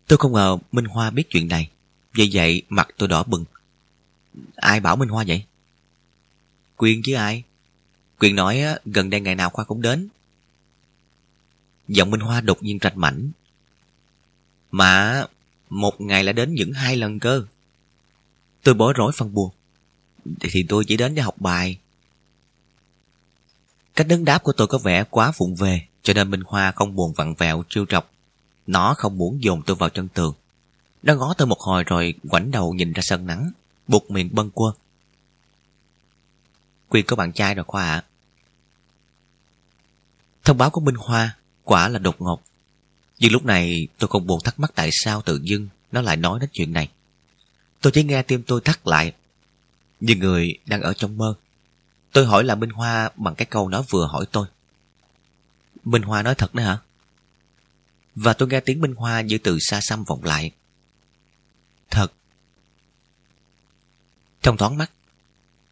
Tôi 0.07 0.19
không 0.19 0.33
ngờ 0.33 0.59
Minh 0.73 0.85
Hoa 0.85 1.11
biết 1.11 1.25
chuyện 1.31 1.49
này. 1.49 1.71
Vì 2.13 2.31
vậy 2.33 2.63
mặt 2.69 2.89
tôi 2.97 3.09
đỏ 3.09 3.23
bừng. 3.23 3.45
Ai 4.57 4.81
bảo 4.81 4.97
Minh 4.97 5.09
Hoa 5.09 5.25
vậy? 5.29 5.45
Quyên 6.83 7.01
chứ 7.05 7.15
ai? 7.15 7.45
Quyên 8.19 8.37
nói 8.37 8.63
gần 8.85 9.11
đây 9.11 9.21
ngày 9.21 9.35
nào 9.35 9.51
Khoa 9.51 9.65
cũng 9.65 9.83
đến. 9.83 10.09
Giọng 11.89 12.11
Minh 12.11 12.21
Hoa 12.21 12.41
đột 12.41 12.63
nhiên 12.63 12.79
rạch 12.83 12.97
mảnh. 12.97 13.31
Mà 14.71 15.25
một 15.71 16.01
ngày 16.01 16.25
lại 16.25 16.33
đến 16.33 16.55
những 16.55 16.73
hai 16.73 16.97
lần 16.97 17.19
cơ. 17.19 17.45
Tôi 18.63 18.75
bỏ 18.75 18.93
rối 18.93 19.13
phân 19.13 19.35
buồn. 19.35 19.51
Thì 20.41 20.67
tôi 20.69 20.85
chỉ 20.85 20.97
đến 20.97 21.15
để 21.15 21.23
học 21.23 21.35
bài. 21.39 21.79
Cách 23.95 24.07
đứng 24.09 24.25
đáp 24.25 24.43
của 24.43 24.53
tôi 24.53 24.67
có 24.67 24.79
vẻ 24.79 25.05
quá 25.11 25.33
vụng 25.37 25.55
về, 25.55 25.87
cho 26.03 26.15
nên 26.15 26.31
Minh 26.31 26.43
Hoa 26.47 26.73
không 26.73 26.97
buồn 26.97 27.13
vặn 27.13 27.35
vẹo 27.35 27.65
trêu 27.69 27.87
trọc. 27.87 28.13
Nó 28.67 28.95
không 28.95 29.19
muốn 29.19 29.43
dồn 29.43 29.63
tôi 29.63 29.77
vào 29.77 29.89
chân 29.89 30.09
tường. 30.09 30.35
Nó 31.03 31.15
ngó 31.15 31.35
tôi 31.39 31.47
một 31.49 31.61
hồi 31.61 31.85
rồi 31.85 32.15
ngoảnh 32.23 32.51
đầu 32.51 32.75
nhìn 32.75 32.93
ra 32.93 33.01
sân 33.03 33.27
nắng, 33.27 33.53
buộc 33.89 34.11
miệng 34.11 34.29
bâng 34.33 34.51
quơ. 34.51 34.73
Quyên 36.93 37.07
có 37.07 37.17
bạn 37.17 37.33
trai 37.33 37.55
rồi 37.55 37.65
Khoa 37.65 37.85
ạ. 37.85 38.05
Thông 40.45 40.59
báo 40.59 40.71
của 40.71 40.81
Minh 40.81 40.95
Hoa 40.95 41.37
quả 41.65 41.89
là 41.89 41.99
đột 41.99 42.21
ngột. 42.21 42.43
Nhưng 43.19 43.33
lúc 43.33 43.45
này 43.45 43.89
tôi 43.99 44.09
không 44.09 44.27
buồn 44.27 44.41
thắc 44.45 44.61
mắc 44.61 44.73
tại 44.75 44.91
sao 44.93 45.23
tự 45.23 45.41
dưng 45.43 45.69
nó 45.93 46.01
lại 46.01 46.17
nói 46.17 46.41
đến 46.41 46.51
chuyện 46.53 46.73
này. 46.73 46.89
Tôi 47.81 47.93
chỉ 47.93 48.05
nghe 48.05 48.23
tim 48.23 48.43
tôi 48.43 48.61
thắt 48.65 48.87
lại. 48.87 49.13
Như 50.01 50.17
người 50.17 50.59
đang 50.67 50.81
ở 50.81 50.93
trong 50.93 51.19
mơ. 51.19 51.35
Tôi 52.13 52.27
hỏi 52.27 52.45
là 52.45 52.55
Minh 52.55 52.71
Hoa 52.71 53.11
bằng 53.17 53.35
cái 53.35 53.47
câu 53.47 53.69
nó 53.69 53.83
vừa 53.91 54.07
hỏi 54.07 54.27
tôi. 54.33 54.47
Minh 55.85 56.03
Hoa 56.03 56.23
nói 56.23 56.35
thật 56.35 56.55
đấy 56.55 56.67
hả? 56.67 56.79
Và 58.15 58.33
tôi 58.33 58.49
nghe 58.49 58.61
tiếng 58.61 58.81
Minh 58.81 58.95
Hoa 58.95 59.21
như 59.21 59.39
từ 59.39 59.59
xa 59.61 59.81
xăm 59.83 60.05
vọng 60.05 60.25
lại. 60.25 60.51
Thật. 61.91 62.13
Trong 64.43 64.57
thoáng 64.57 64.79
mắt, 64.79 64.91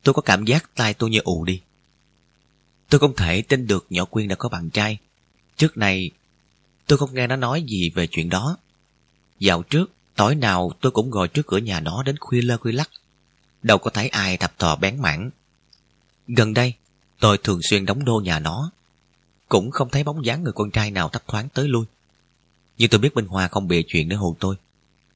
tôi 0.02 0.14
có 0.14 0.22
cảm 0.22 0.44
giác 0.44 0.70
tai 0.74 0.94
tôi 0.94 1.10
như 1.10 1.20
ù 1.24 1.44
đi. 1.44 1.60
Tôi 2.88 2.98
không 2.98 3.16
thể 3.16 3.42
tin 3.42 3.66
được 3.66 3.86
nhỏ 3.90 4.04
Quyên 4.04 4.28
đã 4.28 4.34
có 4.34 4.48
bạn 4.48 4.70
trai. 4.70 4.98
Trước 5.56 5.76
này, 5.76 6.10
tôi 6.86 6.98
không 6.98 7.14
nghe 7.14 7.26
nó 7.26 7.36
nói 7.36 7.62
gì 7.62 7.90
về 7.94 8.06
chuyện 8.06 8.28
đó. 8.28 8.56
Dạo 9.38 9.62
trước, 9.62 9.90
tối 10.16 10.34
nào 10.34 10.72
tôi 10.80 10.92
cũng 10.92 11.10
ngồi 11.10 11.28
trước 11.28 11.46
cửa 11.46 11.58
nhà 11.58 11.80
nó 11.80 12.02
đến 12.02 12.16
khuya 12.20 12.42
lơ 12.42 12.56
khuya 12.56 12.72
lắc. 12.72 12.90
Đâu 13.62 13.78
có 13.78 13.90
thấy 13.90 14.08
ai 14.08 14.36
thập 14.36 14.58
thò 14.58 14.76
bén 14.76 15.02
mảng. 15.02 15.30
Gần 16.28 16.54
đây, 16.54 16.74
tôi 17.20 17.38
thường 17.38 17.60
xuyên 17.62 17.86
đóng 17.86 18.04
đô 18.04 18.20
nhà 18.24 18.38
nó. 18.38 18.70
Cũng 19.48 19.70
không 19.70 19.88
thấy 19.90 20.04
bóng 20.04 20.24
dáng 20.24 20.42
người 20.42 20.52
con 20.52 20.70
trai 20.70 20.90
nào 20.90 21.08
thấp 21.08 21.22
thoáng 21.28 21.48
tới 21.48 21.68
lui. 21.68 21.84
Nhưng 22.78 22.90
tôi 22.90 23.00
biết 23.00 23.14
Minh 23.14 23.26
Hoa 23.26 23.48
không 23.48 23.68
bịa 23.68 23.82
chuyện 23.86 24.08
để 24.08 24.16
hù 24.16 24.36
tôi. 24.40 24.56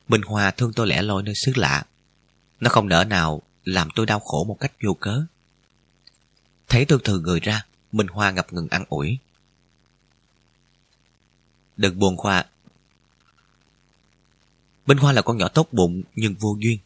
Minh 0.08 0.22
Hoa 0.22 0.50
thương 0.50 0.72
tôi 0.72 0.86
lẻ 0.86 1.02
loi 1.02 1.22
nơi 1.22 1.34
xứ 1.34 1.52
lạ. 1.54 1.84
Nó 2.60 2.70
không 2.70 2.88
nỡ 2.88 3.04
nào 3.04 3.42
làm 3.64 3.88
tôi 3.94 4.06
đau 4.06 4.20
khổ 4.20 4.44
một 4.44 4.56
cách 4.60 4.72
vô 4.84 4.94
cớ. 4.94 5.24
Thấy 6.68 6.84
tôi 6.84 6.98
thừa 7.04 7.18
người 7.18 7.40
ra, 7.40 7.66
Minh 7.92 8.06
Hoa 8.06 8.30
ngập 8.30 8.52
ngừng 8.52 8.68
ăn 8.68 8.84
ủi. 8.88 9.18
Đừng 11.76 11.98
buồn 11.98 12.16
Khoa. 12.16 12.44
Minh 14.86 14.98
Hoa 14.98 15.12
là 15.12 15.22
con 15.22 15.38
nhỏ 15.38 15.48
tốt 15.48 15.68
bụng 15.72 16.02
nhưng 16.14 16.34
vô 16.34 16.56
duyên. 16.60 16.78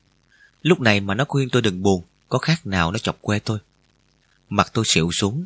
Lúc 0.62 0.80
này 0.80 1.00
mà 1.00 1.14
nó 1.14 1.24
khuyên 1.28 1.48
tôi 1.52 1.62
đừng 1.62 1.82
buồn, 1.82 2.04
có 2.28 2.38
khác 2.38 2.66
nào 2.66 2.92
nó 2.92 2.98
chọc 2.98 3.18
quê 3.22 3.38
tôi. 3.38 3.58
Mặt 4.48 4.70
tôi 4.72 4.84
xịu 4.94 5.10
xuống. 5.12 5.44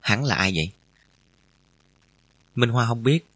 Hắn 0.00 0.24
là 0.24 0.34
ai 0.34 0.52
vậy? 0.52 0.70
Minh 2.54 2.70
Hoa 2.70 2.86
không 2.86 3.02
biết. 3.02 3.26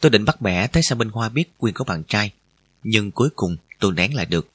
Tôi 0.00 0.10
định 0.10 0.24
bắt 0.24 0.40
bẻ 0.40 0.66
thấy 0.66 0.82
sao 0.82 0.98
Minh 0.98 1.08
Hoa 1.08 1.28
biết 1.28 1.58
Quyên 1.58 1.74
có 1.74 1.84
bạn 1.84 2.02
trai. 2.08 2.32
Nhưng 2.82 3.10
cuối 3.10 3.28
cùng 3.36 3.56
tôi 3.78 3.92
nén 3.92 4.14
lại 4.14 4.26
được. 4.26 4.53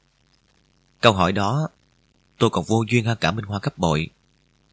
Câu 1.02 1.14
hỏi 1.14 1.32
đó 1.32 1.68
tôi 2.38 2.50
còn 2.50 2.66
vô 2.66 2.84
duyên 2.90 3.06
hơn 3.06 3.18
cả 3.22 3.32
Minh 3.32 3.46
Hoa 3.46 3.60
cấp 3.60 3.78
bội. 3.78 4.10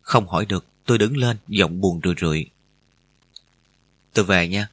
Không 0.02 0.28
hỏi 0.28 0.46
được, 0.46 0.64
tôi 0.84 0.98
đứng 0.98 1.16
lên, 1.16 1.36
giọng 1.48 1.80
buồn 1.80 2.00
rười 2.04 2.14
rượi. 2.20 2.46
Tôi 4.12 4.24
về 4.24 4.48
nha. 4.48 4.68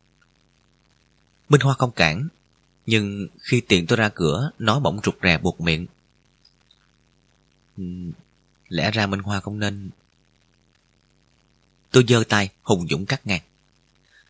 Minh 1.50 1.62
Hoa 1.62 1.74
không 1.74 1.92
cản, 1.92 2.28
nhưng 2.86 3.28
khi 3.40 3.62
tiện 3.62 3.88
tôi 3.88 3.98
ra 3.98 4.10
cửa, 4.10 4.52
nó 4.60 4.80
bỗng 4.80 5.00
rụt 5.04 5.16
rè 5.24 5.38
buộc 5.38 5.62
miệng. 5.62 5.86
Lẽ 8.68 8.92
ra 8.92 9.08
Minh 9.08 9.20
Hoa 9.20 9.40
không 9.40 9.60
nên... 9.60 9.90
Tôi 11.92 12.06
giơ 12.08 12.24
tay, 12.30 12.50
hùng 12.62 12.88
dũng 12.90 13.06
cắt 13.06 13.28
ngang. 13.28 13.42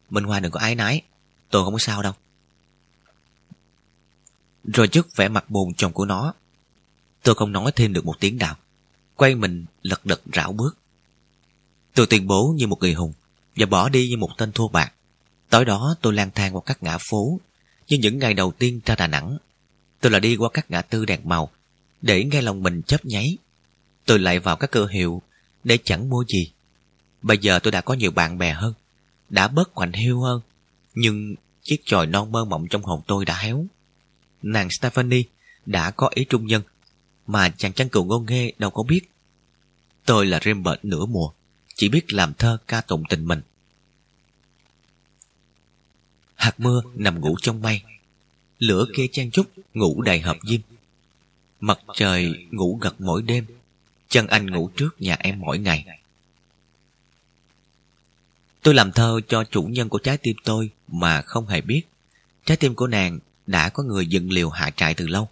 Minh 0.10 0.24
Hoa 0.24 0.40
đừng 0.40 0.52
có 0.52 0.60
ái 0.60 0.76
nái, 0.76 1.02
tôi 1.50 1.64
không 1.64 1.74
có 1.74 1.80
sao 1.80 2.02
đâu. 2.02 2.14
Rồi 4.64 4.88
trước 4.88 5.16
vẻ 5.16 5.28
mặt 5.28 5.50
buồn 5.50 5.74
chồng 5.74 5.94
của 5.94 6.06
nó, 6.06 6.34
tôi 7.24 7.36
không 7.36 7.52
nói 7.52 7.72
thêm 7.76 7.94
được 7.94 8.06
một 8.06 8.20
tiếng 8.20 8.38
nào. 8.38 8.56
Quay 9.16 9.36
mình 9.36 9.66
lật 9.82 10.06
đật 10.06 10.22
rảo 10.34 10.54
bước. 10.54 10.78
Tôi 11.96 12.08
tuyên 12.08 12.28
bố 12.28 12.54
như 12.58 12.68
một 12.68 12.78
người 12.82 12.94
hùng 12.94 13.14
và 13.56 13.66
bỏ 13.66 13.90
đi 13.90 14.10
như 14.10 14.18
một 14.18 14.30
tên 14.38 14.52
thua 14.52 14.68
bạc. 14.68 14.94
Tối 15.50 15.66
đó 15.66 15.96
tôi 16.02 16.14
lang 16.14 16.32
thang 16.36 16.56
qua 16.56 16.62
các 16.66 16.84
ngã 16.84 16.98
phố 17.10 17.40
như 17.88 17.98
những 17.98 18.20
ngày 18.20 18.34
đầu 18.34 18.52
tiên 18.52 18.80
ra 18.86 18.96
Đà 18.96 19.08
Nẵng. 19.08 19.38
Tôi 20.02 20.12
là 20.12 20.20
đi 20.20 20.36
qua 20.36 20.50
các 20.54 20.72
ngã 20.72 20.82
tư 20.82 21.06
đèn 21.06 21.20
màu 21.24 21.50
để 22.02 22.24
nghe 22.24 22.42
lòng 22.42 22.64
mình 22.64 22.82
chớp 22.82 23.06
nháy. 23.06 23.38
Tôi 24.06 24.20
lại 24.20 24.40
vào 24.40 24.56
các 24.56 24.72
cửa 24.72 24.88
hiệu 24.88 25.22
để 25.64 25.78
chẳng 25.84 26.10
mua 26.10 26.24
gì. 26.28 26.52
Bây 27.22 27.38
giờ 27.38 27.60
tôi 27.60 27.72
đã 27.72 27.82
có 27.82 27.94
nhiều 27.94 28.12
bạn 28.12 28.38
bè 28.38 28.54
hơn, 28.54 28.74
đã 29.30 29.48
bớt 29.48 29.74
quạnh 29.74 29.94
hiu 29.94 30.22
hơn. 30.22 30.42
Nhưng 30.94 31.36
chiếc 31.62 31.78
chòi 31.86 32.08
non 32.08 32.32
mơ 32.32 32.46
mộng 32.46 32.68
trong 32.70 32.84
hồn 32.84 33.02
tôi 33.08 33.26
đã 33.26 33.38
héo. 33.38 33.66
Nàng 34.42 34.70
Stephanie 34.80 35.24
đã 35.66 35.92
có 35.92 36.10
ý 36.16 36.26
trung 36.26 36.46
nhân, 36.46 36.62
mà 37.28 37.50
chàng 37.50 37.74
chăn 37.74 37.90
cừu 37.90 38.04
ngôn 38.04 38.26
nghê 38.26 38.52
đâu 38.58 38.70
có 38.70 38.84
biết. 38.84 39.02
Tôi 40.06 40.26
là 40.26 40.40
Rembert 40.46 40.80
nửa 40.84 41.06
mùa, 41.06 41.32
chỉ 41.76 41.90
biết 41.90 42.14
làm 42.14 42.34
thơ 42.34 42.58
ca 42.68 42.82
tụng 42.82 43.04
tình 43.10 43.28
mình. 43.28 43.42
Hạt 46.36 46.60
mưa 46.60 46.82
nằm 46.96 47.22
ngủ 47.22 47.36
trong 47.42 47.62
mây, 47.62 47.82
lửa 48.60 48.86
kê 48.96 49.08
trang 49.12 49.32
trúc 49.32 49.48
ngủ 49.74 50.02
đầy 50.02 50.20
hợp 50.20 50.38
diêm. 50.44 50.62
Mặt 51.60 51.80
trời 51.96 52.48
ngủ 52.52 52.78
gật 52.82 53.02
mỗi 53.02 53.22
đêm, 53.22 53.46
chân 54.10 54.28
anh 54.28 54.52
ngủ 54.52 54.70
trước 54.76 55.02
nhà 55.02 55.16
em 55.20 55.40
mỗi 55.40 55.60
ngày. 55.60 55.86
Tôi 58.62 58.74
làm 58.74 58.92
thơ 58.92 59.22
cho 59.28 59.44
chủ 59.44 59.64
nhân 59.64 59.90
của 59.90 59.98
trái 59.98 60.18
tim 60.18 60.36
tôi 60.44 60.70
mà 60.88 61.22
không 61.22 61.48
hề 61.48 61.62
biết. 61.62 61.82
Trái 62.46 62.58
tim 62.58 62.76
của 62.76 62.88
nàng 62.88 63.20
đã 63.48 63.70
có 63.70 63.84
người 63.84 64.08
dựng 64.08 64.32
liều 64.32 64.50
hạ 64.50 64.70
trại 64.70 64.94
từ 64.94 65.08
lâu. 65.08 65.30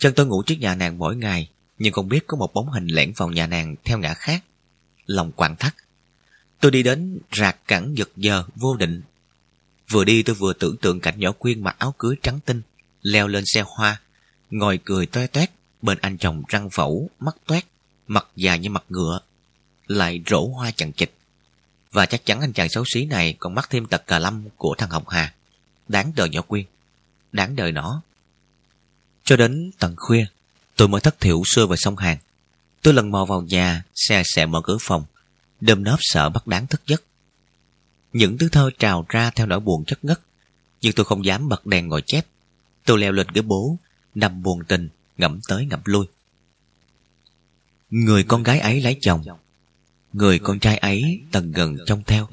Chân 0.00 0.14
tôi 0.14 0.26
ngủ 0.26 0.42
trước 0.42 0.54
nhà 0.60 0.74
nàng 0.74 0.98
mỗi 0.98 1.16
ngày, 1.16 1.50
nhưng 1.78 1.92
không 1.92 2.08
biết 2.08 2.26
có 2.26 2.36
một 2.36 2.54
bóng 2.54 2.70
hình 2.70 2.86
lẻn 2.86 3.12
vào 3.16 3.30
nhà 3.30 3.46
nàng 3.46 3.76
theo 3.84 3.98
ngã 3.98 4.14
khác. 4.14 4.44
Lòng 5.06 5.32
quặn 5.32 5.56
thắt. 5.56 5.74
Tôi 6.60 6.70
đi 6.70 6.82
đến 6.82 7.18
rạc 7.32 7.56
cẳng 7.66 7.98
giật 7.98 8.08
giờ 8.16 8.44
vô 8.56 8.76
định. 8.76 9.02
Vừa 9.90 10.04
đi 10.04 10.22
tôi 10.22 10.36
vừa 10.36 10.52
tưởng 10.52 10.76
tượng 10.76 11.00
cảnh 11.00 11.20
nhỏ 11.20 11.32
quyên 11.32 11.62
mặc 11.62 11.76
áo 11.78 11.94
cưới 11.98 12.16
trắng 12.22 12.40
tinh, 12.44 12.62
leo 13.02 13.28
lên 13.28 13.44
xe 13.46 13.64
hoa, 13.66 14.00
ngồi 14.50 14.80
cười 14.84 15.06
toe 15.06 15.26
toét 15.26 15.50
bên 15.82 15.98
anh 16.00 16.18
chồng 16.18 16.42
răng 16.48 16.70
phẫu, 16.70 17.10
mắt 17.20 17.36
toét, 17.46 17.64
mặt 18.06 18.26
dài 18.36 18.58
như 18.58 18.70
mặt 18.70 18.84
ngựa, 18.88 19.20
lại 19.86 20.22
rổ 20.26 20.46
hoa 20.46 20.70
chằng 20.70 20.92
chịch. 20.92 21.14
Và 21.92 22.06
chắc 22.06 22.24
chắn 22.24 22.40
anh 22.40 22.52
chàng 22.52 22.68
xấu 22.68 22.84
xí 22.94 23.04
này 23.04 23.36
còn 23.38 23.54
mắc 23.54 23.70
thêm 23.70 23.86
tật 23.86 24.06
cà 24.06 24.18
lâm 24.18 24.44
của 24.56 24.74
thằng 24.78 24.90
Hồng 24.90 25.08
Hà. 25.08 25.34
Đáng 25.88 26.12
đời 26.16 26.28
nhỏ 26.28 26.40
quyên. 26.40 26.64
Đáng 27.32 27.56
đời 27.56 27.72
nó. 27.72 28.02
Cho 29.24 29.36
đến 29.36 29.70
tận 29.78 29.94
khuya, 29.96 30.26
tôi 30.76 30.88
mới 30.88 31.00
thất 31.00 31.20
thiểu 31.20 31.42
xưa 31.54 31.66
vào 31.66 31.76
sông 31.76 31.96
hàng. 31.96 32.18
Tôi 32.82 32.94
lần 32.94 33.10
mò 33.10 33.24
vào 33.24 33.42
nhà, 33.42 33.84
xe 33.94 34.22
xẹ 34.34 34.46
mở 34.46 34.60
cửa 34.64 34.76
phòng, 34.80 35.04
đơm 35.60 35.84
nớp 35.84 35.98
sợ 36.00 36.28
bắt 36.28 36.46
đáng 36.46 36.66
thức 36.66 36.82
giấc. 36.86 37.02
Những 38.12 38.38
thứ 38.38 38.48
thơ 38.48 38.70
trào 38.78 39.06
ra 39.08 39.30
theo 39.30 39.46
nỗi 39.46 39.60
buồn 39.60 39.84
chất 39.84 40.04
ngất, 40.04 40.20
nhưng 40.80 40.92
tôi 40.92 41.06
không 41.06 41.24
dám 41.24 41.48
bật 41.48 41.66
đèn 41.66 41.88
ngồi 41.88 42.02
chép. 42.06 42.26
Tôi 42.84 42.98
leo 42.98 43.12
lên 43.12 43.26
ghế 43.34 43.42
bố, 43.42 43.76
nằm 44.14 44.42
buồn 44.42 44.64
tình, 44.68 44.88
ngẫm 45.18 45.40
tới 45.48 45.66
ngẫm 45.66 45.80
lui. 45.84 46.06
Người 47.90 48.24
con 48.24 48.42
gái 48.42 48.60
ấy 48.60 48.80
lấy 48.80 48.96
chồng, 49.00 49.22
người 50.12 50.38
con 50.38 50.60
trai 50.60 50.76
ấy 50.76 51.20
tần 51.32 51.52
gần 51.52 51.76
trông 51.86 52.02
theo. 52.06 52.28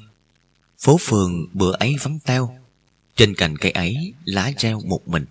Phố 0.84 0.98
phường 1.02 1.48
bữa 1.54 1.72
ấy 1.72 1.96
vắng 2.02 2.20
teo, 2.26 2.58
trên 3.16 3.36
cành 3.36 3.58
cây 3.58 3.72
ấy 3.72 4.14
lá 4.26 4.52
treo 4.58 4.82
một 4.86 5.08
mình. 5.08 5.26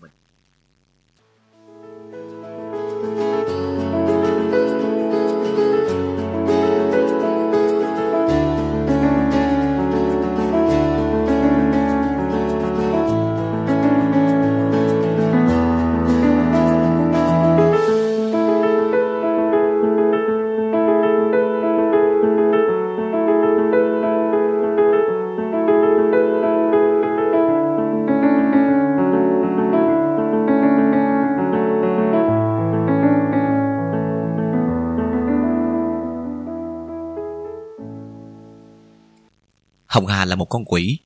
Hồng 39.96 40.06
Hà 40.06 40.24
là 40.24 40.36
một 40.36 40.44
con 40.44 40.64
quỷ. 40.64 40.98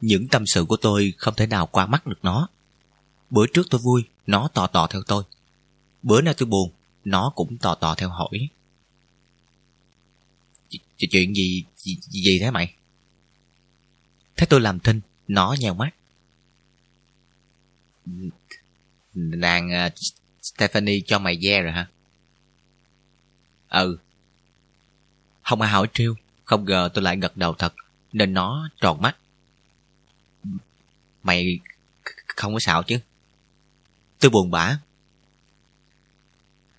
Những 0.00 0.28
tâm 0.28 0.46
sự 0.46 0.64
của 0.64 0.76
tôi 0.76 1.14
không 1.18 1.34
thể 1.34 1.46
nào 1.46 1.66
qua 1.66 1.86
mắt 1.86 2.06
được 2.06 2.18
nó. 2.22 2.48
Bữa 3.30 3.46
trước 3.46 3.66
tôi 3.70 3.80
vui, 3.84 4.04
nó 4.26 4.48
tò 4.54 4.66
tò 4.66 4.86
theo 4.86 5.02
tôi. 5.06 5.24
Bữa 6.02 6.20
nay 6.20 6.34
tôi 6.36 6.46
buồn, 6.46 6.72
nó 7.04 7.32
cũng 7.34 7.58
tò 7.58 7.74
tò 7.74 7.94
theo 7.94 8.08
hỏi. 8.08 8.48
Chuyện 11.10 11.34
gì, 11.34 11.64
gì, 11.76 11.98
gì 12.00 12.38
thế 12.40 12.50
mày? 12.50 12.74
Thế 14.36 14.46
tôi 14.50 14.60
làm 14.60 14.80
thinh, 14.80 15.00
nó 15.28 15.56
nhèo 15.58 15.74
mắt. 15.74 15.90
Nàng 19.14 19.70
uh, 19.86 19.92
Stephanie 20.42 21.00
cho 21.06 21.18
mày 21.18 21.38
ve 21.42 21.60
rồi 21.60 21.72
hả? 21.72 21.88
Ừ. 23.68 23.98
Không 25.42 25.60
ai 25.60 25.70
hỏi 25.70 25.88
trêu, 25.94 26.14
không 26.44 26.64
ngờ 26.64 26.90
tôi 26.94 27.04
lại 27.04 27.16
gật 27.16 27.36
đầu 27.36 27.54
thật, 27.54 27.74
nên 28.12 28.34
nó 28.34 28.68
tròn 28.80 29.02
mắt. 29.02 29.16
Mày 31.22 31.58
không 32.26 32.52
có 32.54 32.60
xạo 32.60 32.82
chứ? 32.82 32.98
Tôi 34.18 34.30
buồn 34.30 34.50
bã. 34.50 34.78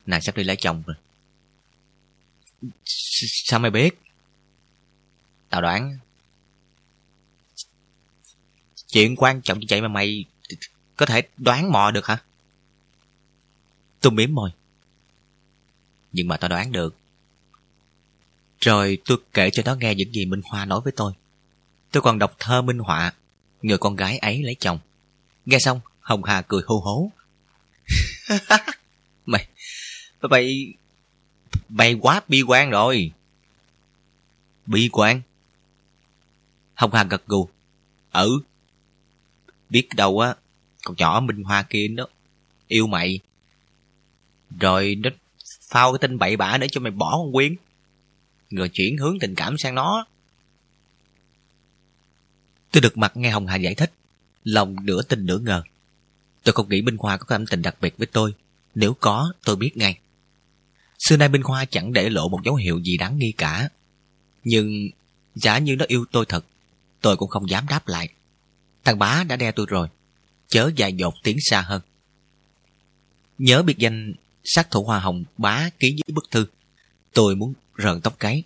Nàng 0.05 0.21
sắp 0.21 0.37
đi 0.37 0.43
lấy 0.43 0.55
chồng 0.55 0.83
rồi. 0.85 0.95
Sao 3.23 3.59
mày 3.59 3.71
biết? 3.71 3.99
Tao 5.49 5.61
đoán. 5.61 5.97
Chuyện 8.87 9.15
quan 9.15 9.41
trọng 9.41 9.59
như 9.59 9.65
vậy 9.69 9.81
mà 9.81 9.87
mày 9.87 10.25
có 10.95 11.05
thể 11.05 11.21
đoán 11.37 11.71
mò 11.71 11.91
được 11.91 12.05
hả? 12.05 12.23
Tôi 14.01 14.11
mỉm 14.11 14.35
môi. 14.35 14.49
Nhưng 16.11 16.27
mà 16.27 16.37
tao 16.37 16.49
đoán 16.49 16.71
được. 16.71 16.95
Rồi 18.59 18.97
tôi 19.05 19.17
kể 19.33 19.49
cho 19.53 19.63
nó 19.65 19.75
nghe 19.75 19.95
những 19.95 20.11
gì 20.11 20.25
Minh 20.25 20.41
Hoa 20.43 20.65
nói 20.65 20.81
với 20.83 20.93
tôi. 20.95 21.13
Tôi 21.91 22.03
còn 22.03 22.19
đọc 22.19 22.35
thơ 22.39 22.61
minh 22.61 22.79
họa, 22.79 23.13
người 23.61 23.77
con 23.77 23.95
gái 23.95 24.17
ấy 24.17 24.43
lấy 24.43 24.55
chồng. 24.59 24.79
Nghe 25.45 25.59
xong, 25.59 25.81
Hồng 25.99 26.23
Hà 26.23 26.41
cười 26.41 26.61
hô 26.65 26.79
hố. 26.79 27.11
mày, 29.25 29.47
mày, 30.21 30.73
mày 31.69 31.93
quá 31.93 32.21
bi 32.27 32.41
quan 32.41 32.69
rồi. 32.69 33.11
Bi 34.65 34.89
quan? 34.91 35.21
Hồng 36.73 36.93
Hà 36.93 37.03
gật 37.03 37.25
gù. 37.27 37.49
Ừ. 38.11 38.39
Biết 39.69 39.87
đâu 39.95 40.19
á, 40.19 40.35
con 40.83 40.95
nhỏ 40.97 41.19
Minh 41.19 41.43
Hoa 41.43 41.63
kia 41.63 41.87
đó, 41.87 42.07
yêu 42.67 42.87
mày. 42.87 43.19
Rồi 44.59 44.95
nó 44.95 45.09
phao 45.69 45.91
cái 45.93 45.99
tin 45.99 46.17
bậy 46.17 46.37
bạ 46.37 46.57
để 46.57 46.67
cho 46.71 46.81
mày 46.81 46.91
bỏ 46.91 47.17
con 47.17 47.33
Quyên. 47.33 47.55
Rồi 48.49 48.69
chuyển 48.73 48.97
hướng 48.97 49.19
tình 49.19 49.35
cảm 49.35 49.57
sang 49.57 49.75
nó. 49.75 50.05
Tôi 52.71 52.81
được 52.81 52.97
mặt 52.97 53.17
nghe 53.17 53.29
Hồng 53.29 53.47
Hà 53.47 53.55
giải 53.55 53.75
thích, 53.75 53.91
lòng 54.43 54.85
nửa 54.85 55.01
tin 55.01 55.25
nửa 55.25 55.39
ngờ. 55.39 55.63
Tôi 56.43 56.53
không 56.53 56.69
nghĩ 56.69 56.81
Minh 56.81 56.97
Hoa 56.99 57.17
có 57.17 57.25
cảm 57.25 57.45
tình 57.45 57.61
đặc 57.61 57.75
biệt 57.81 57.97
với 57.97 58.07
tôi. 58.07 58.33
Nếu 58.75 58.93
có, 58.99 59.33
tôi 59.43 59.55
biết 59.55 59.77
ngay. 59.77 59.99
Xưa 60.99 61.17
nay 61.17 61.29
Minh 61.29 61.41
Hoa 61.41 61.65
chẳng 61.65 61.93
để 61.93 62.09
lộ 62.09 62.29
một 62.29 62.39
dấu 62.45 62.55
hiệu 62.55 62.79
gì 62.79 62.97
đáng 62.97 63.17
nghi 63.17 63.31
cả. 63.37 63.69
Nhưng 64.43 64.89
giả 65.35 65.57
như 65.57 65.75
nó 65.75 65.85
yêu 65.87 66.05
tôi 66.11 66.25
thật, 66.29 66.45
tôi 67.01 67.17
cũng 67.17 67.29
không 67.29 67.49
dám 67.49 67.65
đáp 67.69 67.87
lại. 67.87 68.09
Thằng 68.83 68.99
bá 68.99 69.23
đã 69.23 69.35
đe 69.35 69.51
tôi 69.51 69.65
rồi, 69.69 69.87
chớ 70.47 70.71
dài 70.75 70.93
dột 70.93 71.13
tiến 71.23 71.37
xa 71.41 71.61
hơn. 71.61 71.81
Nhớ 73.37 73.63
biệt 73.63 73.77
danh 73.77 74.13
sát 74.43 74.71
thủ 74.71 74.83
hoa 74.83 74.99
hồng 74.99 75.23
bá 75.37 75.69
ký 75.79 75.87
dưới 75.91 76.13
bức 76.13 76.31
thư. 76.31 76.45
Tôi 77.13 77.35
muốn 77.35 77.53
rợn 77.75 78.01
tóc 78.01 78.15
cái. 78.19 78.43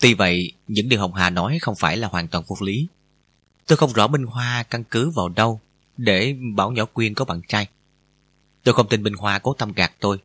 Tuy 0.00 0.14
vậy, 0.14 0.52
những 0.68 0.88
điều 0.88 1.00
Hồng 1.00 1.14
Hà 1.14 1.30
nói 1.30 1.58
không 1.60 1.74
phải 1.78 1.96
là 1.96 2.08
hoàn 2.08 2.28
toàn 2.28 2.44
vô 2.46 2.56
lý. 2.60 2.86
Tôi 3.66 3.76
không 3.76 3.92
rõ 3.92 4.06
Minh 4.06 4.24
Hoa 4.24 4.62
căn 4.62 4.84
cứ 4.84 5.10
vào 5.10 5.28
đâu 5.28 5.60
để 5.96 6.36
bảo 6.54 6.72
nhỏ 6.72 6.84
Quyên 6.84 7.14
có 7.14 7.24
bạn 7.24 7.40
trai. 7.48 7.66
Tôi 8.62 8.74
không 8.74 8.88
tin 8.88 9.02
Minh 9.02 9.14
Hoa 9.14 9.38
cố 9.38 9.54
tâm 9.54 9.72
gạt 9.72 9.92
tôi. 10.00 10.18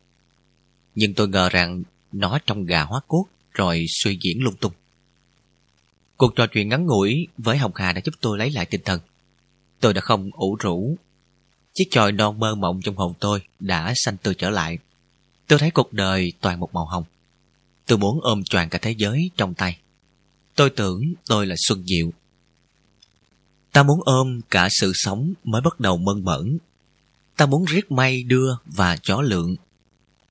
Nhưng 0.94 1.14
tôi 1.14 1.28
ngờ 1.28 1.48
rằng 1.48 1.82
nó 2.12 2.38
trong 2.46 2.64
gà 2.64 2.82
hóa 2.82 3.00
cốt 3.08 3.24
rồi 3.54 3.84
suy 3.88 4.18
diễn 4.22 4.42
lung 4.42 4.56
tung. 4.56 4.72
Cuộc 6.16 6.36
trò 6.36 6.46
chuyện 6.46 6.68
ngắn 6.68 6.86
ngủi 6.86 7.26
với 7.38 7.56
Hồng 7.56 7.72
Hà 7.74 7.92
đã 7.92 8.00
giúp 8.04 8.14
tôi 8.20 8.38
lấy 8.38 8.50
lại 8.50 8.66
tinh 8.66 8.80
thần. 8.84 9.00
Tôi 9.80 9.94
đã 9.94 10.00
không 10.00 10.30
ủ 10.32 10.56
rũ. 10.60 10.96
Chiếc 11.74 11.84
chòi 11.90 12.12
non 12.12 12.38
mơ 12.38 12.54
mộng 12.54 12.80
trong 12.84 12.96
hồn 12.96 13.14
tôi 13.20 13.40
đã 13.60 13.92
xanh 13.96 14.16
tươi 14.16 14.34
trở 14.34 14.50
lại. 14.50 14.78
Tôi 15.46 15.58
thấy 15.58 15.70
cuộc 15.70 15.92
đời 15.92 16.32
toàn 16.40 16.60
một 16.60 16.74
màu 16.74 16.84
hồng. 16.84 17.04
Tôi 17.86 17.98
muốn 17.98 18.20
ôm 18.22 18.44
choàng 18.44 18.68
cả 18.68 18.78
thế 18.82 18.90
giới 18.90 19.30
trong 19.36 19.54
tay. 19.54 19.78
Tôi 20.54 20.70
tưởng 20.70 21.02
tôi 21.26 21.46
là 21.46 21.54
Xuân 21.58 21.84
Diệu. 21.86 22.10
Ta 23.72 23.82
muốn 23.82 24.00
ôm 24.04 24.40
cả 24.50 24.68
sự 24.70 24.92
sống 24.94 25.32
mới 25.44 25.60
bắt 25.60 25.80
đầu 25.80 25.96
mơn 25.96 26.24
mởn. 26.24 26.58
Ta 27.36 27.46
muốn 27.46 27.64
riết 27.64 27.92
may 27.92 28.22
đưa 28.22 28.56
và 28.64 28.96
chó 28.96 29.20
lượng. 29.20 29.56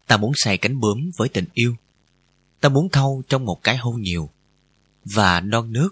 Ta 0.08 0.18
muốn 0.18 0.32
xài 0.36 0.58
cánh 0.58 0.80
bướm 0.80 1.10
với 1.18 1.30
tình 1.30 1.46
yêu. 1.54 1.76
Ta 2.60 2.70
muốn 2.70 2.90
thâu 2.90 3.24
trong 3.30 3.46
một 3.46 3.64
cái 3.64 3.78
hôn 3.78 4.02
nhiều. 4.02 4.30
Và 5.06 5.42
non 5.42 5.74
nước, 5.74 5.90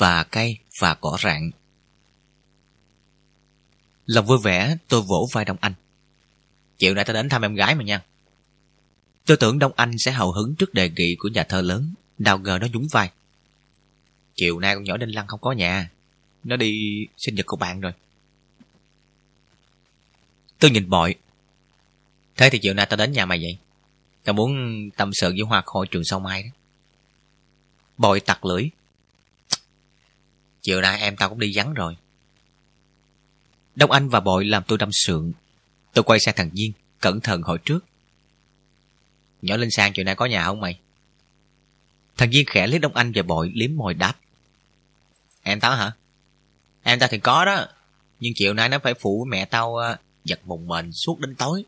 và 0.00 0.24
cây, 0.24 0.58
và 0.80 0.94
cỏ 0.94 1.16
rạng. 1.22 1.50
Lòng 4.06 4.26
vui 4.26 4.38
vẻ, 4.38 4.76
tôi 4.88 5.02
vỗ 5.02 5.28
vai 5.32 5.44
Đông 5.44 5.56
Anh. 5.60 5.74
Chiều 6.78 6.94
nay 6.94 7.04
ta 7.04 7.12
đến 7.12 7.28
thăm 7.28 7.42
em 7.42 7.54
gái 7.54 7.74
mà 7.74 7.84
nha. 7.84 8.02
Tôi 9.26 9.36
tưởng 9.36 9.58
Đông 9.58 9.72
Anh 9.76 9.92
sẽ 9.98 10.10
hào 10.10 10.32
hứng 10.32 10.54
trước 10.54 10.74
đề 10.74 10.90
nghị 10.90 11.16
của 11.18 11.28
nhà 11.28 11.44
thơ 11.48 11.62
lớn, 11.62 11.94
nào 12.18 12.38
ngờ 12.38 12.58
nó 12.60 12.66
nhúng 12.72 12.86
vai. 12.92 13.10
Chiều 14.34 14.60
nay 14.60 14.74
con 14.74 14.84
nhỏ 14.84 14.96
Đinh 14.96 15.14
Lăng 15.14 15.26
không 15.26 15.40
có 15.40 15.52
nhà, 15.52 15.90
nó 16.44 16.56
đi 16.56 17.06
sinh 17.16 17.34
nhật 17.34 17.46
của 17.46 17.56
bạn 17.56 17.80
rồi. 17.80 17.92
Tôi 20.58 20.70
nhìn 20.70 20.90
bội. 20.90 21.14
Thế 22.36 22.50
thì 22.50 22.58
chiều 22.58 22.74
nay 22.74 22.86
tao 22.86 22.96
đến 22.96 23.12
nhà 23.12 23.26
mày 23.26 23.38
vậy? 23.38 23.58
Tao 24.24 24.34
muốn 24.34 24.50
tâm 24.96 25.10
sự 25.12 25.30
với 25.30 25.40
Hoa 25.40 25.62
Khôi 25.66 25.86
trường 25.86 26.04
sau 26.04 26.20
mai 26.20 26.42
đó. 26.42 26.48
Bội 27.98 28.20
tặc 28.20 28.44
lưỡi. 28.44 28.70
Chiều 30.62 30.80
nay 30.80 31.00
em 31.00 31.16
tao 31.16 31.28
cũng 31.28 31.38
đi 31.38 31.52
vắng 31.54 31.74
rồi. 31.74 31.96
Đông 33.74 33.90
Anh 33.90 34.08
và 34.08 34.20
Bội 34.20 34.44
làm 34.44 34.62
tôi 34.66 34.78
đâm 34.78 34.88
sượng. 34.92 35.32
Tôi 35.92 36.04
quay 36.04 36.20
sang 36.20 36.34
thằng 36.36 36.50
Duyên, 36.52 36.72
cẩn 37.00 37.20
thận 37.20 37.42
hỏi 37.42 37.58
trước. 37.64 37.84
Nhỏ 39.42 39.56
Linh 39.56 39.70
Sang 39.70 39.92
chiều 39.92 40.04
nay 40.04 40.14
có 40.14 40.26
nhà 40.26 40.44
không 40.44 40.60
mày? 40.60 40.78
Thằng 42.16 42.32
Duyên 42.32 42.46
khẽ 42.46 42.66
lấy 42.66 42.78
Đông 42.78 42.94
Anh 42.94 43.12
và 43.14 43.22
Bội 43.22 43.52
liếm 43.54 43.76
môi 43.76 43.94
đáp. 43.94 44.14
Em 45.42 45.60
tao 45.60 45.76
hả? 45.76 45.92
Em 46.82 46.98
ta 46.98 47.06
thì 47.10 47.18
có 47.18 47.44
đó. 47.44 47.66
Nhưng 48.20 48.32
chiều 48.36 48.54
nay 48.54 48.68
nó 48.68 48.78
phải 48.78 48.94
phụ 48.94 49.18
với 49.18 49.30
mẹ 49.30 49.44
tao 49.44 49.76
à, 49.76 49.98
giật 50.24 50.40
mùng 50.44 50.68
mền 50.68 50.92
suốt 50.92 51.20
đến 51.20 51.34
tối. 51.34 51.64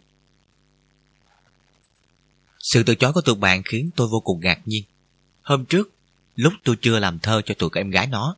Sự 2.58 2.82
từ 2.82 2.94
chối 2.94 3.12
của 3.12 3.20
tụi 3.20 3.34
bạn 3.34 3.62
khiến 3.62 3.90
tôi 3.96 4.08
vô 4.08 4.20
cùng 4.20 4.40
ngạc 4.40 4.60
nhiên. 4.64 4.84
Hôm 5.42 5.64
trước, 5.64 5.90
lúc 6.36 6.52
tôi 6.64 6.76
chưa 6.80 6.98
làm 6.98 7.18
thơ 7.18 7.42
cho 7.44 7.54
tụi 7.54 7.70
các 7.70 7.80
em 7.80 7.90
gái 7.90 8.06
nó, 8.06 8.36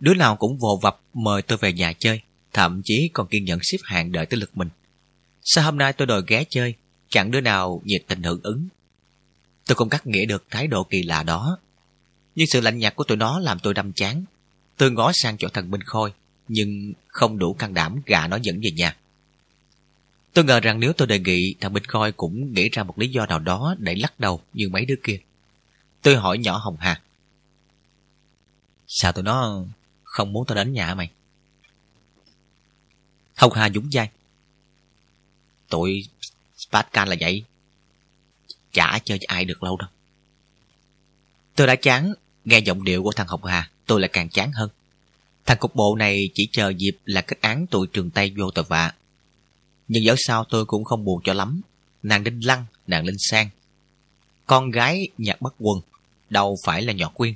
đứa 0.00 0.14
nào 0.14 0.36
cũng 0.36 0.58
vồ 0.58 0.78
vập 0.82 1.00
mời 1.14 1.42
tôi 1.42 1.58
về 1.58 1.72
nhà 1.72 1.92
chơi, 1.92 2.20
thậm 2.52 2.82
chí 2.84 3.10
còn 3.12 3.26
kiên 3.26 3.44
nhẫn 3.44 3.58
xếp 3.62 3.78
hàng 3.82 4.12
đợi 4.12 4.26
tới 4.26 4.40
lượt 4.40 4.50
mình. 4.54 4.68
Sao 5.42 5.64
hôm 5.64 5.78
nay 5.78 5.92
tôi 5.92 6.06
đòi 6.06 6.22
ghé 6.26 6.44
chơi, 6.50 6.74
chẳng 7.08 7.30
đứa 7.30 7.40
nào 7.40 7.82
nhiệt 7.84 8.04
tình 8.08 8.22
hưởng 8.22 8.40
ứng. 8.42 8.68
Tôi 9.66 9.76
không 9.76 9.88
cắt 9.88 10.06
nghĩa 10.06 10.26
được 10.26 10.44
thái 10.50 10.66
độ 10.66 10.84
kỳ 10.84 11.02
lạ 11.02 11.22
đó. 11.22 11.58
Nhưng 12.34 12.46
sự 12.46 12.60
lạnh 12.60 12.78
nhạt 12.78 12.96
của 12.96 13.04
tụi 13.04 13.16
nó 13.16 13.38
làm 13.38 13.58
tôi 13.58 13.74
đâm 13.74 13.92
chán. 13.92 14.24
Tôi 14.80 14.90
ngó 14.90 15.12
sang 15.14 15.36
chỗ 15.38 15.48
thằng 15.48 15.70
Minh 15.70 15.82
Khôi, 15.82 16.12
nhưng 16.48 16.92
không 17.06 17.38
đủ 17.38 17.54
can 17.54 17.74
đảm 17.74 18.00
gạ 18.06 18.26
nó 18.26 18.38
dẫn 18.42 18.60
về 18.60 18.70
nhà. 18.70 18.96
Tôi 20.32 20.44
ngờ 20.44 20.60
rằng 20.60 20.80
nếu 20.80 20.92
tôi 20.92 21.08
đề 21.08 21.18
nghị, 21.18 21.54
thằng 21.60 21.72
Minh 21.72 21.84
Khôi 21.84 22.12
cũng 22.12 22.54
nghĩ 22.54 22.68
ra 22.68 22.82
một 22.82 22.98
lý 22.98 23.08
do 23.08 23.26
nào 23.26 23.38
đó 23.38 23.74
để 23.78 23.94
lắc 23.94 24.20
đầu 24.20 24.40
như 24.52 24.68
mấy 24.68 24.84
đứa 24.84 24.94
kia. 25.02 25.20
Tôi 26.02 26.16
hỏi 26.16 26.38
nhỏ 26.38 26.58
Hồng 26.58 26.76
Hà. 26.80 27.02
Sao 28.86 29.12
tụi 29.12 29.24
nó 29.24 29.64
không 30.02 30.32
muốn 30.32 30.44
tôi 30.46 30.56
đến 30.56 30.72
nhà 30.72 30.94
mày? 30.94 31.10
Hồng 33.36 33.52
Hà 33.52 33.70
dũng 33.70 33.90
dai. 33.90 34.10
Tụi 35.68 36.02
Pascal 36.72 37.08
là 37.08 37.16
vậy. 37.20 37.44
Chả 38.72 38.98
chơi 39.04 39.18
với 39.18 39.26
ai 39.26 39.44
được 39.44 39.62
lâu 39.62 39.76
đâu. 39.76 39.88
Tôi 41.54 41.66
đã 41.66 41.76
chán, 41.76 42.12
nghe 42.44 42.58
giọng 42.58 42.84
điệu 42.84 43.02
của 43.02 43.12
thằng 43.12 43.26
Hồng 43.26 43.44
Hà, 43.44 43.70
tôi 43.90 44.00
lại 44.00 44.10
càng 44.12 44.28
chán 44.28 44.52
hơn. 44.52 44.70
Thằng 45.46 45.58
cục 45.58 45.74
bộ 45.74 45.96
này 45.96 46.30
chỉ 46.34 46.48
chờ 46.52 46.68
dịp 46.68 46.96
là 47.04 47.20
kết 47.20 47.40
án 47.40 47.66
tụi 47.66 47.86
trường 47.86 48.10
Tây 48.10 48.32
vô 48.36 48.50
tội 48.50 48.64
vạ. 48.68 48.92
Nhưng 49.88 50.04
dẫu 50.04 50.16
sao 50.18 50.44
tôi 50.44 50.66
cũng 50.66 50.84
không 50.84 51.04
buồn 51.04 51.20
cho 51.24 51.32
lắm. 51.32 51.60
Nàng 52.02 52.24
Đinh 52.24 52.46
Lăng, 52.46 52.64
nàng 52.86 53.04
Linh 53.04 53.16
Sang. 53.18 53.48
Con 54.46 54.70
gái 54.70 55.08
nhạc 55.18 55.40
bất 55.40 55.54
quần 55.58 55.80
đâu 56.30 56.56
phải 56.64 56.82
là 56.82 56.92
nhỏ 56.92 57.08
quyên. 57.14 57.34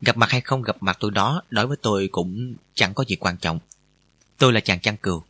Gặp 0.00 0.16
mặt 0.16 0.30
hay 0.30 0.40
không 0.40 0.62
gặp 0.62 0.76
mặt 0.80 0.96
tôi 1.00 1.10
đó 1.10 1.42
đối 1.50 1.66
với 1.66 1.76
tôi 1.82 2.08
cũng 2.12 2.54
chẳng 2.74 2.94
có 2.94 3.04
gì 3.08 3.16
quan 3.16 3.36
trọng. 3.36 3.58
Tôi 4.38 4.52
là 4.52 4.60
chàng 4.60 4.80
chăn 4.80 4.96
cừu. 4.96 5.22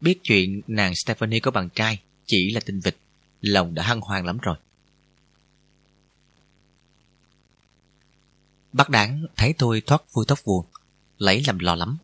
Biết 0.00 0.18
chuyện 0.22 0.60
nàng 0.66 0.92
Stephanie 0.94 1.40
có 1.40 1.50
bạn 1.50 1.68
trai 1.68 1.98
chỉ 2.26 2.50
là 2.50 2.60
tin 2.60 2.80
vịt. 2.80 2.96
Lòng 3.40 3.74
đã 3.74 3.82
hăng 3.82 4.00
hoang 4.00 4.26
lắm 4.26 4.38
rồi. 4.38 4.56
Bác 8.74 8.90
đáng 8.90 9.26
thấy 9.36 9.54
tôi 9.58 9.80
thoát 9.80 10.02
vui 10.12 10.24
tóc 10.28 10.38
vuông, 10.44 10.66
lấy 11.18 11.42
làm 11.46 11.58
lo 11.58 11.74
lắm. 11.74 11.98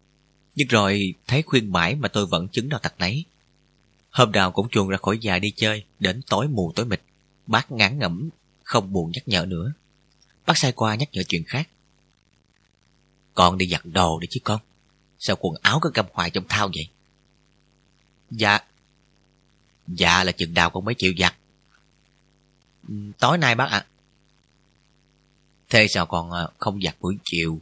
Nhưng 0.55 0.69
rồi 0.69 1.15
thấy 1.27 1.43
khuyên 1.43 1.73
mãi 1.73 1.95
mà 1.95 2.09
tôi 2.09 2.27
vẫn 2.27 2.49
chứng 2.49 2.69
nào 2.69 2.79
tật 2.79 2.95
nấy. 2.99 3.25
Hôm 4.11 4.33
nào 4.33 4.53
cũng 4.53 4.69
chuồn 4.69 4.89
ra 4.89 4.97
khỏi 4.97 5.19
nhà 5.19 5.39
đi 5.39 5.53
chơi, 5.57 5.85
đến 5.99 6.21
tối 6.31 6.49
mù 6.49 6.73
tối 6.77 6.87
mịt. 6.87 7.03
Bác 7.47 7.71
ngán 7.71 7.99
ngẩm, 7.99 8.31
không 8.63 8.93
buồn 8.93 9.11
nhắc 9.15 9.29
nhở 9.29 9.47
nữa. 9.47 9.73
Bác 10.47 10.55
sai 10.57 10.73
qua 10.73 10.95
nhắc 10.95 11.09
nhở 11.13 11.23
chuyện 11.29 11.45
khác. 11.45 11.69
Con 13.35 13.59
đi 13.59 13.67
giặt 13.67 13.81
đồ 13.85 14.19
đi 14.21 14.27
chứ 14.31 14.41
con. 14.45 14.61
Sao 15.19 15.37
quần 15.41 15.55
áo 15.63 15.79
cứ 15.83 15.91
cầm 15.95 16.07
hoài 16.13 16.31
trong 16.31 16.45
thao 16.49 16.71
vậy? 16.75 16.89
Dạ. 18.31 18.59
Dạ 19.87 20.25
là 20.25 20.33
chừng 20.33 20.55
nào 20.55 20.71
con 20.71 20.85
mới 20.85 20.95
chịu 20.99 21.13
giặt. 21.19 21.35
Ừ, 22.89 22.95
tối 23.19 23.39
nay 23.39 23.55
bác 23.55 23.71
ạ. 23.71 23.87
Thế 25.71 25.87
sao 25.89 26.07
còn 26.07 26.31
ờ, 26.31 26.51
không 26.59 26.83
giặt 26.83 26.97
buổi 27.01 27.19
chiều? 27.25 27.61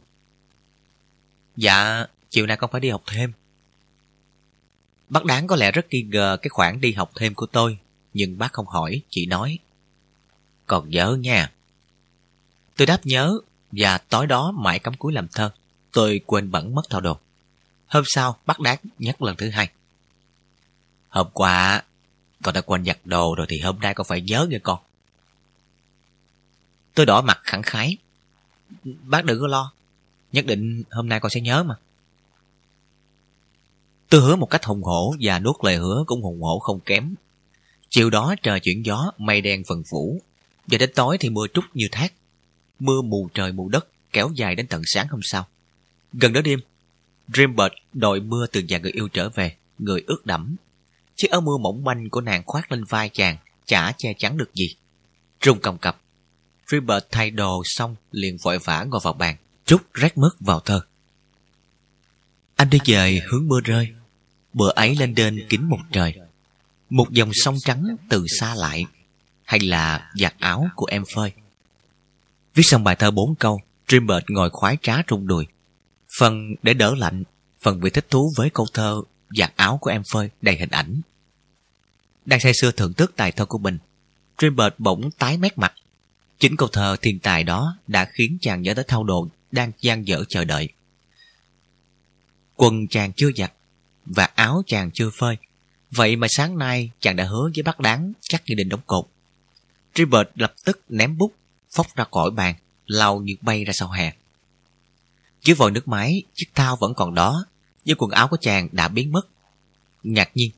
Dạ, 1.57 2.05
chiều 2.29 2.45
nay 2.47 2.57
con 2.57 2.71
phải 2.71 2.81
đi 2.81 2.89
học 2.89 3.03
thêm. 3.07 3.33
Bác 5.09 5.25
đáng 5.25 5.47
có 5.47 5.55
lẽ 5.55 5.71
rất 5.71 5.85
nghi 5.89 6.01
ngờ 6.01 6.37
cái 6.41 6.49
khoản 6.49 6.81
đi 6.81 6.91
học 6.91 7.11
thêm 7.15 7.35
của 7.35 7.45
tôi, 7.45 7.77
nhưng 8.13 8.37
bác 8.37 8.53
không 8.53 8.67
hỏi, 8.67 9.01
chỉ 9.09 9.25
nói. 9.25 9.59
Còn 10.67 10.89
nhớ 10.89 11.17
nha. 11.19 11.51
Tôi 12.77 12.85
đáp 12.85 12.99
nhớ, 13.03 13.39
và 13.71 13.97
tối 13.97 14.27
đó 14.27 14.51
mãi 14.51 14.79
cắm 14.79 14.93
cúi 14.93 15.13
làm 15.13 15.27
thơ. 15.27 15.51
Tôi 15.91 16.21
quên 16.25 16.51
bẩn 16.51 16.75
mất 16.75 16.81
thao 16.89 17.01
đồ. 17.01 17.17
Hôm 17.87 18.03
sau, 18.07 18.37
bác 18.45 18.59
đáng 18.59 18.77
nhắc 18.99 19.21
lần 19.21 19.35
thứ 19.37 19.49
hai. 19.49 19.69
Hôm 21.09 21.27
qua, 21.33 21.83
con 22.43 22.53
đã 22.53 22.61
quên 22.61 22.85
giặt 22.85 22.97
đồ 23.05 23.35
rồi 23.35 23.47
thì 23.49 23.59
hôm 23.59 23.79
nay 23.79 23.93
con 23.93 24.07
phải 24.07 24.21
nhớ 24.21 24.47
nghe 24.49 24.59
con. 24.59 24.79
Tôi 26.99 27.05
đỏ 27.05 27.21
mặt 27.21 27.39
khẳng 27.43 27.61
khái. 27.61 27.97
Bác 28.83 29.25
đừng 29.25 29.39
có 29.41 29.47
lo. 29.47 29.73
Nhất 30.31 30.45
định 30.45 30.83
hôm 30.91 31.09
nay 31.09 31.19
con 31.19 31.29
sẽ 31.29 31.41
nhớ 31.41 31.63
mà. 31.63 31.75
Tôi 34.09 34.21
hứa 34.21 34.35
một 34.35 34.45
cách 34.45 34.65
hùng 34.65 34.83
hổ 34.83 35.15
và 35.21 35.39
nuốt 35.39 35.55
lời 35.63 35.75
hứa 35.75 36.03
cũng 36.07 36.21
hùng 36.21 36.41
hổ 36.41 36.59
không 36.59 36.79
kém. 36.79 37.15
Chiều 37.89 38.09
đó 38.09 38.35
trời 38.43 38.59
chuyển 38.59 38.85
gió, 38.85 39.11
mây 39.17 39.41
đen 39.41 39.63
phần 39.67 39.83
phủ. 39.91 40.21
Và 40.67 40.77
đến 40.77 40.91
tối 40.95 41.17
thì 41.17 41.29
mưa 41.29 41.47
trút 41.53 41.63
như 41.73 41.85
thác. 41.91 42.13
Mưa 42.79 43.01
mù 43.01 43.29
trời 43.33 43.51
mù 43.51 43.69
đất 43.69 43.87
kéo 44.13 44.29
dài 44.35 44.55
đến 44.55 44.67
tận 44.67 44.81
sáng 44.85 45.07
hôm 45.07 45.19
sau. 45.23 45.47
Gần 46.13 46.33
đó 46.33 46.41
đêm, 46.41 46.59
Dreambird 47.33 47.73
đội 47.93 48.19
mưa 48.19 48.47
từ 48.47 48.61
nhà 48.61 48.77
người 48.77 48.91
yêu 48.91 49.07
trở 49.07 49.29
về, 49.29 49.55
người 49.77 50.03
ướt 50.07 50.25
đẫm. 50.25 50.55
Chiếc 51.15 51.31
áo 51.31 51.41
mưa 51.41 51.57
mỏng 51.57 51.83
manh 51.83 52.09
của 52.09 52.21
nàng 52.21 52.43
khoác 52.45 52.71
lên 52.71 52.83
vai 52.83 53.09
chàng, 53.09 53.37
chả 53.65 53.91
che 53.97 54.13
chắn 54.17 54.37
được 54.37 54.53
gì. 54.53 54.75
Rung 55.41 55.59
cầm 55.59 55.77
cập, 55.77 56.01
Dreambird 56.69 57.05
thay 57.11 57.31
đồ 57.31 57.63
xong 57.65 57.95
liền 58.11 58.37
vội 58.43 58.59
vã 58.59 58.85
ngồi 58.89 59.01
vào 59.03 59.13
bàn, 59.13 59.35
Trúc 59.65 59.93
rác 59.93 60.17
mất 60.17 60.29
vào 60.39 60.59
thơ. 60.59 60.81
Anh 62.55 62.69
đi 62.69 62.79
về 62.85 63.19
hướng 63.29 63.47
mưa 63.47 63.59
rơi, 63.63 63.87
bữa 64.53 64.71
ấy 64.75 64.95
lên 64.95 65.15
đên 65.15 65.47
kín 65.49 65.63
một 65.63 65.79
trời. 65.91 66.13
Một 66.89 67.11
dòng 67.11 67.31
sông 67.33 67.55
trắng 67.65 67.85
từ 68.09 68.25
xa 68.39 68.55
lại, 68.55 68.85
hay 69.43 69.59
là 69.59 70.11
giặt 70.15 70.33
áo 70.39 70.67
của 70.75 70.85
em 70.85 71.03
phơi. 71.15 71.33
Viết 72.55 72.63
xong 72.65 72.83
bài 72.83 72.95
thơ 72.95 73.11
bốn 73.11 73.35
câu, 73.35 73.61
Dreambird 73.87 74.25
ngồi 74.27 74.49
khoái 74.49 74.77
trá 74.81 75.01
trung 75.01 75.27
đùi. 75.27 75.47
Phần 76.19 76.55
để 76.63 76.73
đỡ 76.73 76.95
lạnh, 76.97 77.23
phần 77.61 77.79
vì 77.79 77.89
thích 77.89 78.05
thú 78.09 78.33
với 78.37 78.49
câu 78.49 78.65
thơ 78.73 79.01
giặt 79.37 79.53
áo 79.55 79.77
của 79.81 79.89
em 79.89 80.01
phơi 80.11 80.29
đầy 80.41 80.55
hình 80.55 80.69
ảnh. 80.69 81.01
Đang 82.25 82.39
say 82.39 82.53
sưa 82.61 82.71
thưởng 82.71 82.93
thức 82.93 83.13
tài 83.15 83.31
thơ 83.31 83.45
của 83.45 83.57
mình, 83.57 83.77
Dreambird 84.37 84.75
bỗng 84.77 85.11
tái 85.11 85.37
mét 85.37 85.57
mặt. 85.57 85.73
Chính 86.39 86.55
câu 86.55 86.67
thơ 86.67 86.95
thiên 87.01 87.19
tài 87.19 87.43
đó 87.43 87.77
đã 87.87 88.05
khiến 88.13 88.37
chàng 88.41 88.61
nhớ 88.61 88.73
tới 88.73 88.85
thao 88.87 89.03
đồ 89.03 89.27
đang 89.51 89.71
gian 89.81 90.07
dở 90.07 90.23
chờ 90.29 90.45
đợi. 90.45 90.69
Quần 92.55 92.87
chàng 92.87 93.11
chưa 93.13 93.29
giặt 93.35 93.53
và 94.05 94.25
áo 94.25 94.63
chàng 94.67 94.91
chưa 94.93 95.09
phơi. 95.09 95.37
Vậy 95.91 96.15
mà 96.15 96.27
sáng 96.29 96.57
nay 96.57 96.91
chàng 96.99 97.15
đã 97.15 97.23
hứa 97.23 97.49
với 97.55 97.63
bác 97.63 97.79
đáng 97.79 98.13
chắc 98.21 98.43
như 98.45 98.55
định 98.55 98.69
đóng 98.69 98.81
cột. 98.87 99.05
Tribert 99.93 100.27
lập 100.35 100.53
tức 100.65 100.81
ném 100.89 101.17
bút, 101.17 101.33
phóc 101.75 101.87
ra 101.95 102.05
khỏi 102.11 102.31
bàn, 102.31 102.55
lau 102.85 103.19
như 103.19 103.35
bay 103.41 103.63
ra 103.63 103.73
sau 103.75 103.91
hè. 103.91 104.13
Dưới 105.41 105.55
vòi 105.55 105.71
nước 105.71 105.87
máy, 105.87 106.23
chiếc 106.33 106.47
thao 106.55 106.75
vẫn 106.75 106.93
còn 106.93 107.15
đó, 107.15 107.45
nhưng 107.85 107.97
quần 107.97 108.11
áo 108.11 108.27
của 108.27 108.37
chàng 108.41 108.69
đã 108.71 108.87
biến 108.87 109.11
mất. 109.11 109.27
Ngạc 110.03 110.29
nhiên, 110.35 110.51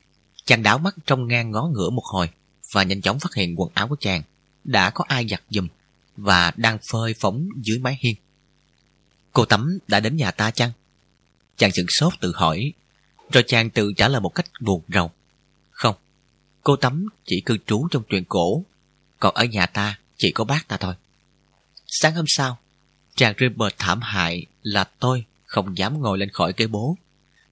chàng 0.44 0.62
đảo 0.62 0.78
mắt 0.78 0.94
trong 1.06 1.28
ngang 1.28 1.50
ngó 1.50 1.68
ngửa 1.72 1.90
một 1.90 2.04
hồi 2.04 2.30
và 2.72 2.82
nhanh 2.82 3.02
chóng 3.02 3.18
phát 3.18 3.34
hiện 3.34 3.54
quần 3.60 3.70
áo 3.74 3.88
của 3.88 3.96
chàng 4.00 4.22
đã 4.64 4.90
có 4.90 5.04
ai 5.08 5.28
giặt 5.28 5.42
giùm 5.50 5.68
và 6.16 6.52
đang 6.56 6.78
phơi 6.90 7.14
phóng 7.14 7.48
dưới 7.62 7.78
mái 7.78 7.98
hiên. 8.00 8.14
Cô 9.32 9.44
Tắm 9.44 9.78
đã 9.88 10.00
đến 10.00 10.16
nhà 10.16 10.30
ta 10.30 10.50
chăng? 10.50 10.70
Chàng 11.56 11.72
sửng 11.72 11.86
sốt 11.88 12.12
tự 12.20 12.32
hỏi, 12.34 12.72
rồi 13.32 13.44
chàng 13.46 13.70
tự 13.70 13.92
trả 13.96 14.08
lời 14.08 14.20
một 14.20 14.34
cách 14.34 14.46
buồn 14.60 14.82
rầu. 14.88 15.10
Không, 15.70 15.96
cô 16.62 16.76
Tắm 16.76 17.08
chỉ 17.24 17.40
cư 17.40 17.58
trú 17.66 17.88
trong 17.90 18.02
truyện 18.08 18.24
cổ, 18.24 18.64
còn 19.20 19.34
ở 19.34 19.44
nhà 19.44 19.66
ta 19.66 19.98
chỉ 20.16 20.32
có 20.32 20.44
bác 20.44 20.68
ta 20.68 20.76
thôi. 20.76 20.94
Sáng 21.86 22.14
hôm 22.14 22.24
sau, 22.28 22.58
chàng 23.16 23.34
Ripper 23.40 23.72
thảm 23.78 24.00
hại 24.02 24.46
là 24.62 24.84
tôi 24.84 25.24
không 25.44 25.78
dám 25.78 26.00
ngồi 26.00 26.18
lên 26.18 26.28
khỏi 26.28 26.52
ghế 26.56 26.66
bố, 26.66 26.96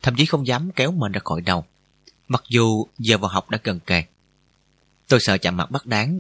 thậm 0.03 0.15
chí 0.17 0.27
không 0.27 0.47
dám 0.47 0.71
kéo 0.77 0.93
mình 0.93 1.13
ra 1.13 1.21
khỏi 1.25 1.41
đầu, 1.41 1.65
mặc 2.29 2.43
dù 2.49 2.87
giờ 2.99 3.19
vào 3.19 3.31
học 3.31 3.51
đã 3.51 3.59
gần 3.65 3.81
kề. 3.81 4.05
Tôi 5.09 5.21
sợ 5.23 5.39
chạm 5.39 5.57
mặt 5.57 5.71
bắt 5.71 5.87
đáng, 5.87 6.19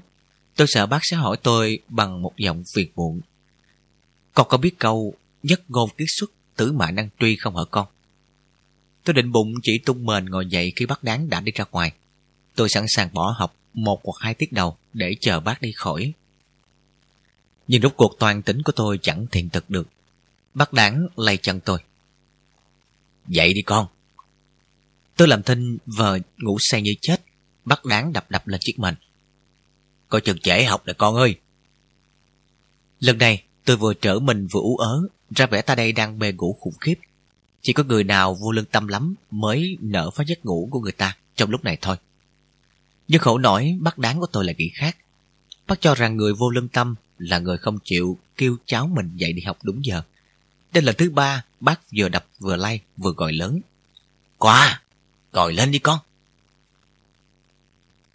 tôi 0.56 0.66
sợ 0.70 0.86
bác 0.86 0.98
sẽ 1.02 1.16
hỏi 1.16 1.36
tôi 1.42 1.78
bằng 1.88 2.22
một 2.22 2.36
giọng 2.36 2.62
phiền 2.74 2.90
muộn. 2.96 3.20
Con 4.34 4.46
có 4.48 4.56
biết 4.56 4.78
câu 4.78 5.14
nhất 5.42 5.62
ngôn 5.68 5.90
kiết 5.98 6.08
xuất 6.08 6.30
tử 6.56 6.72
mã 6.72 6.90
năng 6.90 7.08
truy 7.20 7.36
không 7.36 7.56
hả 7.56 7.62
con? 7.70 7.86
Tôi 9.04 9.14
định 9.14 9.32
bụng 9.32 9.54
chỉ 9.62 9.78
tung 9.78 10.06
mền 10.06 10.24
ngồi 10.24 10.46
dậy 10.46 10.72
khi 10.76 10.86
bác 10.86 11.04
đáng 11.04 11.28
đã 11.28 11.40
đi 11.40 11.52
ra 11.52 11.64
ngoài. 11.72 11.92
Tôi 12.54 12.68
sẵn 12.68 12.84
sàng 12.88 13.08
bỏ 13.12 13.34
học 13.38 13.54
một 13.74 14.00
hoặc 14.04 14.16
hai 14.20 14.34
tiết 14.34 14.52
đầu 14.52 14.76
để 14.92 15.16
chờ 15.20 15.40
bác 15.40 15.62
đi 15.62 15.72
khỏi. 15.76 16.12
Nhưng 17.68 17.82
rốt 17.82 17.92
cuộc 17.96 18.16
toàn 18.18 18.42
tính 18.42 18.62
của 18.62 18.72
tôi 18.72 18.98
chẳng 19.02 19.26
thiện 19.32 19.48
thực 19.48 19.70
được. 19.70 19.88
Bác 20.54 20.72
đáng 20.72 21.06
lay 21.16 21.36
chân 21.36 21.60
tôi. 21.60 21.78
Dậy 23.28 23.54
đi 23.54 23.62
con. 23.62 23.86
Tôi 25.16 25.28
làm 25.28 25.42
thinh 25.42 25.78
vờ 25.86 26.18
ngủ 26.38 26.56
say 26.60 26.82
như 26.82 26.92
chết. 27.00 27.22
Bác 27.64 27.84
đáng 27.84 28.12
đập 28.12 28.30
đập 28.30 28.48
lên 28.48 28.60
chiếc 28.62 28.78
mền. 28.78 28.94
Coi 30.10 30.20
chừng 30.20 30.38
trễ 30.38 30.64
học 30.64 30.82
nè 30.86 30.92
con 30.92 31.16
ơi. 31.16 31.36
Lần 33.00 33.18
này 33.18 33.42
tôi 33.64 33.76
vừa 33.76 33.94
trở 33.94 34.18
mình 34.18 34.46
vừa 34.46 34.60
ú 34.60 34.76
ớ, 34.76 35.02
ra 35.36 35.46
vẻ 35.46 35.62
ta 35.62 35.74
đây 35.74 35.92
đang 35.92 36.18
mê 36.18 36.32
ngủ 36.32 36.56
khủng 36.60 36.78
khiếp. 36.80 36.94
Chỉ 37.62 37.72
có 37.72 37.82
người 37.82 38.04
nào 38.04 38.34
vô 38.34 38.52
lương 38.52 38.64
tâm 38.64 38.88
lắm 38.88 39.14
mới 39.30 39.76
nở 39.80 40.10
phá 40.10 40.24
giấc 40.26 40.44
ngủ 40.44 40.68
của 40.70 40.80
người 40.80 40.92
ta 40.92 41.16
trong 41.36 41.50
lúc 41.50 41.64
này 41.64 41.78
thôi. 41.80 41.96
Nhưng 43.08 43.20
khẩu 43.20 43.38
nổi 43.38 43.76
bác 43.80 43.98
đáng 43.98 44.20
của 44.20 44.26
tôi 44.26 44.44
là 44.44 44.52
nghĩ 44.58 44.70
khác. 44.74 44.96
Bác 45.66 45.80
cho 45.80 45.94
rằng 45.94 46.16
người 46.16 46.34
vô 46.34 46.50
lương 46.50 46.68
tâm 46.68 46.94
là 47.18 47.38
người 47.38 47.58
không 47.58 47.78
chịu 47.84 48.18
kêu 48.36 48.56
cháu 48.66 48.86
mình 48.86 49.10
dậy 49.16 49.32
đi 49.32 49.42
học 49.42 49.58
đúng 49.62 49.84
giờ. 49.84 50.02
Đây 50.72 50.82
là 50.82 50.92
thứ 50.92 51.10
ba, 51.10 51.44
bác 51.60 51.80
vừa 51.96 52.08
đập 52.08 52.26
vừa 52.38 52.56
lay 52.56 52.80
vừa 52.96 53.12
gọi 53.12 53.32
lớn. 53.32 53.60
Qua, 54.38 54.82
gọi 55.32 55.52
lên 55.52 55.70
đi 55.70 55.78
con. 55.78 55.98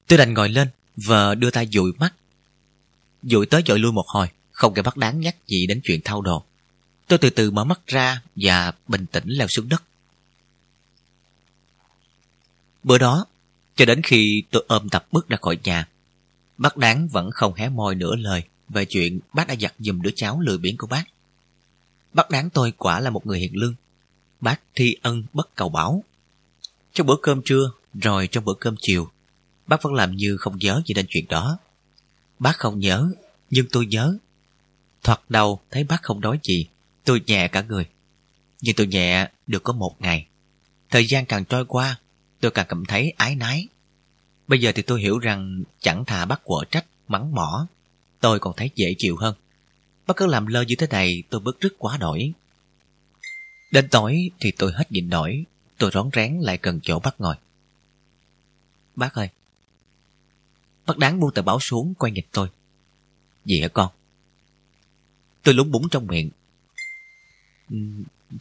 Tôi 0.07 0.17
đành 0.17 0.33
ngồi 0.33 0.49
lên 0.49 0.67
và 0.97 1.35
đưa 1.35 1.51
tay 1.51 1.67
dụi 1.71 1.91
mắt. 1.97 2.13
Dụi 3.23 3.45
tới 3.45 3.63
dội 3.67 3.79
lui 3.79 3.91
một 3.91 4.05
hồi, 4.07 4.27
không 4.51 4.73
kể 4.73 4.81
bác 4.81 4.97
đáng 4.97 5.19
nhắc 5.19 5.35
gì 5.47 5.67
đến 5.67 5.81
chuyện 5.83 6.01
thao 6.03 6.21
đồ. 6.21 6.43
Tôi 7.07 7.19
từ 7.19 7.29
từ 7.29 7.51
mở 7.51 7.63
mắt 7.63 7.87
ra 7.87 8.21
và 8.35 8.73
bình 8.87 9.05
tĩnh 9.05 9.23
leo 9.27 9.47
xuống 9.47 9.69
đất. 9.69 9.83
Bữa 12.83 12.97
đó, 12.97 13.25
cho 13.75 13.85
đến 13.85 14.01
khi 14.01 14.43
tôi 14.51 14.65
ôm 14.67 14.89
tập 14.89 15.07
bước 15.11 15.27
ra 15.27 15.37
khỏi 15.41 15.57
nhà, 15.63 15.87
bác 16.57 16.77
đáng 16.77 17.07
vẫn 17.07 17.29
không 17.31 17.53
hé 17.53 17.69
môi 17.69 17.95
nửa 17.95 18.15
lời 18.15 18.43
về 18.69 18.85
chuyện 18.85 19.19
bác 19.33 19.47
đã 19.47 19.55
giặt 19.61 19.73
giùm 19.79 20.01
đứa 20.01 20.11
cháu 20.15 20.39
lười 20.39 20.57
biếng 20.57 20.77
của 20.77 20.87
bác. 20.87 21.03
Bác 22.13 22.29
đáng 22.29 22.49
tôi 22.49 22.73
quả 22.77 22.99
là 22.99 23.09
một 23.09 23.25
người 23.25 23.39
hiền 23.39 23.55
lương. 23.55 23.73
Bác 24.41 24.61
thi 24.75 24.95
ân 25.01 25.23
bất 25.33 25.55
cầu 25.55 25.69
bảo. 25.69 26.03
Trong 26.93 27.07
bữa 27.07 27.15
cơm 27.21 27.41
trưa, 27.45 27.71
rồi 27.93 28.27
trong 28.27 28.45
bữa 28.45 28.53
cơm 28.59 28.75
chiều, 28.81 29.09
bác 29.67 29.81
vẫn 29.81 29.93
làm 29.93 30.15
như 30.15 30.37
không 30.37 30.57
nhớ 30.57 30.81
gì 30.85 30.93
đến 30.93 31.05
chuyện 31.09 31.25
đó. 31.29 31.57
Bác 32.39 32.57
không 32.57 32.79
nhớ, 32.79 33.11
nhưng 33.49 33.65
tôi 33.71 33.85
nhớ. 33.85 34.17
Thoạt 35.03 35.21
đầu 35.29 35.59
thấy 35.71 35.83
bác 35.83 36.03
không 36.03 36.21
nói 36.21 36.39
gì, 36.43 36.67
tôi 37.03 37.21
nhẹ 37.25 37.47
cả 37.47 37.61
người. 37.61 37.85
Nhưng 38.61 38.75
tôi 38.75 38.87
nhẹ 38.87 39.29
được 39.47 39.63
có 39.63 39.73
một 39.73 39.95
ngày. 39.99 40.27
Thời 40.89 41.07
gian 41.07 41.25
càng 41.25 41.45
trôi 41.45 41.65
qua, 41.65 41.99
tôi 42.39 42.51
càng 42.51 42.65
cảm 42.69 42.85
thấy 42.85 43.13
ái 43.17 43.35
nái. 43.35 43.67
Bây 44.47 44.61
giờ 44.61 44.71
thì 44.75 44.81
tôi 44.81 45.01
hiểu 45.01 45.19
rằng 45.19 45.63
chẳng 45.79 46.05
thà 46.05 46.25
bác 46.25 46.43
quở 46.43 46.63
trách, 46.71 46.85
mắng 47.07 47.35
mỏ. 47.35 47.67
Tôi 48.19 48.39
còn 48.39 48.53
thấy 48.57 48.69
dễ 48.75 48.95
chịu 48.97 49.15
hơn. 49.17 49.35
Bác 50.07 50.17
cứ 50.17 50.25
làm 50.25 50.45
lơ 50.45 50.61
như 50.61 50.75
thế 50.77 50.87
này 50.87 51.23
tôi 51.29 51.41
bức 51.41 51.61
rứt 51.61 51.75
quá 51.77 51.97
đổi. 51.97 52.33
Đến 53.71 53.87
tối 53.91 54.31
thì 54.39 54.51
tôi 54.57 54.71
hết 54.73 54.91
nhịn 54.91 55.09
nổi. 55.09 55.45
Tôi 55.77 55.91
rón 55.93 56.09
rén 56.13 56.39
lại 56.39 56.59
gần 56.61 56.79
chỗ 56.83 56.99
bác 56.99 57.21
ngồi. 57.21 57.35
Bác 58.95 59.13
ơi. 59.13 59.29
Bác 60.85 60.97
đáng 60.97 61.19
buông 61.19 61.33
tờ 61.33 61.41
báo 61.41 61.59
xuống 61.59 61.93
quay 61.93 62.11
nhìn 62.11 62.25
tôi. 62.31 62.49
Gì 63.45 63.61
hả 63.61 63.67
con? 63.67 63.91
Tôi 65.43 65.53
lúng 65.53 65.71
búng 65.71 65.89
trong 65.89 66.07
miệng. 66.07 66.29
Ừ, 67.69 67.77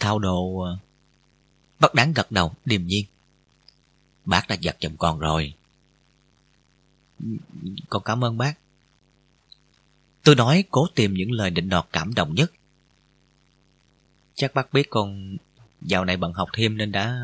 thao 0.00 0.18
đồ... 0.18 0.60
Ờ, 0.60 0.78
bác 1.80 1.94
đáng 1.94 2.12
gật 2.12 2.32
đầu, 2.32 2.54
điềm 2.64 2.84
nhiên. 2.84 3.06
Bác 4.24 4.48
đã 4.48 4.56
giật 4.60 4.76
chồng 4.80 4.96
con 4.96 5.18
rồi. 5.18 5.54
Ừ, 7.20 7.26
con 7.88 8.02
cảm 8.04 8.24
ơn 8.24 8.38
bác. 8.38 8.58
Tôi 10.22 10.34
nói 10.34 10.64
cố 10.70 10.86
tìm 10.94 11.14
những 11.14 11.32
lời 11.32 11.50
định 11.50 11.68
nọt 11.68 11.86
cảm 11.92 12.14
động 12.14 12.34
nhất. 12.34 12.52
Chắc 14.34 14.54
bác 14.54 14.72
biết 14.72 14.90
con 14.90 15.36
dạo 15.82 16.04
này 16.04 16.16
bận 16.16 16.32
học 16.32 16.48
thêm 16.52 16.76
nên 16.76 16.92
đã... 16.92 17.18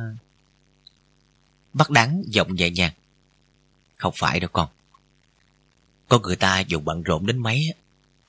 Bác 1.72 1.90
đáng 1.90 2.22
giọng 2.26 2.54
nhẹ 2.54 2.70
nhàng. 2.70 2.92
Không 3.96 4.14
phải 4.16 4.40
đâu 4.40 4.50
con 4.52 4.68
có 6.10 6.18
người 6.18 6.36
ta 6.36 6.60
dù 6.60 6.80
bận 6.80 7.02
rộn 7.02 7.26
đến 7.26 7.38
mấy 7.38 7.60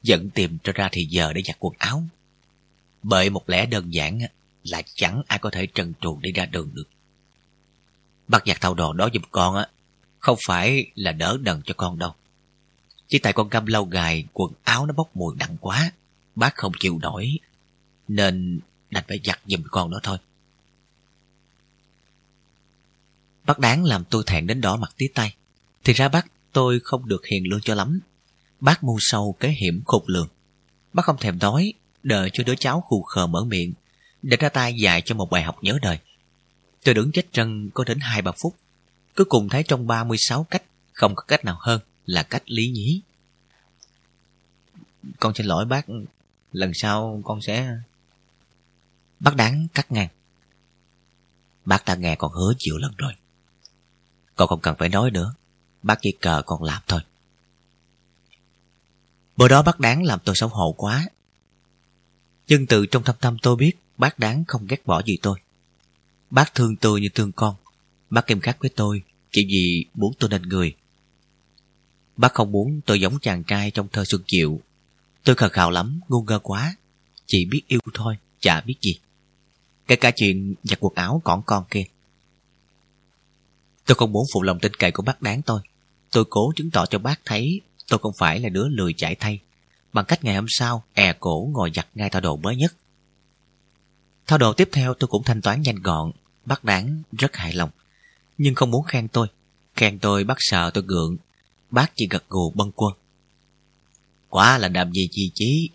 vẫn 0.08 0.30
tìm 0.30 0.58
cho 0.64 0.74
ra 0.74 0.90
thì 0.92 1.06
giờ 1.10 1.34
để 1.34 1.42
giặt 1.46 1.56
quần 1.60 1.74
áo. 1.78 2.04
Bởi 3.04 3.30
một 3.30 3.50
lẽ 3.50 3.66
đơn 3.66 3.94
giản 3.94 4.20
là 4.64 4.82
chẳng 4.96 5.22
ai 5.28 5.40
có 5.40 5.50
thể 5.50 5.66
trần 5.66 5.94
truồng 6.02 6.22
đi 6.22 6.32
ra 6.32 6.46
đường 6.46 6.70
được. 6.74 6.90
Bác 8.28 8.48
giặt 8.48 8.62
thao 8.62 8.74
đồ 8.74 8.94
đó 8.94 9.10
giùm 9.14 9.24
con 9.32 9.56
á, 9.56 9.68
không 10.20 10.38
phải 10.48 10.86
là 10.96 11.12
đỡ 11.12 11.38
đần 11.42 11.62
cho 11.66 11.74
con 11.78 12.00
đâu. 12.00 12.16
Chỉ 13.08 13.20
tại 13.20 13.34
con 13.34 13.50
găm 13.50 13.66
lâu 13.66 13.86
gài 13.86 14.26
quần 14.34 14.54
áo 14.64 14.86
nó 14.86 14.94
bốc 14.98 15.16
mùi 15.16 15.36
nặng 15.36 15.58
quá, 15.62 15.92
bác 16.36 16.56
không 16.56 16.72
chịu 16.80 17.00
nổi, 17.02 17.30
nên 18.08 18.60
đành 18.90 19.04
phải 19.08 19.20
giặt 19.24 19.40
giùm 19.46 19.64
con 19.72 19.92
đó 19.92 20.00
thôi. 20.04 20.18
Bác 23.46 23.60
đáng 23.60 23.84
làm 23.84 24.04
tôi 24.04 24.24
thẹn 24.26 24.48
đến 24.48 24.62
đỏ 24.62 24.76
mặt 24.78 24.94
tí 24.98 25.06
tay. 25.08 25.36
Thì 25.84 25.94
ra 25.94 26.08
bác 26.08 26.28
tôi 26.52 26.80
không 26.84 27.08
được 27.08 27.26
hiền 27.26 27.50
lương 27.50 27.62
cho 27.62 27.76
lắm. 27.76 28.00
Bác 28.60 28.84
mưu 28.84 28.98
sâu 29.00 29.36
kế 29.40 29.50
hiểm 29.50 29.82
khục 29.86 30.04
lường. 30.08 30.28
Bác 30.94 31.06
không 31.06 31.18
thèm 31.18 31.40
nói, 31.40 31.74
đợi 32.04 32.30
cho 32.34 32.44
đứa 32.44 32.56
cháu 32.56 32.82
khù 32.82 33.02
khờ 33.02 33.28
mở 33.28 33.44
miệng, 33.44 33.74
để 34.22 34.38
ra 34.38 34.50
tay 34.50 34.76
dạy 34.76 35.02
cho 35.02 35.16
một 35.16 35.30
bài 35.30 35.44
học 35.44 35.58
nhớ 35.62 35.80
đời. 35.82 36.00
Tôi 36.84 36.96
đứng 36.96 37.12
chết 37.12 37.26
chân 37.32 37.70
có 37.74 37.84
đến 37.84 38.00
hai 38.00 38.22
ba 38.22 38.32
phút. 38.42 38.56
Cuối 39.16 39.26
cùng 39.26 39.50
thấy 39.50 39.64
trong 39.64 39.88
36 39.88 40.44
cách, 40.44 40.64
không 40.94 41.16
có 41.16 41.24
cách 41.28 41.46
nào 41.46 41.58
hơn 41.60 41.82
là 42.06 42.24
cách 42.24 42.44
lý 42.46 42.70
nhí. 42.70 43.02
Con 45.20 45.34
xin 45.34 45.46
lỗi 45.46 45.66
bác, 45.66 45.86
lần 46.52 46.72
sau 46.74 47.22
con 47.26 47.42
sẽ... 47.42 47.78
Bác 49.20 49.36
đáng 49.36 49.68
cắt 49.74 49.92
ngang. 49.92 50.10
Bác 51.66 51.86
đã 51.86 51.96
nghe 51.96 52.16
con 52.16 52.32
hứa 52.32 52.54
nhiều 52.60 52.78
lần 52.78 52.94
rồi. 52.98 53.14
Con 54.36 54.48
không 54.48 54.62
cần 54.62 54.76
phải 54.80 54.90
nói 54.90 55.12
nữa. 55.12 55.34
Bác 55.84 55.96
chỉ 56.02 56.12
cờ 56.12 56.42
con 56.46 56.64
làm 56.64 56.82
thôi. 56.88 57.02
Bữa 59.38 59.48
đó 59.48 59.62
bác 59.62 59.80
đáng 59.80 60.04
làm 60.04 60.20
tôi 60.26 60.36
xấu 60.36 60.50
hổ 60.50 60.72
quá. 60.72 61.10
Nhưng 62.48 62.68
từ 62.68 62.86
trong 62.86 63.04
thâm 63.04 63.16
tâm 63.22 63.38
tôi 63.42 63.56
biết 63.56 63.74
bác 63.98 64.20
đáng 64.20 64.44
không 64.48 64.68
ghét 64.68 64.86
bỏ 64.86 65.02
gì 65.02 65.18
tôi. 65.22 65.40
Bác 66.30 66.56
thương 66.56 66.76
tôi 66.76 67.02
như 67.02 67.10
thương 67.16 67.32
con. 67.32 67.56
Bác 68.10 68.28
kèm 68.28 68.40
khắc 68.40 68.60
với 68.60 68.70
tôi 68.76 69.04
chỉ 69.32 69.46
vì 69.48 69.86
muốn 69.94 70.14
tôi 70.20 70.30
nên 70.30 70.42
người. 70.42 70.76
Bác 72.18 72.34
không 72.34 72.52
muốn 72.52 72.82
tôi 72.86 73.00
giống 73.00 73.20
chàng 73.20 73.44
trai 73.44 73.72
trong 73.72 73.88
thơ 73.88 74.04
Xuân 74.06 74.22
Diệu 74.28 74.60
Tôi 75.24 75.36
khờ 75.36 75.50
khào 75.50 75.72
lắm, 75.72 76.00
ngu 76.10 76.22
ngơ 76.22 76.40
quá. 76.40 76.76
Chỉ 77.26 77.46
biết 77.46 77.62
yêu 77.68 77.80
thôi, 77.94 78.16
chả 78.40 78.62
biết 78.62 78.76
gì. 78.82 79.00
Kể 79.88 79.96
cả 79.96 80.12
chuyện 80.16 80.56
giặt 80.64 80.80
quần 80.82 80.94
áo 80.96 81.22
còn 81.24 81.42
con 81.46 81.64
kia. 81.70 81.84
Tôi 83.86 83.96
không 83.96 84.12
muốn 84.12 84.26
phụ 84.34 84.44
lòng 84.44 84.60
tin 84.60 84.74
cậy 84.74 84.92
của 84.92 85.04
bác 85.04 85.22
đáng 85.22 85.42
tôi. 85.42 85.62
Tôi 86.12 86.26
cố 86.30 86.54
chứng 86.56 86.72
tỏ 86.72 86.86
cho 86.86 87.00
bác 87.00 87.20
thấy 87.26 87.62
tôi 87.88 88.00
không 88.00 88.14
phải 88.18 88.40
là 88.40 88.50
đứa 88.50 88.68
lười 88.68 88.94
chạy 88.94 89.16
thay. 89.16 89.40
Bằng 89.94 90.06
cách 90.06 90.24
ngày 90.24 90.36
hôm 90.36 90.46
sau, 90.50 90.84
è 90.94 91.14
cổ 91.20 91.50
ngồi 91.54 91.72
giặt 91.76 91.88
ngay 91.96 92.10
thao 92.10 92.22
đồ 92.22 92.36
mới 92.36 92.56
nhất. 92.56 92.74
Thao 94.28 94.38
đồ 94.38 94.54
tiếp 94.54 94.70
theo 94.72 94.94
tôi 94.94 95.08
cũng 95.08 95.24
thanh 95.24 95.42
toán 95.42 95.62
nhanh 95.62 95.76
gọn. 95.76 96.12
Bác 96.46 96.64
đáng 96.64 97.02
rất 97.12 97.36
hài 97.36 97.54
lòng. 97.54 97.70
Nhưng 98.38 98.56
không 98.56 98.72
muốn 98.72 98.84
khen 98.84 99.08
tôi. 99.08 99.28
Khen 99.76 100.00
tôi 100.00 100.24
bác 100.24 100.38
sợ 100.38 100.72
tôi 100.74 100.84
gượng. 100.88 101.18
Bác 101.72 101.92
chỉ 101.96 102.08
gật 102.10 102.30
gù 102.30 102.52
bâng 102.56 102.72
quân. 102.76 102.94
Quá 104.30 104.58
là 104.58 104.68
đàm 104.68 104.92
gì 104.92 105.08
chi 105.12 105.32
chí. 105.34 105.70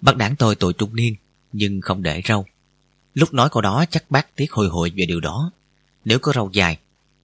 Bác 0.00 0.16
đáng 0.16 0.36
tôi 0.36 0.54
tuổi 0.54 0.72
trung 0.72 0.96
niên, 0.96 1.14
nhưng 1.52 1.80
không 1.80 2.02
để 2.02 2.22
râu. 2.28 2.46
Lúc 3.14 3.34
nói 3.34 3.48
câu 3.52 3.62
đó 3.62 3.84
chắc 3.90 4.10
bác 4.10 4.36
tiếc 4.36 4.52
hồi 4.52 4.68
hồi 4.68 4.92
về 4.96 5.06
điều 5.06 5.20
đó. 5.20 5.50
Nếu 6.04 6.18
có 6.18 6.32
râu 6.32 6.50
dài, 6.52 6.78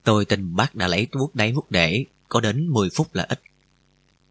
tôi 0.05 0.25
tin 0.25 0.57
bác 0.57 0.75
đã 0.75 0.89
lấy 0.89 1.07
vuốt 1.12 1.35
đáy 1.35 1.53
vuốt 1.53 1.70
để 1.70 2.05
có 2.29 2.41
đến 2.41 2.69
10 2.69 2.89
phút 2.95 3.15
là 3.15 3.27
ít. 3.29 3.41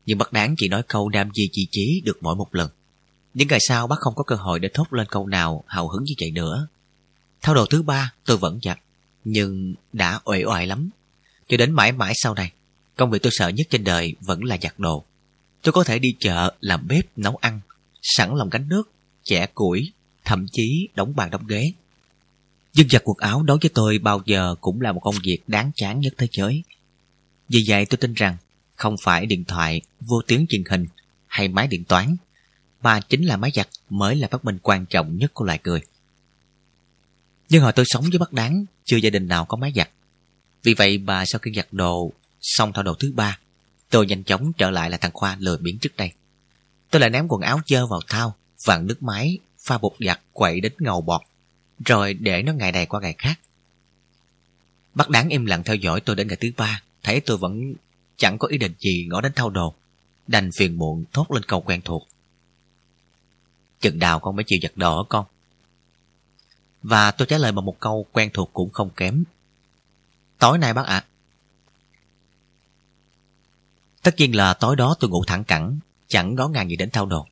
Nhưng 0.06 0.17
bác 0.17 0.33
đáng 0.33 0.56
chỉ 0.57 0.67
nói 0.67 0.83
câu 0.88 1.09
nam 1.09 1.30
di 1.35 1.49
chi 1.51 1.67
chí 1.72 2.01
được 2.06 2.17
mỗi 2.22 2.35
một 2.35 2.56
lần. 2.56 2.69
Những 3.33 3.48
ngày 3.48 3.59
sau 3.61 3.88
bác 3.88 3.99
không 3.99 4.15
có 4.15 4.23
cơ 4.23 4.35
hội 4.35 4.59
để 4.59 4.69
thốt 4.73 4.93
lên 4.93 5.07
câu 5.09 5.27
nào 5.27 5.64
hào 5.67 5.88
hứng 5.88 6.03
như 6.03 6.14
vậy 6.22 6.31
nữa. 6.31 6.67
Thao 7.41 7.56
đồ 7.56 7.65
thứ 7.65 7.81
ba 7.81 8.14
tôi 8.25 8.38
vẫn 8.38 8.59
giặt, 8.64 8.80
nhưng 9.23 9.73
đã 9.93 10.19
uể 10.25 10.43
oải 10.43 10.67
lắm. 10.67 10.89
Cho 11.48 11.57
đến 11.57 11.72
mãi 11.72 11.91
mãi 11.91 12.14
sau 12.15 12.33
này, 12.33 12.51
công 12.95 13.11
việc 13.11 13.22
tôi 13.22 13.31
sợ 13.35 13.48
nhất 13.48 13.67
trên 13.69 13.83
đời 13.83 14.15
vẫn 14.22 14.43
là 14.43 14.57
giặt 14.61 14.80
đồ. 14.80 15.03
Tôi 15.61 15.73
có 15.73 15.83
thể 15.83 15.99
đi 15.99 16.15
chợ, 16.19 16.53
làm 16.61 16.88
bếp, 16.88 17.17
nấu 17.17 17.35
ăn, 17.35 17.59
sẵn 18.01 18.35
lòng 18.35 18.49
gánh 18.49 18.69
nước, 18.69 18.91
chẻ 19.23 19.45
củi, 19.45 19.91
thậm 20.25 20.45
chí 20.51 20.88
đóng 20.95 21.15
bàn 21.15 21.30
đóng 21.30 21.48
ghế 21.48 21.73
dương 22.80 22.90
giặt 22.90 23.01
quần 23.06 23.17
áo 23.17 23.43
đối 23.43 23.58
với 23.61 23.69
tôi 23.74 23.98
bao 23.98 24.22
giờ 24.25 24.56
cũng 24.61 24.82
là 24.82 24.91
một 24.91 24.99
công 24.99 25.16
việc 25.24 25.40
đáng 25.48 25.72
chán 25.75 25.99
nhất 25.99 26.14
thế 26.17 26.27
giới. 26.32 26.64
Vì 27.49 27.59
vậy 27.67 27.85
tôi 27.85 27.98
tin 27.98 28.14
rằng 28.14 28.38
không 28.75 28.95
phải 29.03 29.25
điện 29.25 29.43
thoại, 29.43 29.82
vô 29.99 30.22
tuyến 30.27 30.45
truyền 30.49 30.64
hình 30.69 30.85
hay 31.27 31.48
máy 31.48 31.67
điện 31.67 31.83
toán, 31.83 32.16
mà 32.82 32.99
chính 32.99 33.24
là 33.24 33.38
máy 33.38 33.51
giặt 33.56 33.67
mới 33.90 34.16
là 34.16 34.27
phát 34.32 34.45
minh 34.45 34.58
quan 34.64 34.85
trọng 34.85 35.17
nhất 35.17 35.33
của 35.33 35.45
loài 35.45 35.59
người. 35.64 35.82
Nhưng 37.49 37.64
hồi 37.64 37.74
tôi 37.74 37.85
sống 37.88 38.06
với 38.09 38.19
bác 38.19 38.33
đáng, 38.33 38.66
chưa 38.85 38.98
gia 38.98 39.09
đình 39.09 39.27
nào 39.27 39.45
có 39.45 39.58
máy 39.58 39.72
giặt. 39.75 39.90
Vì 40.64 40.74
vậy 40.74 40.98
bà 40.98 41.24
sau 41.25 41.40
khi 41.40 41.51
giặt 41.56 41.67
đồ, 41.72 42.11
xong 42.41 42.74
thao 42.74 42.83
đồ 42.83 42.93
thứ 42.93 43.11
ba, 43.16 43.40
tôi 43.90 44.06
nhanh 44.06 44.24
chóng 44.24 44.53
trở 44.58 44.72
lại 44.72 44.90
là 44.90 44.98
thằng 44.98 45.11
Khoa 45.14 45.38
lười 45.40 45.58
biến 45.58 45.77
trước 45.82 45.98
đây. 45.98 46.11
Tôi 46.90 46.99
lại 46.99 47.09
ném 47.09 47.25
quần 47.27 47.41
áo 47.41 47.59
dơ 47.67 47.88
vào 47.88 48.01
thao, 48.08 48.35
vặn 48.66 48.88
nước 48.88 49.03
máy, 49.03 49.38
pha 49.66 49.77
bột 49.77 49.93
giặt 49.99 50.19
quậy 50.33 50.59
đến 50.59 50.74
ngầu 50.80 51.01
bọt, 51.01 51.22
rồi 51.85 52.14
để 52.14 52.43
nó 52.43 52.53
ngày 52.53 52.72
này 52.72 52.85
qua 52.85 53.01
ngày 53.01 53.16
khác. 53.17 53.40
Bác 54.95 55.09
đáng 55.09 55.30
im 55.30 55.45
lặng 55.45 55.64
theo 55.64 55.75
dõi 55.75 56.01
tôi 56.01 56.16
đến 56.16 56.27
ngày 56.27 56.38
thứ 56.41 56.49
ba, 56.58 56.82
thấy 57.03 57.19
tôi 57.19 57.38
vẫn 57.38 57.74
chẳng 58.17 58.38
có 58.38 58.48
ý 58.48 58.58
định 58.58 58.74
gì 58.80 59.08
ngó 59.09 59.22
đến 59.22 59.32
thao 59.35 59.49
đồ, 59.49 59.74
đành 60.27 60.51
phiền 60.51 60.77
muộn 60.77 61.06
thốt 61.14 61.32
lên 61.32 61.43
câu 61.43 61.61
quen 61.61 61.82
thuộc. 61.82 62.08
Chừng 63.80 63.99
đào 63.99 64.19
con 64.19 64.35
mới 64.35 64.43
chịu 64.48 64.59
giặt 64.61 64.72
đồ 64.75 65.03
con. 65.03 65.25
Và 66.83 67.11
tôi 67.11 67.25
trả 67.25 67.38
lời 67.38 67.51
bằng 67.51 67.66
một 67.66 67.80
câu 67.80 68.06
quen 68.11 68.30
thuộc 68.33 68.49
cũng 68.53 68.69
không 68.69 68.90
kém. 68.90 69.24
Tối 70.40 70.58
nay 70.58 70.74
bác 70.74 70.85
ạ. 70.85 71.06
Tất 74.03 74.16
nhiên 74.17 74.35
là 74.35 74.53
tối 74.53 74.75
đó 74.75 74.95
tôi 74.99 75.09
ngủ 75.09 75.24
thẳng 75.27 75.43
cẳng, 75.43 75.80
chẳng 76.08 76.35
ngó 76.35 76.48
ngàng 76.48 76.69
gì 76.69 76.75
đến 76.75 76.90
thao 76.90 77.06
đồ. 77.06 77.27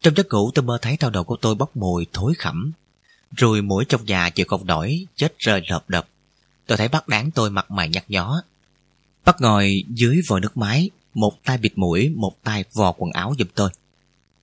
Trong 0.00 0.14
giấc 0.14 0.26
ngủ 0.30 0.50
tôi 0.54 0.64
mơ 0.64 0.78
thấy 0.82 0.96
thao 0.96 1.10
đồ 1.10 1.24
của 1.24 1.36
tôi 1.36 1.54
bốc 1.54 1.76
mùi 1.76 2.06
thối 2.12 2.34
khẩm. 2.34 2.72
Rồi 3.36 3.62
mũi 3.62 3.84
trong 3.88 4.04
nhà 4.04 4.30
chịu 4.30 4.46
không 4.48 4.66
nổi, 4.66 5.06
chết 5.16 5.38
rơi 5.38 5.62
lợp 5.68 5.90
đập. 5.90 6.08
Tôi 6.66 6.78
thấy 6.78 6.88
bác 6.88 7.08
đáng 7.08 7.30
tôi 7.30 7.50
mặt 7.50 7.70
mày 7.70 7.88
nhăn 7.88 8.02
nhó. 8.08 8.42
Bác 9.24 9.40
ngồi 9.40 9.84
dưới 9.88 10.20
vòi 10.28 10.40
nước 10.40 10.56
máy, 10.56 10.90
một 11.14 11.32
tay 11.44 11.58
bịt 11.58 11.72
mũi, 11.78 12.12
một 12.16 12.32
tay 12.42 12.64
vò 12.74 12.92
quần 12.92 13.12
áo 13.12 13.34
giùm 13.38 13.48
tôi. 13.54 13.70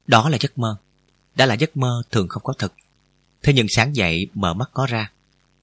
Đó 0.08 0.30
là 0.30 0.38
giấc 0.42 0.58
mơ. 0.58 0.76
Đã 1.36 1.46
là 1.46 1.54
giấc 1.54 1.78
mơ 1.78 2.04
thường 2.12 2.28
không 2.28 2.44
có 2.44 2.54
thực. 2.60 2.74
Thế 3.44 3.54
nhưng 3.54 3.68
sáng 3.70 3.96
dậy 3.96 4.28
mở 4.34 4.54
mắt 4.54 4.70
có 4.74 4.86
ra. 4.86 5.12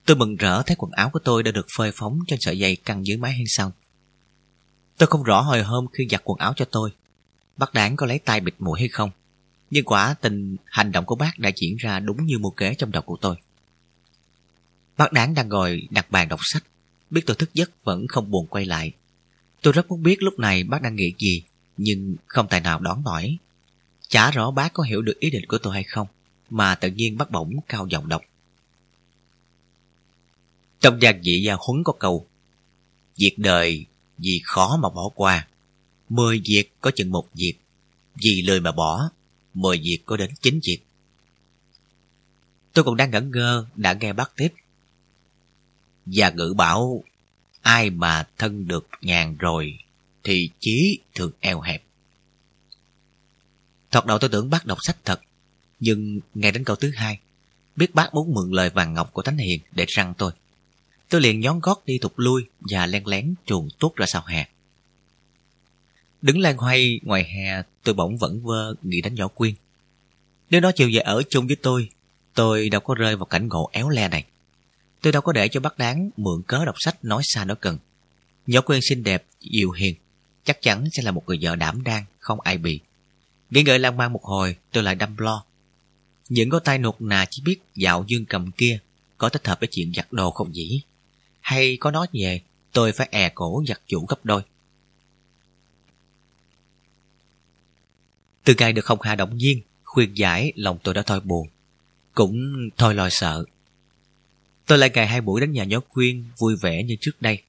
Tôi 0.06 0.16
mừng 0.16 0.36
rỡ 0.36 0.62
thấy 0.62 0.76
quần 0.78 0.92
áo 0.92 1.10
của 1.10 1.18
tôi 1.24 1.42
đã 1.42 1.50
được 1.50 1.66
phơi 1.76 1.92
phóng 1.94 2.18
trên 2.26 2.38
sợi 2.42 2.58
dây 2.58 2.76
căng 2.76 3.06
dưới 3.06 3.16
mái 3.16 3.32
hiên 3.32 3.46
sao 3.48 3.72
Tôi 4.98 5.06
không 5.06 5.22
rõ 5.22 5.40
hồi 5.40 5.62
hôm 5.62 5.86
khi 5.92 6.06
giặt 6.10 6.20
quần 6.24 6.38
áo 6.38 6.52
cho 6.56 6.64
tôi. 6.64 6.90
Bác 7.56 7.74
đáng 7.74 7.96
có 7.96 8.06
lấy 8.06 8.18
tay 8.18 8.40
bịt 8.40 8.54
mũi 8.58 8.78
hay 8.80 8.88
không? 8.88 9.10
Nhưng 9.70 9.84
quả 9.84 10.14
tình 10.20 10.56
hành 10.64 10.92
động 10.92 11.04
của 11.04 11.14
bác 11.14 11.38
đã 11.38 11.50
diễn 11.56 11.76
ra 11.76 12.00
đúng 12.00 12.26
như 12.26 12.38
mưu 12.38 12.50
kế 12.50 12.74
trong 12.74 12.90
đầu 12.90 13.02
của 13.02 13.16
tôi. 13.20 13.36
Bác 14.96 15.12
đáng 15.12 15.34
đang 15.34 15.48
ngồi 15.48 15.88
đặt 15.90 16.10
bàn 16.10 16.28
đọc 16.28 16.40
sách. 16.42 16.64
Biết 17.10 17.22
tôi 17.26 17.36
thức 17.36 17.50
giấc 17.54 17.84
vẫn 17.84 18.06
không 18.08 18.30
buồn 18.30 18.46
quay 18.46 18.64
lại. 18.64 18.92
Tôi 19.62 19.72
rất 19.72 19.88
muốn 19.88 20.02
biết 20.02 20.22
lúc 20.22 20.38
này 20.38 20.64
bác 20.64 20.82
đang 20.82 20.96
nghĩ 20.96 21.14
gì, 21.18 21.42
nhưng 21.76 22.16
không 22.26 22.48
tài 22.48 22.60
nào 22.60 22.78
đoán 22.78 23.02
nổi. 23.04 23.36
Chả 24.08 24.30
rõ 24.30 24.50
bác 24.50 24.72
có 24.72 24.82
hiểu 24.82 25.02
được 25.02 25.20
ý 25.20 25.30
định 25.30 25.46
của 25.48 25.58
tôi 25.58 25.74
hay 25.74 25.84
không, 25.84 26.06
mà 26.50 26.74
tự 26.74 26.90
nhiên 26.90 27.16
bác 27.16 27.30
bỗng 27.30 27.50
cao 27.68 27.86
giọng 27.90 28.08
đọc. 28.08 28.22
Trong 30.80 31.02
gian 31.02 31.22
dị 31.22 31.42
gia 31.42 31.54
huấn 31.54 31.82
có 31.84 31.92
câu, 31.92 32.26
Việc 33.20 33.34
đời 33.36 33.86
vì 34.18 34.40
khó 34.44 34.78
mà 34.82 34.88
bỏ 34.88 35.10
qua, 35.14 35.48
mười 36.08 36.42
việc 36.44 36.72
có 36.80 36.90
chừng 36.90 37.10
một 37.10 37.28
việc, 37.34 37.54
vì 38.22 38.42
lời 38.42 38.60
mà 38.60 38.72
bỏ, 38.72 39.10
mười 39.54 39.78
việc 39.78 39.98
có 40.06 40.16
đến 40.16 40.30
chín 40.40 40.60
việc. 40.66 40.78
Tôi 42.72 42.84
còn 42.84 42.96
đang 42.96 43.10
ngẩn 43.10 43.30
ngơ 43.30 43.66
đã 43.76 43.92
nghe 43.92 44.12
bác 44.12 44.36
tiếp. 44.36 44.48
Và 46.06 46.30
ngữ 46.30 46.54
bảo, 46.56 47.04
ai 47.60 47.90
mà 47.90 48.28
thân 48.38 48.68
được 48.68 48.88
nhàn 49.00 49.36
rồi, 49.36 49.78
thì 50.24 50.50
chí 50.60 50.98
thường 51.14 51.32
eo 51.40 51.60
hẹp. 51.60 51.82
Thật 53.90 54.06
đầu 54.06 54.18
tôi 54.18 54.30
tưởng 54.30 54.50
bác 54.50 54.66
đọc 54.66 54.78
sách 54.82 54.96
thật, 55.04 55.20
nhưng 55.80 56.20
nghe 56.34 56.50
đến 56.50 56.64
câu 56.64 56.76
thứ 56.76 56.90
hai, 56.94 57.18
biết 57.76 57.94
bác 57.94 58.14
muốn 58.14 58.34
mượn 58.34 58.50
lời 58.50 58.70
vàng 58.70 58.94
ngọc 58.94 59.12
của 59.12 59.22
Thánh 59.22 59.38
Hiền 59.38 59.60
để 59.72 59.84
răng 59.88 60.14
tôi. 60.18 60.32
Tôi 61.08 61.20
liền 61.20 61.40
nhón 61.40 61.60
gót 61.62 61.82
đi 61.86 61.98
thụt 61.98 62.12
lui 62.16 62.42
và 62.60 62.86
len 62.86 63.06
lén 63.06 63.34
chuồn 63.46 63.68
tuốt 63.78 63.96
ra 63.96 64.06
sau 64.06 64.22
hè. 64.26 64.48
Đứng 66.22 66.38
lan 66.38 66.56
hoay 66.56 67.00
ngoài 67.02 67.24
hè, 67.24 67.62
tôi 67.82 67.94
bỗng 67.94 68.18
vẫn 68.18 68.40
vơ 68.42 68.74
nghĩ 68.82 69.00
đến 69.00 69.14
nhỏ 69.14 69.28
quyên. 69.28 69.54
Nếu 70.50 70.60
nó 70.60 70.72
chịu 70.72 70.90
về 70.92 71.00
ở 71.00 71.22
chung 71.30 71.46
với 71.46 71.56
tôi, 71.56 71.88
tôi 72.34 72.68
đâu 72.68 72.80
có 72.80 72.94
rơi 72.94 73.16
vào 73.16 73.24
cảnh 73.24 73.48
ngộ 73.48 73.68
éo 73.72 73.88
le 73.88 74.08
này. 74.08 74.24
Tôi 75.00 75.12
đâu 75.12 75.22
có 75.22 75.32
để 75.32 75.48
cho 75.48 75.60
bác 75.60 75.78
đáng 75.78 76.10
mượn 76.16 76.42
cớ 76.46 76.64
đọc 76.64 76.74
sách 76.78 77.04
nói 77.04 77.22
xa 77.24 77.44
nói 77.44 77.56
cần. 77.60 77.78
Nhỏ 78.46 78.60
quyên 78.60 78.80
xinh 78.82 79.02
đẹp, 79.02 79.24
dịu 79.40 79.70
hiền, 79.70 79.94
chắc 80.44 80.62
chắn 80.62 80.84
sẽ 80.92 81.02
là 81.02 81.10
một 81.10 81.22
người 81.26 81.38
vợ 81.42 81.56
đảm 81.56 81.84
đang, 81.84 82.04
không 82.18 82.40
ai 82.40 82.58
bị. 82.58 82.80
Nghĩ 83.50 83.62
ngợi 83.62 83.78
lan 83.78 83.96
man 83.96 84.12
một 84.12 84.24
hồi, 84.24 84.56
tôi 84.72 84.82
lại 84.82 84.94
đâm 84.94 85.16
lo. 85.16 85.44
Những 86.28 86.50
có 86.50 86.58
tay 86.58 86.78
nuột 86.78 86.94
nà 87.00 87.26
chỉ 87.30 87.42
biết 87.44 87.58
dạo 87.74 88.04
dương 88.08 88.24
cầm 88.24 88.50
kia 88.50 88.78
có 89.18 89.28
thích 89.28 89.46
hợp 89.46 89.60
với 89.60 89.68
chuyện 89.72 89.92
giặt 89.94 90.12
đồ 90.12 90.30
không 90.30 90.54
dĩ. 90.54 90.80
Hay 91.40 91.76
có 91.76 91.90
nói 91.90 92.06
về, 92.12 92.40
tôi 92.72 92.92
phải 92.92 93.08
è 93.10 93.30
cổ 93.34 93.62
giặt 93.68 93.80
chủ 93.86 94.06
gấp 94.06 94.24
đôi. 94.24 94.42
Từ 98.50 98.54
ngày 98.58 98.72
được 98.72 98.84
không 98.84 99.02
hạ 99.02 99.14
động 99.14 99.38
viên, 99.38 99.60
khuyên 99.84 100.14
giải 100.14 100.52
lòng 100.56 100.78
tôi 100.82 100.94
đã 100.94 101.02
thôi 101.02 101.20
buồn. 101.20 101.48
Cũng 102.14 102.34
thôi 102.76 102.94
lo 102.94 103.08
sợ. 103.10 103.44
Tôi 104.66 104.78
lại 104.78 104.90
ngày 104.94 105.06
hai 105.06 105.20
buổi 105.20 105.40
đến 105.40 105.52
nhà 105.52 105.64
nhỏ 105.64 105.78
khuyên 105.88 106.24
vui 106.38 106.56
vẻ 106.56 106.82
như 106.82 106.96
trước 107.00 107.22
đây. 107.22 107.42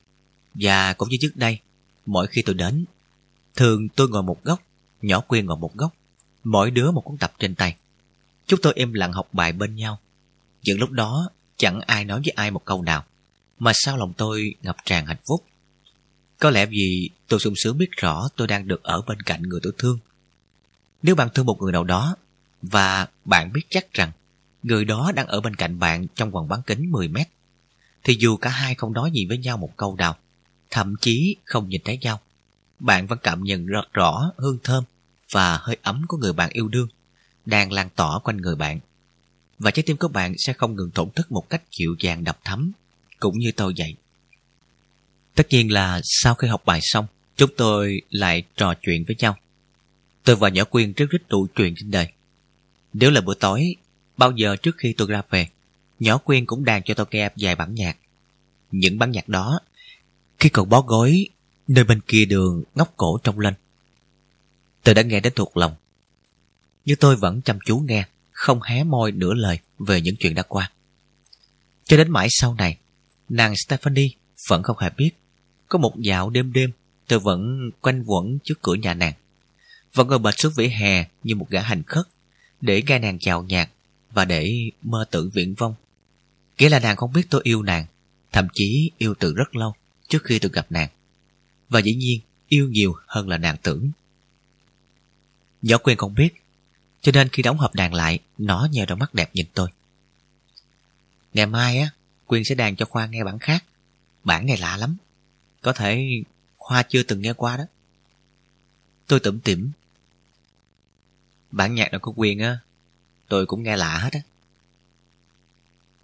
Và 0.54 0.94
cũng 0.94 1.10
như 1.10 1.18
trước 1.22 1.36
đây, 1.36 1.60
mỗi 2.06 2.28
khi 2.28 2.42
tôi 2.46 2.56
đến, 2.56 2.86
thường 3.56 3.90
tôi 3.90 4.10
ngồi 4.10 4.24
một 4.24 4.44
góc, 4.44 4.62
nhỏ 5.02 5.20
quyên 5.20 5.46
ngồi 5.46 5.58
một 5.58 5.76
góc, 5.76 5.94
mỗi 6.44 6.72
đứa 6.72 6.92
một 6.92 7.02
cuốn 7.02 7.18
tập 7.18 7.34
trên 7.40 7.56
tay. 7.56 7.76
Chúng 8.48 8.62
tôi 8.62 8.74
im 8.76 8.94
lặng 8.94 9.14
học 9.14 9.30
bài 9.34 9.54
bên 9.54 9.76
nhau. 9.76 10.00
Những 10.64 10.80
lúc 10.80 10.92
đó, 10.92 11.30
chẳng 11.58 11.82
ai 11.82 12.06
nói 12.06 12.20
với 12.20 12.34
ai 12.36 12.52
một 12.52 12.66
câu 12.66 12.82
nào, 12.82 13.04
mà 13.60 13.72
sao 13.76 13.98
lòng 13.98 14.14
tôi 14.18 14.56
ngập 14.62 14.78
tràn 14.86 15.06
hạnh 15.06 15.22
phúc. 15.28 15.46
Có 16.40 16.50
lẽ 16.50 16.66
vì 16.66 17.10
tôi 17.28 17.40
sung 17.40 17.54
sướng 17.64 17.78
biết 17.78 17.92
rõ 17.92 18.30
tôi 18.36 18.48
đang 18.48 18.68
được 18.68 18.84
ở 18.84 19.02
bên 19.08 19.22
cạnh 19.22 19.42
người 19.42 19.60
tôi 19.64 19.74
thương. 19.78 20.00
Nếu 21.04 21.16
bạn 21.16 21.30
thương 21.34 21.46
một 21.46 21.58
người 21.62 21.72
nào 21.72 21.84
đó, 21.84 22.16
và 22.62 23.08
bạn 23.26 23.54
biết 23.54 23.62
chắc 23.70 23.94
rằng 23.94 24.12
người 24.64 24.86
đó 24.86 25.12
đang 25.16 25.28
ở 25.28 25.42
bên 25.42 25.56
cạnh 25.56 25.80
bạn 25.80 26.08
trong 26.16 26.32
vòng 26.32 26.48
bán 26.48 26.62
kính 26.68 26.92
10 26.92 27.08
mét, 27.08 27.28
thì 28.04 28.18
dù 28.20 28.38
cả 28.38 28.50
hai 28.50 28.76
không 28.76 28.94
nói 28.94 29.12
gì 29.12 29.26
với 29.26 29.38
nhau 29.38 29.58
một 29.58 29.78
câu 29.78 29.96
nào, 29.96 30.16
thậm 30.70 30.96
chí 31.02 31.36
không 31.46 31.70
nhìn 31.70 31.82
thấy 31.86 31.98
nhau, 31.98 32.20
bạn 32.80 33.08
vẫn 33.08 33.20
cảm 33.24 33.44
nhận 33.44 33.66
rất 33.66 33.94
rõ 33.94 34.32
hương 34.38 34.58
thơm 34.64 34.84
và 35.32 35.58
hơi 35.58 35.78
ấm 35.82 36.02
của 36.08 36.18
người 36.18 36.34
bạn 36.34 36.50
yêu 36.54 36.68
đương 36.68 36.88
đang 37.46 37.72
lan 37.72 37.90
tỏa 37.96 38.20
quanh 38.20 38.38
người 38.38 38.56
bạn. 38.56 38.80
Và 39.60 39.72
trái 39.72 39.84
tim 39.84 39.98
của 39.98 40.08
bạn 40.08 40.34
sẽ 40.38 40.54
không 40.54 40.76
ngừng 40.76 40.92
tổn 40.92 41.10
thức 41.16 41.32
một 41.32 41.50
cách 41.50 41.62
dịu 41.80 41.96
dàng 42.00 42.24
đập 42.24 42.40
thắm, 42.44 42.72
cũng 43.20 43.38
như 43.38 43.52
tôi 43.56 43.74
vậy. 43.78 43.96
Tất 45.36 45.48
nhiên 45.50 45.72
là 45.72 46.02
sau 46.04 46.36
khi 46.36 46.48
học 46.48 46.62
bài 46.66 46.80
xong, 46.84 47.06
chúng 47.36 47.50
tôi 47.58 48.02
lại 48.10 48.44
trò 48.56 48.74
chuyện 48.82 49.04
với 49.08 49.16
nhau. 49.20 49.36
Tôi 50.24 50.36
và 50.36 50.50
Nhỏ 50.50 50.64
Quyên 50.64 50.94
rất 50.94 51.10
rất 51.10 51.30
đủ 51.30 51.48
chuyện 51.56 51.74
trên 51.78 51.92
đời. 51.92 52.08
Nếu 52.94 53.12
là 53.12 53.22
bữa 53.22 53.34
tối, 53.34 53.76
bao 54.18 54.32
giờ 54.32 54.56
trước 54.56 54.76
khi 54.78 54.94
tôi 54.98 55.08
ra 55.08 55.22
về, 55.30 55.48
Nhỏ 56.00 56.18
Quyên 56.18 56.46
cũng 56.46 56.66
đàn 56.66 56.84
cho 56.84 56.94
tôi 56.94 57.06
nghe 57.12 57.30
vài 57.38 57.56
bản 57.56 57.76
nhạc. 57.76 57.98
Những 58.72 59.00
bản 59.00 59.12
nhạc 59.12 59.30
đó, 59.30 59.60
khi 60.40 60.50
còn 60.50 60.70
bó 60.70 60.82
gối, 60.82 61.28
nơi 61.68 61.84
bên 61.84 62.02
kia 62.08 62.26
đường 62.26 62.64
ngóc 62.76 62.94
cổ 62.98 63.20
trong 63.24 63.40
lên. 63.40 63.54
Tôi 64.84 64.96
đã 64.96 65.02
nghe 65.02 65.20
đến 65.20 65.34
thuộc 65.36 65.58
lòng. 65.58 65.76
Nhưng 66.86 66.98
tôi 66.98 67.16
vẫn 67.16 67.42
chăm 67.42 67.58
chú 67.66 67.78
nghe, 67.78 68.06
không 68.32 68.62
hé 68.62 68.84
môi 68.84 69.12
nửa 69.12 69.34
lời 69.34 69.60
về 69.80 70.02
những 70.02 70.16
chuyện 70.20 70.36
đã 70.36 70.44
qua. 70.44 70.72
Cho 71.84 71.98
đến 71.98 72.12
mãi 72.12 72.28
sau 72.30 72.54
này, 72.54 72.78
nàng 73.30 73.54
Stephanie 73.56 74.10
vẫn 74.48 74.64
không 74.64 74.78
hề 74.78 74.90
biết. 74.98 75.12
Có 75.68 75.80
một 75.80 76.00
dạo 76.00 76.30
đêm 76.30 76.54
đêm, 76.54 76.72
tôi 77.08 77.20
vẫn 77.20 77.72
quanh 77.82 78.04
quẩn 78.06 78.38
trước 78.44 78.62
cửa 78.62 78.74
nhà 78.74 78.94
nàng 78.94 79.14
và 79.94 80.04
ngồi 80.04 80.20
bệt 80.20 80.34
xuống 80.38 80.54
vỉa 80.56 80.68
hè 80.68 81.06
như 81.24 81.36
một 81.36 81.50
gã 81.50 81.62
hành 81.62 81.84
khất, 81.84 82.06
để 82.62 82.84
nghe 82.88 83.00
nàng 83.00 83.20
chào 83.20 83.44
nhạc 83.44 83.70
và 84.12 84.26
để 84.26 84.70
mơ 84.82 85.06
tưởng 85.12 85.30
viễn 85.30 85.54
vong. 85.54 85.76
Nghĩa 86.58 86.70
là 86.70 86.80
nàng 86.80 86.96
không 86.96 87.14
biết 87.14 87.28
tôi 87.30 87.42
yêu 87.44 87.64
nàng, 87.64 87.86
thậm 88.32 88.48
chí 88.54 88.92
yêu 88.98 89.14
từ 89.20 89.34
rất 89.34 89.56
lâu 89.56 89.74
trước 90.08 90.24
khi 90.24 90.40
tôi 90.40 90.52
gặp 90.54 90.66
nàng. 90.70 90.90
Và 91.70 91.80
dĩ 91.80 91.96
nhiên, 91.96 92.20
yêu 92.48 92.70
nhiều 92.70 92.96
hơn 93.08 93.30
là 93.30 93.38
nàng 93.38 93.58
tưởng. 93.62 93.92
Nhỏ 95.62 95.78
quyền 95.78 95.98
không 95.98 96.16
biết, 96.16 96.30
cho 97.02 97.12
nên 97.12 97.30
khi 97.30 97.44
đóng 97.44 97.58
hộp 97.58 97.76
đàn 97.76 97.94
lại, 97.94 98.20
nó 98.38 98.68
nheo 98.72 98.86
đôi 98.86 98.98
mắt 98.98 99.14
đẹp 99.14 99.30
nhìn 99.34 99.46
tôi. 99.54 99.70
Ngày 101.34 101.46
mai 101.46 101.78
á, 101.78 101.90
Quyên 102.26 102.44
sẽ 102.44 102.56
đàn 102.56 102.76
cho 102.76 102.86
Khoa 102.86 103.06
nghe 103.06 103.24
bản 103.24 103.40
khác. 103.40 103.64
Bản 104.24 104.46
này 104.46 104.58
lạ 104.58 104.78
lắm. 104.78 104.98
Có 105.62 105.74
thể 105.74 106.08
Khoa 106.58 106.84
chưa 106.84 107.04
từng 107.04 107.22
nghe 107.22 107.34
qua 107.34 107.58
đó. 107.58 107.64
Tôi 109.08 109.20
tủm 109.20 109.40
tỉm. 109.40 109.72
Bản 111.52 111.76
nhạc 111.76 111.92
nào 111.92 112.00
có 112.00 112.12
Quyên 112.12 112.38
á, 112.38 112.60
tôi 113.28 113.46
cũng 113.46 113.64
nghe 113.64 113.78
lạ 113.78 113.98
hết 113.98 114.14
á. 114.14 114.20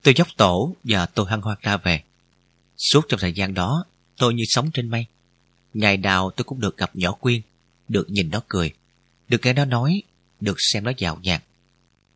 Tôi 0.03 0.13
dốc 0.17 0.27
tổ 0.37 0.75
và 0.83 1.05
tôi 1.05 1.25
hân 1.29 1.41
hoan 1.41 1.57
ra 1.61 1.77
về. 1.77 2.03
Suốt 2.77 3.05
trong 3.09 3.19
thời 3.19 3.33
gian 3.33 3.53
đó, 3.53 3.85
tôi 4.17 4.33
như 4.33 4.43
sống 4.47 4.71
trên 4.73 4.89
mây. 4.89 5.05
Ngày 5.73 5.97
nào 5.97 6.31
tôi 6.35 6.43
cũng 6.43 6.59
được 6.59 6.77
gặp 6.77 6.95
nhỏ 6.95 7.11
Quyên, 7.11 7.41
được 7.87 8.09
nhìn 8.09 8.29
nó 8.29 8.41
cười, 8.47 8.73
được 9.27 9.41
nghe 9.43 9.53
nó 9.53 9.65
nói, 9.65 10.01
được 10.39 10.55
xem 10.59 10.83
nó 10.83 10.91
dạo 10.97 11.19
nhạc. 11.21 11.43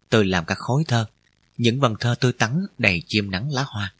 Tôi 0.09 0.25
làm 0.25 0.45
cả 0.45 0.55
khối 0.55 0.83
thơ, 0.87 1.05
những 1.57 1.79
vần 1.79 1.95
thơ 1.99 2.15
tươi 2.19 2.33
tắn 2.33 2.65
đầy 2.77 3.03
chim 3.07 3.31
nắng 3.31 3.51
lá 3.51 3.63
hoa. 3.67 3.93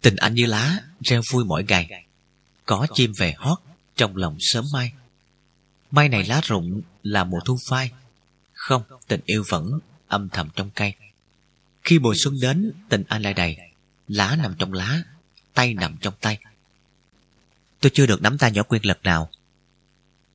Tình 0.00 0.16
anh 0.16 0.34
như 0.34 0.46
lá, 0.46 0.80
reo 1.00 1.22
vui 1.32 1.44
mỗi 1.44 1.64
ngày. 1.68 2.04
Có 2.66 2.86
chim 2.94 3.12
về 3.18 3.34
hót, 3.38 3.58
trong 3.96 4.16
lòng 4.16 4.36
sớm 4.40 4.64
mai. 4.72 4.92
Mai 5.90 6.08
này 6.08 6.24
lá 6.24 6.40
rụng 6.44 6.82
là 7.02 7.24
mùa 7.24 7.40
thu 7.44 7.58
phai. 7.68 7.90
Không, 8.52 8.82
tình 9.08 9.20
yêu 9.24 9.44
vẫn 9.48 9.78
âm 10.08 10.28
thầm 10.28 10.48
trong 10.56 10.70
cây. 10.70 10.94
Khi 11.82 11.98
mùa 11.98 12.14
xuân 12.16 12.34
đến, 12.40 12.72
tình 12.88 13.04
anh 13.08 13.22
lại 13.22 13.34
đầy. 13.34 13.56
Lá 14.08 14.36
nằm 14.36 14.54
trong 14.58 14.72
lá, 14.72 15.02
tay 15.54 15.74
nằm 15.74 15.96
trong 16.00 16.14
tay. 16.20 16.38
Tôi 17.80 17.90
chưa 17.94 18.06
được 18.06 18.22
nắm 18.22 18.38
tay 18.38 18.52
nhỏ 18.52 18.62
quyên 18.62 18.82
lật 18.84 19.02
nào. 19.02 19.30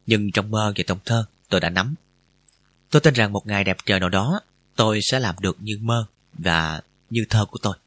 Nhưng 0.05 0.31
trong 0.31 0.51
mơ 0.51 0.73
và 0.77 0.83
trong 0.87 0.99
thơ, 1.05 1.25
tôi 1.49 1.59
đã 1.59 1.69
nắm. 1.69 1.95
Tôi 2.89 3.01
tin 3.01 3.13
rằng 3.13 3.33
một 3.33 3.47
ngày 3.47 3.63
đẹp 3.63 3.77
trời 3.85 3.99
nào 3.99 4.09
đó, 4.09 4.39
tôi 4.75 4.99
sẽ 5.11 5.19
làm 5.19 5.35
được 5.39 5.57
như 5.59 5.77
mơ 5.81 6.05
và 6.33 6.81
như 7.09 7.25
thơ 7.29 7.45
của 7.45 7.59
tôi. 7.61 7.77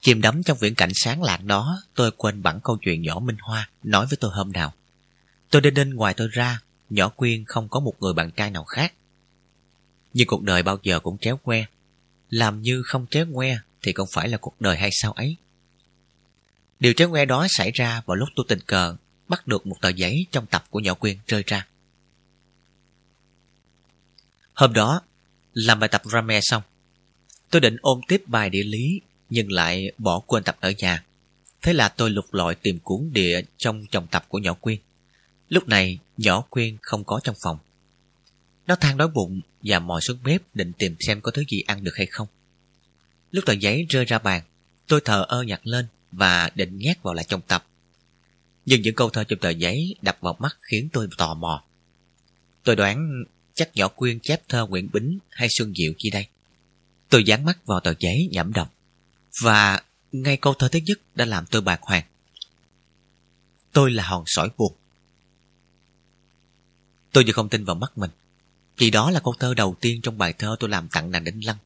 Chìm 0.00 0.20
đắm 0.20 0.42
trong 0.42 0.58
viễn 0.58 0.74
cảnh 0.74 0.90
sáng 0.94 1.22
lạc 1.22 1.44
đó, 1.44 1.82
tôi 1.94 2.10
quên 2.10 2.42
bẵng 2.42 2.60
câu 2.64 2.78
chuyện 2.82 3.02
nhỏ 3.02 3.18
Minh 3.18 3.36
Hoa 3.40 3.70
nói 3.82 4.06
với 4.06 4.16
tôi 4.20 4.30
hôm 4.34 4.52
nào. 4.52 4.72
Tôi 5.50 5.62
đến 5.62 5.74
đến 5.74 5.94
ngoài 5.94 6.14
tôi 6.14 6.28
ra, 6.32 6.60
nhỏ 6.90 7.08
Quyên 7.08 7.44
không 7.44 7.68
có 7.68 7.80
một 7.80 7.94
người 8.00 8.14
bạn 8.14 8.30
trai 8.30 8.50
nào 8.50 8.64
khác. 8.64 8.94
Nhưng 10.14 10.26
cuộc 10.26 10.42
đời 10.42 10.62
bao 10.62 10.78
giờ 10.82 11.00
cũng 11.00 11.18
tréo 11.18 11.36
que. 11.36 11.64
Làm 12.30 12.62
như 12.62 12.82
không 12.82 13.06
tréo 13.10 13.26
que 13.34 13.58
thì 13.82 13.92
không 13.92 14.08
phải 14.12 14.28
là 14.28 14.38
cuộc 14.38 14.60
đời 14.60 14.76
hay 14.76 14.90
sao 14.92 15.12
ấy. 15.12 15.36
Điều 16.80 16.92
tréo 16.92 17.10
que 17.10 17.24
đó 17.24 17.46
xảy 17.50 17.70
ra 17.74 18.02
vào 18.06 18.14
lúc 18.14 18.28
tôi 18.36 18.46
tình 18.48 18.60
cờ 18.66 18.96
bắt 19.28 19.46
được 19.46 19.66
một 19.66 19.76
tờ 19.80 19.88
giấy 19.88 20.26
trong 20.30 20.46
tập 20.46 20.64
của 20.70 20.80
nhỏ 20.80 20.94
Quyên 20.94 21.16
rơi 21.26 21.42
ra. 21.46 21.66
Hôm 24.54 24.72
đó, 24.72 25.02
làm 25.52 25.80
bài 25.80 25.88
tập 25.88 26.02
Rame 26.04 26.40
xong, 26.42 26.62
tôi 27.50 27.60
định 27.60 27.76
ôn 27.80 28.00
tiếp 28.08 28.22
bài 28.26 28.50
địa 28.50 28.62
lý 28.62 29.00
nhưng 29.30 29.52
lại 29.52 29.92
bỏ 29.98 30.20
quên 30.26 30.42
tập 30.42 30.56
ở 30.60 30.72
nhà. 30.78 31.04
Thế 31.62 31.72
là 31.72 31.88
tôi 31.88 32.10
lục 32.10 32.34
lọi 32.34 32.54
tìm 32.54 32.78
cuốn 32.78 33.10
địa 33.12 33.42
trong 33.56 33.86
chồng 33.90 34.06
tập 34.10 34.24
của 34.28 34.38
nhỏ 34.38 34.54
Quyên. 34.54 34.78
Lúc 35.48 35.68
này, 35.68 35.98
nhỏ 36.16 36.40
Quyên 36.40 36.76
không 36.82 37.04
có 37.04 37.20
trong 37.24 37.36
phòng. 37.42 37.58
Nó 38.66 38.76
than 38.76 38.96
đói 38.96 39.08
bụng 39.08 39.40
và 39.62 39.78
mò 39.78 40.00
xuống 40.00 40.18
bếp 40.24 40.42
định 40.54 40.72
tìm 40.78 40.96
xem 41.00 41.20
có 41.20 41.30
thứ 41.30 41.44
gì 41.48 41.60
ăn 41.66 41.84
được 41.84 41.96
hay 41.96 42.06
không. 42.06 42.28
Lúc 43.30 43.44
tờ 43.46 43.52
giấy 43.52 43.86
rơi 43.88 44.04
ra 44.04 44.18
bàn, 44.18 44.42
tôi 44.86 45.00
thờ 45.04 45.24
ơ 45.28 45.42
nhặt 45.42 45.60
lên 45.64 45.86
và 46.12 46.50
định 46.54 46.78
nhét 46.78 47.02
vào 47.02 47.14
lại 47.14 47.24
trong 47.28 47.40
tập. 47.40 47.66
Nhưng 48.66 48.82
những 48.82 48.94
câu 48.94 49.10
thơ 49.10 49.24
trong 49.24 49.38
tờ 49.38 49.50
giấy 49.50 49.94
đập 50.02 50.18
vào 50.20 50.36
mắt 50.38 50.58
khiến 50.60 50.88
tôi 50.92 51.08
tò 51.18 51.34
mò. 51.34 51.64
Tôi 52.64 52.76
đoán 52.76 53.24
chắc 53.54 53.76
nhỏ 53.76 53.88
Quyên 53.88 54.20
chép 54.20 54.42
thơ 54.48 54.66
Nguyễn 54.66 54.88
Bính 54.92 55.18
hay 55.30 55.48
Xuân 55.50 55.72
Diệu 55.74 55.92
chi 55.98 56.10
đây. 56.10 56.26
Tôi 57.08 57.24
dán 57.24 57.44
mắt 57.44 57.66
vào 57.66 57.80
tờ 57.80 57.94
giấy 57.98 58.28
nhẩm 58.32 58.52
đọc. 58.52 58.74
Và 59.42 59.82
ngay 60.12 60.36
câu 60.36 60.54
thơ 60.54 60.68
thứ 60.68 60.78
nhất 60.86 60.98
đã 61.14 61.24
làm 61.24 61.46
tôi 61.46 61.62
bạc 61.62 61.80
hoàng. 61.82 62.04
Tôi 63.72 63.90
là 63.90 64.04
hòn 64.06 64.24
sỏi 64.26 64.50
buồn. 64.56 64.74
Tôi 67.18 67.24
vừa 67.24 67.32
không 67.32 67.48
tin 67.48 67.64
vào 67.64 67.76
mắt 67.76 67.98
mình. 67.98 68.10
Vì 68.76 68.90
đó 68.90 69.10
là 69.10 69.20
câu 69.20 69.34
thơ 69.38 69.54
đầu 69.54 69.76
tiên 69.80 70.00
trong 70.02 70.18
bài 70.18 70.32
thơ 70.32 70.56
tôi 70.60 70.70
làm 70.70 70.88
tặng 70.88 71.10
nàng 71.10 71.24
Đinh 71.24 71.46
Lăng. 71.46 71.56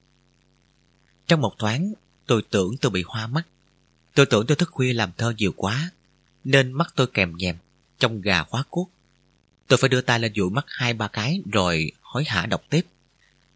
Trong 1.26 1.40
một 1.40 1.54
thoáng, 1.58 1.92
tôi 2.26 2.42
tưởng 2.50 2.76
tôi 2.80 2.90
bị 2.90 3.02
hoa 3.06 3.26
mắt. 3.26 3.42
Tôi 4.14 4.26
tưởng 4.26 4.46
tôi 4.46 4.56
thức 4.56 4.68
khuya 4.72 4.92
làm 4.92 5.10
thơ 5.18 5.34
nhiều 5.38 5.52
quá, 5.56 5.90
nên 6.44 6.72
mắt 6.72 6.92
tôi 6.96 7.06
kèm 7.06 7.36
nhèm, 7.36 7.56
trong 7.98 8.20
gà 8.20 8.42
khóa 8.42 8.64
cuốc. 8.70 8.90
Tôi 9.68 9.76
phải 9.76 9.88
đưa 9.88 10.00
tay 10.00 10.20
lên 10.20 10.32
dụi 10.34 10.50
mắt 10.50 10.64
hai 10.68 10.94
ba 10.94 11.08
cái 11.08 11.40
rồi 11.52 11.92
hối 12.00 12.24
hả 12.26 12.46
đọc 12.46 12.62
tiếp. 12.70 12.86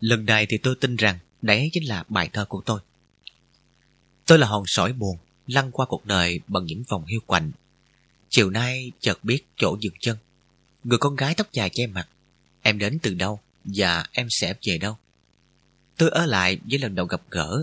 Lần 0.01 0.25
này 0.25 0.47
thì 0.47 0.59
tôi 0.59 0.75
tin 0.81 0.97
rằng 0.97 1.19
đấy 1.43 1.71
chính 1.73 1.89
là 1.89 2.05
bài 2.09 2.31
thơ 2.33 2.45
của 2.45 2.63
tôi. 2.67 2.81
Tôi 4.27 4.39
là 4.39 4.47
hòn 4.47 4.65
sỏi 4.67 4.93
buồn, 4.93 5.19
lăn 5.47 5.71
qua 5.71 5.87
cuộc 5.87 6.07
đời 6.07 6.41
bằng 6.49 6.65
những 6.65 6.83
vòng 6.89 7.05
hiu 7.07 7.21
quạnh. 7.27 7.51
Chiều 8.29 8.51
nay 8.51 8.93
chợt 9.01 9.25
biết 9.25 9.45
chỗ 9.57 9.77
dừng 9.81 9.95
chân. 10.01 10.17
Người 10.87 10.99
con 10.99 11.17
gái 11.17 11.35
tóc 11.35 11.53
dài 11.53 11.71
che 11.73 11.87
mặt. 11.87 12.09
Em 12.63 12.79
đến 12.79 12.99
từ 13.03 13.15
đâu 13.15 13.41
và 13.65 14.07
em 14.13 14.27
sẽ 14.31 14.55
về 14.67 14.79
đâu? 14.79 14.97
Tôi 15.97 16.11
ở 16.11 16.27
lại 16.27 16.59
với 16.71 16.79
lần 16.79 16.95
đầu 16.95 17.07
gặp 17.07 17.23
gỡ. 17.31 17.63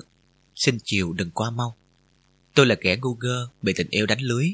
Xin 0.55 0.77
chiều 0.83 1.13
đừng 1.13 1.31
qua 1.31 1.51
mau. 1.51 1.75
Tôi 2.53 2.65
là 2.65 2.75
kẻ 2.81 2.97
ngu 3.01 3.15
ngơ 3.15 3.47
bị 3.61 3.73
tình 3.75 3.87
yêu 3.89 4.05
đánh 4.05 4.21
lưới. 4.21 4.47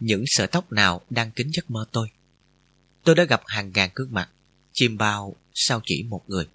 Những 0.00 0.24
sợi 0.26 0.46
tóc 0.46 0.72
nào 0.72 1.00
đang 1.10 1.30
kín 1.30 1.50
giấc 1.50 1.70
mơ 1.70 1.86
tôi? 1.92 2.08
Tôi 3.04 3.14
đã 3.14 3.24
gặp 3.24 3.42
hàng 3.46 3.72
ngàn 3.74 3.90
gương 3.94 4.14
mặt, 4.14 4.30
chim 4.72 4.98
bao 4.98 5.36
sao 5.54 5.80
chỉ 5.84 6.02
một 6.02 6.22
người. 6.26 6.48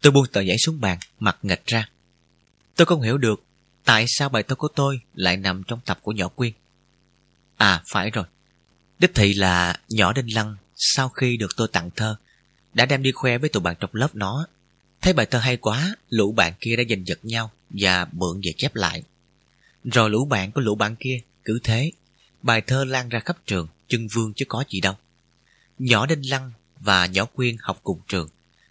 Tôi 0.00 0.12
buông 0.12 0.26
tờ 0.32 0.40
giấy 0.40 0.56
xuống 0.58 0.80
bàn, 0.80 0.98
mặt 1.18 1.38
nghịch 1.42 1.66
ra. 1.66 1.90
Tôi 2.76 2.86
không 2.86 3.02
hiểu 3.02 3.18
được 3.18 3.44
tại 3.84 4.04
sao 4.08 4.28
bài 4.28 4.42
thơ 4.42 4.54
của 4.54 4.68
tôi 4.74 5.00
lại 5.14 5.36
nằm 5.36 5.62
trong 5.66 5.80
tập 5.84 5.98
của 6.02 6.12
nhỏ 6.12 6.28
Quyên. 6.28 6.52
À, 7.56 7.82
phải 7.86 8.10
rồi. 8.10 8.24
Đích 8.98 9.14
thị 9.14 9.34
là 9.34 9.80
nhỏ 9.88 10.12
Đinh 10.12 10.34
Lăng 10.34 10.56
sau 10.76 11.08
khi 11.08 11.36
được 11.36 11.56
tôi 11.56 11.68
tặng 11.72 11.90
thơ 11.96 12.16
đã 12.74 12.86
đem 12.86 13.02
đi 13.02 13.12
khoe 13.12 13.38
với 13.38 13.48
tụi 13.48 13.62
bạn 13.62 13.76
trong 13.80 13.90
lớp 13.92 14.14
nó. 14.14 14.46
Thấy 15.00 15.12
bài 15.12 15.26
thơ 15.26 15.38
hay 15.38 15.56
quá, 15.56 15.96
lũ 16.08 16.32
bạn 16.32 16.52
kia 16.60 16.76
đã 16.76 16.82
giành 16.88 17.06
giật 17.06 17.18
nhau 17.22 17.50
và 17.70 18.06
mượn 18.12 18.40
về 18.44 18.52
chép 18.56 18.74
lại. 18.74 19.02
Rồi 19.84 20.10
lũ 20.10 20.24
bạn 20.24 20.52
của 20.52 20.60
lũ 20.60 20.74
bạn 20.74 20.96
kia 20.96 21.20
cứ 21.44 21.58
thế, 21.64 21.92
bài 22.42 22.60
thơ 22.60 22.84
lan 22.84 23.08
ra 23.08 23.20
khắp 23.20 23.36
trường, 23.46 23.68
chân 23.88 24.08
vương 24.08 24.32
chứ 24.34 24.44
có 24.48 24.64
gì 24.68 24.80
đâu. 24.80 24.94
Nhỏ 25.78 26.06
Đinh 26.06 26.30
Lăng 26.30 26.52
và 26.80 27.06
nhỏ 27.06 27.24
Quyên 27.24 27.56
học 27.60 27.80
cùng 27.82 28.00
trường. 28.08 28.28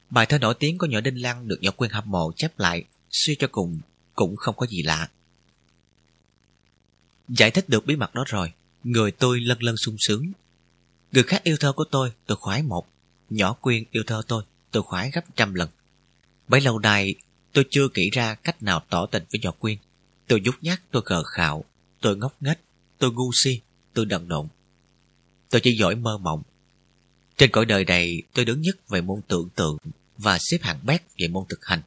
Bài 0.10 0.26
thơ 0.26 0.38
nổi 0.38 0.56
tiếng 0.60 0.78
của 0.78 0.86
nhỏ 0.86 1.02
Đinh 1.02 1.22
Lăng 1.22 1.48
được 1.48 1.58
nhỏ 1.62 1.72
Quyên 1.72 1.92
hâm 1.92 2.04
mộ 2.12 2.32
chép 2.36 2.60
lại, 2.60 2.84
suy 3.12 3.36
cho 3.36 3.48
cùng 3.52 3.80
cũng 4.16 4.36
không 4.36 4.56
có 4.56 4.66
gì 4.66 4.84
lạ. 4.84 5.10
Giải 7.30 7.52
thích 7.52 7.70
được 7.70 7.86
bí 7.86 7.96
mật 7.96 8.14
đó 8.14 8.24
rồi, 8.28 8.54
người 8.84 9.12
tôi 9.12 9.40
lân 9.40 9.64
lân 9.64 9.78
sung 9.78 9.96
sướng. 10.00 10.32
Người 11.12 11.24
khác 11.24 11.44
yêu 11.44 11.58
thơ 11.60 11.72
của 11.72 11.86
tôi, 11.92 12.12
tôi 12.26 12.38
khoái 12.38 12.64
một. 12.64 12.88
Nhỏ 13.30 13.54
Quyên 13.54 13.84
yêu 13.92 14.04
thơ 14.08 14.22
tôi, 14.28 14.44
tôi 14.72 14.84
khoái 14.84 15.12
gấp 15.12 15.36
trăm 15.36 15.54
lần. 15.54 15.70
Bấy 16.48 16.62
lâu 16.62 16.80
nay, 16.80 17.16
tôi 17.54 17.66
chưa 17.72 17.88
nghĩ 17.96 18.10
ra 18.10 18.36
cách 18.36 18.64
nào 18.64 18.84
tỏ 18.90 19.06
tình 19.06 19.24
với 19.32 19.40
nhỏ 19.44 19.52
Quyên. 19.52 19.78
Tôi 20.28 20.42
nhút 20.42 20.56
nhát, 20.62 20.82
tôi 20.92 21.02
khờ 21.06 21.24
khạo, 21.24 21.64
tôi 22.02 22.18
ngốc 22.18 22.36
nghếch, 22.42 22.60
tôi 22.98 23.12
ngu 23.12 23.32
si, 23.44 23.62
tôi 23.94 24.06
đần 24.06 24.28
độn. 24.28 24.48
Tôi 25.50 25.62
chỉ 25.62 25.76
giỏi 25.78 25.96
mơ 25.96 26.18
mộng. 26.18 26.42
Trên 27.38 27.52
cõi 27.52 27.66
đời 27.66 27.86
này, 27.86 28.22
tôi 28.34 28.46
đứng 28.46 28.62
nhất 28.62 28.90
về 28.90 29.02
môn 29.02 29.22
tưởng 29.28 29.50
tượng 29.56 29.78
và 30.18 30.38
xếp 30.42 30.58
hạng 30.62 30.80
bét 30.84 31.02
về 31.18 31.28
môn 31.28 31.44
thực 31.50 31.66
hành. 31.66 31.82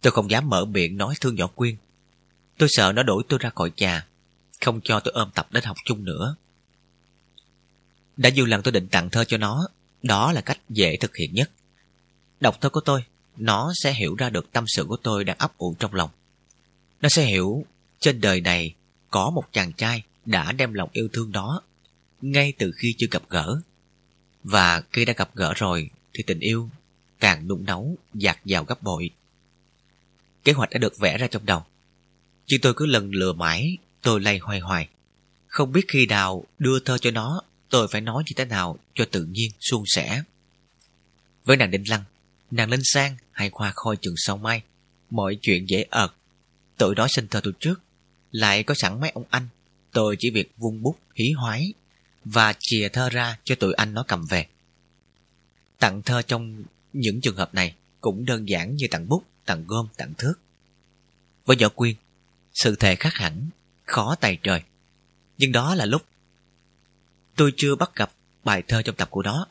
Tôi 0.00 0.10
không 0.10 0.30
dám 0.30 0.48
mở 0.48 0.64
miệng 0.64 0.96
nói 0.96 1.14
thương 1.20 1.34
nhỏ 1.34 1.46
Quyên. 1.46 1.76
Tôi 2.58 2.68
sợ 2.72 2.92
nó 2.92 3.02
đuổi 3.02 3.22
tôi 3.28 3.38
ra 3.42 3.50
khỏi 3.54 3.70
nhà, 3.76 4.06
không 4.64 4.80
cho 4.84 5.00
tôi 5.00 5.12
ôm 5.14 5.30
tập 5.34 5.48
đến 5.52 5.64
học 5.64 5.76
chung 5.84 6.04
nữa. 6.04 6.36
Đã 8.16 8.30
nhiều 8.30 8.46
lần 8.46 8.62
tôi 8.62 8.72
định 8.72 8.88
tặng 8.88 9.10
thơ 9.10 9.24
cho 9.24 9.38
nó, 9.38 9.68
đó 10.02 10.32
là 10.32 10.40
cách 10.40 10.58
dễ 10.68 10.96
thực 10.96 11.16
hiện 11.16 11.34
nhất. 11.34 11.50
Đọc 12.40 12.60
thơ 12.60 12.68
của 12.68 12.80
tôi, 12.80 13.04
nó 13.36 13.72
sẽ 13.82 13.92
hiểu 13.92 14.14
ra 14.14 14.30
được 14.30 14.52
tâm 14.52 14.64
sự 14.66 14.84
của 14.84 14.96
tôi 14.96 15.24
đang 15.24 15.38
ấp 15.38 15.58
ủ 15.58 15.76
trong 15.78 15.94
lòng. 15.94 16.10
Nó 17.00 17.08
sẽ 17.08 17.24
hiểu 17.24 17.64
trên 18.00 18.20
đời 18.20 18.40
này 18.40 18.74
có 19.10 19.30
một 19.30 19.44
chàng 19.52 19.72
trai 19.72 20.02
đã 20.24 20.52
đem 20.52 20.74
lòng 20.74 20.88
yêu 20.92 21.08
thương 21.12 21.32
đó 21.32 21.62
ngay 22.22 22.52
từ 22.58 22.72
khi 22.76 22.94
chưa 22.98 23.06
gặp 23.10 23.22
gỡ. 23.28 23.60
Và 24.44 24.82
khi 24.92 25.04
đã 25.04 25.12
gặp 25.16 25.30
gỡ 25.34 25.52
rồi 25.56 25.90
thì 26.14 26.22
tình 26.26 26.40
yêu 26.40 26.70
càng 27.20 27.48
nung 27.48 27.64
nấu, 27.64 27.96
dạt 28.14 28.44
dào 28.44 28.64
gấp 28.64 28.82
bội. 28.82 29.10
Kế 30.44 30.52
hoạch 30.52 30.70
đã 30.70 30.78
được 30.78 30.98
vẽ 30.98 31.18
ra 31.18 31.26
trong 31.26 31.46
đầu. 31.46 31.64
Nhưng 32.46 32.60
tôi 32.60 32.74
cứ 32.76 32.86
lần 32.86 33.10
lừa 33.10 33.32
mãi, 33.32 33.78
tôi 34.04 34.20
lay 34.20 34.38
hoài 34.38 34.60
hoài. 34.60 34.88
Không 35.46 35.72
biết 35.72 35.84
khi 35.88 36.06
nào 36.06 36.44
đưa 36.58 36.78
thơ 36.80 36.98
cho 36.98 37.10
nó, 37.10 37.42
tôi 37.68 37.88
phải 37.90 38.00
nói 38.00 38.22
như 38.26 38.32
thế 38.36 38.44
nào 38.44 38.78
cho 38.94 39.04
tự 39.10 39.24
nhiên, 39.24 39.50
suôn 39.60 39.82
sẻ. 39.86 40.22
Với 41.44 41.56
nàng 41.56 41.70
Đinh 41.70 41.88
Lăng, 41.88 42.04
nàng 42.50 42.70
Linh 42.70 42.80
Sang 42.84 43.16
hay 43.32 43.50
Khoa 43.50 43.72
Khôi 43.74 43.96
trường 44.02 44.14
sau 44.16 44.36
mai, 44.36 44.62
mọi 45.10 45.38
chuyện 45.42 45.66
dễ 45.68 45.84
ợt. 45.90 46.12
Tụi 46.78 46.94
đó 46.94 47.06
sinh 47.10 47.28
thơ 47.28 47.40
tôi 47.44 47.52
trước, 47.60 47.82
lại 48.30 48.62
có 48.62 48.74
sẵn 48.74 49.00
mấy 49.00 49.10
ông 49.10 49.24
anh. 49.30 49.48
Tôi 49.92 50.16
chỉ 50.18 50.30
việc 50.30 50.52
vung 50.56 50.82
bút, 50.82 50.98
hí 51.14 51.30
hoái 51.30 51.72
và 52.24 52.54
chìa 52.58 52.88
thơ 52.88 53.08
ra 53.08 53.38
cho 53.44 53.54
tụi 53.54 53.74
anh 53.74 53.94
nó 53.94 54.04
cầm 54.08 54.24
về. 54.30 54.46
Tặng 55.78 56.02
thơ 56.02 56.22
trong 56.22 56.62
những 56.92 57.20
trường 57.20 57.36
hợp 57.36 57.54
này 57.54 57.74
cũng 58.00 58.24
đơn 58.24 58.48
giản 58.48 58.76
như 58.76 58.86
tặng 58.90 59.08
bút, 59.08 59.24
tặng 59.44 59.64
gom, 59.66 59.88
tặng 59.96 60.12
thước. 60.18 60.34
Với 61.44 61.56
Võ 61.60 61.68
Quyên, 61.68 61.94
sự 62.54 62.76
thề 62.76 62.96
khác 62.96 63.14
hẳn, 63.14 63.48
khó 63.84 64.14
tay 64.14 64.38
trời. 64.42 64.62
Nhưng 65.38 65.52
đó 65.52 65.74
là 65.74 65.84
lúc 65.84 66.02
tôi 67.36 67.52
chưa 67.56 67.74
bắt 67.74 67.90
gặp 67.96 68.12
bài 68.44 68.62
thơ 68.68 68.82
trong 68.82 68.96
tập 68.96 69.10
của 69.10 69.22
nó. 69.22 69.46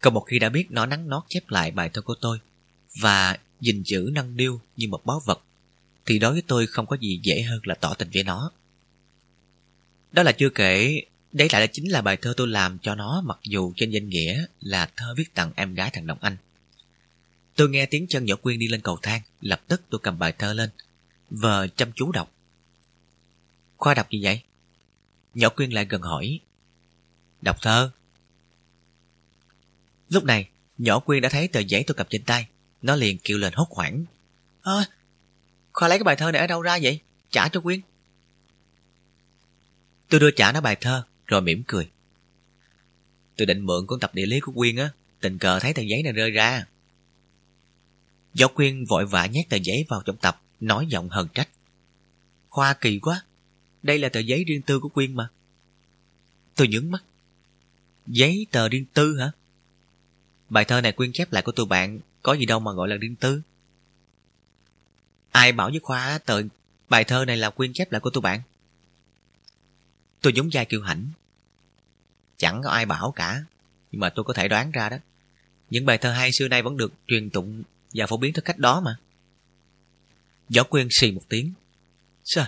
Còn 0.00 0.14
một 0.14 0.20
khi 0.20 0.38
đã 0.38 0.48
biết 0.48 0.66
nó 0.70 0.86
nắng 0.86 1.08
nót 1.08 1.22
chép 1.28 1.48
lại 1.48 1.70
bài 1.70 1.90
thơ 1.92 2.02
của 2.02 2.14
tôi 2.14 2.38
và 3.00 3.36
gìn 3.60 3.82
giữ 3.82 4.10
năng 4.12 4.36
điêu 4.36 4.60
như 4.76 4.88
một 4.88 5.00
báu 5.04 5.20
vật, 5.26 5.40
thì 6.06 6.18
đối 6.18 6.32
với 6.32 6.42
tôi 6.46 6.66
không 6.66 6.86
có 6.86 6.96
gì 6.96 7.20
dễ 7.22 7.42
hơn 7.42 7.60
là 7.64 7.74
tỏ 7.74 7.94
tình 7.94 8.10
với 8.14 8.22
nó. 8.22 8.52
Đó 10.12 10.22
là 10.22 10.32
chưa 10.32 10.50
kể, 10.50 11.02
đấy 11.32 11.48
lại 11.52 11.60
là 11.60 11.66
chính 11.66 11.92
là 11.92 12.02
bài 12.02 12.16
thơ 12.16 12.34
tôi 12.36 12.48
làm 12.48 12.78
cho 12.78 12.94
nó 12.94 13.22
mặc 13.26 13.38
dù 13.42 13.72
trên 13.76 13.90
danh 13.90 14.08
nghĩa 14.08 14.46
là 14.60 14.90
thơ 14.96 15.14
viết 15.16 15.34
tặng 15.34 15.52
em 15.56 15.74
gái 15.74 15.90
thằng 15.92 16.06
Đồng 16.06 16.18
Anh. 16.20 16.36
Tôi 17.56 17.68
nghe 17.68 17.86
tiếng 17.86 18.06
chân 18.06 18.24
nhỏ 18.24 18.36
Quyên 18.36 18.58
đi 18.58 18.68
lên 18.68 18.80
cầu 18.80 18.98
thang, 19.02 19.22
lập 19.40 19.60
tức 19.68 19.82
tôi 19.90 20.00
cầm 20.02 20.18
bài 20.18 20.32
thơ 20.38 20.52
lên, 20.52 20.70
vờ 21.30 21.68
chăm 21.68 21.92
chú 21.94 22.12
đọc. 22.12 22.32
Khoa 23.78 23.94
đọc 23.94 24.10
gì 24.10 24.20
vậy? 24.22 24.42
Nhỏ 25.34 25.48
Quyên 25.48 25.70
lại 25.70 25.84
gần 25.84 26.02
hỏi. 26.02 26.40
Đọc 27.42 27.56
thơ. 27.62 27.90
Lúc 30.08 30.24
này, 30.24 30.48
nhỏ 30.78 30.98
Quyên 30.98 31.22
đã 31.22 31.28
thấy 31.28 31.48
tờ 31.48 31.60
giấy 31.60 31.84
tôi 31.86 31.94
cầm 31.94 32.06
trên 32.10 32.22
tay. 32.24 32.48
Nó 32.82 32.96
liền 32.96 33.18
kêu 33.24 33.38
lên 33.38 33.52
hốt 33.56 33.68
hoảng. 33.70 34.04
Ơ, 34.62 34.84
Khoa 35.72 35.88
lấy 35.88 35.98
cái 35.98 36.04
bài 36.04 36.16
thơ 36.16 36.32
này 36.32 36.40
ở 36.40 36.46
đâu 36.46 36.62
ra 36.62 36.78
vậy? 36.82 37.00
Trả 37.30 37.48
cho 37.48 37.60
Quyên. 37.60 37.80
Tôi 40.08 40.20
đưa 40.20 40.30
trả 40.30 40.52
nó 40.52 40.60
bài 40.60 40.76
thơ, 40.80 41.04
rồi 41.26 41.42
mỉm 41.42 41.62
cười. 41.66 41.90
Tôi 43.36 43.46
định 43.46 43.66
mượn 43.66 43.86
cuốn 43.86 44.00
tập 44.00 44.14
địa 44.14 44.26
lý 44.26 44.40
của 44.40 44.52
Quyên 44.52 44.76
á, 44.76 44.90
tình 45.20 45.38
cờ 45.38 45.60
thấy 45.60 45.72
tờ 45.74 45.82
giấy 45.82 46.02
này 46.02 46.12
rơi 46.12 46.30
ra. 46.30 46.66
Giáo 48.34 48.48
Quyên 48.48 48.84
vội 48.84 49.06
vã 49.06 49.26
nhét 49.26 49.48
tờ 49.48 49.56
giấy 49.56 49.84
vào 49.88 50.02
trong 50.04 50.16
tập, 50.16 50.42
nói 50.60 50.86
giọng 50.88 51.08
hờn 51.08 51.28
trách. 51.34 51.48
Khoa 52.48 52.74
kỳ 52.74 52.98
quá, 52.98 53.22
đây 53.82 53.98
là 53.98 54.08
tờ 54.08 54.20
giấy 54.20 54.44
riêng 54.44 54.62
tư 54.62 54.80
của 54.80 54.88
Quyên 54.88 55.14
mà. 55.14 55.28
Tôi 56.54 56.68
nhướng 56.68 56.90
mắt. 56.90 57.04
Giấy 58.06 58.46
tờ 58.50 58.68
riêng 58.68 58.84
tư 58.94 59.18
hả? 59.18 59.30
Bài 60.48 60.64
thơ 60.64 60.80
này 60.80 60.92
Quyên 60.92 61.10
chép 61.12 61.32
lại 61.32 61.42
của 61.42 61.52
tụi 61.52 61.66
bạn, 61.66 62.00
có 62.22 62.32
gì 62.32 62.46
đâu 62.46 62.60
mà 62.60 62.72
gọi 62.72 62.88
là 62.88 62.96
riêng 62.96 63.16
tư. 63.16 63.42
Ai 65.30 65.52
bảo 65.52 65.70
với 65.70 65.80
Khoa 65.82 66.18
tờ 66.18 66.42
bài 66.88 67.04
thơ 67.04 67.24
này 67.24 67.36
là 67.36 67.50
Quyên 67.50 67.72
chép 67.74 67.92
lại 67.92 68.00
của 68.00 68.10
tụi 68.10 68.22
bạn? 68.22 68.40
Tôi 70.20 70.32
nhúng 70.32 70.48
vai 70.52 70.64
kêu 70.64 70.82
hãnh. 70.82 71.08
Chẳng 72.36 72.62
có 72.64 72.70
ai 72.70 72.86
bảo 72.86 73.12
cả, 73.16 73.44
nhưng 73.92 74.00
mà 74.00 74.10
tôi 74.10 74.24
có 74.24 74.32
thể 74.32 74.48
đoán 74.48 74.70
ra 74.70 74.88
đó. 74.88 74.96
Những 75.70 75.86
bài 75.86 75.98
thơ 75.98 76.12
hay 76.12 76.30
xưa 76.32 76.48
nay 76.48 76.62
vẫn 76.62 76.76
được 76.76 76.92
truyền 77.06 77.30
tụng 77.30 77.62
và 77.94 78.06
phổ 78.06 78.16
biến 78.16 78.32
theo 78.32 78.42
cách 78.44 78.58
đó 78.58 78.80
mà. 78.80 78.96
Võ 80.56 80.62
Quyên 80.62 80.88
xì 80.90 81.12
một 81.12 81.22
tiếng. 81.28 81.52
Sao? 82.24 82.46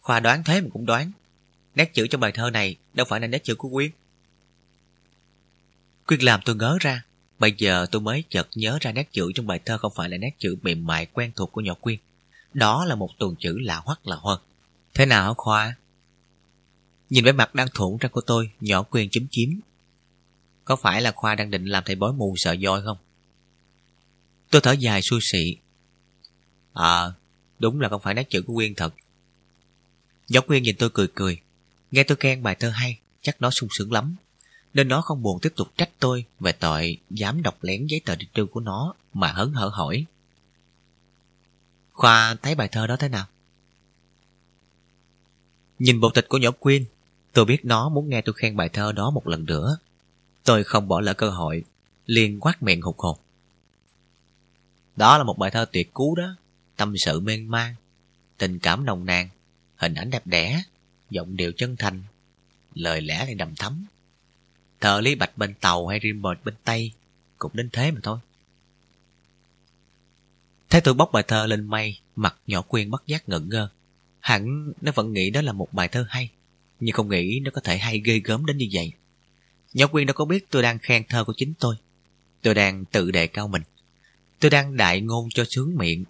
Khoa 0.00 0.20
đoán 0.20 0.44
thế 0.44 0.60
mà 0.60 0.68
cũng 0.72 0.86
đoán. 0.86 1.12
Nét 1.74 1.94
chữ 1.94 2.06
trong 2.06 2.20
bài 2.20 2.32
thơ 2.32 2.50
này 2.50 2.76
đâu 2.94 3.06
phải 3.08 3.20
là 3.20 3.26
nét 3.26 3.44
chữ 3.44 3.54
của 3.54 3.68
Quyên. 3.68 3.90
Quyên 6.06 6.20
làm 6.20 6.40
tôi 6.44 6.56
ngớ 6.56 6.78
ra. 6.80 7.04
Bây 7.38 7.54
giờ 7.58 7.86
tôi 7.90 8.02
mới 8.02 8.24
chợt 8.28 8.48
nhớ 8.54 8.78
ra 8.80 8.92
nét 8.92 9.12
chữ 9.12 9.32
trong 9.34 9.46
bài 9.46 9.60
thơ 9.64 9.78
không 9.78 9.92
phải 9.96 10.08
là 10.08 10.16
nét 10.16 10.30
chữ 10.38 10.56
mềm 10.62 10.86
mại 10.86 11.06
quen 11.06 11.32
thuộc 11.36 11.52
của 11.52 11.60
nhỏ 11.60 11.74
Quyên. 11.74 11.98
Đó 12.54 12.84
là 12.84 12.94
một 12.94 13.10
tuần 13.18 13.34
chữ 13.38 13.58
lạ 13.58 13.82
hoắc 13.84 14.06
là 14.06 14.16
hơn. 14.16 14.40
Thế 14.94 15.06
nào 15.06 15.24
hả 15.24 15.34
Khoa? 15.36 15.74
Nhìn 17.10 17.24
vẻ 17.24 17.32
mặt 17.32 17.54
đang 17.54 17.68
thủng 17.74 17.98
ra 17.98 18.08
của 18.08 18.20
tôi, 18.20 18.50
nhỏ 18.60 18.82
Quyên 18.82 19.10
chấm 19.10 19.26
chím. 19.30 19.60
Có 20.64 20.76
phải 20.76 21.02
là 21.02 21.12
Khoa 21.12 21.34
đang 21.34 21.50
định 21.50 21.64
làm 21.64 21.82
thầy 21.86 21.96
bói 21.96 22.12
mù 22.12 22.34
sợ 22.36 22.56
voi 22.62 22.82
không? 22.82 22.96
Tôi 24.50 24.60
thở 24.60 24.72
dài 24.72 25.02
xui 25.02 25.20
xị. 25.22 25.56
À, 26.72 27.12
đúng 27.58 27.80
là 27.80 27.88
không 27.88 28.00
phải 28.00 28.14
nét 28.14 28.30
chữ 28.30 28.42
của 28.42 28.54
Quyên 28.54 28.74
thật 28.74 28.94
giáo 30.30 30.42
Quyên 30.42 30.62
nhìn 30.62 30.76
tôi 30.78 30.90
cười 30.90 31.08
cười. 31.14 31.40
Nghe 31.90 32.04
tôi 32.04 32.16
khen 32.20 32.42
bài 32.42 32.56
thơ 32.60 32.70
hay, 32.70 32.98
chắc 33.22 33.40
nó 33.40 33.50
sung 33.50 33.68
sướng 33.78 33.92
lắm. 33.92 34.16
Nên 34.74 34.88
nó 34.88 35.00
không 35.00 35.22
buồn 35.22 35.38
tiếp 35.42 35.52
tục 35.56 35.68
trách 35.76 35.90
tôi 35.98 36.24
về 36.40 36.52
tội 36.52 36.96
dám 37.10 37.42
đọc 37.42 37.58
lén 37.60 37.86
giấy 37.86 38.00
tờ 38.04 38.16
đi 38.16 38.26
trư 38.34 38.46
của 38.46 38.60
nó 38.60 38.94
mà 39.14 39.32
hớn 39.32 39.52
hở 39.52 39.68
hỏi. 39.68 40.04
Khoa 41.92 42.34
thấy 42.42 42.54
bài 42.54 42.68
thơ 42.72 42.86
đó 42.86 42.96
thế 42.96 43.08
nào? 43.08 43.26
Nhìn 45.78 46.00
bộ 46.00 46.10
tịch 46.10 46.28
của 46.28 46.38
nhỏ 46.38 46.50
Quyên, 46.50 46.84
Tôi 47.32 47.44
biết 47.44 47.64
nó 47.64 47.88
muốn 47.88 48.08
nghe 48.08 48.20
tôi 48.20 48.34
khen 48.36 48.56
bài 48.56 48.68
thơ 48.68 48.92
đó 48.92 49.10
một 49.10 49.28
lần 49.28 49.44
nữa. 49.44 49.78
Tôi 50.44 50.64
không 50.64 50.88
bỏ 50.88 51.00
lỡ 51.00 51.14
cơ 51.14 51.30
hội, 51.30 51.64
liền 52.06 52.40
quát 52.40 52.62
miệng 52.62 52.82
hụt 52.82 52.94
hồn. 52.98 53.18
Đó 54.96 55.18
là 55.18 55.24
một 55.24 55.38
bài 55.38 55.50
thơ 55.50 55.66
tuyệt 55.72 55.94
cú 55.94 56.14
đó, 56.14 56.36
tâm 56.76 56.94
sự 57.04 57.20
mênh 57.20 57.50
mang, 57.50 57.74
tình 58.38 58.58
cảm 58.58 58.84
nồng 58.84 59.06
nàn, 59.06 59.28
hình 59.80 59.94
ảnh 59.94 60.10
đẹp 60.10 60.26
đẽ, 60.26 60.62
giọng 61.10 61.36
điệu 61.36 61.52
chân 61.56 61.76
thành, 61.78 62.02
lời 62.74 63.00
lẽ 63.00 63.24
lại 63.24 63.34
đầm 63.34 63.54
thắm. 63.54 63.86
Thợ 64.80 65.00
Lý 65.00 65.14
Bạch 65.14 65.38
bên 65.38 65.54
Tàu 65.54 65.86
hay 65.86 66.00
Rimbert 66.02 66.44
bên 66.44 66.54
Tây 66.64 66.92
cũng 67.38 67.52
đến 67.54 67.68
thế 67.72 67.90
mà 67.90 68.00
thôi. 68.02 68.18
Thấy 70.70 70.80
tôi 70.80 70.94
bóc 70.94 71.10
bài 71.12 71.22
thơ 71.28 71.46
lên 71.46 71.66
mây, 71.66 71.98
mặt 72.16 72.36
nhỏ 72.46 72.62
quyên 72.62 72.90
bất 72.90 73.06
giác 73.06 73.28
ngẩn 73.28 73.48
ngơ. 73.48 73.68
Hẳn 74.20 74.72
nó 74.80 74.92
vẫn 74.94 75.12
nghĩ 75.12 75.30
đó 75.30 75.42
là 75.42 75.52
một 75.52 75.72
bài 75.72 75.88
thơ 75.88 76.06
hay, 76.08 76.30
nhưng 76.80 76.94
không 76.94 77.08
nghĩ 77.08 77.40
nó 77.44 77.50
có 77.50 77.60
thể 77.60 77.78
hay 77.78 78.00
ghê 78.04 78.20
gớm 78.24 78.46
đến 78.46 78.56
như 78.56 78.66
vậy. 78.72 78.92
Nhỏ 79.74 79.86
quyên 79.86 80.06
đâu 80.06 80.14
có 80.14 80.24
biết 80.24 80.50
tôi 80.50 80.62
đang 80.62 80.78
khen 80.78 81.04
thơ 81.08 81.24
của 81.24 81.34
chính 81.36 81.54
tôi. 81.60 81.76
Tôi 82.42 82.54
đang 82.54 82.84
tự 82.84 83.10
đề 83.10 83.26
cao 83.26 83.48
mình. 83.48 83.62
Tôi 84.38 84.50
đang 84.50 84.76
đại 84.76 85.00
ngôn 85.00 85.28
cho 85.34 85.44
sướng 85.48 85.76
miệng. 85.76 86.04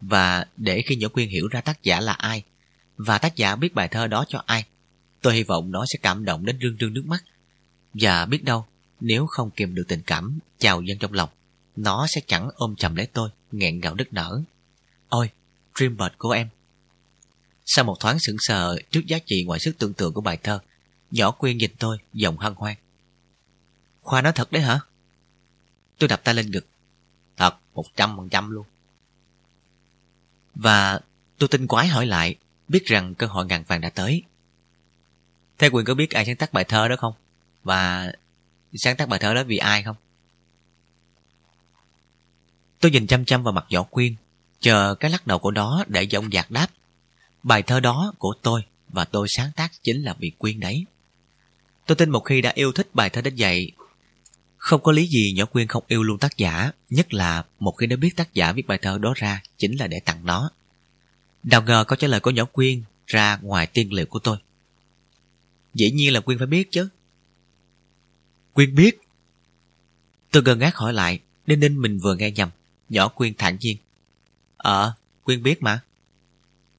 Và 0.00 0.46
để 0.56 0.82
khi 0.82 0.96
nhỏ 0.96 1.08
quyên 1.08 1.28
hiểu 1.28 1.48
ra 1.48 1.60
tác 1.60 1.82
giả 1.82 2.00
là 2.00 2.12
ai, 2.12 2.44
và 2.96 3.18
tác 3.18 3.36
giả 3.36 3.56
biết 3.56 3.74
bài 3.74 3.88
thơ 3.88 4.06
đó 4.06 4.24
cho 4.28 4.42
ai, 4.46 4.64
tôi 5.20 5.34
hy 5.34 5.42
vọng 5.42 5.70
nó 5.70 5.84
sẽ 5.92 5.98
cảm 6.02 6.24
động 6.24 6.44
đến 6.44 6.58
rưng 6.62 6.76
rưng 6.80 6.92
nước 6.92 7.06
mắt. 7.06 7.24
Và 7.94 8.26
biết 8.26 8.44
đâu, 8.44 8.66
nếu 9.00 9.26
không 9.26 9.50
kìm 9.50 9.74
được 9.74 9.84
tình 9.88 10.02
cảm 10.06 10.38
chào 10.58 10.82
dân 10.82 10.98
trong 10.98 11.12
lòng, 11.12 11.28
nó 11.76 12.06
sẽ 12.14 12.20
chẳng 12.26 12.48
ôm 12.54 12.76
chầm 12.76 12.94
lấy 12.94 13.06
tôi, 13.06 13.30
nghẹn 13.52 13.80
ngào 13.80 13.94
đứt 13.94 14.12
nở. 14.12 14.42
Ôi, 15.08 15.30
Dreambird 15.74 16.14
của 16.18 16.30
em. 16.30 16.48
Sau 17.66 17.84
một 17.84 17.96
thoáng 18.00 18.18
sững 18.20 18.36
sờ 18.38 18.76
trước 18.90 19.06
giá 19.06 19.18
trị 19.26 19.44
ngoài 19.46 19.60
sức 19.60 19.78
tưởng 19.78 19.94
tượng 19.94 20.12
của 20.12 20.20
bài 20.20 20.38
thơ, 20.42 20.58
nhỏ 21.10 21.30
quyên 21.30 21.58
nhìn 21.58 21.70
tôi, 21.78 21.98
giọng 22.12 22.38
hân 22.38 22.54
hoan. 22.56 22.76
Khoa 24.00 24.22
nói 24.22 24.32
thật 24.32 24.52
đấy 24.52 24.62
hả? 24.62 24.80
Tôi 25.98 26.08
đập 26.08 26.20
tay 26.24 26.34
lên 26.34 26.50
ngực. 26.50 26.66
Thật, 27.36 27.54
một 27.74 27.84
trăm 27.96 28.16
phần 28.16 28.28
trăm 28.28 28.50
luôn. 28.50 28.66
Và 30.54 31.00
tôi 31.38 31.48
tinh 31.48 31.66
quái 31.66 31.86
hỏi 31.86 32.06
lại, 32.06 32.36
biết 32.68 32.86
rằng 32.86 33.14
cơ 33.14 33.26
hội 33.26 33.46
ngàn 33.46 33.64
vàng 33.64 33.80
đã 33.80 33.90
tới. 33.90 34.22
Thế 35.58 35.68
Quyền 35.68 35.84
có 35.84 35.94
biết 35.94 36.10
ai 36.10 36.26
sáng 36.26 36.36
tác 36.36 36.52
bài 36.52 36.64
thơ 36.64 36.88
đó 36.88 36.96
không? 36.98 37.14
Và 37.64 38.12
sáng 38.74 38.96
tác 38.96 39.08
bài 39.08 39.18
thơ 39.18 39.34
đó 39.34 39.44
vì 39.44 39.56
ai 39.56 39.82
không? 39.82 39.96
Tôi 42.80 42.90
nhìn 42.90 43.06
chăm 43.06 43.24
chăm 43.24 43.42
vào 43.42 43.52
mặt 43.52 43.66
Võ 43.74 43.82
Quyên, 43.82 44.14
chờ 44.60 44.94
cái 44.94 45.10
lắc 45.10 45.26
đầu 45.26 45.38
của 45.38 45.50
nó 45.50 45.84
để 45.88 46.02
giọng 46.02 46.30
dạc 46.32 46.50
đáp. 46.50 46.66
Bài 47.42 47.62
thơ 47.62 47.80
đó 47.80 48.12
của 48.18 48.34
tôi 48.42 48.62
và 48.88 49.04
tôi 49.04 49.26
sáng 49.36 49.50
tác 49.56 49.72
chính 49.82 50.02
là 50.02 50.14
vì 50.18 50.30
Quyên 50.38 50.60
đấy. 50.60 50.84
Tôi 51.86 51.96
tin 51.96 52.10
một 52.10 52.20
khi 52.20 52.40
đã 52.40 52.52
yêu 52.54 52.72
thích 52.72 52.88
bài 52.94 53.10
thơ 53.10 53.20
đến 53.20 53.34
vậy, 53.38 53.72
không 54.56 54.82
có 54.82 54.92
lý 54.92 55.06
gì 55.06 55.32
nhỏ 55.36 55.44
Quyên 55.44 55.68
không 55.68 55.84
yêu 55.88 56.02
luôn 56.02 56.18
tác 56.18 56.36
giả, 56.36 56.70
nhất 56.90 57.14
là 57.14 57.44
một 57.58 57.72
khi 57.72 57.86
đã 57.86 57.96
biết 57.96 58.16
tác 58.16 58.34
giả 58.34 58.52
viết 58.52 58.66
bài 58.66 58.78
thơ 58.82 58.98
đó 58.98 59.12
ra 59.16 59.42
chính 59.58 59.76
là 59.78 59.86
để 59.86 60.00
tặng 60.04 60.26
nó. 60.26 60.50
Nào 61.44 61.62
ngờ 61.62 61.84
câu 61.88 61.96
trả 61.96 62.08
lời 62.08 62.20
của 62.20 62.30
nhỏ 62.30 62.44
Quyên 62.44 62.82
ra 63.06 63.38
ngoài 63.42 63.66
tiên 63.66 63.92
liệu 63.92 64.06
của 64.06 64.18
tôi. 64.18 64.36
Dĩ 65.74 65.90
nhiên 65.90 66.12
là 66.12 66.20
Quyên 66.20 66.38
phải 66.38 66.46
biết 66.46 66.68
chứ. 66.70 66.88
Quyên 68.52 68.74
biết. 68.74 68.98
Tôi 70.30 70.42
gần 70.42 70.58
ngác 70.58 70.76
hỏi 70.76 70.92
lại, 70.92 71.20
nên 71.46 71.60
nên 71.60 71.78
mình 71.78 71.98
vừa 71.98 72.14
nghe 72.16 72.30
nhầm. 72.30 72.50
Nhỏ 72.88 73.08
Quyên 73.08 73.34
thản 73.34 73.56
nhiên. 73.60 73.76
Ờ, 74.56 74.94
Quyên 75.24 75.42
biết 75.42 75.62
mà. 75.62 75.80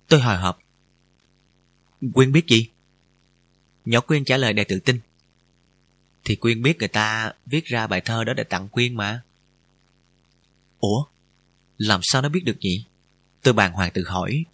Tôi 0.08 0.22
hồi 0.22 0.38
hộp. 0.38 0.60
Quyên 2.14 2.32
biết 2.32 2.48
gì? 2.48 2.70
Nhỏ 3.86 4.00
Quyên 4.00 4.26
trả 4.26 4.38
lời 4.38 4.54
đầy 4.54 4.66
tự 4.66 4.80
tin. 4.80 5.00
Thì 6.24 6.36
Quyên 6.36 6.62
biết 6.62 6.78
người 6.80 6.88
ta 6.88 7.34
viết 7.46 7.66
ra 7.66 7.88
bài 7.88 8.02
thơ 8.02 8.24
đó 8.24 8.34
để 8.34 8.44
tặng 8.44 8.70
Quyên 8.70 8.96
mà. 8.96 9.22
Ủa? 10.80 11.06
Làm 11.78 12.00
sao 12.04 12.22
nó 12.22 12.30
biết 12.30 12.44
được 12.46 12.58
nhỉ? 12.60 12.86
Tôi 13.42 13.54
bàng 13.54 13.74
hoàng 13.74 13.92
tự 13.94 14.04
hỏi 14.08 14.46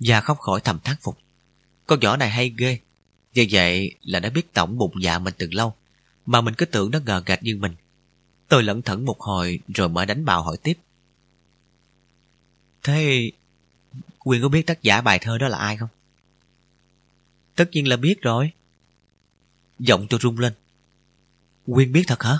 và 0.00 0.20
không 0.20 0.38
khỏi 0.38 0.60
thầm 0.60 0.78
thán 0.84 0.96
phục. 1.00 1.18
Con 1.86 2.00
nhỏ 2.00 2.16
này 2.16 2.30
hay 2.30 2.54
ghê. 2.56 2.78
Như 3.34 3.46
vậy 3.50 3.94
là 4.02 4.20
nó 4.20 4.30
biết 4.30 4.52
tổng 4.52 4.78
bụng 4.78 5.02
dạ 5.02 5.18
mình 5.18 5.34
từ 5.38 5.48
lâu, 5.52 5.74
mà 6.26 6.40
mình 6.40 6.54
cứ 6.54 6.66
tưởng 6.66 6.90
nó 6.90 6.98
ngờ 6.98 7.22
gạch 7.26 7.42
như 7.42 7.56
mình. 7.56 7.74
Tôi 8.48 8.62
lẩn 8.62 8.82
thẩn 8.82 9.04
một 9.04 9.20
hồi 9.20 9.58
rồi 9.74 9.88
mở 9.88 10.04
đánh 10.04 10.24
bào 10.24 10.42
hỏi 10.42 10.56
tiếp. 10.62 10.78
Thế 12.82 13.30
Quyên 14.18 14.42
có 14.42 14.48
biết 14.48 14.66
tác 14.66 14.82
giả 14.82 15.00
bài 15.00 15.18
thơ 15.18 15.38
đó 15.38 15.48
là 15.48 15.58
ai 15.58 15.76
không? 15.76 15.88
Tất 17.54 17.68
nhiên 17.72 17.88
là 17.88 17.96
biết 17.96 18.22
rồi. 18.22 18.52
Giọng 19.78 20.06
tôi 20.10 20.20
rung 20.22 20.38
lên. 20.38 20.52
Quyên 21.66 21.92
biết 21.92 22.04
thật 22.06 22.22
hả? 22.22 22.38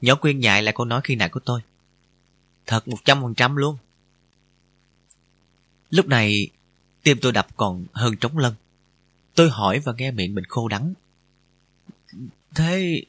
Nhỏ 0.00 0.14
Quyên 0.14 0.40
nhại 0.40 0.62
lại 0.62 0.74
câu 0.76 0.86
nói 0.86 1.00
khi 1.04 1.16
nãy 1.16 1.28
của 1.28 1.40
tôi. 1.40 1.60
Thật 2.66 2.88
một 2.88 2.98
trăm 3.04 3.22
phần 3.22 3.34
trăm 3.34 3.56
luôn. 3.56 3.76
Lúc 5.90 6.06
này, 6.06 6.48
tim 7.02 7.18
tôi 7.20 7.32
đập 7.32 7.46
còn 7.56 7.86
hơn 7.92 8.16
trống 8.16 8.38
lân. 8.38 8.54
Tôi 9.34 9.50
hỏi 9.50 9.78
và 9.78 9.92
nghe 9.96 10.10
miệng 10.10 10.34
mình 10.34 10.44
khô 10.44 10.68
đắng. 10.68 10.94
Thế, 12.54 13.02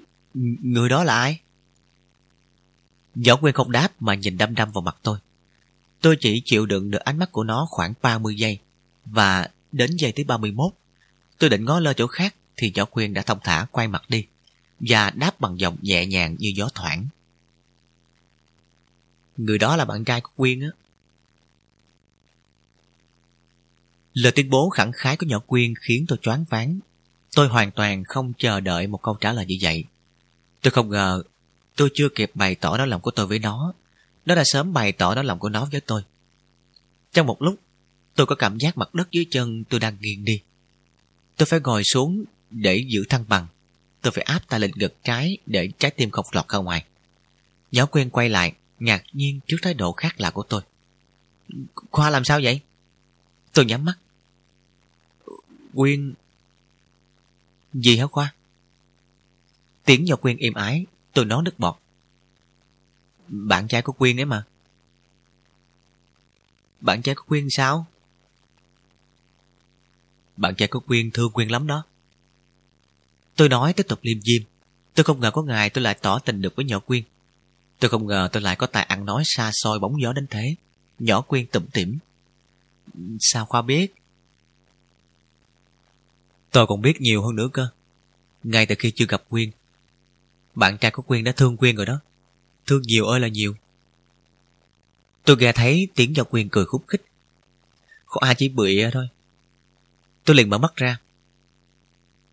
người 0.64 0.90
đó 0.90 1.04
là 1.04 1.16
ai? 1.16 1.40
võ 3.28 3.36
Quyên 3.36 3.54
không 3.54 3.72
đáp 3.72 3.92
mà 4.00 4.16
nhìn 4.16 4.38
đăm 4.38 4.56
đăm 4.56 4.72
vào 4.72 4.82
mặt 4.82 4.98
tôi. 5.04 5.18
Tôi 6.02 6.18
chỉ 6.20 6.42
chịu 6.46 6.66
đựng 6.66 6.92
được 6.92 7.00
ánh 7.00 7.20
mắt 7.20 7.32
của 7.32 7.44
nó 7.44 7.68
khoảng 7.70 7.94
30 8.02 8.36
giây 8.36 8.60
và 9.06 9.48
đến 9.72 9.92
giây 9.98 10.12
thứ 10.12 10.24
31 10.28 10.74
tôi 11.38 11.50
định 11.50 11.66
ngó 11.66 11.80
lơ 11.80 11.94
chỗ 11.94 12.08
khác 12.08 12.36
thì 12.58 12.72
võ 12.78 12.86
Quyên 12.86 13.14
đã 13.14 13.22
thông 13.22 13.40
thả 13.44 13.66
quay 13.72 13.88
mặt 13.88 14.04
đi 14.10 14.26
và 14.80 15.10
đáp 15.10 15.40
bằng 15.40 15.60
giọng 15.60 15.78
nhẹ 15.82 16.06
nhàng 16.06 16.36
như 16.40 16.52
gió 16.56 16.70
thoảng. 16.76 17.08
Người 19.38 19.58
đó 19.58 19.76
là 19.76 19.86
bạn 19.86 20.04
trai 20.04 20.22
của 20.22 20.32
Quyên 20.36 20.60
á. 20.60 20.68
Lời 24.22 24.32
tuyên 24.32 24.50
bố 24.50 24.70
khẳng 24.70 24.92
khái 24.92 25.18
của 25.18 25.26
nhỏ 25.26 25.40
Quyên 25.40 25.74
khiến 25.76 26.06
tôi 26.08 26.18
choáng 26.22 26.46
váng. 26.50 26.80
Tôi 27.36 27.48
hoàn 27.48 27.72
toàn 27.72 28.04
không 28.04 28.34
chờ 28.38 28.60
đợi 28.60 28.88
một 28.88 28.98
câu 29.04 29.18
trả 29.22 29.34
lời 29.34 29.46
như 29.46 29.56
vậy. 29.62 29.84
Tôi 30.62 30.72
không 30.72 30.90
ngờ 30.90 31.24
tôi 31.76 31.90
chưa 31.94 32.10
kịp 32.16 32.32
bày 32.34 32.56
tỏ 32.56 32.78
nó 32.78 32.86
lòng 32.86 33.02
của 33.02 33.12
tôi 33.12 33.28
với 33.28 33.40
nó. 33.40 33.74
Nó 34.26 34.36
đã 34.36 34.44
sớm 34.46 34.74
bày 34.74 34.92
tỏ 34.92 35.16
nó 35.16 35.24
lòng 35.24 35.40
của 35.40 35.50
nó 35.50 35.68
với 35.72 35.82
tôi. 35.82 36.02
Trong 37.14 37.28
một 37.28 37.42
lúc, 37.42 37.60
tôi 38.16 38.28
có 38.28 38.36
cảm 38.36 38.58
giác 38.58 38.78
mặt 38.78 38.96
đất 38.96 39.12
dưới 39.12 39.26
chân 39.32 39.64
tôi 39.64 39.80
đang 39.80 39.98
nghiêng 40.02 40.26
đi. 40.26 40.42
Tôi 41.38 41.46
phải 41.46 41.60
ngồi 41.60 41.84
xuống 41.84 42.24
để 42.50 42.84
giữ 42.88 43.06
thăng 43.10 43.26
bằng. 43.28 43.48
Tôi 44.02 44.12
phải 44.12 44.24
áp 44.24 44.42
tay 44.50 44.60
lên 44.60 44.72
ngực 44.76 45.04
trái 45.04 45.38
để 45.46 45.70
trái 45.80 45.92
tim 45.92 46.10
không 46.10 46.26
lọt 46.32 46.50
ra 46.50 46.60
ngoài. 46.60 46.84
Nhỏ 47.72 47.86
quyên 47.86 48.10
quay 48.10 48.30
lại, 48.30 48.54
ngạc 48.80 49.04
nhiên 49.14 49.40
trước 49.48 49.58
thái 49.62 49.74
độ 49.74 49.92
khác 49.92 50.20
lạ 50.20 50.30
của 50.30 50.44
tôi. 50.44 50.62
Khoa 51.92 52.10
làm 52.10 52.26
sao 52.26 52.40
vậy? 52.44 52.62
Tôi 53.54 53.66
nhắm 53.66 53.86
mắt. 53.86 53.98
Quyên... 55.74 56.14
Gì 57.74 57.98
hả 57.98 58.08
Khoa? 58.08 58.34
Tiếng 59.86 60.06
nhỏ 60.06 60.16
Quyên 60.16 60.38
im 60.38 60.54
ái, 60.54 60.86
tôi 61.14 61.26
nói 61.26 61.44
nước 61.44 61.60
bọt. 61.60 61.78
Bạn 63.28 63.68
trai 63.68 63.82
của 63.82 63.92
Quyên 63.92 64.20
ấy 64.20 64.26
mà. 64.26 64.46
Bạn 66.82 67.02
trai 67.02 67.16
của 67.16 67.24
Quyên 67.28 67.48
sao? 67.50 67.86
Bạn 70.38 70.56
trai 70.56 70.68
của 70.68 70.80
Quyên 70.80 71.12
thương 71.12 71.32
Quyên 71.32 71.50
lắm 71.50 71.68
đó. 71.68 71.84
Tôi 73.36 73.50
nói 73.50 73.74
tiếp 73.74 73.86
tục 73.88 74.00
liêm 74.02 74.22
diêm. 74.22 74.42
Tôi 74.94 75.04
không 75.04 75.20
ngờ 75.20 75.32
có 75.32 75.42
ngày 75.42 75.70
tôi 75.70 75.84
lại 75.84 75.98
tỏ 76.02 76.20
tình 76.20 76.42
được 76.42 76.56
với 76.56 76.66
nhỏ 76.66 76.80
Quyên. 76.80 77.04
Tôi 77.80 77.90
không 77.90 78.08
ngờ 78.08 78.30
tôi 78.32 78.42
lại 78.42 78.56
có 78.56 78.68
tài 78.68 78.84
ăn 78.84 79.06
nói 79.06 79.24
xa 79.26 79.52
xôi 79.54 79.80
bóng 79.80 80.02
gió 80.02 80.14
đến 80.14 80.28
thế. 80.30 80.56
Nhỏ 81.00 81.22
Quyên 81.22 81.48
tụm 81.48 81.66
tỉm. 81.66 81.98
Sao 83.20 83.46
Khoa 83.46 83.62
biết? 83.62 83.94
Tôi 86.52 86.68
còn 86.68 86.82
biết 86.82 87.02
nhiều 87.02 87.22
hơn 87.22 87.36
nữa 87.36 87.50
cơ. 87.54 87.68
Ngay 88.44 88.66
từ 88.66 88.76
khi 88.80 88.92
chưa 88.92 89.06
gặp 89.06 89.24
Quyên, 89.30 89.52
bạn 90.56 90.78
trai 90.78 90.92
của 90.92 91.02
Quyên 91.02 91.24
đã 91.24 91.32
thương 91.32 91.58
Quyên 91.58 91.76
rồi 91.76 91.86
đó. 91.86 92.00
Thương 92.66 92.82
nhiều 92.82 93.06
ơi 93.06 93.20
là 93.20 93.28
nhiều. 93.28 93.54
Tôi 95.26 95.38
nghe 95.38 95.52
thấy 95.52 95.88
tiếng 95.96 96.16
do 96.16 96.24
Quyên 96.24 96.50
cười 96.50 96.66
khúc 96.66 96.84
khích. 96.88 97.02
Có 98.06 98.20
ai 98.26 98.36
chỉ 98.36 98.50
bịa 98.50 98.90
thôi. 98.94 99.08
Tôi 100.26 100.36
liền 100.36 100.50
mở 100.50 100.58
mắt 100.58 100.76
ra. 100.76 101.00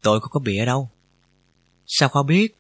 Tôi 0.03 0.21
không 0.21 0.31
có 0.31 0.41
bịa 0.41 0.65
đâu. 0.67 0.91
Sao 1.87 2.09
Khoa 2.09 2.23
biết? 2.23 2.57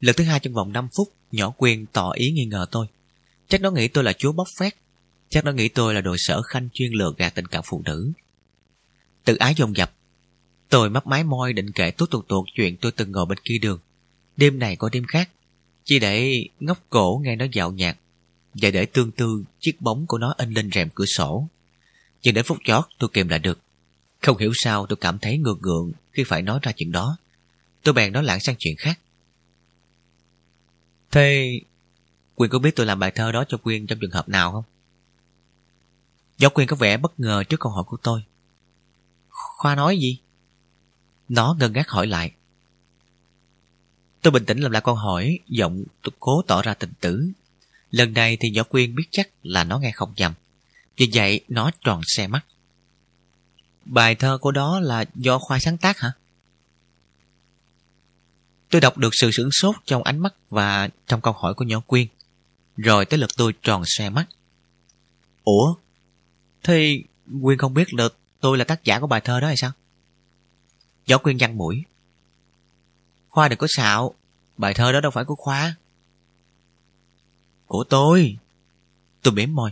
Lần 0.00 0.14
thứ 0.18 0.24
hai 0.24 0.40
trong 0.40 0.54
vòng 0.54 0.72
5 0.72 0.88
phút, 0.96 1.08
nhỏ 1.32 1.50
Quyên 1.50 1.86
tỏ 1.86 2.10
ý 2.10 2.30
nghi 2.30 2.44
ngờ 2.44 2.66
tôi. 2.70 2.86
Chắc 3.48 3.60
nó 3.60 3.70
nghĩ 3.70 3.88
tôi 3.88 4.04
là 4.04 4.12
chúa 4.12 4.32
bóc 4.32 4.46
phét. 4.58 4.74
Chắc 5.28 5.44
nó 5.44 5.52
nghĩ 5.52 5.68
tôi 5.68 5.94
là 5.94 6.00
đội 6.00 6.16
sở 6.18 6.42
khanh 6.42 6.68
chuyên 6.74 6.92
lừa 6.92 7.12
gạt 7.18 7.34
tình 7.34 7.46
cảm 7.46 7.64
phụ 7.66 7.82
nữ. 7.84 8.12
Tự 9.24 9.36
ái 9.36 9.54
dồn 9.56 9.76
dập. 9.76 9.90
Tôi 10.68 10.90
mấp 10.90 11.06
mái 11.06 11.24
môi 11.24 11.52
định 11.52 11.72
kể 11.72 11.90
tốt 11.90 12.06
tuột 12.10 12.28
tuột 12.28 12.46
chuyện 12.54 12.76
tôi 12.76 12.92
từng 12.92 13.12
ngồi 13.12 13.26
bên 13.26 13.38
kia 13.44 13.58
đường. 13.62 13.78
Đêm 14.36 14.58
này 14.58 14.76
có 14.76 14.88
đêm 14.92 15.04
khác. 15.04 15.30
Chỉ 15.84 15.98
để 15.98 16.32
ngóc 16.60 16.78
cổ 16.90 17.20
nghe 17.24 17.36
nó 17.36 17.46
dạo 17.52 17.72
nhạc. 17.72 17.98
Và 18.54 18.70
để 18.70 18.86
tương 18.86 19.10
tư 19.10 19.44
chiếc 19.60 19.80
bóng 19.80 20.06
của 20.06 20.18
nó 20.18 20.34
in 20.38 20.50
lên 20.50 20.70
rèm 20.74 20.88
cửa 20.94 21.06
sổ. 21.06 21.48
Nhưng 22.22 22.34
đến 22.34 22.44
phút 22.44 22.58
chót 22.64 22.84
tôi 22.98 23.10
kìm 23.12 23.28
lại 23.28 23.38
được. 23.38 23.58
Không 24.22 24.38
hiểu 24.38 24.52
sao 24.54 24.86
tôi 24.86 24.96
cảm 24.96 25.18
thấy 25.18 25.38
ngượng 25.38 25.58
ngượng 25.62 25.92
khi 26.12 26.24
phải 26.24 26.42
nói 26.42 26.58
ra 26.62 26.72
chuyện 26.76 26.92
đó. 26.92 27.16
Tôi 27.82 27.94
bèn 27.94 28.12
nói 28.12 28.22
lãng 28.22 28.40
sang 28.40 28.56
chuyện 28.58 28.76
khác. 28.78 28.98
Thế 31.10 31.50
Quyên 32.34 32.50
có 32.50 32.58
biết 32.58 32.76
tôi 32.76 32.86
làm 32.86 32.98
bài 32.98 33.10
thơ 33.14 33.32
đó 33.32 33.44
cho 33.48 33.58
Quyên 33.58 33.86
trong 33.86 33.98
trường 34.00 34.10
hợp 34.10 34.28
nào 34.28 34.52
không? 34.52 34.64
Do 36.38 36.48
Quyên 36.48 36.66
có 36.66 36.76
vẻ 36.76 36.96
bất 36.96 37.20
ngờ 37.20 37.44
trước 37.48 37.60
câu 37.60 37.72
hỏi 37.72 37.84
của 37.86 37.96
tôi. 38.02 38.22
Khoa 39.64 39.74
nói 39.74 39.98
gì? 39.98 40.18
Nó 41.28 41.56
ngân 41.58 41.72
ngác 41.72 41.88
hỏi 41.88 42.06
lại. 42.06 42.32
Tôi 44.22 44.30
bình 44.30 44.44
tĩnh 44.44 44.58
làm 44.58 44.72
lại 44.72 44.82
câu 44.84 44.94
hỏi, 44.94 45.38
giọng 45.48 45.84
tôi 46.02 46.12
cố 46.20 46.42
tỏ 46.46 46.62
ra 46.62 46.74
tình 46.74 46.92
tử. 47.00 47.30
Lần 47.90 48.12
này 48.12 48.36
thì 48.40 48.50
nhỏ 48.50 48.62
Quyên 48.62 48.94
biết 48.94 49.04
chắc 49.10 49.28
là 49.42 49.64
nó 49.64 49.78
nghe 49.78 49.92
không 49.92 50.12
nhầm. 50.16 50.32
Vì 50.96 51.10
vậy 51.14 51.40
nó 51.48 51.70
tròn 51.84 52.00
xe 52.04 52.26
mắt. 52.26 52.44
Bài 53.84 54.14
thơ 54.14 54.38
của 54.40 54.50
đó 54.50 54.80
là 54.80 55.04
do 55.14 55.38
Khoa 55.38 55.58
sáng 55.58 55.78
tác 55.78 55.98
hả? 55.98 56.12
Tôi 58.70 58.80
đọc 58.80 58.98
được 58.98 59.10
sự 59.12 59.30
sửng 59.32 59.50
sốt 59.52 59.76
trong 59.84 60.02
ánh 60.02 60.18
mắt 60.18 60.34
và 60.50 60.88
trong 61.06 61.20
câu 61.20 61.32
hỏi 61.32 61.54
của 61.54 61.64
nhỏ 61.64 61.80
Quyên. 61.80 62.06
Rồi 62.76 63.04
tới 63.04 63.18
lượt 63.18 63.30
tôi 63.36 63.54
tròn 63.62 63.82
xe 63.86 64.10
mắt. 64.10 64.26
Ủa? 65.44 65.74
Thì 66.62 67.04
Quyên 67.42 67.58
không 67.58 67.74
biết 67.74 67.92
được 67.92 68.18
tôi 68.44 68.58
là 68.58 68.64
tác 68.64 68.84
giả 68.84 69.00
của 69.00 69.06
bài 69.06 69.20
thơ 69.20 69.40
đó 69.40 69.46
hay 69.46 69.56
sao? 69.56 69.72
Nhỏ 71.06 71.18
Quyên 71.18 71.36
nhăn 71.36 71.58
mũi. 71.58 71.84
Khoa 73.28 73.48
đừng 73.48 73.58
có 73.58 73.66
xạo. 73.70 74.14
Bài 74.56 74.74
thơ 74.74 74.92
đó 74.92 75.00
đâu 75.00 75.10
phải 75.10 75.24
của 75.24 75.34
Khoa. 75.34 75.76
Của 77.66 77.84
tôi. 77.84 78.36
Tôi 79.22 79.34
mỉm 79.34 79.54
môi. 79.54 79.70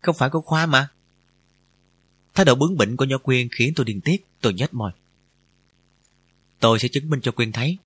Không 0.00 0.16
phải 0.18 0.30
của 0.30 0.40
Khoa 0.40 0.66
mà. 0.66 0.88
Thái 2.34 2.44
độ 2.44 2.54
bướng 2.54 2.76
bỉnh 2.76 2.96
của 2.96 3.04
nhỏ 3.04 3.18
Quyên 3.18 3.48
khiến 3.58 3.72
tôi 3.76 3.86
điên 3.86 4.00
tiết. 4.00 4.26
Tôi 4.40 4.54
nhếch 4.54 4.74
môi. 4.74 4.90
Tôi 6.60 6.78
sẽ 6.78 6.88
chứng 6.88 7.10
minh 7.10 7.20
cho 7.22 7.32
Quyên 7.32 7.52
thấy. 7.52 7.78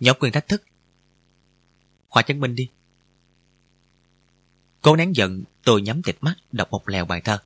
Nhỏ 0.00 0.12
Quyên 0.12 0.32
thách 0.32 0.48
thức. 0.48 0.62
Khoa 2.08 2.22
chứng 2.22 2.40
minh 2.40 2.54
đi. 2.54 2.68
Cố 4.82 4.96
nén 4.96 5.16
giận, 5.16 5.44
tôi 5.64 5.82
nhắm 5.82 6.02
tịt 6.02 6.16
mắt 6.20 6.34
đọc 6.52 6.68
một 6.70 6.88
lèo 6.88 7.04
bài 7.04 7.20
thơ. 7.20 7.38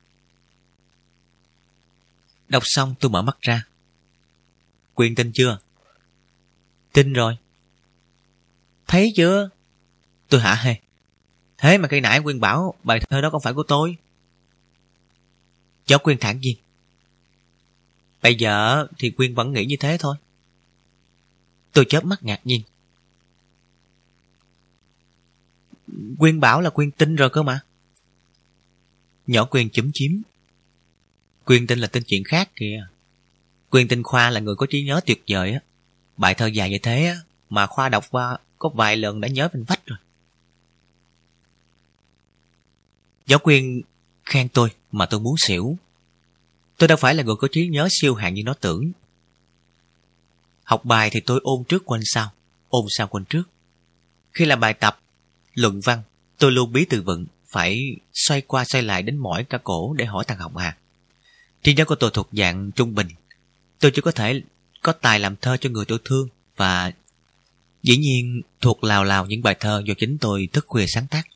Đọc 2.51 2.63
xong 2.65 2.95
tôi 2.99 3.11
mở 3.11 3.21
mắt 3.21 3.37
ra. 3.41 3.65
Quyên 4.93 5.15
tin 5.15 5.31
chưa? 5.33 5.59
Tin 6.93 7.13
rồi. 7.13 7.37
Thấy 8.87 9.13
chưa? 9.15 9.49
Tôi 10.29 10.41
hả 10.41 10.55
hê. 10.55 10.75
Thế 11.57 11.77
mà 11.77 11.87
khi 11.87 11.99
nãy 11.99 12.21
Quyên 12.21 12.39
bảo 12.39 12.73
bài 12.83 12.99
thơ 13.09 13.21
đó 13.21 13.29
không 13.29 13.41
phải 13.41 13.53
của 13.53 13.63
tôi. 13.63 13.97
Cháu 15.85 15.99
Quyên 15.99 16.17
thản 16.17 16.39
nhiên. 16.39 16.57
Bây 18.21 18.35
giờ 18.35 18.87
thì 18.97 19.11
Quyên 19.11 19.35
vẫn 19.35 19.51
nghĩ 19.53 19.65
như 19.65 19.75
thế 19.79 19.97
thôi. 19.99 20.15
Tôi 21.73 21.85
chớp 21.89 22.05
mắt 22.05 22.23
ngạc 22.23 22.41
nhiên. 22.43 22.61
Quyên 26.19 26.39
bảo 26.39 26.61
là 26.61 26.69
Quyên 26.69 26.91
tin 26.91 27.15
rồi 27.15 27.29
cơ 27.29 27.43
mà. 27.43 27.59
Nhỏ 29.27 29.45
Quyên 29.45 29.69
chấm 29.69 29.91
chiếm. 29.93 30.11
Quyên 31.45 31.67
tin 31.67 31.79
là 31.79 31.87
tin 31.87 32.03
chuyện 32.03 32.23
khác 32.23 32.49
kìa. 32.55 32.87
Quyên 33.69 33.87
tin 33.87 34.03
Khoa 34.03 34.29
là 34.29 34.39
người 34.39 34.55
có 34.55 34.65
trí 34.69 34.83
nhớ 34.83 35.01
tuyệt 35.05 35.23
vời 35.27 35.51
á. 35.51 35.59
Bài 36.17 36.33
thơ 36.33 36.45
dài 36.45 36.69
như 36.69 36.77
thế 36.83 37.05
á, 37.05 37.15
mà 37.49 37.67
Khoa 37.67 37.89
đọc 37.89 38.05
qua 38.11 38.37
có 38.59 38.69
vài 38.69 38.97
lần 38.97 39.21
đã 39.21 39.27
nhớ 39.27 39.49
mình 39.53 39.63
vách 39.63 39.85
rồi. 39.85 39.97
Giáo 43.25 43.39
Quyên 43.39 43.81
khen 44.23 44.49
tôi 44.49 44.69
mà 44.91 45.05
tôi 45.05 45.19
muốn 45.19 45.35
xỉu. 45.47 45.77
Tôi 46.77 46.87
đâu 46.87 46.97
phải 46.97 47.15
là 47.15 47.23
người 47.23 47.35
có 47.35 47.47
trí 47.51 47.67
nhớ 47.67 47.87
siêu 48.01 48.15
hạng 48.15 48.33
như 48.33 48.43
nó 48.43 48.53
tưởng. 48.53 48.91
Học 50.63 50.85
bài 50.85 51.09
thì 51.09 51.19
tôi 51.19 51.39
ôn 51.43 51.63
trước 51.63 51.85
quên 51.85 52.01
sau, 52.03 52.31
ôn 52.69 52.85
sau 52.89 53.07
quên 53.07 53.25
trước. 53.25 53.43
Khi 54.31 54.45
làm 54.45 54.59
bài 54.59 54.73
tập, 54.73 54.99
luận 55.53 55.79
văn, 55.83 56.01
tôi 56.37 56.51
luôn 56.51 56.73
bí 56.73 56.85
từ 56.85 57.01
vựng, 57.01 57.25
phải 57.47 57.95
xoay 58.13 58.41
qua 58.41 58.63
xoay 58.65 58.83
lại 58.83 59.01
đến 59.03 59.17
mỏi 59.17 59.43
cả 59.43 59.57
cổ 59.63 59.93
để 59.93 60.05
hỏi 60.05 60.23
thằng 60.27 60.37
học 60.37 60.57
hà. 60.57 60.77
Trí 61.63 61.73
nhớ 61.73 61.85
của 61.85 61.95
tôi 61.95 62.11
thuộc 62.13 62.29
dạng 62.31 62.71
trung 62.71 62.95
bình. 62.95 63.07
Tôi 63.79 63.91
chỉ 63.91 64.01
có 64.01 64.11
thể 64.11 64.41
có 64.81 64.93
tài 64.93 65.19
làm 65.19 65.35
thơ 65.35 65.57
cho 65.57 65.69
người 65.69 65.85
tôi 65.85 65.99
thương 66.05 66.27
và 66.55 66.91
dĩ 67.83 67.97
nhiên 67.97 68.41
thuộc 68.61 68.83
lào 68.83 69.03
lào 69.03 69.25
những 69.25 69.41
bài 69.41 69.55
thơ 69.59 69.83
do 69.85 69.93
chính 69.97 70.17
tôi 70.17 70.47
thức 70.53 70.65
khuya 70.67 70.85
sáng 70.87 71.07
tác. 71.07 71.27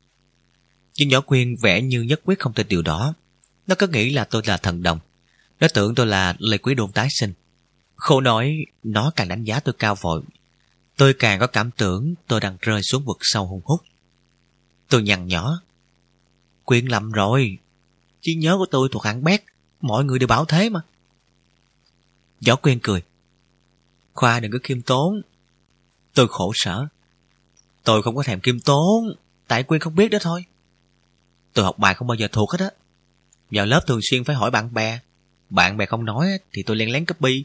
Nhưng 0.96 1.08
nhỏ 1.08 1.20
quyên 1.20 1.54
vẽ 1.62 1.82
như 1.82 2.02
nhất 2.02 2.20
quyết 2.24 2.38
không 2.38 2.52
tin 2.52 2.68
điều 2.68 2.82
đó. 2.82 3.14
Nó 3.66 3.74
cứ 3.74 3.86
nghĩ 3.88 4.10
là 4.10 4.24
tôi 4.24 4.42
là 4.44 4.56
thần 4.56 4.82
đồng. 4.82 4.98
Nó 5.60 5.68
tưởng 5.74 5.94
tôi 5.94 6.06
là 6.06 6.36
lê 6.38 6.58
quý 6.58 6.74
đôn 6.74 6.92
tái 6.92 7.08
sinh. 7.10 7.32
Khổ 7.96 8.20
nói, 8.20 8.56
nó 8.82 9.12
càng 9.16 9.28
đánh 9.28 9.44
giá 9.44 9.60
tôi 9.60 9.74
cao 9.78 9.94
vội. 10.00 10.22
Tôi 10.96 11.14
càng 11.14 11.40
có 11.40 11.46
cảm 11.46 11.70
tưởng 11.70 12.14
tôi 12.26 12.40
đang 12.40 12.56
rơi 12.60 12.82
xuống 12.82 13.04
vực 13.04 13.18
sâu 13.20 13.46
hùng 13.46 13.60
hút. 13.64 13.80
Tôi 14.88 15.02
nhằn 15.02 15.26
nhỏ. 15.26 15.60
Quyên 16.64 16.86
lầm 16.86 17.12
rồi. 17.12 17.58
Trí 18.20 18.34
nhớ 18.34 18.56
của 18.58 18.66
tôi 18.70 18.88
thuộc 18.92 19.02
hạng 19.02 19.24
bét. 19.24 19.42
Mọi 19.80 20.04
người 20.04 20.18
đều 20.18 20.26
bảo 20.26 20.44
thế 20.44 20.70
mà. 20.70 20.80
Võ 22.46 22.56
Quyên 22.56 22.78
cười. 22.82 23.02
Khoa 24.14 24.40
đừng 24.40 24.52
có 24.52 24.58
khiêm 24.62 24.82
tốn. 24.82 25.22
Tôi 26.14 26.28
khổ 26.28 26.52
sở. 26.54 26.86
Tôi 27.84 28.02
không 28.02 28.16
có 28.16 28.22
thèm 28.22 28.40
khiêm 28.40 28.60
tốn. 28.60 29.14
Tại 29.46 29.62
Quyên 29.62 29.80
không 29.80 29.94
biết 29.94 30.08
đó 30.08 30.18
thôi. 30.22 30.44
Tôi 31.52 31.64
học 31.64 31.78
bài 31.78 31.94
không 31.94 32.08
bao 32.08 32.14
giờ 32.14 32.28
thuộc 32.32 32.50
hết 32.50 32.60
á. 32.60 32.70
Vào 33.50 33.66
lớp 33.66 33.80
thường 33.86 34.00
xuyên 34.10 34.24
phải 34.24 34.36
hỏi 34.36 34.50
bạn 34.50 34.74
bè. 34.74 35.00
Bạn 35.50 35.76
bè 35.76 35.86
không 35.86 36.04
nói 36.04 36.28
thì 36.52 36.62
tôi 36.62 36.76
len 36.76 36.90
lén 36.90 37.06
copy. 37.06 37.44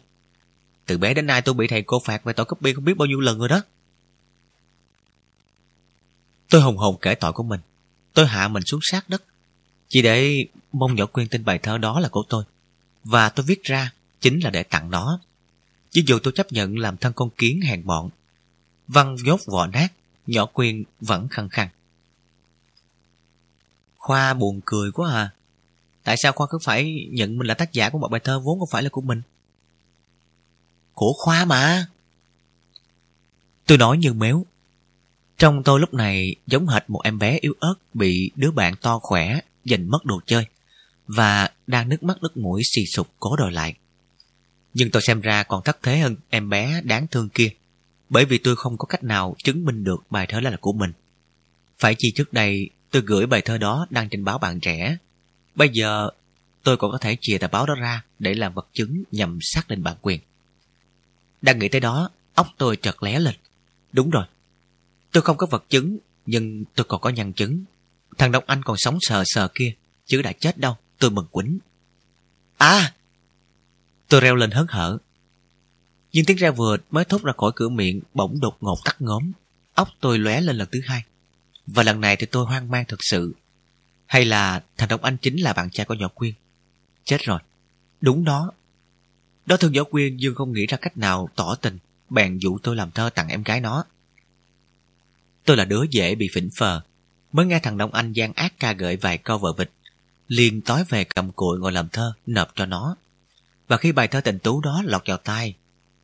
Từ 0.85 0.97
bé 0.97 1.13
đến 1.13 1.25
nay 1.25 1.41
tôi 1.41 1.53
bị 1.53 1.67
thầy 1.67 1.81
cô 1.81 1.99
phạt 2.05 2.23
về 2.23 2.33
tội 2.33 2.45
copy 2.45 2.73
không 2.73 2.85
biết 2.85 2.97
bao 2.97 3.05
nhiêu 3.05 3.19
lần 3.19 3.39
rồi 3.39 3.49
đó. 3.49 3.61
Tôi 6.49 6.61
hùng 6.61 6.77
hồn 6.77 6.97
kể 7.01 7.15
tội 7.15 7.33
của 7.33 7.43
mình. 7.43 7.59
Tôi 8.13 8.27
hạ 8.27 8.47
mình 8.47 8.63
xuống 8.65 8.79
sát 8.83 9.09
đất. 9.09 9.23
Chỉ 9.91 10.01
để 10.01 10.45
mong 10.71 10.95
nhỏ 10.95 11.05
quyên 11.05 11.27
tin 11.27 11.45
bài 11.45 11.59
thơ 11.59 11.77
đó 11.77 11.99
là 11.99 12.09
của 12.09 12.23
tôi. 12.29 12.43
Và 13.03 13.29
tôi 13.29 13.45
viết 13.45 13.63
ra 13.63 13.91
chính 14.21 14.39
là 14.43 14.49
để 14.49 14.63
tặng 14.63 14.91
nó. 14.91 15.19
Chứ 15.89 16.01
dù 16.05 16.19
tôi 16.23 16.33
chấp 16.35 16.51
nhận 16.51 16.77
làm 16.77 16.97
thân 16.97 17.13
con 17.13 17.29
kiến 17.29 17.61
hèn 17.61 17.81
mọn, 17.85 18.09
Văn 18.87 19.15
dốt 19.25 19.39
vỏ 19.45 19.67
nát, 19.67 19.87
nhỏ 20.27 20.45
quyên 20.45 20.83
vẫn 21.01 21.27
khăng 21.27 21.49
khăng. 21.49 21.69
Khoa 23.97 24.33
buồn 24.33 24.61
cười 24.65 24.91
quá 24.91 25.13
à. 25.13 25.31
Tại 26.03 26.15
sao 26.17 26.31
Khoa 26.31 26.47
cứ 26.49 26.57
phải 26.63 27.07
nhận 27.11 27.37
mình 27.37 27.47
là 27.47 27.53
tác 27.53 27.73
giả 27.73 27.89
của 27.89 27.97
một 27.97 28.07
bài 28.07 28.21
thơ 28.23 28.39
vốn 28.39 28.59
không 28.59 28.69
phải 28.71 28.83
là 28.83 28.89
của 28.89 29.01
mình? 29.01 29.21
Của 30.93 31.13
Khoa 31.17 31.45
mà. 31.45 31.87
Tôi 33.65 33.77
nói 33.77 33.97
như 33.97 34.13
méo. 34.13 34.45
Trong 35.37 35.63
tôi 35.63 35.79
lúc 35.79 35.93
này 35.93 36.35
giống 36.47 36.67
hệt 36.67 36.89
một 36.89 37.01
em 37.03 37.19
bé 37.19 37.37
yếu 37.41 37.53
ớt 37.59 37.75
bị 37.93 38.31
đứa 38.35 38.51
bạn 38.51 38.75
to 38.75 38.99
khỏe 38.99 39.39
giành 39.65 39.89
mất 39.89 40.05
đồ 40.05 40.21
chơi 40.25 40.45
và 41.07 41.49
đang 41.67 41.89
nước 41.89 42.03
mắt 42.03 42.17
nước 42.21 42.37
mũi 42.37 42.61
xì 42.75 42.81
sụp 42.95 43.07
cố 43.19 43.35
đòi 43.35 43.51
lại. 43.51 43.75
Nhưng 44.73 44.91
tôi 44.91 45.01
xem 45.01 45.21
ra 45.21 45.43
còn 45.43 45.63
thất 45.63 45.77
thế 45.83 45.99
hơn 45.99 46.15
em 46.29 46.49
bé 46.49 46.81
đáng 46.83 47.07
thương 47.07 47.29
kia 47.29 47.49
bởi 48.11 48.25
vì 48.25 48.37
tôi 48.37 48.55
không 48.55 48.77
có 48.77 48.85
cách 48.85 49.03
nào 49.03 49.35
chứng 49.43 49.65
minh 49.65 49.83
được 49.83 50.03
bài 50.09 50.25
thơ 50.29 50.39
là 50.39 50.57
của 50.61 50.73
mình. 50.73 50.91
Phải 51.79 51.95
chi 51.97 52.11
trước 52.15 52.33
đây 52.33 52.69
tôi 52.91 53.01
gửi 53.01 53.25
bài 53.25 53.41
thơ 53.41 53.57
đó 53.57 53.87
đăng 53.89 54.09
trên 54.09 54.23
báo 54.23 54.37
bạn 54.37 54.59
trẻ. 54.59 54.97
Bây 55.55 55.69
giờ 55.69 56.09
tôi 56.63 56.77
còn 56.77 56.91
có 56.91 56.97
thể 56.97 57.17
chìa 57.21 57.37
tờ 57.37 57.47
báo 57.47 57.65
đó 57.65 57.75
ra 57.75 58.03
để 58.19 58.33
làm 58.33 58.53
vật 58.53 58.67
chứng 58.73 59.03
nhằm 59.11 59.39
xác 59.41 59.67
định 59.67 59.83
bản 59.83 59.95
quyền. 60.01 60.19
Đang 61.41 61.59
nghĩ 61.59 61.69
tới 61.69 61.81
đó, 61.81 62.09
óc 62.33 62.47
tôi 62.57 62.77
chợt 62.77 63.03
lé 63.03 63.19
lên. 63.19 63.35
Đúng 63.93 64.09
rồi, 64.09 64.25
tôi 65.11 65.23
không 65.23 65.37
có 65.37 65.47
vật 65.47 65.65
chứng, 65.69 65.97
nhưng 66.25 66.63
tôi 66.75 66.85
còn 66.89 67.01
có 67.01 67.09
nhân 67.09 67.33
chứng. 67.33 67.63
Thằng 68.17 68.31
Đông 68.31 68.43
Anh 68.47 68.63
còn 68.63 68.77
sống 68.79 68.97
sờ 69.01 69.23
sờ 69.25 69.47
kia, 69.55 69.73
chứ 70.05 70.21
đã 70.21 70.33
chết 70.39 70.57
đâu, 70.57 70.77
tôi 70.99 71.11
mừng 71.11 71.27
quýnh. 71.31 71.59
À! 72.57 72.93
Tôi 74.07 74.21
reo 74.21 74.35
lên 74.35 74.51
hớn 74.51 74.65
hở. 74.69 74.97
Nhưng 76.11 76.25
tiếng 76.25 76.37
reo 76.37 76.53
vừa 76.53 76.77
mới 76.91 77.05
thốt 77.05 77.23
ra 77.23 77.33
khỏi 77.37 77.51
cửa 77.55 77.69
miệng 77.69 78.01
bỗng 78.13 78.39
đột 78.39 78.57
ngột 78.59 78.77
tắt 78.85 78.95
ngóm 78.99 79.31
Óc 79.73 79.89
tôi 79.99 80.19
lóe 80.19 80.41
lên 80.41 80.55
lần 80.55 80.67
thứ 80.71 80.81
hai. 80.85 81.03
Và 81.67 81.83
lần 81.83 82.01
này 82.01 82.15
thì 82.15 82.25
tôi 82.25 82.45
hoang 82.45 82.71
mang 82.71 82.85
thật 82.87 82.99
sự. 82.99 83.35
Hay 84.05 84.25
là 84.25 84.63
thằng 84.77 84.89
Đông 84.89 85.03
Anh 85.03 85.17
chính 85.17 85.37
là 85.37 85.53
bạn 85.53 85.69
trai 85.69 85.85
của 85.85 85.93
nhỏ 85.93 86.07
Quyên? 86.07 86.33
Chết 87.05 87.21
rồi. 87.21 87.39
Đúng 88.01 88.23
đó. 88.23 88.51
Đó 89.45 89.57
thương 89.57 89.71
nhỏ 89.71 89.83
Quyên 89.83 90.17
Dương 90.17 90.35
không 90.35 90.53
nghĩ 90.53 90.65
ra 90.65 90.77
cách 90.77 90.97
nào 90.97 91.29
tỏ 91.35 91.55
tình, 91.55 91.77
bèn 92.09 92.37
dụ 92.37 92.57
tôi 92.63 92.75
làm 92.75 92.91
thơ 92.91 93.09
tặng 93.09 93.27
em 93.27 93.43
gái 93.43 93.59
nó. 93.59 93.85
Tôi 95.45 95.57
là 95.57 95.65
đứa 95.65 95.83
dễ 95.91 96.15
bị 96.15 96.29
phỉnh 96.33 96.49
phờ. 96.57 96.81
Mới 97.31 97.45
nghe 97.45 97.59
thằng 97.59 97.77
Đông 97.77 97.93
Anh 97.93 98.13
gian 98.13 98.33
ác 98.33 98.53
ca 98.59 98.73
gợi 98.73 98.97
vài 98.97 99.17
câu 99.17 99.37
vợ 99.37 99.53
vịt. 99.57 99.71
liền 100.27 100.61
tối 100.61 100.83
về 100.89 101.03
cầm 101.03 101.31
cụi 101.31 101.59
ngồi 101.59 101.71
làm 101.71 101.89
thơ, 101.89 102.13
nộp 102.25 102.55
cho 102.55 102.65
nó. 102.65 102.95
Và 103.67 103.77
khi 103.77 103.91
bài 103.91 104.07
thơ 104.07 104.21
tình 104.21 104.39
tú 104.39 104.61
đó 104.61 104.81
lọt 104.85 105.01
vào 105.05 105.17
tai, 105.17 105.55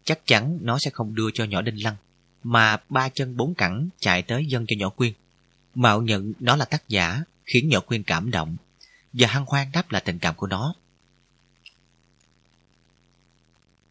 chắc 0.03 0.19
chắn 0.25 0.59
nó 0.61 0.79
sẽ 0.79 0.91
không 0.91 1.15
đưa 1.15 1.29
cho 1.33 1.43
nhỏ 1.43 1.61
Đinh 1.61 1.83
Lăng, 1.83 1.95
mà 2.43 2.77
ba 2.89 3.09
chân 3.09 3.37
bốn 3.37 3.55
cẳng 3.55 3.89
chạy 3.99 4.21
tới 4.21 4.45
dân 4.45 4.65
cho 4.67 4.75
nhỏ 4.79 4.89
Quyên. 4.89 5.13
Mạo 5.75 6.01
nhận 6.01 6.33
nó 6.39 6.55
là 6.55 6.65
tác 6.65 6.89
giả, 6.89 7.23
khiến 7.45 7.69
nhỏ 7.69 7.79
Quyên 7.79 8.03
cảm 8.03 8.31
động, 8.31 8.57
và 9.13 9.27
hăng 9.27 9.45
hoan 9.45 9.71
đáp 9.73 9.91
là 9.91 9.99
tình 9.99 10.19
cảm 10.19 10.35
của 10.35 10.47
nó. 10.47 10.75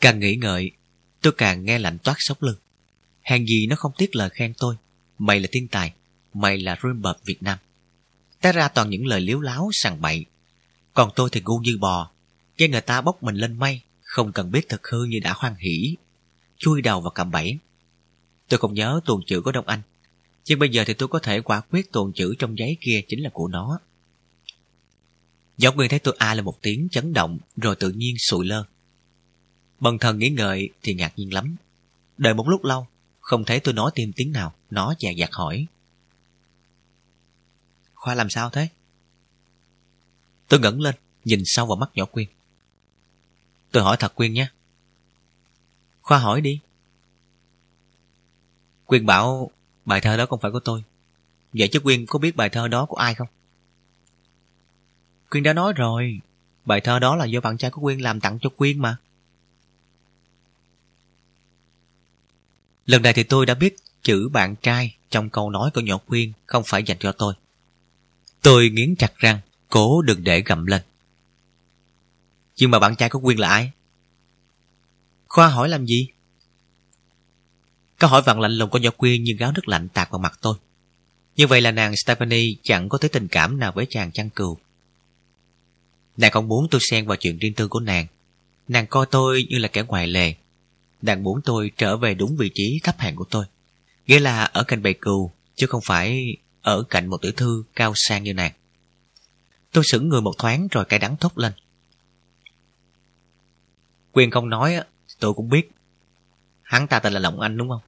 Càng 0.01 0.21
nghĩ 0.21 0.37
ngợi, 0.37 0.71
tôi 1.21 1.33
càng 1.37 1.65
nghe 1.65 1.79
lạnh 1.79 1.99
toát 1.99 2.15
sống 2.19 2.39
lưng. 2.41 2.59
Hàng 3.23 3.47
gì 3.47 3.67
nó 3.67 3.77
không 3.77 3.93
tiếc 3.97 4.17
lời 4.17 4.31
khen 4.31 4.53
tôi. 4.59 4.77
Mày 5.19 5.41
là 5.41 5.49
thiên 5.53 5.69
tài, 5.69 5.93
mày 6.41 6.59
là 6.59 6.75
Rainbow 6.75 7.15
Việt 7.25 7.43
Nam. 7.43 7.59
Té 8.41 8.53
ra 8.53 8.69
toàn 8.69 8.91
những 8.91 9.07
lời 9.07 9.21
liếu 9.21 9.41
láo, 9.41 9.71
sằng 9.73 10.01
bậy. 10.01 10.25
Còn 10.95 11.11
tôi 11.17 11.29
thì 11.33 11.41
ngu 11.41 11.59
như 11.59 11.77
bò, 11.81 12.11
nghe 12.59 12.69
người 12.69 12.81
ta 12.81 13.01
bốc 13.01 13.23
mình 13.23 13.37
lên 13.37 13.59
mây, 13.59 13.81
không 14.03 14.33
cần 14.33 14.51
biết 14.51 14.69
thật 14.69 14.87
hư 14.87 15.05
như 15.05 15.21
đã 15.23 15.35
hoan 15.37 15.55
hỉ, 15.55 15.97
chui 16.59 16.83
đầu 16.83 17.01
vào 17.01 17.11
cầm 17.11 17.31
bẫy. 17.31 17.59
Tôi 18.49 18.59
không 18.59 18.75
nhớ 18.75 19.01
tuần 19.05 19.21
chữ 19.27 19.41
của 19.41 19.53
Đông 19.53 19.67
Anh, 19.67 19.83
nhưng 20.45 20.59
bây 20.59 20.69
giờ 20.69 20.85
thì 20.87 20.95
tôi 20.95 21.09
có 21.09 21.19
thể 21.19 21.41
quả 21.41 21.61
quyết 21.61 21.93
tuần 21.93 22.13
chữ 22.13 22.35
trong 22.39 22.59
giấy 22.59 22.77
kia 22.81 23.01
chính 23.09 23.23
là 23.23 23.31
của 23.33 23.49
nó. 23.49 23.79
Giáo 25.59 25.73
nguyên 25.73 25.91
thấy 25.91 25.99
tôi 25.99 26.17
a 26.19 26.35
là 26.35 26.43
một 26.43 26.59
tiếng 26.63 26.89
chấn 26.91 27.13
động 27.13 27.39
rồi 27.57 27.77
tự 27.77 27.91
nhiên 27.91 28.15
sụi 28.19 28.47
lơ. 28.47 28.65
Bần 29.81 29.99
thần 29.99 30.19
nghĩ 30.19 30.29
ngợi 30.29 30.69
thì 30.83 30.95
ngạc 30.95 31.13
nhiên 31.17 31.35
lắm. 31.35 31.57
Đợi 32.19 32.35
một 32.35 32.49
lúc 32.49 32.65
lâu, 32.65 32.87
không 33.21 33.45
thấy 33.45 33.61
tôi 33.61 33.75
nói 33.75 33.91
thêm 33.95 34.13
tiếng 34.17 34.33
nào, 34.33 34.55
nó 34.71 34.95
dè 34.99 35.13
dặt 35.13 35.31
hỏi. 35.33 35.67
Khoa 38.07 38.15
làm 38.15 38.31
sao 38.31 38.51
thế? 38.51 38.69
Tôi 40.49 40.61
ngẩng 40.61 40.81
lên, 40.81 40.95
nhìn 41.25 41.43
sâu 41.45 41.67
vào 41.67 41.77
mắt 41.77 41.91
nhỏ 41.95 42.05
Quyên. 42.05 42.29
Tôi 43.73 43.83
hỏi 43.83 43.97
thật 44.01 44.15
Quyên 44.15 44.33
nhé. 44.33 44.49
Khoa 46.03 46.19
hỏi 46.19 46.41
đi. 46.41 46.61
Quyên 48.85 49.07
bảo 49.07 49.51
bài 49.85 50.01
thơ 50.01 50.17
đó 50.17 50.27
không 50.27 50.41
phải 50.41 50.51
của 50.51 50.61
tôi. 50.61 50.85
Vậy 51.53 51.69
chứ 51.73 51.81
Quyên 51.81 52.07
có 52.07 52.19
biết 52.19 52.37
bài 52.37 52.49
thơ 52.49 52.69
đó 52.69 52.87
của 52.87 52.97
ai 52.97 53.15
không? 53.15 53.29
Quyên 55.31 55.43
đã 55.43 55.53
nói 55.53 55.73
rồi, 55.73 56.21
bài 56.65 56.81
thơ 56.81 56.99
đó 56.99 57.17
là 57.17 57.25
do 57.25 57.41
bạn 57.41 57.59
trai 57.59 57.71
của 57.71 57.81
Quyên 57.83 57.99
làm 57.99 58.21
tặng 58.21 58.39
cho 58.41 58.51
Quyên 58.57 58.79
mà. 58.79 58.97
Lần 62.87 63.03
này 63.03 63.13
thì 63.13 63.23
tôi 63.23 63.47
đã 63.47 63.55
biết 63.55 63.77
chữ 64.03 64.29
bạn 64.33 64.57
trai 64.57 64.97
trong 65.11 65.31
câu 65.31 65.51
nói 65.51 65.71
của 65.75 65.81
nhỏ 65.81 65.99
Quyên 65.99 66.33
không 66.47 66.63
phải 66.67 66.83
dành 66.83 66.99
cho 67.01 67.13
tôi. 67.13 67.35
Tôi 68.47 68.71
nghiến 68.71 68.97
chặt 68.97 69.13
răng, 69.17 69.39
cố 69.69 70.03
đừng 70.03 70.25
để 70.25 70.41
gầm 70.41 70.67
lên. 70.67 70.83
Nhưng 72.57 72.71
mà 72.71 72.79
bạn 72.79 72.97
trai 72.97 73.09
của 73.09 73.21
Quyên 73.21 73.39
là 73.39 73.49
ai? 73.49 73.71
Khoa 75.29 75.49
hỏi 75.49 75.69
làm 75.69 75.87
gì? 75.87 76.09
Câu 77.99 78.11
hỏi 78.11 78.23
vặn 78.23 78.41
lạnh 78.41 78.53
lùng 78.53 78.71
của 78.71 78.79
nhỏ 78.79 78.91
Quyên 78.91 79.23
như 79.23 79.33
gáo 79.39 79.53
nước 79.53 79.69
lạnh 79.69 79.89
tạt 79.89 80.11
vào 80.11 80.19
mặt 80.19 80.39
tôi. 80.43 80.55
Như 81.37 81.47
vậy 81.47 81.61
là 81.61 81.71
nàng 81.71 81.95
Stephanie 81.97 82.55
chẳng 82.63 82.89
có 82.89 82.99
thấy 82.99 83.09
tình 83.09 83.29
cảm 83.29 83.59
nào 83.59 83.73
với 83.75 83.87
chàng 83.91 84.13
chăn 84.13 84.31
cừu. 84.31 84.59
Nàng 86.17 86.31
không 86.31 86.49
muốn 86.49 86.67
tôi 86.71 86.81
xen 86.91 87.07
vào 87.07 87.17
chuyện 87.17 87.39
riêng 87.39 87.55
tư 87.55 87.69
của 87.69 87.81
nàng. 87.81 88.07
Nàng 88.69 88.87
coi 88.87 89.07
tôi 89.11 89.47
như 89.51 89.59
là 89.59 89.69
kẻ 89.69 89.83
ngoài 89.83 90.07
lề. 90.07 90.35
Nàng 91.03 91.23
muốn 91.23 91.41
tôi 91.45 91.71
trở 91.77 91.97
về 91.97 92.15
đúng 92.15 92.37
vị 92.37 92.51
trí 92.55 92.81
thấp 92.83 92.95
hạng 92.99 93.17
của 93.17 93.27
tôi. 93.31 93.45
Nghĩa 94.07 94.21
là 94.21 94.45
ở 94.45 94.65
cạnh 94.65 94.83
bầy 94.83 94.95
cừu, 94.95 95.31
chứ 95.57 95.67
không 95.67 95.83
phải 95.85 96.37
ở 96.67 96.83
cạnh 96.91 97.07
một 97.07 97.23
tiểu 97.23 97.33
thư 97.37 97.65
cao 97.75 97.93
sang 97.97 98.23
như 98.23 98.35
nàng. 98.35 98.53
Tôi 99.73 99.85
sững 99.87 100.09
người 100.09 100.21
một 100.21 100.33
thoáng 100.39 100.69
rồi 100.71 100.85
cay 100.85 100.99
đắng 100.99 101.17
thốt 101.17 101.39
lên. 101.39 101.53
Quyền 104.13 104.31
không 104.31 104.49
nói, 104.49 104.81
tôi 105.21 105.35
cũng 105.35 105.49
biết. 105.49 105.71
Hắn 106.63 106.87
ta 106.87 106.99
tên 106.99 107.13
là 107.13 107.21
Lộng 107.21 107.41
Anh 107.41 107.57
đúng 107.57 107.69
không? 107.69 107.81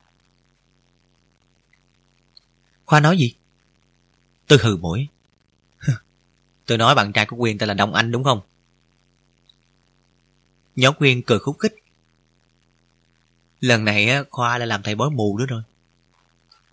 Khoa 2.84 3.00
nói 3.00 3.18
gì? 3.18 3.34
Tôi 4.46 4.58
hừ 4.62 4.76
mũi. 4.76 5.08
tôi 6.66 6.78
nói 6.78 6.94
bạn 6.94 7.12
trai 7.12 7.26
của 7.26 7.36
Quyền 7.36 7.58
tên 7.58 7.68
là 7.68 7.74
Đông 7.74 7.94
Anh 7.94 8.12
đúng 8.12 8.24
không? 8.24 8.40
Nhóm 10.76 10.94
Quyền 10.98 11.22
cười 11.22 11.38
khúc 11.38 11.58
khích. 11.58 11.74
Lần 13.60 13.84
này 13.84 14.24
Khoa 14.30 14.58
đã 14.58 14.66
làm 14.66 14.82
thầy 14.82 14.94
bói 14.94 15.10
mù 15.10 15.38
nữa 15.38 15.46
rồi. 15.46 15.62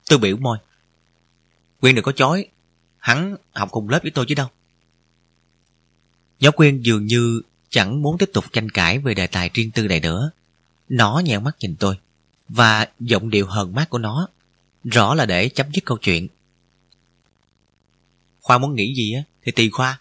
Tôi 0.10 0.20
biểu 0.20 0.38
môi. 0.38 0.58
Quyên 1.82 1.96
đừng 1.96 2.04
có 2.04 2.12
chói. 2.12 2.46
Hắn 2.98 3.36
học 3.54 3.70
cùng 3.72 3.90
lớp 3.90 4.00
với 4.02 4.12
tôi 4.12 4.26
chứ 4.28 4.36
đâu. 4.36 4.48
Giáo 6.40 6.52
Quyên 6.52 6.82
dường 6.82 7.06
như 7.06 7.42
chẳng 7.70 8.02
muốn 8.02 8.18
tiếp 8.18 8.30
tục 8.34 8.46
tranh 8.54 8.70
cãi 8.70 9.00
về 9.00 9.14
đề 9.14 9.28
tài 9.28 9.50
riêng 9.54 9.72
tư 9.72 9.88
này 9.88 10.00
nữa. 10.00 10.32
Nó 10.90 11.22
nhèo 11.26 11.40
mắt 11.40 11.56
nhìn 11.60 11.76
tôi. 11.80 11.96
Và 12.50 12.88
giọng 13.00 13.30
điệu 13.30 13.46
hờn 13.46 13.74
mát 13.74 13.90
của 13.90 13.98
nó 13.98 14.28
rõ 14.84 15.14
là 15.14 15.26
để 15.26 15.50
chấm 15.50 15.68
dứt 15.74 15.86
câu 15.86 15.98
chuyện. 15.98 16.28
Khoa 18.42 18.58
muốn 18.58 18.76
nghĩ 18.76 18.94
gì 18.96 19.14
á 19.14 19.24
thì 19.44 19.52
tùy 19.52 19.70
Khoa. 19.70 20.00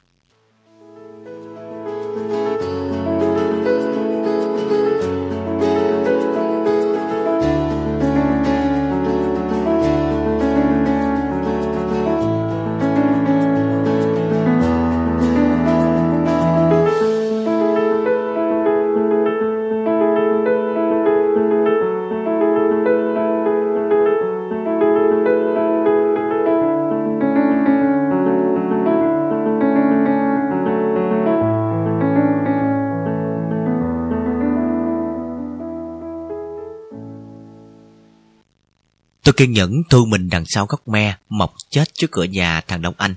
Kiên 39.36 39.52
nhẫn 39.52 39.82
thu 39.90 40.06
mình 40.06 40.28
đằng 40.28 40.44
sau 40.46 40.66
góc 40.66 40.88
me 40.88 41.16
mọc 41.28 41.54
chết 41.70 41.94
trước 41.94 42.10
cửa 42.10 42.24
nhà 42.24 42.60
thằng 42.60 42.82
Đông 42.82 42.94
Anh. 42.98 43.14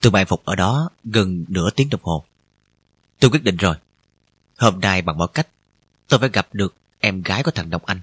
Tôi 0.00 0.10
bài 0.10 0.24
phục 0.24 0.44
ở 0.44 0.54
đó 0.54 0.90
gần 1.04 1.44
nửa 1.48 1.70
tiếng 1.70 1.90
đồng 1.90 2.00
hồ. 2.02 2.24
Tôi 3.20 3.30
quyết 3.30 3.42
định 3.42 3.56
rồi. 3.56 3.76
Hôm 4.58 4.80
nay 4.80 5.02
bằng 5.02 5.18
mọi 5.18 5.28
cách, 5.34 5.48
tôi 6.08 6.20
phải 6.20 6.28
gặp 6.32 6.48
được 6.52 6.74
em 7.00 7.22
gái 7.22 7.42
của 7.42 7.50
thằng 7.50 7.70
Đông 7.70 7.84
Anh. 7.84 8.00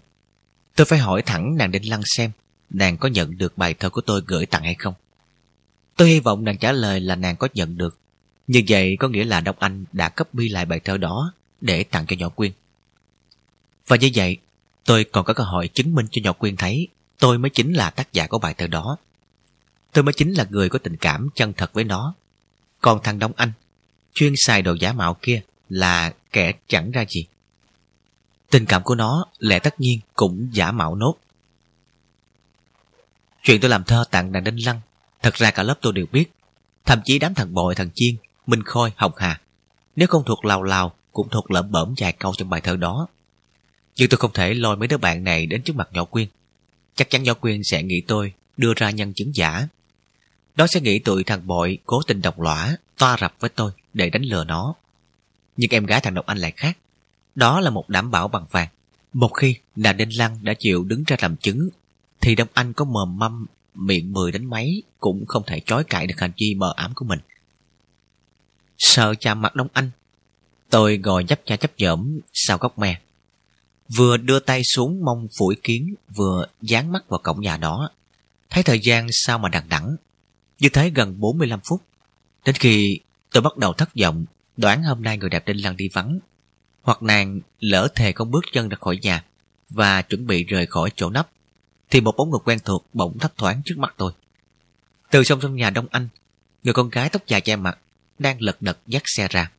Tôi 0.76 0.86
phải 0.86 1.00
hỏi 1.00 1.22
thẳng 1.22 1.58
nàng 1.58 1.72
Đinh 1.72 1.90
Lăng 1.90 2.02
xem 2.06 2.32
nàng 2.70 2.98
có 2.98 3.10
nhận 3.10 3.38
được 3.38 3.58
bài 3.58 3.74
thơ 3.74 3.90
của 3.90 4.02
tôi 4.02 4.22
gửi 4.28 4.46
tặng 4.46 4.64
hay 4.64 4.76
không. 4.76 4.94
Tôi 5.96 6.10
hy 6.10 6.20
vọng 6.20 6.44
nàng 6.44 6.58
trả 6.58 6.72
lời 6.72 7.00
là 7.00 7.16
nàng 7.16 7.36
có 7.36 7.48
nhận 7.54 7.78
được. 7.78 7.98
Như 8.48 8.64
vậy 8.68 8.96
có 9.00 9.08
nghĩa 9.08 9.24
là 9.24 9.40
Đông 9.40 9.56
Anh 9.60 9.86
đã 9.94 10.10
copy 10.10 10.50
lại 10.50 10.66
bài 10.66 10.80
thơ 10.80 10.98
đó 10.98 11.34
để 11.62 11.84
tặng 11.84 12.06
cho 12.08 12.16
nhỏ 12.16 12.30
Quyên. 12.30 12.52
Và 13.88 13.96
như 13.96 14.10
vậy, 14.16 14.38
tôi 14.86 15.04
còn 15.04 15.26
có 15.26 15.34
cơ 15.34 15.44
hội 15.44 15.68
chứng 15.68 15.96
minh 15.96 16.06
cho 16.12 16.22
nhỏ 16.24 16.34
Quyên 16.34 16.56
thấy 16.56 16.88
tôi 17.20 17.38
mới 17.38 17.50
chính 17.50 17.74
là 17.74 17.90
tác 17.90 18.14
giả 18.14 18.28
của 18.28 18.40
bài 18.40 18.54
thơ 18.54 18.68
đó. 18.68 18.98
Tôi 19.92 20.04
mới 20.04 20.14
chính 20.14 20.34
là 20.34 20.46
người 20.50 20.70
có 20.70 20.80
tình 20.80 20.98
cảm 20.98 21.30
chân 21.36 21.54
thật 21.54 21.74
với 21.74 21.84
nó. 21.84 22.16
Còn 22.82 23.00
thằng 23.04 23.20
Đông 23.20 23.32
Anh, 23.36 23.52
chuyên 24.14 24.34
xài 24.36 24.62
đồ 24.62 24.74
giả 24.74 24.94
mạo 24.94 25.18
kia 25.22 25.42
là 25.70 26.14
kẻ 26.32 26.54
chẳng 26.68 26.92
ra 26.92 27.06
gì. 27.10 27.26
Tình 28.50 28.66
cảm 28.66 28.84
của 28.84 28.96
nó 28.96 29.26
lẽ 29.40 29.60
tất 29.60 29.80
nhiên 29.80 30.00
cũng 30.14 30.50
giả 30.52 30.72
mạo 30.72 30.96
nốt. 30.96 31.16
Chuyện 33.44 33.62
tôi 33.62 33.70
làm 33.70 33.84
thơ 33.84 34.04
tặng 34.12 34.32
nàng 34.32 34.44
Đinh 34.44 34.66
Lăng, 34.66 34.82
thật 35.22 35.34
ra 35.34 35.52
cả 35.52 35.64
lớp 35.64 35.76
tôi 35.82 35.94
đều 35.94 36.06
biết. 36.12 36.32
Thậm 36.86 37.00
chí 37.06 37.20
đám 37.20 37.34
thằng 37.34 37.54
bội, 37.54 37.76
thằng 37.76 37.90
Chiên, 37.96 38.16
Minh 38.48 38.64
Khôi, 38.64 38.92
Hồng 38.96 39.12
Hà. 39.18 39.42
Nếu 39.96 40.08
không 40.08 40.24
thuộc 40.26 40.46
lào 40.46 40.64
lào, 40.64 40.96
cũng 41.12 41.30
thuộc 41.30 41.52
lợm 41.52 41.72
bẩm 41.72 41.94
vài 41.98 42.12
câu 42.12 42.34
trong 42.38 42.50
bài 42.50 42.62
thơ 42.62 42.76
đó. 42.76 43.08
Nhưng 43.96 44.10
tôi 44.10 44.18
không 44.18 44.34
thể 44.34 44.54
lôi 44.54 44.78
mấy 44.78 44.88
đứa 44.88 44.98
bạn 44.98 45.24
này 45.24 45.46
đến 45.46 45.62
trước 45.62 45.76
mặt 45.76 45.90
nhỏ 45.92 46.04
Quyên. 46.04 46.28
Chắc 46.96 47.10
chắn 47.10 47.24
nhỏ 47.24 47.34
Quyên 47.34 47.62
sẽ 47.64 47.84
nghĩ 47.84 48.02
tôi 48.08 48.34
đưa 48.58 48.74
ra 48.76 48.90
nhân 48.90 49.14
chứng 49.14 49.36
giả. 49.36 49.68
Nó 50.56 50.68
sẽ 50.68 50.82
nghĩ 50.82 51.00
tụi 51.00 51.24
thằng 51.24 51.48
bội 51.48 51.78
cố 51.86 52.02
tình 52.08 52.22
độc 52.22 52.40
lõa, 52.40 52.78
toa 52.98 53.18
rập 53.22 53.36
với 53.40 53.50
tôi 53.50 53.72
để 53.94 54.10
đánh 54.10 54.22
lừa 54.22 54.44
nó. 54.44 54.76
Nhưng 55.58 55.72
em 55.72 55.86
gái 55.86 56.02
thằng 56.02 56.14
Độc 56.14 56.26
Anh 56.26 56.38
lại 56.38 56.54
khác. 56.58 56.78
Đó 57.36 57.60
là 57.60 57.70
một 57.70 57.90
đảm 57.90 58.12
bảo 58.12 58.28
bằng 58.28 58.46
vàng. 58.52 58.68
Một 59.14 59.28
khi 59.28 59.56
là 59.76 59.94
Đinh 59.94 60.18
Lăng 60.18 60.40
đã 60.42 60.54
chịu 60.60 60.84
đứng 60.84 61.04
ra 61.08 61.18
làm 61.22 61.36
chứng, 61.36 61.70
thì 62.22 62.36
Đông 62.36 62.48
Anh 62.54 62.74
có 62.74 62.86
mồm 62.86 63.18
mâm, 63.18 63.46
miệng 63.76 64.14
mười 64.14 64.32
đánh 64.32 64.46
máy 64.46 64.82
cũng 65.00 65.26
không 65.26 65.44
thể 65.48 65.60
chối 65.66 65.84
cãi 65.84 66.08
được 66.08 66.20
hành 66.20 66.32
vi 66.38 66.56
mờ 66.58 66.74
ám 66.76 66.92
của 66.96 67.06
mình. 67.06 67.20
Sợ 68.78 69.16
chạm 69.20 69.42
mặt 69.42 69.56
Đông 69.56 69.68
Anh, 69.74 69.92
tôi 70.70 70.98
ngồi 70.98 71.24
nhấp 71.24 71.42
cha 71.46 71.56
chấp 71.56 71.72
nhỡm 71.78 72.20
sau 72.34 72.58
góc 72.58 72.80
me. 72.80 73.02
Vừa 73.96 74.18
đưa 74.18 74.40
tay 74.40 74.62
xuống 74.64 75.06
mong 75.06 75.28
phủi 75.38 75.56
kiến, 75.64 75.96
vừa 76.16 76.46
dán 76.62 76.92
mắt 76.92 77.10
vào 77.10 77.20
cổng 77.24 77.42
nhà 77.42 77.58
đó. 77.58 77.90
Thấy 78.50 78.64
thời 78.64 78.80
gian 78.80 79.08
sao 79.12 79.40
mà 79.40 79.50
đằng 79.50 79.70
đẵng 79.70 79.96
Như 80.60 80.70
thế 80.70 80.90
gần 80.90 81.20
45 81.20 81.60
phút. 81.70 81.82
Đến 82.46 82.56
khi 82.56 83.00
tôi 83.32 83.44
bắt 83.44 83.58
đầu 83.58 83.74
thất 83.74 83.90
vọng, 84.02 84.26
đoán 84.58 84.84
hôm 84.84 85.04
nay 85.04 85.18
người 85.18 85.30
đẹp 85.30 85.48
Đinh 85.48 85.64
Lăng 85.64 85.78
đi 85.78 85.90
vắng. 85.94 86.20
Hoặc 86.82 87.04
nàng 87.04 87.40
lỡ 87.60 87.88
thề 87.96 88.12
không 88.12 88.32
bước 88.32 88.46
chân 88.54 88.70
ra 88.70 88.78
khỏi 88.82 89.00
nhà 89.02 89.24
và 89.70 90.02
chuẩn 90.02 90.28
bị 90.28 90.44
rời 90.44 90.66
khỏi 90.66 90.90
chỗ 90.96 91.10
nấp, 91.10 91.30
thì 91.90 92.02
một 92.02 92.14
bóng 92.18 92.30
người 92.30 92.40
quen 92.46 92.60
thuộc 92.66 92.86
bỗng 92.94 93.20
thấp 93.20 93.34
thoáng 93.38 93.62
trước 93.66 93.78
mặt 93.78 93.94
tôi. 93.98 94.12
Từ 95.12 95.24
sông 95.24 95.40
trong 95.40 95.56
nhà 95.56 95.70
Đông 95.70 95.88
Anh, 95.92 96.08
người 96.64 96.74
con 96.74 96.90
gái 96.90 97.10
tóc 97.10 97.28
dài 97.28 97.42
che 97.42 97.56
mặt 97.56 97.80
đang 98.20 98.42
lật 98.42 98.62
đật 98.62 98.78
dắt 98.88 99.04
xe 99.06 99.28
ra. 99.28 99.52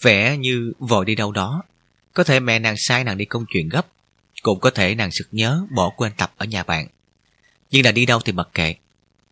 Vẻ 0.00 0.36
như 0.36 0.72
vội 0.78 1.04
đi 1.04 1.14
đâu 1.14 1.32
đó, 1.32 1.62
có 2.14 2.24
thể 2.24 2.40
mẹ 2.40 2.58
nàng 2.58 2.74
sai 2.78 3.04
nàng 3.04 3.16
đi 3.16 3.24
công 3.24 3.44
chuyện 3.48 3.68
gấp, 3.68 3.86
cũng 4.42 4.60
có 4.60 4.70
thể 4.70 4.94
nàng 4.94 5.10
sực 5.12 5.28
nhớ 5.32 5.66
bỏ 5.70 5.90
quên 5.96 6.12
tập 6.16 6.34
ở 6.36 6.46
nhà 6.46 6.62
bạn. 6.62 6.88
Nhưng 7.70 7.84
là 7.84 7.92
đi 7.92 8.06
đâu 8.06 8.20
thì 8.20 8.32
mặc 8.32 8.48
kệ. 8.54 8.74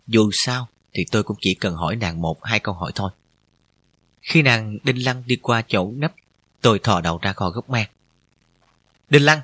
Dù 0.06 0.30
sao 0.32 0.68
thì 0.94 1.04
tôi 1.10 1.22
cũng 1.22 1.36
chỉ 1.40 1.54
cần 1.54 1.74
hỏi 1.74 1.96
nàng 1.96 2.20
một 2.20 2.44
hai 2.44 2.60
câu 2.60 2.74
hỏi 2.74 2.92
thôi. 2.94 3.10
Khi 4.20 4.42
nàng 4.42 4.78
Đinh 4.84 5.04
Lăng 5.04 5.22
đi 5.26 5.36
qua 5.36 5.62
chỗ 5.68 5.92
nấp, 5.92 6.12
tôi 6.60 6.78
thò 6.78 7.00
đầu 7.00 7.18
ra 7.22 7.32
khỏi 7.32 7.50
gốc 7.50 7.70
mang. 7.70 7.88
Đinh 9.10 9.24
Lăng! 9.24 9.40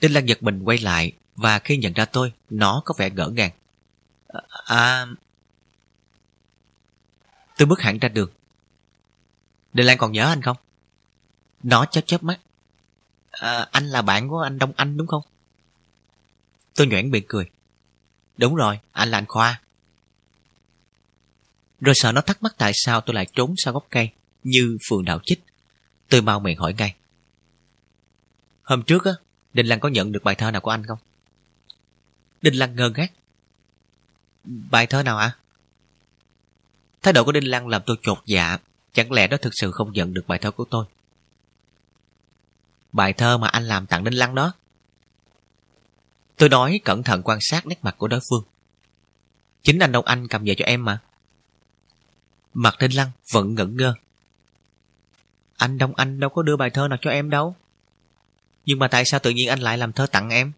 Đinh 0.00 0.14
Lăng 0.14 0.28
giật 0.28 0.42
mình 0.42 0.62
quay 0.62 0.78
lại 0.78 1.12
và 1.36 1.58
khi 1.58 1.76
nhận 1.76 1.92
ra 1.92 2.04
tôi, 2.04 2.32
nó 2.50 2.82
có 2.84 2.94
vẻ 2.98 3.10
ngỡ 3.10 3.26
ngàng. 3.26 3.50
À... 4.28 4.40
à 4.66 5.06
tôi 7.56 7.66
bước 7.66 7.80
hẳn 7.80 7.98
ra 7.98 8.08
đường. 8.08 8.30
Đinh 9.72 9.86
Lan 9.86 9.98
còn 9.98 10.12
nhớ 10.12 10.28
anh 10.28 10.42
không? 10.42 10.56
Nó 11.62 11.84
chớp 11.84 12.00
chớp 12.06 12.22
mắt. 12.22 12.40
À, 13.30 13.68
anh 13.70 13.86
là 13.86 14.02
bạn 14.02 14.28
của 14.28 14.40
anh 14.40 14.58
Đông 14.58 14.72
Anh 14.76 14.96
đúng 14.96 15.06
không? 15.06 15.22
Tôi 16.74 16.86
nhoảng 16.86 17.10
miệng 17.10 17.24
cười. 17.28 17.50
Đúng 18.36 18.54
rồi, 18.54 18.78
anh 18.92 19.10
là 19.10 19.18
anh 19.18 19.26
Khoa. 19.28 19.60
Rồi 21.80 21.94
sợ 21.94 22.12
nó 22.12 22.20
thắc 22.20 22.42
mắc 22.42 22.54
tại 22.58 22.72
sao 22.74 23.00
tôi 23.00 23.14
lại 23.14 23.26
trốn 23.32 23.54
sau 23.56 23.74
gốc 23.74 23.86
cây 23.90 24.10
như 24.44 24.78
phường 24.88 25.04
đạo 25.04 25.20
chích. 25.24 25.42
Tôi 26.08 26.22
mau 26.22 26.40
miệng 26.40 26.58
hỏi 26.58 26.74
ngay. 26.78 26.94
Hôm 28.62 28.82
trước 28.82 29.04
á, 29.04 29.12
Đình 29.52 29.66
Lăng 29.66 29.80
có 29.80 29.88
nhận 29.88 30.12
được 30.12 30.24
bài 30.24 30.34
thơ 30.34 30.50
nào 30.50 30.60
của 30.60 30.70
anh 30.70 30.86
không? 30.86 30.98
Đinh 32.42 32.58
Lăng 32.58 32.76
ngơ 32.76 32.90
ngác. 32.90 33.12
Bài 34.44 34.86
thơ 34.86 35.02
nào 35.02 35.18
ạ? 35.18 35.26
À? 35.26 35.38
Thái 37.02 37.12
độ 37.12 37.24
của 37.24 37.32
Đinh 37.32 37.50
Lăng 37.50 37.68
làm 37.68 37.82
tôi 37.86 37.96
chột 38.02 38.18
dạ. 38.26 38.58
Chẳng 38.92 39.12
lẽ 39.12 39.28
nó 39.28 39.36
thực 39.36 39.52
sự 39.60 39.70
không 39.70 39.92
nhận 39.92 40.14
được 40.14 40.26
bài 40.26 40.38
thơ 40.38 40.50
của 40.50 40.64
tôi? 40.64 40.86
Bài 42.92 43.12
thơ 43.12 43.38
mà 43.38 43.48
anh 43.48 43.64
làm 43.64 43.86
tặng 43.86 44.04
Đinh 44.04 44.18
Lăng 44.18 44.34
đó. 44.34 44.52
Tôi 46.36 46.48
nói 46.48 46.80
cẩn 46.84 47.02
thận 47.02 47.22
quan 47.22 47.38
sát 47.40 47.66
nét 47.66 47.78
mặt 47.82 47.94
của 47.98 48.08
đối 48.08 48.20
phương. 48.30 48.44
Chính 49.62 49.78
anh 49.78 49.92
Đông 49.92 50.04
Anh 50.04 50.28
cầm 50.28 50.44
về 50.44 50.54
cho 50.54 50.64
em 50.64 50.84
mà. 50.84 51.00
Mặt 52.54 52.74
Đinh 52.80 52.96
Lăng 52.96 53.10
vẫn 53.32 53.54
ngẩn 53.54 53.76
ngơ. 53.76 53.94
Anh 55.56 55.78
Đông 55.78 55.94
Anh 55.96 56.20
đâu 56.20 56.30
có 56.30 56.42
đưa 56.42 56.56
bài 56.56 56.70
thơ 56.70 56.88
nào 56.88 56.98
cho 57.02 57.10
em 57.10 57.30
đâu. 57.30 57.56
Nhưng 58.66 58.78
mà 58.78 58.88
tại 58.88 59.04
sao 59.04 59.20
tự 59.20 59.30
nhiên 59.30 59.48
anh 59.48 59.60
lại 59.60 59.78
làm 59.78 59.92
thơ 59.92 60.06
tặng 60.06 60.30
em? 60.30 60.52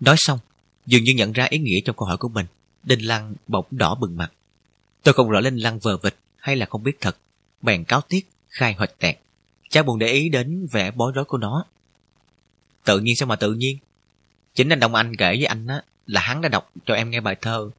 Nói 0.00 0.16
xong, 0.18 0.38
dường 0.86 1.04
như 1.04 1.12
nhận 1.16 1.32
ra 1.32 1.44
ý 1.44 1.58
nghĩa 1.58 1.80
trong 1.84 1.96
câu 1.96 2.08
hỏi 2.08 2.16
của 2.16 2.28
mình. 2.28 2.46
Đinh 2.82 3.06
Lăng 3.06 3.34
bỗng 3.46 3.66
đỏ 3.70 3.94
bừng 3.94 4.16
mặt. 4.16 4.32
Tôi 5.02 5.14
không 5.14 5.30
rõ 5.30 5.40
Đinh 5.40 5.62
Lăng 5.62 5.78
vờ 5.78 5.96
vịt 5.96 6.16
hay 6.36 6.56
là 6.56 6.66
không 6.66 6.82
biết 6.82 7.00
thật. 7.00 7.16
Bèn 7.62 7.84
cáo 7.84 8.00
tiết, 8.00 8.30
khai 8.48 8.74
hoạch 8.74 8.98
tẹt. 8.98 9.18
Cha 9.70 9.82
buồn 9.82 9.98
để 9.98 10.06
ý 10.06 10.28
đến 10.28 10.66
vẻ 10.72 10.90
bối 10.90 11.12
rối 11.14 11.24
của 11.24 11.38
nó. 11.38 11.64
Tự 12.84 13.00
nhiên 13.00 13.16
sao 13.16 13.26
mà 13.26 13.36
tự 13.36 13.54
nhiên? 13.54 13.78
Chính 14.54 14.68
anh 14.68 14.80
Đông 14.80 14.94
Anh 14.94 15.16
kể 15.16 15.26
với 15.26 15.44
anh 15.44 15.66
á 15.66 15.82
là 16.06 16.20
hắn 16.20 16.40
đã 16.40 16.48
đọc 16.48 16.70
cho 16.86 16.94
em 16.94 17.10
nghe 17.10 17.20
bài 17.20 17.36
thơ 17.40 17.70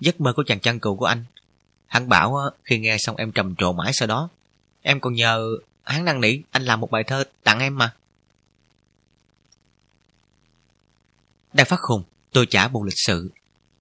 Giấc 0.00 0.20
mơ 0.20 0.32
của 0.36 0.42
chàng 0.46 0.60
chăn 0.60 0.80
cừu 0.80 0.96
của 0.96 1.06
anh. 1.06 1.24
Hắn 1.86 2.08
bảo 2.08 2.36
á, 2.36 2.44
khi 2.64 2.78
nghe 2.78 2.96
xong 2.98 3.16
em 3.16 3.32
trầm 3.32 3.54
trồ 3.54 3.72
mãi 3.72 3.92
sau 3.94 4.08
đó. 4.08 4.28
Em 4.82 5.00
còn 5.00 5.14
nhờ 5.14 5.56
hắn 5.82 6.04
năn 6.04 6.20
nỉ 6.20 6.38
anh 6.50 6.62
làm 6.62 6.80
một 6.80 6.90
bài 6.90 7.04
thơ 7.04 7.24
tặng 7.44 7.60
em 7.60 7.78
mà. 7.78 7.94
Đang 11.52 11.66
phát 11.66 11.80
khùng, 11.80 12.02
tôi 12.32 12.46
trả 12.46 12.68
buồn 12.68 12.82
lịch 12.82 12.98
sự. 13.06 13.30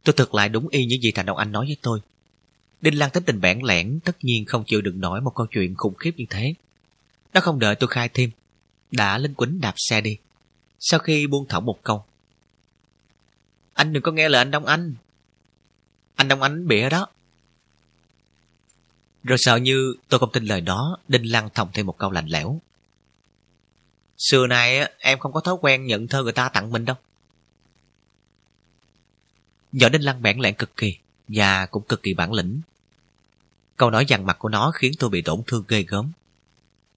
Tôi 0.03 0.13
thực 0.13 0.35
lại 0.35 0.49
đúng 0.49 0.67
y 0.67 0.85
những 0.85 1.01
gì 1.01 1.11
Thành 1.15 1.25
Đông 1.25 1.38
Anh 1.38 1.51
nói 1.51 1.65
với 1.65 1.77
tôi. 1.81 1.99
Đinh 2.81 2.99
Lan 2.99 3.09
tính 3.09 3.23
tình 3.23 3.41
bản 3.41 3.63
lẻn 3.63 3.99
tất 4.05 4.17
nhiên 4.21 4.45
không 4.45 4.63
chịu 4.67 4.81
đựng 4.81 4.99
nổi 4.99 5.21
một 5.21 5.31
câu 5.35 5.47
chuyện 5.51 5.75
khủng 5.75 5.95
khiếp 5.95 6.11
như 6.17 6.25
thế. 6.29 6.53
Nó 7.33 7.41
không 7.41 7.59
đợi 7.59 7.75
tôi 7.75 7.88
khai 7.88 8.09
thêm, 8.09 8.30
đã 8.91 9.17
lên 9.17 9.33
quýnh 9.33 9.61
đạp 9.61 9.74
xe 9.77 10.01
đi. 10.01 10.17
Sau 10.80 10.99
khi 10.99 11.27
buông 11.27 11.48
thõng 11.48 11.66
một 11.66 11.80
câu. 11.83 12.03
Anh 13.74 13.93
đừng 13.93 14.03
có 14.03 14.11
nghe 14.11 14.30
lời 14.30 14.41
anh 14.41 14.51
Đông 14.51 14.66
Anh. 14.66 14.95
Anh 16.16 16.27
Đông 16.27 16.41
Anh 16.41 16.67
bịa 16.67 16.90
đó. 16.90 17.08
Rồi 19.24 19.38
sợ 19.41 19.56
như 19.56 19.95
tôi 20.09 20.19
không 20.19 20.32
tin 20.32 20.45
lời 20.45 20.61
đó, 20.61 20.98
Đinh 21.08 21.32
Lăng 21.32 21.49
thòng 21.49 21.69
thêm 21.74 21.85
một 21.85 21.98
câu 21.98 22.11
lạnh 22.11 22.27
lẽo. 22.27 22.59
Xưa 24.17 24.48
nay 24.48 24.91
em 24.99 25.19
không 25.19 25.33
có 25.33 25.40
thói 25.40 25.56
quen 25.61 25.85
nhận 25.85 26.08
thơ 26.08 26.24
người 26.24 26.32
ta 26.32 26.49
tặng 26.49 26.72
mình 26.72 26.85
đâu. 26.85 26.95
Võ 29.82 29.90
Đinh 29.90 30.06
Lăng 30.06 30.22
bản 30.22 30.40
lẹn 30.40 30.56
cực 30.56 30.77
kỳ 30.77 30.98
và 31.27 31.66
cũng 31.66 31.83
cực 31.83 32.03
kỳ 32.03 32.14
bản 32.14 32.33
lĩnh. 32.33 32.61
Câu 33.77 33.90
nói 33.90 34.06
dằn 34.06 34.25
mặt 34.25 34.40
của 34.40 34.49
nó 34.49 34.72
khiến 34.72 34.91
tôi 34.99 35.09
bị 35.09 35.22
tổn 35.22 35.41
thương 35.48 35.64
ghê 35.67 35.83
gớm. 35.83 36.11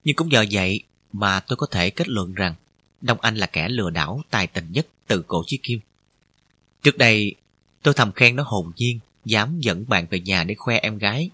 Nhưng 0.03 0.15
cũng 0.15 0.29
nhờ 0.29 0.45
vậy 0.51 0.79
mà 1.13 1.39
tôi 1.39 1.57
có 1.57 1.67
thể 1.71 1.89
kết 1.89 2.09
luận 2.09 2.33
rằng 2.33 2.55
Đông 3.01 3.21
Anh 3.21 3.35
là 3.35 3.47
kẻ 3.47 3.69
lừa 3.69 3.89
đảo 3.89 4.21
tài 4.29 4.47
tình 4.47 4.71
nhất 4.71 4.87
từ 5.07 5.23
cổ 5.27 5.43
chí 5.47 5.59
kim. 5.63 5.79
Trước 6.83 6.97
đây, 6.97 7.35
tôi 7.81 7.93
thầm 7.93 8.11
khen 8.11 8.35
nó 8.35 8.43
hồn 8.43 8.71
nhiên, 8.75 8.99
dám 9.25 9.59
dẫn 9.59 9.85
bạn 9.87 10.07
về 10.09 10.19
nhà 10.19 10.43
để 10.43 10.55
khoe 10.55 10.77
em 10.77 10.97
gái. 10.97 11.29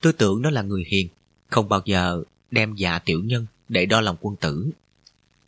Tôi 0.00 0.12
tưởng 0.12 0.42
nó 0.42 0.50
là 0.50 0.62
người 0.62 0.84
hiền, 0.90 1.08
không 1.48 1.68
bao 1.68 1.82
giờ 1.84 2.22
đem 2.50 2.74
dạ 2.74 2.98
tiểu 2.98 3.20
nhân 3.24 3.46
để 3.68 3.86
đo 3.86 4.00
lòng 4.00 4.16
quân 4.20 4.36
tử. 4.36 4.70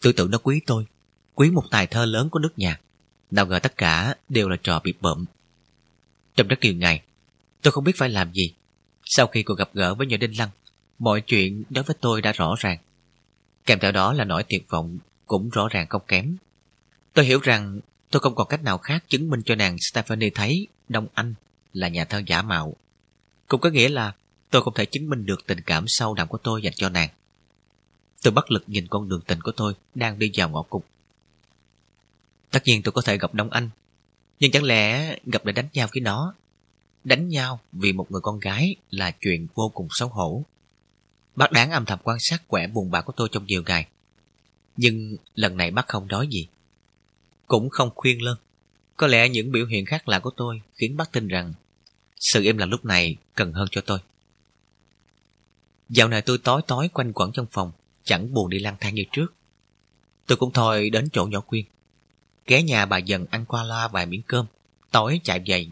Tôi 0.00 0.12
tưởng 0.12 0.30
nó 0.30 0.38
quý 0.38 0.60
tôi, 0.66 0.86
quý 1.34 1.50
một 1.50 1.64
tài 1.70 1.86
thơ 1.86 2.04
lớn 2.04 2.30
của 2.30 2.38
nước 2.38 2.58
nhà. 2.58 2.80
Nào 3.30 3.46
ngờ 3.46 3.58
tất 3.58 3.76
cả 3.76 4.14
đều 4.28 4.48
là 4.48 4.56
trò 4.62 4.80
bị 4.84 4.94
bợm. 5.00 5.24
Trong 6.36 6.48
rất 6.48 6.60
nhiều 6.60 6.74
ngày, 6.74 7.02
tôi 7.62 7.72
không 7.72 7.84
biết 7.84 7.96
phải 7.96 8.08
làm 8.08 8.32
gì. 8.32 8.54
Sau 9.04 9.26
khi 9.26 9.42
cuộc 9.42 9.58
gặp 9.58 9.70
gỡ 9.74 9.94
với 9.94 10.06
nhỏ 10.06 10.16
Đinh 10.16 10.38
Lăng, 10.38 10.50
mọi 11.00 11.20
chuyện 11.20 11.62
đối 11.70 11.84
với 11.84 11.96
tôi 12.00 12.22
đã 12.22 12.32
rõ 12.32 12.54
ràng. 12.58 12.78
Kèm 13.66 13.78
theo 13.78 13.92
đó 13.92 14.12
là 14.12 14.24
nỗi 14.24 14.44
tuyệt 14.48 14.66
vọng 14.68 14.98
cũng 15.26 15.50
rõ 15.50 15.68
ràng 15.70 15.86
không 15.88 16.02
kém. 16.08 16.36
Tôi 17.12 17.24
hiểu 17.24 17.40
rằng 17.40 17.80
tôi 18.10 18.20
không 18.20 18.34
còn 18.34 18.48
cách 18.48 18.62
nào 18.62 18.78
khác 18.78 19.04
chứng 19.08 19.30
minh 19.30 19.42
cho 19.44 19.54
nàng 19.54 19.76
Stephanie 19.90 20.30
thấy 20.34 20.66
Đông 20.88 21.06
Anh 21.14 21.34
là 21.72 21.88
nhà 21.88 22.04
thơ 22.04 22.22
giả 22.26 22.42
mạo. 22.42 22.76
Cũng 23.48 23.60
có 23.60 23.70
nghĩa 23.70 23.88
là 23.88 24.12
tôi 24.50 24.62
không 24.62 24.74
thể 24.74 24.86
chứng 24.86 25.08
minh 25.08 25.26
được 25.26 25.46
tình 25.46 25.60
cảm 25.60 25.84
sâu 25.86 26.14
đậm 26.14 26.28
của 26.28 26.38
tôi 26.38 26.62
dành 26.62 26.72
cho 26.76 26.88
nàng. 26.88 27.08
Tôi 28.22 28.32
bất 28.32 28.50
lực 28.50 28.64
nhìn 28.66 28.86
con 28.86 29.08
đường 29.08 29.22
tình 29.26 29.40
của 29.40 29.52
tôi 29.52 29.74
đang 29.94 30.18
đi 30.18 30.30
vào 30.34 30.48
ngõ 30.48 30.62
cụt. 30.62 30.82
Tất 32.50 32.62
nhiên 32.64 32.82
tôi 32.82 32.92
có 32.92 33.02
thể 33.02 33.18
gặp 33.18 33.34
Đông 33.34 33.50
Anh, 33.50 33.70
nhưng 34.40 34.50
chẳng 34.50 34.64
lẽ 34.64 35.16
gặp 35.26 35.44
để 35.44 35.52
đánh 35.52 35.68
nhau 35.72 35.88
với 35.94 36.00
nó? 36.00 36.34
Đánh 37.04 37.28
nhau 37.28 37.60
vì 37.72 37.92
một 37.92 38.10
người 38.10 38.20
con 38.20 38.40
gái 38.40 38.74
là 38.90 39.10
chuyện 39.20 39.46
vô 39.54 39.68
cùng 39.74 39.88
xấu 39.90 40.08
hổ. 40.08 40.44
Bác 41.40 41.52
đáng 41.52 41.70
âm 41.70 41.84
thầm 41.84 41.98
quan 42.04 42.18
sát 42.20 42.48
quẻ 42.48 42.66
buồn 42.66 42.90
bã 42.90 43.00
của 43.00 43.12
tôi 43.16 43.28
trong 43.32 43.46
nhiều 43.46 43.62
ngày. 43.66 43.86
Nhưng 44.76 45.16
lần 45.34 45.56
này 45.56 45.70
bác 45.70 45.88
không 45.88 46.06
nói 46.06 46.28
gì. 46.30 46.48
Cũng 47.46 47.70
không 47.70 47.90
khuyên 47.94 48.22
lơn. 48.22 48.38
Có 48.96 49.06
lẽ 49.06 49.28
những 49.28 49.52
biểu 49.52 49.66
hiện 49.66 49.86
khác 49.86 50.08
lạ 50.08 50.18
của 50.18 50.30
tôi 50.36 50.62
khiến 50.74 50.96
bác 50.96 51.12
tin 51.12 51.28
rằng 51.28 51.54
sự 52.16 52.42
im 52.42 52.58
lặng 52.58 52.68
lúc 52.68 52.84
này 52.84 53.16
cần 53.34 53.52
hơn 53.52 53.68
cho 53.70 53.80
tôi. 53.80 53.98
Dạo 55.88 56.08
này 56.08 56.22
tôi 56.22 56.38
tối 56.38 56.62
tối 56.66 56.88
quanh 56.88 57.12
quẩn 57.12 57.32
trong 57.32 57.46
phòng, 57.50 57.72
chẳng 58.04 58.34
buồn 58.34 58.50
đi 58.50 58.58
lang 58.58 58.76
thang 58.80 58.94
như 58.94 59.04
trước. 59.12 59.34
Tôi 60.26 60.36
cũng 60.36 60.52
thôi 60.52 60.90
đến 60.90 61.08
chỗ 61.12 61.26
nhỏ 61.26 61.40
quyên. 61.40 61.64
Ghé 62.46 62.62
nhà 62.62 62.86
bà 62.86 62.98
dần 62.98 63.26
ăn 63.30 63.44
qua 63.46 63.64
loa 63.64 63.88
vài 63.88 64.06
miếng 64.06 64.22
cơm, 64.26 64.46
tối 64.90 65.20
chạy 65.24 65.42
dậy 65.44 65.70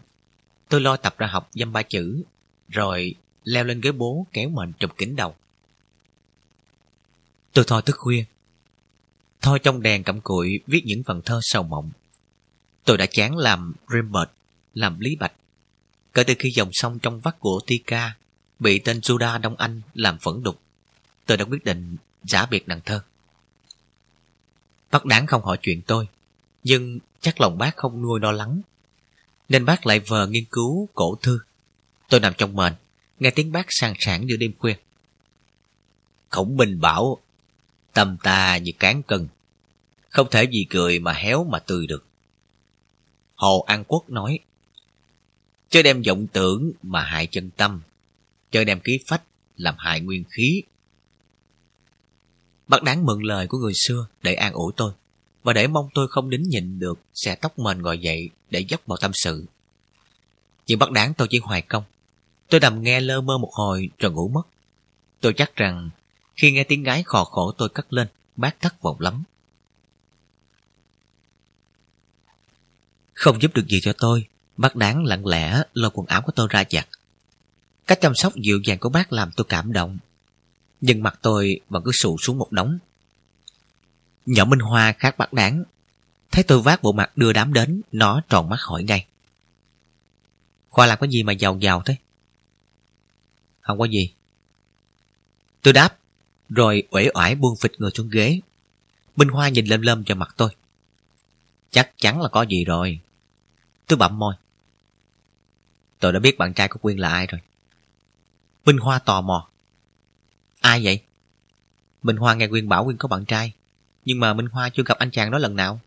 Tôi 0.69 0.81
lo 0.81 0.97
tập 0.97 1.15
ra 1.17 1.27
học 1.27 1.49
dăm 1.53 1.73
ba 1.73 1.81
chữ, 1.81 2.23
rồi 2.69 3.15
leo 3.43 3.63
lên 3.63 3.81
ghế 3.81 3.91
bố 3.91 4.25
kéo 4.33 4.49
mền 4.49 4.73
chụp 4.79 4.91
kính 4.97 5.15
đầu. 5.15 5.35
Tôi 7.59 7.65
thoi 7.67 7.81
thức 7.81 7.95
khuya. 7.99 8.23
thoi 9.41 9.59
trong 9.59 9.81
đèn 9.81 10.03
cặm 10.03 10.21
cụi 10.21 10.59
viết 10.67 10.81
những 10.85 11.03
phần 11.03 11.21
thơ 11.21 11.39
sầu 11.41 11.63
mộng. 11.63 11.91
Tôi 12.85 12.97
đã 12.97 13.05
chán 13.05 13.37
làm 13.37 13.73
Rembert, 13.93 14.29
làm 14.73 14.99
Lý 14.99 15.15
Bạch. 15.15 15.33
Kể 16.13 16.23
từ 16.23 16.33
khi 16.39 16.51
dòng 16.55 16.69
sông 16.71 16.99
trong 16.99 17.19
vắt 17.19 17.39
của 17.39 17.59
Tika 17.67 18.15
bị 18.59 18.79
tên 18.79 18.99
Judah 18.99 19.41
Đông 19.41 19.55
Anh 19.55 19.81
làm 19.93 20.17
phẫn 20.17 20.43
đục, 20.43 20.59
tôi 21.25 21.37
đã 21.37 21.45
quyết 21.45 21.63
định 21.63 21.97
giả 22.23 22.45
biệt 22.45 22.67
nàng 22.67 22.81
thơ. 22.85 23.01
Bác 24.91 25.05
đáng 25.05 25.27
không 25.27 25.43
hỏi 25.43 25.57
chuyện 25.61 25.81
tôi, 25.81 26.07
nhưng 26.63 26.99
chắc 27.21 27.41
lòng 27.41 27.57
bác 27.57 27.77
không 27.77 28.01
nuôi 28.01 28.19
lo 28.19 28.31
lắng. 28.31 28.61
Nên 29.49 29.65
bác 29.65 29.85
lại 29.85 29.99
vờ 29.99 30.27
nghiên 30.27 30.45
cứu 30.45 30.89
cổ 30.93 31.15
thư. 31.21 31.39
Tôi 32.09 32.19
nằm 32.19 32.33
trong 32.37 32.55
mền, 32.55 32.73
nghe 33.19 33.31
tiếng 33.31 33.51
bác 33.51 33.65
sàng 33.69 33.93
sảng 33.99 34.27
giữa 34.27 34.35
đêm 34.35 34.51
khuya. 34.59 34.75
Khổng 36.29 36.57
Minh 36.57 36.79
bảo, 36.81 37.19
tâm 37.99 38.17
ta 38.23 38.57
như 38.57 38.71
cán 38.79 39.03
cân, 39.03 39.27
không 40.09 40.27
thể 40.31 40.45
vì 40.45 40.65
cười 40.69 40.99
mà 40.99 41.13
héo 41.13 41.43
mà 41.43 41.59
tươi 41.59 41.87
được. 41.87 42.05
Hồ 43.35 43.63
An 43.67 43.83
Quốc 43.87 44.09
nói, 44.09 44.39
chớ 45.69 45.81
đem 45.81 46.01
vọng 46.07 46.27
tưởng 46.27 46.71
mà 46.83 47.03
hại 47.03 47.27
chân 47.27 47.49
tâm, 47.49 47.81
chớ 48.51 48.63
đem 48.63 48.79
ký 48.79 48.99
phách 49.07 49.23
làm 49.55 49.75
hại 49.77 50.01
nguyên 50.01 50.23
khí. 50.29 50.61
Bác 52.67 52.83
đáng 52.83 53.05
mượn 53.05 53.21
lời 53.21 53.47
của 53.47 53.57
người 53.57 53.73
xưa 53.87 54.07
để 54.23 54.33
an 54.33 54.53
ủi 54.53 54.73
tôi 54.77 54.93
và 55.43 55.53
để 55.53 55.67
mong 55.67 55.89
tôi 55.93 56.07
không 56.07 56.29
đính 56.29 56.43
nhịn 56.49 56.79
được 56.79 56.99
sẽ 57.13 57.35
tóc 57.35 57.59
mền 57.59 57.81
ngồi 57.81 57.99
dậy 57.99 58.29
để 58.49 58.59
dốc 58.59 58.81
vào 58.85 58.97
tâm 59.01 59.11
sự. 59.13 59.45
Nhưng 60.67 60.79
bác 60.79 60.91
đáng 60.91 61.13
tôi 61.13 61.27
chỉ 61.31 61.39
hoài 61.43 61.61
công. 61.61 61.83
Tôi 62.49 62.59
nằm 62.59 62.83
nghe 62.83 62.99
lơ 62.99 63.21
mơ 63.21 63.37
một 63.37 63.51
hồi 63.53 63.89
rồi 63.97 64.11
ngủ 64.11 64.27
mất. 64.27 64.43
Tôi 65.21 65.33
chắc 65.33 65.55
rằng 65.55 65.89
khi 66.39 66.51
nghe 66.51 66.63
tiếng 66.63 66.83
gái 66.83 67.03
khò 67.03 67.23
khổ 67.23 67.51
tôi 67.57 67.69
cất 67.69 67.93
lên, 67.93 68.07
bác 68.35 68.59
thất 68.59 68.81
vọng 68.81 68.99
lắm. 68.99 69.23
Không 73.13 73.41
giúp 73.41 73.53
được 73.53 73.65
gì 73.67 73.79
cho 73.81 73.93
tôi, 73.97 74.27
bác 74.57 74.75
đáng 74.75 75.05
lặng 75.05 75.25
lẽ 75.25 75.63
lôi 75.73 75.91
quần 75.93 76.07
áo 76.07 76.21
của 76.21 76.31
tôi 76.35 76.47
ra 76.49 76.63
giặt. 76.69 76.87
Cách 77.87 78.01
chăm 78.01 78.11
sóc 78.15 78.33
dịu 78.35 78.59
dàng 78.65 78.79
của 78.79 78.89
bác 78.89 79.13
làm 79.13 79.31
tôi 79.35 79.45
cảm 79.49 79.73
động. 79.73 79.97
Nhưng 80.81 81.03
mặt 81.03 81.19
tôi 81.21 81.59
vẫn 81.69 81.83
cứ 81.85 81.91
sụ 81.91 82.17
xuống 82.17 82.37
một 82.37 82.51
đống. 82.51 82.79
Nhỏ 84.25 84.45
Minh 84.45 84.59
Hoa 84.59 84.91
khác 84.91 85.17
bác 85.17 85.33
đáng. 85.33 85.63
Thấy 86.31 86.43
tôi 86.43 86.61
vác 86.61 86.83
bộ 86.83 86.91
mặt 86.91 87.17
đưa 87.17 87.33
đám 87.33 87.53
đến, 87.53 87.81
nó 87.91 88.21
tròn 88.29 88.49
mắt 88.49 88.59
hỏi 88.61 88.83
ngay. 88.83 89.05
Khoa 90.69 90.85
làm 90.85 90.97
cái 91.01 91.09
gì 91.09 91.23
mà 91.23 91.33
giàu 91.33 91.57
giàu 91.59 91.81
thế? 91.85 91.95
Không 93.61 93.79
có 93.79 93.85
gì. 93.85 94.13
Tôi 95.61 95.73
đáp, 95.73 95.98
rồi 96.49 96.83
uể 96.91 97.09
oải 97.13 97.35
buông 97.35 97.55
phịch 97.55 97.71
người 97.77 97.91
xuống 97.93 98.09
ghế. 98.09 98.39
Minh 99.15 99.29
Hoa 99.29 99.49
nhìn 99.49 99.65
lâm 99.65 99.81
lâm 99.81 100.03
vào 100.07 100.15
mặt 100.15 100.33
tôi. 100.37 100.49
Chắc 101.71 101.91
chắn 101.97 102.21
là 102.21 102.29
có 102.29 102.41
gì 102.41 102.65
rồi. 102.65 102.99
Tôi 103.87 103.97
bậm 103.97 104.19
môi. 104.19 104.35
Tôi 105.99 106.13
đã 106.13 106.19
biết 106.19 106.37
bạn 106.37 106.53
trai 106.53 106.67
của 106.67 106.79
Quyên 106.79 106.97
là 106.97 107.09
ai 107.09 107.27
rồi. 107.27 107.41
Minh 108.65 108.77
Hoa 108.77 108.99
tò 108.99 109.21
mò. 109.21 109.49
Ai 110.61 110.83
vậy? 110.83 111.01
Minh 112.03 112.17
Hoa 112.17 112.33
nghe 112.33 112.47
Quyên 112.47 112.69
bảo 112.69 112.85
Quyên 112.85 112.97
có 112.97 113.07
bạn 113.07 113.25
trai. 113.25 113.53
Nhưng 114.05 114.19
mà 114.19 114.33
Minh 114.33 114.47
Hoa 114.47 114.69
chưa 114.69 114.83
gặp 114.85 114.97
anh 114.97 115.11
chàng 115.11 115.31
đó 115.31 115.37
lần 115.37 115.55
nào. 115.55 115.79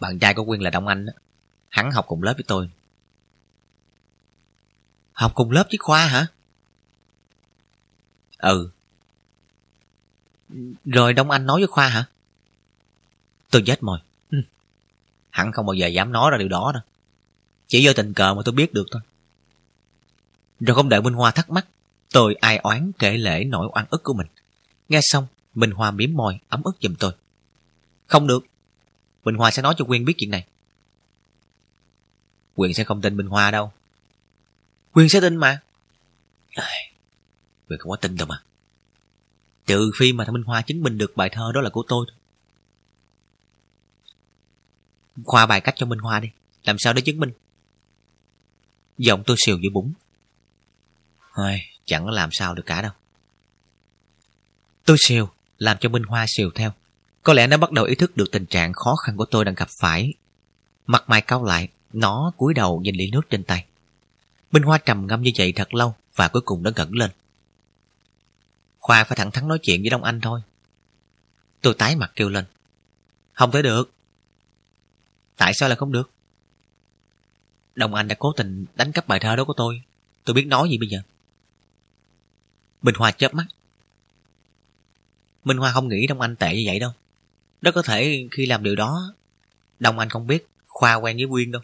Bạn 0.00 0.18
trai 0.18 0.34
của 0.34 0.44
Quyên 0.44 0.60
là 0.60 0.70
Đông 0.70 0.86
Anh. 0.86 1.06
Hắn 1.68 1.90
học 1.90 2.04
cùng 2.08 2.22
lớp 2.22 2.32
với 2.32 2.44
tôi. 2.46 2.70
Học 5.12 5.32
cùng 5.34 5.50
lớp 5.50 5.64
với 5.70 5.78
Khoa 5.78 6.06
hả? 6.06 6.26
Ừ. 8.42 8.68
Rồi 10.84 11.12
Đông 11.12 11.30
Anh 11.30 11.46
nói 11.46 11.60
với 11.60 11.66
Khoa 11.66 11.88
hả? 11.88 12.04
Tôi 13.50 13.62
chết 13.66 13.82
mồi. 13.82 13.98
Ừ. 14.30 14.38
Hắn 15.30 15.52
không 15.52 15.66
bao 15.66 15.74
giờ 15.74 15.86
dám 15.86 16.12
nói 16.12 16.30
ra 16.30 16.38
điều 16.38 16.48
đó 16.48 16.70
đâu. 16.74 16.82
Chỉ 17.68 17.82
do 17.82 17.92
tình 17.92 18.14
cờ 18.14 18.34
mà 18.34 18.42
tôi 18.44 18.54
biết 18.54 18.72
được 18.72 18.86
thôi. 18.90 19.02
Rồi 20.60 20.74
không 20.74 20.88
đợi 20.88 21.02
Minh 21.02 21.14
Hoa 21.14 21.30
thắc 21.30 21.50
mắc, 21.50 21.66
tôi 22.10 22.34
ai 22.34 22.56
oán 22.56 22.92
kể 22.98 23.16
lễ 23.16 23.44
nỗi 23.44 23.68
oan 23.72 23.86
ức 23.90 24.02
của 24.04 24.14
mình. 24.14 24.26
Nghe 24.88 25.00
xong, 25.02 25.26
Minh 25.54 25.70
Hoa 25.70 25.90
miếm 25.90 26.10
môi, 26.14 26.38
ấm 26.48 26.62
ức 26.62 26.76
giùm 26.80 26.94
tôi. 26.94 27.12
Không 28.06 28.26
được. 28.26 28.46
Minh 29.24 29.34
Hoa 29.34 29.50
sẽ 29.50 29.62
nói 29.62 29.74
cho 29.78 29.84
Quyên 29.84 30.04
biết 30.04 30.14
chuyện 30.18 30.30
này. 30.30 30.46
Quyên 32.54 32.74
sẽ 32.74 32.84
không 32.84 33.00
tin 33.00 33.16
Minh 33.16 33.26
Hoa 33.26 33.50
đâu. 33.50 33.72
Quyên 34.92 35.08
sẽ 35.08 35.20
tin 35.20 35.36
mà. 35.36 35.60
Quyên 37.68 37.80
không 37.80 37.90
có 37.90 37.96
tin 37.96 38.16
đâu 38.16 38.28
mà. 38.28 38.42
Trừ 39.66 39.90
phi 39.98 40.12
mà 40.12 40.26
Minh 40.30 40.42
Hoa 40.42 40.62
chứng 40.62 40.82
minh 40.82 40.98
được 40.98 41.12
bài 41.16 41.30
thơ 41.32 41.52
đó 41.54 41.60
là 41.60 41.70
của 41.70 41.84
tôi. 41.88 42.06
Khoa 45.24 45.46
bài 45.46 45.60
cách 45.60 45.74
cho 45.76 45.86
Minh 45.86 45.98
Hoa 45.98 46.20
đi. 46.20 46.28
Làm 46.64 46.76
sao 46.78 46.92
để 46.92 47.02
chứng 47.02 47.20
minh? 47.20 47.30
Giọng 48.98 49.22
tôi 49.26 49.36
xìu 49.46 49.58
giữa 49.58 49.70
búng. 49.70 49.92
Thôi, 51.34 51.60
chẳng 51.84 52.08
làm 52.08 52.28
sao 52.32 52.54
được 52.54 52.66
cả 52.66 52.82
đâu. 52.82 52.92
Tôi 54.84 54.96
xìu, 55.00 55.28
làm 55.58 55.76
cho 55.80 55.88
Minh 55.88 56.02
Hoa 56.02 56.26
xìu 56.28 56.50
theo. 56.50 56.72
Có 57.22 57.32
lẽ 57.32 57.46
nó 57.46 57.56
bắt 57.56 57.72
đầu 57.72 57.84
ý 57.84 57.94
thức 57.94 58.16
được 58.16 58.30
tình 58.32 58.46
trạng 58.46 58.72
khó 58.72 58.96
khăn 58.96 59.16
của 59.16 59.24
tôi 59.24 59.44
đang 59.44 59.54
gặp 59.54 59.68
phải. 59.80 60.14
Mặt 60.86 61.04
mày 61.06 61.20
cau 61.20 61.44
lại, 61.44 61.68
nó 61.92 62.32
cúi 62.36 62.54
đầu 62.54 62.80
nhìn 62.80 62.94
ly 62.94 63.10
nước 63.12 63.30
trên 63.30 63.44
tay. 63.44 63.66
Minh 64.52 64.62
Hoa 64.62 64.78
trầm 64.78 65.06
ngâm 65.06 65.22
như 65.22 65.30
vậy 65.38 65.52
thật 65.56 65.74
lâu 65.74 65.94
và 66.14 66.28
cuối 66.28 66.42
cùng 66.44 66.62
nó 66.62 66.70
ngẩng 66.76 66.92
lên. 66.92 67.10
Khoa 68.82 69.04
phải 69.04 69.16
thẳng 69.16 69.30
thắn 69.30 69.48
nói 69.48 69.58
chuyện 69.62 69.80
với 69.80 69.90
Đông 69.90 70.04
Anh 70.04 70.20
thôi. 70.20 70.40
Tôi 71.60 71.74
tái 71.78 71.96
mặt 71.96 72.12
kêu 72.16 72.28
lên. 72.28 72.44
Không 73.32 73.50
thể 73.50 73.62
được. 73.62 73.92
Tại 75.36 75.54
sao 75.54 75.68
lại 75.68 75.76
không 75.76 75.92
được? 75.92 76.10
Đông 77.74 77.94
Anh 77.94 78.08
đã 78.08 78.14
cố 78.18 78.32
tình 78.36 78.66
đánh 78.74 78.92
cắp 78.92 79.08
bài 79.08 79.20
thơ 79.20 79.36
đó 79.36 79.44
của 79.44 79.54
tôi. 79.56 79.82
Tôi 80.24 80.34
biết 80.34 80.46
nói 80.46 80.68
gì 80.70 80.78
bây 80.78 80.88
giờ? 80.88 80.98
Bình 82.82 82.94
Hoa 82.98 83.10
chớp 83.10 83.34
mắt. 83.34 83.46
Minh 85.44 85.56
Hoa 85.56 85.72
không 85.72 85.88
nghĩ 85.88 86.06
Đông 86.06 86.20
Anh 86.20 86.36
tệ 86.36 86.54
như 86.54 86.62
vậy 86.66 86.78
đâu. 86.78 86.92
Đó 87.60 87.70
có 87.74 87.82
thể 87.82 88.28
khi 88.30 88.46
làm 88.46 88.62
điều 88.62 88.76
đó, 88.76 89.14
Đông 89.78 89.98
Anh 89.98 90.08
không 90.08 90.26
biết 90.26 90.48
Khoa 90.66 90.94
quen 90.94 91.16
với 91.16 91.26
Quyên 91.30 91.52
đâu. 91.52 91.62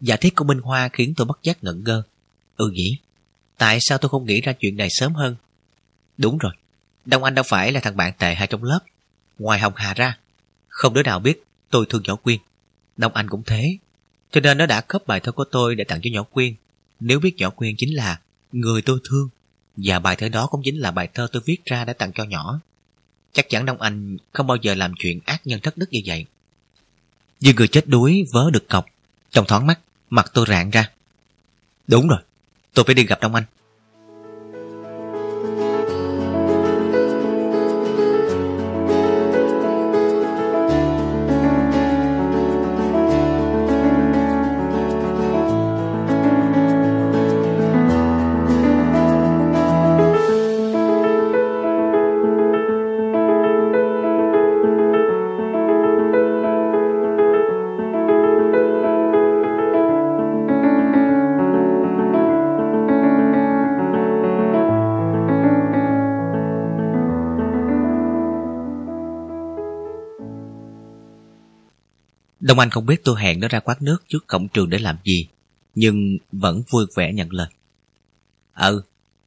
Giả 0.00 0.16
thiết 0.16 0.36
của 0.36 0.44
Minh 0.44 0.60
Hoa 0.60 0.88
khiến 0.92 1.14
tôi 1.16 1.26
bất 1.26 1.42
giác 1.42 1.64
ngẩn 1.64 1.84
ngơ. 1.84 2.02
Ừ 2.56 2.70
nhỉ, 2.70 2.98
tại 3.58 3.78
sao 3.80 3.98
tôi 3.98 4.08
không 4.08 4.26
nghĩ 4.26 4.40
ra 4.40 4.52
chuyện 4.52 4.76
này 4.76 4.88
sớm 4.90 5.14
hơn? 5.14 5.36
Đúng 6.16 6.38
rồi, 6.38 6.52
Đông 7.04 7.24
Anh 7.24 7.34
đâu 7.34 7.44
phải 7.48 7.72
là 7.72 7.80
thằng 7.80 7.96
bạn 7.96 8.12
tệ 8.18 8.34
hay 8.34 8.46
trong 8.46 8.64
lớp. 8.64 8.80
Ngoài 9.38 9.58
Hồng 9.58 9.72
Hà 9.76 9.94
ra, 9.94 10.18
không 10.68 10.94
đứa 10.94 11.02
nào 11.02 11.20
biết 11.20 11.44
tôi 11.70 11.86
thương 11.88 12.02
nhỏ 12.04 12.16
Quyên. 12.16 12.38
Đông 12.96 13.14
Anh 13.14 13.30
cũng 13.30 13.42
thế. 13.42 13.76
Cho 14.32 14.40
nên 14.40 14.58
nó 14.58 14.66
đã 14.66 14.80
cấp 14.80 15.02
bài 15.06 15.20
thơ 15.20 15.32
của 15.32 15.44
tôi 15.44 15.74
để 15.74 15.84
tặng 15.84 16.00
cho 16.02 16.10
nhỏ 16.12 16.22
Quyên. 16.22 16.54
Nếu 17.00 17.20
biết 17.20 17.36
nhỏ 17.36 17.50
Quyên 17.50 17.74
chính 17.78 17.96
là 17.96 18.20
người 18.52 18.82
tôi 18.82 18.98
thương, 19.10 19.28
và 19.76 19.98
bài 19.98 20.16
thơ 20.16 20.28
đó 20.28 20.46
cũng 20.46 20.60
chính 20.64 20.78
là 20.78 20.90
bài 20.90 21.08
thơ 21.14 21.28
tôi 21.32 21.42
viết 21.44 21.64
ra 21.64 21.84
để 21.84 21.92
tặng 21.92 22.12
cho 22.14 22.24
nhỏ. 22.24 22.60
Chắc 23.32 23.48
chắn 23.48 23.66
Đông 23.66 23.80
Anh 23.80 24.16
không 24.32 24.46
bao 24.46 24.56
giờ 24.56 24.74
làm 24.74 24.92
chuyện 24.98 25.20
ác 25.24 25.46
nhân 25.46 25.60
thất 25.60 25.76
đức 25.76 25.86
như 25.90 26.00
vậy. 26.06 26.26
Như 27.40 27.52
người 27.56 27.68
chết 27.68 27.86
đuối 27.86 28.24
vớ 28.32 28.50
được 28.50 28.68
cọc. 28.68 28.86
Trong 29.30 29.46
thoáng 29.46 29.66
mắt, 29.66 29.80
mặt 30.10 30.30
tôi 30.34 30.46
rạng 30.48 30.70
ra. 30.70 30.90
Đúng 31.86 32.08
rồi, 32.08 32.18
tôi 32.74 32.84
phải 32.84 32.94
đi 32.94 33.04
gặp 33.04 33.20
Đông 33.20 33.34
Anh. 33.34 33.44
Đông 72.44 72.58
Anh 72.58 72.70
không 72.70 72.86
biết 72.86 73.04
tôi 73.04 73.20
hẹn 73.20 73.40
nó 73.40 73.48
ra 73.48 73.60
quát 73.60 73.82
nước 73.82 73.96
trước 74.08 74.26
cổng 74.26 74.48
trường 74.48 74.70
để 74.70 74.78
làm 74.78 74.96
gì, 75.04 75.28
nhưng 75.74 76.18
vẫn 76.32 76.62
vui 76.70 76.86
vẻ 76.96 77.12
nhận 77.12 77.32
lời. 77.32 77.48
Ừ, 78.54 78.82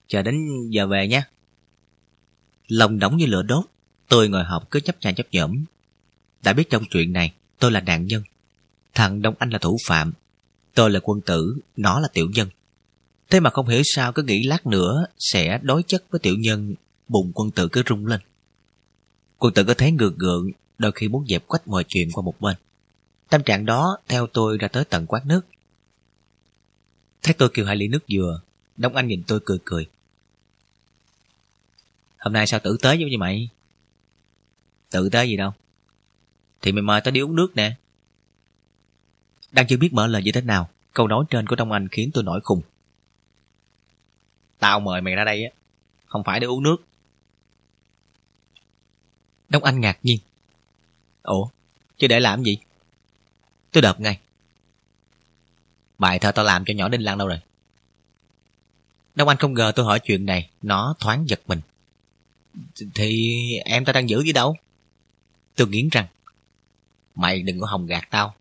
chờ 0.08 0.22
đến 0.22 0.36
giờ 0.70 0.88
về 0.88 1.08
nhé. 1.08 1.24
Lòng 2.68 2.98
nóng 2.98 3.18
như 3.18 3.26
lửa 3.26 3.42
đốt, 3.42 3.66
tôi 4.08 4.30
ngồi 4.30 4.44
học 4.44 4.72
cứ 4.72 4.80
chấp 4.80 4.96
chăn 5.00 5.16
chấp 5.16 5.28
nhẫm. 5.32 5.66
Đã 6.44 6.54
biết 6.54 6.70
trong 6.70 6.84
chuyện 6.92 7.14
này, 7.14 7.34
tôi 7.60 7.72
là 7.72 7.80
nạn 7.80 8.08
nhân. 8.08 8.24
Thằng 8.94 9.22
Đông 9.22 9.36
Anh 9.40 9.50
là 9.50 9.60
thủ 9.60 9.78
phạm. 9.88 10.14
Tôi 10.74 10.92
là 10.92 11.00
quân 11.04 11.22
tử, 11.22 11.58
nó 11.78 12.00
là 12.00 12.08
tiểu 12.14 12.30
nhân. 12.34 12.50
Thế 13.30 13.40
mà 13.40 13.50
không 13.50 13.68
hiểu 13.68 13.82
sao 13.96 14.14
cứ 14.14 14.24
nghĩ 14.24 14.44
lát 14.44 14.68
nữa 14.68 15.06
sẽ 15.20 15.60
đối 15.64 15.84
chất 15.84 16.04
với 16.10 16.20
tiểu 16.20 16.36
nhân, 16.40 16.76
bụng 17.08 17.32
quân 17.36 17.52
tử 17.52 17.68
cứ 17.72 17.84
rung 17.90 18.06
lên. 18.06 18.20
Quân 19.38 19.54
tử 19.54 19.64
có 19.64 19.74
thấy 19.74 19.92
ngược 19.92 20.18
gượng, 20.18 20.52
đôi 20.78 20.92
khi 20.92 21.08
muốn 21.08 21.26
dẹp 21.30 21.48
quách 21.48 21.68
mọi 21.68 21.84
chuyện 21.88 22.10
qua 22.12 22.22
một 22.22 22.42
bên. 22.42 22.56
Tâm 23.30 23.44
trạng 23.44 23.66
đó 23.66 23.98
theo 24.08 24.28
tôi 24.28 24.58
ra 24.58 24.68
tới 24.68 24.86
tận 24.86 25.06
quát 25.06 25.26
nước. 25.26 25.42
Thấy 27.24 27.34
tôi 27.34 27.50
kêu 27.54 27.66
hai 27.66 27.76
ly 27.76 27.88
nước 27.88 28.06
dừa, 28.08 28.42
Đông 28.78 28.96
Anh 28.96 29.08
nhìn 29.08 29.24
tôi 29.28 29.40
cười 29.46 29.58
cười. 29.66 29.90
Hôm 32.18 32.34
nay 32.34 32.48
sao 32.48 32.60
tử 32.60 32.78
tế 32.82 32.98
với 32.98 33.18
mày? 33.18 33.50
Tự 34.90 35.10
tế 35.10 35.26
gì 35.26 35.38
đâu. 35.38 35.52
Thì 36.62 36.72
mày 36.72 36.82
mời 36.82 37.02
tao 37.02 37.12
đi 37.12 37.20
uống 37.20 37.36
nước 37.36 37.56
nè. 37.56 37.76
Đang 39.52 39.68
chưa 39.68 39.78
biết 39.78 39.94
mở 39.94 40.08
lời 40.08 40.24
như 40.24 40.32
thế 40.32 40.42
nào, 40.42 40.70
câu 40.94 41.08
nói 41.08 41.26
trên 41.30 41.48
của 41.48 41.56
Đông 41.56 41.72
Anh 41.72 41.88
khiến 41.88 42.12
tôi 42.14 42.24
nổi 42.24 42.42
khùng. 42.44 42.62
Tao 44.60 44.80
mời 44.80 45.02
mày 45.02 45.16
ra 45.16 45.24
đây 45.24 45.44
á, 45.44 45.52
không 46.06 46.24
phải 46.24 46.40
để 46.40 46.48
uống 46.48 46.64
nước. 46.64 46.78
Đông 49.50 49.64
Anh 49.64 49.80
ngạc 49.80 50.00
nhiên. 50.04 50.20
Ủa, 51.24 51.50
chứ 51.98 52.08
để 52.08 52.20
làm 52.20 52.44
gì? 52.44 52.58
Tôi 53.78 53.82
đợp 53.82 54.00
ngay. 54.00 54.20
Bài 55.98 56.20
thơ 56.20 56.32
tao 56.32 56.46
làm 56.46 56.66
cho 56.66 56.74
nhỏ 56.74 56.90
Đinh 56.90 57.04
Lan 57.04 57.18
đâu 57.18 57.28
rồi? 57.28 57.40
Đông 59.16 59.28
Anh 59.28 59.38
không 59.38 59.54
ngờ 59.54 59.72
tôi 59.76 59.86
hỏi 59.86 60.00
chuyện 60.04 60.26
này, 60.26 60.50
nó 60.62 60.96
thoáng 61.00 61.30
giật 61.30 61.42
mình. 61.48 61.62
Thì 62.96 63.38
em 63.66 63.86
ta 63.86 63.94
đang 63.94 64.10
giữ 64.10 64.24
gì 64.24 64.32
đâu? 64.32 64.56
Tôi 65.56 65.68
nghiến 65.68 65.90
răng. 65.90 66.08
Mày 67.16 67.42
đừng 67.42 67.60
có 67.60 67.68
hòng 67.68 67.86
gạt 67.86 68.08
tao. 68.10 68.36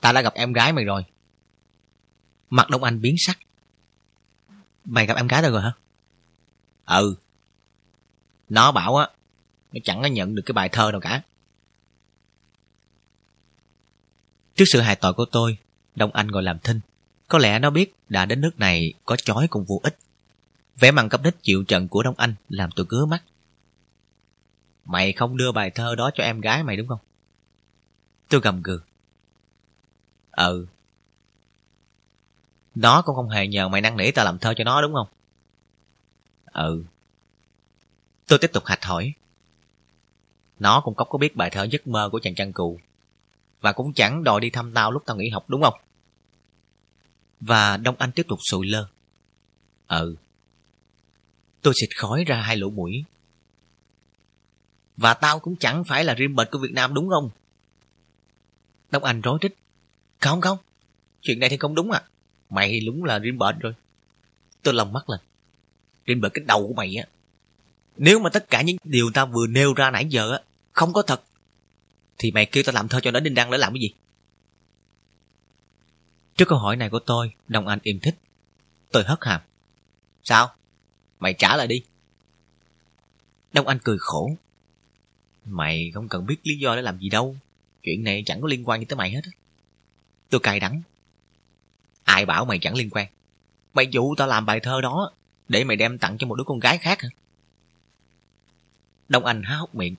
Tao 0.00 0.12
đã 0.12 0.20
gặp 0.20 0.34
em 0.34 0.52
gái 0.52 0.72
mày 0.72 0.84
rồi. 0.84 1.04
Mặt 2.50 2.70
Đông 2.70 2.84
Anh 2.84 3.00
biến 3.00 3.14
sắc. 3.18 3.38
Mày 4.84 5.06
gặp 5.06 5.16
em 5.16 5.28
gái 5.28 5.42
tao 5.42 5.50
rồi 5.50 5.62
hả? 5.62 5.72
Ừ. 6.86 7.14
Nó 8.48 8.72
bảo 8.72 8.96
á, 8.96 9.08
nó 9.72 9.80
chẳng 9.84 10.02
có 10.02 10.08
nhận 10.08 10.34
được 10.34 10.42
cái 10.46 10.52
bài 10.52 10.68
thơ 10.68 10.90
nào 10.92 11.00
cả. 11.00 11.22
Trước 14.58 14.64
sự 14.72 14.80
hại 14.80 14.96
tội 14.96 15.12
của 15.12 15.24
tôi, 15.24 15.58
Đông 15.94 16.12
Anh 16.12 16.28
ngồi 16.28 16.42
làm 16.42 16.58
thinh. 16.58 16.80
Có 17.28 17.38
lẽ 17.38 17.58
nó 17.58 17.70
biết 17.70 17.94
đã 18.08 18.26
đến 18.26 18.40
nước 18.40 18.58
này 18.58 18.92
có 19.04 19.16
chói 19.16 19.48
cũng 19.48 19.64
vô 19.64 19.80
ích. 19.82 19.98
Vẻ 20.78 20.90
mặt 20.90 21.06
cấp 21.10 21.20
đích 21.24 21.34
chịu 21.42 21.64
trận 21.68 21.88
của 21.88 22.02
Đông 22.02 22.14
Anh 22.18 22.34
làm 22.48 22.70
tôi 22.70 22.86
cứa 22.88 23.06
mắt. 23.06 23.22
Mày 24.84 25.12
không 25.12 25.36
đưa 25.36 25.52
bài 25.52 25.70
thơ 25.70 25.94
đó 25.94 26.10
cho 26.14 26.24
em 26.24 26.40
gái 26.40 26.62
mày 26.62 26.76
đúng 26.76 26.88
không? 26.88 26.98
Tôi 28.28 28.40
gầm 28.40 28.62
gừ. 28.62 28.80
Ừ. 30.30 30.66
Nó 32.74 33.02
cũng 33.02 33.16
không 33.16 33.28
hề 33.28 33.46
nhờ 33.46 33.68
mày 33.68 33.80
năn 33.80 33.96
nỉ 33.96 34.10
tao 34.10 34.24
làm 34.24 34.38
thơ 34.38 34.54
cho 34.56 34.64
nó 34.64 34.82
đúng 34.82 34.94
không? 34.94 35.08
Ừ. 36.52 36.84
Tôi 38.26 38.38
tiếp 38.38 38.50
tục 38.52 38.64
hạch 38.66 38.84
hỏi. 38.84 39.12
Nó 40.58 40.80
cũng 40.80 40.94
có 40.94 41.18
biết 41.18 41.36
bài 41.36 41.50
thơ 41.50 41.64
giấc 41.70 41.86
mơ 41.86 42.08
của 42.12 42.20
chàng 42.22 42.34
chăn 42.34 42.52
cừu. 42.52 42.78
Và 43.60 43.72
cũng 43.72 43.92
chẳng 43.92 44.24
đòi 44.24 44.40
đi 44.40 44.50
thăm 44.50 44.72
tao 44.74 44.92
lúc 44.92 45.02
tao 45.06 45.16
nghỉ 45.16 45.28
học 45.28 45.44
đúng 45.48 45.62
không? 45.62 45.74
Và 47.40 47.76
Đông 47.76 47.96
Anh 47.98 48.12
tiếp 48.12 48.26
tục 48.28 48.38
sụi 48.50 48.66
lơ. 48.66 48.86
Ừ. 49.88 50.16
Tôi 51.62 51.74
xịt 51.80 51.88
khói 51.96 52.24
ra 52.24 52.40
hai 52.40 52.56
lỗ 52.56 52.70
mũi. 52.70 53.04
Và 54.96 55.14
tao 55.14 55.38
cũng 55.38 55.56
chẳng 55.56 55.84
phải 55.84 56.04
là 56.04 56.14
riêng 56.14 56.36
bệt 56.36 56.50
của 56.50 56.58
Việt 56.58 56.72
Nam 56.72 56.94
đúng 56.94 57.08
không? 57.08 57.30
Đông 58.90 59.04
Anh 59.04 59.20
rối 59.20 59.38
rít. 59.40 59.54
Không 60.20 60.40
không, 60.40 60.58
chuyện 61.20 61.40
này 61.40 61.48
thì 61.48 61.56
không 61.56 61.74
đúng 61.74 61.90
à. 61.90 62.02
Mày 62.50 62.80
đúng 62.86 63.04
là 63.04 63.18
riêng 63.18 63.38
bệt 63.38 63.54
rồi. 63.60 63.74
Tôi 64.62 64.74
lòng 64.74 64.92
mắt 64.92 65.10
lên. 65.10 65.20
Riêng 66.06 66.20
bệt 66.20 66.28
cái 66.34 66.44
đầu 66.46 66.68
của 66.68 66.74
mày 66.74 66.96
á. 66.96 67.04
Nếu 67.96 68.18
mà 68.18 68.30
tất 68.30 68.50
cả 68.50 68.62
những 68.62 68.76
điều 68.84 69.10
tao 69.14 69.26
vừa 69.26 69.46
nêu 69.46 69.74
ra 69.74 69.90
nãy 69.90 70.06
giờ 70.08 70.32
á, 70.32 70.40
không 70.72 70.92
có 70.92 71.02
thật, 71.02 71.22
thì 72.18 72.30
mày 72.30 72.46
kêu 72.46 72.62
tao 72.66 72.74
làm 72.74 72.88
thơ 72.88 73.00
cho 73.00 73.10
nó 73.10 73.20
đinh 73.20 73.34
đăng 73.34 73.50
để 73.50 73.58
làm 73.58 73.72
cái 73.72 73.80
gì? 73.80 73.90
Trước 76.36 76.48
câu 76.48 76.58
hỏi 76.58 76.76
này 76.76 76.90
của 76.90 76.98
tôi, 76.98 77.32
Đông 77.48 77.66
Anh 77.66 77.78
im 77.82 78.00
thích. 78.00 78.14
Tôi 78.92 79.04
hất 79.04 79.18
hàm. 79.22 79.40
Sao? 80.24 80.54
Mày 81.20 81.34
trả 81.34 81.56
lại 81.56 81.66
đi. 81.66 81.82
Đông 83.52 83.68
Anh 83.68 83.78
cười 83.84 83.96
khổ. 84.00 84.36
Mày 85.44 85.90
không 85.94 86.08
cần 86.08 86.26
biết 86.26 86.36
lý 86.42 86.58
do 86.58 86.76
để 86.76 86.82
làm 86.82 86.98
gì 86.98 87.08
đâu. 87.08 87.36
Chuyện 87.82 88.04
này 88.04 88.22
chẳng 88.26 88.40
có 88.40 88.48
liên 88.48 88.68
quan 88.68 88.80
gì 88.80 88.86
tới 88.86 88.96
mày 88.96 89.10
hết. 89.10 89.20
Tôi 90.30 90.40
cay 90.40 90.60
đắng. 90.60 90.82
Ai 92.04 92.26
bảo 92.26 92.44
mày 92.44 92.58
chẳng 92.58 92.74
liên 92.74 92.90
quan? 92.90 93.06
Mày 93.74 93.86
dụ 93.86 94.14
tao 94.14 94.28
làm 94.28 94.46
bài 94.46 94.60
thơ 94.60 94.80
đó 94.80 95.12
để 95.48 95.64
mày 95.64 95.76
đem 95.76 95.98
tặng 95.98 96.18
cho 96.18 96.26
một 96.26 96.34
đứa 96.34 96.44
con 96.44 96.58
gái 96.58 96.78
khác 96.78 97.02
hả? 97.02 97.08
Đông 99.08 99.24
Anh 99.24 99.42
há 99.42 99.56
hốc 99.56 99.74
miệng. 99.74 99.94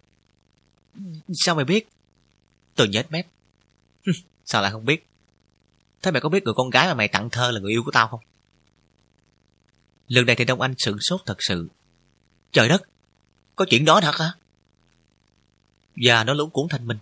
Sao 1.33 1.55
mày 1.55 1.65
biết? 1.65 1.87
Tôi 2.79 2.87
nhếch 2.87 3.11
mép. 3.11 3.27
Sao 4.45 4.61
lại 4.61 4.71
không 4.71 4.85
biết? 4.85 5.05
Thế 6.01 6.11
mày 6.11 6.21
có 6.21 6.29
biết 6.29 6.43
người 6.43 6.53
con 6.53 6.69
gái 6.69 6.87
mà 6.87 6.93
mày 6.93 7.07
tặng 7.07 7.29
thơ 7.29 7.51
là 7.51 7.59
người 7.59 7.71
yêu 7.71 7.83
của 7.83 7.91
tao 7.91 8.07
không? 8.07 8.19
Lần 10.07 10.25
này 10.25 10.35
thì 10.35 10.45
Đông 10.45 10.61
Anh 10.61 10.73
sửng 10.77 10.97
sốt 10.99 11.21
thật 11.25 11.37
sự. 11.39 11.67
Trời 12.51 12.69
đất, 12.69 12.81
có 13.55 13.65
chuyện 13.69 13.85
đó 13.85 14.01
thật 14.01 14.15
hả? 14.15 14.31
Và 15.95 16.23
nó 16.23 16.33
lúng 16.33 16.49
cuốn 16.49 16.67
thành 16.69 16.87
mình. 16.87 16.97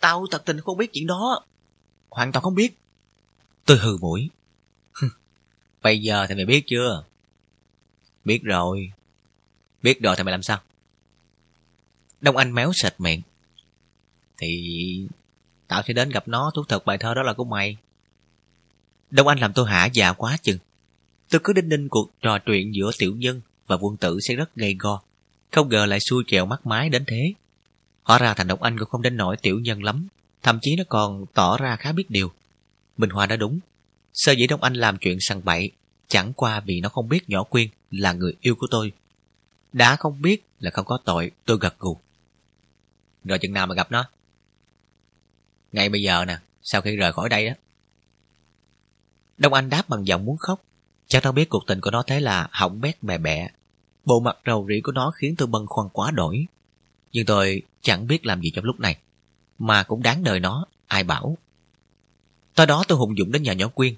Tao 0.00 0.26
thật 0.30 0.42
tình 0.44 0.60
không 0.60 0.76
biết 0.76 0.90
chuyện 0.92 1.06
đó. 1.06 1.44
Hoàn 2.10 2.32
toàn 2.32 2.42
không 2.42 2.54
biết. 2.54 2.76
Tôi 3.64 3.78
hừ 3.78 3.96
mũi. 3.96 4.30
Bây 5.82 6.00
giờ 6.00 6.26
thì 6.28 6.34
mày 6.34 6.46
biết 6.46 6.64
chưa? 6.66 7.04
Biết 8.24 8.40
rồi. 8.42 8.92
Biết 9.82 10.00
rồi 10.02 10.16
thì 10.16 10.22
mày 10.22 10.32
làm 10.32 10.42
sao? 10.42 10.60
Đông 12.20 12.36
Anh 12.36 12.54
méo 12.54 12.72
sệt 12.74 13.00
miệng. 13.00 13.22
Thì 14.38 15.06
tao 15.68 15.82
sẽ 15.88 15.94
đến 15.94 16.10
gặp 16.10 16.28
nó 16.28 16.50
thú 16.54 16.64
thật 16.68 16.84
bài 16.86 16.98
thơ 16.98 17.14
đó 17.14 17.22
là 17.22 17.32
của 17.32 17.44
mày. 17.44 17.76
Đông 19.10 19.28
Anh 19.28 19.38
làm 19.38 19.52
tôi 19.52 19.70
hả 19.70 19.88
dạ 19.92 20.12
quá 20.12 20.36
chừng. 20.42 20.58
Tôi 21.30 21.40
cứ 21.44 21.52
đinh 21.52 21.68
ninh 21.68 21.88
cuộc 21.88 22.10
trò 22.22 22.38
chuyện 22.38 22.74
giữa 22.74 22.90
tiểu 22.98 23.16
nhân 23.16 23.40
và 23.66 23.76
quân 23.80 23.96
tử 23.96 24.18
sẽ 24.28 24.34
rất 24.34 24.56
gay 24.56 24.76
go. 24.78 25.02
Không 25.52 25.68
ngờ 25.68 25.86
lại 25.86 25.98
xui 26.00 26.24
chèo 26.26 26.46
mắt 26.46 26.66
mái 26.66 26.88
đến 26.88 27.04
thế. 27.06 27.32
Hóa 28.02 28.18
ra 28.18 28.34
thành 28.34 28.48
Đông 28.48 28.62
Anh 28.62 28.78
cũng 28.78 28.88
không 28.88 29.02
đến 29.02 29.16
nổi 29.16 29.36
tiểu 29.36 29.60
nhân 29.60 29.82
lắm. 29.82 30.08
Thậm 30.42 30.58
chí 30.62 30.76
nó 30.76 30.84
còn 30.88 31.26
tỏ 31.34 31.56
ra 31.58 31.76
khá 31.76 31.92
biết 31.92 32.10
điều. 32.10 32.32
Minh 32.96 33.10
Hoa 33.10 33.26
đã 33.26 33.36
đúng. 33.36 33.58
Sơ 34.14 34.32
dĩ 34.32 34.46
Đông 34.46 34.62
Anh 34.62 34.74
làm 34.74 34.98
chuyện 35.00 35.18
săn 35.20 35.44
bậy 35.44 35.70
chẳng 36.08 36.32
qua 36.32 36.60
vì 36.60 36.80
nó 36.80 36.88
không 36.88 37.08
biết 37.08 37.28
nhỏ 37.28 37.42
quyên 37.42 37.68
là 37.90 38.12
người 38.12 38.32
yêu 38.40 38.54
của 38.54 38.66
tôi. 38.70 38.92
Đã 39.72 39.96
không 39.96 40.22
biết 40.22 40.44
là 40.60 40.70
không 40.70 40.84
có 40.86 40.98
tội, 41.04 41.30
tôi 41.44 41.58
gật 41.60 41.78
gù. 41.78 41.98
Rồi 43.24 43.38
chừng 43.38 43.52
nào 43.52 43.66
mà 43.66 43.74
gặp 43.74 43.92
nó? 43.92 44.04
Ngay 45.76 45.88
bây 45.88 46.02
giờ 46.02 46.24
nè, 46.24 46.38
sau 46.62 46.80
khi 46.80 46.96
rời 46.96 47.12
khỏi 47.12 47.28
đây 47.28 47.46
đó. 47.46 47.52
Đông 49.38 49.52
Anh 49.52 49.70
đáp 49.70 49.88
bằng 49.88 50.06
giọng 50.06 50.24
muốn 50.24 50.36
khóc. 50.36 50.62
Chắc 51.06 51.24
nó 51.24 51.32
biết 51.32 51.48
cuộc 51.48 51.64
tình 51.66 51.80
của 51.80 51.90
nó 51.90 52.02
thế 52.02 52.20
là 52.20 52.48
hỏng 52.50 52.80
bét 52.80 53.02
bè 53.02 53.18
bẹ. 53.18 53.50
Bộ 54.04 54.20
mặt 54.20 54.36
rầu 54.46 54.66
rĩ 54.68 54.80
của 54.80 54.92
nó 54.92 55.10
khiến 55.10 55.34
tôi 55.38 55.48
bâng 55.48 55.66
khoăn 55.66 55.88
quá 55.92 56.10
đổi. 56.10 56.46
Nhưng 57.12 57.26
tôi 57.26 57.62
chẳng 57.80 58.06
biết 58.06 58.26
làm 58.26 58.40
gì 58.40 58.50
trong 58.54 58.64
lúc 58.64 58.80
này. 58.80 58.98
Mà 59.58 59.82
cũng 59.82 60.02
đáng 60.02 60.24
đời 60.24 60.40
nó, 60.40 60.66
ai 60.86 61.04
bảo. 61.04 61.36
Tới 62.54 62.66
đó 62.66 62.84
tôi 62.88 62.98
hùng 62.98 63.14
dũng 63.18 63.32
đến 63.32 63.42
nhà 63.42 63.52
nhỏ 63.52 63.68
Quyên. 63.68 63.94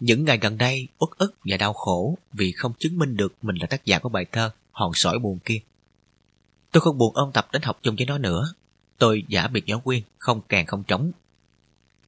Những 0.00 0.24
ngày 0.24 0.38
gần 0.38 0.58
đây, 0.58 0.88
uất 0.98 1.10
ức 1.18 1.34
và 1.44 1.56
đau 1.56 1.72
khổ 1.72 2.18
vì 2.32 2.52
không 2.52 2.72
chứng 2.78 2.98
minh 2.98 3.16
được 3.16 3.34
mình 3.42 3.56
là 3.56 3.66
tác 3.66 3.84
giả 3.84 3.98
của 3.98 4.08
bài 4.08 4.24
thơ 4.32 4.50
Hòn 4.72 4.90
sỏi 4.94 5.18
buồn 5.18 5.38
kia. 5.44 5.60
Tôi 6.72 6.80
không 6.80 6.98
buồn 6.98 7.14
ôn 7.14 7.32
tập 7.32 7.48
đến 7.52 7.62
học 7.62 7.78
chung 7.82 7.96
với 7.96 8.06
nó 8.06 8.18
nữa. 8.18 8.54
Tôi 8.98 9.22
giả 9.28 9.48
biệt 9.48 9.66
nhỏ 9.66 9.78
Quyên, 9.78 10.02
không 10.18 10.40
càng 10.48 10.66
không 10.66 10.82
trống. 10.82 11.12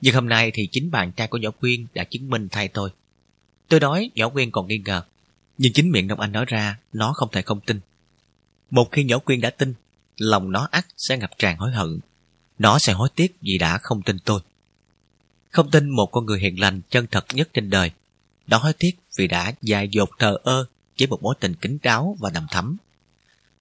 Nhưng 0.02 0.14
hôm 0.14 0.28
nay 0.28 0.50
thì 0.54 0.68
chính 0.72 0.90
bạn 0.90 1.12
trai 1.12 1.28
của 1.28 1.38
nhỏ 1.38 1.50
Quyên 1.50 1.86
đã 1.94 2.04
chứng 2.04 2.30
minh 2.30 2.48
thay 2.50 2.68
tôi. 2.68 2.90
Tôi 3.68 3.80
nói 3.80 4.10
nhỏ 4.14 4.28
Quyên 4.28 4.50
còn 4.50 4.66
nghi 4.66 4.78
ngờ. 4.78 5.02
Nhưng 5.58 5.72
chính 5.72 5.90
miệng 5.90 6.08
Đông 6.08 6.20
Anh 6.20 6.32
nói 6.32 6.44
ra, 6.48 6.78
nó 6.92 7.12
không 7.12 7.28
thể 7.32 7.42
không 7.42 7.60
tin. 7.60 7.80
Một 8.70 8.92
khi 8.92 9.04
nhỏ 9.04 9.18
Quyên 9.18 9.40
đã 9.40 9.50
tin, 9.50 9.74
lòng 10.16 10.52
nó 10.52 10.68
ắt 10.70 10.86
sẽ 10.96 11.18
ngập 11.18 11.30
tràn 11.38 11.56
hối 11.56 11.72
hận. 11.72 12.00
Nó 12.58 12.78
sẽ 12.78 12.92
hối 12.92 13.08
tiếc 13.14 13.36
vì 13.40 13.58
đã 13.58 13.78
không 13.78 14.02
tin 14.02 14.18
tôi. 14.18 14.40
Không 15.50 15.70
tin 15.70 15.90
một 15.90 16.06
con 16.06 16.26
người 16.26 16.40
hiền 16.40 16.60
lành 16.60 16.80
chân 16.90 17.06
thật 17.10 17.26
nhất 17.32 17.48
trên 17.52 17.70
đời. 17.70 17.90
Nó 18.46 18.58
hối 18.58 18.72
tiếc 18.78 18.92
vì 19.18 19.26
đã 19.26 19.52
dài 19.62 19.88
dột 19.88 20.10
thờ 20.18 20.38
ơ 20.42 20.66
với 20.98 21.08
một 21.08 21.22
mối 21.22 21.34
tình 21.40 21.54
kính 21.54 21.78
đáo 21.82 22.16
và 22.20 22.30
đầm 22.30 22.46
thắm. 22.50 22.76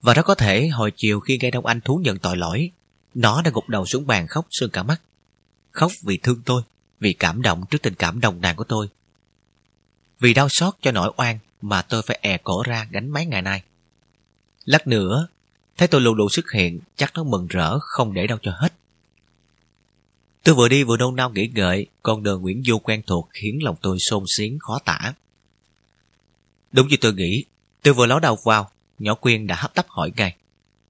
Và 0.01 0.13
rất 0.13 0.25
có 0.25 0.35
thể 0.35 0.67
hồi 0.67 0.91
chiều 0.95 1.19
khi 1.19 1.37
nghe 1.41 1.51
Đông 1.51 1.65
Anh 1.65 1.81
thú 1.81 2.01
nhận 2.03 2.19
tội 2.19 2.37
lỗi, 2.37 2.71
nó 3.13 3.41
đã 3.41 3.51
gục 3.53 3.69
đầu 3.69 3.85
xuống 3.85 4.07
bàn 4.07 4.27
khóc 4.27 4.47
sương 4.49 4.69
cả 4.69 4.83
mắt. 4.83 5.01
Khóc 5.71 5.91
vì 6.01 6.17
thương 6.17 6.41
tôi, 6.45 6.61
vì 6.99 7.13
cảm 7.13 7.41
động 7.41 7.63
trước 7.69 7.81
tình 7.81 7.95
cảm 7.95 8.19
đồng 8.19 8.41
nàn 8.41 8.55
của 8.55 8.63
tôi. 8.63 8.87
Vì 10.19 10.33
đau 10.33 10.47
xót 10.49 10.73
cho 10.81 10.91
nỗi 10.91 11.11
oan 11.17 11.39
mà 11.61 11.81
tôi 11.81 12.01
phải 12.01 12.19
è 12.21 12.37
cổ 12.37 12.63
ra 12.63 12.87
gánh 12.91 13.09
mấy 13.09 13.25
ngày 13.25 13.41
nay. 13.41 13.63
Lát 14.65 14.87
nữa, 14.87 15.27
thấy 15.77 15.87
tôi 15.87 16.01
lù 16.01 16.15
lù 16.15 16.29
xuất 16.29 16.51
hiện, 16.51 16.79
chắc 16.95 17.11
nó 17.15 17.23
mừng 17.23 17.47
rỡ 17.47 17.79
không 17.79 18.13
để 18.13 18.27
đâu 18.27 18.37
cho 18.41 18.51
hết. 18.57 18.73
Tôi 20.43 20.55
vừa 20.55 20.67
đi 20.67 20.83
vừa 20.83 20.97
nôn 20.97 21.15
nao 21.15 21.29
nghĩ 21.29 21.49
ngợi, 21.53 21.85
con 22.03 22.23
đường 22.23 22.41
Nguyễn 22.41 22.63
Du 22.63 22.79
quen 22.79 23.01
thuộc 23.07 23.29
khiến 23.31 23.59
lòng 23.63 23.75
tôi 23.81 23.97
xôn 23.99 24.23
xiến 24.37 24.59
khó 24.59 24.79
tả. 24.85 25.13
Đúng 26.71 26.87
như 26.87 26.97
tôi 27.01 27.13
nghĩ, 27.13 27.45
tôi 27.81 27.93
vừa 27.93 28.05
ló 28.05 28.19
đầu 28.19 28.37
vào, 28.45 28.71
nhỏ 28.99 29.15
Quyên 29.15 29.47
đã 29.47 29.55
hấp 29.55 29.73
tấp 29.73 29.85
hỏi 29.89 30.11
ngay. 30.15 30.35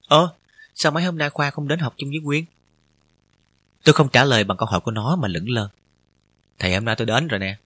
Ơ, 0.08 0.34
sao 0.74 0.92
mấy 0.92 1.04
hôm 1.04 1.18
nay 1.18 1.30
Khoa 1.30 1.50
không 1.50 1.68
đến 1.68 1.78
học 1.78 1.94
chung 1.96 2.10
với 2.10 2.20
Quyên? 2.24 2.44
Tôi 3.84 3.92
không 3.92 4.08
trả 4.08 4.24
lời 4.24 4.44
bằng 4.44 4.58
câu 4.58 4.68
hỏi 4.68 4.80
của 4.80 4.90
nó 4.90 5.16
mà 5.16 5.28
lững 5.28 5.50
lơ. 5.50 5.68
Thầy 6.58 6.74
hôm 6.74 6.84
nay 6.84 6.94
tôi 6.98 7.06
đến 7.06 7.28
rồi 7.28 7.40
nè. 7.40 7.58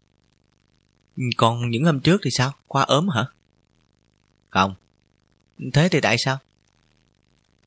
Ừ, 1.17 1.23
còn 1.37 1.71
những 1.71 1.85
hôm 1.85 2.01
trước 2.01 2.21
thì 2.25 2.31
sao? 2.31 2.53
Khoa 2.69 2.83
ốm 2.83 3.09
hả? 3.09 3.25
Không. 4.51 4.75
Thế 5.73 5.89
thì 5.89 6.01
tại 6.01 6.17
sao? 6.19 6.39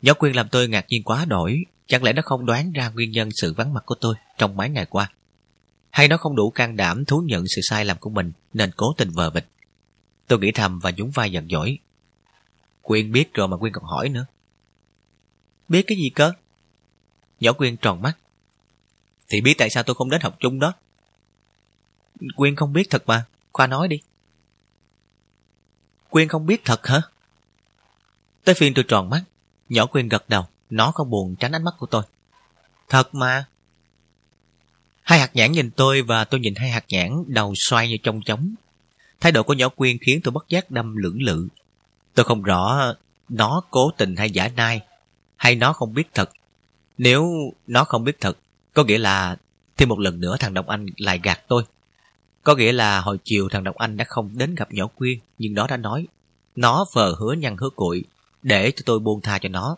Nhỏ 0.01 0.13
Quyên 0.13 0.33
làm 0.33 0.49
tôi 0.49 0.67
ngạc 0.67 0.85
nhiên 0.89 1.03
quá 1.03 1.25
đổi. 1.25 1.63
Chẳng 1.87 2.03
lẽ 2.03 2.13
nó 2.13 2.21
không 2.25 2.45
đoán 2.45 2.71
ra 2.71 2.89
nguyên 2.89 3.11
nhân 3.11 3.29
sự 3.31 3.53
vắng 3.53 3.73
mặt 3.73 3.83
của 3.85 3.95
tôi 3.95 4.15
trong 4.37 4.57
mấy 4.57 4.69
ngày 4.69 4.85
qua? 4.85 5.11
Hay 5.89 6.07
nó 6.07 6.17
không 6.17 6.35
đủ 6.35 6.49
can 6.49 6.75
đảm 6.75 7.05
thú 7.05 7.23
nhận 7.25 7.43
sự 7.55 7.61
sai 7.69 7.85
lầm 7.85 7.97
của 7.97 8.09
mình 8.09 8.31
nên 8.53 8.71
cố 8.77 8.93
tình 8.97 9.09
vờ 9.11 9.29
vịt? 9.29 9.45
Tôi 10.27 10.39
nghĩ 10.39 10.51
thầm 10.51 10.79
và 10.79 10.91
nhún 10.97 11.09
vai 11.09 11.31
giận 11.31 11.47
dỗi. 11.49 11.77
Quyên 12.81 13.11
biết 13.11 13.33
rồi 13.33 13.47
mà 13.47 13.57
Quyên 13.57 13.73
còn 13.73 13.83
hỏi 13.83 14.09
nữa. 14.09 14.25
Biết 15.67 15.83
cái 15.87 15.97
gì 15.97 16.09
cơ? 16.09 16.33
Nhỏ 17.39 17.53
Quyên 17.53 17.77
tròn 17.77 18.01
mắt. 18.01 18.17
Thì 19.29 19.41
biết 19.41 19.53
tại 19.57 19.69
sao 19.69 19.83
tôi 19.83 19.95
không 19.95 20.09
đến 20.09 20.21
học 20.21 20.35
chung 20.39 20.59
đó. 20.59 20.73
Quyên 22.35 22.55
không 22.55 22.73
biết 22.73 22.89
thật 22.89 23.03
mà. 23.05 23.25
Khoa 23.53 23.67
nói 23.67 23.87
đi. 23.87 23.99
Quyên 26.09 26.27
không 26.27 26.45
biết 26.45 26.65
thật 26.65 26.87
hả? 26.87 27.01
Tới 28.43 28.55
phiên 28.55 28.73
tôi 28.73 28.85
tròn 28.87 29.09
mắt. 29.09 29.23
Nhỏ 29.69 29.85
Quyên 29.85 30.09
gật 30.09 30.29
đầu. 30.29 30.43
Nó 30.69 30.91
không 30.91 31.09
buồn 31.09 31.35
tránh 31.39 31.51
ánh 31.51 31.63
mắt 31.63 31.73
của 31.77 31.85
tôi. 31.85 32.03
Thật 32.89 33.15
mà. 33.15 33.45
Hai 35.01 35.19
hạt 35.19 35.31
nhãn 35.33 35.51
nhìn 35.51 35.71
tôi 35.71 36.01
và 36.01 36.25
tôi 36.25 36.39
nhìn 36.39 36.55
hai 36.55 36.69
hạt 36.69 36.85
nhãn 36.89 37.23
đầu 37.27 37.53
xoay 37.55 37.89
như 37.89 37.97
trong 38.03 38.21
trống. 38.25 38.55
Thái 39.19 39.31
độ 39.31 39.43
của 39.43 39.53
nhỏ 39.53 39.69
quyên 39.69 39.97
khiến 39.97 40.21
tôi 40.23 40.31
bất 40.31 40.49
giác 40.49 40.71
đâm 40.71 40.95
lưỡng 40.95 41.21
lự. 41.21 41.47
Tôi 42.13 42.23
không 42.25 42.43
rõ 42.43 42.93
nó 43.29 43.61
cố 43.71 43.91
tình 43.97 44.15
hay 44.15 44.31
giả 44.31 44.47
nai, 44.55 44.81
hay 45.35 45.55
nó 45.55 45.73
không 45.73 45.93
biết 45.93 46.13
thật. 46.13 46.29
Nếu 46.97 47.29
nó 47.67 47.83
không 47.83 48.03
biết 48.03 48.21
thật, 48.21 48.37
có 48.73 48.83
nghĩa 48.83 48.97
là 48.97 49.37
thêm 49.77 49.89
một 49.89 49.99
lần 49.99 50.19
nữa 50.19 50.37
thằng 50.39 50.53
Đồng 50.53 50.69
Anh 50.69 50.85
lại 50.97 51.19
gạt 51.23 51.39
tôi. 51.47 51.63
Có 52.43 52.55
nghĩa 52.55 52.71
là 52.71 53.01
hồi 53.01 53.17
chiều 53.23 53.49
thằng 53.49 53.63
Đồng 53.63 53.77
Anh 53.77 53.97
đã 53.97 54.05
không 54.07 54.37
đến 54.37 54.55
gặp 54.55 54.71
nhỏ 54.71 54.87
quyên, 54.87 55.19
nhưng 55.37 55.53
nó 55.53 55.67
đã 55.67 55.77
nói. 55.77 56.07
Nó 56.55 56.85
vờ 56.93 57.15
hứa 57.19 57.33
nhăn 57.33 57.57
hứa 57.57 57.69
cuội 57.69 58.03
để 58.43 58.71
cho 58.71 58.83
tôi 58.85 58.99
buông 58.99 59.21
tha 59.21 59.39
cho 59.39 59.49
nó. 59.49 59.77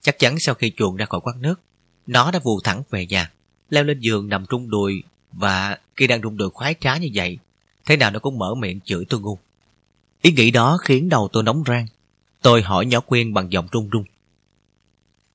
Chắc 0.00 0.18
chắn 0.18 0.36
sau 0.38 0.54
khi 0.54 0.72
chuồn 0.76 0.96
ra 0.96 1.06
khỏi 1.06 1.20
quán 1.20 1.42
nước, 1.42 1.60
nó 2.06 2.30
đã 2.30 2.38
vù 2.44 2.60
thẳng 2.64 2.82
về 2.90 3.06
nhà, 3.06 3.30
leo 3.70 3.84
lên 3.84 4.00
giường 4.00 4.28
nằm 4.28 4.46
trung 4.46 4.70
đùi 4.70 5.02
và 5.32 5.78
khi 5.96 6.06
đang 6.06 6.22
rung 6.22 6.36
đùi 6.36 6.50
khoái 6.50 6.74
trá 6.80 6.96
như 6.96 7.08
vậy, 7.14 7.38
thế 7.86 7.96
nào 7.96 8.10
nó 8.10 8.18
cũng 8.18 8.38
mở 8.38 8.54
miệng 8.54 8.80
chửi 8.84 9.04
tôi 9.08 9.20
ngu. 9.20 9.38
Ý 10.22 10.32
nghĩ 10.32 10.50
đó 10.50 10.78
khiến 10.82 11.08
đầu 11.08 11.28
tôi 11.32 11.42
nóng 11.42 11.62
rang. 11.66 11.86
Tôi 12.42 12.62
hỏi 12.62 12.86
nhỏ 12.86 13.00
Quyên 13.00 13.34
bằng 13.34 13.52
giọng 13.52 13.68
run 13.72 13.90
run. 13.90 14.04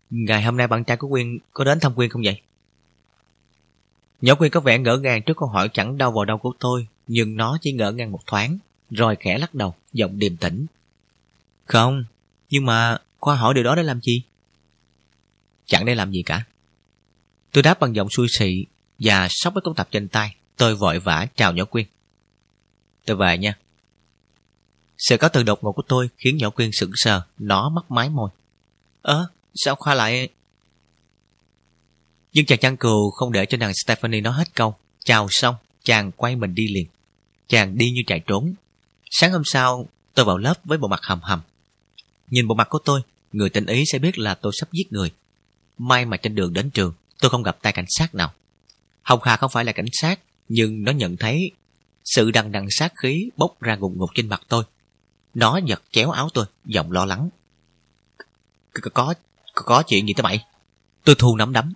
Ngày 0.10 0.44
hôm 0.44 0.58
nay 0.58 0.68
bạn 0.68 0.84
trai 0.84 0.98
của 0.98 1.08
Quyên 1.08 1.38
có 1.54 1.64
đến 1.64 1.80
thăm 1.80 1.94
Quyên 1.94 2.10
không 2.10 2.22
vậy? 2.26 2.42
Nhỏ 4.22 4.36
Quyên 4.36 4.52
có 4.52 4.60
vẻ 4.60 4.80
ngỡ 4.80 4.98
ngàng 4.98 5.22
trước 5.22 5.38
câu 5.38 5.50
hỏi 5.50 5.70
chẳng 5.74 5.98
đau 5.98 6.12
vào 6.12 6.26
đâu 6.26 6.38
của 6.38 6.54
tôi, 6.60 6.88
nhưng 7.08 7.38
nó 7.38 7.58
chỉ 7.62 7.72
ngỡ 7.72 7.92
ngàng 7.92 8.12
một 8.12 8.20
thoáng, 8.28 8.58
rồi 8.90 9.16
khẽ 9.20 9.38
lắc 9.38 9.54
đầu, 9.54 9.76
giọng 9.94 10.20
điềm 10.20 10.38
tĩnh. 10.38 10.66
Không, 11.66 12.04
nhưng 12.50 12.66
mà 12.66 12.98
Khoa 13.20 13.36
hỏi 13.36 13.54
điều 13.54 13.64
đó 13.64 13.76
để 13.76 13.84
làm 13.84 14.02
gì? 14.02 14.22
Chẳng 15.66 15.86
để 15.86 15.96
làm 15.96 16.12
gì 16.12 16.24
cả. 16.26 16.44
Tôi 17.52 17.64
đáp 17.64 17.80
bằng 17.80 17.96
giọng 17.96 18.08
xui 18.10 18.28
xị 18.40 18.66
và 19.00 19.28
sóc 19.30 19.54
với 19.54 19.62
công 19.62 19.76
tập 19.76 19.88
trên 19.92 20.08
tay. 20.08 20.36
Tôi 20.58 20.76
vội 20.76 21.00
vã 21.00 21.28
chào 21.36 21.54
nhỏ 21.54 21.66
Quyên. 21.66 21.86
Tôi 23.06 23.18
về 23.18 23.38
nha. 23.38 23.58
Sự 24.98 25.18
có 25.18 25.30
từ 25.30 25.44
đột 25.44 25.64
ngột 25.64 25.72
của 25.72 25.82
tôi 25.88 26.10
khiến 26.18 26.38
nhỏ 26.38 26.50
Quyên 26.50 26.70
sững 26.74 26.92
sờ, 26.96 27.22
nó 27.38 27.70
mắc 27.70 27.92
mái 27.92 28.10
môi. 28.10 28.30
Ơ, 29.02 29.30
sao 29.56 29.76
Khoa 29.76 29.94
lại... 29.94 30.30
Nhưng 32.38 32.46
chàng 32.46 32.60
chăn 32.60 32.78
cừu 32.78 33.12
không 33.12 33.32
để 33.32 33.46
cho 33.46 33.58
nàng 33.58 33.74
Stephanie 33.84 34.22
nói 34.22 34.34
hết 34.34 34.54
câu. 34.54 34.76
Chào 35.06 35.28
xong, 35.30 35.56
chàng 35.84 36.12
quay 36.12 36.36
mình 36.36 36.56
đi 36.56 36.68
liền. 36.68 36.88
Chàng 37.48 37.78
đi 37.78 37.90
như 37.90 38.02
chạy 38.08 38.20
trốn. 38.28 38.54
Sáng 39.12 39.32
hôm 39.32 39.42
sau, 39.46 39.88
tôi 40.14 40.26
vào 40.26 40.38
lớp 40.38 40.54
với 40.64 40.78
bộ 40.78 40.88
mặt 40.88 41.00
hầm 41.04 41.22
hầm. 41.22 41.42
Nhìn 42.28 42.48
bộ 42.48 42.56
mặt 42.56 42.68
của 42.70 42.80
tôi, 42.86 43.02
người 43.32 43.50
tình 43.50 43.66
ý 43.66 43.84
sẽ 43.92 44.00
biết 44.00 44.20
là 44.20 44.36
tôi 44.36 44.52
sắp 44.60 44.70
giết 44.72 44.92
người. 44.92 45.12
May 45.78 46.06
mà 46.06 46.18
trên 46.18 46.36
đường 46.36 46.54
đến 46.54 46.70
trường, 46.70 46.94
tôi 47.20 47.32
không 47.32 47.44
gặp 47.44 47.58
tay 47.62 47.74
cảnh 47.74 47.86
sát 47.88 48.16
nào. 48.16 48.34
Hồng 49.02 49.20
Hà 49.24 49.38
không 49.38 49.52
phải 49.52 49.66
là 49.66 49.72
cảnh 49.72 49.90
sát, 49.92 50.20
nhưng 50.50 50.84
nó 50.84 50.92
nhận 50.92 51.18
thấy 51.18 51.52
sự 52.06 52.32
đằng 52.32 52.52
đằng 52.52 52.68
sát 52.70 52.94
khí 53.02 53.30
bốc 53.38 53.62
ra 53.62 53.76
ngục 53.76 53.94
ngục 53.96 54.10
trên 54.16 54.30
mặt 54.30 54.42
tôi. 54.48 54.64
Nó 55.34 55.60
giật 55.66 55.82
chéo 55.92 56.12
áo 56.12 56.30
tôi, 56.34 56.46
giọng 56.66 56.92
lo 56.92 57.06
lắng. 57.06 57.30
Có, 58.94 59.14
có, 59.54 59.84
chuyện 59.88 60.08
gì 60.08 60.14
thế 60.14 60.24
mày? 60.24 60.46
Tôi 61.04 61.16
thu 61.20 61.36
nắm 61.36 61.54
đấm. 61.54 61.74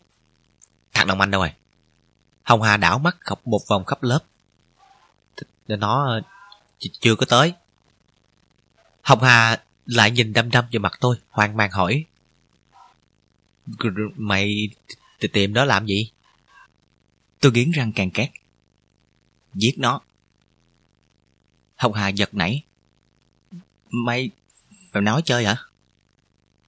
Thằng 0.93 1.07
Đồng 1.07 1.21
Anh 1.21 1.31
đâu 1.31 1.41
rồi? 1.41 1.51
Hồng 2.43 2.61
Hà 2.61 2.77
đảo 2.77 2.99
mắt 2.99 3.17
khóc 3.19 3.47
một 3.47 3.61
vòng 3.67 3.85
khắp 3.85 4.03
lớp. 4.03 4.19
Nó 5.67 6.05
ờ, 6.05 6.21
chưa 6.79 7.15
có 7.15 7.25
tới. 7.29 7.53
Hồng 9.01 9.23
Hà 9.23 9.63
lại 9.85 10.11
nhìn 10.11 10.33
đăm 10.33 10.51
đăm 10.51 10.65
vào 10.71 10.79
mặt 10.79 10.97
tôi, 10.99 11.17
hoang 11.29 11.57
mang 11.57 11.71
hỏi. 11.71 12.05
Mày 14.15 14.69
tìm 15.33 15.53
đó 15.53 15.65
làm 15.65 15.85
gì? 15.85 16.11
Tôi 17.39 17.51
nghiến 17.51 17.71
răng 17.71 17.91
càng 17.95 18.11
két. 18.11 18.29
Giết 19.53 19.73
nó. 19.77 20.01
Hồng 21.75 21.93
Hà 21.93 22.07
giật 22.07 22.33
nảy. 22.33 22.63
Mày... 23.89 24.29
Mày 24.93 25.01
nói 25.01 25.21
chơi 25.25 25.45
hả? 25.45 25.57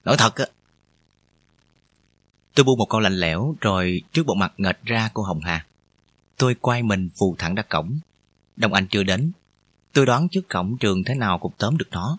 Nói 0.04 0.16
thật 0.18 0.34
á. 0.34 0.46
Tôi 2.54 2.64
buông 2.64 2.78
một 2.78 2.86
câu 2.86 3.00
lạnh 3.00 3.16
lẽo 3.16 3.54
rồi 3.60 4.02
trước 4.12 4.26
bộ 4.26 4.34
mặt 4.34 4.52
ngệt 4.56 4.78
ra 4.84 5.10
của 5.14 5.22
Hồng 5.22 5.40
Hà. 5.40 5.66
Tôi 6.36 6.54
quay 6.54 6.82
mình 6.82 7.08
phù 7.18 7.36
thẳng 7.38 7.54
ra 7.54 7.62
cổng. 7.62 7.98
Đồng 8.56 8.72
Anh 8.72 8.86
chưa 8.90 9.02
đến. 9.02 9.32
Tôi 9.92 10.06
đoán 10.06 10.28
trước 10.28 10.48
cổng 10.48 10.76
trường 10.78 11.04
thế 11.04 11.14
nào 11.14 11.38
cũng 11.38 11.52
tóm 11.58 11.78
được 11.78 11.88
nó. 11.90 12.18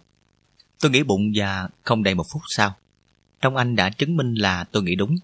Tôi 0.79 0.91
nghĩ 0.91 1.03
bụng 1.03 1.31
và 1.35 1.69
không 1.83 2.03
đầy 2.03 2.15
một 2.15 2.25
phút 2.33 2.41
sau. 2.47 2.75
Trong 3.41 3.55
Anh 3.55 3.75
đã 3.75 3.89
chứng 3.89 4.17
minh 4.17 4.33
là 4.33 4.63
tôi 4.63 4.83
nghĩ 4.83 4.95
đúng. 4.95 5.15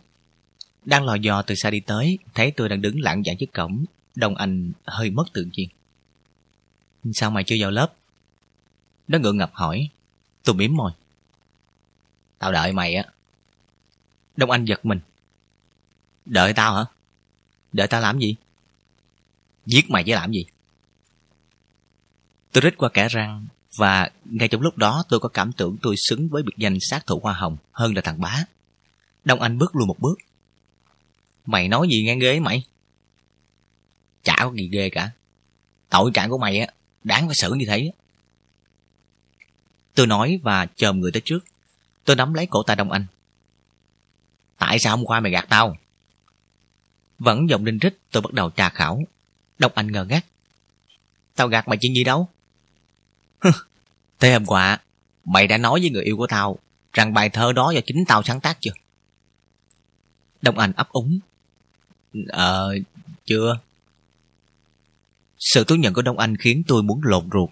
Đang 0.85 1.05
lò 1.05 1.15
dò 1.15 1.41
từ 1.41 1.55
xa 1.55 1.69
đi 1.69 1.79
tới, 1.79 2.17
thấy 2.33 2.51
tôi 2.51 2.69
đang 2.69 2.81
đứng 2.81 2.99
lặng 2.99 3.23
giảng 3.25 3.37
trước 3.37 3.53
cổng. 3.53 3.85
Đông 4.15 4.35
Anh 4.35 4.71
hơi 4.85 5.09
mất 5.09 5.23
tự 5.33 5.47
nhiên. 5.51 5.69
Sao 7.13 7.31
mày 7.31 7.43
chưa 7.43 7.55
vào 7.59 7.71
lớp? 7.71 7.93
Nó 9.07 9.19
ngượng 9.19 9.37
ngập 9.37 9.51
hỏi. 9.53 9.89
Tôi 10.43 10.55
mỉm 10.55 10.75
môi. 10.75 10.91
Tao 12.39 12.51
đợi 12.51 12.73
mày 12.73 12.95
á. 12.95 13.05
Đông 14.41 14.51
Anh 14.51 14.65
giật 14.65 14.85
mình. 14.85 14.99
Đợi 16.25 16.53
tao 16.53 16.75
hả? 16.75 16.85
Đợi 17.73 17.87
tao 17.87 18.01
làm 18.01 18.19
gì? 18.19 18.35
Giết 19.65 19.89
mày 19.89 20.03
chứ 20.03 20.13
làm 20.15 20.31
gì? 20.31 20.45
Tôi 22.51 22.61
rít 22.61 22.77
qua 22.77 22.89
kẻ 22.89 23.07
răng 23.07 23.47
và 23.77 24.09
ngay 24.25 24.47
trong 24.47 24.61
lúc 24.61 24.77
đó 24.77 25.03
tôi 25.09 25.19
có 25.19 25.29
cảm 25.29 25.51
tưởng 25.51 25.77
tôi 25.81 25.95
xứng 25.97 26.29
với 26.29 26.43
biệt 26.43 26.53
danh 26.57 26.77
sát 26.81 27.05
thủ 27.07 27.19
hoa 27.23 27.33
hồng 27.33 27.57
hơn 27.71 27.95
là 27.95 28.01
thằng 28.01 28.21
bá. 28.21 28.43
Đông 29.25 29.41
Anh 29.41 29.57
bước 29.57 29.75
luôn 29.75 29.87
một 29.87 29.99
bước. 29.99 30.15
Mày 31.45 31.67
nói 31.67 31.87
gì 31.91 32.03
ngang 32.03 32.19
ghế 32.19 32.39
mày? 32.39 32.63
Chả 34.23 34.35
có 34.39 34.53
gì 34.53 34.69
ghê 34.71 34.89
cả. 34.89 35.11
Tội 35.89 36.11
trạng 36.13 36.29
của 36.29 36.37
mày 36.37 36.59
á, 36.59 36.67
đáng 37.03 37.27
phải 37.27 37.35
xử 37.35 37.53
như 37.53 37.65
thế. 37.67 37.91
Tôi 39.95 40.07
nói 40.07 40.39
và 40.43 40.65
chồm 40.75 40.99
người 40.99 41.11
tới 41.11 41.21
trước. 41.25 41.39
Tôi 42.05 42.15
nắm 42.15 42.33
lấy 42.33 42.45
cổ 42.45 42.63
tay 42.63 42.75
Đông 42.75 42.91
Anh. 42.91 43.05
Tại 44.61 44.79
sao 44.79 44.97
hôm 44.97 45.05
qua 45.05 45.19
mày 45.19 45.31
gạt 45.31 45.45
tao? 45.49 45.77
Vẫn 47.19 47.49
giọng 47.49 47.65
đinh 47.65 47.79
rít 47.79 47.97
tôi 48.11 48.21
bắt 48.21 48.33
đầu 48.33 48.51
trà 48.51 48.69
khảo. 48.69 49.01
Đông 49.59 49.71
Anh 49.75 49.91
ngờ 49.91 50.05
ngác. 50.05 50.25
Tao 51.35 51.47
gạt 51.47 51.67
mày 51.67 51.77
chuyện 51.81 51.95
gì 51.95 52.03
đâu? 52.03 52.29
Thế 54.19 54.33
hôm 54.33 54.45
qua, 54.45 54.79
mày 55.25 55.47
đã 55.47 55.57
nói 55.57 55.79
với 55.79 55.89
người 55.89 56.03
yêu 56.03 56.17
của 56.17 56.27
tao 56.27 56.59
rằng 56.93 57.13
bài 57.13 57.29
thơ 57.29 57.53
đó 57.53 57.71
do 57.71 57.81
chính 57.85 58.05
tao 58.07 58.23
sáng 58.23 58.41
tác 58.41 58.57
chưa? 58.61 58.71
Đông 60.41 60.57
Anh 60.57 60.73
ấp 60.73 60.89
úng. 60.89 61.19
Ờ, 62.27 62.75
chưa. 63.25 63.59
Sự 65.39 65.63
thú 65.63 65.75
nhận 65.75 65.93
của 65.93 66.01
Đông 66.01 66.19
Anh 66.19 66.37
khiến 66.37 66.63
tôi 66.67 66.83
muốn 66.83 67.01
lộn 67.03 67.29
ruột. 67.33 67.49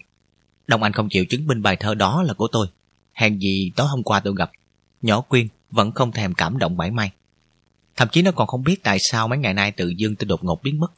Đông 0.66 0.82
Anh 0.82 0.92
không 0.92 1.08
chịu 1.08 1.24
chứng 1.24 1.46
minh 1.46 1.62
bài 1.62 1.76
thơ 1.76 1.94
đó 1.94 2.22
là 2.22 2.34
của 2.34 2.48
tôi. 2.52 2.66
Hèn 3.12 3.38
gì 3.38 3.72
tối 3.76 3.86
hôm 3.86 4.02
qua 4.02 4.20
tôi 4.20 4.34
gặp, 4.36 4.50
nhỏ 5.02 5.20
Quyên 5.20 5.48
vẫn 5.70 5.92
không 5.92 6.12
thèm 6.12 6.34
cảm 6.34 6.58
động 6.58 6.76
mãi 6.76 6.90
may. 6.90 7.12
Thậm 7.96 8.08
chí 8.12 8.22
nó 8.22 8.32
còn 8.32 8.46
không 8.46 8.64
biết 8.64 8.82
tại 8.82 8.98
sao 9.00 9.28
mấy 9.28 9.38
ngày 9.38 9.54
nay 9.54 9.72
tự 9.72 9.88
dưng 9.88 10.16
tôi 10.16 10.26
đột 10.26 10.44
ngột 10.44 10.62
biến 10.62 10.80
mất. 10.80 10.92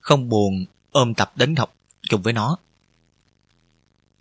Không 0.00 0.28
buồn 0.28 0.64
ôm 0.90 1.14
tập 1.14 1.32
đến 1.36 1.56
học 1.56 1.74
chung 2.02 2.22
với 2.22 2.32
nó. 2.32 2.56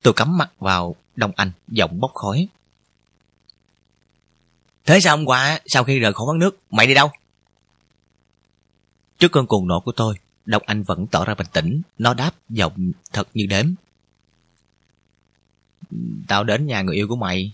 Tôi 0.01 0.13
cắm 0.13 0.37
mặt 0.37 0.51
vào 0.59 0.95
Đông 1.15 1.31
Anh, 1.35 1.51
giọng 1.67 1.99
bốc 1.99 2.11
khói. 2.13 2.47
Thế 4.85 4.99
sao 4.99 5.17
hôm 5.17 5.25
qua, 5.25 5.59
sau 5.65 5.83
khi 5.83 5.99
rời 5.99 6.13
khỏi 6.13 6.25
quán 6.25 6.39
nước, 6.39 6.59
mày 6.71 6.87
đi 6.87 6.93
đâu? 6.93 7.11
Trước 9.19 9.31
cơn 9.31 9.47
cuồng 9.47 9.67
nộ 9.67 9.79
của 9.79 9.91
tôi, 9.91 10.15
Đông 10.45 10.63
Anh 10.65 10.83
vẫn 10.83 11.07
tỏ 11.07 11.25
ra 11.25 11.35
bình 11.35 11.47
tĩnh, 11.53 11.81
nó 11.97 12.13
đáp 12.13 12.31
giọng 12.49 12.91
thật 13.13 13.27
như 13.33 13.45
đếm. 13.45 13.65
Tao 16.27 16.43
đến 16.43 16.65
nhà 16.65 16.81
người 16.81 16.95
yêu 16.95 17.07
của 17.07 17.15
mày. 17.15 17.51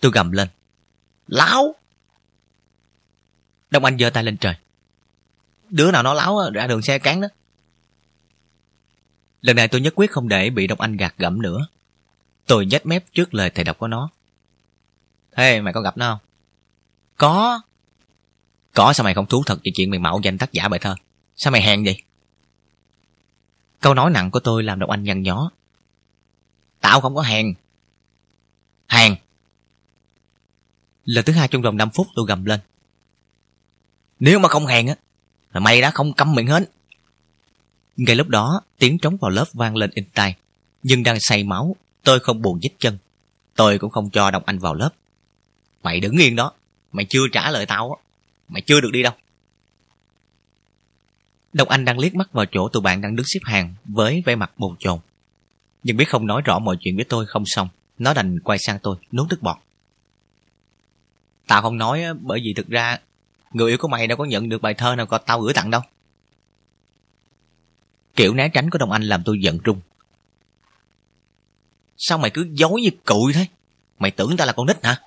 Tôi 0.00 0.12
gầm 0.12 0.32
lên. 0.32 0.48
Láo! 1.26 1.74
Đông 3.70 3.84
Anh 3.84 3.98
giơ 3.98 4.10
tay 4.10 4.24
lên 4.24 4.36
trời. 4.36 4.54
Đứa 5.70 5.90
nào 5.90 6.02
nó 6.02 6.14
láo 6.14 6.50
ra 6.54 6.66
đường 6.66 6.82
xe 6.82 6.98
cán 6.98 7.20
đó. 7.20 7.28
Lần 9.40 9.56
này 9.56 9.68
tôi 9.68 9.80
nhất 9.80 9.92
quyết 9.96 10.10
không 10.10 10.28
để 10.28 10.50
bị 10.50 10.66
Đông 10.66 10.80
Anh 10.80 10.96
gạt 10.96 11.14
gẫm 11.18 11.42
nữa. 11.42 11.66
Tôi 12.46 12.66
nhếch 12.66 12.86
mép 12.86 13.04
trước 13.12 13.34
lời 13.34 13.50
thầy 13.50 13.64
đọc 13.64 13.78
của 13.78 13.88
nó. 13.88 14.10
Thế 15.32 15.60
mày 15.60 15.72
có 15.72 15.80
gặp 15.80 15.96
nó 15.96 16.10
không? 16.10 16.18
Có. 17.16 17.60
Có, 18.74 18.92
sao 18.92 19.04
mày 19.04 19.14
không 19.14 19.26
thú 19.26 19.42
thật 19.46 19.58
về 19.64 19.72
chuyện 19.74 19.90
mày 19.90 19.98
mạo 19.98 20.20
danh 20.22 20.38
tác 20.38 20.52
giả 20.52 20.68
bài 20.68 20.80
thơ? 20.80 20.96
Sao 21.36 21.50
mày 21.50 21.62
hèn 21.62 21.84
vậy? 21.84 22.02
Câu 23.80 23.94
nói 23.94 24.10
nặng 24.10 24.30
của 24.30 24.40
tôi 24.40 24.62
làm 24.62 24.78
Đông 24.78 24.90
Anh 24.90 25.02
nhăn 25.02 25.22
nhó. 25.22 25.50
Tao 26.80 27.00
không 27.00 27.14
có 27.14 27.22
hèn. 27.22 27.54
Hèn. 28.88 29.14
Lần 31.04 31.24
thứ 31.24 31.32
hai 31.32 31.48
trong 31.48 31.62
vòng 31.62 31.76
5 31.76 31.90
phút 31.90 32.06
tôi 32.14 32.26
gầm 32.28 32.44
lên. 32.44 32.60
Nếu 34.20 34.38
mà 34.38 34.48
không 34.48 34.66
hèn 34.66 34.86
á, 34.86 34.94
là 35.52 35.60
mày 35.60 35.80
đã 35.80 35.90
không 35.90 36.12
câm 36.12 36.34
miệng 36.34 36.46
hết. 36.46 36.70
Ngay 37.96 38.16
lúc 38.16 38.28
đó, 38.28 38.60
tiếng 38.78 38.98
trống 38.98 39.16
vào 39.20 39.30
lớp 39.30 39.44
vang 39.52 39.76
lên 39.76 39.90
in 39.94 40.04
tai. 40.14 40.34
Nhưng 40.82 41.02
đang 41.02 41.16
say 41.20 41.44
máu, 41.44 41.76
tôi 42.02 42.20
không 42.20 42.42
buồn 42.42 42.58
nhích 42.62 42.78
chân. 42.78 42.98
Tôi 43.54 43.78
cũng 43.78 43.90
không 43.90 44.10
cho 44.10 44.30
đồng 44.30 44.42
Anh 44.46 44.58
vào 44.58 44.74
lớp. 44.74 44.90
Mày 45.82 46.00
đứng 46.00 46.16
yên 46.16 46.36
đó, 46.36 46.52
mày 46.92 47.06
chưa 47.08 47.22
trả 47.32 47.50
lời 47.50 47.66
tao 47.66 47.92
á. 47.92 48.02
Mày 48.48 48.62
chưa 48.62 48.80
được 48.80 48.90
đi 48.92 49.02
đâu. 49.02 49.12
đồng 51.52 51.68
Anh 51.68 51.84
đang 51.84 51.98
liếc 51.98 52.14
mắt 52.14 52.32
vào 52.32 52.46
chỗ 52.52 52.68
tụi 52.68 52.82
bạn 52.82 53.00
đang 53.00 53.16
đứng 53.16 53.26
xếp 53.28 53.40
hàng 53.42 53.74
với 53.84 54.22
vẻ 54.26 54.36
mặt 54.36 54.50
bồn 54.58 54.76
chồn. 54.78 54.98
Nhưng 55.82 55.96
biết 55.96 56.08
không 56.08 56.26
nói 56.26 56.42
rõ 56.44 56.58
mọi 56.58 56.76
chuyện 56.80 56.96
với 56.96 57.04
tôi 57.04 57.26
không 57.26 57.42
xong, 57.46 57.68
nó 57.98 58.14
đành 58.14 58.40
quay 58.40 58.58
sang 58.58 58.78
tôi, 58.82 58.96
nuốt 59.12 59.28
nước 59.30 59.42
bọt. 59.42 59.56
Tao 61.46 61.62
không 61.62 61.78
nói 61.78 62.04
bởi 62.20 62.40
vì 62.44 62.54
thực 62.54 62.68
ra 62.68 62.98
người 63.52 63.70
yêu 63.70 63.78
của 63.78 63.88
mày 63.88 64.06
đâu 64.06 64.18
có 64.18 64.24
nhận 64.24 64.48
được 64.48 64.62
bài 64.62 64.74
thơ 64.74 64.94
nào 64.96 65.06
có 65.06 65.18
tao 65.18 65.40
gửi 65.40 65.54
tặng 65.54 65.70
đâu. 65.70 65.80
Kiểu 68.16 68.34
né 68.34 68.48
tránh 68.48 68.70
của 68.70 68.78
đồng 68.78 68.92
Anh 68.92 69.02
làm 69.02 69.22
tôi 69.24 69.40
giận 69.40 69.58
trung 69.64 69.80
Sao 71.96 72.18
mày 72.18 72.30
cứ 72.30 72.48
dối 72.52 72.80
như 72.80 72.90
cụi 73.04 73.32
thế? 73.32 73.46
Mày 73.98 74.10
tưởng 74.10 74.36
tao 74.36 74.46
là 74.46 74.52
con 74.52 74.66
nít 74.66 74.84
hả? 74.84 75.00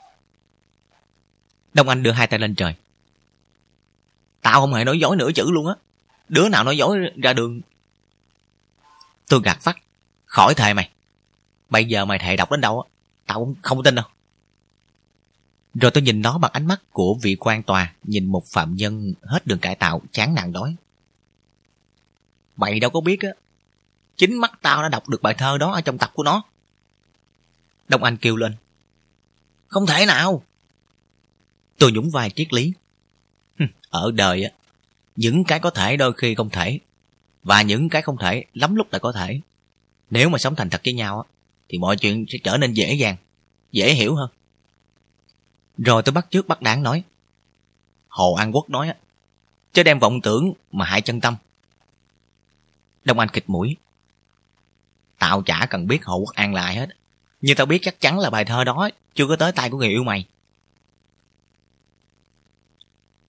Đông 1.74 1.90
Anh 1.90 2.04
đưa 2.04 2.12
hai 2.12 2.28
tay 2.28 2.40
lên 2.40 2.56
trời. 2.56 2.76
Tao 4.42 4.62
không 4.62 4.74
hề 4.74 4.84
nói 4.84 5.00
dối 5.00 5.16
nửa 5.16 5.32
chữ 5.32 5.52
luôn 5.52 5.68
á. 5.68 5.74
Đứa 6.30 6.50
nào 6.50 6.64
nói 6.64 6.78
dối 6.78 6.98
ra 7.24 7.34
đường. 7.34 7.62
Tôi 9.30 9.42
gạt 9.44 9.62
phát. 9.62 9.78
Khỏi 10.26 10.54
thề 10.54 10.74
mày. 10.74 10.90
Bây 11.70 11.86
giờ 11.86 12.06
mày 12.06 12.20
thề 12.20 12.38
đọc 12.38 12.52
đến 12.52 12.62
đâu 12.62 12.82
á. 12.82 12.90
Tao 13.26 13.40
cũng 13.40 13.56
không 13.62 13.84
tin 13.84 13.96
đâu. 13.96 14.06
Rồi 15.82 15.92
tôi 15.92 16.04
nhìn 16.04 16.22
nó 16.22 16.38
bằng 16.38 16.52
ánh 16.52 16.66
mắt 16.66 16.82
của 16.92 17.18
vị 17.22 17.36
quan 17.40 17.64
tòa, 17.64 17.94
nhìn 18.04 18.26
một 18.26 18.44
phạm 18.48 18.76
nhân 18.76 19.14
hết 19.24 19.48
đường 19.48 19.60
cải 19.60 19.76
tạo, 19.76 20.02
chán 20.12 20.36
nản 20.36 20.54
đói. 20.54 20.76
Mày 22.56 22.80
đâu 22.80 22.90
có 22.90 23.02
biết 23.02 23.22
á. 23.22 23.30
Chính 24.16 24.38
mắt 24.38 24.60
tao 24.62 24.82
đã 24.82 24.90
đọc 24.90 25.10
được 25.10 25.22
bài 25.22 25.34
thơ 25.38 25.58
đó 25.58 25.72
ở 25.72 25.82
trong 25.82 25.98
tập 25.98 26.12
của 26.14 26.24
nó. 26.24 26.44
Đông 27.88 28.04
Anh 28.04 28.18
kêu 28.18 28.36
lên. 28.36 28.56
Không 29.68 29.86
thể 29.86 30.06
nào. 30.06 30.44
Tôi 31.78 31.92
nhúng 31.92 32.10
vai 32.10 32.30
triết 32.30 32.54
lý. 32.54 32.74
Ở 33.90 34.12
đời 34.12 34.44
á, 34.44 34.52
những 35.16 35.44
cái 35.44 35.60
có 35.60 35.70
thể 35.70 35.98
đôi 35.98 36.14
khi 36.14 36.36
không 36.36 36.50
thể. 36.50 36.80
Và 37.44 37.62
những 37.62 37.90
cái 37.90 38.02
không 38.02 38.18
thể 38.18 38.44
lắm 38.54 38.76
lúc 38.76 38.88
lại 38.92 39.00
có 39.00 39.12
thể. 39.12 39.40
Nếu 40.10 40.30
mà 40.30 40.38
sống 40.38 40.56
thành 40.56 40.70
thật 40.70 40.82
với 40.86 40.94
nhau 40.94 41.22
á, 41.22 41.30
thì 41.70 41.78
mọi 41.78 41.98
chuyện 41.98 42.26
sẽ 42.30 42.38
trở 42.44 42.58
nên 42.58 42.74
dễ 42.74 42.94
dàng, 42.94 43.16
dễ 43.72 43.94
hiểu 43.94 44.16
hơn. 44.16 44.30
Rồi 45.78 46.04
tôi 46.04 46.14
bắt 46.14 46.28
trước 46.32 46.48
bắt 46.48 46.62
đáng 46.62 46.84
nói. 46.84 47.04
Hồ 48.08 48.34
An 48.34 48.52
Quốc 48.52 48.70
nói 48.70 48.94
chớ 49.74 49.84
đem 49.84 50.00
vọng 50.00 50.22
tưởng 50.22 50.54
mà 50.72 50.86
hại 50.86 51.02
chân 51.02 51.22
tâm. 51.22 51.36
Đông 53.04 53.20
Anh 53.20 53.30
kịch 53.30 53.50
mũi. 53.50 53.76
Tao 55.20 55.42
chả 55.42 55.68
cần 55.70 55.88
biết 55.88 56.06
Hồ 56.06 56.18
Quốc 56.18 56.36
An 56.36 56.54
là 56.54 56.62
ai 56.62 56.76
hết. 56.76 56.90
Nhưng 57.42 57.58
tao 57.58 57.66
biết 57.66 57.80
chắc 57.82 58.00
chắn 58.00 58.20
là 58.20 58.30
bài 58.30 58.46
thơ 58.46 58.64
đó 58.64 58.90
chưa 59.16 59.28
có 59.28 59.36
tới 59.36 59.52
tay 59.52 59.70
của 59.70 59.78
người 59.78 59.90
yêu 59.90 60.04
mày. 60.04 60.26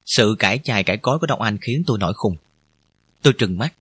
Sự 0.05 0.37
cãi 0.39 0.61
chài 0.65 0.85
cãi 0.85 0.97
cối 0.97 1.19
của 1.19 1.27
Đông 1.27 1.43
Anh 1.43 1.59
khiến 1.61 1.83
tôi 1.87 1.99
nổi 1.99 2.15
khùng. 2.15 2.37
Tôi 3.23 3.33
trừng 3.39 3.59
mắt. 3.59 3.75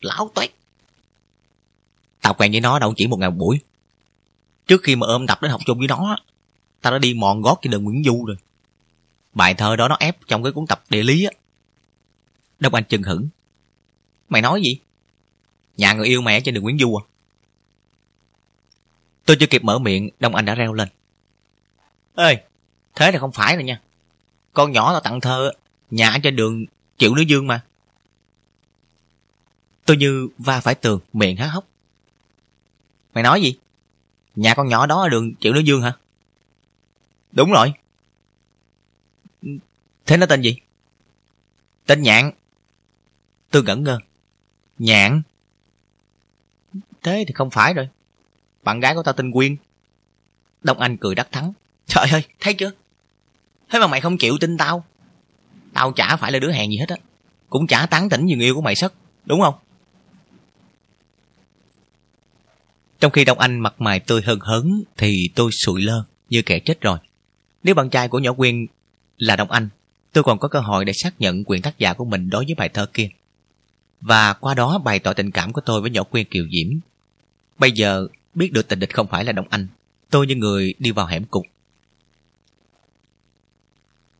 Lão 0.00 0.30
toét. 0.34 0.50
Tao 2.20 2.34
quen 2.34 2.52
với 2.52 2.60
nó 2.60 2.78
đâu 2.78 2.94
chỉ 2.96 3.06
một 3.06 3.16
ngày 3.16 3.30
một 3.30 3.36
buổi. 3.38 3.60
Trước 4.66 4.82
khi 4.82 4.96
mà 4.96 5.06
ôm 5.06 5.26
tập 5.26 5.42
đến 5.42 5.50
học 5.50 5.60
chung 5.66 5.78
với 5.78 5.88
nó, 5.88 6.16
ta 6.86 6.90
đã 6.90 6.98
đi 6.98 7.14
mòn 7.14 7.42
gót 7.42 7.58
trên 7.62 7.70
đường 7.70 7.84
Nguyễn 7.84 8.04
Du 8.04 8.24
rồi. 8.26 8.36
Bài 9.34 9.54
thơ 9.54 9.76
đó 9.76 9.88
nó 9.88 9.96
ép 10.00 10.16
trong 10.26 10.42
cái 10.42 10.52
cuốn 10.52 10.66
tập 10.66 10.84
địa 10.88 11.02
lý 11.02 11.24
á. 11.24 11.30
Đông 12.60 12.74
Anh 12.74 12.84
chừng 12.84 13.02
hững. 13.02 13.28
Mày 14.28 14.42
nói 14.42 14.62
gì? 14.62 14.80
Nhà 15.76 15.92
người 15.92 16.06
yêu 16.06 16.22
mày 16.22 16.40
trên 16.40 16.54
đường 16.54 16.64
Nguyễn 16.64 16.78
Du 16.78 16.96
à? 16.96 17.02
Tôi 19.24 19.36
chưa 19.40 19.46
kịp 19.46 19.64
mở 19.64 19.78
miệng, 19.78 20.10
Đông 20.20 20.34
Anh 20.34 20.44
đã 20.44 20.54
reo 20.54 20.72
lên. 20.72 20.88
Ê, 22.14 22.44
thế 22.94 23.12
là 23.12 23.18
không 23.18 23.32
phải 23.32 23.54
rồi 23.54 23.64
nha. 23.64 23.80
Con 24.52 24.72
nhỏ 24.72 24.92
tao 24.92 25.00
tặng 25.00 25.20
thơ, 25.20 25.52
nhà 25.90 26.10
ở 26.10 26.18
trên 26.22 26.36
đường 26.36 26.64
Triệu 26.98 27.14
Nữ 27.14 27.22
Dương 27.22 27.46
mà. 27.46 27.64
Tôi 29.84 29.96
như 29.96 30.28
va 30.38 30.60
phải 30.60 30.74
tường, 30.74 31.00
miệng 31.12 31.36
há 31.36 31.46
hốc. 31.46 31.64
Mày 33.14 33.24
nói 33.24 33.42
gì? 33.42 33.58
Nhà 34.36 34.54
con 34.54 34.68
nhỏ 34.68 34.86
đó 34.86 35.02
ở 35.02 35.08
đường 35.08 35.34
Triệu 35.40 35.52
Nữ 35.52 35.60
Dương 35.60 35.82
hả? 35.82 35.92
Đúng 37.36 37.52
rồi. 37.52 37.72
Thế 40.06 40.16
nó 40.16 40.26
tên 40.26 40.40
gì? 40.42 40.56
Tên 41.86 42.02
Nhạn. 42.02 42.32
Tôi 43.50 43.62
ngẩn 43.62 43.84
ngơ. 43.84 43.98
Nhạn? 44.78 45.22
Thế 47.02 47.24
thì 47.28 47.34
không 47.34 47.50
phải 47.50 47.74
rồi. 47.74 47.88
Bạn 48.62 48.80
gái 48.80 48.94
của 48.94 49.02
tao 49.02 49.12
tên 49.12 49.32
Quyên. 49.32 49.56
Đông 50.62 50.80
Anh 50.80 50.96
cười 50.96 51.14
đắc 51.14 51.28
thắng. 51.32 51.52
Trời 51.86 52.06
ơi, 52.10 52.24
thấy 52.40 52.54
chưa? 52.54 52.70
Thế 53.70 53.78
mà 53.78 53.86
mày 53.86 54.00
không 54.00 54.18
chịu 54.18 54.38
tin 54.40 54.58
tao. 54.58 54.84
Tao 55.72 55.92
chả 55.92 56.16
phải 56.16 56.32
là 56.32 56.38
đứa 56.38 56.52
hèn 56.52 56.70
gì 56.70 56.76
hết 56.76 56.88
á. 56.88 56.96
Cũng 57.50 57.66
chả 57.66 57.86
tán 57.86 58.08
tỉnh 58.08 58.26
như 58.26 58.36
người 58.36 58.46
yêu 58.46 58.54
của 58.54 58.62
mày 58.62 58.76
sất. 58.76 58.92
Đúng 59.24 59.40
không? 59.40 59.54
Trong 63.00 63.12
khi 63.12 63.24
Đông 63.24 63.38
Anh 63.38 63.60
mặt 63.60 63.80
mày 63.80 64.00
tươi 64.00 64.22
hơn 64.22 64.38
hấn 64.40 64.84
thì 64.96 65.30
tôi 65.34 65.50
sụi 65.52 65.82
lơ 65.82 66.04
như 66.28 66.42
kẻ 66.42 66.58
chết 66.58 66.80
rồi. 66.80 66.98
Nếu 67.62 67.74
bạn 67.74 67.90
trai 67.90 68.08
của 68.08 68.18
nhỏ 68.18 68.32
Quyên 68.32 68.66
là 69.18 69.36
Đông 69.36 69.50
Anh, 69.50 69.68
tôi 70.12 70.24
còn 70.24 70.38
có 70.38 70.48
cơ 70.48 70.60
hội 70.60 70.84
để 70.84 70.92
xác 70.92 71.20
nhận 71.20 71.44
quyền 71.46 71.62
tác 71.62 71.78
giả 71.78 71.92
của 71.92 72.04
mình 72.04 72.30
đối 72.30 72.44
với 72.44 72.54
bài 72.54 72.68
thơ 72.68 72.86
kia. 72.94 73.08
Và 74.00 74.32
qua 74.32 74.54
đó 74.54 74.78
bày 74.78 74.98
tỏ 74.98 75.12
tình 75.12 75.30
cảm 75.30 75.52
của 75.52 75.60
tôi 75.60 75.80
với 75.80 75.90
nhỏ 75.90 76.02
Quyên 76.02 76.26
Kiều 76.26 76.44
Diễm. 76.52 76.78
Bây 77.58 77.72
giờ 77.72 78.08
biết 78.34 78.52
được 78.52 78.68
tình 78.68 78.78
địch 78.78 78.94
không 78.94 79.06
phải 79.06 79.24
là 79.24 79.32
Đông 79.32 79.46
Anh, 79.50 79.66
tôi 80.10 80.26
như 80.26 80.34
người 80.34 80.74
đi 80.78 80.90
vào 80.90 81.06
hẻm 81.06 81.24
cục. 81.24 81.46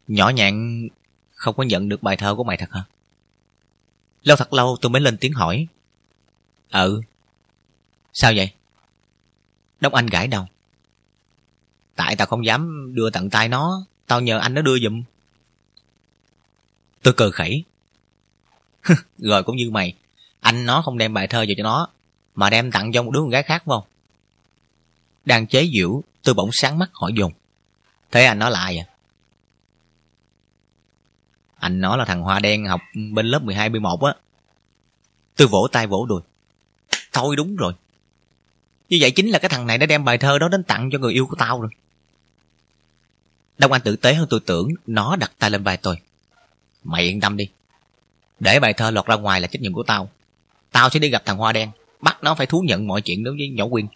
Nhỏ 0.09 0.29
nhạn 0.29 0.89
không 1.35 1.57
có 1.57 1.63
nhận 1.63 1.89
được 1.89 2.03
bài 2.03 2.17
thơ 2.17 2.35
của 2.35 2.45
mày 2.45 2.57
thật 2.57 2.73
hả? 2.73 2.85
Lâu 4.23 4.37
thật 4.37 4.53
lâu 4.53 4.77
tôi 4.81 4.91
mới 4.91 5.03
lên 5.03 5.17
tiếng 5.17 5.33
hỏi. 5.33 5.67
Ừ. 6.71 7.01
Sao 8.13 8.33
vậy? 8.37 8.51
Đông 9.81 9.95
Anh 9.95 10.07
gãi 10.07 10.27
đầu. 10.27 10.47
Tại 11.97 12.17
tao 12.17 12.27
không 12.27 12.47
dám 12.47 12.93
đưa 12.95 13.11
tận 13.11 13.31
tay 13.31 13.49
nó, 13.49 13.87
tao 14.07 14.21
nhờ 14.21 14.39
anh 14.39 14.55
nó 14.55 14.63
đưa 14.63 14.79
giùm. 14.79 15.03
Tôi 17.03 17.15
cười 17.17 17.33
khẩy. 17.33 17.65
Rồi 19.19 19.43
cũng 19.43 19.57
như 19.57 19.71
mày, 19.71 19.95
anh 20.41 20.67
nó 20.67 20.83
không 20.83 20.99
đem 20.99 21.15
bài 21.15 21.27
thơ 21.27 21.45
về 21.49 21.55
cho 21.57 21.63
nó, 21.63 21.89
mà 22.35 22.51
đem 22.51 22.71
tặng 22.71 22.93
cho 22.93 23.03
một 23.03 23.11
đứa 23.11 23.21
con 23.21 23.29
gái 23.29 23.43
khác 23.43 23.63
không? 23.67 23.85
Đang 25.25 25.47
chế 25.47 25.69
giễu, 25.75 26.03
tôi 26.23 26.35
bỗng 26.35 26.51
sáng 26.53 26.79
mắt 26.79 26.91
hỏi 26.93 27.13
dùng. 27.17 27.33
Thế 28.11 28.25
anh 28.25 28.39
nó 28.39 28.49
lại 28.49 28.79
à? 28.79 28.87
Anh 31.59 31.81
nó 31.81 31.97
là 31.97 32.05
thằng 32.05 32.23
Hoa 32.23 32.39
Đen 32.39 32.67
học 32.67 32.81
bên 33.13 33.27
lớp 33.27 33.43
12 33.43 33.71
B1 33.71 34.05
á. 34.05 34.15
Tôi 35.37 35.49
vỗ 35.49 35.69
tay 35.73 35.87
vỗ 35.87 36.07
đùi. 36.09 36.21
Thôi 37.13 37.37
đúng 37.37 37.57
rồi. 37.57 37.73
Như 38.89 38.99
vậy 39.01 39.11
chính 39.11 39.29
là 39.29 39.39
cái 39.39 39.49
thằng 39.49 39.67
này 39.67 39.79
đã 39.79 39.87
đem 39.87 40.05
bài 40.05 40.19
thơ 40.19 40.39
đó 40.39 40.49
đến 40.49 40.63
tặng 40.63 40.91
cho 40.93 40.99
người 40.99 41.13
yêu 41.13 41.27
của 41.27 41.37
tao 41.39 41.61
rồi. 41.61 41.71
Đông 43.59 43.73
Anh 43.73 43.83
tử 43.83 43.97
tế 43.97 44.15
hơn 44.15 44.27
tôi 44.31 44.41
tưởng, 44.47 44.69
nó 44.87 45.17
đặt 45.17 45.33
tay 45.39 45.51
lên 45.51 45.63
vai 45.63 45.77
tôi. 45.77 45.97
Mày 46.85 47.03
yên 47.03 47.21
tâm 47.21 47.37
đi. 47.37 47.49
Để 48.41 48.61
bài 48.61 48.73
thơ 48.73 48.91
lọt 48.91 49.07
ra 49.07 49.15
ngoài 49.15 49.41
là 49.41 49.47
trách 49.47 49.63
nhiệm 49.63 49.73
của 49.73 49.83
tao. 49.83 50.11
Tao 50.73 50.91
sẽ 50.91 50.99
đi 50.99 51.09
gặp 51.09 51.23
thằng 51.25 51.37
Hoa 51.37 51.53
Đen, 51.53 51.71
bắt 52.01 52.19
nó 52.23 52.35
phải 52.35 52.47
thú 52.47 52.61
nhận 52.61 52.87
mọi 52.87 53.03
chuyện 53.03 53.25
đối 53.25 53.35
với 53.37 53.49
nhỏ 53.49 53.69
Quyên. 53.69 53.87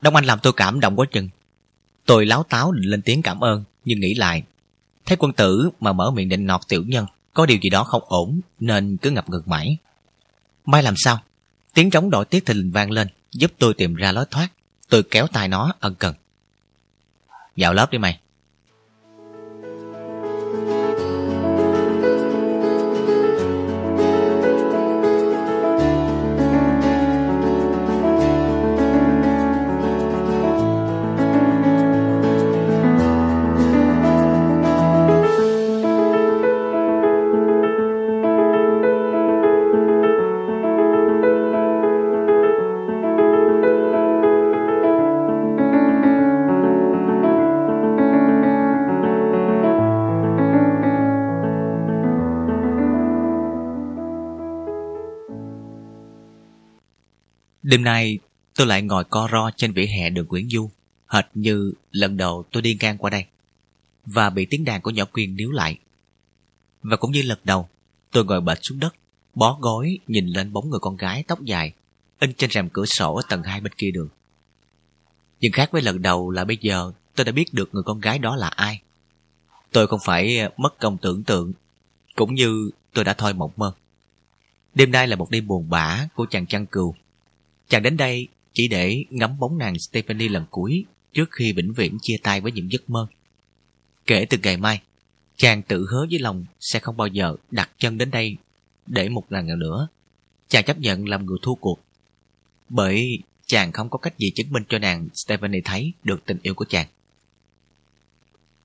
Đông 0.00 0.14
Anh 0.14 0.24
làm 0.24 0.38
tôi 0.42 0.52
cảm 0.52 0.80
động 0.80 0.96
quá 0.96 1.06
chừng. 1.12 1.28
Tôi 2.06 2.26
láo 2.26 2.42
táo 2.42 2.72
định 2.72 2.90
lên 2.90 3.02
tiếng 3.02 3.22
cảm 3.22 3.40
ơn, 3.40 3.64
nhưng 3.84 4.00
nghĩ 4.00 4.14
lại. 4.14 4.42
Thấy 5.06 5.16
quân 5.16 5.32
tử 5.32 5.70
mà 5.80 5.92
mở 5.92 6.10
miệng 6.10 6.28
định 6.28 6.46
nọt 6.46 6.60
tiểu 6.68 6.84
nhân, 6.86 7.06
có 7.34 7.46
điều 7.46 7.58
gì 7.62 7.70
đó 7.70 7.84
không 7.84 8.02
ổn, 8.06 8.40
nên 8.60 8.96
cứ 8.96 9.10
ngập 9.10 9.30
ngừng 9.30 9.42
mãi. 9.46 9.76
Mai 10.64 10.82
làm 10.82 10.94
sao? 10.96 11.18
Tiếng 11.74 11.90
trống 11.90 12.10
đội 12.10 12.24
tiết 12.24 12.46
thình 12.46 12.70
vang 12.72 12.90
lên, 12.90 13.08
giúp 13.32 13.52
tôi 13.58 13.74
tìm 13.74 13.94
ra 13.94 14.12
lối 14.12 14.24
thoát. 14.30 14.48
Tôi 14.88 15.02
kéo 15.02 15.26
tay 15.26 15.48
nó 15.48 15.72
ân 15.80 15.94
cần. 15.94 16.14
Vào 17.56 17.74
lớp 17.74 17.90
đi 17.90 17.98
mày. 17.98 18.18
Đêm 57.74 57.84
nay 57.84 58.18
tôi 58.54 58.66
lại 58.66 58.82
ngồi 58.82 59.04
co 59.04 59.28
ro 59.32 59.50
trên 59.56 59.72
vỉa 59.72 59.86
hè 59.86 60.10
đường 60.10 60.26
Nguyễn 60.28 60.48
Du, 60.48 60.70
hệt 61.06 61.24
như 61.34 61.72
lần 61.90 62.16
đầu 62.16 62.44
tôi 62.52 62.62
đi 62.62 62.76
ngang 62.80 62.98
qua 62.98 63.10
đây, 63.10 63.24
và 64.06 64.30
bị 64.30 64.46
tiếng 64.50 64.64
đàn 64.64 64.80
của 64.80 64.90
nhỏ 64.90 65.04
Quyên 65.04 65.36
níu 65.36 65.50
lại. 65.50 65.78
Và 66.82 66.96
cũng 66.96 67.12
như 67.12 67.22
lần 67.22 67.38
đầu, 67.44 67.68
tôi 68.10 68.24
ngồi 68.24 68.40
bệt 68.40 68.58
xuống 68.62 68.78
đất, 68.78 68.94
bó 69.34 69.58
gối 69.60 69.98
nhìn 70.06 70.26
lên 70.26 70.52
bóng 70.52 70.70
người 70.70 70.80
con 70.80 70.96
gái 70.96 71.24
tóc 71.28 71.42
dài, 71.42 71.72
in 72.20 72.32
trên 72.34 72.50
rèm 72.50 72.68
cửa 72.68 72.84
sổ 72.86 73.14
ở 73.14 73.22
tầng 73.28 73.42
hai 73.42 73.60
bên 73.60 73.72
kia 73.78 73.90
đường. 73.90 74.08
Nhưng 75.40 75.52
khác 75.52 75.68
với 75.72 75.82
lần 75.82 76.02
đầu 76.02 76.30
là 76.30 76.44
bây 76.44 76.56
giờ 76.60 76.92
tôi 77.14 77.24
đã 77.24 77.32
biết 77.32 77.54
được 77.54 77.68
người 77.72 77.82
con 77.82 78.00
gái 78.00 78.18
đó 78.18 78.36
là 78.36 78.48
ai. 78.48 78.80
Tôi 79.72 79.86
không 79.86 80.00
phải 80.04 80.38
ờ, 80.38 80.50
mất 80.56 80.78
công 80.78 80.98
tưởng 80.98 81.22
tượng, 81.22 81.52
cũng 82.16 82.34
như 82.34 82.70
tôi 82.92 83.04
đã 83.04 83.14
thôi 83.14 83.34
mộng 83.34 83.52
mơ. 83.56 83.72
Đêm 84.74 84.90
nay 84.90 85.08
là 85.08 85.16
một 85.16 85.30
đêm 85.30 85.46
buồn 85.46 85.70
bã 85.70 86.08
của 86.14 86.26
chàng 86.30 86.46
chăn 86.46 86.66
cừu. 86.66 86.94
Chàng 87.74 87.82
đến 87.82 87.96
đây 87.96 88.28
chỉ 88.52 88.68
để 88.68 89.04
ngắm 89.10 89.38
bóng 89.38 89.58
nàng 89.58 89.78
Stephanie 89.78 90.28
lần 90.28 90.44
cuối 90.50 90.84
trước 91.12 91.28
khi 91.30 91.52
vĩnh 91.52 91.72
viễn 91.72 91.98
chia 92.02 92.16
tay 92.22 92.40
với 92.40 92.52
những 92.52 92.72
giấc 92.72 92.90
mơ. 92.90 93.06
Kể 94.06 94.26
từ 94.30 94.38
ngày 94.42 94.56
mai, 94.56 94.80
chàng 95.36 95.62
tự 95.62 95.86
hứa 95.90 96.06
với 96.10 96.18
lòng 96.18 96.44
sẽ 96.60 96.78
không 96.80 96.96
bao 96.96 97.06
giờ 97.06 97.36
đặt 97.50 97.70
chân 97.78 97.98
đến 97.98 98.10
đây 98.10 98.36
để 98.86 99.08
một 99.08 99.32
lần 99.32 99.46
nào 99.46 99.56
nữa. 99.56 99.88
Chàng 100.48 100.64
chấp 100.64 100.78
nhận 100.78 101.08
làm 101.08 101.26
người 101.26 101.38
thua 101.42 101.54
cuộc. 101.54 101.80
Bởi 102.68 103.18
chàng 103.46 103.72
không 103.72 103.90
có 103.90 103.98
cách 103.98 104.18
gì 104.18 104.30
chứng 104.30 104.52
minh 104.52 104.62
cho 104.68 104.78
nàng 104.78 105.08
Stephanie 105.14 105.60
thấy 105.64 105.92
được 106.04 106.24
tình 106.26 106.38
yêu 106.42 106.54
của 106.54 106.64
chàng. 106.64 106.86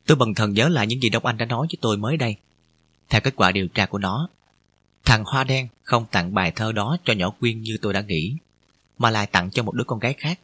Tôi 0.05 0.17
bần 0.17 0.33
thần 0.33 0.53
nhớ 0.53 0.69
lại 0.69 0.87
những 0.87 1.01
gì 1.01 1.09
Đông 1.09 1.25
Anh 1.25 1.37
đã 1.37 1.45
nói 1.45 1.67
với 1.69 1.77
tôi 1.81 1.97
mới 1.97 2.17
đây. 2.17 2.35
Theo 3.09 3.21
kết 3.21 3.35
quả 3.35 3.51
điều 3.51 3.67
tra 3.67 3.85
của 3.85 3.97
nó, 3.97 4.29
thằng 5.05 5.23
Hoa 5.25 5.43
Đen 5.43 5.67
không 5.83 6.05
tặng 6.11 6.33
bài 6.33 6.51
thơ 6.55 6.71
đó 6.71 6.97
cho 7.05 7.13
nhỏ 7.13 7.29
Quyên 7.29 7.61
như 7.61 7.77
tôi 7.81 7.93
đã 7.93 8.01
nghĩ, 8.01 8.35
mà 8.99 9.09
lại 9.09 9.27
tặng 9.27 9.51
cho 9.51 9.63
một 9.63 9.75
đứa 9.75 9.83
con 9.83 9.99
gái 9.99 10.13
khác. 10.13 10.39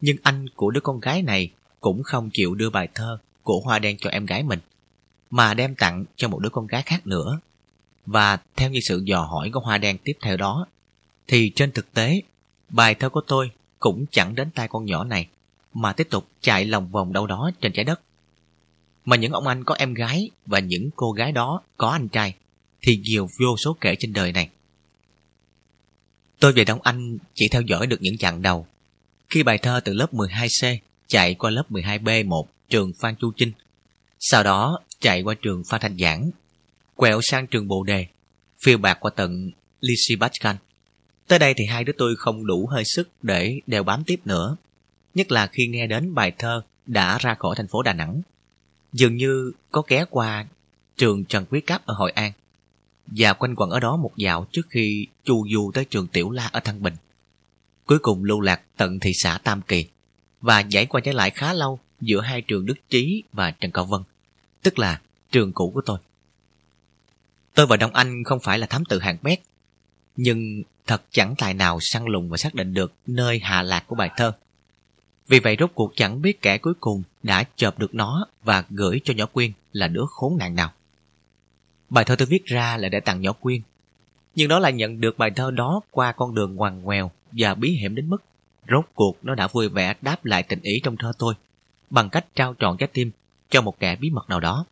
Nhưng 0.00 0.16
anh 0.22 0.48
của 0.48 0.70
đứa 0.70 0.80
con 0.80 1.00
gái 1.00 1.22
này 1.22 1.50
cũng 1.80 2.02
không 2.02 2.30
chịu 2.32 2.54
đưa 2.54 2.70
bài 2.70 2.88
thơ 2.94 3.18
của 3.42 3.60
Hoa 3.60 3.78
Đen 3.78 3.96
cho 4.00 4.10
em 4.10 4.26
gái 4.26 4.42
mình, 4.42 4.58
mà 5.30 5.54
đem 5.54 5.74
tặng 5.74 6.04
cho 6.16 6.28
một 6.28 6.38
đứa 6.38 6.50
con 6.50 6.66
gái 6.66 6.82
khác 6.82 7.06
nữa. 7.06 7.40
Và 8.06 8.38
theo 8.56 8.70
như 8.70 8.80
sự 8.80 9.02
dò 9.04 9.22
hỏi 9.22 9.50
của 9.52 9.60
Hoa 9.60 9.78
Đen 9.78 9.98
tiếp 9.98 10.16
theo 10.22 10.36
đó, 10.36 10.66
thì 11.26 11.52
trên 11.54 11.72
thực 11.72 11.92
tế, 11.92 12.22
bài 12.68 12.94
thơ 12.94 13.08
của 13.08 13.22
tôi 13.26 13.50
cũng 13.78 14.06
chẳng 14.10 14.34
đến 14.34 14.50
tay 14.50 14.68
con 14.68 14.84
nhỏ 14.84 15.04
này, 15.04 15.28
mà 15.74 15.92
tiếp 15.92 16.06
tục 16.10 16.28
chạy 16.40 16.64
lòng 16.64 16.88
vòng 16.88 17.12
đâu 17.12 17.26
đó 17.26 17.50
trên 17.60 17.72
trái 17.72 17.84
đất. 17.84 18.00
Mà 19.04 19.16
những 19.16 19.32
ông 19.32 19.46
anh 19.46 19.64
có 19.64 19.74
em 19.74 19.94
gái 19.94 20.30
và 20.46 20.58
những 20.58 20.90
cô 20.96 21.12
gái 21.12 21.32
đó 21.32 21.62
có 21.76 21.88
anh 21.88 22.08
trai, 22.08 22.34
thì 22.80 22.96
nhiều 22.96 23.28
vô 23.40 23.56
số 23.56 23.76
kể 23.80 23.94
trên 23.98 24.12
đời 24.12 24.32
này. 24.32 24.50
Tôi 26.40 26.52
về 26.52 26.64
Đông 26.64 26.82
Anh 26.82 27.18
chỉ 27.34 27.48
theo 27.48 27.62
dõi 27.62 27.86
được 27.86 28.02
những 28.02 28.18
chặng 28.18 28.42
đầu. 28.42 28.66
Khi 29.30 29.42
bài 29.42 29.58
thơ 29.58 29.80
từ 29.84 29.92
lớp 29.92 30.14
12C 30.14 30.76
chạy 31.06 31.34
qua 31.34 31.50
lớp 31.50 31.70
12B1 31.70 32.44
trường 32.68 32.92
Phan 33.00 33.16
Chu 33.16 33.32
Trinh, 33.36 33.52
sau 34.20 34.42
đó 34.42 34.78
chạy 35.00 35.22
qua 35.22 35.34
trường 35.42 35.62
Phan 35.68 35.80
Thanh 35.80 35.98
Giảng, 35.98 36.30
quẹo 36.94 37.20
sang 37.22 37.46
trường 37.46 37.68
Bồ 37.68 37.82
Đề, 37.82 38.06
phiêu 38.64 38.78
bạc 38.78 38.94
qua 39.00 39.10
tận 39.16 39.50
Lisi 39.80 40.16
Bachkan. 40.16 40.56
Tới 41.26 41.38
đây 41.38 41.54
thì 41.54 41.66
hai 41.66 41.84
đứa 41.84 41.92
tôi 41.98 42.16
không 42.16 42.46
đủ 42.46 42.66
hơi 42.66 42.82
sức 42.86 43.08
để 43.22 43.60
đeo 43.66 43.82
bám 43.82 44.04
tiếp 44.04 44.20
nữa, 44.24 44.56
nhất 45.14 45.32
là 45.32 45.46
khi 45.46 45.66
nghe 45.66 45.86
đến 45.86 46.14
bài 46.14 46.32
thơ 46.38 46.62
đã 46.86 47.18
ra 47.18 47.34
khỏi 47.34 47.54
thành 47.56 47.68
phố 47.68 47.82
Đà 47.82 47.92
Nẵng. 47.92 48.22
Dường 48.92 49.16
như 49.16 49.52
có 49.70 49.82
ghé 49.88 50.04
qua 50.10 50.46
trường 50.96 51.24
Trần 51.24 51.44
Quý 51.50 51.60
Cáp 51.60 51.86
ở 51.86 51.94
Hội 51.94 52.10
An 52.10 52.32
và 53.10 53.32
quanh 53.32 53.54
quẩn 53.54 53.70
ở 53.70 53.80
đó 53.80 53.96
một 53.96 54.12
dạo 54.16 54.46
trước 54.52 54.66
khi 54.70 55.06
chu 55.24 55.46
du 55.52 55.70
tới 55.74 55.84
trường 55.84 56.06
Tiểu 56.06 56.30
La 56.30 56.46
ở 56.46 56.60
Thăng 56.60 56.82
Bình. 56.82 56.94
Cuối 57.86 57.98
cùng 57.98 58.24
lưu 58.24 58.40
lạc 58.40 58.60
tận 58.76 59.00
thị 59.00 59.12
xã 59.14 59.38
Tam 59.38 59.62
Kỳ 59.62 59.86
và 60.40 60.60
giải 60.60 60.86
qua 60.86 61.00
trái 61.00 61.14
lại 61.14 61.30
khá 61.30 61.52
lâu 61.52 61.78
giữa 62.00 62.20
hai 62.20 62.40
trường 62.40 62.66
Đức 62.66 62.78
Trí 62.90 63.22
và 63.32 63.50
Trần 63.50 63.72
Cao 63.72 63.84
Vân, 63.84 64.02
tức 64.62 64.78
là 64.78 65.00
trường 65.30 65.52
cũ 65.52 65.70
của 65.74 65.80
tôi. 65.80 65.98
Tôi 67.54 67.66
và 67.66 67.76
Đông 67.76 67.94
Anh 67.94 68.24
không 68.24 68.40
phải 68.40 68.58
là 68.58 68.66
thám 68.66 68.84
tử 68.84 68.98
hạng 68.98 69.16
bét, 69.22 69.40
nhưng 70.16 70.62
thật 70.86 71.02
chẳng 71.10 71.34
tài 71.38 71.54
nào 71.54 71.78
săn 71.80 72.04
lùng 72.04 72.28
và 72.28 72.36
xác 72.36 72.54
định 72.54 72.74
được 72.74 72.92
nơi 73.06 73.38
hạ 73.38 73.62
lạc 73.62 73.84
của 73.86 73.96
bài 73.96 74.10
thơ. 74.16 74.32
Vì 75.28 75.38
vậy 75.38 75.56
rốt 75.60 75.70
cuộc 75.74 75.92
chẳng 75.96 76.22
biết 76.22 76.42
kẻ 76.42 76.58
cuối 76.58 76.74
cùng 76.80 77.02
đã 77.22 77.44
chộp 77.56 77.78
được 77.78 77.94
nó 77.94 78.26
và 78.44 78.64
gửi 78.70 79.00
cho 79.04 79.14
nhỏ 79.14 79.26
Quyên 79.26 79.52
là 79.72 79.88
đứa 79.88 80.04
khốn 80.08 80.38
nạn 80.38 80.54
nào. 80.54 80.72
Bài 81.90 82.04
thơ 82.04 82.16
tôi 82.16 82.26
viết 82.26 82.44
ra 82.44 82.76
là 82.76 82.88
để 82.88 83.00
tặng 83.00 83.20
nhỏ 83.20 83.32
Quyên. 83.32 83.60
Nhưng 84.34 84.48
nó 84.48 84.58
lại 84.58 84.72
nhận 84.72 85.00
được 85.00 85.18
bài 85.18 85.30
thơ 85.30 85.50
đó 85.50 85.80
qua 85.90 86.12
con 86.12 86.34
đường 86.34 86.54
ngoằn 86.54 86.82
ngoèo 86.82 87.10
và 87.32 87.54
bí 87.54 87.70
hiểm 87.70 87.94
đến 87.94 88.10
mức 88.10 88.22
rốt 88.70 88.84
cuộc 88.94 89.16
nó 89.22 89.34
đã 89.34 89.46
vui 89.46 89.68
vẻ 89.68 89.94
đáp 90.00 90.24
lại 90.24 90.42
tình 90.42 90.60
ý 90.62 90.80
trong 90.84 90.96
thơ 90.96 91.12
tôi 91.18 91.34
bằng 91.90 92.10
cách 92.10 92.26
trao 92.34 92.54
trọn 92.58 92.76
trái 92.76 92.88
tim 92.92 93.10
cho 93.50 93.60
một 93.60 93.78
kẻ 93.78 93.96
bí 93.96 94.10
mật 94.10 94.28
nào 94.28 94.40
đó. 94.40 94.64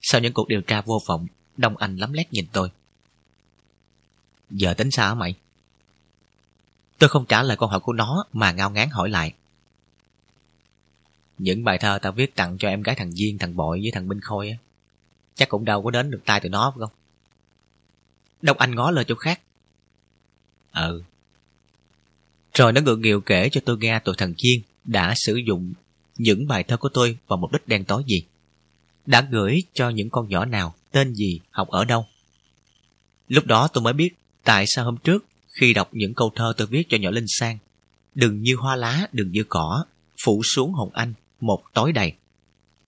Sau 0.00 0.20
những 0.20 0.32
cuộc 0.32 0.48
điều 0.48 0.60
tra 0.60 0.80
vô 0.80 1.00
vọng, 1.06 1.26
Đông 1.56 1.76
Anh 1.76 1.96
lắm 1.96 2.12
lét 2.12 2.32
nhìn 2.32 2.46
tôi. 2.52 2.70
Giờ 4.50 4.74
tính 4.74 4.90
sao 4.90 5.08
hả 5.08 5.14
mày? 5.14 5.34
Tôi 6.98 7.08
không 7.08 7.26
trả 7.26 7.42
lời 7.42 7.56
câu 7.56 7.68
hỏi 7.68 7.80
của 7.80 7.92
nó 7.92 8.24
mà 8.32 8.52
ngao 8.52 8.70
ngán 8.70 8.88
hỏi 8.88 9.10
lại. 9.10 9.32
Những 11.38 11.64
bài 11.64 11.78
thơ 11.78 11.98
tao 12.02 12.12
viết 12.12 12.34
tặng 12.34 12.58
cho 12.58 12.68
em 12.68 12.82
gái 12.82 12.94
thằng 12.94 13.16
Duyên, 13.16 13.38
thằng 13.38 13.56
Bội 13.56 13.80
với 13.82 13.90
thằng 13.94 14.08
Minh 14.08 14.20
Khôi 14.20 14.50
á, 14.50 14.56
chắc 15.34 15.48
cũng 15.48 15.64
đâu 15.64 15.82
có 15.82 15.90
đến 15.90 16.10
được 16.10 16.20
tay 16.24 16.40
tụi 16.40 16.50
nó 16.50 16.70
phải 16.70 16.80
không? 16.80 16.96
Đông 18.42 18.58
Anh 18.58 18.74
ngó 18.74 18.90
lên 18.90 19.06
chỗ 19.08 19.14
khác. 19.14 19.40
Ừ. 20.72 21.02
Rồi 22.54 22.72
nó 22.72 22.80
ngượng 22.80 23.02
nghịu 23.02 23.20
kể 23.20 23.48
cho 23.52 23.60
tôi 23.64 23.78
nghe 23.78 23.98
tụi 23.98 24.14
thằng 24.18 24.34
Chiên 24.36 24.60
đã 24.84 25.14
sử 25.16 25.36
dụng 25.36 25.72
những 26.16 26.46
bài 26.46 26.64
thơ 26.64 26.76
của 26.76 26.88
tôi 26.88 27.18
vào 27.26 27.36
mục 27.36 27.52
đích 27.52 27.68
đen 27.68 27.84
tối 27.84 28.04
gì. 28.06 28.24
Đã 29.06 29.20
gửi 29.30 29.62
cho 29.72 29.88
những 29.88 30.10
con 30.10 30.28
nhỏ 30.28 30.44
nào, 30.44 30.74
tên 30.90 31.14
gì, 31.14 31.40
học 31.50 31.68
ở 31.68 31.84
đâu. 31.84 32.06
Lúc 33.28 33.46
đó 33.46 33.68
tôi 33.68 33.82
mới 33.82 33.92
biết 33.92 34.14
tại 34.44 34.64
sao 34.66 34.84
hôm 34.84 34.96
trước 34.96 35.24
khi 35.48 35.72
đọc 35.72 35.88
những 35.92 36.14
câu 36.14 36.32
thơ 36.34 36.54
tôi 36.56 36.66
viết 36.66 36.86
cho 36.88 36.96
nhỏ 36.98 37.10
Linh 37.10 37.26
Sang, 37.28 37.58
đừng 38.14 38.42
như 38.42 38.56
hoa 38.56 38.76
lá, 38.76 39.06
đừng 39.12 39.32
như 39.32 39.44
cỏ, 39.48 39.84
phủ 40.24 40.42
xuống 40.54 40.72
hồng 40.72 40.90
anh, 40.92 41.14
một 41.40 41.62
tối 41.74 41.92
đầy. 41.92 42.12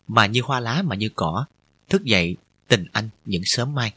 Mà 0.08 0.26
như 0.26 0.40
hoa 0.44 0.60
lá 0.60 0.82
mà 0.82 0.96
như 0.96 1.08
cỏ, 1.14 1.44
thức 1.88 2.04
dậy 2.04 2.36
tình 2.68 2.86
anh 2.92 3.08
những 3.24 3.42
sớm 3.44 3.74
mai. 3.74 3.92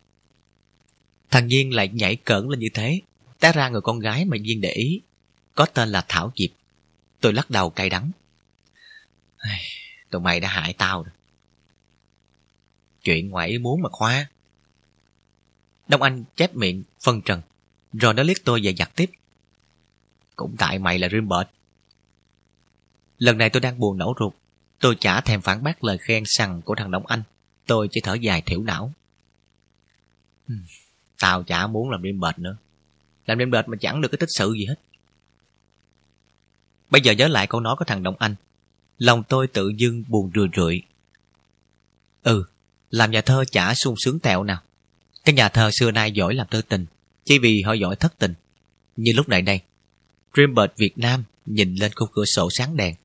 Thằng 1.32 1.52
Duyên 1.52 1.74
lại 1.74 1.88
nhảy 1.88 2.16
cỡn 2.16 2.48
lên 2.50 2.60
như 2.60 2.68
thế, 2.74 3.02
té 3.40 3.52
ra 3.52 3.70
người 3.70 3.82
con 3.82 4.00
gái 4.00 4.26
mà 4.26 4.38
Duyên 4.42 4.62
để 4.62 4.72
ý, 4.72 5.02
có 5.56 5.66
tên 5.66 5.90
là 5.90 6.06
Thảo 6.08 6.32
Diệp. 6.36 6.50
Tôi 7.20 7.34
lắc 7.34 7.50
đầu 7.50 7.70
cay 7.70 7.90
đắng. 7.90 8.12
Tụi 10.10 10.22
mày 10.22 10.40
đã 10.40 10.50
hại 10.50 10.74
tao 10.74 11.04
rồi. 11.04 11.14
Chuyện 13.04 13.30
ngoài 13.30 13.50
ý 13.50 13.58
muốn 13.58 13.82
mà 13.82 13.90
khoa. 13.92 14.28
Đông 15.88 16.02
Anh 16.02 16.24
chép 16.36 16.56
miệng, 16.56 16.84
phân 17.04 17.22
trần, 17.22 17.42
rồi 17.94 18.14
nó 18.14 18.24
liếc 18.24 18.44
tôi 18.44 18.60
và 18.64 18.72
giặt 18.78 18.96
tiếp. 18.96 19.12
Cũng 20.36 20.56
tại 20.58 20.80
mày 20.80 21.00
là 21.00 21.08
riêng 21.08 21.28
bệt. 21.28 21.48
Lần 23.18 23.38
này 23.38 23.50
tôi 23.50 23.62
đang 23.62 23.80
buồn 23.80 23.98
nổ 23.98 24.14
ruột. 24.20 24.34
Tôi 24.80 24.96
chả 25.00 25.22
thèm 25.22 25.42
phản 25.42 25.64
bác 25.64 25.84
lời 25.84 25.98
khen 25.98 26.24
sằng 26.26 26.62
của 26.62 26.76
thằng 26.76 26.92
Đông 26.92 27.08
Anh. 27.08 27.24
Tôi 27.68 27.88
chỉ 27.92 28.02
thở 28.04 28.14
dài 28.14 28.42
thiểu 28.42 28.64
não. 28.64 28.94
Tao 31.20 31.44
chả 31.44 31.68
muốn 31.68 31.90
làm 31.90 32.04
đêm 32.04 32.20
bệt 32.20 32.40
nữa. 32.40 32.58
Làm 33.26 33.38
đêm 33.38 33.52
bệt 33.52 33.68
mà 33.68 33.78
chẳng 33.82 34.02
được 34.02 34.10
cái 34.12 34.18
tích 34.18 34.30
sự 34.38 34.54
gì 34.54 34.66
hết. 34.66 34.76
Bây 36.90 37.02
giờ 37.02 37.12
nhớ 37.12 37.28
lại 37.28 37.48
câu 37.48 37.62
nói 37.62 37.76
của 37.80 37.86
thằng 37.86 38.04
đồng 38.04 38.16
Anh. 38.20 38.36
Lòng 38.98 39.24
tôi 39.30 39.48
tự 39.48 39.72
dưng 39.78 40.04
buồn 40.08 40.32
rười 40.36 40.48
rượi. 40.56 40.82
Ừ, 42.24 42.44
làm 42.90 43.12
nhà 43.12 43.22
thơ 43.22 43.44
chả 43.52 43.74
sung 43.76 43.96
sướng 43.98 44.20
tẹo 44.20 44.44
nào. 44.44 44.62
Cái 45.26 45.34
nhà 45.34 45.50
thơ 45.50 45.70
xưa 45.80 45.92
nay 45.92 46.12
giỏi 46.12 46.36
làm 46.36 46.48
thơ 46.52 46.62
tình, 46.70 46.86
chỉ 47.26 47.40
vì 47.40 47.62
họ 47.62 47.74
giỏi 47.74 47.96
thất 47.96 48.18
tình. 48.18 48.34
Như 48.96 49.12
lúc 49.16 49.30
này 49.30 49.42
đây, 49.42 49.62
Dreambird 50.34 50.74
Việt 50.78 50.98
Nam 50.98 51.24
nhìn 51.46 51.76
lên 51.76 51.92
khung 51.96 52.10
cửa 52.14 52.26
sổ 52.26 52.50
sáng 52.52 52.78
đèn 52.78 52.96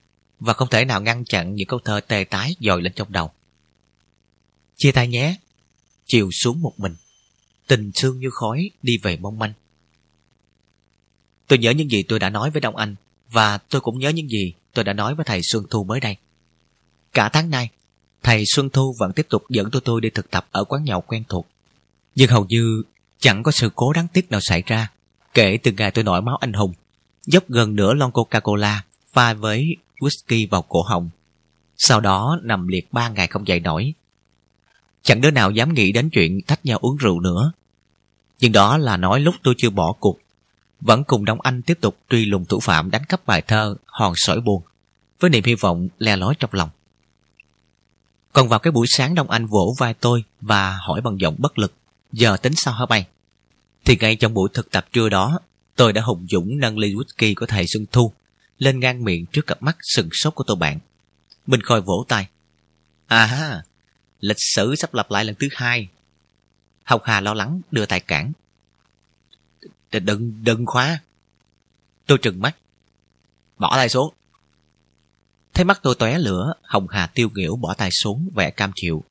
và 0.41 0.53
không 0.53 0.69
thể 0.69 0.85
nào 0.85 1.01
ngăn 1.01 1.25
chặn 1.25 1.55
những 1.55 1.69
câu 1.69 1.79
thơ 1.79 2.01
tê 2.01 2.25
tái 2.25 2.55
dội 2.61 2.83
lên 2.83 2.93
trong 2.97 3.13
đầu. 3.13 3.33
Chia 4.83 4.93
tay 4.93 5.09
nhé. 5.09 5.37
Chiều 6.07 6.31
xuống 6.33 6.61
một 6.61 6.73
mình. 6.77 6.95
Tình 7.67 7.91
sương 7.95 8.21
như 8.21 8.29
khói 8.33 8.71
đi 8.83 8.99
về 9.03 9.17
mong 9.17 9.39
manh. 9.39 9.53
Tôi 11.49 11.59
nhớ 11.59 11.71
những 11.71 11.91
gì 11.91 12.03
tôi 12.03 12.19
đã 12.19 12.31
nói 12.31 12.51
với 12.51 12.61
Đông 12.61 12.77
Anh 12.77 12.95
và 13.31 13.59
tôi 13.59 13.81
cũng 13.81 13.99
nhớ 13.99 14.09
những 14.09 14.29
gì 14.29 14.55
tôi 14.75 14.85
đã 14.85 14.93
nói 14.93 15.15
với 15.15 15.25
thầy 15.25 15.41
Xuân 15.43 15.65
Thu 15.71 15.85
mới 15.85 16.01
đây. 16.01 16.17
Cả 17.13 17.29
tháng 17.29 17.51
nay, 17.51 17.69
thầy 18.23 18.45
Xuân 18.47 18.71
Thu 18.71 18.95
vẫn 18.99 19.13
tiếp 19.13 19.27
tục 19.29 19.43
dẫn 19.51 19.71
tôi 19.71 19.83
tôi 19.85 20.01
đi 20.01 20.11
thực 20.11 20.31
tập 20.31 20.49
ở 20.51 20.65
quán 20.65 20.85
nhậu 20.85 21.01
quen 21.01 21.25
thuộc. 21.29 21.47
Nhưng 22.15 22.31
hầu 22.31 22.47
như 22.49 22.83
chẳng 23.21 23.43
có 23.43 23.53
sự 23.53 23.71
cố 23.75 23.93
đáng 23.93 24.07
tiếc 24.13 24.31
nào 24.31 24.41
xảy 24.43 24.63
ra 24.67 24.91
kể 25.35 25.59
từ 25.63 25.73
ngày 25.73 25.91
tôi 25.91 26.05
nổi 26.05 26.23
máu 26.23 26.37
anh 26.37 26.53
hùng, 26.53 26.73
dốc 27.27 27.49
gần 27.49 27.77
nửa 27.77 27.95
lon 27.95 28.11
Coca-Cola 28.11 28.81
pha 29.13 29.35
với 29.35 29.77
whisky 30.01 30.47
vào 30.51 30.63
cổ 30.63 30.83
họng. 30.83 31.11
Sau 31.77 32.01
đó 32.01 32.39
nằm 32.43 32.69
liệt 32.69 32.93
ba 32.93 33.09
ngày 33.09 33.27
không 33.27 33.49
dậy 33.49 33.61
nổi 33.61 33.95
Chẳng 35.03 35.21
đứa 35.21 35.31
nào 35.31 35.51
dám 35.51 35.75
nghĩ 35.75 35.93
đến 35.93 36.11
chuyện 36.11 36.41
thách 36.47 36.67
nhau 36.67 36.79
uống 36.79 36.97
rượu 36.97 37.21
nữa. 37.21 37.53
Nhưng 38.41 38.53
đó 38.53 38.79
là 38.79 38.97
nói 38.97 39.21
lúc 39.21 39.35
tôi 39.43 39.55
chưa 39.59 39.71
bỏ 39.71 39.93
cuộc. 40.01 40.19
Vẫn 40.81 41.05
cùng 41.05 41.25
Đông 41.25 41.41
Anh 41.41 41.63
tiếp 41.63 41.79
tục 41.81 41.97
truy 42.11 42.25
lùng 42.25 42.45
thủ 42.45 42.61
phạm 42.61 42.91
đánh 42.91 43.05
cắp 43.05 43.27
bài 43.27 43.43
thơ 43.43 43.75
Hòn 43.87 44.13
sỏi 44.17 44.41
buồn, 44.41 44.63
với 45.21 45.31
niềm 45.31 45.45
hy 45.45 45.55
vọng 45.55 45.89
le 45.99 46.17
lói 46.17 46.35
trong 46.39 46.51
lòng. 46.53 46.71
Còn 48.33 48.49
vào 48.49 48.59
cái 48.59 48.71
buổi 48.71 48.87
sáng 48.89 49.15
Đông 49.15 49.31
Anh 49.31 49.47
vỗ 49.47 49.75
vai 49.79 49.95
tôi 49.95 50.25
và 50.41 50.79
hỏi 50.87 51.01
bằng 51.01 51.21
giọng 51.21 51.37
bất 51.39 51.59
lực, 51.59 51.73
giờ 52.13 52.37
tính 52.37 52.53
sao 52.57 52.75
hả 52.75 52.87
mày? 52.89 53.07
Thì 53.85 53.97
ngay 53.97 54.17
trong 54.17 54.35
buổi 54.35 54.49
thực 54.55 54.71
tập 54.71 54.87
trưa 54.93 55.09
đó, 55.09 55.39
tôi 55.77 55.93
đã 55.93 56.03
hùng 56.03 56.27
dũng 56.31 56.59
nâng 56.59 56.79
ly 56.79 56.95
whisky 56.95 57.35
của 57.37 57.47
thầy 57.47 57.65
Xuân 57.67 57.87
Thu 57.93 58.13
lên 58.59 58.81
ngang 58.81 59.05
miệng 59.05 59.27
trước 59.27 59.47
cặp 59.47 59.63
mắt 59.63 59.77
sừng 59.81 60.09
sốt 60.13 60.35
của 60.35 60.45
tôi 60.47 60.57
bạn. 60.57 60.79
Minh 61.47 61.61
Khôi 61.63 61.81
vỗ 61.81 62.05
tay. 62.09 62.29
À 63.07 63.27
ha, 63.27 63.63
lịch 64.23 64.37
sử 64.41 64.75
sắp 64.75 64.95
lặp 64.95 65.11
lại 65.11 65.25
lần 65.25 65.35
thứ 65.39 65.49
hai. 65.53 65.89
học 66.85 67.03
Hà 67.05 67.21
lo 67.21 67.35
lắng 67.35 67.61
đưa 67.71 67.87
tài 67.87 68.01
cản. 68.01 68.33
Đừng, 69.91 70.45
đừng 70.45 70.67
khóa. 70.67 71.01
Tôi 72.07 72.19
trừng 72.19 72.41
mắt. 72.41 72.57
Bỏ 73.59 73.77
tay 73.77 73.89
xuống. 73.89 74.15
Thấy 75.55 75.65
mắt 75.65 75.81
tôi 75.83 75.95
tóe 75.99 76.19
lửa, 76.19 76.55
Hồng 76.63 76.89
Hà 76.89 77.07
tiêu 77.07 77.31
nghỉu 77.35 77.57
bỏ 77.57 77.75
tay 77.75 77.91
xuống 77.93 78.29
vẻ 78.35 78.51
cam 78.51 78.73
chịu. 78.75 79.05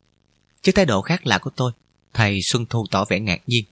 Trước 0.62 0.72
thái 0.76 0.86
độ 0.86 1.02
khác 1.02 1.28
lạ 1.28 1.38
của 1.38 1.50
tôi, 1.56 1.72
thầy 2.14 2.40
Xuân 2.44 2.66
Thu 2.66 2.86
tỏ 2.92 3.06
vẻ 3.06 3.20
ngạc 3.20 3.42
nhiên, 3.48 3.66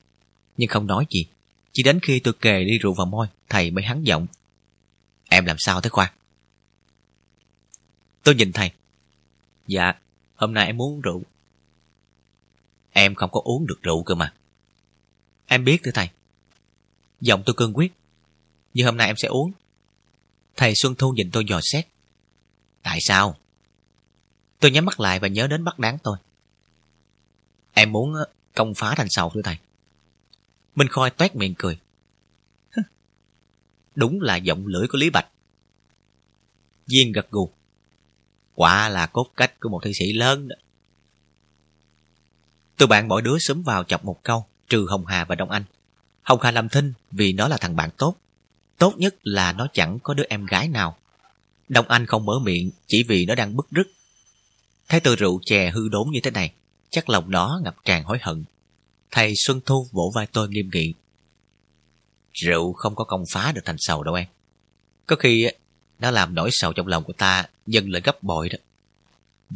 nhưng 0.58 0.69
không 0.69 0.88
nói 0.88 1.06
gì. 1.09 1.26
Chỉ 1.74 1.84
đến 1.84 2.00
khi 2.00 2.19
tôi 2.19 2.34
kề 2.34 2.59
ly 2.64 2.77
rượu 2.77 2.93
vào 2.93 3.06
môi, 3.06 3.27
thầy 3.50 3.72
mới 3.72 3.84
hắn 3.84 4.03
giọng. 4.03 4.27
Em 5.30 5.45
làm 5.45 5.56
sao 5.59 5.82
thế 5.82 5.90
Khoa? 5.90 6.14
Tôi 8.24 8.35
nhìn 8.35 8.51
thầy. 8.51 8.72
Dạ, 9.68 9.93
hôm 10.40 10.53
nay 10.53 10.66
em 10.66 10.77
muốn 10.77 10.93
uống 10.93 11.01
rượu. 11.01 11.22
Em 12.92 13.16
không 13.16 13.30
có 13.32 13.42
uống 13.43 13.68
được 13.68 13.82
rượu 13.82 14.03
cơ 14.03 14.16
mà. 14.16 14.34
Em 15.45 15.66
biết 15.66 15.82
thưa 15.84 15.92
thầy. 15.92 16.09
Giọng 17.22 17.43
tôi 17.45 17.53
cương 17.58 17.74
quyết. 17.74 17.93
Nhưng 18.74 18.85
hôm 18.85 18.98
nay 18.98 19.08
em 19.08 19.16
sẽ 19.18 19.27
uống. 19.27 19.51
Thầy 20.56 20.74
Xuân 20.76 20.95
Thu 20.95 21.11
nhìn 21.11 21.32
tôi 21.32 21.45
dò 21.45 21.59
xét. 21.64 21.88
Tại 22.84 23.00
sao? 23.01 23.35
Tôi 24.59 24.72
nhắm 24.72 24.85
mắt 24.85 25.00
lại 25.00 25.19
và 25.19 25.27
nhớ 25.27 25.48
đến 25.48 25.64
bắt 25.64 25.80
đáng 25.80 25.98
tôi. 26.03 26.18
Em 27.74 27.92
muốn 27.92 28.14
ờ, 28.14 28.26
công 28.56 28.74
phá 28.76 28.95
thành 28.95 29.08
sầu 29.09 29.32
thưa 29.34 29.42
thầy. 29.42 29.58
Minh 30.76 30.88
Khôi 30.88 31.09
toét 31.09 31.35
miệng 31.35 31.56
cười. 31.58 31.80
Đúng 33.95 34.22
là 34.22 34.35
giọng 34.35 34.68
lưỡi 34.68 34.88
của 34.88 34.98
Lý 34.98 35.09
Bạch. 35.09 35.27
Viên 36.88 37.11
gật 37.11 37.32
gù. 37.32 37.50
Quả 38.60 38.90
là 38.90 39.06
cốt 39.06 39.28
cách 39.38 39.60
của 39.60 39.70
một 39.70 39.80
thi 39.84 39.92
sĩ 39.94 40.14
lớn 40.14 40.48
đó. 40.48 40.56
Tụi 42.78 42.88
bạn 42.88 43.08
mỗi 43.08 43.22
đứa 43.22 43.38
sớm 43.40 43.64
vào 43.64 43.84
chọc 43.84 44.06
một 44.06 44.24
câu, 44.24 44.46
trừ 44.70 44.86
Hồng 44.90 45.06
Hà 45.06 45.26
và 45.26 45.36
Đông 45.36 45.50
Anh. 45.50 45.64
Hồng 46.22 46.40
Hà 46.42 46.52
làm 46.52 46.70
thinh 46.70 46.94
vì 47.12 47.34
nó 47.34 47.48
là 47.48 47.58
thằng 47.58 47.76
bạn 47.76 47.90
tốt. 47.98 48.16
Tốt 48.78 48.94
nhất 48.98 49.16
là 49.24 49.54
nó 49.54 49.68
chẳng 49.74 50.00
có 50.04 50.14
đứa 50.14 50.24
em 50.30 50.46
gái 50.46 50.68
nào. 50.68 50.98
Đông 51.70 51.88
Anh 51.88 52.06
không 52.06 52.26
mở 52.26 52.40
miệng 52.44 52.72
chỉ 52.88 53.04
vì 53.08 53.26
nó 53.26 53.36
đang 53.36 53.56
bức 53.56 53.72
rứt. 53.72 53.88
Thấy 54.90 55.00
từ 55.00 55.16
rượu 55.16 55.40
chè 55.46 55.70
hư 55.70 55.90
đốn 55.90 56.08
như 56.12 56.20
thế 56.24 56.32
này, 56.32 56.54
chắc 56.90 57.10
lòng 57.10 57.32
nó 57.32 57.62
ngập 57.64 57.76
tràn 57.86 58.04
hối 58.04 58.18
hận. 58.22 58.44
Thầy 59.12 59.34
Xuân 59.36 59.62
Thu 59.66 59.88
vỗ 59.92 60.12
vai 60.16 60.28
tôi 60.28 60.50
nghiêm 60.50 60.70
nghị. 60.74 60.94
Rượu 62.34 62.74
không 62.74 62.96
có 62.96 63.04
công 63.04 63.24
phá 63.32 63.52
được 63.52 63.62
thành 63.66 63.78
sầu 63.80 64.04
đâu 64.04 64.16
em. 64.16 64.28
Có 65.08 65.16
khi 65.16 65.48
nó 66.00 66.11
làm 66.11 66.36
nỗi 66.36 66.50
sầu 66.52 66.74
trong 66.74 66.88
lòng 66.88 67.03
của 67.03 67.14
ta 67.14 67.45
dâng 67.68 67.90
lên 67.90 68.03
gấp 68.03 68.24
bội 68.24 68.50
đó. 68.50 68.58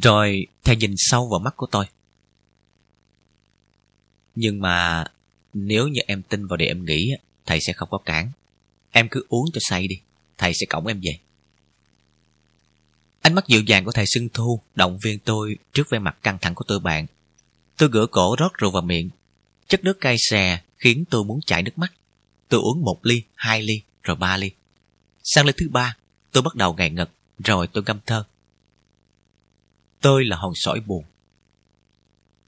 Rồi 0.01 0.47
thầy 0.63 0.75
nhìn 0.75 0.93
sâu 0.97 1.29
vào 1.31 1.39
mắt 1.39 1.53
của 1.57 1.67
tôi. 1.71 1.85
Nhưng 4.35 4.61
mà 4.61 5.05
nếu 5.53 5.87
như 5.87 6.01
em 6.07 6.21
tin 6.21 6.45
vào 6.45 6.57
điều 6.57 6.67
em 6.67 6.85
nghĩ, 6.85 7.11
thầy 7.45 7.59
sẽ 7.61 7.73
không 7.73 7.89
có 7.91 7.97
cản. 7.97 8.31
Em 8.91 9.07
cứ 9.11 9.25
uống 9.29 9.45
cho 9.53 9.59
say 9.69 9.87
đi, 9.87 9.95
thầy 10.37 10.51
sẽ 10.53 10.65
cổng 10.69 10.87
em 10.87 10.99
về. 11.03 11.17
Ánh 13.21 13.33
mắt 13.33 13.47
dịu 13.47 13.61
dàng 13.61 13.85
của 13.85 13.91
thầy 13.91 14.05
sưng 14.07 14.29
Thu 14.29 14.61
động 14.75 14.97
viên 15.03 15.19
tôi 15.19 15.57
trước 15.73 15.89
vẻ 15.89 15.99
mặt 15.99 16.17
căng 16.23 16.37
thẳng 16.41 16.55
của 16.55 16.65
tôi 16.67 16.79
bạn. 16.79 17.05
Tôi 17.77 17.89
gỡ 17.89 18.05
cổ 18.05 18.35
rót 18.39 18.53
rượu 18.53 18.71
vào 18.71 18.81
miệng. 18.81 19.09
Chất 19.67 19.83
nước 19.83 19.99
cay 20.01 20.15
xè 20.29 20.61
khiến 20.77 21.03
tôi 21.09 21.23
muốn 21.23 21.39
chảy 21.45 21.63
nước 21.63 21.77
mắt. 21.77 21.93
Tôi 22.49 22.61
uống 22.61 22.81
một 22.81 22.99
ly, 23.03 23.23
hai 23.35 23.61
ly, 23.61 23.81
rồi 24.03 24.15
ba 24.15 24.37
ly. 24.37 24.51
Sang 25.23 25.45
ly 25.45 25.53
thứ 25.57 25.69
ba, 25.69 25.95
tôi 26.33 26.43
bắt 26.43 26.55
đầu 26.55 26.73
ngại 26.73 26.89
ngật, 26.89 27.09
rồi 27.39 27.67
tôi 27.67 27.83
ngâm 27.87 27.99
thơ. 28.05 28.25
Tôi 30.01 30.25
là 30.25 30.37
hòn 30.37 30.51
sỏi 30.55 30.79
buồn. 30.79 31.05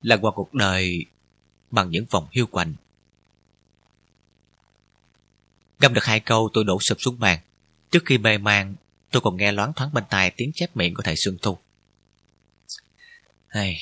Là 0.01 0.17
qua 0.17 0.31
cuộc 0.31 0.53
đời 0.53 1.05
bằng 1.71 1.89
những 1.89 2.05
vòng 2.09 2.27
hiu 2.31 2.47
quạnh. 2.47 2.73
Ngâm 5.79 5.93
được 5.93 6.03
hai 6.03 6.19
câu 6.19 6.49
tôi 6.53 6.63
đổ 6.63 6.79
sụp 6.81 6.97
xuống 7.01 7.19
bàn. 7.19 7.39
Trước 7.91 8.03
khi 8.05 8.17
mê 8.17 8.37
man, 8.37 8.75
tôi 9.11 9.21
còn 9.21 9.37
nghe 9.37 9.51
loáng 9.51 9.73
thoáng 9.73 9.93
bên 9.93 10.03
tai 10.09 10.31
tiếng 10.37 10.51
chép 10.55 10.77
miệng 10.77 10.93
của 10.93 11.03
thầy 11.03 11.15
Xuân 11.17 11.37
Thu. 11.41 11.57
Hey, 13.49 13.77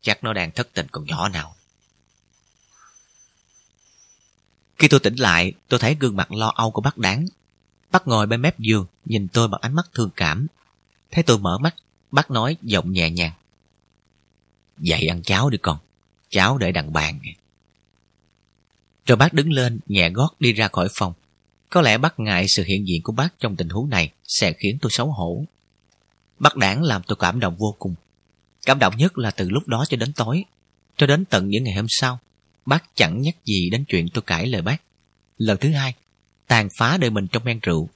chắc 0.00 0.24
nó 0.24 0.32
đang 0.32 0.50
thất 0.50 0.68
tình 0.72 0.86
còn 0.92 1.04
nhỏ 1.04 1.28
nào. 1.28 1.54
Khi 4.78 4.88
tôi 4.88 5.00
tỉnh 5.00 5.16
lại, 5.16 5.52
tôi 5.68 5.80
thấy 5.80 5.96
gương 6.00 6.16
mặt 6.16 6.32
lo 6.32 6.52
âu 6.54 6.70
của 6.70 6.80
bác 6.80 6.98
đáng. 6.98 7.26
Bác 7.92 8.08
ngồi 8.08 8.26
bên 8.26 8.42
mép 8.42 8.58
giường, 8.58 8.86
nhìn 9.04 9.28
tôi 9.28 9.48
bằng 9.48 9.60
ánh 9.60 9.74
mắt 9.74 9.86
thương 9.94 10.10
cảm. 10.16 10.46
Thấy 11.10 11.24
tôi 11.24 11.38
mở 11.38 11.58
mắt, 11.58 11.74
bác 12.10 12.30
nói 12.30 12.56
giọng 12.62 12.92
nhẹ 12.92 13.10
nhàng. 13.10 13.32
Dậy 14.78 15.06
ăn 15.06 15.22
cháo 15.22 15.50
đi 15.50 15.58
con, 15.58 15.78
cháo 16.28 16.58
để 16.58 16.72
đằng 16.72 16.92
bàn. 16.92 17.20
Rồi 19.06 19.16
bác 19.16 19.32
đứng 19.32 19.52
lên, 19.52 19.80
nhẹ 19.86 20.10
gót 20.10 20.30
đi 20.40 20.52
ra 20.52 20.68
khỏi 20.68 20.88
phòng. 20.94 21.12
Có 21.70 21.80
lẽ 21.80 21.98
bác 21.98 22.20
ngại 22.20 22.46
sự 22.48 22.64
hiện 22.64 22.88
diện 22.88 23.02
của 23.02 23.12
bác 23.12 23.28
trong 23.38 23.56
tình 23.56 23.68
huống 23.68 23.90
này 23.90 24.12
sẽ 24.24 24.52
khiến 24.52 24.78
tôi 24.80 24.90
xấu 24.92 25.12
hổ. 25.12 25.44
Bác 26.38 26.56
đảng 26.56 26.82
làm 26.82 27.02
tôi 27.06 27.16
cảm 27.16 27.40
động 27.40 27.56
vô 27.56 27.74
cùng. 27.78 27.94
Cảm 28.66 28.78
động 28.78 28.96
nhất 28.96 29.18
là 29.18 29.30
từ 29.30 29.50
lúc 29.50 29.68
đó 29.68 29.84
cho 29.88 29.96
đến 29.96 30.12
tối, 30.12 30.44
cho 30.96 31.06
đến 31.06 31.24
tận 31.24 31.48
những 31.48 31.64
ngày 31.64 31.74
hôm 31.74 31.86
sau. 31.88 32.18
Bác 32.66 32.84
chẳng 32.94 33.22
nhắc 33.22 33.36
gì 33.44 33.70
đến 33.70 33.84
chuyện 33.88 34.08
tôi 34.14 34.22
cãi 34.22 34.46
lời 34.46 34.62
bác. 34.62 34.82
Lần 35.38 35.58
thứ 35.60 35.72
hai, 35.72 35.94
tàn 36.46 36.68
phá 36.78 36.96
đời 36.96 37.10
mình 37.10 37.26
trong 37.26 37.44
men 37.44 37.58
rượu. 37.62 37.88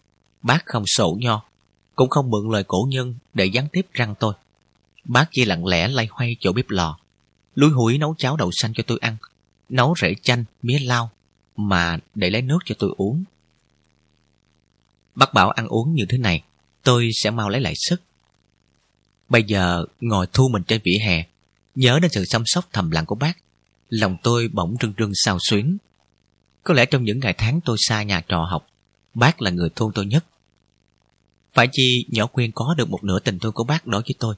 Bác 0.43 0.67
không 0.67 0.87
sổ 0.87 1.17
nho, 1.21 1.45
cũng 1.95 2.11
không 2.11 2.31
mượn 2.31 2.51
lời 2.51 2.65
cổ 2.65 2.87
nhân 2.91 3.15
để 3.35 3.47
gián 3.47 3.69
tiếp 3.73 3.87
răng 3.93 4.15
tôi. 4.21 4.35
Bác 5.05 5.29
chỉ 5.33 5.45
lặng 5.45 5.67
lẽ 5.67 5.89
lay 5.89 6.09
hoay 6.11 6.37
chỗ 6.41 6.53
bếp 6.53 6.69
lò, 6.69 6.99
lúi 7.55 7.71
hủi 7.71 7.99
nấu 7.99 8.15
cháo 8.19 8.37
đậu 8.37 8.51
xanh 8.53 8.73
cho 8.75 8.83
tôi 8.87 8.99
ăn, 9.01 9.17
nấu 9.69 9.95
rễ 10.03 10.15
chanh, 10.23 10.45
mía 10.63 10.79
lao, 10.79 11.11
mà 11.57 11.99
để 12.15 12.31
lấy 12.31 12.43
nước 12.43 12.59
cho 12.65 12.75
tôi 12.79 12.95
uống. 12.97 13.25
Bác 15.15 15.35
bảo 15.35 15.51
ăn 15.51 15.67
uống 15.69 15.95
như 15.95 16.07
thế 16.09 16.19
này, 16.19 16.43
tôi 16.83 17.11
sẽ 17.23 17.31
mau 17.31 17.49
lấy 17.49 17.61
lại 17.61 17.75
sức. 17.77 18.03
Bây 19.29 19.43
giờ 19.43 19.85
ngồi 20.01 20.27
thu 20.33 20.49
mình 20.49 20.63
trên 20.63 20.81
vỉa 20.85 20.99
hè, 21.05 21.25
nhớ 21.75 21.99
đến 22.03 22.11
sự 22.15 22.25
chăm 22.29 22.43
sóc 22.47 22.65
thầm 22.73 22.91
lặng 22.91 23.07
của 23.07 23.15
bác, 23.15 23.39
lòng 23.89 24.17
tôi 24.23 24.49
bỗng 24.49 24.77
rưng 24.81 24.93
rưng 24.99 25.13
sao 25.15 25.39
xuyến. 25.41 25.77
Có 26.67 26.75
lẽ 26.75 26.87
trong 26.87 27.05
những 27.05 27.21
ngày 27.21 27.35
tháng 27.39 27.61
tôi 27.65 27.77
xa 27.81 28.03
nhà 28.03 28.21
trò 28.21 28.45
học, 28.51 28.67
bác 29.15 29.43
là 29.43 29.51
người 29.51 29.71
thương 29.77 29.91
tôi 29.95 30.07
nhất. 30.07 30.25
Phải 31.55 31.69
chi 31.73 32.07
nhỏ 32.09 32.27
quyên 32.27 32.53
có 32.53 32.75
được 32.79 32.91
một 32.91 33.05
nửa 33.05 33.19
tình 33.19 33.39
thương 33.39 33.53
của 33.53 33.65
bác 33.65 33.87
đối 33.87 34.03
với 34.03 34.15
tôi. 34.19 34.35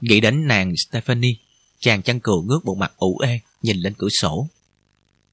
Nghĩ 0.00 0.20
đến 0.20 0.46
nàng 0.46 0.72
Stephanie, 0.76 1.34
chàng 1.80 2.02
chăn 2.02 2.20
cừu 2.20 2.42
ngước 2.42 2.64
bộ 2.64 2.74
mặt 2.74 2.92
ủ 2.96 3.18
ê, 3.18 3.40
nhìn 3.62 3.76
lên 3.76 3.94
cửa 3.98 4.08
sổ. 4.20 4.48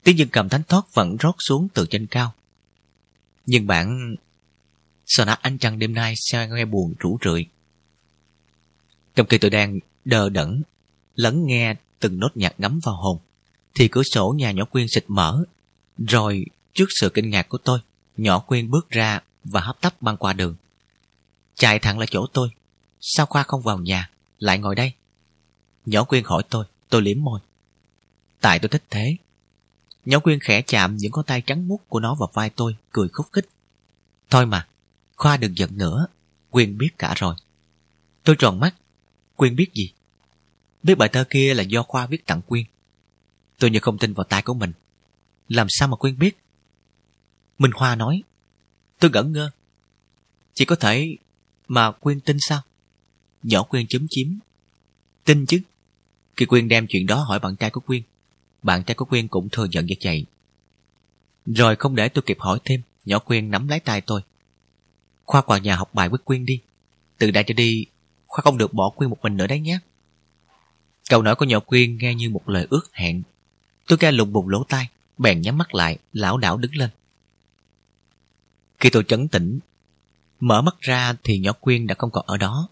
Tiếng 0.04 0.18
dân 0.18 0.30
cầm 0.32 0.50
thánh 0.50 0.64
thoát 0.64 0.86
vẫn 0.94 1.18
rót 1.18 1.36
xuống 1.40 1.68
từ 1.74 1.86
trên 1.90 2.08
cao. 2.08 2.34
Nhưng 3.46 3.68
bạn... 3.68 4.16
Sao 5.06 5.26
nát 5.26 5.40
ánh 5.42 5.58
trăng 5.58 5.80
đêm 5.80 5.94
nay 5.94 6.14
sao 6.18 6.48
nghe 6.48 6.66
buồn 6.66 6.94
rủ 7.00 7.18
rượi. 7.26 7.46
Trong 9.16 9.28
khi 9.28 9.38
tôi 9.38 9.52
đang 9.52 9.80
đờ 10.06 10.30
đẫn, 10.30 10.64
lắng 11.16 11.46
nghe 11.46 11.76
từng 12.00 12.20
nốt 12.20 12.30
nhạc 12.36 12.54
ngắm 12.58 12.80
vào 12.84 12.96
hồn, 12.96 13.18
thì 13.76 13.88
cửa 13.88 14.04
sổ 14.04 14.34
nhà 14.38 14.52
nhỏ 14.52 14.66
quyên 14.66 14.88
xịt 14.88 15.06
mở. 15.08 15.44
Rồi, 15.98 16.46
trước 16.74 16.86
sự 17.00 17.10
kinh 17.10 17.30
ngạc 17.30 17.50
của 17.50 17.58
tôi, 17.58 17.80
nhỏ 18.18 18.40
quyên 18.40 18.70
bước 18.70 18.90
ra 18.90 19.20
và 19.44 19.62
hấp 19.62 19.82
tấp 19.82 20.02
băng 20.02 20.18
qua 20.18 20.34
đường. 20.34 20.56
Chạy 21.56 21.80
thẳng 21.80 22.00
lại 22.00 22.08
chỗ 22.12 22.28
tôi. 22.34 22.50
Sao 23.02 23.26
Khoa 23.26 23.44
không 23.44 23.62
vào 23.62 23.78
nhà, 23.78 24.10
lại 24.40 24.60
ngồi 24.60 24.76
đây? 24.76 24.94
Nhỏ 25.86 26.04
quyên 26.04 26.24
hỏi 26.24 26.44
tôi, 26.50 26.66
tôi 26.90 27.02
liếm 27.02 27.22
môi. 27.22 27.40
Tại 28.42 28.60
tôi 28.60 28.70
thích 28.70 28.84
thế. 28.90 29.16
Nhỏ 30.06 30.20
quyên 30.20 30.40
khẽ 30.40 30.62
chạm 30.62 30.98
những 30.98 31.12
con 31.12 31.26
tay 31.26 31.42
trắng 31.42 31.68
muốt 31.68 31.78
của 31.90 32.00
nó 32.00 32.16
vào 32.20 32.30
vai 32.34 32.50
tôi, 32.50 32.76
cười 32.92 33.08
khúc 33.10 33.28
khích. 33.32 33.50
Thôi 34.30 34.46
mà, 34.46 34.68
Khoa 35.16 35.38
đừng 35.38 35.58
giận 35.58 35.78
nữa, 35.78 36.08
Quyên 36.50 36.78
biết 36.78 36.90
cả 36.98 37.14
rồi. 37.18 37.36
Tôi 38.24 38.36
tròn 38.40 38.60
mắt, 38.60 38.76
Quyên 39.36 39.56
biết 39.56 39.74
gì? 39.74 39.92
Biết 40.84 40.96
bài 40.96 41.10
thơ 41.10 41.24
kia 41.30 41.54
là 41.54 41.64
do 41.64 41.84
Khoa 41.84 42.08
viết 42.08 42.26
tặng 42.26 42.42
Quyên. 42.42 42.66
Tôi 43.64 43.72
như 43.72 43.80
không 43.80 43.98
tin 43.98 44.14
vào 44.14 44.24
tai 44.24 44.42
của 44.42 44.54
mình. 44.54 44.72
Làm 45.48 45.68
sao 45.70 45.88
mà 45.88 45.96
Quyên 45.96 46.20
biết? 46.20 46.38
Minh 47.60 47.72
Hoa 47.76 47.96
nói. 47.96 48.24
Tôi 49.00 49.12
ngẩn 49.12 49.32
ngơ. 49.32 49.50
Chỉ 50.54 50.66
có 50.66 50.76
thể 50.76 51.16
mà 51.68 51.92
Quyên 51.92 52.20
tin 52.20 52.38
sao? 52.40 52.62
Nhỏ 53.44 53.64
Quyên 53.64 53.86
chấm 53.90 54.08
chiếm. 54.10 54.28
Tin 55.24 55.46
chứ. 55.46 55.62
Khi 56.36 56.46
Quyên 56.46 56.68
đem 56.68 56.88
chuyện 56.90 57.06
đó 57.06 57.24
hỏi 57.24 57.40
bạn 57.40 57.56
trai 57.56 57.70
của 57.70 57.80
Quyên, 57.80 58.02
bạn 58.64 58.84
trai 58.84 58.96
của 58.96 59.06
Quyên 59.06 59.28
cũng 59.28 59.50
thừa 59.50 59.66
nhận 59.66 59.86
như 59.86 59.96
vậy. 60.04 60.26
Rồi 61.46 61.76
không 61.76 61.96
để 61.96 62.10
tôi 62.10 62.24
kịp 62.26 62.38
hỏi 62.40 62.60
thêm, 62.66 62.82
nhỏ 63.06 63.20
Quyên 63.20 63.52
nắm 63.52 63.68
lấy 63.68 63.80
tay 63.80 64.02
tôi. 64.02 64.22
Khoa 65.26 65.42
qua 65.42 65.58
nhà 65.58 65.76
học 65.76 65.90
bài 65.94 66.10
với 66.10 66.20
Quyên 66.24 66.46
đi. 66.46 66.60
Từ 67.18 67.32
đây 67.32 67.44
trở 67.44 67.54
đi, 67.54 67.86
Khoa 68.28 68.42
không 68.42 68.58
được 68.58 68.74
bỏ 68.74 68.90
Quyên 68.90 69.10
một 69.10 69.18
mình 69.22 69.38
nữa 69.38 69.48
đấy 69.48 69.60
nhé. 69.60 69.80
Câu 71.10 71.22
nói 71.22 71.36
của 71.36 71.46
nhỏ 71.46 71.60
Quyên 71.60 71.98
nghe 71.98 72.16
như 72.16 72.30
một 72.30 72.50
lời 72.50 72.68
ước 72.70 72.90
hẹn. 72.94 73.24
Tôi 73.88 73.98
nghe 74.02 74.12
lùng 74.12 74.34
bùng 74.34 74.50
lỗ 74.50 74.64
tai, 74.64 74.90
bèn 75.18 75.42
nhắm 75.42 75.58
mắt 75.58 75.76
lại, 75.76 75.98
lão 76.14 76.38
đảo 76.38 76.58
đứng 76.58 76.76
lên. 76.76 76.90
Khi 78.80 78.90
tôi 78.90 79.04
chấn 79.08 79.28
tĩnh, 79.28 79.60
mở 80.40 80.62
mắt 80.62 80.76
ra 80.80 81.14
thì 81.24 81.40
nhỏ 81.40 81.52
Quyên 81.52 81.88
đã 81.88 81.96
không 81.98 82.12
còn 82.12 82.26
ở 82.28 82.38
đó. 82.38 82.70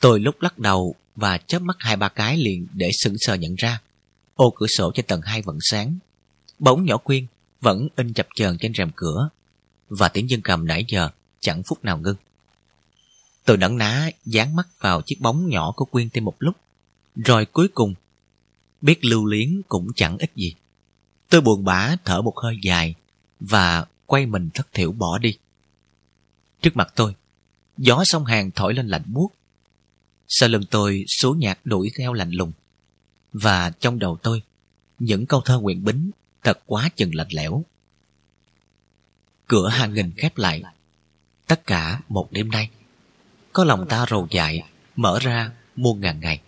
Tôi 0.00 0.20
lúc 0.20 0.40
lắc 0.40 0.58
đầu 0.58 0.94
và 1.16 1.38
chớp 1.38 1.62
mắt 1.62 1.76
hai 1.78 1.96
ba 1.96 2.08
cái 2.08 2.36
liền 2.36 2.66
để 2.72 2.90
sững 2.92 3.14
sờ 3.18 3.34
nhận 3.34 3.54
ra. 3.54 3.80
Ô 4.34 4.50
cửa 4.56 4.66
sổ 4.66 4.92
trên 4.94 5.06
tầng 5.06 5.20
hai 5.22 5.42
vẫn 5.42 5.58
sáng. 5.60 5.98
Bóng 6.58 6.84
nhỏ 6.84 6.96
Quyên 6.96 7.26
vẫn 7.60 7.88
in 7.96 8.12
chập 8.12 8.26
chờn 8.34 8.58
trên 8.58 8.72
rèm 8.74 8.90
cửa 8.96 9.28
và 9.88 10.08
tiếng 10.08 10.30
dân 10.30 10.40
cầm 10.42 10.66
nãy 10.66 10.84
giờ 10.88 11.10
chẳng 11.40 11.62
phút 11.62 11.84
nào 11.84 11.98
ngưng. 11.98 12.16
Tôi 13.44 13.56
đẩn 13.56 13.78
ná 13.78 14.10
dán 14.24 14.56
mắt 14.56 14.68
vào 14.80 15.02
chiếc 15.02 15.20
bóng 15.20 15.48
nhỏ 15.48 15.72
của 15.76 15.84
Quyên 15.84 16.10
thêm 16.10 16.24
một 16.24 16.34
lúc, 16.38 16.56
rồi 17.16 17.46
cuối 17.46 17.68
cùng, 17.68 17.94
biết 18.80 19.04
lưu 19.04 19.26
luyến 19.26 19.62
cũng 19.68 19.88
chẳng 19.96 20.18
ích 20.18 20.30
gì. 20.36 20.54
Tôi 21.28 21.40
buồn 21.40 21.64
bã 21.64 21.96
thở 22.04 22.22
một 22.22 22.38
hơi 22.38 22.56
dài 22.62 22.94
và 23.40 23.86
quay 24.06 24.26
mình 24.26 24.50
thất 24.54 24.72
thiểu 24.72 24.92
bỏ 24.92 25.18
đi. 25.18 25.38
Trước 26.62 26.76
mặt 26.76 26.92
tôi, 26.96 27.14
gió 27.76 28.02
sông 28.04 28.24
hàng 28.24 28.50
thổi 28.50 28.74
lên 28.74 28.88
lạnh 28.88 29.04
buốt. 29.06 29.32
Sau 30.28 30.48
lưng 30.48 30.64
tôi 30.70 31.04
số 31.20 31.34
nhạc 31.34 31.66
đuổi 31.66 31.90
theo 31.98 32.12
lạnh 32.12 32.30
lùng. 32.30 32.52
Và 33.32 33.70
trong 33.70 33.98
đầu 33.98 34.18
tôi, 34.22 34.42
những 34.98 35.26
câu 35.26 35.40
thơ 35.40 35.58
nguyện 35.58 35.84
bính 35.84 36.10
thật 36.44 36.60
quá 36.66 36.90
chừng 36.96 37.14
lạnh 37.14 37.28
lẽo. 37.30 37.64
Cửa 39.46 39.68
hàng 39.68 39.94
nghìn 39.94 40.12
khép 40.16 40.38
lại. 40.38 40.62
Tất 41.46 41.66
cả 41.66 42.00
một 42.08 42.32
đêm 42.32 42.50
nay. 42.50 42.70
Có 43.52 43.64
lòng 43.64 43.86
ta 43.88 44.06
rầu 44.10 44.28
dại, 44.30 44.62
mở 44.96 45.18
ra 45.18 45.50
muôn 45.76 46.00
ngàn 46.00 46.20
ngày. 46.20 46.40